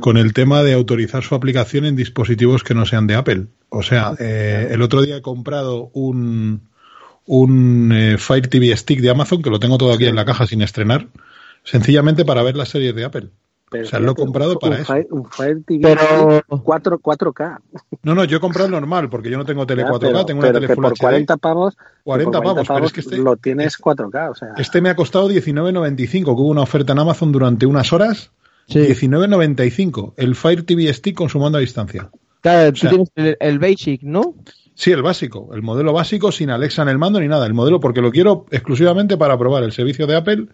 con 0.00 0.16
el 0.16 0.34
tema 0.34 0.62
de 0.62 0.74
autorizar 0.74 1.22
su 1.22 1.34
aplicación 1.34 1.84
en 1.84 1.96
dispositivos 1.96 2.62
que 2.62 2.74
no 2.74 2.84
sean 2.84 3.06
de 3.06 3.14
Apple. 3.14 3.46
O 3.70 3.82
sea, 3.82 4.14
eh, 4.18 4.68
el 4.70 4.82
otro 4.82 5.02
día 5.02 5.16
he 5.16 5.22
comprado 5.22 5.90
un, 5.94 6.68
un 7.28 7.92
eh, 7.94 8.16
Fire 8.18 8.48
TV 8.48 8.76
Stick 8.76 9.00
de 9.00 9.10
Amazon, 9.10 9.42
que 9.42 9.50
lo 9.50 9.60
tengo 9.60 9.78
todo 9.78 9.92
aquí 9.92 10.06
en 10.06 10.16
la 10.16 10.24
caja 10.24 10.46
sin 10.46 10.62
estrenar, 10.62 11.06
sencillamente 11.62 12.24
para 12.24 12.42
ver 12.42 12.56
las 12.56 12.70
series 12.70 12.94
de 12.94 13.04
Apple. 13.04 13.28
Pero 13.70 13.84
o 13.84 13.86
sea, 13.86 14.00
lo 14.00 14.12
he 14.12 14.14
comprado 14.14 14.52
un, 14.52 14.58
para 14.60 14.76
un 14.76 14.80
eso. 14.80 14.92
Fire, 14.94 15.06
un 15.10 15.30
Fire 15.30 15.58
TV 15.66 15.80
Pero- 15.82 16.42
4, 16.64 16.98
4K. 17.00 17.58
No, 18.02 18.14
no, 18.14 18.24
yo 18.24 18.38
he 18.38 18.40
comprado 18.40 18.64
el 18.64 18.72
normal, 18.72 19.10
porque 19.10 19.28
yo 19.30 19.36
no 19.36 19.44
tengo 19.44 19.66
tele 19.66 19.82
Ya, 19.82 19.88
4K, 19.90 20.00
pero, 20.00 20.24
tengo 20.24 20.38
una 20.40 20.48
pero 20.48 20.54
tele 20.60 20.66
que 20.68 20.74
Full 20.74 20.82
por 20.84 20.92
HD. 20.94 21.00
40 21.00 21.36
pavos, 21.36 21.76
que 21.76 21.82
40 22.04 22.30
por 22.40 22.42
pavos, 22.54 22.66
pero 22.66 22.86
es 22.86 22.92
que 22.94 23.00
este- 23.00 23.18
lo 23.18 23.36
tienes 23.36 23.76
4K. 23.76 24.30
O 24.30 24.34
sea, 24.34 24.48
Este 24.56 24.80
me 24.80 24.88
ha 24.88 24.96
costado 24.96 25.28
19.95, 25.28 26.24
que 26.34 26.40
hubo 26.40 26.48
una 26.48 26.62
oferta 26.62 26.94
en 26.94 26.98
Amazon 27.00 27.30
durante 27.30 27.66
unas 27.66 27.92
horas. 27.92 28.30
Sí. 28.68 28.78
19.95, 28.80 30.14
el 30.16 30.34
Fire 30.34 30.62
TV 30.62 30.90
Stick 30.94 31.14
con 31.16 31.28
su 31.28 31.38
mando 31.38 31.58
a 31.58 31.60
distancia. 31.60 32.08
Claro, 32.40 32.72
tú 32.72 32.78
sea- 32.78 32.90
tienes 32.90 33.10
el, 33.16 33.36
el 33.38 33.58
Basic, 33.58 34.02
¿no? 34.02 34.34
Sí, 34.78 34.92
el 34.92 35.02
básico, 35.02 35.50
el 35.54 35.62
modelo 35.62 35.92
básico 35.92 36.30
sin 36.30 36.50
Alexa 36.50 36.82
en 36.82 36.88
el 36.88 36.98
mando 36.98 37.18
ni 37.18 37.26
nada, 37.26 37.46
el 37.46 37.52
modelo 37.52 37.80
porque 37.80 38.00
lo 38.00 38.12
quiero 38.12 38.46
exclusivamente 38.52 39.16
para 39.16 39.36
probar 39.36 39.64
el 39.64 39.72
servicio 39.72 40.06
de 40.06 40.14
Apple 40.14 40.46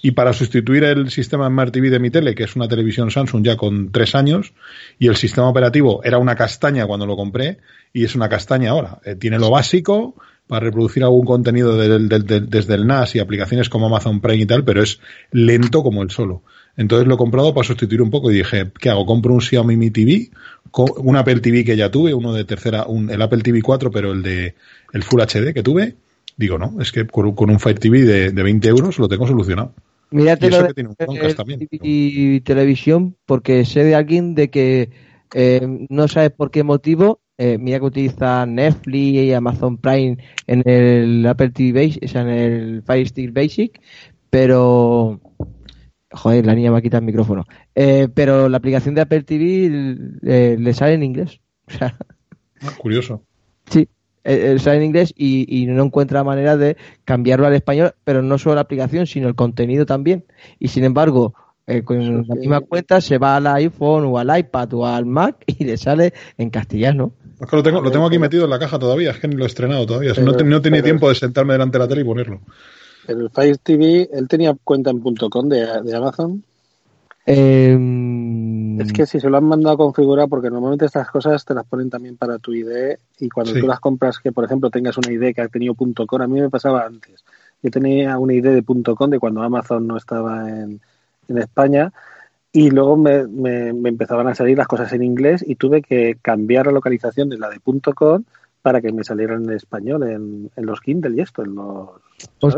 y 0.00 0.12
para 0.12 0.32
sustituir 0.32 0.84
el 0.84 1.10
sistema 1.10 1.48
Smart 1.48 1.72
TV 1.72 1.90
de 1.90 1.98
mi 1.98 2.08
tele, 2.08 2.36
que 2.36 2.44
es 2.44 2.54
una 2.54 2.68
televisión 2.68 3.10
Samsung 3.10 3.44
ya 3.44 3.56
con 3.56 3.90
tres 3.90 4.14
años, 4.14 4.54
y 5.00 5.08
el 5.08 5.16
sistema 5.16 5.48
operativo 5.48 6.04
era 6.04 6.18
una 6.18 6.36
castaña 6.36 6.86
cuando 6.86 7.04
lo 7.04 7.16
compré 7.16 7.58
y 7.92 8.04
es 8.04 8.14
una 8.14 8.28
castaña 8.28 8.70
ahora. 8.70 9.00
Eh, 9.04 9.16
tiene 9.16 9.40
lo 9.40 9.50
básico 9.50 10.14
para 10.46 10.66
reproducir 10.66 11.02
algún 11.02 11.24
contenido 11.24 11.76
desde 11.76 12.74
el 12.74 12.86
NAS 12.86 13.16
y 13.16 13.18
aplicaciones 13.18 13.68
como 13.68 13.86
Amazon 13.86 14.20
Prime 14.20 14.42
y 14.42 14.46
tal, 14.46 14.62
pero 14.62 14.84
es 14.84 15.00
lento 15.32 15.82
como 15.82 16.04
el 16.04 16.10
solo. 16.10 16.44
Entonces 16.76 17.06
lo 17.06 17.14
he 17.14 17.18
comprado 17.18 17.54
para 17.54 17.66
sustituir 17.66 18.02
un 18.02 18.10
poco 18.10 18.30
y 18.30 18.34
dije, 18.34 18.70
¿qué 18.78 18.90
hago? 18.90 19.06
Compro 19.06 19.32
un 19.32 19.40
Xiaomi 19.40 19.76
Mi 19.76 19.90
TV, 19.90 20.30
un 20.76 21.16
Apple 21.16 21.40
TV 21.40 21.64
que 21.64 21.76
ya 21.76 21.90
tuve, 21.90 22.14
uno 22.14 22.32
de 22.32 22.44
tercera, 22.44 22.84
un, 22.86 23.10
el 23.10 23.22
Apple 23.22 23.42
TV 23.42 23.62
4, 23.62 23.90
pero 23.90 24.12
el 24.12 24.22
de 24.22 24.54
el 24.92 25.02
Full 25.02 25.20
HD 25.20 25.52
que 25.52 25.62
tuve. 25.62 25.94
Digo, 26.36 26.58
no, 26.58 26.80
es 26.80 26.90
que 26.90 27.06
con, 27.06 27.32
con 27.34 27.50
un 27.50 27.60
Fire 27.60 27.78
TV 27.78 28.02
de, 28.02 28.30
de 28.32 28.42
20 28.42 28.68
euros 28.68 28.98
lo 28.98 29.08
tengo 29.08 29.26
solucionado. 29.26 29.72
Mírate 30.10 30.46
Y 30.46 30.48
eso 30.48 30.62
lo 30.62 30.68
que 30.68 30.74
tiene 30.74 30.88
un 30.90 30.96
de 30.98 31.04
Chromecast 31.04 31.36
también, 31.36 31.68
y 31.70 32.40
televisión, 32.40 33.16
porque 33.26 33.64
sé 33.64 33.84
de 33.84 33.94
alguien 33.94 34.34
de 34.34 34.50
que 34.50 34.90
eh, 35.34 35.86
no 35.88 36.08
sabes 36.08 36.30
por 36.30 36.50
qué 36.50 36.62
motivo. 36.62 37.20
eh, 37.36 37.58
mira 37.58 37.80
que 37.80 37.86
utiliza 37.86 38.46
Netflix 38.46 39.24
y 39.24 39.32
Amazon 39.32 39.76
Prime 39.76 40.18
en 40.46 40.62
el 40.68 41.26
Apple 41.26 41.50
TV 41.50 41.72
Basic, 41.72 42.04
o 42.04 42.08
sea, 42.08 42.22
en 42.22 42.28
el 42.28 42.82
Fire 42.82 43.08
Stick 43.08 43.32
Basic, 43.32 43.80
pero 44.30 45.20
joder, 46.14 46.46
la 46.46 46.54
niña 46.54 46.70
me 46.70 46.78
ha 46.78 46.82
quitado 46.82 47.00
el 47.00 47.06
micrófono. 47.06 47.44
Eh, 47.74 48.08
pero 48.14 48.48
la 48.48 48.56
aplicación 48.56 48.94
de 48.94 49.02
Apple 49.02 49.22
TV 49.22 49.96
eh, 50.24 50.56
le 50.58 50.72
sale 50.74 50.94
en 50.94 51.02
inglés. 51.02 51.40
O 51.66 51.70
sea, 51.70 51.96
curioso. 52.78 53.22
Sí, 53.70 53.88
eh, 54.24 54.54
eh, 54.54 54.58
sale 54.58 54.78
en 54.78 54.84
inglés 54.84 55.12
y, 55.16 55.46
y 55.62 55.66
no 55.66 55.82
encuentra 55.84 56.22
manera 56.24 56.56
de 56.56 56.76
cambiarlo 57.04 57.46
al 57.46 57.54
español, 57.54 57.92
pero 58.04 58.22
no 58.22 58.38
solo 58.38 58.54
la 58.56 58.60
aplicación, 58.62 59.06
sino 59.06 59.28
el 59.28 59.34
contenido 59.34 59.86
también. 59.86 60.24
Y 60.58 60.68
sin 60.68 60.84
embargo, 60.84 61.34
eh, 61.66 61.82
con 61.82 62.26
la 62.28 62.34
misma 62.34 62.60
cuenta 62.60 63.00
se 63.00 63.16
va 63.18 63.36
al 63.36 63.46
iPhone 63.46 64.04
o 64.06 64.18
al 64.18 64.38
iPad 64.38 64.72
o 64.74 64.86
al 64.86 65.06
Mac 65.06 65.36
y 65.46 65.64
le 65.64 65.76
sale 65.78 66.12
en 66.38 66.50
castellano. 66.50 67.12
Es 67.40 67.46
que 67.48 67.56
lo 67.56 67.62
tengo, 67.62 67.80
lo 67.80 67.90
tengo 67.90 68.06
aquí 68.06 68.18
metido 68.18 68.44
en 68.44 68.50
la 68.50 68.58
caja 68.58 68.78
todavía, 68.78 69.10
es 69.10 69.18
que 69.18 69.28
ni 69.28 69.34
lo 69.36 69.44
he 69.44 69.46
estrenado 69.46 69.84
todavía. 69.86 70.12
No, 70.22 70.34
te- 70.34 70.44
no 70.44 70.60
tenía 70.60 70.78
pero- 70.78 70.84
tiempo 70.84 71.08
de 71.08 71.14
sentarme 71.16 71.54
delante 71.54 71.78
de 71.78 71.84
la 71.84 71.88
tele 71.88 72.02
y 72.02 72.04
ponerlo. 72.04 72.40
El 73.08 73.30
Fire 73.30 73.58
TV, 73.58 74.08
él 74.12 74.28
tenía 74.28 74.54
cuenta 74.64 74.90
en 74.90 75.00
.com 75.00 75.48
de, 75.48 75.82
de 75.82 75.94
Amazon. 75.96 76.42
Eh, 77.26 78.76
Es 78.80 78.92
que 78.92 79.06
si 79.06 79.20
se 79.20 79.30
lo 79.30 79.36
han 79.38 79.44
mandado 79.44 79.74
a 79.74 79.78
configurar, 79.78 80.28
porque 80.28 80.50
normalmente 80.50 80.84
estas 80.86 81.08
cosas 81.10 81.44
te 81.44 81.54
las 81.54 81.64
ponen 81.64 81.88
también 81.90 82.16
para 82.16 82.38
tu 82.38 82.52
ID 82.52 82.96
y 83.20 83.28
cuando 83.28 83.52
Sí. 83.54 83.60
tú 83.60 83.66
las 83.66 83.80
compras, 83.80 84.18
que 84.18 84.32
por 84.32 84.44
ejemplo 84.44 84.68
tengas 84.70 84.98
una 84.98 85.12
ID 85.12 85.34
que 85.34 85.40
ha 85.42 85.48
tenido 85.48 85.74
.com, 85.74 86.20
a 86.20 86.26
mí 86.26 86.40
me 86.40 86.50
pasaba 86.50 86.84
antes. 86.84 87.24
Yo 87.62 87.70
tenía 87.70 88.18
una 88.18 88.34
ID 88.34 88.42
de 88.62 88.62
.com 88.94 89.10
de 89.10 89.18
cuando 89.18 89.42
Amazon 89.42 89.86
no 89.86 89.96
estaba 89.96 90.48
en, 90.50 90.80
en 91.28 91.38
España 91.38 91.92
y 92.52 92.70
luego 92.70 92.96
me, 92.96 93.26
me- 93.26 93.72
me 93.72 93.88
empezaban 93.88 94.26
a 94.28 94.34
salir 94.34 94.58
las 94.58 94.66
cosas 94.68 94.92
en 94.92 95.02
inglés 95.02 95.42
y 95.46 95.54
tuve 95.54 95.80
que 95.82 96.18
cambiar 96.20 96.66
la 96.66 96.72
localización 96.72 97.28
de 97.30 97.38
la 97.38 97.48
de 97.50 97.60
.com 97.94 98.22
para 98.64 98.80
que 98.80 98.92
me 98.94 99.04
salieran 99.04 99.44
en 99.44 99.52
español 99.52 100.04
en, 100.04 100.50
en 100.56 100.64
los 100.66 100.80
Kindle 100.80 101.14
y 101.14 101.20
esto, 101.20 101.44
en 101.44 101.54
los, 101.54 101.90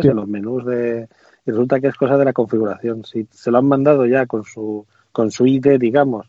en 0.04 0.14
los 0.14 0.28
menús 0.28 0.64
de... 0.64 1.08
Y 1.44 1.50
resulta 1.50 1.80
que 1.80 1.88
es 1.88 1.96
cosa 1.96 2.16
de 2.16 2.24
la 2.24 2.32
configuración. 2.32 3.04
Si 3.04 3.26
se 3.32 3.50
lo 3.50 3.58
han 3.58 3.66
mandado 3.66 4.06
ya 4.06 4.24
con 4.26 4.44
su, 4.44 4.86
con 5.10 5.32
su 5.32 5.48
ID, 5.48 5.78
digamos, 5.80 6.28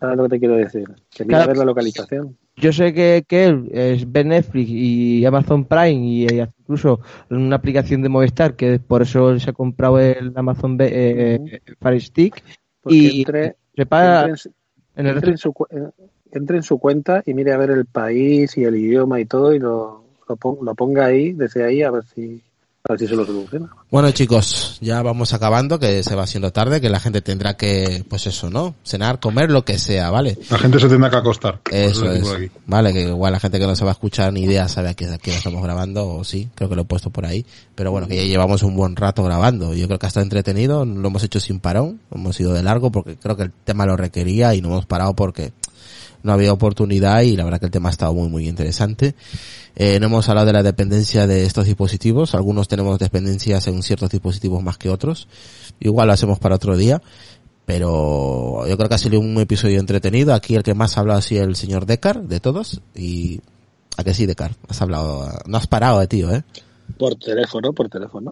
¿sabes 0.00 0.16
lo 0.16 0.24
que 0.24 0.30
te 0.30 0.38
quiero 0.40 0.56
decir? 0.56 0.88
Que 1.08 1.24
mira 1.24 1.38
Claro. 1.38 1.44
a 1.44 1.46
ver 1.46 1.56
la 1.58 1.64
localización. 1.66 2.36
yo 2.56 2.72
sé 2.72 2.92
que, 2.92 3.24
que 3.28 3.44
él 3.44 3.68
es 3.70 4.10
ve 4.10 4.24
Netflix 4.24 4.68
y 4.70 5.24
Amazon 5.24 5.64
Prime 5.66 5.92
y, 6.04 6.26
y 6.26 6.40
incluso 6.58 6.98
una 7.30 7.54
aplicación 7.54 8.02
de 8.02 8.08
Movistar, 8.08 8.56
que 8.56 8.80
por 8.80 9.02
eso 9.02 9.38
se 9.38 9.50
ha 9.50 9.52
comprado 9.52 10.00
el 10.00 10.32
Amazon 10.34 10.76
B- 10.76 10.86
eh, 10.92 11.34
eh, 11.36 11.60
Fire 11.80 12.00
Stick. 12.00 12.42
Porque 12.82 12.96
Y 12.96 13.20
entre, 13.20 13.54
se 13.76 13.86
paga 13.86 14.26
entre 14.26 14.50
en 14.96 15.06
el 15.06 15.14
entre 15.14 15.30
en 15.30 15.38
su, 15.38 15.52
cu- 15.52 15.66
entre 16.36 16.56
en 16.58 16.62
su 16.62 16.78
cuenta 16.78 17.22
y 17.26 17.34
mire 17.34 17.52
a 17.52 17.56
ver 17.58 17.70
el 17.70 17.84
país 17.86 18.56
y 18.56 18.64
el 18.64 18.76
idioma 18.76 19.20
y 19.20 19.24
todo 19.26 19.54
y 19.54 19.58
lo, 19.58 20.02
lo, 20.28 20.36
pon- 20.36 20.58
lo 20.62 20.74
ponga 20.74 21.06
ahí, 21.06 21.32
desde 21.32 21.64
ahí, 21.64 21.82
a 21.82 21.90
ver 21.90 22.04
si, 22.14 22.42
a 22.88 22.92
ver 22.92 23.00
si 23.00 23.06
se 23.06 23.16
lo 23.16 23.24
soluciona. 23.26 23.68
Bueno 23.90 24.10
chicos, 24.10 24.78
ya 24.80 25.00
vamos 25.02 25.32
acabando, 25.32 25.78
que 25.78 26.02
se 26.02 26.14
va 26.16 26.24
haciendo 26.24 26.52
tarde, 26.52 26.80
que 26.80 26.88
la 26.90 26.98
gente 27.00 27.22
tendrá 27.22 27.56
que, 27.56 28.04
pues 28.08 28.26
eso, 28.26 28.50
¿no? 28.50 28.74
Cenar, 28.84 29.20
comer, 29.20 29.50
lo 29.50 29.64
que 29.64 29.78
sea, 29.78 30.10
¿vale? 30.10 30.36
La 30.50 30.58
gente 30.58 30.78
se 30.80 30.88
tendrá 30.88 31.08
que 31.10 31.16
acostar. 31.16 31.60
Eso 31.70 32.10
es. 32.10 32.20
por 32.26 32.36
aquí. 32.36 32.50
Vale, 32.66 32.92
que 32.92 33.02
igual 33.02 33.32
la 33.32 33.40
gente 33.40 33.58
que 33.60 33.66
no 33.66 33.76
se 33.76 33.84
va 33.84 33.90
a 33.90 33.94
escuchar 33.94 34.32
ni 34.32 34.42
idea 34.42 34.68
sabe 34.68 34.88
a 34.90 34.94
qué, 34.94 35.06
a 35.06 35.18
qué 35.18 35.30
estamos 35.30 35.62
grabando, 35.62 36.08
o 36.08 36.24
sí, 36.24 36.48
creo 36.56 36.68
que 36.68 36.74
lo 36.76 36.82
he 36.82 36.86
puesto 36.86 37.10
por 37.10 37.26
ahí. 37.26 37.46
Pero 37.76 37.90
bueno, 37.92 38.08
que 38.08 38.16
ya 38.16 38.24
llevamos 38.24 38.62
un 38.64 38.74
buen 38.76 38.96
rato 38.96 39.22
grabando. 39.22 39.72
Yo 39.74 39.86
creo 39.86 39.98
que 40.00 40.06
ha 40.06 40.08
estado 40.08 40.24
entretenido, 40.24 40.84
lo 40.84 41.06
hemos 41.08 41.22
hecho 41.22 41.38
sin 41.40 41.60
parón, 41.60 42.00
hemos 42.12 42.38
ido 42.40 42.52
de 42.52 42.62
largo 42.64 42.90
porque 42.90 43.16
creo 43.16 43.36
que 43.36 43.44
el 43.44 43.52
tema 43.52 43.86
lo 43.86 43.96
requería 43.96 44.54
y 44.54 44.60
no 44.62 44.68
hemos 44.68 44.86
parado 44.86 45.14
porque 45.14 45.52
no 46.22 46.32
había 46.32 46.52
oportunidad 46.52 47.22
y 47.22 47.36
la 47.36 47.44
verdad 47.44 47.60
que 47.60 47.66
el 47.66 47.72
tema 47.72 47.88
ha 47.88 47.92
estado 47.92 48.14
muy 48.14 48.28
muy 48.28 48.48
interesante. 48.48 49.14
Eh, 49.74 50.00
no 50.00 50.06
hemos 50.06 50.28
hablado 50.28 50.46
de 50.46 50.52
la 50.54 50.62
dependencia 50.62 51.26
de 51.26 51.44
estos 51.44 51.66
dispositivos, 51.66 52.34
algunos 52.34 52.66
tenemos 52.68 52.98
dependencias 52.98 53.66
en 53.66 53.82
ciertos 53.82 54.10
dispositivos 54.10 54.62
más 54.62 54.78
que 54.78 54.88
otros. 54.88 55.28
Igual 55.80 56.06
lo 56.08 56.14
hacemos 56.14 56.38
para 56.38 56.54
otro 56.56 56.76
día. 56.76 57.00
Pero 57.66 58.64
yo 58.68 58.76
creo 58.76 58.88
que 58.88 58.94
ha 58.94 58.98
sido 58.98 59.18
un 59.18 59.36
episodio 59.40 59.80
entretenido. 59.80 60.32
Aquí 60.34 60.54
el 60.54 60.62
que 60.62 60.72
más 60.74 60.96
ha 60.96 61.00
hablado 61.00 61.18
ha 61.18 61.22
sido 61.22 61.42
el 61.42 61.56
señor 61.56 61.84
Decar, 61.84 62.22
de 62.22 62.38
todos. 62.38 62.80
Y 62.94 63.40
a 63.96 64.04
que 64.04 64.14
sí, 64.14 64.24
Decar, 64.24 64.52
has 64.68 64.80
hablado, 64.82 65.28
no 65.46 65.58
has 65.58 65.66
parado, 65.66 66.00
eh, 66.00 66.06
tío, 66.06 66.32
eh. 66.32 66.44
Por 66.96 67.16
teléfono, 67.16 67.72
por 67.72 67.88
teléfono. 67.88 68.30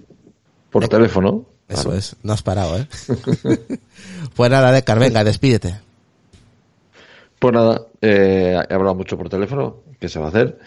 Por 0.70 0.86
teléfono. 0.86 1.46
Eso 1.68 1.82
Claro. 1.82 1.98
es, 1.98 2.14
no 2.22 2.32
has 2.32 2.42
parado, 2.44 2.78
eh. 2.78 2.86
pues 4.36 4.50
nada, 4.52 4.70
Decar, 4.70 5.00
venga, 5.00 5.24
despídete. 5.24 5.80
Pues 7.40 7.54
nada, 7.54 7.86
eh, 8.02 8.62
he 8.68 8.74
hablado 8.74 8.94
mucho 8.94 9.16
por 9.16 9.30
teléfono, 9.30 9.78
¿qué 9.98 10.10
se 10.10 10.18
va 10.18 10.26
a 10.26 10.28
hacer? 10.28 10.58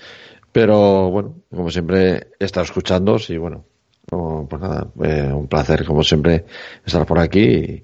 Pero 0.52 1.11
bueno, 1.11 1.35
como 1.56 1.69
siempre, 1.69 2.32
he 2.40 2.45
estado 2.45 2.66
escuchando 2.66 3.18
y 3.30 3.38
bueno, 3.38 3.64
no, 4.11 4.48
pues 4.50 4.60
nada, 4.60 4.88
eh, 5.03 5.32
un 5.32 5.48
placer 5.48 5.85
como 5.85 6.03
siempre 6.03 6.45
estar 6.84 7.06
por 7.06 7.19
aquí 7.19 7.84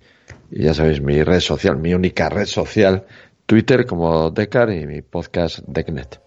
y, 0.52 0.64
ya 0.64 0.74
sabéis, 0.74 1.02
mi 1.02 1.24
red 1.24 1.40
social, 1.40 1.78
mi 1.78 1.94
única 1.94 2.30
red 2.30 2.48
social, 2.48 3.06
Twitter 3.46 3.86
como 3.86 4.32
Decar 4.32 4.72
y 4.72 4.88
mi 4.88 5.04
podcast 5.04 5.60
Decnet. 5.68 6.20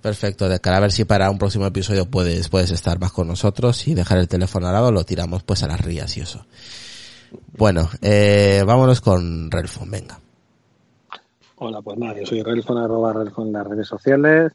Perfecto, 0.00 0.48
Decar, 0.48 0.74
a 0.74 0.80
ver 0.80 0.92
si 0.92 1.04
para 1.04 1.28
un 1.28 1.38
próximo 1.38 1.66
episodio 1.66 2.06
puedes, 2.08 2.48
puedes 2.48 2.70
estar 2.70 3.00
más 3.00 3.10
con 3.10 3.26
nosotros 3.26 3.88
y 3.88 3.94
dejar 3.94 4.18
el 4.18 4.28
teléfono 4.28 4.68
al 4.68 4.74
lado, 4.74 4.92
lo 4.92 5.02
tiramos 5.02 5.42
pues 5.42 5.64
a 5.64 5.66
las 5.66 5.80
rías 5.80 6.16
y 6.16 6.20
eso. 6.20 6.46
Bueno, 7.58 7.90
eh, 8.00 8.62
vámonos 8.64 9.00
con 9.00 9.50
Relfon, 9.50 9.90
venga. 9.90 10.20
Hola, 11.56 11.80
pues 11.82 11.98
nada, 11.98 12.14
yo 12.20 12.26
soy 12.26 12.42
Relfon, 12.42 12.78
arroba 12.78 13.12
Relfon 13.14 13.46
en 13.48 13.52
las 13.54 13.66
redes 13.66 13.88
sociales. 13.88 14.52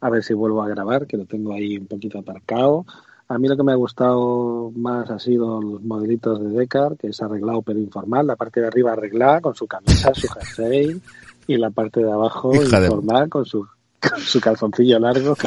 A 0.00 0.10
ver 0.10 0.22
si 0.22 0.34
vuelvo 0.34 0.62
a 0.62 0.68
grabar, 0.68 1.06
que 1.06 1.16
lo 1.16 1.24
tengo 1.24 1.54
ahí 1.54 1.78
un 1.78 1.86
poquito 1.86 2.18
aparcado. 2.18 2.84
A 3.28 3.38
mí 3.38 3.48
lo 3.48 3.56
que 3.56 3.62
me 3.62 3.72
ha 3.72 3.76
gustado 3.76 4.70
más 4.76 5.08
ha 5.10 5.18
sido 5.18 5.62
los 5.62 5.82
modelitos 5.82 6.40
de 6.40 6.50
Decar, 6.50 6.96
que 6.98 7.06
es 7.08 7.22
arreglado 7.22 7.62
pero 7.62 7.78
informal. 7.78 8.26
La 8.26 8.36
parte 8.36 8.60
de 8.60 8.66
arriba 8.66 8.92
arreglada 8.92 9.40
con 9.40 9.54
su 9.54 9.66
camisa, 9.66 10.12
su 10.14 10.28
jersey, 10.28 11.00
y 11.46 11.56
la 11.56 11.70
parte 11.70 12.00
de 12.04 12.12
abajo 12.12 12.52
informal 12.54 13.30
con 13.30 13.46
su, 13.46 13.66
con 14.00 14.20
su 14.20 14.40
calzoncillo 14.40 14.98
largo. 14.98 15.36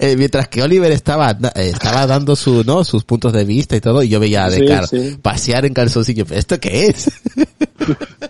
Eh, 0.00 0.16
mientras 0.16 0.48
que 0.48 0.64
Oliver 0.64 0.90
estaba 0.90 1.30
eh, 1.30 1.70
estaba 1.72 2.04
dando 2.04 2.34
su 2.34 2.64
no 2.64 2.82
sus 2.82 3.04
puntos 3.04 3.32
de 3.32 3.44
vista 3.44 3.76
y 3.76 3.80
todo 3.80 4.02
y 4.02 4.08
yo 4.08 4.18
veía 4.18 4.46
a 4.46 4.50
Sí, 4.50 4.62
Decar 4.62 4.86
sí. 4.88 5.16
pasear 5.22 5.64
en 5.64 5.74
calzoncillo 5.74 6.26
¿Pero 6.26 6.40
esto 6.40 6.58
qué 6.58 6.86
es 6.88 7.08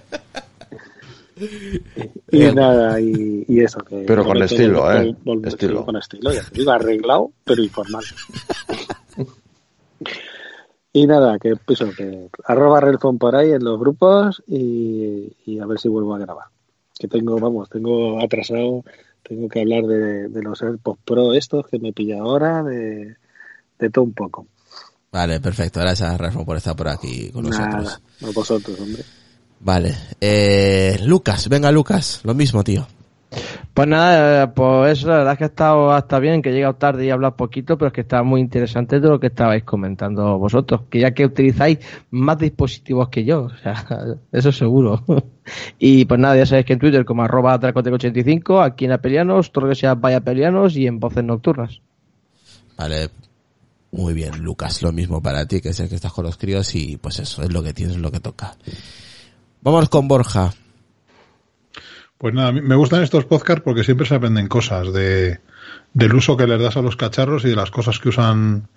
Y 2.30 2.40
nada, 2.52 3.00
y, 3.00 3.44
y 3.48 3.60
eso. 3.60 3.78
Que 3.80 4.04
Pero 4.06 4.24
con 4.24 4.42
estilo, 4.42 4.80
todo, 4.80 4.92
¿eh? 4.92 5.16
Estilo. 5.44 5.84
Con 5.84 5.96
estilo, 5.96 6.32
ya 6.32 6.42
te 6.42 6.58
digo, 6.58 6.70
arreglado, 6.70 7.32
pero 7.44 7.62
informal. 7.62 8.04
y 10.92 11.06
nada, 11.06 11.38
que 11.38 11.54
eso, 11.68 11.90
que 11.96 12.28
arroba 12.44 12.80
Relfon 12.80 13.18
por 13.18 13.36
ahí 13.36 13.52
en 13.52 13.64
los 13.64 13.78
grupos 13.78 14.42
y, 14.46 15.32
y 15.46 15.58
a 15.60 15.66
ver 15.66 15.78
si 15.78 15.88
vuelvo 15.88 16.14
a 16.14 16.18
grabar. 16.18 16.46
Que 16.98 17.08
tengo, 17.08 17.38
vamos, 17.38 17.68
tengo 17.70 18.22
atrasado, 18.22 18.84
tengo 19.22 19.48
que 19.48 19.60
hablar 19.60 19.84
de, 19.84 20.28
de 20.28 20.42
los 20.42 20.60
AirPods 20.62 21.00
Pro 21.04 21.32
estos 21.34 21.66
que 21.68 21.78
me 21.78 21.92
pilla 21.92 22.20
ahora, 22.20 22.62
de, 22.62 23.16
de 23.78 23.90
todo 23.90 24.04
un 24.04 24.12
poco. 24.12 24.46
vale 25.10 25.40
perfecto 25.40 25.80
gracias 25.80 26.18
Relfon 26.18 26.44
por 26.44 26.56
estar 26.56 26.76
por 26.76 26.88
aquí 26.88 27.30
con 27.30 27.44
nosotros 27.44 27.84
Nada, 27.84 28.00
a 28.22 28.30
vosotros, 28.32 28.78
hombre. 28.80 29.02
Vale. 29.60 29.94
Eh, 30.20 30.98
Lucas 31.04 31.48
venga 31.48 31.70
Lucas. 31.70 32.20
Lo 32.24 32.34
mismo 32.34 32.64
tío. 32.64 32.86
Pues 33.72 33.86
nada, 33.86 34.52
pues 34.52 34.98
eso, 34.98 35.08
la 35.08 35.18
verdad 35.18 35.32
es 35.34 35.38
que 35.38 35.44
ha 35.44 35.46
estado 35.46 35.92
hasta 35.92 36.18
bien, 36.18 36.42
que 36.42 36.50
he 36.50 36.52
llegado 36.52 36.74
tarde 36.74 37.04
y 37.04 37.08
he 37.08 37.12
hablado 37.12 37.36
poquito, 37.36 37.78
pero 37.78 37.88
es 37.88 37.92
que 37.92 38.00
está 38.00 38.24
muy 38.24 38.40
interesante 38.40 39.00
todo 39.00 39.12
lo 39.12 39.20
que 39.20 39.28
estabais 39.28 39.62
comentando 39.62 40.36
vosotros, 40.38 40.82
que 40.90 40.98
ya 40.98 41.12
que 41.12 41.24
utilizáis 41.24 41.78
más 42.10 42.38
dispositivos 42.38 43.08
que 43.08 43.24
yo, 43.24 43.42
o 43.44 43.56
sea, 43.58 43.86
eso 44.32 44.50
seguro. 44.50 45.04
y 45.78 46.04
pues 46.04 46.18
nada, 46.18 46.36
ya 46.36 46.46
sabéis 46.46 46.66
que 46.66 46.72
en 46.72 46.80
Twitter 46.80 47.04
como 47.04 47.22
arroba 47.22 47.58
Dracoteco85, 47.60 48.64
aquí 48.64 48.86
en 48.86 48.92
Apelianos, 48.92 49.52
todo 49.52 49.66
lo 49.66 49.70
que 49.70 49.76
sea 49.76 49.94
Vaya 49.94 50.18
Apelianos 50.18 50.76
y 50.76 50.86
en 50.86 50.98
Voces 50.98 51.24
Nocturnas. 51.24 51.80
vale. 52.76 53.08
Muy 53.92 54.14
bien 54.14 54.38
Lucas 54.44 54.82
lo 54.82 54.92
mismo 54.92 55.20
para 55.20 55.46
ti 55.46 55.60
que 55.60 55.70
es 55.70 55.80
el 55.80 55.88
que 55.88 55.96
estás 55.96 56.12
con 56.12 56.24
los 56.24 56.36
críos 56.36 56.76
y 56.76 56.96
pues 56.96 57.18
eso 57.18 57.42
es 57.42 57.52
lo 57.52 57.60
que 57.60 57.72
tienes 57.72 57.96
es 57.96 58.00
lo 58.00 58.12
que 58.12 58.20
toca 58.20 58.56
vamos 59.62 59.88
con 59.88 60.08
Borja 60.08 60.52
Pues 62.18 62.34
nada, 62.34 62.52
me 62.52 62.74
gustan 62.74 63.02
estos 63.02 63.24
podcasts 63.24 63.62
porque 63.64 63.84
siempre 63.84 64.06
se 64.06 64.14
aprenden 64.14 64.48
cosas 64.48 64.92
de, 64.92 65.40
del 65.94 66.14
uso 66.14 66.36
que 66.36 66.46
les 66.46 66.60
das 66.60 66.76
a 66.76 66.82
los 66.82 66.96
cacharros 66.96 67.44
y 67.44 67.50
de 67.50 67.56
las 67.56 67.70
cosas 67.70 67.98
que 67.98 68.08
usan 68.08 68.68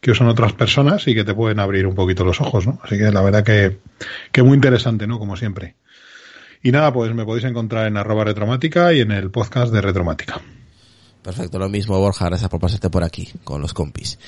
que 0.00 0.12
usan 0.12 0.28
otras 0.28 0.54
personas 0.54 1.06
y 1.08 1.14
que 1.14 1.24
te 1.24 1.34
pueden 1.34 1.60
abrir 1.60 1.86
un 1.86 1.94
poquito 1.94 2.24
los 2.24 2.40
ojos, 2.40 2.66
¿no? 2.66 2.78
Así 2.82 2.96
que 2.96 3.12
la 3.12 3.20
verdad 3.20 3.44
que, 3.44 3.78
que 4.32 4.42
muy 4.42 4.54
interesante, 4.54 5.06
¿no? 5.06 5.18
Como 5.18 5.36
siempre. 5.36 5.76
Y 6.62 6.72
nada, 6.72 6.92
pues 6.92 7.14
me 7.14 7.24
podéis 7.24 7.44
encontrar 7.44 7.86
en 7.86 7.96
arroba 7.96 8.24
retromática 8.24 8.92
y 8.92 9.00
en 9.00 9.12
el 9.12 9.30
podcast 9.30 9.72
de 9.72 9.80
retromática. 9.80 10.40
perfecto 11.22 11.58
lo 11.58 11.68
mismo 11.68 11.98
Borja 11.98 12.26
gracias 12.26 12.48
por 12.50 12.60
pasarte 12.60 12.88
por 12.90 13.04
aquí 13.04 13.30
con 13.44 13.60
los 13.60 13.74
compis 13.74 14.18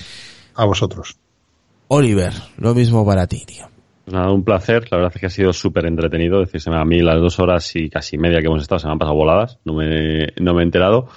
A 0.55 0.65
vosotros. 0.65 1.17
Oliver, 1.87 2.33
lo 2.57 2.73
mismo 2.73 3.05
para 3.05 3.27
ti, 3.27 3.43
tío. 3.45 3.72
Nada, 4.05 4.31
un 4.31 4.43
placer. 4.43 4.85
La 4.91 4.97
verdad 4.97 5.11
es 5.15 5.19
que 5.21 5.27
ha 5.27 5.29
sido 5.29 5.53
súper 5.53 5.85
entretenido. 5.85 6.39
Decirse 6.39 6.69
a 6.69 6.83
mí 6.85 6.99
las 7.01 7.19
dos 7.21 7.39
horas 7.39 7.73
y 7.75 7.89
casi 7.89 8.17
media 8.17 8.39
que 8.41 8.47
hemos 8.47 8.61
estado 8.61 8.79
se 8.79 8.87
me 8.87 8.93
han 8.93 8.99
pasado 8.99 9.15
voladas. 9.17 9.59
No 9.63 9.73
me, 9.73 10.27
no 10.41 10.53
me 10.53 10.61
he 10.61 10.65
enterado. 10.65 11.07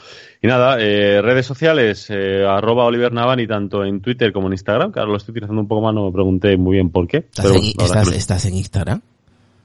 Y 0.42 0.46
nada, 0.46 0.76
eh, 0.80 1.20
redes 1.22 1.46
sociales, 1.46 2.06
eh, 2.10 2.44
arroba 2.46 2.84
Oliver 2.84 3.12
Navani, 3.12 3.46
tanto 3.46 3.84
en 3.84 4.00
Twitter 4.00 4.32
como 4.32 4.46
en 4.46 4.52
Instagram, 4.52 4.92
ahora 4.94 5.10
lo 5.10 5.16
estoy 5.16 5.32
utilizando 5.32 5.60
un 5.62 5.66
poco 5.66 5.80
más, 5.80 5.94
no 5.94 6.04
me 6.04 6.12
pregunté 6.12 6.56
muy 6.58 6.74
bien 6.74 6.90
por 6.90 7.08
qué. 7.08 7.16
¿Estás, 7.18 7.46
pero 7.46 7.56
en, 7.58 7.64
estás- 7.64 8.10
que 8.10 8.16
estás 8.16 8.44
en 8.46 8.54
Instagram? 8.54 9.00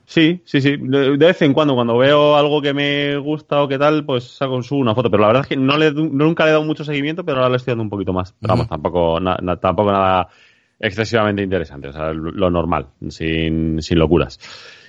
Sí, 0.06 0.42
sí, 0.44 0.60
sí. 0.60 0.78
De, 0.78 1.12
de 1.18 1.26
vez 1.26 1.42
en 1.42 1.54
cuando, 1.54 1.76
cuando 1.76 1.98
veo 1.98 2.36
algo 2.36 2.62
que 2.62 2.74
me 2.74 3.16
gusta 3.18 3.62
o 3.62 3.68
qué 3.68 3.78
tal, 3.78 4.06
pues 4.06 4.24
saco 4.24 4.62
subo 4.64 4.80
una 4.80 4.96
foto. 4.96 5.12
Pero 5.12 5.22
la 5.22 5.28
verdad 5.28 5.42
es 5.44 5.48
que 5.50 5.56
no 5.58 5.78
le, 5.78 5.92
nunca 5.92 6.44
le 6.46 6.50
he 6.50 6.54
dado 6.54 6.66
mucho 6.66 6.84
seguimiento, 6.84 7.24
pero 7.24 7.38
ahora 7.38 7.50
le 7.50 7.58
estoy 7.58 7.72
dando 7.74 7.84
un 7.84 7.90
poquito 7.90 8.12
más. 8.12 8.34
Pero 8.40 8.54
vamos, 8.54 8.66
Ujú. 8.66 8.74
tampoco, 8.74 9.20
na- 9.20 9.38
na- 9.42 9.58
tampoco 9.58 9.92
nada 9.92 10.28
excesivamente 10.82 11.42
interesante. 11.44 11.88
O 11.90 11.94
sea, 11.94 12.12
lo 12.14 12.50
normal, 12.50 12.88
sin, 13.10 13.82
sin 13.82 14.00
locuras. 14.00 14.40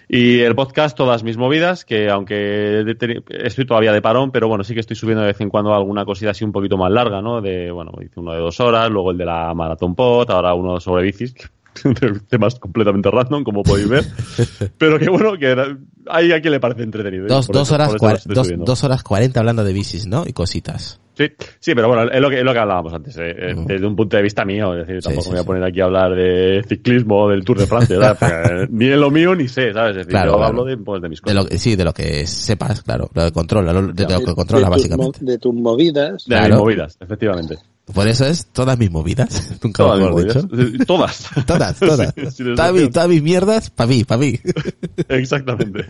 Y 0.08 0.40
el 0.40 0.54
podcast, 0.54 0.96
todas 0.96 1.22
mis 1.22 1.36
movidas, 1.38 1.84
que 1.84 2.10
aunque 2.10 2.84
estoy 3.30 3.64
todavía 3.64 3.92
de 3.92 4.02
parón, 4.02 4.30
pero 4.30 4.48
bueno, 4.48 4.62
sí 4.64 4.74
que 4.74 4.80
estoy 4.80 4.96
subiendo 4.96 5.22
de 5.22 5.28
vez 5.28 5.40
en 5.40 5.48
cuando 5.48 5.72
alguna 5.72 6.04
cosita 6.04 6.32
así 6.32 6.44
un 6.44 6.52
poquito 6.52 6.76
más 6.76 6.90
larga, 6.90 7.22
¿no? 7.22 7.40
De, 7.40 7.70
bueno, 7.70 7.92
hice 8.02 8.20
uno 8.20 8.32
de 8.32 8.40
dos 8.40 8.60
horas, 8.60 8.90
luego 8.90 9.12
el 9.12 9.16
de 9.18 9.24
la 9.24 9.54
Marathon 9.54 9.94
Pod, 9.94 10.30
ahora 10.30 10.52
uno 10.54 10.80
sobre 10.80 11.04
bicis, 11.04 11.34
temas 12.28 12.58
completamente 12.58 13.10
random, 13.10 13.42
como 13.44 13.62
podéis 13.62 13.88
ver. 13.88 14.04
pero 14.78 14.98
que 14.98 15.08
bueno, 15.08 15.38
que 15.38 15.76
hay 16.08 16.32
a 16.32 16.40
quien 16.42 16.52
le 16.52 16.60
parece 16.60 16.82
entretenido. 16.82 17.24
¿eh? 17.24 17.28
Dos, 17.28 17.46
Por 17.46 17.56
dos, 17.56 17.68
eso- 17.68 17.74
horas 17.76 18.26
dos 18.58 18.84
horas 18.84 19.02
cuarenta 19.02 19.40
hablando 19.40 19.64
de 19.64 19.72
bicis, 19.72 20.06
¿no? 20.06 20.24
Y 20.26 20.32
cositas. 20.32 21.00
Sí, 21.14 21.24
sí, 21.60 21.74
pero 21.74 21.88
bueno, 21.88 22.10
es 22.10 22.20
lo 22.20 22.30
que, 22.30 22.38
es 22.38 22.44
lo 22.44 22.52
que 22.54 22.58
hablábamos 22.58 22.92
antes, 22.94 23.14
eh, 23.18 23.34
eh, 23.36 23.54
desde 23.66 23.86
un 23.86 23.94
punto 23.94 24.16
de 24.16 24.22
vista 24.22 24.44
mío, 24.46 24.72
es 24.74 24.86
decir, 24.86 25.02
tampoco 25.02 25.24
sí, 25.24 25.28
me 25.30 25.34
voy 25.36 25.42
a 25.42 25.46
poner 25.46 25.64
aquí 25.64 25.80
a 25.80 25.84
hablar 25.84 26.14
de 26.14 26.64
ciclismo 26.66 27.24
o 27.24 27.28
del 27.28 27.44
Tour 27.44 27.58
de 27.58 27.66
Francia, 27.66 27.98
¿verdad? 27.98 28.16
Porque 28.20 28.68
ni 28.70 28.86
en 28.86 28.98
lo 29.00 29.10
mío 29.10 29.34
ni 29.34 29.46
sé, 29.46 29.72
¿sabes? 29.74 29.90
Es 29.90 29.96
decir, 29.98 30.10
Claro, 30.12 30.32
yo 30.32 30.36
claro. 30.38 30.48
hablo 30.48 30.64
de, 30.64 30.76
pues, 30.78 31.02
de 31.02 31.08
mis 31.10 31.20
De 31.20 31.34
cosas. 31.34 31.52
lo 31.52 31.58
sí, 31.58 31.76
de 31.76 31.84
lo 31.84 31.92
que 31.92 32.26
sepas, 32.26 32.82
claro. 32.82 33.10
Lo 33.12 33.24
que 33.26 33.32
controla, 33.32 33.72
lo, 33.74 33.88
de, 33.88 34.02
lo 34.04 34.20
que 34.20 34.34
controla, 34.34 34.68
básicamente. 34.70 35.18
de 35.22 35.38
tus 35.38 35.54
movidas. 35.54 36.24
De 36.26 36.34
mis 36.36 36.46
Claro. 36.46 36.58
movidas, 36.62 36.96
efectivamente. 37.00 37.56
Por 37.92 38.06
eso 38.06 38.24
es 38.26 38.46
todas 38.46 38.78
mis 38.78 38.90
movidas. 38.90 39.50
Nunca 39.62 39.82
Todas 39.82 39.98
mejor 39.98 40.24
dicho. 40.24 40.48
Todas. 40.86 41.26
Todas, 41.46 41.78
todas. 41.80 42.14
Sí, 42.32 42.44
todas, 42.44 42.72
mis, 42.72 42.90
todas 42.90 43.08
mis 43.08 43.22
mierdas, 43.22 43.70
para 43.70 43.88
mí, 43.88 44.04
para 44.04 44.20
mí. 44.20 44.38
Exactamente. 45.08 45.86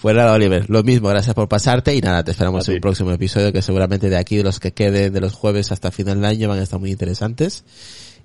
Pues 0.00 0.14
nada, 0.14 0.32
Oliver, 0.32 0.70
lo 0.70 0.82
mismo, 0.84 1.08
gracias 1.08 1.34
por 1.34 1.48
pasarte 1.48 1.94
y 1.94 2.00
nada, 2.00 2.22
te 2.22 2.30
esperamos 2.30 2.68
A 2.68 2.70
en 2.70 2.74
ti. 2.74 2.76
un 2.76 2.80
próximo 2.82 3.10
episodio 3.10 3.52
que 3.52 3.62
seguramente 3.62 4.08
de 4.10 4.16
aquí, 4.16 4.36
de 4.36 4.44
los 4.44 4.60
que 4.60 4.72
queden 4.72 5.12
de 5.12 5.20
los 5.20 5.32
jueves 5.32 5.72
hasta 5.72 5.90
final 5.90 6.16
del 6.16 6.24
año 6.24 6.48
van 6.48 6.60
a 6.60 6.62
estar 6.62 6.78
muy 6.78 6.92
interesantes. 6.92 7.64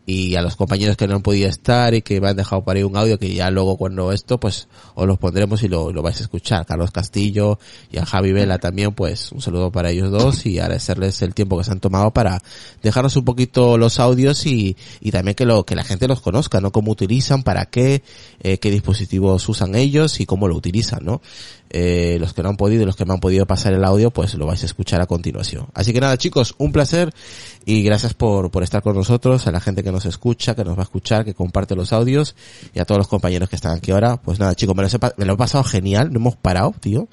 Y 0.10 0.36
a 0.36 0.42
los 0.42 0.56
compañeros 0.56 0.96
que 0.96 1.06
no 1.06 1.16
han 1.16 1.22
podido 1.22 1.50
estar 1.50 1.94
y 1.94 2.02
que 2.02 2.22
me 2.22 2.30
han 2.30 2.38
dejado 2.38 2.64
por 2.64 2.78
ahí 2.78 2.84
un 2.84 2.96
audio 2.96 3.20
que 3.20 3.34
ya 3.34 3.52
luego 3.52 3.76
cuando 3.76 4.14
esto, 4.14 4.40
pues 4.40 4.70
os 4.96 5.06
los 5.06 5.18
pondremos 5.18 5.62
y 5.64 5.68
lo, 5.68 5.92
lo 5.92 6.02
vais 6.02 6.18
a 6.22 6.24
escuchar. 6.24 6.66
Carlos 6.66 6.92
Castillo 6.92 7.60
y 7.92 7.98
a 7.98 8.06
Javi 8.06 8.32
Vela 8.32 8.58
también, 8.58 8.94
pues 8.94 9.34
un 9.34 9.42
saludo 9.42 9.70
para 9.70 9.90
ellos 9.90 10.10
dos 10.10 10.46
y 10.46 10.60
agradecerles 10.60 11.22
el 11.24 11.34
tiempo 11.34 11.58
que 11.58 11.66
se 11.66 11.72
han 11.72 11.82
tomado 11.82 12.12
para 12.12 12.42
dejarnos 12.82 13.18
un 13.18 13.26
poquito 13.26 13.78
los 13.78 14.00
audios 14.00 14.46
y, 14.46 14.78
y 15.02 15.12
también 15.12 15.36
que 15.36 15.46
lo, 15.46 15.66
que 15.66 15.76
la 15.76 15.84
gente 15.84 16.08
los 16.08 16.22
conozca, 16.22 16.62
¿no? 16.62 16.72
Cómo 16.72 16.92
utilizan, 16.92 17.44
para 17.44 17.66
qué, 17.66 18.02
eh, 18.40 18.60
qué 18.60 18.72
dispositivos 18.72 19.50
usan 19.50 19.76
ellos 19.76 20.22
y 20.22 20.26
cómo 20.26 20.48
lo 20.48 20.56
utilizan, 20.56 21.04
¿no? 21.04 21.22
Eh, 21.70 22.18
los 22.20 22.34
que 22.34 22.44
no 22.44 22.50
han 22.50 22.58
podido 22.58 22.84
y 22.84 22.86
los 22.86 22.96
que 22.96 23.06
me 23.06 23.14
han 23.14 23.20
podido 23.20 23.46
pasar 23.46 23.74
el 23.74 23.84
audio, 23.84 24.12
pues 24.12 24.36
lo 24.36 24.46
vais 24.46 24.64
a 24.64 24.66
escuchar 24.66 25.02
a 25.02 25.06
continuación. 25.06 25.68
Así 25.74 25.92
que 25.92 26.00
nada, 26.00 26.18
chicos, 26.18 26.56
un 26.58 26.72
placer 26.72 27.14
y 27.66 27.84
gracias 27.84 28.14
por, 28.14 28.52
por 28.52 28.64
estar 28.64 28.82
con 28.82 28.96
nosotros, 28.96 29.48
a 29.48 29.52
la 29.52 29.60
gente 29.60 29.84
que 29.84 29.92
nos 29.92 30.06
escucha, 30.06 30.56
que 30.56 30.64
nos 30.64 30.78
va 30.78 30.82
a 30.82 30.84
escuchar, 30.84 31.26
que 31.26 31.34
comparte 31.34 31.76
los 31.76 31.92
audios 31.92 32.36
y 32.74 32.80
a 32.80 32.86
todos 32.86 33.00
los 33.00 33.08
compañeros 33.08 33.50
que 33.50 33.58
están 33.58 33.78
aquí 33.78 33.92
ahora. 33.92 34.18
Pues 34.18 34.40
nada, 34.40 34.56
chicos, 34.56 34.76
me 34.76 34.84
lo, 34.84 34.88
he 34.88 34.92
me 35.18 35.26
lo 35.26 35.34
he 35.34 35.38
pasado 35.38 35.64
genial, 35.64 36.12
no 36.12 36.20
hemos 36.20 36.36
parado, 36.38 36.74
tío. 36.80 37.08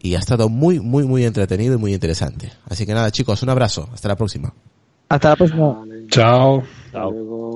Y 0.00 0.16
ha 0.16 0.18
estado 0.18 0.48
muy, 0.48 0.80
muy, 0.80 1.04
muy 1.04 1.24
entretenido 1.24 1.74
y 1.74 1.78
muy 1.78 1.94
interesante. 1.94 2.50
Así 2.68 2.84
que 2.84 2.94
nada, 2.94 3.12
chicos, 3.12 3.40
un 3.44 3.50
abrazo. 3.50 3.88
Hasta 3.92 4.08
la 4.08 4.16
próxima. 4.16 4.52
Hasta 5.08 5.28
la 5.30 5.36
próxima. 5.36 5.84
Chao. 6.08 6.62
Chao. 6.90 7.51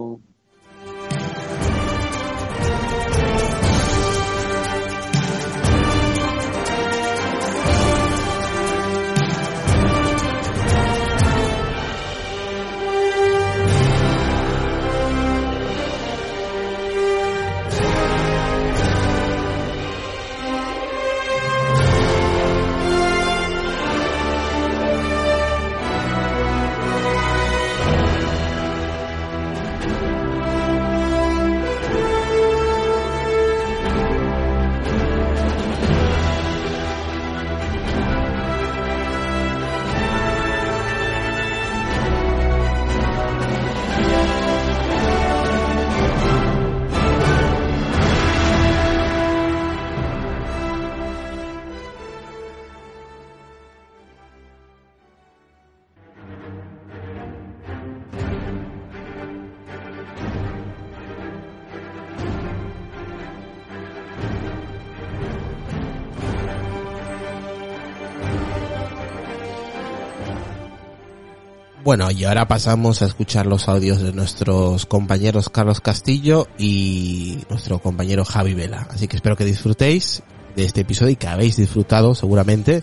Bueno, 71.86 72.10
y 72.10 72.24
ahora 72.24 72.48
pasamos 72.48 73.00
a 73.00 73.06
escuchar 73.06 73.46
los 73.46 73.68
audios 73.68 74.02
de 74.02 74.12
nuestros 74.12 74.86
compañeros 74.86 75.48
Carlos 75.48 75.80
Castillo 75.80 76.48
y 76.58 77.38
nuestro 77.48 77.78
compañero 77.78 78.24
Javi 78.24 78.54
Vela. 78.54 78.88
Así 78.90 79.06
que 79.06 79.14
espero 79.14 79.36
que 79.36 79.44
disfrutéis 79.44 80.24
de 80.56 80.64
este 80.64 80.80
episodio 80.80 81.12
y 81.12 81.16
que 81.16 81.28
habéis 81.28 81.56
disfrutado 81.56 82.16
seguramente. 82.16 82.82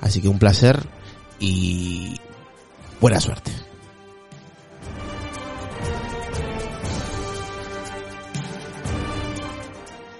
Así 0.00 0.20
que 0.20 0.26
un 0.26 0.40
placer 0.40 0.84
y 1.38 2.16
buena 3.00 3.20
suerte. 3.20 3.52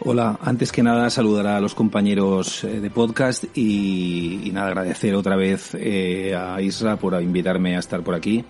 Hola, 0.07 0.39
antes 0.43 0.71
que 0.71 0.83
nada 0.83 1.09
saludar 1.09 1.47
a 1.47 1.61
los 1.61 1.75
compañeros 1.75 2.63
eh, 2.65 2.81
de 2.81 2.91
podcast 2.91 3.45
y, 3.57 4.51
nada, 4.53 4.67
agradecer 4.69 5.15
otra 5.15 5.35
vez 5.37 5.75
eh, 5.75 6.35
a 6.37 6.61
Isra 6.61 6.97
por 6.97 7.21
invitarme 7.23 7.75
a 7.77 7.79
estar 7.79 8.03
por 8.03 8.15
aquí, 8.15 8.45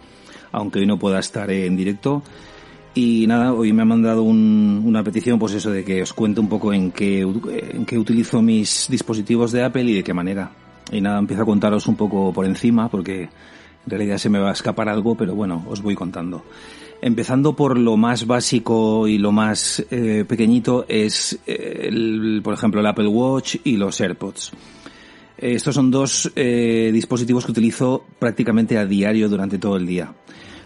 aunque 0.50 0.80
hoy 0.80 0.86
no 0.86 0.98
pueda 0.98 1.20
estar 1.20 1.48
en 1.50 1.76
directo. 1.76 2.22
Y 2.94 3.26
nada, 3.28 3.52
hoy 3.52 3.72
me 3.72 3.82
ha 3.82 3.86
mandado 3.86 4.22
un- 4.24 4.82
una 4.84 5.04
petición, 5.04 5.38
pues 5.38 5.54
eso, 5.54 5.70
de 5.70 5.84
que 5.84 6.02
os 6.02 6.12
cuente 6.12 6.40
un 6.40 6.48
poco 6.48 6.72
en 6.72 6.90
qué 6.90 7.24
utilizo 7.24 8.42
mis 8.42 8.88
dispositivos 8.90 9.52
de 9.52 9.64
Apple 9.64 9.84
y 9.84 9.94
de 9.94 10.04
qué 10.04 10.14
manera. 10.14 10.50
Y 10.90 11.00
nada, 11.00 11.18
empiezo 11.18 11.42
a 11.42 11.46
contaros 11.46 11.86
un 11.86 11.96
poco 11.96 12.32
por 12.32 12.46
encima, 12.46 12.88
porque 12.88 13.22
en 13.22 13.30
realidad 13.86 14.18
se 14.18 14.28
me 14.28 14.38
va 14.40 14.50
a 14.50 14.54
escapar 14.54 14.88
algo, 14.88 15.14
pero 15.16 15.34
bueno, 15.36 15.64
os 15.68 15.82
voy 15.82 15.94
contando. 15.94 16.44
Empezando 17.02 17.54
por 17.54 17.78
lo 17.78 17.98
más 17.98 18.26
básico 18.26 19.06
y 19.06 19.18
lo 19.18 19.30
más 19.30 19.84
eh, 19.90 20.24
pequeñito 20.26 20.86
es, 20.88 21.38
eh, 21.46 21.88
el, 21.88 22.40
por 22.42 22.54
ejemplo, 22.54 22.80
el 22.80 22.86
Apple 22.86 23.08
Watch 23.08 23.56
y 23.62 23.76
los 23.76 24.00
AirPods. 24.00 24.52
Eh, 25.36 25.54
Estos 25.54 25.74
son 25.74 25.90
dos 25.90 26.32
eh, 26.34 26.90
dispositivos 26.94 27.44
que 27.44 27.52
utilizo 27.52 28.04
prácticamente 28.18 28.78
a 28.78 28.86
diario 28.86 29.28
durante 29.28 29.58
todo 29.58 29.76
el 29.76 29.86
día. 29.86 30.14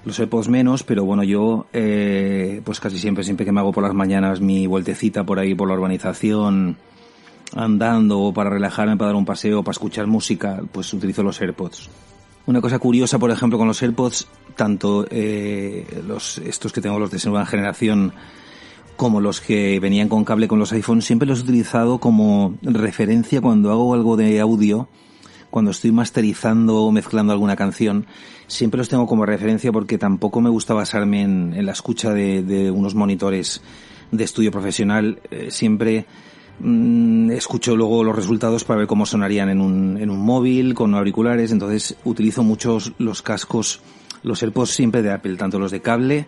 Los 0.05 0.21
AirPods 0.21 0.49
menos, 0.49 0.85
pero 0.85 1.05
bueno, 1.05 1.25
yo 1.25 1.67
pues 1.73 2.79
casi 2.79 2.99
siempre, 2.99 3.25
siempre 3.25 3.45
que 3.45 3.51
me 3.51 3.61
hago 3.61 3.73
por 3.73 3.83
las 3.83 3.93
mañanas 3.93 4.41
mi 4.41 4.67
vueltecita 4.67 5.25
por 5.25 5.41
ahí 5.41 5.57
por 5.57 5.69
la 5.69 5.75
urbanización, 5.75 6.77
andando 7.55 8.21
o 8.21 8.33
para 8.33 8.49
relajarme, 8.49 8.97
para 8.97 9.09
dar 9.09 9.17
un 9.17 9.25
paseo, 9.25 9.63
para 9.63 9.73
escuchar 9.73 10.07
música, 10.07 10.63
pues 10.71 10.93
utilizo 10.95 11.23
los 11.23 11.41
AirPods. 11.41 11.91
Una 12.49 12.63
cosa 12.63 12.79
curiosa, 12.79 13.19
por 13.19 13.31
ejemplo, 13.31 13.59
con 13.59 13.69
los 13.69 13.83
AirPods, 13.83 14.27
tanto 14.57 15.07
eh, 15.11 15.87
los 16.07 16.39
estos 16.39 16.73
que 16.73 16.81
tengo 16.81 16.99
los 16.99 17.11
de 17.11 17.21
nueva 17.27 17.45
generación 17.45 18.15
como 18.97 19.21
los 19.21 19.43
que 19.43 19.79
venían 19.81 20.09
con 20.09 20.25
cable 20.25 20.49
con 20.49 20.59
los 20.59 20.73
iPhones, 20.73 21.05
siempre 21.05 21.29
los 21.29 21.41
he 21.41 21.43
utilizado 21.43 21.99
como 21.99 22.57
referencia 22.63 23.43
cuando 23.43 23.71
hago 23.71 23.93
algo 23.93 24.17
de 24.17 24.41
audio, 24.41 24.89
cuando 25.51 25.73
estoy 25.73 25.93
masterizando 25.93 26.77
o 26.85 26.91
mezclando 26.91 27.35
alguna 27.35 27.55
canción, 27.55 28.07
siempre 28.47 28.79
los 28.79 28.89
tengo 28.89 29.07
como 29.07 29.27
referencia 29.27 29.71
porque 29.71 29.99
tampoco 29.99 30.41
me 30.41 30.49
gusta 30.49 30.73
basarme 30.73 31.21
en, 31.21 31.67
la 31.67 31.73
escucha 31.73 32.15
de, 32.15 32.71
unos 32.71 32.95
monitores 32.95 33.61
de 34.11 34.25
estudio 34.25 34.51
profesional. 34.51 35.21
Eh, 35.31 35.49
siempre 35.51 36.07
mm, 36.61 37.31
escucho 37.31 37.77
luego 37.77 38.05
los 38.05 38.17
resultados 38.17 38.65
para 38.65 38.79
ver 38.79 38.87
cómo 38.87 39.07
sonarían 39.07 39.49
en 39.49 39.61
un, 39.61 39.97
en 39.99 40.11
un 40.11 40.21
móvil, 40.21 40.75
con 40.75 40.95
auriculares, 40.95 41.53
entonces 41.53 41.97
utilizo 42.05 42.43
muchos 42.43 42.93
los 42.99 43.23
cascos, 43.23 43.81
los 44.23 44.43
AirPods 44.43 44.71
siempre 44.71 45.03
de 45.03 45.13
Apple, 45.13 45.37
tanto 45.37 45.59
los 45.59 45.71
de 45.71 45.81
cable 45.81 46.27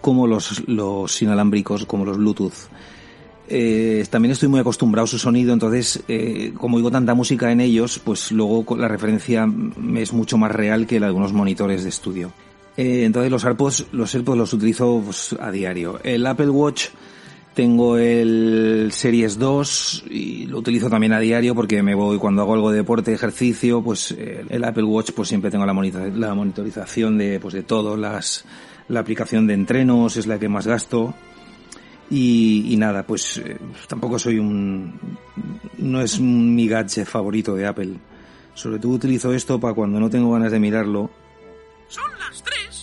como 0.00 0.26
los, 0.26 0.66
los 0.68 1.20
inalámbricos, 1.22 1.84
como 1.86 2.04
los 2.04 2.16
Bluetooth. 2.16 2.68
Eh, 3.52 4.06
también 4.08 4.30
estoy 4.32 4.48
muy 4.48 4.60
acostumbrado 4.60 5.04
a 5.04 5.08
su 5.08 5.18
sonido, 5.18 5.52
entonces, 5.52 6.02
eh, 6.06 6.52
como 6.56 6.76
oigo 6.76 6.90
tanta 6.90 7.14
música 7.14 7.50
en 7.50 7.60
ellos, 7.60 7.98
pues 7.98 8.30
luego 8.30 8.76
la 8.76 8.86
referencia 8.86 9.48
es 9.96 10.12
mucho 10.12 10.38
más 10.38 10.52
real 10.52 10.86
que 10.86 11.00
la 11.00 11.06
de 11.08 11.12
unos 11.12 11.32
monitores 11.32 11.82
de 11.82 11.88
estudio. 11.88 12.32
Eh, 12.76 13.02
entonces 13.04 13.30
los 13.30 13.44
AirPods, 13.44 13.88
los 13.90 14.14
AirPods 14.14 14.38
los 14.38 14.52
utilizo 14.52 15.02
pues, 15.04 15.34
a 15.40 15.50
diario. 15.50 15.98
El 16.04 16.24
Apple 16.26 16.50
Watch 16.50 16.90
tengo 17.60 17.98
el 17.98 18.88
Series 18.90 19.38
2 19.38 20.04
y 20.08 20.46
lo 20.46 20.60
utilizo 20.60 20.88
también 20.88 21.12
a 21.12 21.20
diario 21.20 21.54
porque 21.54 21.82
me 21.82 21.94
voy 21.94 22.16
cuando 22.16 22.40
hago 22.40 22.54
algo 22.54 22.70
de 22.70 22.78
deporte, 22.78 23.12
ejercicio, 23.12 23.82
pues 23.82 24.12
el 24.12 24.64
Apple 24.64 24.84
Watch 24.84 25.10
pues 25.12 25.28
siempre 25.28 25.50
tengo 25.50 25.66
la, 25.66 25.74
la 26.14 26.34
monitorización 26.34 27.18
de 27.18 27.38
pues 27.38 27.52
de 27.52 27.62
todo, 27.62 27.98
las 27.98 28.46
la 28.88 29.00
aplicación 29.00 29.46
de 29.46 29.52
entrenos 29.52 30.16
es 30.16 30.26
la 30.26 30.38
que 30.38 30.48
más 30.48 30.66
gasto 30.66 31.14
y, 32.08 32.76
nada, 32.78 33.02
pues 33.02 33.36
eh, 33.36 33.58
tampoco 33.86 34.18
soy 34.18 34.38
un... 34.38 34.98
no 35.76 36.00
es 36.00 36.18
mi 36.18 36.66
gadget 36.66 37.06
favorito 37.06 37.54
de 37.54 37.66
Apple. 37.66 37.92
Sobre 38.54 38.78
todo 38.78 38.92
utilizo 38.92 39.34
esto 39.34 39.60
para 39.60 39.74
cuando 39.74 40.00
no 40.00 40.08
tengo 40.08 40.32
ganas 40.32 40.50
de 40.50 40.58
mirarlo. 40.58 41.10
Son 41.88 42.08
las 42.18 42.42
3.08. 42.42 42.79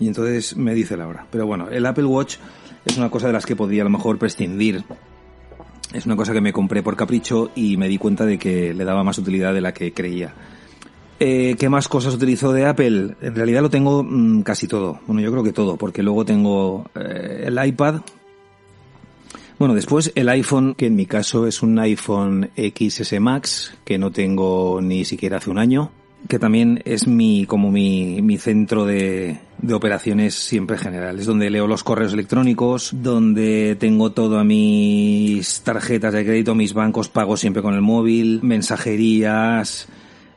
Y 0.00 0.08
entonces 0.08 0.56
me 0.56 0.74
dice 0.74 0.96
la 0.96 1.06
hora. 1.06 1.26
Pero 1.30 1.46
bueno, 1.46 1.68
el 1.68 1.86
Apple 1.86 2.06
Watch 2.06 2.38
es 2.84 2.96
una 2.96 3.10
cosa 3.10 3.26
de 3.26 3.34
las 3.34 3.46
que 3.46 3.54
podría 3.54 3.82
a 3.82 3.84
lo 3.84 3.90
mejor 3.90 4.18
prescindir. 4.18 4.82
Es 5.92 6.06
una 6.06 6.16
cosa 6.16 6.32
que 6.32 6.40
me 6.40 6.52
compré 6.52 6.82
por 6.82 6.96
capricho 6.96 7.50
y 7.54 7.76
me 7.76 7.88
di 7.88 7.98
cuenta 7.98 8.24
de 8.24 8.38
que 8.38 8.72
le 8.72 8.84
daba 8.84 9.04
más 9.04 9.18
utilidad 9.18 9.52
de 9.52 9.60
la 9.60 9.74
que 9.74 9.92
creía. 9.92 10.34
Eh, 11.18 11.54
¿Qué 11.58 11.68
más 11.68 11.86
cosas 11.86 12.14
utilizo 12.14 12.50
de 12.52 12.64
Apple? 12.64 13.16
En 13.20 13.34
realidad 13.34 13.60
lo 13.60 13.68
tengo 13.68 14.02
mm, 14.02 14.40
casi 14.40 14.66
todo. 14.66 15.00
Bueno, 15.06 15.20
yo 15.20 15.30
creo 15.30 15.44
que 15.44 15.52
todo, 15.52 15.76
porque 15.76 16.02
luego 16.02 16.24
tengo 16.24 16.88
eh, 16.94 17.44
el 17.46 17.62
iPad. 17.62 18.00
Bueno, 19.58 19.74
después 19.74 20.12
el 20.14 20.30
iPhone, 20.30 20.74
que 20.74 20.86
en 20.86 20.96
mi 20.96 21.04
caso 21.04 21.46
es 21.46 21.62
un 21.62 21.78
iPhone 21.78 22.50
XS 22.56 23.20
Max, 23.20 23.76
que 23.84 23.98
no 23.98 24.10
tengo 24.10 24.80
ni 24.80 25.04
siquiera 25.04 25.36
hace 25.36 25.50
un 25.50 25.58
año, 25.58 25.90
que 26.28 26.38
también 26.38 26.82
es 26.84 27.06
mi, 27.06 27.46
como 27.46 27.70
mi, 27.70 28.22
mi 28.22 28.38
centro 28.38 28.84
de, 28.84 29.38
de 29.58 29.74
operaciones 29.74 30.34
siempre 30.34 30.78
general. 30.78 31.18
Es 31.18 31.26
donde 31.26 31.50
leo 31.50 31.66
los 31.66 31.84
correos 31.84 32.12
electrónicos, 32.12 32.90
donde 32.92 33.76
tengo 33.78 34.12
todas 34.12 34.44
mis 34.44 35.60
tarjetas 35.62 36.12
de 36.12 36.24
crédito, 36.24 36.54
mis 36.54 36.74
bancos, 36.74 37.08
pago 37.08 37.36
siempre 37.36 37.62
con 37.62 37.74
el 37.74 37.80
móvil, 37.80 38.40
mensajerías, 38.42 39.88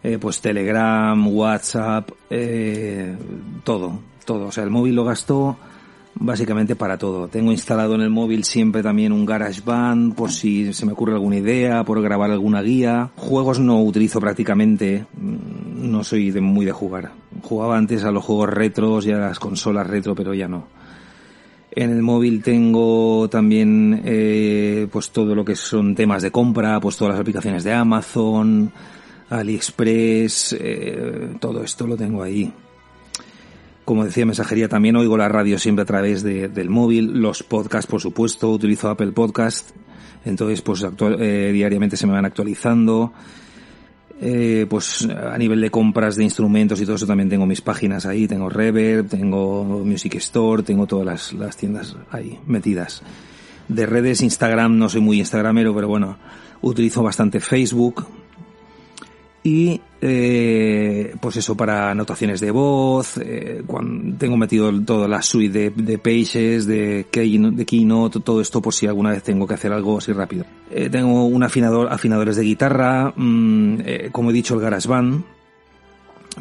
eh, 0.03 0.17
pues 0.19 0.41
Telegram, 0.41 1.27
WhatsApp, 1.27 2.09
eh, 2.29 3.15
todo, 3.63 3.99
todo. 4.25 4.47
O 4.47 4.51
sea, 4.51 4.63
el 4.63 4.69
móvil 4.69 4.95
lo 4.95 5.05
gasto 5.05 5.57
básicamente 6.15 6.75
para 6.75 6.97
todo. 6.97 7.27
Tengo 7.27 7.51
instalado 7.51 7.95
en 7.95 8.01
el 8.01 8.09
móvil 8.09 8.43
siempre 8.43 8.83
también 8.83 9.11
un 9.11 9.25
GarageBand 9.25 10.15
por 10.15 10.31
si 10.31 10.73
se 10.73 10.85
me 10.85 10.93
ocurre 10.93 11.13
alguna 11.13 11.37
idea, 11.37 11.83
por 11.83 12.01
grabar 12.01 12.31
alguna 12.31 12.61
guía. 12.61 13.11
Juegos 13.15 13.59
no 13.59 13.81
utilizo 13.81 14.19
prácticamente, 14.19 15.05
mm, 15.17 15.91
no 15.91 16.03
soy 16.03 16.31
de, 16.31 16.41
muy 16.41 16.65
de 16.65 16.71
jugar. 16.71 17.11
Jugaba 17.41 17.77
antes 17.77 18.03
a 18.03 18.11
los 18.11 18.23
juegos 18.23 18.49
retros 18.49 19.05
y 19.05 19.11
a 19.11 19.17
las 19.17 19.39
consolas 19.39 19.87
retro, 19.87 20.15
pero 20.15 20.33
ya 20.33 20.47
no. 20.47 20.67
En 21.75 21.89
el 21.89 22.03
móvil 22.03 22.43
tengo 22.43 23.27
también 23.29 24.03
eh, 24.05 24.87
pues 24.91 25.09
todo 25.09 25.33
lo 25.33 25.43
que 25.43 25.55
son 25.55 25.95
temas 25.95 26.21
de 26.21 26.29
compra, 26.29 26.79
pues 26.79 26.97
todas 26.97 27.13
las 27.13 27.21
aplicaciones 27.21 27.63
de 27.63 27.73
Amazon, 27.73 28.71
AliExpress, 29.31 30.55
eh, 30.59 31.29
todo 31.39 31.63
esto 31.63 31.87
lo 31.87 31.97
tengo 31.97 32.21
ahí. 32.21 32.53
Como 33.85 34.05
decía 34.05 34.25
mensajería, 34.25 34.69
también 34.69 34.95
oigo 34.95 35.17
la 35.17 35.27
radio 35.27 35.59
siempre 35.59 35.83
a 35.83 35.85
través 35.85 36.23
del 36.23 36.69
móvil, 36.69 37.19
los 37.19 37.43
podcasts, 37.43 37.89
por 37.89 37.99
supuesto, 37.99 38.49
utilizo 38.49 38.89
Apple 38.89 39.11
Podcast, 39.11 39.71
entonces 40.23 40.61
pues 40.61 40.85
eh, 41.19 41.51
diariamente 41.51 41.97
se 41.97 42.07
me 42.07 42.13
van 42.13 42.25
actualizando. 42.25 43.11
Eh, 44.21 44.67
pues 44.69 45.05
a 45.09 45.37
nivel 45.37 45.59
de 45.59 45.69
compras 45.69 46.15
de 46.15 46.23
instrumentos 46.23 46.79
y 46.79 46.85
todo 46.85 46.95
eso 46.95 47.07
también 47.07 47.27
tengo 47.27 47.45
mis 47.45 47.59
páginas 47.59 48.05
ahí, 48.05 48.25
tengo 48.25 48.47
Reverb, 48.47 49.09
tengo 49.09 49.65
Music 49.83 50.15
Store, 50.15 50.63
tengo 50.63 50.87
todas 50.87 51.05
las, 51.05 51.33
las 51.33 51.57
tiendas 51.57 51.97
ahí 52.09 52.39
metidas. 52.45 53.01
De 53.67 53.85
redes, 53.85 54.21
Instagram, 54.21 54.77
no 54.77 54.87
soy 54.87 55.01
muy 55.01 55.19
instagramero, 55.19 55.75
pero 55.75 55.89
bueno, 55.89 56.17
utilizo 56.61 57.03
bastante 57.03 57.41
Facebook, 57.41 58.05
y 59.43 59.81
eh, 60.01 61.15
pues 61.19 61.35
eso 61.35 61.55
para 61.55 61.91
anotaciones 61.91 62.39
de 62.39 62.51
voz 62.51 63.17
eh, 63.17 63.61
cuando 63.67 64.17
tengo 64.17 64.37
metido 64.37 64.71
toda 64.83 65.07
la 65.07 65.21
suite 65.21 65.69
de, 65.75 65.97
pages 65.97 66.65
de 66.65 67.05
de 67.11 67.65
keynote 67.65 68.19
todo 68.21 68.39
esto 68.39 68.61
por 68.61 68.73
si 68.73 68.87
alguna 68.87 69.11
vez 69.11 69.21
tengo 69.23 69.45
que 69.45 69.53
hacer 69.53 69.73
algo 69.73 69.97
así 69.97 70.13
rápido. 70.13 70.45
Eh, 70.71 70.89
tengo 70.89 71.25
un 71.25 71.43
afinador 71.43 71.91
afinadores 71.91 72.37
de 72.37 72.43
guitarra 72.43 73.13
mm, 73.15 73.79
eh, 73.85 74.09
como 74.11 74.29
he 74.29 74.33
dicho 74.33 74.55
el 74.55 74.61
GarageBand 74.61 75.23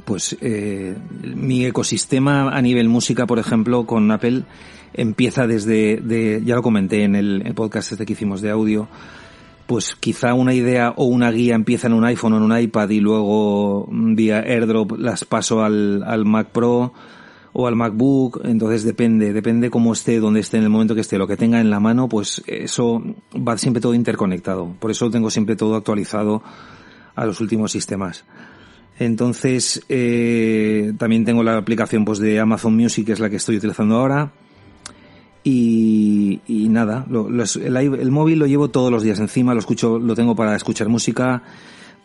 pues 0.04 0.36
eh, 0.40 0.96
mi 1.34 1.66
ecosistema 1.66 2.50
a 2.50 2.62
nivel 2.62 2.88
música 2.88 3.26
por 3.26 3.38
ejemplo 3.38 3.84
con 3.84 4.10
Apple 4.10 4.44
empieza 4.94 5.46
desde 5.46 5.96
de, 5.96 6.40
ya 6.44 6.54
lo 6.54 6.62
comenté 6.62 7.02
en 7.02 7.16
el, 7.16 7.42
el 7.44 7.54
podcast 7.54 7.92
este 7.92 8.06
que 8.06 8.12
hicimos 8.12 8.40
de 8.40 8.50
audio 8.50 8.88
pues 9.66 9.94
quizá 9.94 10.34
una 10.34 10.54
idea 10.54 10.92
o 10.96 11.04
una 11.04 11.30
guía 11.30 11.54
empieza 11.54 11.86
en 11.86 11.94
un 11.94 12.04
iPhone 12.04 12.34
o 12.34 12.36
en 12.36 12.42
un 12.42 12.58
iPad 12.58 12.90
y 12.90 13.00
luego 13.00 13.86
mm, 13.90 14.14
vía 14.14 14.40
AirDrop 14.40 14.98
las 14.98 15.24
paso 15.24 15.62
al, 15.62 16.02
al 16.04 16.24
Mac 16.24 16.48
Pro 16.48 16.92
o 17.52 17.66
al 17.66 17.76
MacBook, 17.76 18.40
entonces 18.44 18.82
depende, 18.82 19.32
depende 19.32 19.70
cómo 19.70 19.92
esté, 19.92 20.18
dónde 20.20 20.40
esté, 20.40 20.56
en 20.56 20.64
el 20.64 20.70
momento 20.70 20.94
que 20.94 21.02
esté, 21.02 21.18
lo 21.18 21.26
que 21.26 21.36
tenga 21.36 21.60
en 21.60 21.68
la 21.68 21.80
mano, 21.80 22.08
pues 22.08 22.42
eso 22.46 23.02
va 23.36 23.58
siempre 23.58 23.80
todo 23.80 23.94
interconectado. 23.94 24.74
Por 24.78 24.90
eso 24.90 25.10
tengo 25.10 25.30
siempre 25.30 25.54
todo 25.54 25.76
actualizado 25.76 26.42
a 27.14 27.26
los 27.26 27.40
últimos 27.40 27.70
sistemas. 27.72 28.24
Entonces, 28.98 29.82
eh, 29.88 30.92
también 30.98 31.24
tengo 31.24 31.42
la 31.42 31.58
aplicación 31.58 32.04
pues 32.04 32.18
de 32.20 32.40
Amazon 32.40 32.74
Music, 32.74 33.06
que 33.06 33.12
es 33.12 33.20
la 33.20 33.28
que 33.28 33.36
estoy 33.36 33.56
utilizando 33.56 33.96
ahora. 33.96 34.32
Y, 35.44 36.40
nada, 36.70 37.04
el, 37.10 38.10
móvil 38.10 38.38
lo 38.38 38.46
llevo 38.46 38.68
todos 38.68 38.92
los 38.92 39.02
días 39.02 39.18
encima, 39.18 39.54
lo 39.54 39.60
escucho, 39.60 39.98
lo 39.98 40.14
tengo 40.14 40.36
para 40.36 40.54
escuchar 40.54 40.88
música, 40.88 41.42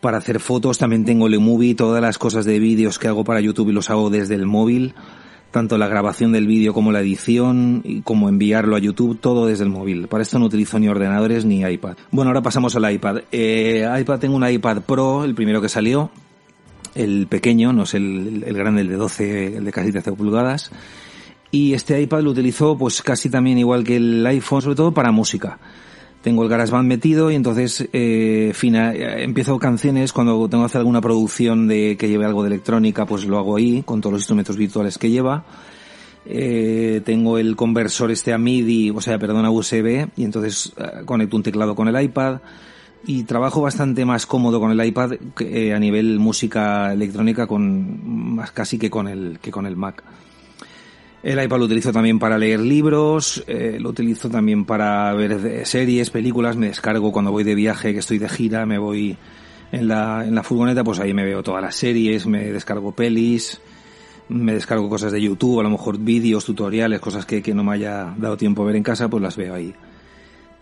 para 0.00 0.18
hacer 0.18 0.40
fotos, 0.40 0.78
también 0.78 1.04
tengo 1.04 1.28
el 1.28 1.38
movie, 1.38 1.74
todas 1.74 2.02
las 2.02 2.18
cosas 2.18 2.44
de 2.44 2.58
vídeos 2.58 2.98
que 2.98 3.06
hago 3.06 3.24
para 3.24 3.40
YouTube 3.40 3.70
los 3.70 3.90
hago 3.90 4.10
desde 4.10 4.34
el 4.34 4.46
móvil, 4.46 4.94
tanto 5.52 5.78
la 5.78 5.86
grabación 5.86 6.32
del 6.32 6.48
vídeo 6.48 6.74
como 6.74 6.90
la 6.90 7.00
edición, 7.00 7.82
y 7.84 8.02
como 8.02 8.28
enviarlo 8.28 8.74
a 8.74 8.80
YouTube, 8.80 9.18
todo 9.20 9.46
desde 9.46 9.62
el 9.62 9.70
móvil. 9.70 10.08
Para 10.08 10.22
esto 10.22 10.40
no 10.40 10.46
utilizo 10.46 10.80
ni 10.80 10.88
ordenadores 10.88 11.44
ni 11.44 11.60
iPad. 11.60 11.96
Bueno, 12.10 12.30
ahora 12.30 12.42
pasamos 12.42 12.74
al 12.74 12.90
iPad. 12.92 13.20
Eh, 13.30 13.88
iPad 14.00 14.18
tengo 14.18 14.34
un 14.34 14.48
iPad 14.48 14.82
Pro, 14.82 15.22
el 15.22 15.36
primero 15.36 15.62
que 15.62 15.68
salió, 15.68 16.10
el 16.96 17.28
pequeño, 17.28 17.72
no 17.72 17.84
es 17.84 17.94
el, 17.94 18.42
el 18.44 18.56
grande, 18.56 18.80
el 18.80 18.88
de 18.88 18.96
12, 18.96 19.56
el 19.58 19.64
de 19.64 19.72
casi 19.72 19.92
13 19.92 20.12
pulgadas 20.12 20.72
y 21.50 21.74
este 21.74 22.00
iPad 22.00 22.22
lo 22.22 22.30
utilizo 22.30 22.76
pues 22.76 23.02
casi 23.02 23.30
también 23.30 23.58
igual 23.58 23.84
que 23.84 23.96
el 23.96 24.26
iPhone, 24.26 24.62
sobre 24.62 24.76
todo 24.76 24.92
para 24.92 25.12
música. 25.12 25.58
Tengo 26.22 26.42
el 26.42 26.48
GarageBand 26.48 26.88
metido 26.88 27.30
y 27.30 27.36
entonces 27.36 27.88
eh, 27.92 28.50
fina, 28.54 28.92
empiezo 28.94 29.58
canciones 29.58 30.12
cuando 30.12 30.48
tengo 30.48 30.64
que 30.64 30.66
hacer 30.66 30.80
alguna 30.80 31.00
producción 31.00 31.68
de 31.68 31.96
que 31.96 32.08
lleve 32.08 32.24
algo 32.24 32.42
de 32.42 32.48
electrónica, 32.48 33.06
pues 33.06 33.24
lo 33.24 33.38
hago 33.38 33.56
ahí 33.56 33.82
con 33.82 34.00
todos 34.00 34.14
los 34.14 34.22
instrumentos 34.22 34.56
virtuales 34.56 34.98
que 34.98 35.10
lleva. 35.10 35.44
Eh, 36.30 37.00
tengo 37.04 37.38
el 37.38 37.56
conversor 37.56 38.10
este 38.10 38.34
a 38.34 38.38
MIDI, 38.38 38.90
o 38.90 39.00
sea, 39.00 39.18
perdón, 39.18 39.46
a 39.46 39.50
USB, 39.50 40.08
y 40.14 40.24
entonces 40.24 40.74
eh, 40.76 41.04
conecto 41.06 41.36
un 41.36 41.42
teclado 41.42 41.74
con 41.74 41.88
el 41.88 42.02
iPad 42.02 42.40
y 43.06 43.22
trabajo 43.22 43.62
bastante 43.62 44.04
más 44.04 44.26
cómodo 44.26 44.60
con 44.60 44.70
el 44.70 44.84
iPad 44.84 45.12
que, 45.34 45.68
eh, 45.68 45.74
a 45.74 45.78
nivel 45.78 46.18
música 46.18 46.92
electrónica 46.92 47.46
con 47.46 48.34
más 48.34 48.50
casi 48.50 48.78
que 48.78 48.90
con 48.90 49.08
el 49.08 49.38
que 49.40 49.50
con 49.50 49.64
el 49.64 49.76
Mac. 49.76 50.02
El 51.22 51.42
iPad 51.42 51.58
lo 51.58 51.64
utilizo 51.64 51.92
también 51.92 52.18
para 52.18 52.38
leer 52.38 52.60
libros, 52.60 53.42
eh, 53.48 53.78
lo 53.80 53.90
utilizo 53.90 54.30
también 54.30 54.64
para 54.64 55.12
ver 55.14 55.66
series, 55.66 56.10
películas, 56.10 56.56
me 56.56 56.68
descargo 56.68 57.10
cuando 57.10 57.32
voy 57.32 57.42
de 57.42 57.56
viaje, 57.56 57.92
que 57.92 57.98
estoy 57.98 58.18
de 58.18 58.28
gira, 58.28 58.66
me 58.66 58.78
voy 58.78 59.16
en 59.72 59.88
la, 59.88 60.24
en 60.24 60.34
la 60.34 60.44
furgoneta, 60.44 60.84
pues 60.84 61.00
ahí 61.00 61.12
me 61.12 61.24
veo 61.24 61.42
todas 61.42 61.60
las 61.60 61.74
series, 61.74 62.26
me 62.26 62.52
descargo 62.52 62.92
pelis, 62.92 63.60
me 64.28 64.54
descargo 64.54 64.88
cosas 64.88 65.10
de 65.10 65.20
YouTube, 65.20 65.58
a 65.58 65.64
lo 65.64 65.70
mejor 65.70 65.98
vídeos, 65.98 66.44
tutoriales, 66.44 67.00
cosas 67.00 67.26
que, 67.26 67.42
que 67.42 67.52
no 67.52 67.64
me 67.64 67.74
haya 67.74 68.14
dado 68.16 68.36
tiempo 68.36 68.62
a 68.62 68.66
ver 68.66 68.76
en 68.76 68.84
casa, 68.84 69.08
pues 69.08 69.22
las 69.22 69.36
veo 69.36 69.54
ahí. 69.54 69.74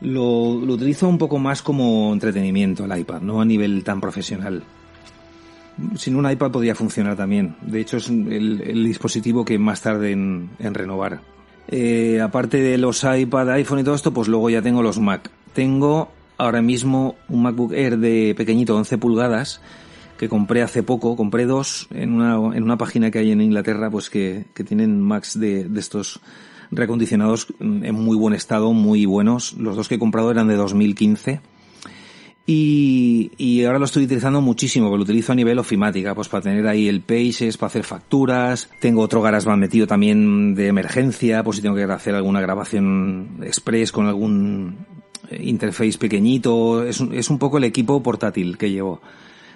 Lo, 0.00 0.58
lo 0.64 0.72
utilizo 0.72 1.06
un 1.06 1.18
poco 1.18 1.38
más 1.38 1.60
como 1.60 2.12
entretenimiento 2.14 2.86
el 2.86 2.98
iPad, 2.98 3.20
no 3.20 3.42
a 3.42 3.44
nivel 3.44 3.84
tan 3.84 4.00
profesional. 4.00 4.62
Sin 5.96 6.16
un 6.16 6.30
iPad 6.30 6.50
podría 6.50 6.74
funcionar 6.74 7.16
también. 7.16 7.56
De 7.62 7.80
hecho, 7.80 7.98
es 7.98 8.08
el, 8.08 8.84
dispositivo 8.84 9.44
que 9.44 9.58
más 9.58 9.82
tarde 9.82 10.12
en, 10.12 10.50
en 10.58 10.74
renovar. 10.74 11.20
Eh, 11.68 12.20
aparte 12.20 12.58
de 12.58 12.78
los 12.78 13.04
iPad, 13.04 13.50
iPhone 13.50 13.80
y 13.80 13.84
todo 13.84 13.94
esto, 13.94 14.12
pues 14.12 14.28
luego 14.28 14.48
ya 14.50 14.62
tengo 14.62 14.82
los 14.82 14.98
Mac. 14.98 15.30
Tengo 15.52 16.10
ahora 16.38 16.62
mismo 16.62 17.16
un 17.28 17.42
MacBook 17.42 17.72
Air 17.72 17.98
de 17.98 18.34
pequeñito, 18.36 18.76
11 18.76 18.98
pulgadas, 18.98 19.60
que 20.18 20.28
compré 20.28 20.62
hace 20.62 20.82
poco. 20.82 21.16
Compré 21.16 21.46
dos 21.46 21.88
en 21.90 22.12
una, 22.12 22.56
en 22.56 22.62
una 22.62 22.78
página 22.78 23.10
que 23.10 23.18
hay 23.18 23.32
en 23.32 23.40
Inglaterra, 23.40 23.90
pues 23.90 24.10
que, 24.10 24.46
que 24.54 24.64
tienen 24.64 25.00
Macs 25.00 25.38
de, 25.38 25.64
de 25.64 25.80
estos 25.80 26.20
recondicionados 26.70 27.48
en 27.60 27.94
muy 27.94 28.16
buen 28.16 28.34
estado, 28.34 28.72
muy 28.72 29.06
buenos. 29.06 29.54
Los 29.54 29.76
dos 29.76 29.88
que 29.88 29.96
he 29.96 29.98
comprado 29.98 30.30
eran 30.30 30.48
de 30.48 30.56
2015. 30.56 31.40
Y, 32.48 33.32
y 33.38 33.64
ahora 33.64 33.80
lo 33.80 33.86
estoy 33.86 34.04
utilizando 34.04 34.40
muchísimo, 34.40 34.86
porque 34.86 34.98
lo 34.98 35.02
utilizo 35.02 35.32
a 35.32 35.34
nivel 35.34 35.58
ofimática, 35.58 36.14
pues 36.14 36.28
para 36.28 36.44
tener 36.44 36.66
ahí 36.68 36.88
el 36.88 37.00
Pages, 37.00 37.56
para 37.56 37.68
hacer 37.68 37.82
facturas. 37.82 38.70
Tengo 38.80 39.02
otro 39.02 39.20
GarageBand 39.20 39.60
metido 39.60 39.88
también 39.88 40.54
de 40.54 40.68
emergencia, 40.68 41.42
por 41.42 41.56
si 41.56 41.62
tengo 41.62 41.74
que 41.74 41.82
hacer 41.82 42.14
alguna 42.14 42.40
grabación 42.40 43.40
express 43.42 43.90
con 43.90 44.06
algún 44.06 44.76
eh, 45.28 45.42
interface 45.42 45.98
pequeñito. 45.98 46.84
Es, 46.84 47.00
es 47.00 47.30
un 47.30 47.38
poco 47.40 47.58
el 47.58 47.64
equipo 47.64 48.00
portátil 48.00 48.56
que 48.56 48.70
llevo. 48.70 49.00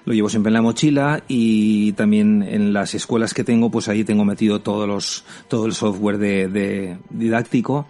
Lo 0.04 0.12
llevo 0.12 0.28
siempre 0.28 0.48
en 0.48 0.54
la 0.54 0.62
mochila 0.62 1.22
y 1.28 1.92
también 1.92 2.42
en 2.42 2.72
las 2.72 2.94
escuelas 2.94 3.34
que 3.34 3.44
tengo, 3.44 3.70
pues 3.70 3.86
ahí 3.86 4.02
tengo 4.02 4.24
metido 4.24 4.62
todos 4.62 4.88
los, 4.88 5.24
todo 5.46 5.66
el 5.66 5.74
software 5.74 6.18
de, 6.18 6.48
de 6.48 6.98
didáctico. 7.10 7.86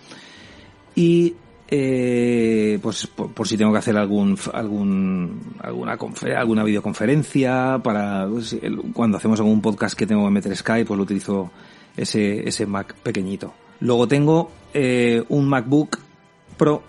Y 0.94 1.34
eh, 1.70 2.78
pues 2.82 3.06
por, 3.06 3.46
si 3.46 3.56
tengo 3.56 3.72
que 3.72 3.78
hacer 3.78 3.96
algún 3.96 4.36
algún 4.52 5.40
alguna 5.60 5.96
confer- 5.96 6.36
alguna 6.36 6.64
videoconferencia 6.64 7.80
para 7.82 8.26
pues, 8.28 8.56
cuando 8.92 9.18
hacemos 9.18 9.38
algún 9.38 9.60
podcast 9.60 9.96
que 9.96 10.06
tengo 10.06 10.24
que 10.24 10.30
meter 10.32 10.56
Skype 10.56 10.84
pues 10.86 10.96
lo 10.96 11.04
utilizo 11.04 11.50
ese 11.96 12.48
ese 12.48 12.66
Mac 12.66 12.94
pequeñito. 13.02 13.54
Luego 13.80 14.08
tengo 14.08 14.50
eh, 14.74 15.22
un 15.28 15.48
MacBook 15.48 15.98
Pro 16.56 16.82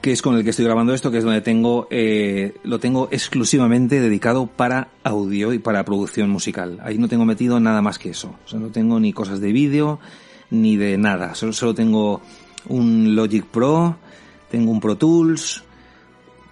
que 0.00 0.12
es 0.12 0.20
con 0.20 0.34
el 0.36 0.42
que 0.44 0.50
estoy 0.50 0.64
grabando 0.64 0.92
esto 0.94 1.10
que 1.10 1.18
es 1.18 1.24
donde 1.24 1.40
tengo 1.40 1.86
eh, 1.90 2.54
lo 2.64 2.78
tengo 2.80 3.08
exclusivamente 3.12 4.00
dedicado 4.00 4.46
para 4.46 4.88
audio 5.04 5.52
y 5.52 5.58
para 5.58 5.84
producción 5.84 6.28
musical. 6.28 6.80
Ahí 6.82 6.98
no 6.98 7.08
tengo 7.08 7.24
metido 7.24 7.60
nada 7.60 7.82
más 7.82 7.98
que 7.98 8.10
eso. 8.10 8.34
O 8.44 8.48
sea 8.48 8.58
no 8.60 8.68
tengo 8.68 9.00
ni 9.00 9.12
cosas 9.12 9.40
de 9.40 9.52
vídeo 9.52 10.00
ni 10.50 10.76
de 10.76 10.98
nada. 10.98 11.34
Solo, 11.34 11.52
solo 11.52 11.74
tengo 11.74 12.20
un 12.68 13.14
Logic 13.14 13.44
Pro, 13.44 13.96
tengo 14.50 14.70
un 14.70 14.80
Pro 14.80 14.96
Tools, 14.96 15.64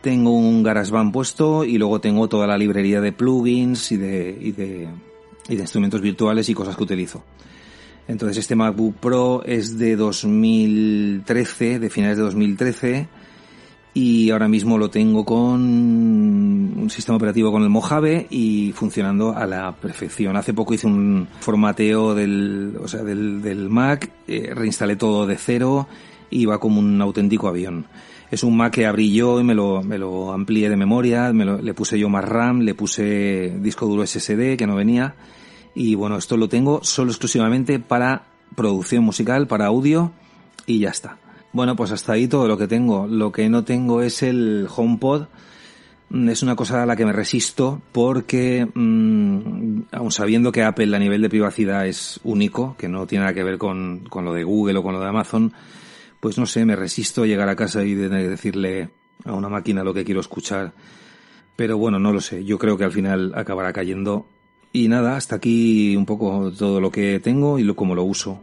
tengo 0.00 0.30
un 0.30 0.62
GarageBand 0.62 1.12
puesto 1.12 1.64
y 1.64 1.78
luego 1.78 2.00
tengo 2.00 2.28
toda 2.28 2.47
la 2.47 2.56
librería 2.56 3.00
de 3.00 3.12
plugins 3.12 3.92
y 3.92 3.97
de, 3.97 4.39
y 4.40 4.52
de, 4.52 4.89
y 5.48 5.56
de 5.56 5.62
instrumentos 5.62 6.00
virtuales 6.00 6.48
y 6.48 6.55
cosas 6.55 6.76
que 6.76 6.82
utilizo. 6.82 7.22
Entonces 8.08 8.39
este 8.39 8.56
MacBook 8.56 8.97
Pro 8.97 9.42
es 9.44 9.78
de 9.78 9.94
2013, 9.97 11.78
de 11.78 11.90
finales 11.90 12.16
de 12.16 12.24
2013 12.24 13.08
y 13.92 14.30
ahora 14.30 14.48
mismo 14.48 14.78
lo 14.78 14.88
tengo 14.90 15.24
con 15.24 15.60
un 15.60 16.90
sistema 16.90 17.16
operativo 17.16 17.50
con 17.50 17.62
el 17.62 17.70
Mojave 17.70 18.26
y 18.30 18.72
funcionando 18.72 19.36
a 19.36 19.46
la 19.46 19.74
perfección. 19.76 20.36
Hace 20.36 20.54
poco 20.54 20.74
hice 20.74 20.86
un 20.86 21.26
formateo 21.40 22.14
del, 22.14 22.76
o 22.82 22.86
sea, 22.88 23.02
del, 23.02 23.42
del 23.42 23.68
Mac, 23.68 24.10
eh, 24.28 24.52
reinstalé 24.54 24.96
todo 24.96 25.26
de 25.26 25.36
cero 25.36 25.88
y 26.30 26.44
va 26.44 26.58
como 26.60 26.78
un 26.78 27.00
auténtico 27.02 27.48
avión. 27.48 27.86
Es 28.30 28.44
un 28.44 28.56
Mac 28.56 28.72
que 28.74 28.86
abrí 28.86 29.12
yo 29.12 29.40
y 29.40 29.44
me 29.44 29.56
lo, 29.56 29.82
me 29.82 29.98
lo 29.98 30.32
amplié 30.32 30.70
de 30.70 30.76
memoria, 30.76 31.32
me 31.32 31.44
lo- 31.44 31.60
le 31.60 31.74
puse 31.74 31.98
yo 31.98 32.08
más 32.08 32.24
RAM, 32.24 32.60
le 32.60 32.74
puse 32.74 33.56
disco 33.60 33.86
duro 33.86 34.06
SSD 34.06 34.56
que 34.56 34.66
no 34.68 34.76
venía 34.76 35.14
y 35.74 35.96
bueno, 35.96 36.16
esto 36.16 36.36
lo 36.36 36.48
tengo 36.48 36.80
solo 36.84 37.10
exclusivamente 37.10 37.80
para 37.80 38.22
producción 38.54 39.02
musical, 39.02 39.48
para 39.48 39.66
audio 39.66 40.12
y 40.66 40.78
ya 40.78 40.90
está. 40.90 41.16
Bueno, 41.52 41.74
pues 41.74 41.90
hasta 41.90 42.12
ahí 42.12 42.28
todo 42.28 42.46
lo 42.46 42.56
que 42.56 42.68
tengo. 42.68 43.06
Lo 43.06 43.32
que 43.32 43.48
no 43.48 43.64
tengo 43.64 44.02
es 44.02 44.22
el 44.22 44.68
HomePod. 44.74 45.26
Mm, 46.10 46.28
Es 46.28 46.42
una 46.42 46.56
cosa 46.56 46.82
a 46.82 46.86
la 46.86 46.96
que 46.96 47.04
me 47.06 47.12
resisto 47.12 47.80
porque, 47.92 48.66
mm, 48.72 49.82
aun 49.92 50.12
sabiendo 50.12 50.52
que 50.52 50.62
Apple 50.62 50.94
a 50.94 50.98
nivel 50.98 51.22
de 51.22 51.28
privacidad 51.28 51.86
es 51.86 52.20
único, 52.24 52.76
que 52.78 52.88
no 52.88 53.06
tiene 53.06 53.24
nada 53.24 53.34
que 53.34 53.44
ver 53.44 53.58
con, 53.58 54.00
con 54.08 54.24
lo 54.24 54.32
de 54.32 54.44
Google 54.44 54.78
o 54.78 54.82
con 54.82 54.94
lo 54.94 55.00
de 55.00 55.08
Amazon, 55.08 55.52
pues 56.20 56.36
no 56.38 56.46
sé, 56.46 56.64
me 56.64 56.76
resisto 56.76 57.22
a 57.22 57.26
llegar 57.26 57.48
a 57.48 57.56
casa 57.56 57.84
y 57.84 57.94
de 57.94 58.08
decirle 58.08 58.90
a 59.24 59.32
una 59.32 59.48
máquina 59.48 59.84
lo 59.84 59.94
que 59.94 60.04
quiero 60.04 60.20
escuchar. 60.20 60.72
Pero 61.56 61.78
bueno, 61.78 61.98
no 61.98 62.12
lo 62.12 62.20
sé. 62.20 62.44
Yo 62.44 62.58
creo 62.58 62.76
que 62.76 62.84
al 62.84 62.92
final 62.92 63.32
acabará 63.34 63.72
cayendo. 63.72 64.26
Y 64.72 64.88
nada, 64.88 65.16
hasta 65.16 65.36
aquí 65.36 65.96
un 65.96 66.06
poco 66.06 66.52
todo 66.56 66.80
lo 66.80 66.90
que 66.90 67.20
tengo 67.20 67.58
y 67.58 67.64
lo, 67.64 67.74
cómo 67.76 67.94
lo 67.94 68.04
uso. 68.04 68.42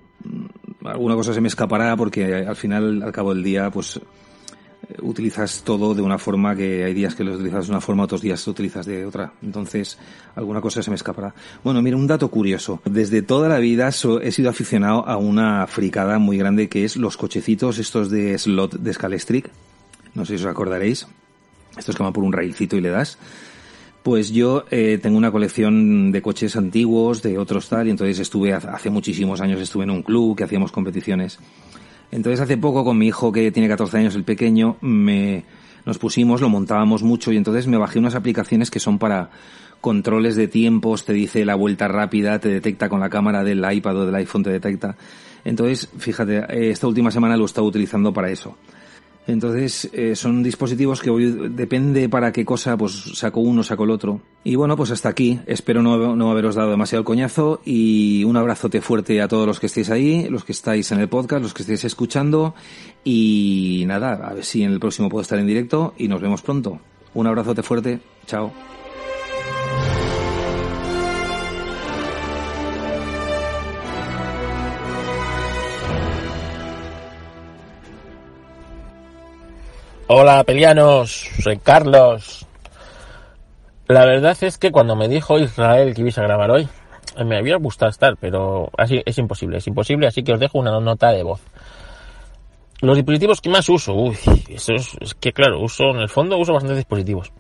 Alguna 0.84 1.16
cosa 1.16 1.34
se 1.34 1.42
me 1.42 1.48
escapará 1.48 1.96
porque 1.96 2.36
al 2.36 2.56
final, 2.56 3.02
al 3.02 3.12
cabo 3.12 3.34
del 3.34 3.44
día, 3.44 3.70
pues 3.72 3.98
eh, 3.98 4.96
utilizas 5.02 5.64
todo 5.64 5.96
de 5.96 6.02
una 6.02 6.18
forma 6.18 6.56
que 6.56 6.84
hay 6.84 6.94
días 6.94 7.16
que 7.16 7.24
lo 7.24 7.34
utilizas 7.34 7.66
de 7.66 7.72
una 7.72 7.82
forma, 7.82 8.04
otros 8.04 8.22
días 8.22 8.46
lo 8.46 8.52
utilizas 8.52 8.86
de 8.86 9.06
otra. 9.06 9.34
Entonces, 9.42 9.98
alguna 10.36 10.62
cosa 10.62 10.84
se 10.84 10.90
me 10.90 10.96
escapará. 10.96 11.34
Bueno, 11.64 11.82
mira, 11.82 11.98
un 11.98 12.08
dato 12.08 12.30
curioso. 12.30 12.82
Desde 12.86 13.22
toda 13.22 13.50
la 13.50 13.60
vida 13.60 13.90
he 13.90 14.32
sido 14.32 14.50
aficionado 14.50 15.08
a 15.08 15.18
una 15.18 15.66
fricada 15.68 16.20
muy 16.20 16.38
grande 16.38 16.70
que 16.70 16.86
es 16.86 16.96
los 16.96 17.18
cochecitos 17.18 17.80
estos 17.80 18.10
de 18.10 18.38
slot 18.38 18.76
de 18.76 18.94
Scalestric. 18.94 19.50
No 20.14 20.26
sé 20.26 20.38
si 20.38 20.44
os 20.44 20.50
acordaréis. 20.50 21.08
Estos 21.78 21.96
que 21.96 22.04
van 22.04 22.14
por 22.14 22.24
un 22.24 22.34
railcito 22.34 22.76
y 22.76 22.82
le 22.82 22.90
das. 22.90 23.18
Pues 24.08 24.32
yo 24.32 24.64
eh, 24.72 25.00
tengo 25.02 25.18
una 25.18 25.32
colección 25.32 26.14
de 26.14 26.22
coches 26.22 26.56
antiguos, 26.56 27.22
de 27.22 27.38
otros 27.38 27.68
tal, 27.68 27.88
y 27.88 27.90
entonces 27.90 28.18
estuve 28.19 28.53
hace- 28.53 28.90
muchísimos 28.90 29.42
años 29.42 29.60
estuve 29.60 29.84
en 29.84 29.90
un 29.90 30.02
club 30.02 30.38
que 30.38 30.45
hacíamos 30.45 30.72
competiciones. 30.72 31.40
Entonces 32.10 32.40
hace 32.40 32.56
poco 32.56 32.86
con 32.86 32.98
mi 32.98 33.08
hijo 33.08 33.34
que 33.34 33.52
tiene 33.52 33.68
14 33.68 33.98
años, 33.98 34.16
el 34.16 34.24
pequeño, 34.24 34.77
me 34.80 35.44
nos 35.86 35.98
pusimos, 35.98 36.40
lo 36.40 36.48
montábamos 36.48 37.03
mucho 37.03 37.34
y 37.34 37.36
entonces 37.36 37.68
me 37.68 37.76
bajé 37.76 38.00
unas 38.00 38.16
aplicaciones 38.16 38.72
que 38.72 38.80
son 38.80 38.98
para 38.98 39.30
controles 39.82 40.38
de 40.38 40.48
tiempos, 40.48 41.03
te 41.03 41.11
dice 41.11 41.44
la 41.44 41.56
vuelta 41.56 41.90
rápida, 41.90 42.40
te 42.40 42.48
detecta 42.48 42.88
con 42.88 43.02
la 43.02 43.10
cámara 43.10 43.44
del 43.44 43.61
iPad 43.69 43.98
o 43.98 44.06
del 44.06 44.16
iPhone, 44.16 44.42
te 44.44 44.52
detecta. 44.52 44.95
Entonces, 45.44 45.90
fíjate, 45.98 46.38
eh, 46.48 46.69
esta 46.72 46.88
última 46.88 47.11
semana 47.11 47.36
lo 47.36 47.44
he 47.44 47.45
estado 47.48 47.68
utilizando 47.68 48.14
para 48.14 48.32
eso. 48.32 48.56
Entonces, 49.28 49.90
eh, 49.92 50.16
son 50.16 50.42
dispositivos 50.42 51.02
que 51.02 51.10
voy, 51.10 51.50
depende 51.50 52.08
para 52.08 52.32
qué 52.32 52.46
cosa, 52.46 52.78
pues 52.78 52.94
saco 53.14 53.42
uno, 53.42 53.62
saco 53.62 53.84
el 53.84 53.92
otro. 53.92 54.22
Y 54.46 54.56
bueno, 54.56 54.78
pues 54.78 54.92
hasta 54.92 55.10
aquí. 55.10 55.40
Espero 55.46 55.82
no, 55.82 56.16
no 56.16 56.32
haberos 56.32 56.56
dado 56.56 56.72
demasiado 56.72 57.02
el 57.02 57.06
coñazo 57.06 57.60
y 57.66 58.24
un 58.24 58.38
abrazote 58.38 58.80
fuerte 58.80 59.22
a 59.22 59.28
todos 59.28 59.46
los 59.46 59.60
que 59.60 59.66
estéis 59.66 59.90
ahí, 59.90 60.30
los 60.30 60.46
que 60.46 60.54
estáis 60.54 60.92
en 60.94 61.02
el 61.02 61.10
podcast, 61.10 61.44
los 61.44 61.54
que 61.54 61.64
estéis 61.64 61.84
escuchando. 61.84 62.56
Y 63.04 63.84
nada, 63.86 64.14
a 64.14 64.34
ver 64.34 64.46
si 64.46 64.64
en 64.64 64.72
el 64.72 64.80
próximo 64.80 65.10
puedo 65.10 65.22
estar 65.22 65.40
en 65.40 65.48
directo 65.48 65.94
y 65.98 66.08
nos 66.08 66.22
vemos 66.22 66.42
pronto. 66.42 66.80
Un 67.14 67.28
abrazote 67.28 67.64
fuerte. 67.64 68.00
Chao. 68.26 68.77
Hola, 80.10 80.42
pelianos, 80.45 81.30
soy 81.44 81.58
Carlos. 81.58 82.45
La 83.90 84.06
verdad 84.06 84.38
es 84.40 84.58
que 84.58 84.72
cuando 84.72 84.95
me 84.95 85.10
dijo 85.10 85.38
Israel 85.38 85.94
que 85.94 86.00
ibais 86.00 86.18
a 86.18 86.22
grabar 86.22 86.50
hoy, 86.50 86.69
me 87.26 87.38
había 87.38 87.58
gustado 87.58 87.90
estar, 87.90 88.16
pero 88.16 88.69
así 88.77 89.02
es 89.06 89.18
imposible, 89.18 89.58
es 89.58 89.68
imposible, 89.68 90.08
así 90.08 90.24
que 90.24 90.32
os 90.32 90.40
dejo 90.40 90.60
una 90.60 90.80
nota 90.80 91.11
de 91.11 91.24
voz. 91.24 91.42
Los 92.80 92.95
dispositivos 92.95 93.42
que 93.42 93.50
más 93.50 93.68
uso, 93.68 93.95
uy, 93.95 94.18
eso 94.48 94.76
es, 94.76 94.95
es 95.02 95.14
que 95.14 95.34
claro, 95.34 95.60
uso, 95.60 95.90
en 95.90 95.98
el 95.98 96.10
fondo 96.10 96.38
uso 96.38 96.53
bastantes 96.53 96.77
dispositivos. 96.77 97.34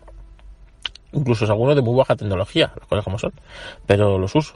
Incluso 1.13 1.45
algunos 1.45 1.73
de 1.73 1.81
muy 1.81 1.95
baja 1.95 2.17
tecnología, 2.17 2.73
las 2.77 2.85
cosas 2.89 3.05
como 3.05 3.17
son, 3.17 3.31
pero 3.85 4.17
los 4.17 4.35
uso. 4.35 4.55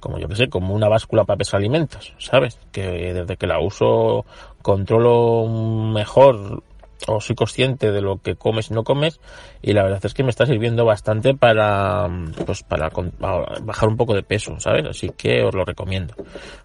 Como 0.00 0.18
yo 0.18 0.28
que 0.28 0.36
sé, 0.36 0.48
como 0.48 0.74
una 0.74 0.88
báscula 0.88 1.24
para 1.24 1.36
pesar 1.36 1.58
alimentos, 1.58 2.14
¿sabes? 2.16 2.58
Que 2.72 3.12
desde 3.12 3.36
que 3.36 3.46
la 3.46 3.60
uso 3.60 4.24
controlo 4.62 5.46
mejor 5.46 6.62
o 7.08 7.20
soy 7.20 7.34
consciente 7.36 7.92
de 7.92 8.00
lo 8.00 8.18
que 8.18 8.36
comes 8.36 8.70
y 8.70 8.74
no 8.74 8.84
comes 8.84 9.20
y 9.62 9.72
la 9.72 9.82
verdad 9.82 10.04
es 10.04 10.14
que 10.14 10.22
me 10.22 10.30
está 10.30 10.46
sirviendo 10.46 10.84
bastante 10.84 11.34
para 11.34 12.08
pues 12.46 12.62
para 12.62 12.90
con- 12.90 13.12
a- 13.22 13.58
bajar 13.62 13.88
un 13.88 13.96
poco 13.96 14.14
de 14.14 14.22
peso 14.22 14.58
sabes 14.60 14.84
así 14.86 15.10
que 15.16 15.42
os 15.42 15.54
lo 15.54 15.64
recomiendo. 15.64 16.14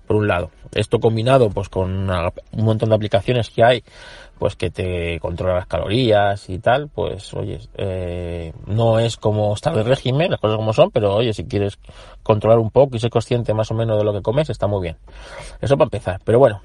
Por 0.07 0.17
un 0.17 0.27
lado 0.27 0.51
esto 0.73 0.99
combinado 0.99 1.49
pues 1.49 1.69
con 1.69 2.09
un 2.09 2.31
montón 2.65 2.89
de 2.89 2.95
aplicaciones 2.95 3.49
que 3.49 3.63
hay 3.63 3.83
pues 4.37 4.55
que 4.57 4.69
te 4.69 5.17
controla 5.21 5.55
las 5.55 5.67
calorías 5.67 6.49
y 6.49 6.59
tal 6.59 6.89
pues 6.89 7.33
oye 7.33 7.59
eh, 7.77 8.51
no 8.67 8.99
es 8.99 9.15
como 9.15 9.53
estar 9.53 9.73
de 9.73 9.83
régimen 9.83 10.31
las 10.31 10.41
cosas 10.41 10.57
como 10.57 10.73
son 10.73 10.91
pero 10.91 11.15
oye 11.15 11.31
si 11.33 11.45
quieres 11.45 11.79
controlar 12.23 12.59
un 12.59 12.69
poco 12.71 12.97
y 12.97 12.99
ser 12.99 13.09
consciente 13.09 13.53
más 13.53 13.71
o 13.71 13.73
menos 13.75 13.97
de 13.97 14.03
lo 14.03 14.11
que 14.13 14.21
comes 14.21 14.49
está 14.49 14.67
muy 14.67 14.81
bien. 14.81 14.97
Eso 15.61 15.77
para 15.77 15.85
empezar. 15.85 16.19
Pero 16.25 16.39
bueno 16.39 16.61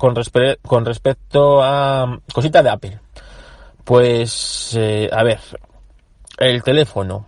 con, 0.00 0.16
respe- 0.16 0.56
con 0.66 0.86
respecto 0.86 1.62
a 1.62 2.18
cositas 2.32 2.64
de 2.64 2.70
Apple. 2.70 2.98
Pues, 3.84 4.74
eh, 4.74 5.10
a 5.12 5.22
ver, 5.22 5.38
el 6.38 6.62
teléfono. 6.62 7.26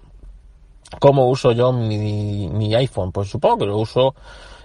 ¿Cómo 0.98 1.28
uso 1.28 1.52
yo 1.52 1.70
mi, 1.70 2.48
mi 2.48 2.74
iPhone? 2.74 3.12
Pues 3.12 3.28
supongo 3.28 3.58
que 3.58 3.66
lo 3.66 3.76
uso 3.76 4.14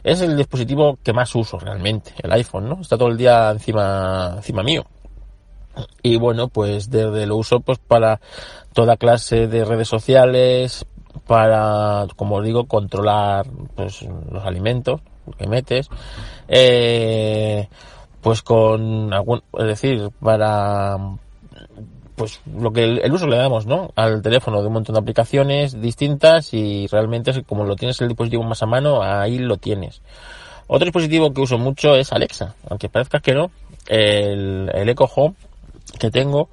es 0.03 0.21
el 0.21 0.37
dispositivo 0.37 0.97
que 1.03 1.11
más 1.11 1.35
uso 1.35 1.59
realmente, 1.59 2.13
el 2.23 2.31
iPhone, 2.31 2.69
¿no? 2.69 2.79
Está 2.79 2.97
todo 2.97 3.09
el 3.09 3.17
día 3.17 3.49
encima, 3.51 4.35
encima 4.37 4.63
mío. 4.63 4.85
Y 6.01 6.15
bueno, 6.17 6.47
pues 6.47 6.89
desde 6.89 7.25
lo 7.25 7.35
uso 7.35 7.59
pues 7.59 7.77
para 7.77 8.21
toda 8.71 8.95
clase 8.95 9.47
de 9.47 9.65
redes 9.65 9.89
sociales, 9.89 10.85
para, 11.25 12.07
como 12.15 12.37
os 12.37 12.45
digo, 12.45 12.67
controlar 12.67 13.45
pues 13.75 14.01
los 14.31 14.45
alimentos 14.45 15.01
que 15.37 15.47
metes, 15.47 15.89
eh, 16.47 17.67
pues 18.21 18.41
con 18.41 19.13
algún, 19.13 19.41
es 19.57 19.65
decir, 19.65 20.09
para 20.21 20.97
pues 22.15 22.41
lo 22.51 22.73
que 22.73 22.83
el, 22.83 23.13
uso 23.13 23.27
le 23.27 23.37
damos, 23.37 23.67
¿no? 23.67 23.91
Al 23.95 24.23
teléfono 24.23 24.61
de 24.61 24.67
un 24.67 24.73
montón 24.73 24.95
de 24.95 25.01
aplicaciones 25.01 25.79
distintas 25.79 26.51
y 26.51 26.87
realmente 26.87 27.43
como 27.43 27.63
lo 27.63 27.75
tienes 27.75 28.01
el 28.01 28.07
dispositivo 28.07 28.43
más 28.43 28.63
a 28.63 28.65
mano, 28.65 29.03
ahí 29.03 29.37
lo 29.37 29.57
tienes. 29.57 30.01
Otro 30.65 30.85
dispositivo 30.85 31.31
que 31.31 31.41
uso 31.41 31.59
mucho 31.59 31.95
es 31.95 32.11
Alexa, 32.11 32.55
aunque 32.69 32.89
parezca 32.89 33.19
que 33.19 33.33
no, 33.33 33.51
el, 33.87 34.69
el 34.73 34.89
Echo 34.89 35.07
Home 35.15 35.35
que 35.99 36.09
tengo, 36.09 36.49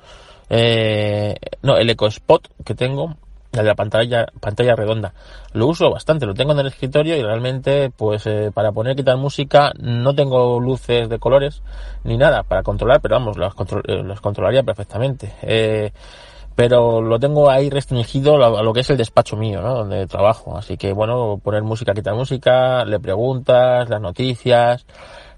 eh, 0.51 1.35
no, 1.63 1.79
el 1.79 1.89
Echo 1.89 2.09
Spot 2.09 2.47
que 2.63 2.75
tengo, 2.75 3.17
de 3.63 3.69
la 3.69 3.75
pantalla 3.75 4.27
pantalla 4.41 4.75
redonda 4.75 5.13
lo 5.53 5.67
uso 5.67 5.91
bastante 5.91 6.27
lo 6.27 6.35
tengo 6.35 6.53
en 6.53 6.61
el 6.61 6.67
escritorio 6.67 7.17
y 7.17 7.23
realmente 7.23 7.91
pues 7.91 8.27
eh, 8.27 8.51
para 8.53 8.73
poner 8.73 8.97
quitar 8.97 9.17
música 9.17 9.73
no 9.79 10.15
tengo 10.15 10.61
luces 10.61 11.09
de 11.09 11.19
colores 11.19 11.63
ni 12.05 12.17
nada 12.17 12.43
para 12.43 12.63
controlar 12.63 13.01
pero 13.01 13.17
vamos 13.17 13.37
los, 13.37 13.55
control, 13.55 13.83
eh, 13.87 14.03
los 14.03 14.21
controlaría 14.21 14.63
perfectamente 14.63 15.33
eh, 15.43 15.93
pero 16.55 17.01
lo 17.01 17.19
tengo 17.19 17.51
ahí 17.51 17.69
restringido 17.69 18.37
a 18.37 18.63
lo 18.63 18.73
que 18.73 18.81
es 18.81 18.91
el 18.91 18.97
despacho 18.97 19.37
mío, 19.37 19.61
¿no? 19.61 19.75
Donde 19.75 20.07
trabajo. 20.07 20.57
Así 20.57 20.77
que, 20.77 20.93
bueno, 20.93 21.41
poner 21.43 21.65
música, 21.65 21.95
quitar 21.95 22.15
música, 22.15 22.85
le 22.85 23.01
preguntas, 23.01 23.89
las 23.89 24.01
noticias, 24.01 24.87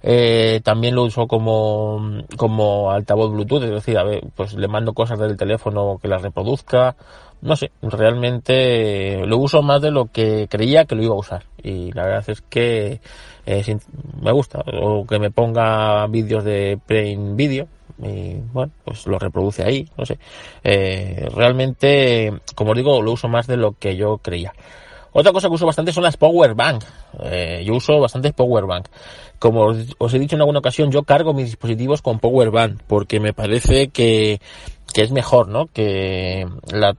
eh, 0.02 0.60
también 0.62 0.94
lo 0.94 1.04
uso 1.04 1.26
como, 1.26 2.22
como 2.36 2.92
altavoz 2.92 3.32
Bluetooth, 3.32 3.62
es 3.64 3.70
decir, 3.70 3.98
a 3.98 4.04
ver, 4.04 4.22
pues 4.36 4.54
le 4.54 4.68
mando 4.68 4.92
cosas 4.92 5.18
del 5.18 5.36
teléfono 5.36 5.98
que 6.00 6.08
las 6.08 6.22
reproduzca, 6.22 6.94
no 7.42 7.56
sé, 7.56 7.70
realmente 7.82 9.24
lo 9.26 9.38
uso 9.38 9.62
más 9.62 9.82
de 9.82 9.90
lo 9.90 10.06
que 10.06 10.46
creía 10.48 10.84
que 10.84 10.94
lo 10.94 11.02
iba 11.02 11.14
a 11.14 11.18
usar. 11.18 11.44
Y 11.62 11.92
la 11.92 12.04
verdad 12.04 12.24
es 12.28 12.40
que 12.42 13.00
eh, 13.44 13.78
me 14.20 14.32
gusta. 14.32 14.62
O 14.80 15.06
que 15.06 15.18
me 15.18 15.30
ponga 15.30 16.06
vídeos 16.06 16.44
de 16.44 16.78
Plain 16.84 17.36
Video. 17.36 17.68
Y 17.98 18.34
bueno, 18.52 18.72
pues 18.84 19.06
lo 19.06 19.18
reproduce 19.18 19.62
ahí, 19.62 19.88
no 19.96 20.04
sé. 20.04 20.18
Eh, 20.62 21.28
realmente, 21.34 22.32
como 22.54 22.72
os 22.72 22.76
digo, 22.76 23.00
lo 23.00 23.12
uso 23.12 23.28
más 23.28 23.46
de 23.46 23.56
lo 23.56 23.72
que 23.72 23.96
yo 23.96 24.18
creía. 24.18 24.52
Otra 25.18 25.32
cosa 25.32 25.48
que 25.48 25.54
uso 25.54 25.64
bastante 25.64 25.94
son 25.94 26.02
las 26.02 26.18
power 26.18 26.54
bank. 26.54 26.84
Eh, 27.22 27.62
yo 27.64 27.76
uso 27.76 27.98
bastantes 27.98 28.34
power 28.34 28.66
bank. 28.66 28.88
Como 29.38 29.74
os, 29.98 30.12
he 30.12 30.18
dicho 30.18 30.36
en 30.36 30.42
alguna 30.42 30.58
ocasión, 30.58 30.90
yo 30.90 31.04
cargo 31.04 31.32
mis 31.32 31.46
dispositivos 31.46 32.02
con 32.02 32.18
power 32.18 32.50
bank 32.50 32.82
porque 32.86 33.18
me 33.18 33.32
parece 33.32 33.88
que, 33.88 34.42
que 34.96 35.02
es 35.02 35.12
mejor, 35.12 35.48
¿no? 35.48 35.66
Que 35.66 36.48
la, 36.72 36.96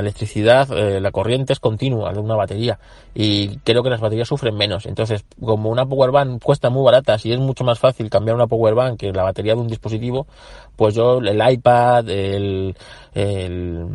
electricidad, 0.00 0.68
eh, 0.76 1.00
la 1.00 1.12
corriente 1.12 1.52
es 1.52 1.60
continua 1.60 2.12
de 2.12 2.18
una 2.18 2.34
batería 2.34 2.80
y 3.14 3.58
creo 3.58 3.84
que 3.84 3.90
las 3.90 4.00
baterías 4.00 4.26
sufren 4.26 4.56
menos. 4.56 4.84
Entonces, 4.84 5.24
como 5.40 5.70
una 5.70 5.86
power 5.86 6.10
bank 6.10 6.42
cuesta 6.42 6.70
muy 6.70 6.84
barata, 6.84 7.16
y 7.22 7.30
es 7.30 7.38
mucho 7.38 7.62
más 7.62 7.78
fácil 7.78 8.10
cambiar 8.10 8.34
una 8.34 8.48
power 8.48 8.74
bank 8.74 8.98
que 8.98 9.12
la 9.12 9.22
batería 9.22 9.54
de 9.54 9.60
un 9.60 9.68
dispositivo, 9.68 10.26
pues 10.74 10.96
yo 10.96 11.18
el 11.18 11.40
iPad, 11.52 12.10
el, 12.10 12.74
el 13.14 13.86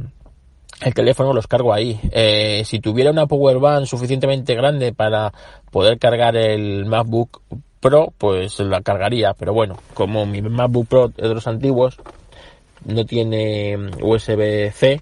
el 0.79 0.93
teléfono 0.93 1.33
los 1.33 1.47
cargo 1.47 1.73
ahí. 1.73 1.99
Eh, 2.09 2.63
si 2.63 2.79
tuviera 2.79 3.11
una 3.11 3.27
power 3.27 3.59
bank 3.59 3.85
suficientemente 3.85 4.55
grande 4.55 4.93
para 4.93 5.33
poder 5.71 5.99
cargar 5.99 6.37
el 6.37 6.85
MacBook 6.85 7.41
Pro, 7.81 8.13
pues 8.17 8.61
la 8.61 8.79
cargaría. 8.79 9.33
Pero 9.33 9.53
bueno, 9.53 9.75
como 9.93 10.25
mi 10.25 10.41
MacBook 10.41 10.87
Pro 10.87 11.05
es 11.17 11.27
de 11.27 11.35
los 11.35 11.47
antiguos, 11.47 11.99
no 12.85 13.05
tiene 13.05 13.77
USB-C, 14.01 15.01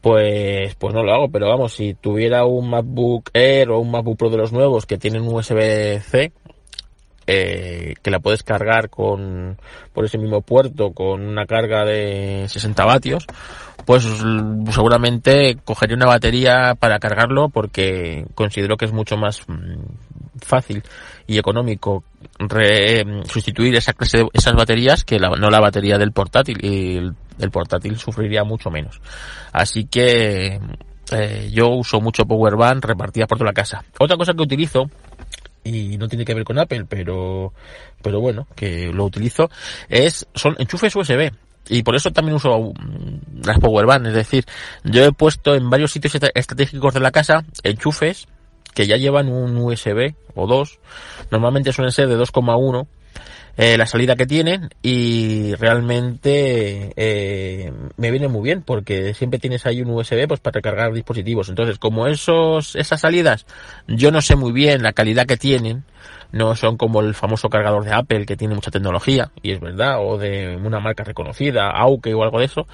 pues, 0.00 0.74
pues 0.74 0.94
no 0.94 1.02
lo 1.02 1.14
hago. 1.14 1.30
Pero 1.30 1.48
vamos, 1.48 1.74
si 1.74 1.94
tuviera 1.94 2.44
un 2.44 2.70
MacBook 2.70 3.30
Air 3.32 3.70
o 3.70 3.80
un 3.80 3.90
MacBook 3.90 4.18
Pro 4.18 4.30
de 4.30 4.38
los 4.38 4.52
nuevos 4.52 4.86
que 4.86 4.98
tienen 4.98 5.22
USB-C, 5.22 6.32
eh, 7.26 7.94
que 8.02 8.10
la 8.10 8.20
puedes 8.20 8.42
cargar 8.42 8.90
con 8.90 9.56
por 9.94 10.04
ese 10.04 10.18
mismo 10.18 10.42
puerto 10.42 10.92
con 10.92 11.22
una 11.22 11.46
carga 11.46 11.86
de 11.86 12.44
60 12.48 12.84
vatios 12.84 13.26
pues 13.86 14.06
seguramente 14.70 15.56
cogería 15.64 15.96
una 15.96 16.04
batería 16.04 16.74
para 16.78 16.98
cargarlo 16.98 17.48
porque 17.48 18.26
considero 18.34 18.76
que 18.76 18.84
es 18.84 18.92
mucho 18.92 19.16
más 19.16 19.40
mm, 19.48 20.38
fácil 20.38 20.82
y 21.26 21.38
económico 21.38 22.04
re, 22.38 23.04
sustituir 23.26 23.74
esa 23.76 23.92
clase 23.92 24.18
de, 24.18 24.28
esas 24.32 24.54
baterías 24.54 25.04
que 25.04 25.18
la, 25.18 25.30
no 25.30 25.50
la 25.50 25.60
batería 25.60 25.98
del 25.98 26.12
portátil 26.12 26.58
y 26.62 26.96
el, 26.96 27.50
portátil 27.50 27.98
sufriría 27.98 28.44
mucho 28.44 28.70
menos. 28.70 29.00
Así 29.52 29.86
que 29.86 30.60
eh, 31.12 31.50
yo 31.52 31.68
uso 31.68 32.00
mucho 32.00 32.26
power 32.26 32.56
bank 32.56 32.84
repartida 32.84 33.26
por 33.26 33.38
toda 33.38 33.50
la 33.50 33.54
casa. 33.54 33.84
Otra 33.98 34.16
cosa 34.16 34.34
que 34.34 34.42
utilizo 34.42 34.90
y 35.64 35.96
no 35.96 36.08
tiene 36.08 36.24
que 36.24 36.34
ver 36.34 36.44
con 36.44 36.58
Apple, 36.58 36.84
pero, 36.88 37.52
pero 38.02 38.20
bueno, 38.20 38.46
que 38.54 38.92
lo 38.92 39.04
utilizo, 39.04 39.50
es, 39.88 40.26
son 40.34 40.54
enchufes 40.58 40.94
USB. 40.94 41.32
Y 41.66 41.82
por 41.82 41.96
eso 41.96 42.10
también 42.10 42.36
uso 42.36 42.58
mm, 42.58 43.46
las 43.46 43.58
Powerbank, 43.58 44.06
es 44.08 44.14
decir, 44.14 44.44
yo 44.84 45.02
he 45.02 45.12
puesto 45.12 45.54
en 45.54 45.70
varios 45.70 45.92
sitios 45.92 46.14
estratégicos 46.34 46.92
de 46.92 47.00
la 47.00 47.10
casa 47.10 47.44
enchufes 47.62 48.28
que 48.74 48.86
ya 48.86 48.96
llevan 48.96 49.28
un 49.28 49.56
USB 49.56 50.14
o 50.34 50.46
dos, 50.46 50.78
normalmente 51.30 51.72
suelen 51.72 51.92
ser 51.92 52.08
de 52.08 52.18
2,1 52.18 52.86
eh, 53.56 53.78
la 53.78 53.86
salida 53.86 54.16
que 54.16 54.26
tienen 54.26 54.70
y 54.82 55.54
realmente 55.54 56.92
eh, 56.96 57.72
me 57.96 58.10
viene 58.10 58.26
muy 58.26 58.42
bien 58.42 58.62
porque 58.62 59.14
siempre 59.14 59.38
tienes 59.38 59.64
ahí 59.64 59.80
un 59.80 59.90
USB 59.90 60.26
pues 60.26 60.40
para 60.40 60.54
recargar 60.54 60.92
dispositivos. 60.92 61.48
Entonces, 61.48 61.78
como 61.78 62.08
esos 62.08 62.74
esas 62.74 63.00
salidas 63.00 63.46
yo 63.86 64.10
no 64.10 64.20
sé 64.22 64.34
muy 64.34 64.50
bien 64.50 64.82
la 64.82 64.92
calidad 64.92 65.26
que 65.26 65.36
tienen, 65.36 65.84
no 66.32 66.56
son 66.56 66.76
como 66.76 67.00
el 67.00 67.14
famoso 67.14 67.48
cargador 67.48 67.84
de 67.84 67.92
Apple 67.92 68.26
que 68.26 68.36
tiene 68.36 68.56
mucha 68.56 68.72
tecnología 68.72 69.30
y 69.40 69.52
es 69.52 69.60
verdad 69.60 69.98
o 70.04 70.18
de 70.18 70.56
una 70.56 70.80
marca 70.80 71.04
reconocida, 71.04 71.70
Auke 71.70 72.12
o 72.12 72.24
algo 72.24 72.40
de 72.40 72.46
eso, 72.46 72.66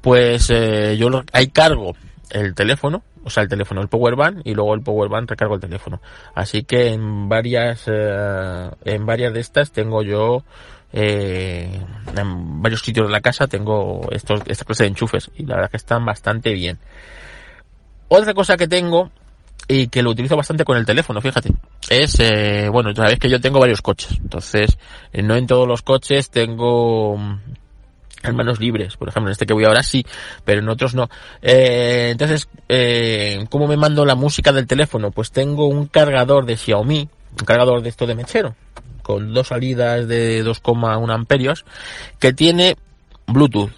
pues 0.00 0.48
eh, 0.48 0.96
yo 0.96 1.10
ahí 1.34 1.48
cargo 1.48 1.94
el 2.30 2.54
teléfono 2.54 3.02
o 3.24 3.30
sea, 3.30 3.42
el 3.42 3.48
teléfono, 3.48 3.80
el 3.80 3.88
power 3.88 4.16
bank 4.16 4.40
y 4.44 4.54
luego 4.54 4.74
el 4.74 4.82
power 4.82 5.08
bank 5.08 5.30
recargo 5.30 5.54
el 5.54 5.60
teléfono. 5.60 6.00
Así 6.34 6.64
que 6.64 6.88
en 6.88 7.28
varias, 7.28 7.84
eh, 7.86 8.70
en 8.84 9.06
varias 9.06 9.32
de 9.32 9.40
estas 9.40 9.72
tengo 9.72 10.02
yo, 10.02 10.44
eh, 10.92 11.80
en 12.16 12.62
varios 12.62 12.82
sitios 12.82 13.06
de 13.06 13.12
la 13.12 13.20
casa 13.20 13.46
tengo 13.46 14.08
estos, 14.10 14.42
esta 14.46 14.64
clase 14.64 14.84
de 14.84 14.88
enchufes 14.90 15.30
y 15.36 15.46
la 15.46 15.56
verdad 15.56 15.70
que 15.70 15.76
están 15.76 16.04
bastante 16.04 16.52
bien. 16.52 16.78
Otra 18.08 18.34
cosa 18.34 18.56
que 18.56 18.68
tengo 18.68 19.10
y 19.68 19.88
que 19.88 20.02
lo 20.02 20.10
utilizo 20.10 20.36
bastante 20.36 20.64
con 20.64 20.76
el 20.76 20.84
teléfono, 20.84 21.20
fíjate, 21.20 21.50
es, 21.88 22.18
eh, 22.20 22.68
bueno, 22.70 22.94
sabéis 22.94 23.18
que 23.18 23.30
yo 23.30 23.40
tengo 23.40 23.60
varios 23.60 23.80
coches, 23.80 24.18
entonces 24.20 24.76
no 25.14 25.36
en 25.36 25.46
todos 25.46 25.66
los 25.66 25.82
coches 25.82 26.28
tengo 26.30 27.16
en 28.30 28.36
manos 28.36 28.60
libres, 28.60 28.96
por 28.96 29.08
ejemplo, 29.08 29.28
en 29.28 29.32
este 29.32 29.46
que 29.46 29.54
voy 29.54 29.64
ahora 29.64 29.82
sí, 29.82 30.04
pero 30.44 30.60
en 30.60 30.68
otros 30.68 30.94
no. 30.94 31.08
Eh, 31.40 32.10
entonces, 32.12 32.48
eh, 32.68 33.44
¿cómo 33.50 33.66
me 33.66 33.76
mando 33.76 34.04
la 34.04 34.14
música 34.14 34.52
del 34.52 34.66
teléfono? 34.66 35.10
Pues 35.10 35.30
tengo 35.32 35.66
un 35.66 35.86
cargador 35.86 36.46
de 36.46 36.56
Xiaomi, 36.56 37.08
un 37.38 37.44
cargador 37.44 37.82
de 37.82 37.88
esto 37.88 38.06
de 38.06 38.14
mechero, 38.14 38.54
con 39.02 39.34
dos 39.34 39.48
salidas 39.48 40.06
de 40.08 40.44
2,1 40.44 41.12
amperios, 41.12 41.64
que 42.18 42.32
tiene 42.32 42.76
Bluetooth 43.26 43.72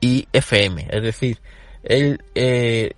y 0.00 0.28
FM, 0.32 0.88
es 0.90 1.02
decir, 1.02 1.38
el, 1.82 2.22
eh, 2.34 2.92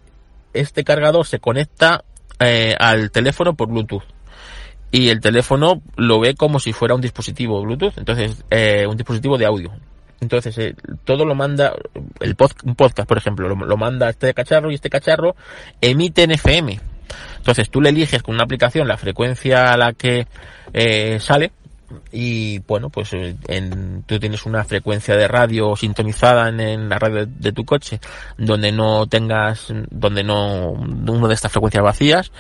este 0.53 0.85
cargador 0.85 1.27
se 1.27 1.39
conecta 1.39 2.05
eh, 2.39 2.77
al 2.79 3.11
teléfono 3.11 3.55
por 3.55 3.69
Bluetooth 3.69 4.05
y 4.91 5.09
el 5.09 5.21
teléfono 5.21 5.81
lo 5.97 6.21
ve 6.21 6.35
como 6.35 6.61
si 6.61 6.73
fuera 6.73 6.95
un 6.95 7.01
dispositivo 7.01 7.63
Bluetooth, 7.63 7.97
entonces 7.97 8.45
un 8.87 8.97
dispositivo 8.97 9.39
de 9.39 9.47
audio. 9.47 9.73
Entonces, 10.23 10.57
eh, 10.59 10.77
todo 11.05 11.25
lo 11.25 11.35
manda, 11.35 11.75
el 12.21 12.37
un 12.65 12.77
podcast, 12.77 13.09
por 13.09 13.19
ejemplo, 13.19 13.49
lo, 13.49 13.77
manda 13.77 14.09
este 14.09 14.33
cacharro 14.33 14.71
y 14.71 14.77
este 14.77 14.89
cacharro 14.89 15.35
emite 15.81 16.23
en 16.23 16.31
FM. 16.31 16.81
Entonces, 17.39 17.69
tú 17.69 17.81
le 17.81 17.89
eliges 17.89 18.23
con 18.23 18.37
una 18.37 18.45
aplicación 18.45 18.87
la 18.87 18.97
frecuencia 18.97 19.73
a 19.73 19.77
la 19.77 19.93
que 19.95 20.29
eh, 20.73 21.19
sale 21.19 21.51
y, 22.13 22.61
bueno, 22.61 22.89
pues 22.89 23.13
eh, 23.15 23.35
en, 23.49 24.05
tú 24.05 24.21
tienes 24.21 24.47
una 24.47 24.63
frecuencia 24.63 25.17
de 25.17 25.27
radio 25.27 25.75
sintonizada 25.75 26.49
en, 26.51 26.89
la 26.89 27.01
radio 27.01 27.27
de, 27.27 27.53
tu 27.53 27.65
coche 27.65 27.99
donde 28.39 28.71
no 28.71 29.09
tengas, 29.09 29.75
donde 29.91 30.23
no, 30.23 30.71
uno 30.71 31.27
de 31.27 31.35
estas 31.35 31.51
frecuencias 31.51 31.83
vacías 31.83 32.31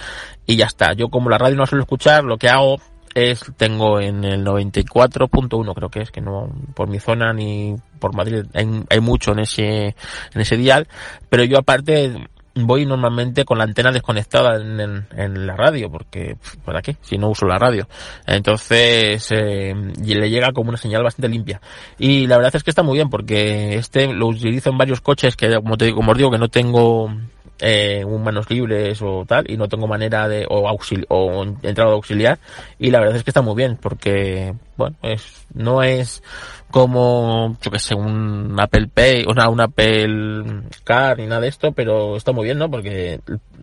y 0.46 0.54
ya 0.54 0.66
está. 0.66 0.92
Yo 0.92 1.08
como 1.08 1.30
la 1.30 1.38
radio 1.38 1.56
no 1.56 1.66
suelo 1.66 1.82
escuchar, 1.82 2.22
lo 2.22 2.38
que 2.38 2.48
hago 2.48 2.80
es 3.14 3.44
tengo 3.56 4.00
en 4.00 4.24
el 4.24 4.44
94.1 4.44 5.74
creo 5.74 5.88
que 5.88 6.00
es 6.00 6.10
que 6.10 6.20
no 6.20 6.50
por 6.74 6.88
mi 6.88 6.98
zona 6.98 7.32
ni 7.32 7.76
por 7.98 8.14
Madrid 8.14 8.44
hay, 8.54 8.84
hay 8.88 9.00
mucho 9.00 9.32
en 9.32 9.40
ese 9.40 9.94
en 10.34 10.40
ese 10.40 10.56
dial 10.56 10.88
pero 11.28 11.44
yo 11.44 11.58
aparte 11.58 12.28
voy 12.54 12.86
normalmente 12.86 13.44
con 13.44 13.58
la 13.58 13.64
antena 13.64 13.92
desconectada 13.92 14.56
en, 14.56 15.06
en, 15.16 15.46
la 15.46 15.56
radio 15.56 15.90
porque 15.90 16.36
para 16.64 16.82
qué 16.82 16.96
si 17.00 17.16
no 17.16 17.30
uso 17.30 17.46
la 17.46 17.58
radio. 17.58 17.88
Entonces 18.26 19.26
eh, 19.30 19.74
y 20.04 20.14
le 20.14 20.30
llega 20.30 20.52
como 20.52 20.68
una 20.68 20.78
señal 20.78 21.02
bastante 21.02 21.28
limpia. 21.28 21.60
Y 21.98 22.26
la 22.26 22.36
verdad 22.36 22.54
es 22.54 22.62
que 22.62 22.70
está 22.70 22.82
muy 22.82 22.98
bien 22.98 23.08
porque 23.08 23.74
este 23.74 24.12
lo 24.12 24.28
utilizo 24.28 24.70
en 24.70 24.78
varios 24.78 25.00
coches 25.00 25.36
que 25.36 25.54
como 25.56 25.76
te 25.76 25.92
como 25.92 26.12
os 26.12 26.18
digo 26.18 26.30
que 26.30 26.38
no 26.38 26.48
tengo 26.48 27.10
eh, 27.64 28.04
un 28.04 28.24
manos 28.24 28.50
libres 28.50 29.00
o 29.02 29.24
tal 29.24 29.48
y 29.48 29.56
no 29.56 29.68
tengo 29.68 29.86
manera 29.86 30.26
de 30.26 30.44
o, 30.50 30.68
auxili 30.68 31.04
o 31.08 31.44
entrada 31.62 31.90
de 31.90 31.96
auxiliar 31.96 32.38
y 32.78 32.90
la 32.90 32.98
verdad 32.98 33.16
es 33.16 33.22
que 33.22 33.30
está 33.30 33.40
muy 33.40 33.54
bien 33.54 33.78
porque 33.80 34.52
bueno 34.76 34.96
es 35.02 35.46
no 35.54 35.82
es 35.82 36.24
como 36.72 37.56
yo 37.62 37.70
que 37.70 37.78
sé 37.78 37.94
un 37.94 38.56
Apple 38.58 38.88
Pay 38.92 39.26
o 39.28 39.34
sea, 39.34 39.48
un 39.48 39.60
Apple 39.60 40.64
Car 40.82 41.18
ni 41.18 41.26
nada 41.26 41.42
de 41.42 41.48
esto 41.48 41.70
pero 41.70 42.16
está 42.16 42.32
muy 42.32 42.46
bien 42.46 42.58
no 42.58 42.68
porque 42.68 43.20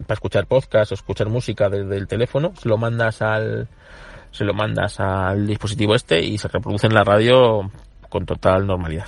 para 0.08 0.14
escuchar 0.14 0.48
podcast 0.48 0.94
o 0.94 0.96
escuchar 0.96 1.28
música 1.28 1.70
desde 1.70 1.98
el 1.98 2.08
teléfono 2.08 2.54
se 2.56 2.70
lo 2.70 2.78
mandas 2.78 3.22
al 3.22 3.68
se 4.32 4.46
lo 4.46 4.54
mandas 4.54 5.00
al 5.00 5.46
dispositivo 5.46 5.94
este 5.94 6.24
y 6.24 6.38
se 6.38 6.48
reproduce 6.48 6.88
en 6.88 6.94
la 6.94 7.04
radio 7.04 7.70
con 8.10 8.26
total 8.26 8.66
normalidad. 8.66 9.08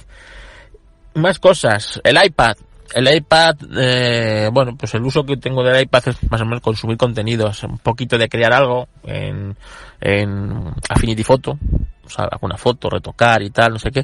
Más 1.13 1.39
cosas 1.39 1.99
el 2.03 2.17
iPad 2.23 2.55
el 2.93 3.15
iPad, 3.15 3.55
eh, 3.77 4.49
bueno, 4.51 4.75
pues 4.75 4.93
el 4.93 5.03
uso 5.03 5.23
que 5.23 5.37
tengo 5.37 5.63
del 5.63 5.81
iPad 5.83 6.09
es 6.09 6.31
más 6.31 6.41
o 6.41 6.45
menos 6.45 6.61
consumir 6.61 6.97
contenidos, 6.97 7.63
un 7.63 7.77
poquito 7.77 8.17
de 8.17 8.29
crear 8.29 8.53
algo 8.53 8.87
en, 9.03 9.55
en 9.99 10.73
Affinity 10.89 11.23
Photo, 11.23 11.57
o 12.05 12.09
sea, 12.09 12.25
alguna 12.25 12.57
foto, 12.57 12.89
retocar 12.89 13.41
y 13.41 13.49
tal, 13.49 13.73
no 13.73 13.79
sé 13.79 13.91
qué, 13.91 14.03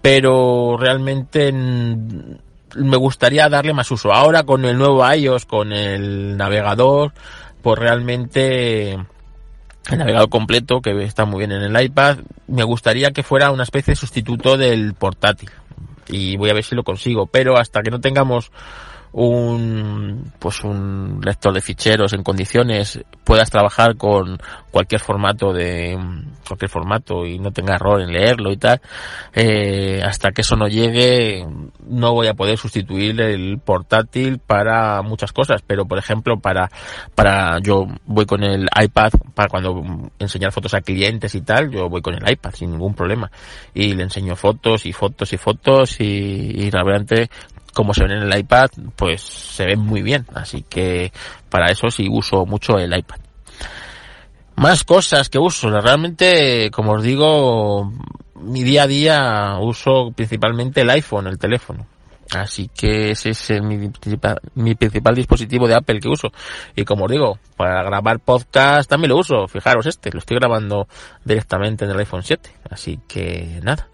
pero 0.00 0.76
realmente 0.78 1.52
me 1.52 2.96
gustaría 2.96 3.48
darle 3.48 3.72
más 3.72 3.90
uso. 3.90 4.12
Ahora 4.12 4.44
con 4.44 4.64
el 4.64 4.78
nuevo 4.78 5.08
iOS, 5.12 5.46
con 5.46 5.72
el 5.72 6.36
navegador, 6.36 7.12
pues 7.62 7.78
realmente 7.78 8.92
el 8.92 9.98
navegador 9.98 10.28
completo, 10.28 10.80
que 10.80 10.90
está 11.02 11.24
muy 11.24 11.38
bien 11.38 11.52
en 11.52 11.62
el 11.62 11.82
iPad, 11.82 12.18
me 12.46 12.62
gustaría 12.62 13.10
que 13.10 13.22
fuera 13.22 13.50
una 13.50 13.64
especie 13.64 13.92
de 13.92 13.96
sustituto 13.96 14.56
del 14.56 14.94
portátil 14.94 15.50
y 16.10 16.36
voy 16.36 16.50
a 16.50 16.54
ver 16.54 16.64
si 16.64 16.74
lo 16.74 16.82
consigo, 16.82 17.26
pero 17.26 17.56
hasta 17.56 17.82
que 17.82 17.90
no 17.90 18.00
tengamos 18.00 18.50
un 19.12 20.32
pues 20.38 20.62
un 20.62 21.20
lector 21.24 21.52
de 21.52 21.60
ficheros 21.60 22.12
en 22.12 22.22
condiciones 22.22 23.00
puedas 23.24 23.50
trabajar 23.50 23.96
con 23.96 24.38
cualquier 24.70 25.00
formato 25.00 25.52
de 25.52 25.98
cualquier 26.46 26.70
formato 26.70 27.26
y 27.26 27.38
no 27.38 27.50
tenga 27.50 27.74
error 27.74 28.00
en 28.00 28.12
leerlo 28.12 28.52
y 28.52 28.56
tal 28.56 28.80
eh, 29.34 30.00
hasta 30.04 30.30
que 30.30 30.42
eso 30.42 30.56
no 30.56 30.68
llegue 30.68 31.44
no 31.90 32.12
voy 32.12 32.28
a 32.28 32.34
poder 32.34 32.56
sustituir 32.56 33.20
el 33.20 33.58
portátil 33.58 34.38
para 34.38 35.02
muchas 35.02 35.32
cosas. 35.32 35.62
Pero 35.66 35.86
por 35.86 35.98
ejemplo 35.98 36.38
para 36.38 36.70
para 37.14 37.58
yo 37.60 37.86
voy 38.06 38.26
con 38.26 38.42
el 38.42 38.68
iPad 38.80 39.10
para 39.34 39.48
cuando 39.48 39.82
enseñar 40.18 40.52
fotos 40.52 40.74
a 40.74 40.80
clientes 40.80 41.34
y 41.34 41.42
tal 41.42 41.70
yo 41.70 41.88
voy 41.88 42.00
con 42.00 42.14
el 42.14 42.30
iPad 42.30 42.52
sin 42.54 42.70
ningún 42.70 42.94
problema. 42.94 43.30
Y 43.74 43.94
le 43.94 44.04
enseño 44.04 44.36
fotos 44.36 44.86
y 44.86 44.92
fotos 44.92 45.32
y 45.32 45.36
fotos 45.36 46.00
y, 46.00 46.04
y 46.04 46.70
realmente 46.70 47.28
como 47.72 47.94
se 47.94 48.02
ven 48.04 48.12
en 48.12 48.30
el 48.30 48.38
iPad, 48.38 48.70
pues 48.96 49.22
se 49.22 49.64
ven 49.64 49.80
muy 49.80 50.02
bien. 50.02 50.26
Así 50.34 50.64
que 50.68 51.12
para 51.48 51.70
eso 51.70 51.90
sí 51.90 52.06
uso 52.10 52.46
mucho 52.46 52.78
el 52.78 52.96
iPad. 52.96 53.18
Más 54.56 54.84
cosas 54.84 55.28
que 55.28 55.38
uso. 55.38 55.70
Realmente, 55.70 56.70
como 56.70 56.92
os 56.92 57.02
digo, 57.02 57.92
mi 58.34 58.62
día 58.62 58.82
a 58.82 58.86
día 58.86 59.58
uso 59.60 60.12
principalmente 60.14 60.82
el 60.82 60.90
iPhone, 60.90 61.26
el 61.26 61.38
teléfono. 61.38 61.86
Así 62.32 62.68
que 62.68 63.10
ese 63.10 63.30
es 63.30 63.50
mi 63.62 63.88
principal, 63.88 64.40
mi 64.54 64.74
principal 64.74 65.14
dispositivo 65.14 65.66
de 65.66 65.74
Apple 65.74 66.00
que 66.00 66.08
uso. 66.08 66.28
Y 66.76 66.84
como 66.84 67.06
os 67.06 67.10
digo, 67.10 67.38
para 67.56 67.82
grabar 67.82 68.20
podcast 68.20 68.88
también 68.88 69.10
lo 69.10 69.18
uso. 69.18 69.48
Fijaros 69.48 69.86
este, 69.86 70.10
lo 70.12 70.20
estoy 70.20 70.36
grabando 70.36 70.86
directamente 71.24 71.84
en 71.84 71.90
el 71.90 71.98
iPhone 71.98 72.22
7. 72.22 72.50
Así 72.70 73.00
que 73.08 73.60
nada. 73.62 73.88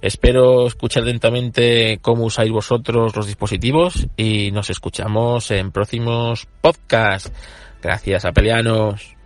Espero 0.00 0.66
escuchar 0.66 1.02
lentamente 1.02 1.98
cómo 2.00 2.24
usáis 2.24 2.52
vosotros 2.52 3.14
los 3.16 3.26
dispositivos 3.26 4.06
y 4.16 4.52
nos 4.52 4.70
escuchamos 4.70 5.50
en 5.50 5.72
próximos 5.72 6.46
podcasts. 6.60 7.32
Gracias, 7.82 8.24
apelianos. 8.24 9.16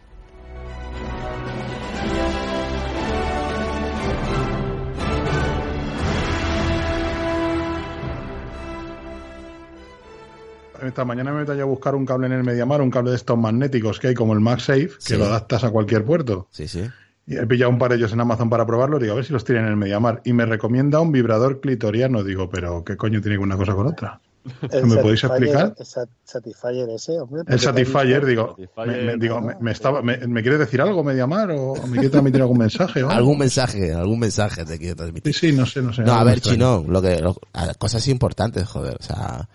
Esta 10.82 11.04
mañana 11.04 11.32
me 11.32 11.44
metí 11.44 11.60
a 11.60 11.64
buscar 11.64 11.94
un 11.94 12.04
cable 12.04 12.26
en 12.26 12.32
el 12.32 12.44
Mediamar, 12.44 12.80
un 12.82 12.90
cable 12.90 13.10
de 13.10 13.16
estos 13.16 13.38
magnéticos 13.38 13.98
que 14.00 14.08
hay 14.08 14.14
como 14.14 14.32
el 14.32 14.40
MagSafe, 14.40 14.88
que 14.88 14.94
Sí. 14.98 15.16
lo 15.16 15.24
adaptas 15.26 15.64
a 15.64 15.70
cualquier 15.70 16.04
puerto. 16.04 16.48
Sí, 16.50 16.68
sí. 16.68 16.84
Y 17.26 17.36
he 17.36 17.46
pillado 17.46 17.70
un 17.70 17.78
par 17.78 17.90
de 17.90 17.96
ellos 17.96 18.12
en 18.12 18.20
Amazon 18.20 18.50
para 18.50 18.66
probarlo, 18.66 18.98
digo, 18.98 19.12
a 19.12 19.16
ver 19.16 19.24
si 19.24 19.32
los 19.32 19.44
tienen 19.44 19.64
en 19.64 19.70
el 19.70 19.76
Mediamar. 19.76 20.20
Y 20.24 20.32
me 20.34 20.44
recomienda 20.44 21.00
un 21.00 21.10
vibrador 21.10 21.60
clitoriano. 21.60 22.22
Digo, 22.22 22.50
pero 22.50 22.84
¿qué 22.84 22.96
coño 22.98 23.22
tiene 23.22 23.38
que 23.38 23.42
una 23.42 23.56
cosa 23.56 23.74
con 23.74 23.86
otra? 23.86 24.20
¿Me 24.60 24.96
podéis 24.98 25.24
explicar? 25.24 25.74
El 25.78 25.86
Sat- 25.86 26.08
Satisfyer 26.22 26.86
ese, 26.90 27.18
hombre. 27.18 27.44
El 27.46 27.58
Satisfyer, 27.58 28.26
digo, 28.26 28.48
Satisfyer, 28.58 28.86
me, 28.86 29.12
me- 29.12 29.16
digo, 29.16 29.40
¿no? 29.40 29.46
me, 29.46 29.54
me 29.58 29.72
estaba, 29.72 30.02
me, 30.02 30.18
me 30.18 30.42
quiere 30.42 30.58
decir 30.58 30.82
algo 30.82 31.02
Mediamar 31.02 31.50
o 31.52 31.72
me 31.86 31.92
quiere 31.94 32.10
transmitir 32.10 32.42
algún 32.42 32.58
mensaje? 32.58 33.02
o? 33.02 33.08
Algún 33.08 33.38
mensaje, 33.38 33.94
algún 33.94 34.18
mensaje 34.18 34.66
te 34.66 34.76
quiero 34.76 34.92
Sí, 34.92 34.96
transmitir. 34.98 35.34
sí, 35.34 35.52
no 35.52 35.64
sé, 35.64 35.80
no 35.80 35.94
sé. 35.94 36.02
No, 36.02 36.12
a 36.12 36.24
ver, 36.24 36.36
extraño. 36.36 36.56
Chino, 36.82 36.92
lo 36.92 37.00
que, 37.00 37.20
lo- 37.20 37.36
cosas 37.78 38.06
importantes, 38.08 38.68
joder, 38.68 38.98
o 39.00 39.02
sea, 39.02 39.48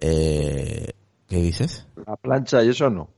eh, 0.00 0.92
¿qué 1.28 1.36
dices? 1.36 1.86
La 2.06 2.16
plancha 2.16 2.62
y 2.62 2.70
eso 2.70 2.90
no. 2.90 3.10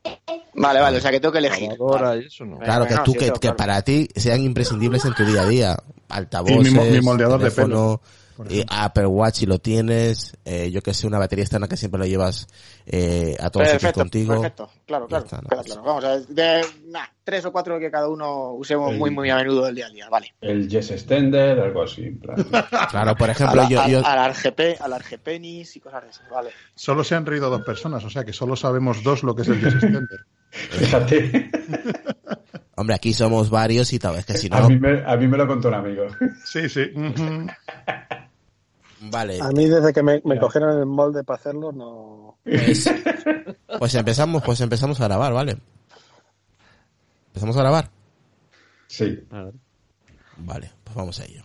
Vale, 0.55 0.81
vale, 0.81 0.99
o 0.99 1.00
sea 1.00 1.10
que 1.10 1.20
tengo 1.20 1.33
que 1.33 1.39
elegir. 1.39 1.70
Lavadora 1.70 2.17
y 2.17 2.26
eso 2.26 2.44
no. 2.44 2.59
Claro, 2.59 2.86
que 2.86 2.94
no, 2.94 3.02
tú, 3.02 3.12
sí, 3.12 3.18
que, 3.18 3.31
que 3.33 3.52
para 3.52 3.83
ti 3.83 4.09
sean 4.15 4.42
imprescindibles 4.42 5.05
en 5.05 5.15
tu 5.15 5.25
día 5.25 5.42
a 5.42 5.47
día. 5.47 5.76
Altavoces, 6.09 6.73
Y 6.73 6.75
mi 6.76 6.91
mi 6.91 7.00
moldeador 7.00 7.41
de 7.41 7.50
teléfono, 7.50 8.00
por 8.44 8.52
y 8.52 8.65
Apple 8.69 9.07
Watch 9.07 9.35
si 9.36 9.47
lo 9.47 9.59
tienes, 9.59 10.36
eh, 10.44 10.70
yo 10.70 10.81
que 10.83 10.94
sé, 10.94 11.07
una 11.07 11.19
batería 11.19 11.43
externa 11.43 11.69
que 11.69 11.77
siempre 11.77 11.99
lo 11.99 12.07
llevas 12.07 12.47
eh, 12.86 13.36
a 13.39 13.51
todos 13.51 13.67
sitios 13.67 13.83
Perfecto, 13.83 14.01
contigo. 14.01 14.33
perfecto. 14.35 14.70
Claro, 14.86 15.07
claro. 15.07 15.25
está, 15.25 15.36
¿no? 15.43 15.49
claro, 15.49 15.62
claro. 15.65 15.83
Vamos 15.83 16.05
a 16.05 16.09
ver, 16.09 16.27
de, 16.28 16.60
nah, 16.86 17.05
tres 17.23 17.44
o 17.44 17.52
cuatro 17.52 17.78
que 17.78 17.91
cada 17.91 18.09
uno 18.09 18.52
usemos 18.55 18.93
El- 18.93 18.99
muy, 18.99 19.10
muy 19.10 19.28
a 19.31 19.36
menudo 19.36 19.67
del 19.67 19.75
día 19.75 19.86
a 19.86 19.91
día, 19.91 20.09
vale. 20.09 20.33
El 20.41 20.69
Yes 20.69 20.91
Extender, 20.91 21.60
algo 21.60 21.83
así. 21.83 22.02
en 22.05 22.19
plan. 22.19 22.36
Claro, 22.91 23.15
por 23.15 23.28
A 23.28 23.33
ejemplo, 23.33 23.62
la, 23.62 23.69
yo, 23.69 23.81
a- 23.83 23.89
yo, 23.89 24.05
a 24.07 24.17
la 24.17 24.28
RGP, 24.33 24.81
a 24.81 24.89
la 24.89 24.99
RGPenis 24.99 25.77
y 25.77 25.81
cosas 25.81 26.05
de 26.05 26.10
esas, 26.10 26.28
vale. 26.31 26.51
Solo 26.75 27.05
se 27.05 27.15
han 27.15 27.27
reído 27.27 27.51
dos 27.51 27.62
personas, 27.62 28.02
o 28.05 28.10
sea 28.10 28.25
que 28.25 28.33
solo 28.33 28.57
sabemos 28.57 29.02
dos 29.02 29.23
lo 29.23 29.35
que 29.36 29.43
es 29.43 29.49
el 29.49 29.60
Yes 29.60 29.75
Extender. 29.75 30.20
Fíjate. 30.51 31.51
hombre, 32.77 32.94
aquí 32.97 33.12
somos 33.12 33.51
varios 33.51 33.93
y 33.93 33.99
tal 33.99 34.15
vez 34.17 34.25
que 34.25 34.35
si 34.39 34.49
A, 34.51 34.60
no, 34.60 34.69
mí 34.70 34.78
me, 34.78 35.05
a 35.05 35.15
mí 35.17 35.28
me 35.28 35.36
lo 35.36 35.47
contó 35.47 35.69
un 35.69 35.75
amigo. 35.75 36.07
Sí, 36.44 36.67
sí. 36.69 36.91
Vale, 39.00 39.40
A 39.40 39.48
mí 39.48 39.66
desde 39.66 39.92
que 39.92 40.02
me, 40.02 40.20
me 40.24 40.38
cogieron 40.38 40.78
el 40.78 40.86
molde 40.86 41.24
para 41.24 41.38
hacerlo, 41.38 41.72
no... 41.72 42.38
pues, 42.44 42.90
pues 43.78 43.94
empezamos, 43.94 44.42
pues 44.42 44.60
empezamos 44.60 45.00
a 45.00 45.04
grabar, 45.04 45.32
¿vale? 45.32 45.58
Empezamos 47.28 47.56
a 47.56 47.60
grabar. 47.60 47.90
Sí. 48.86 49.18
A 49.30 49.44
ver. 49.44 49.54
Vale, 50.38 50.70
pues 50.84 50.96
vamos 50.96 51.20
a 51.20 51.24
ello. 51.24 51.42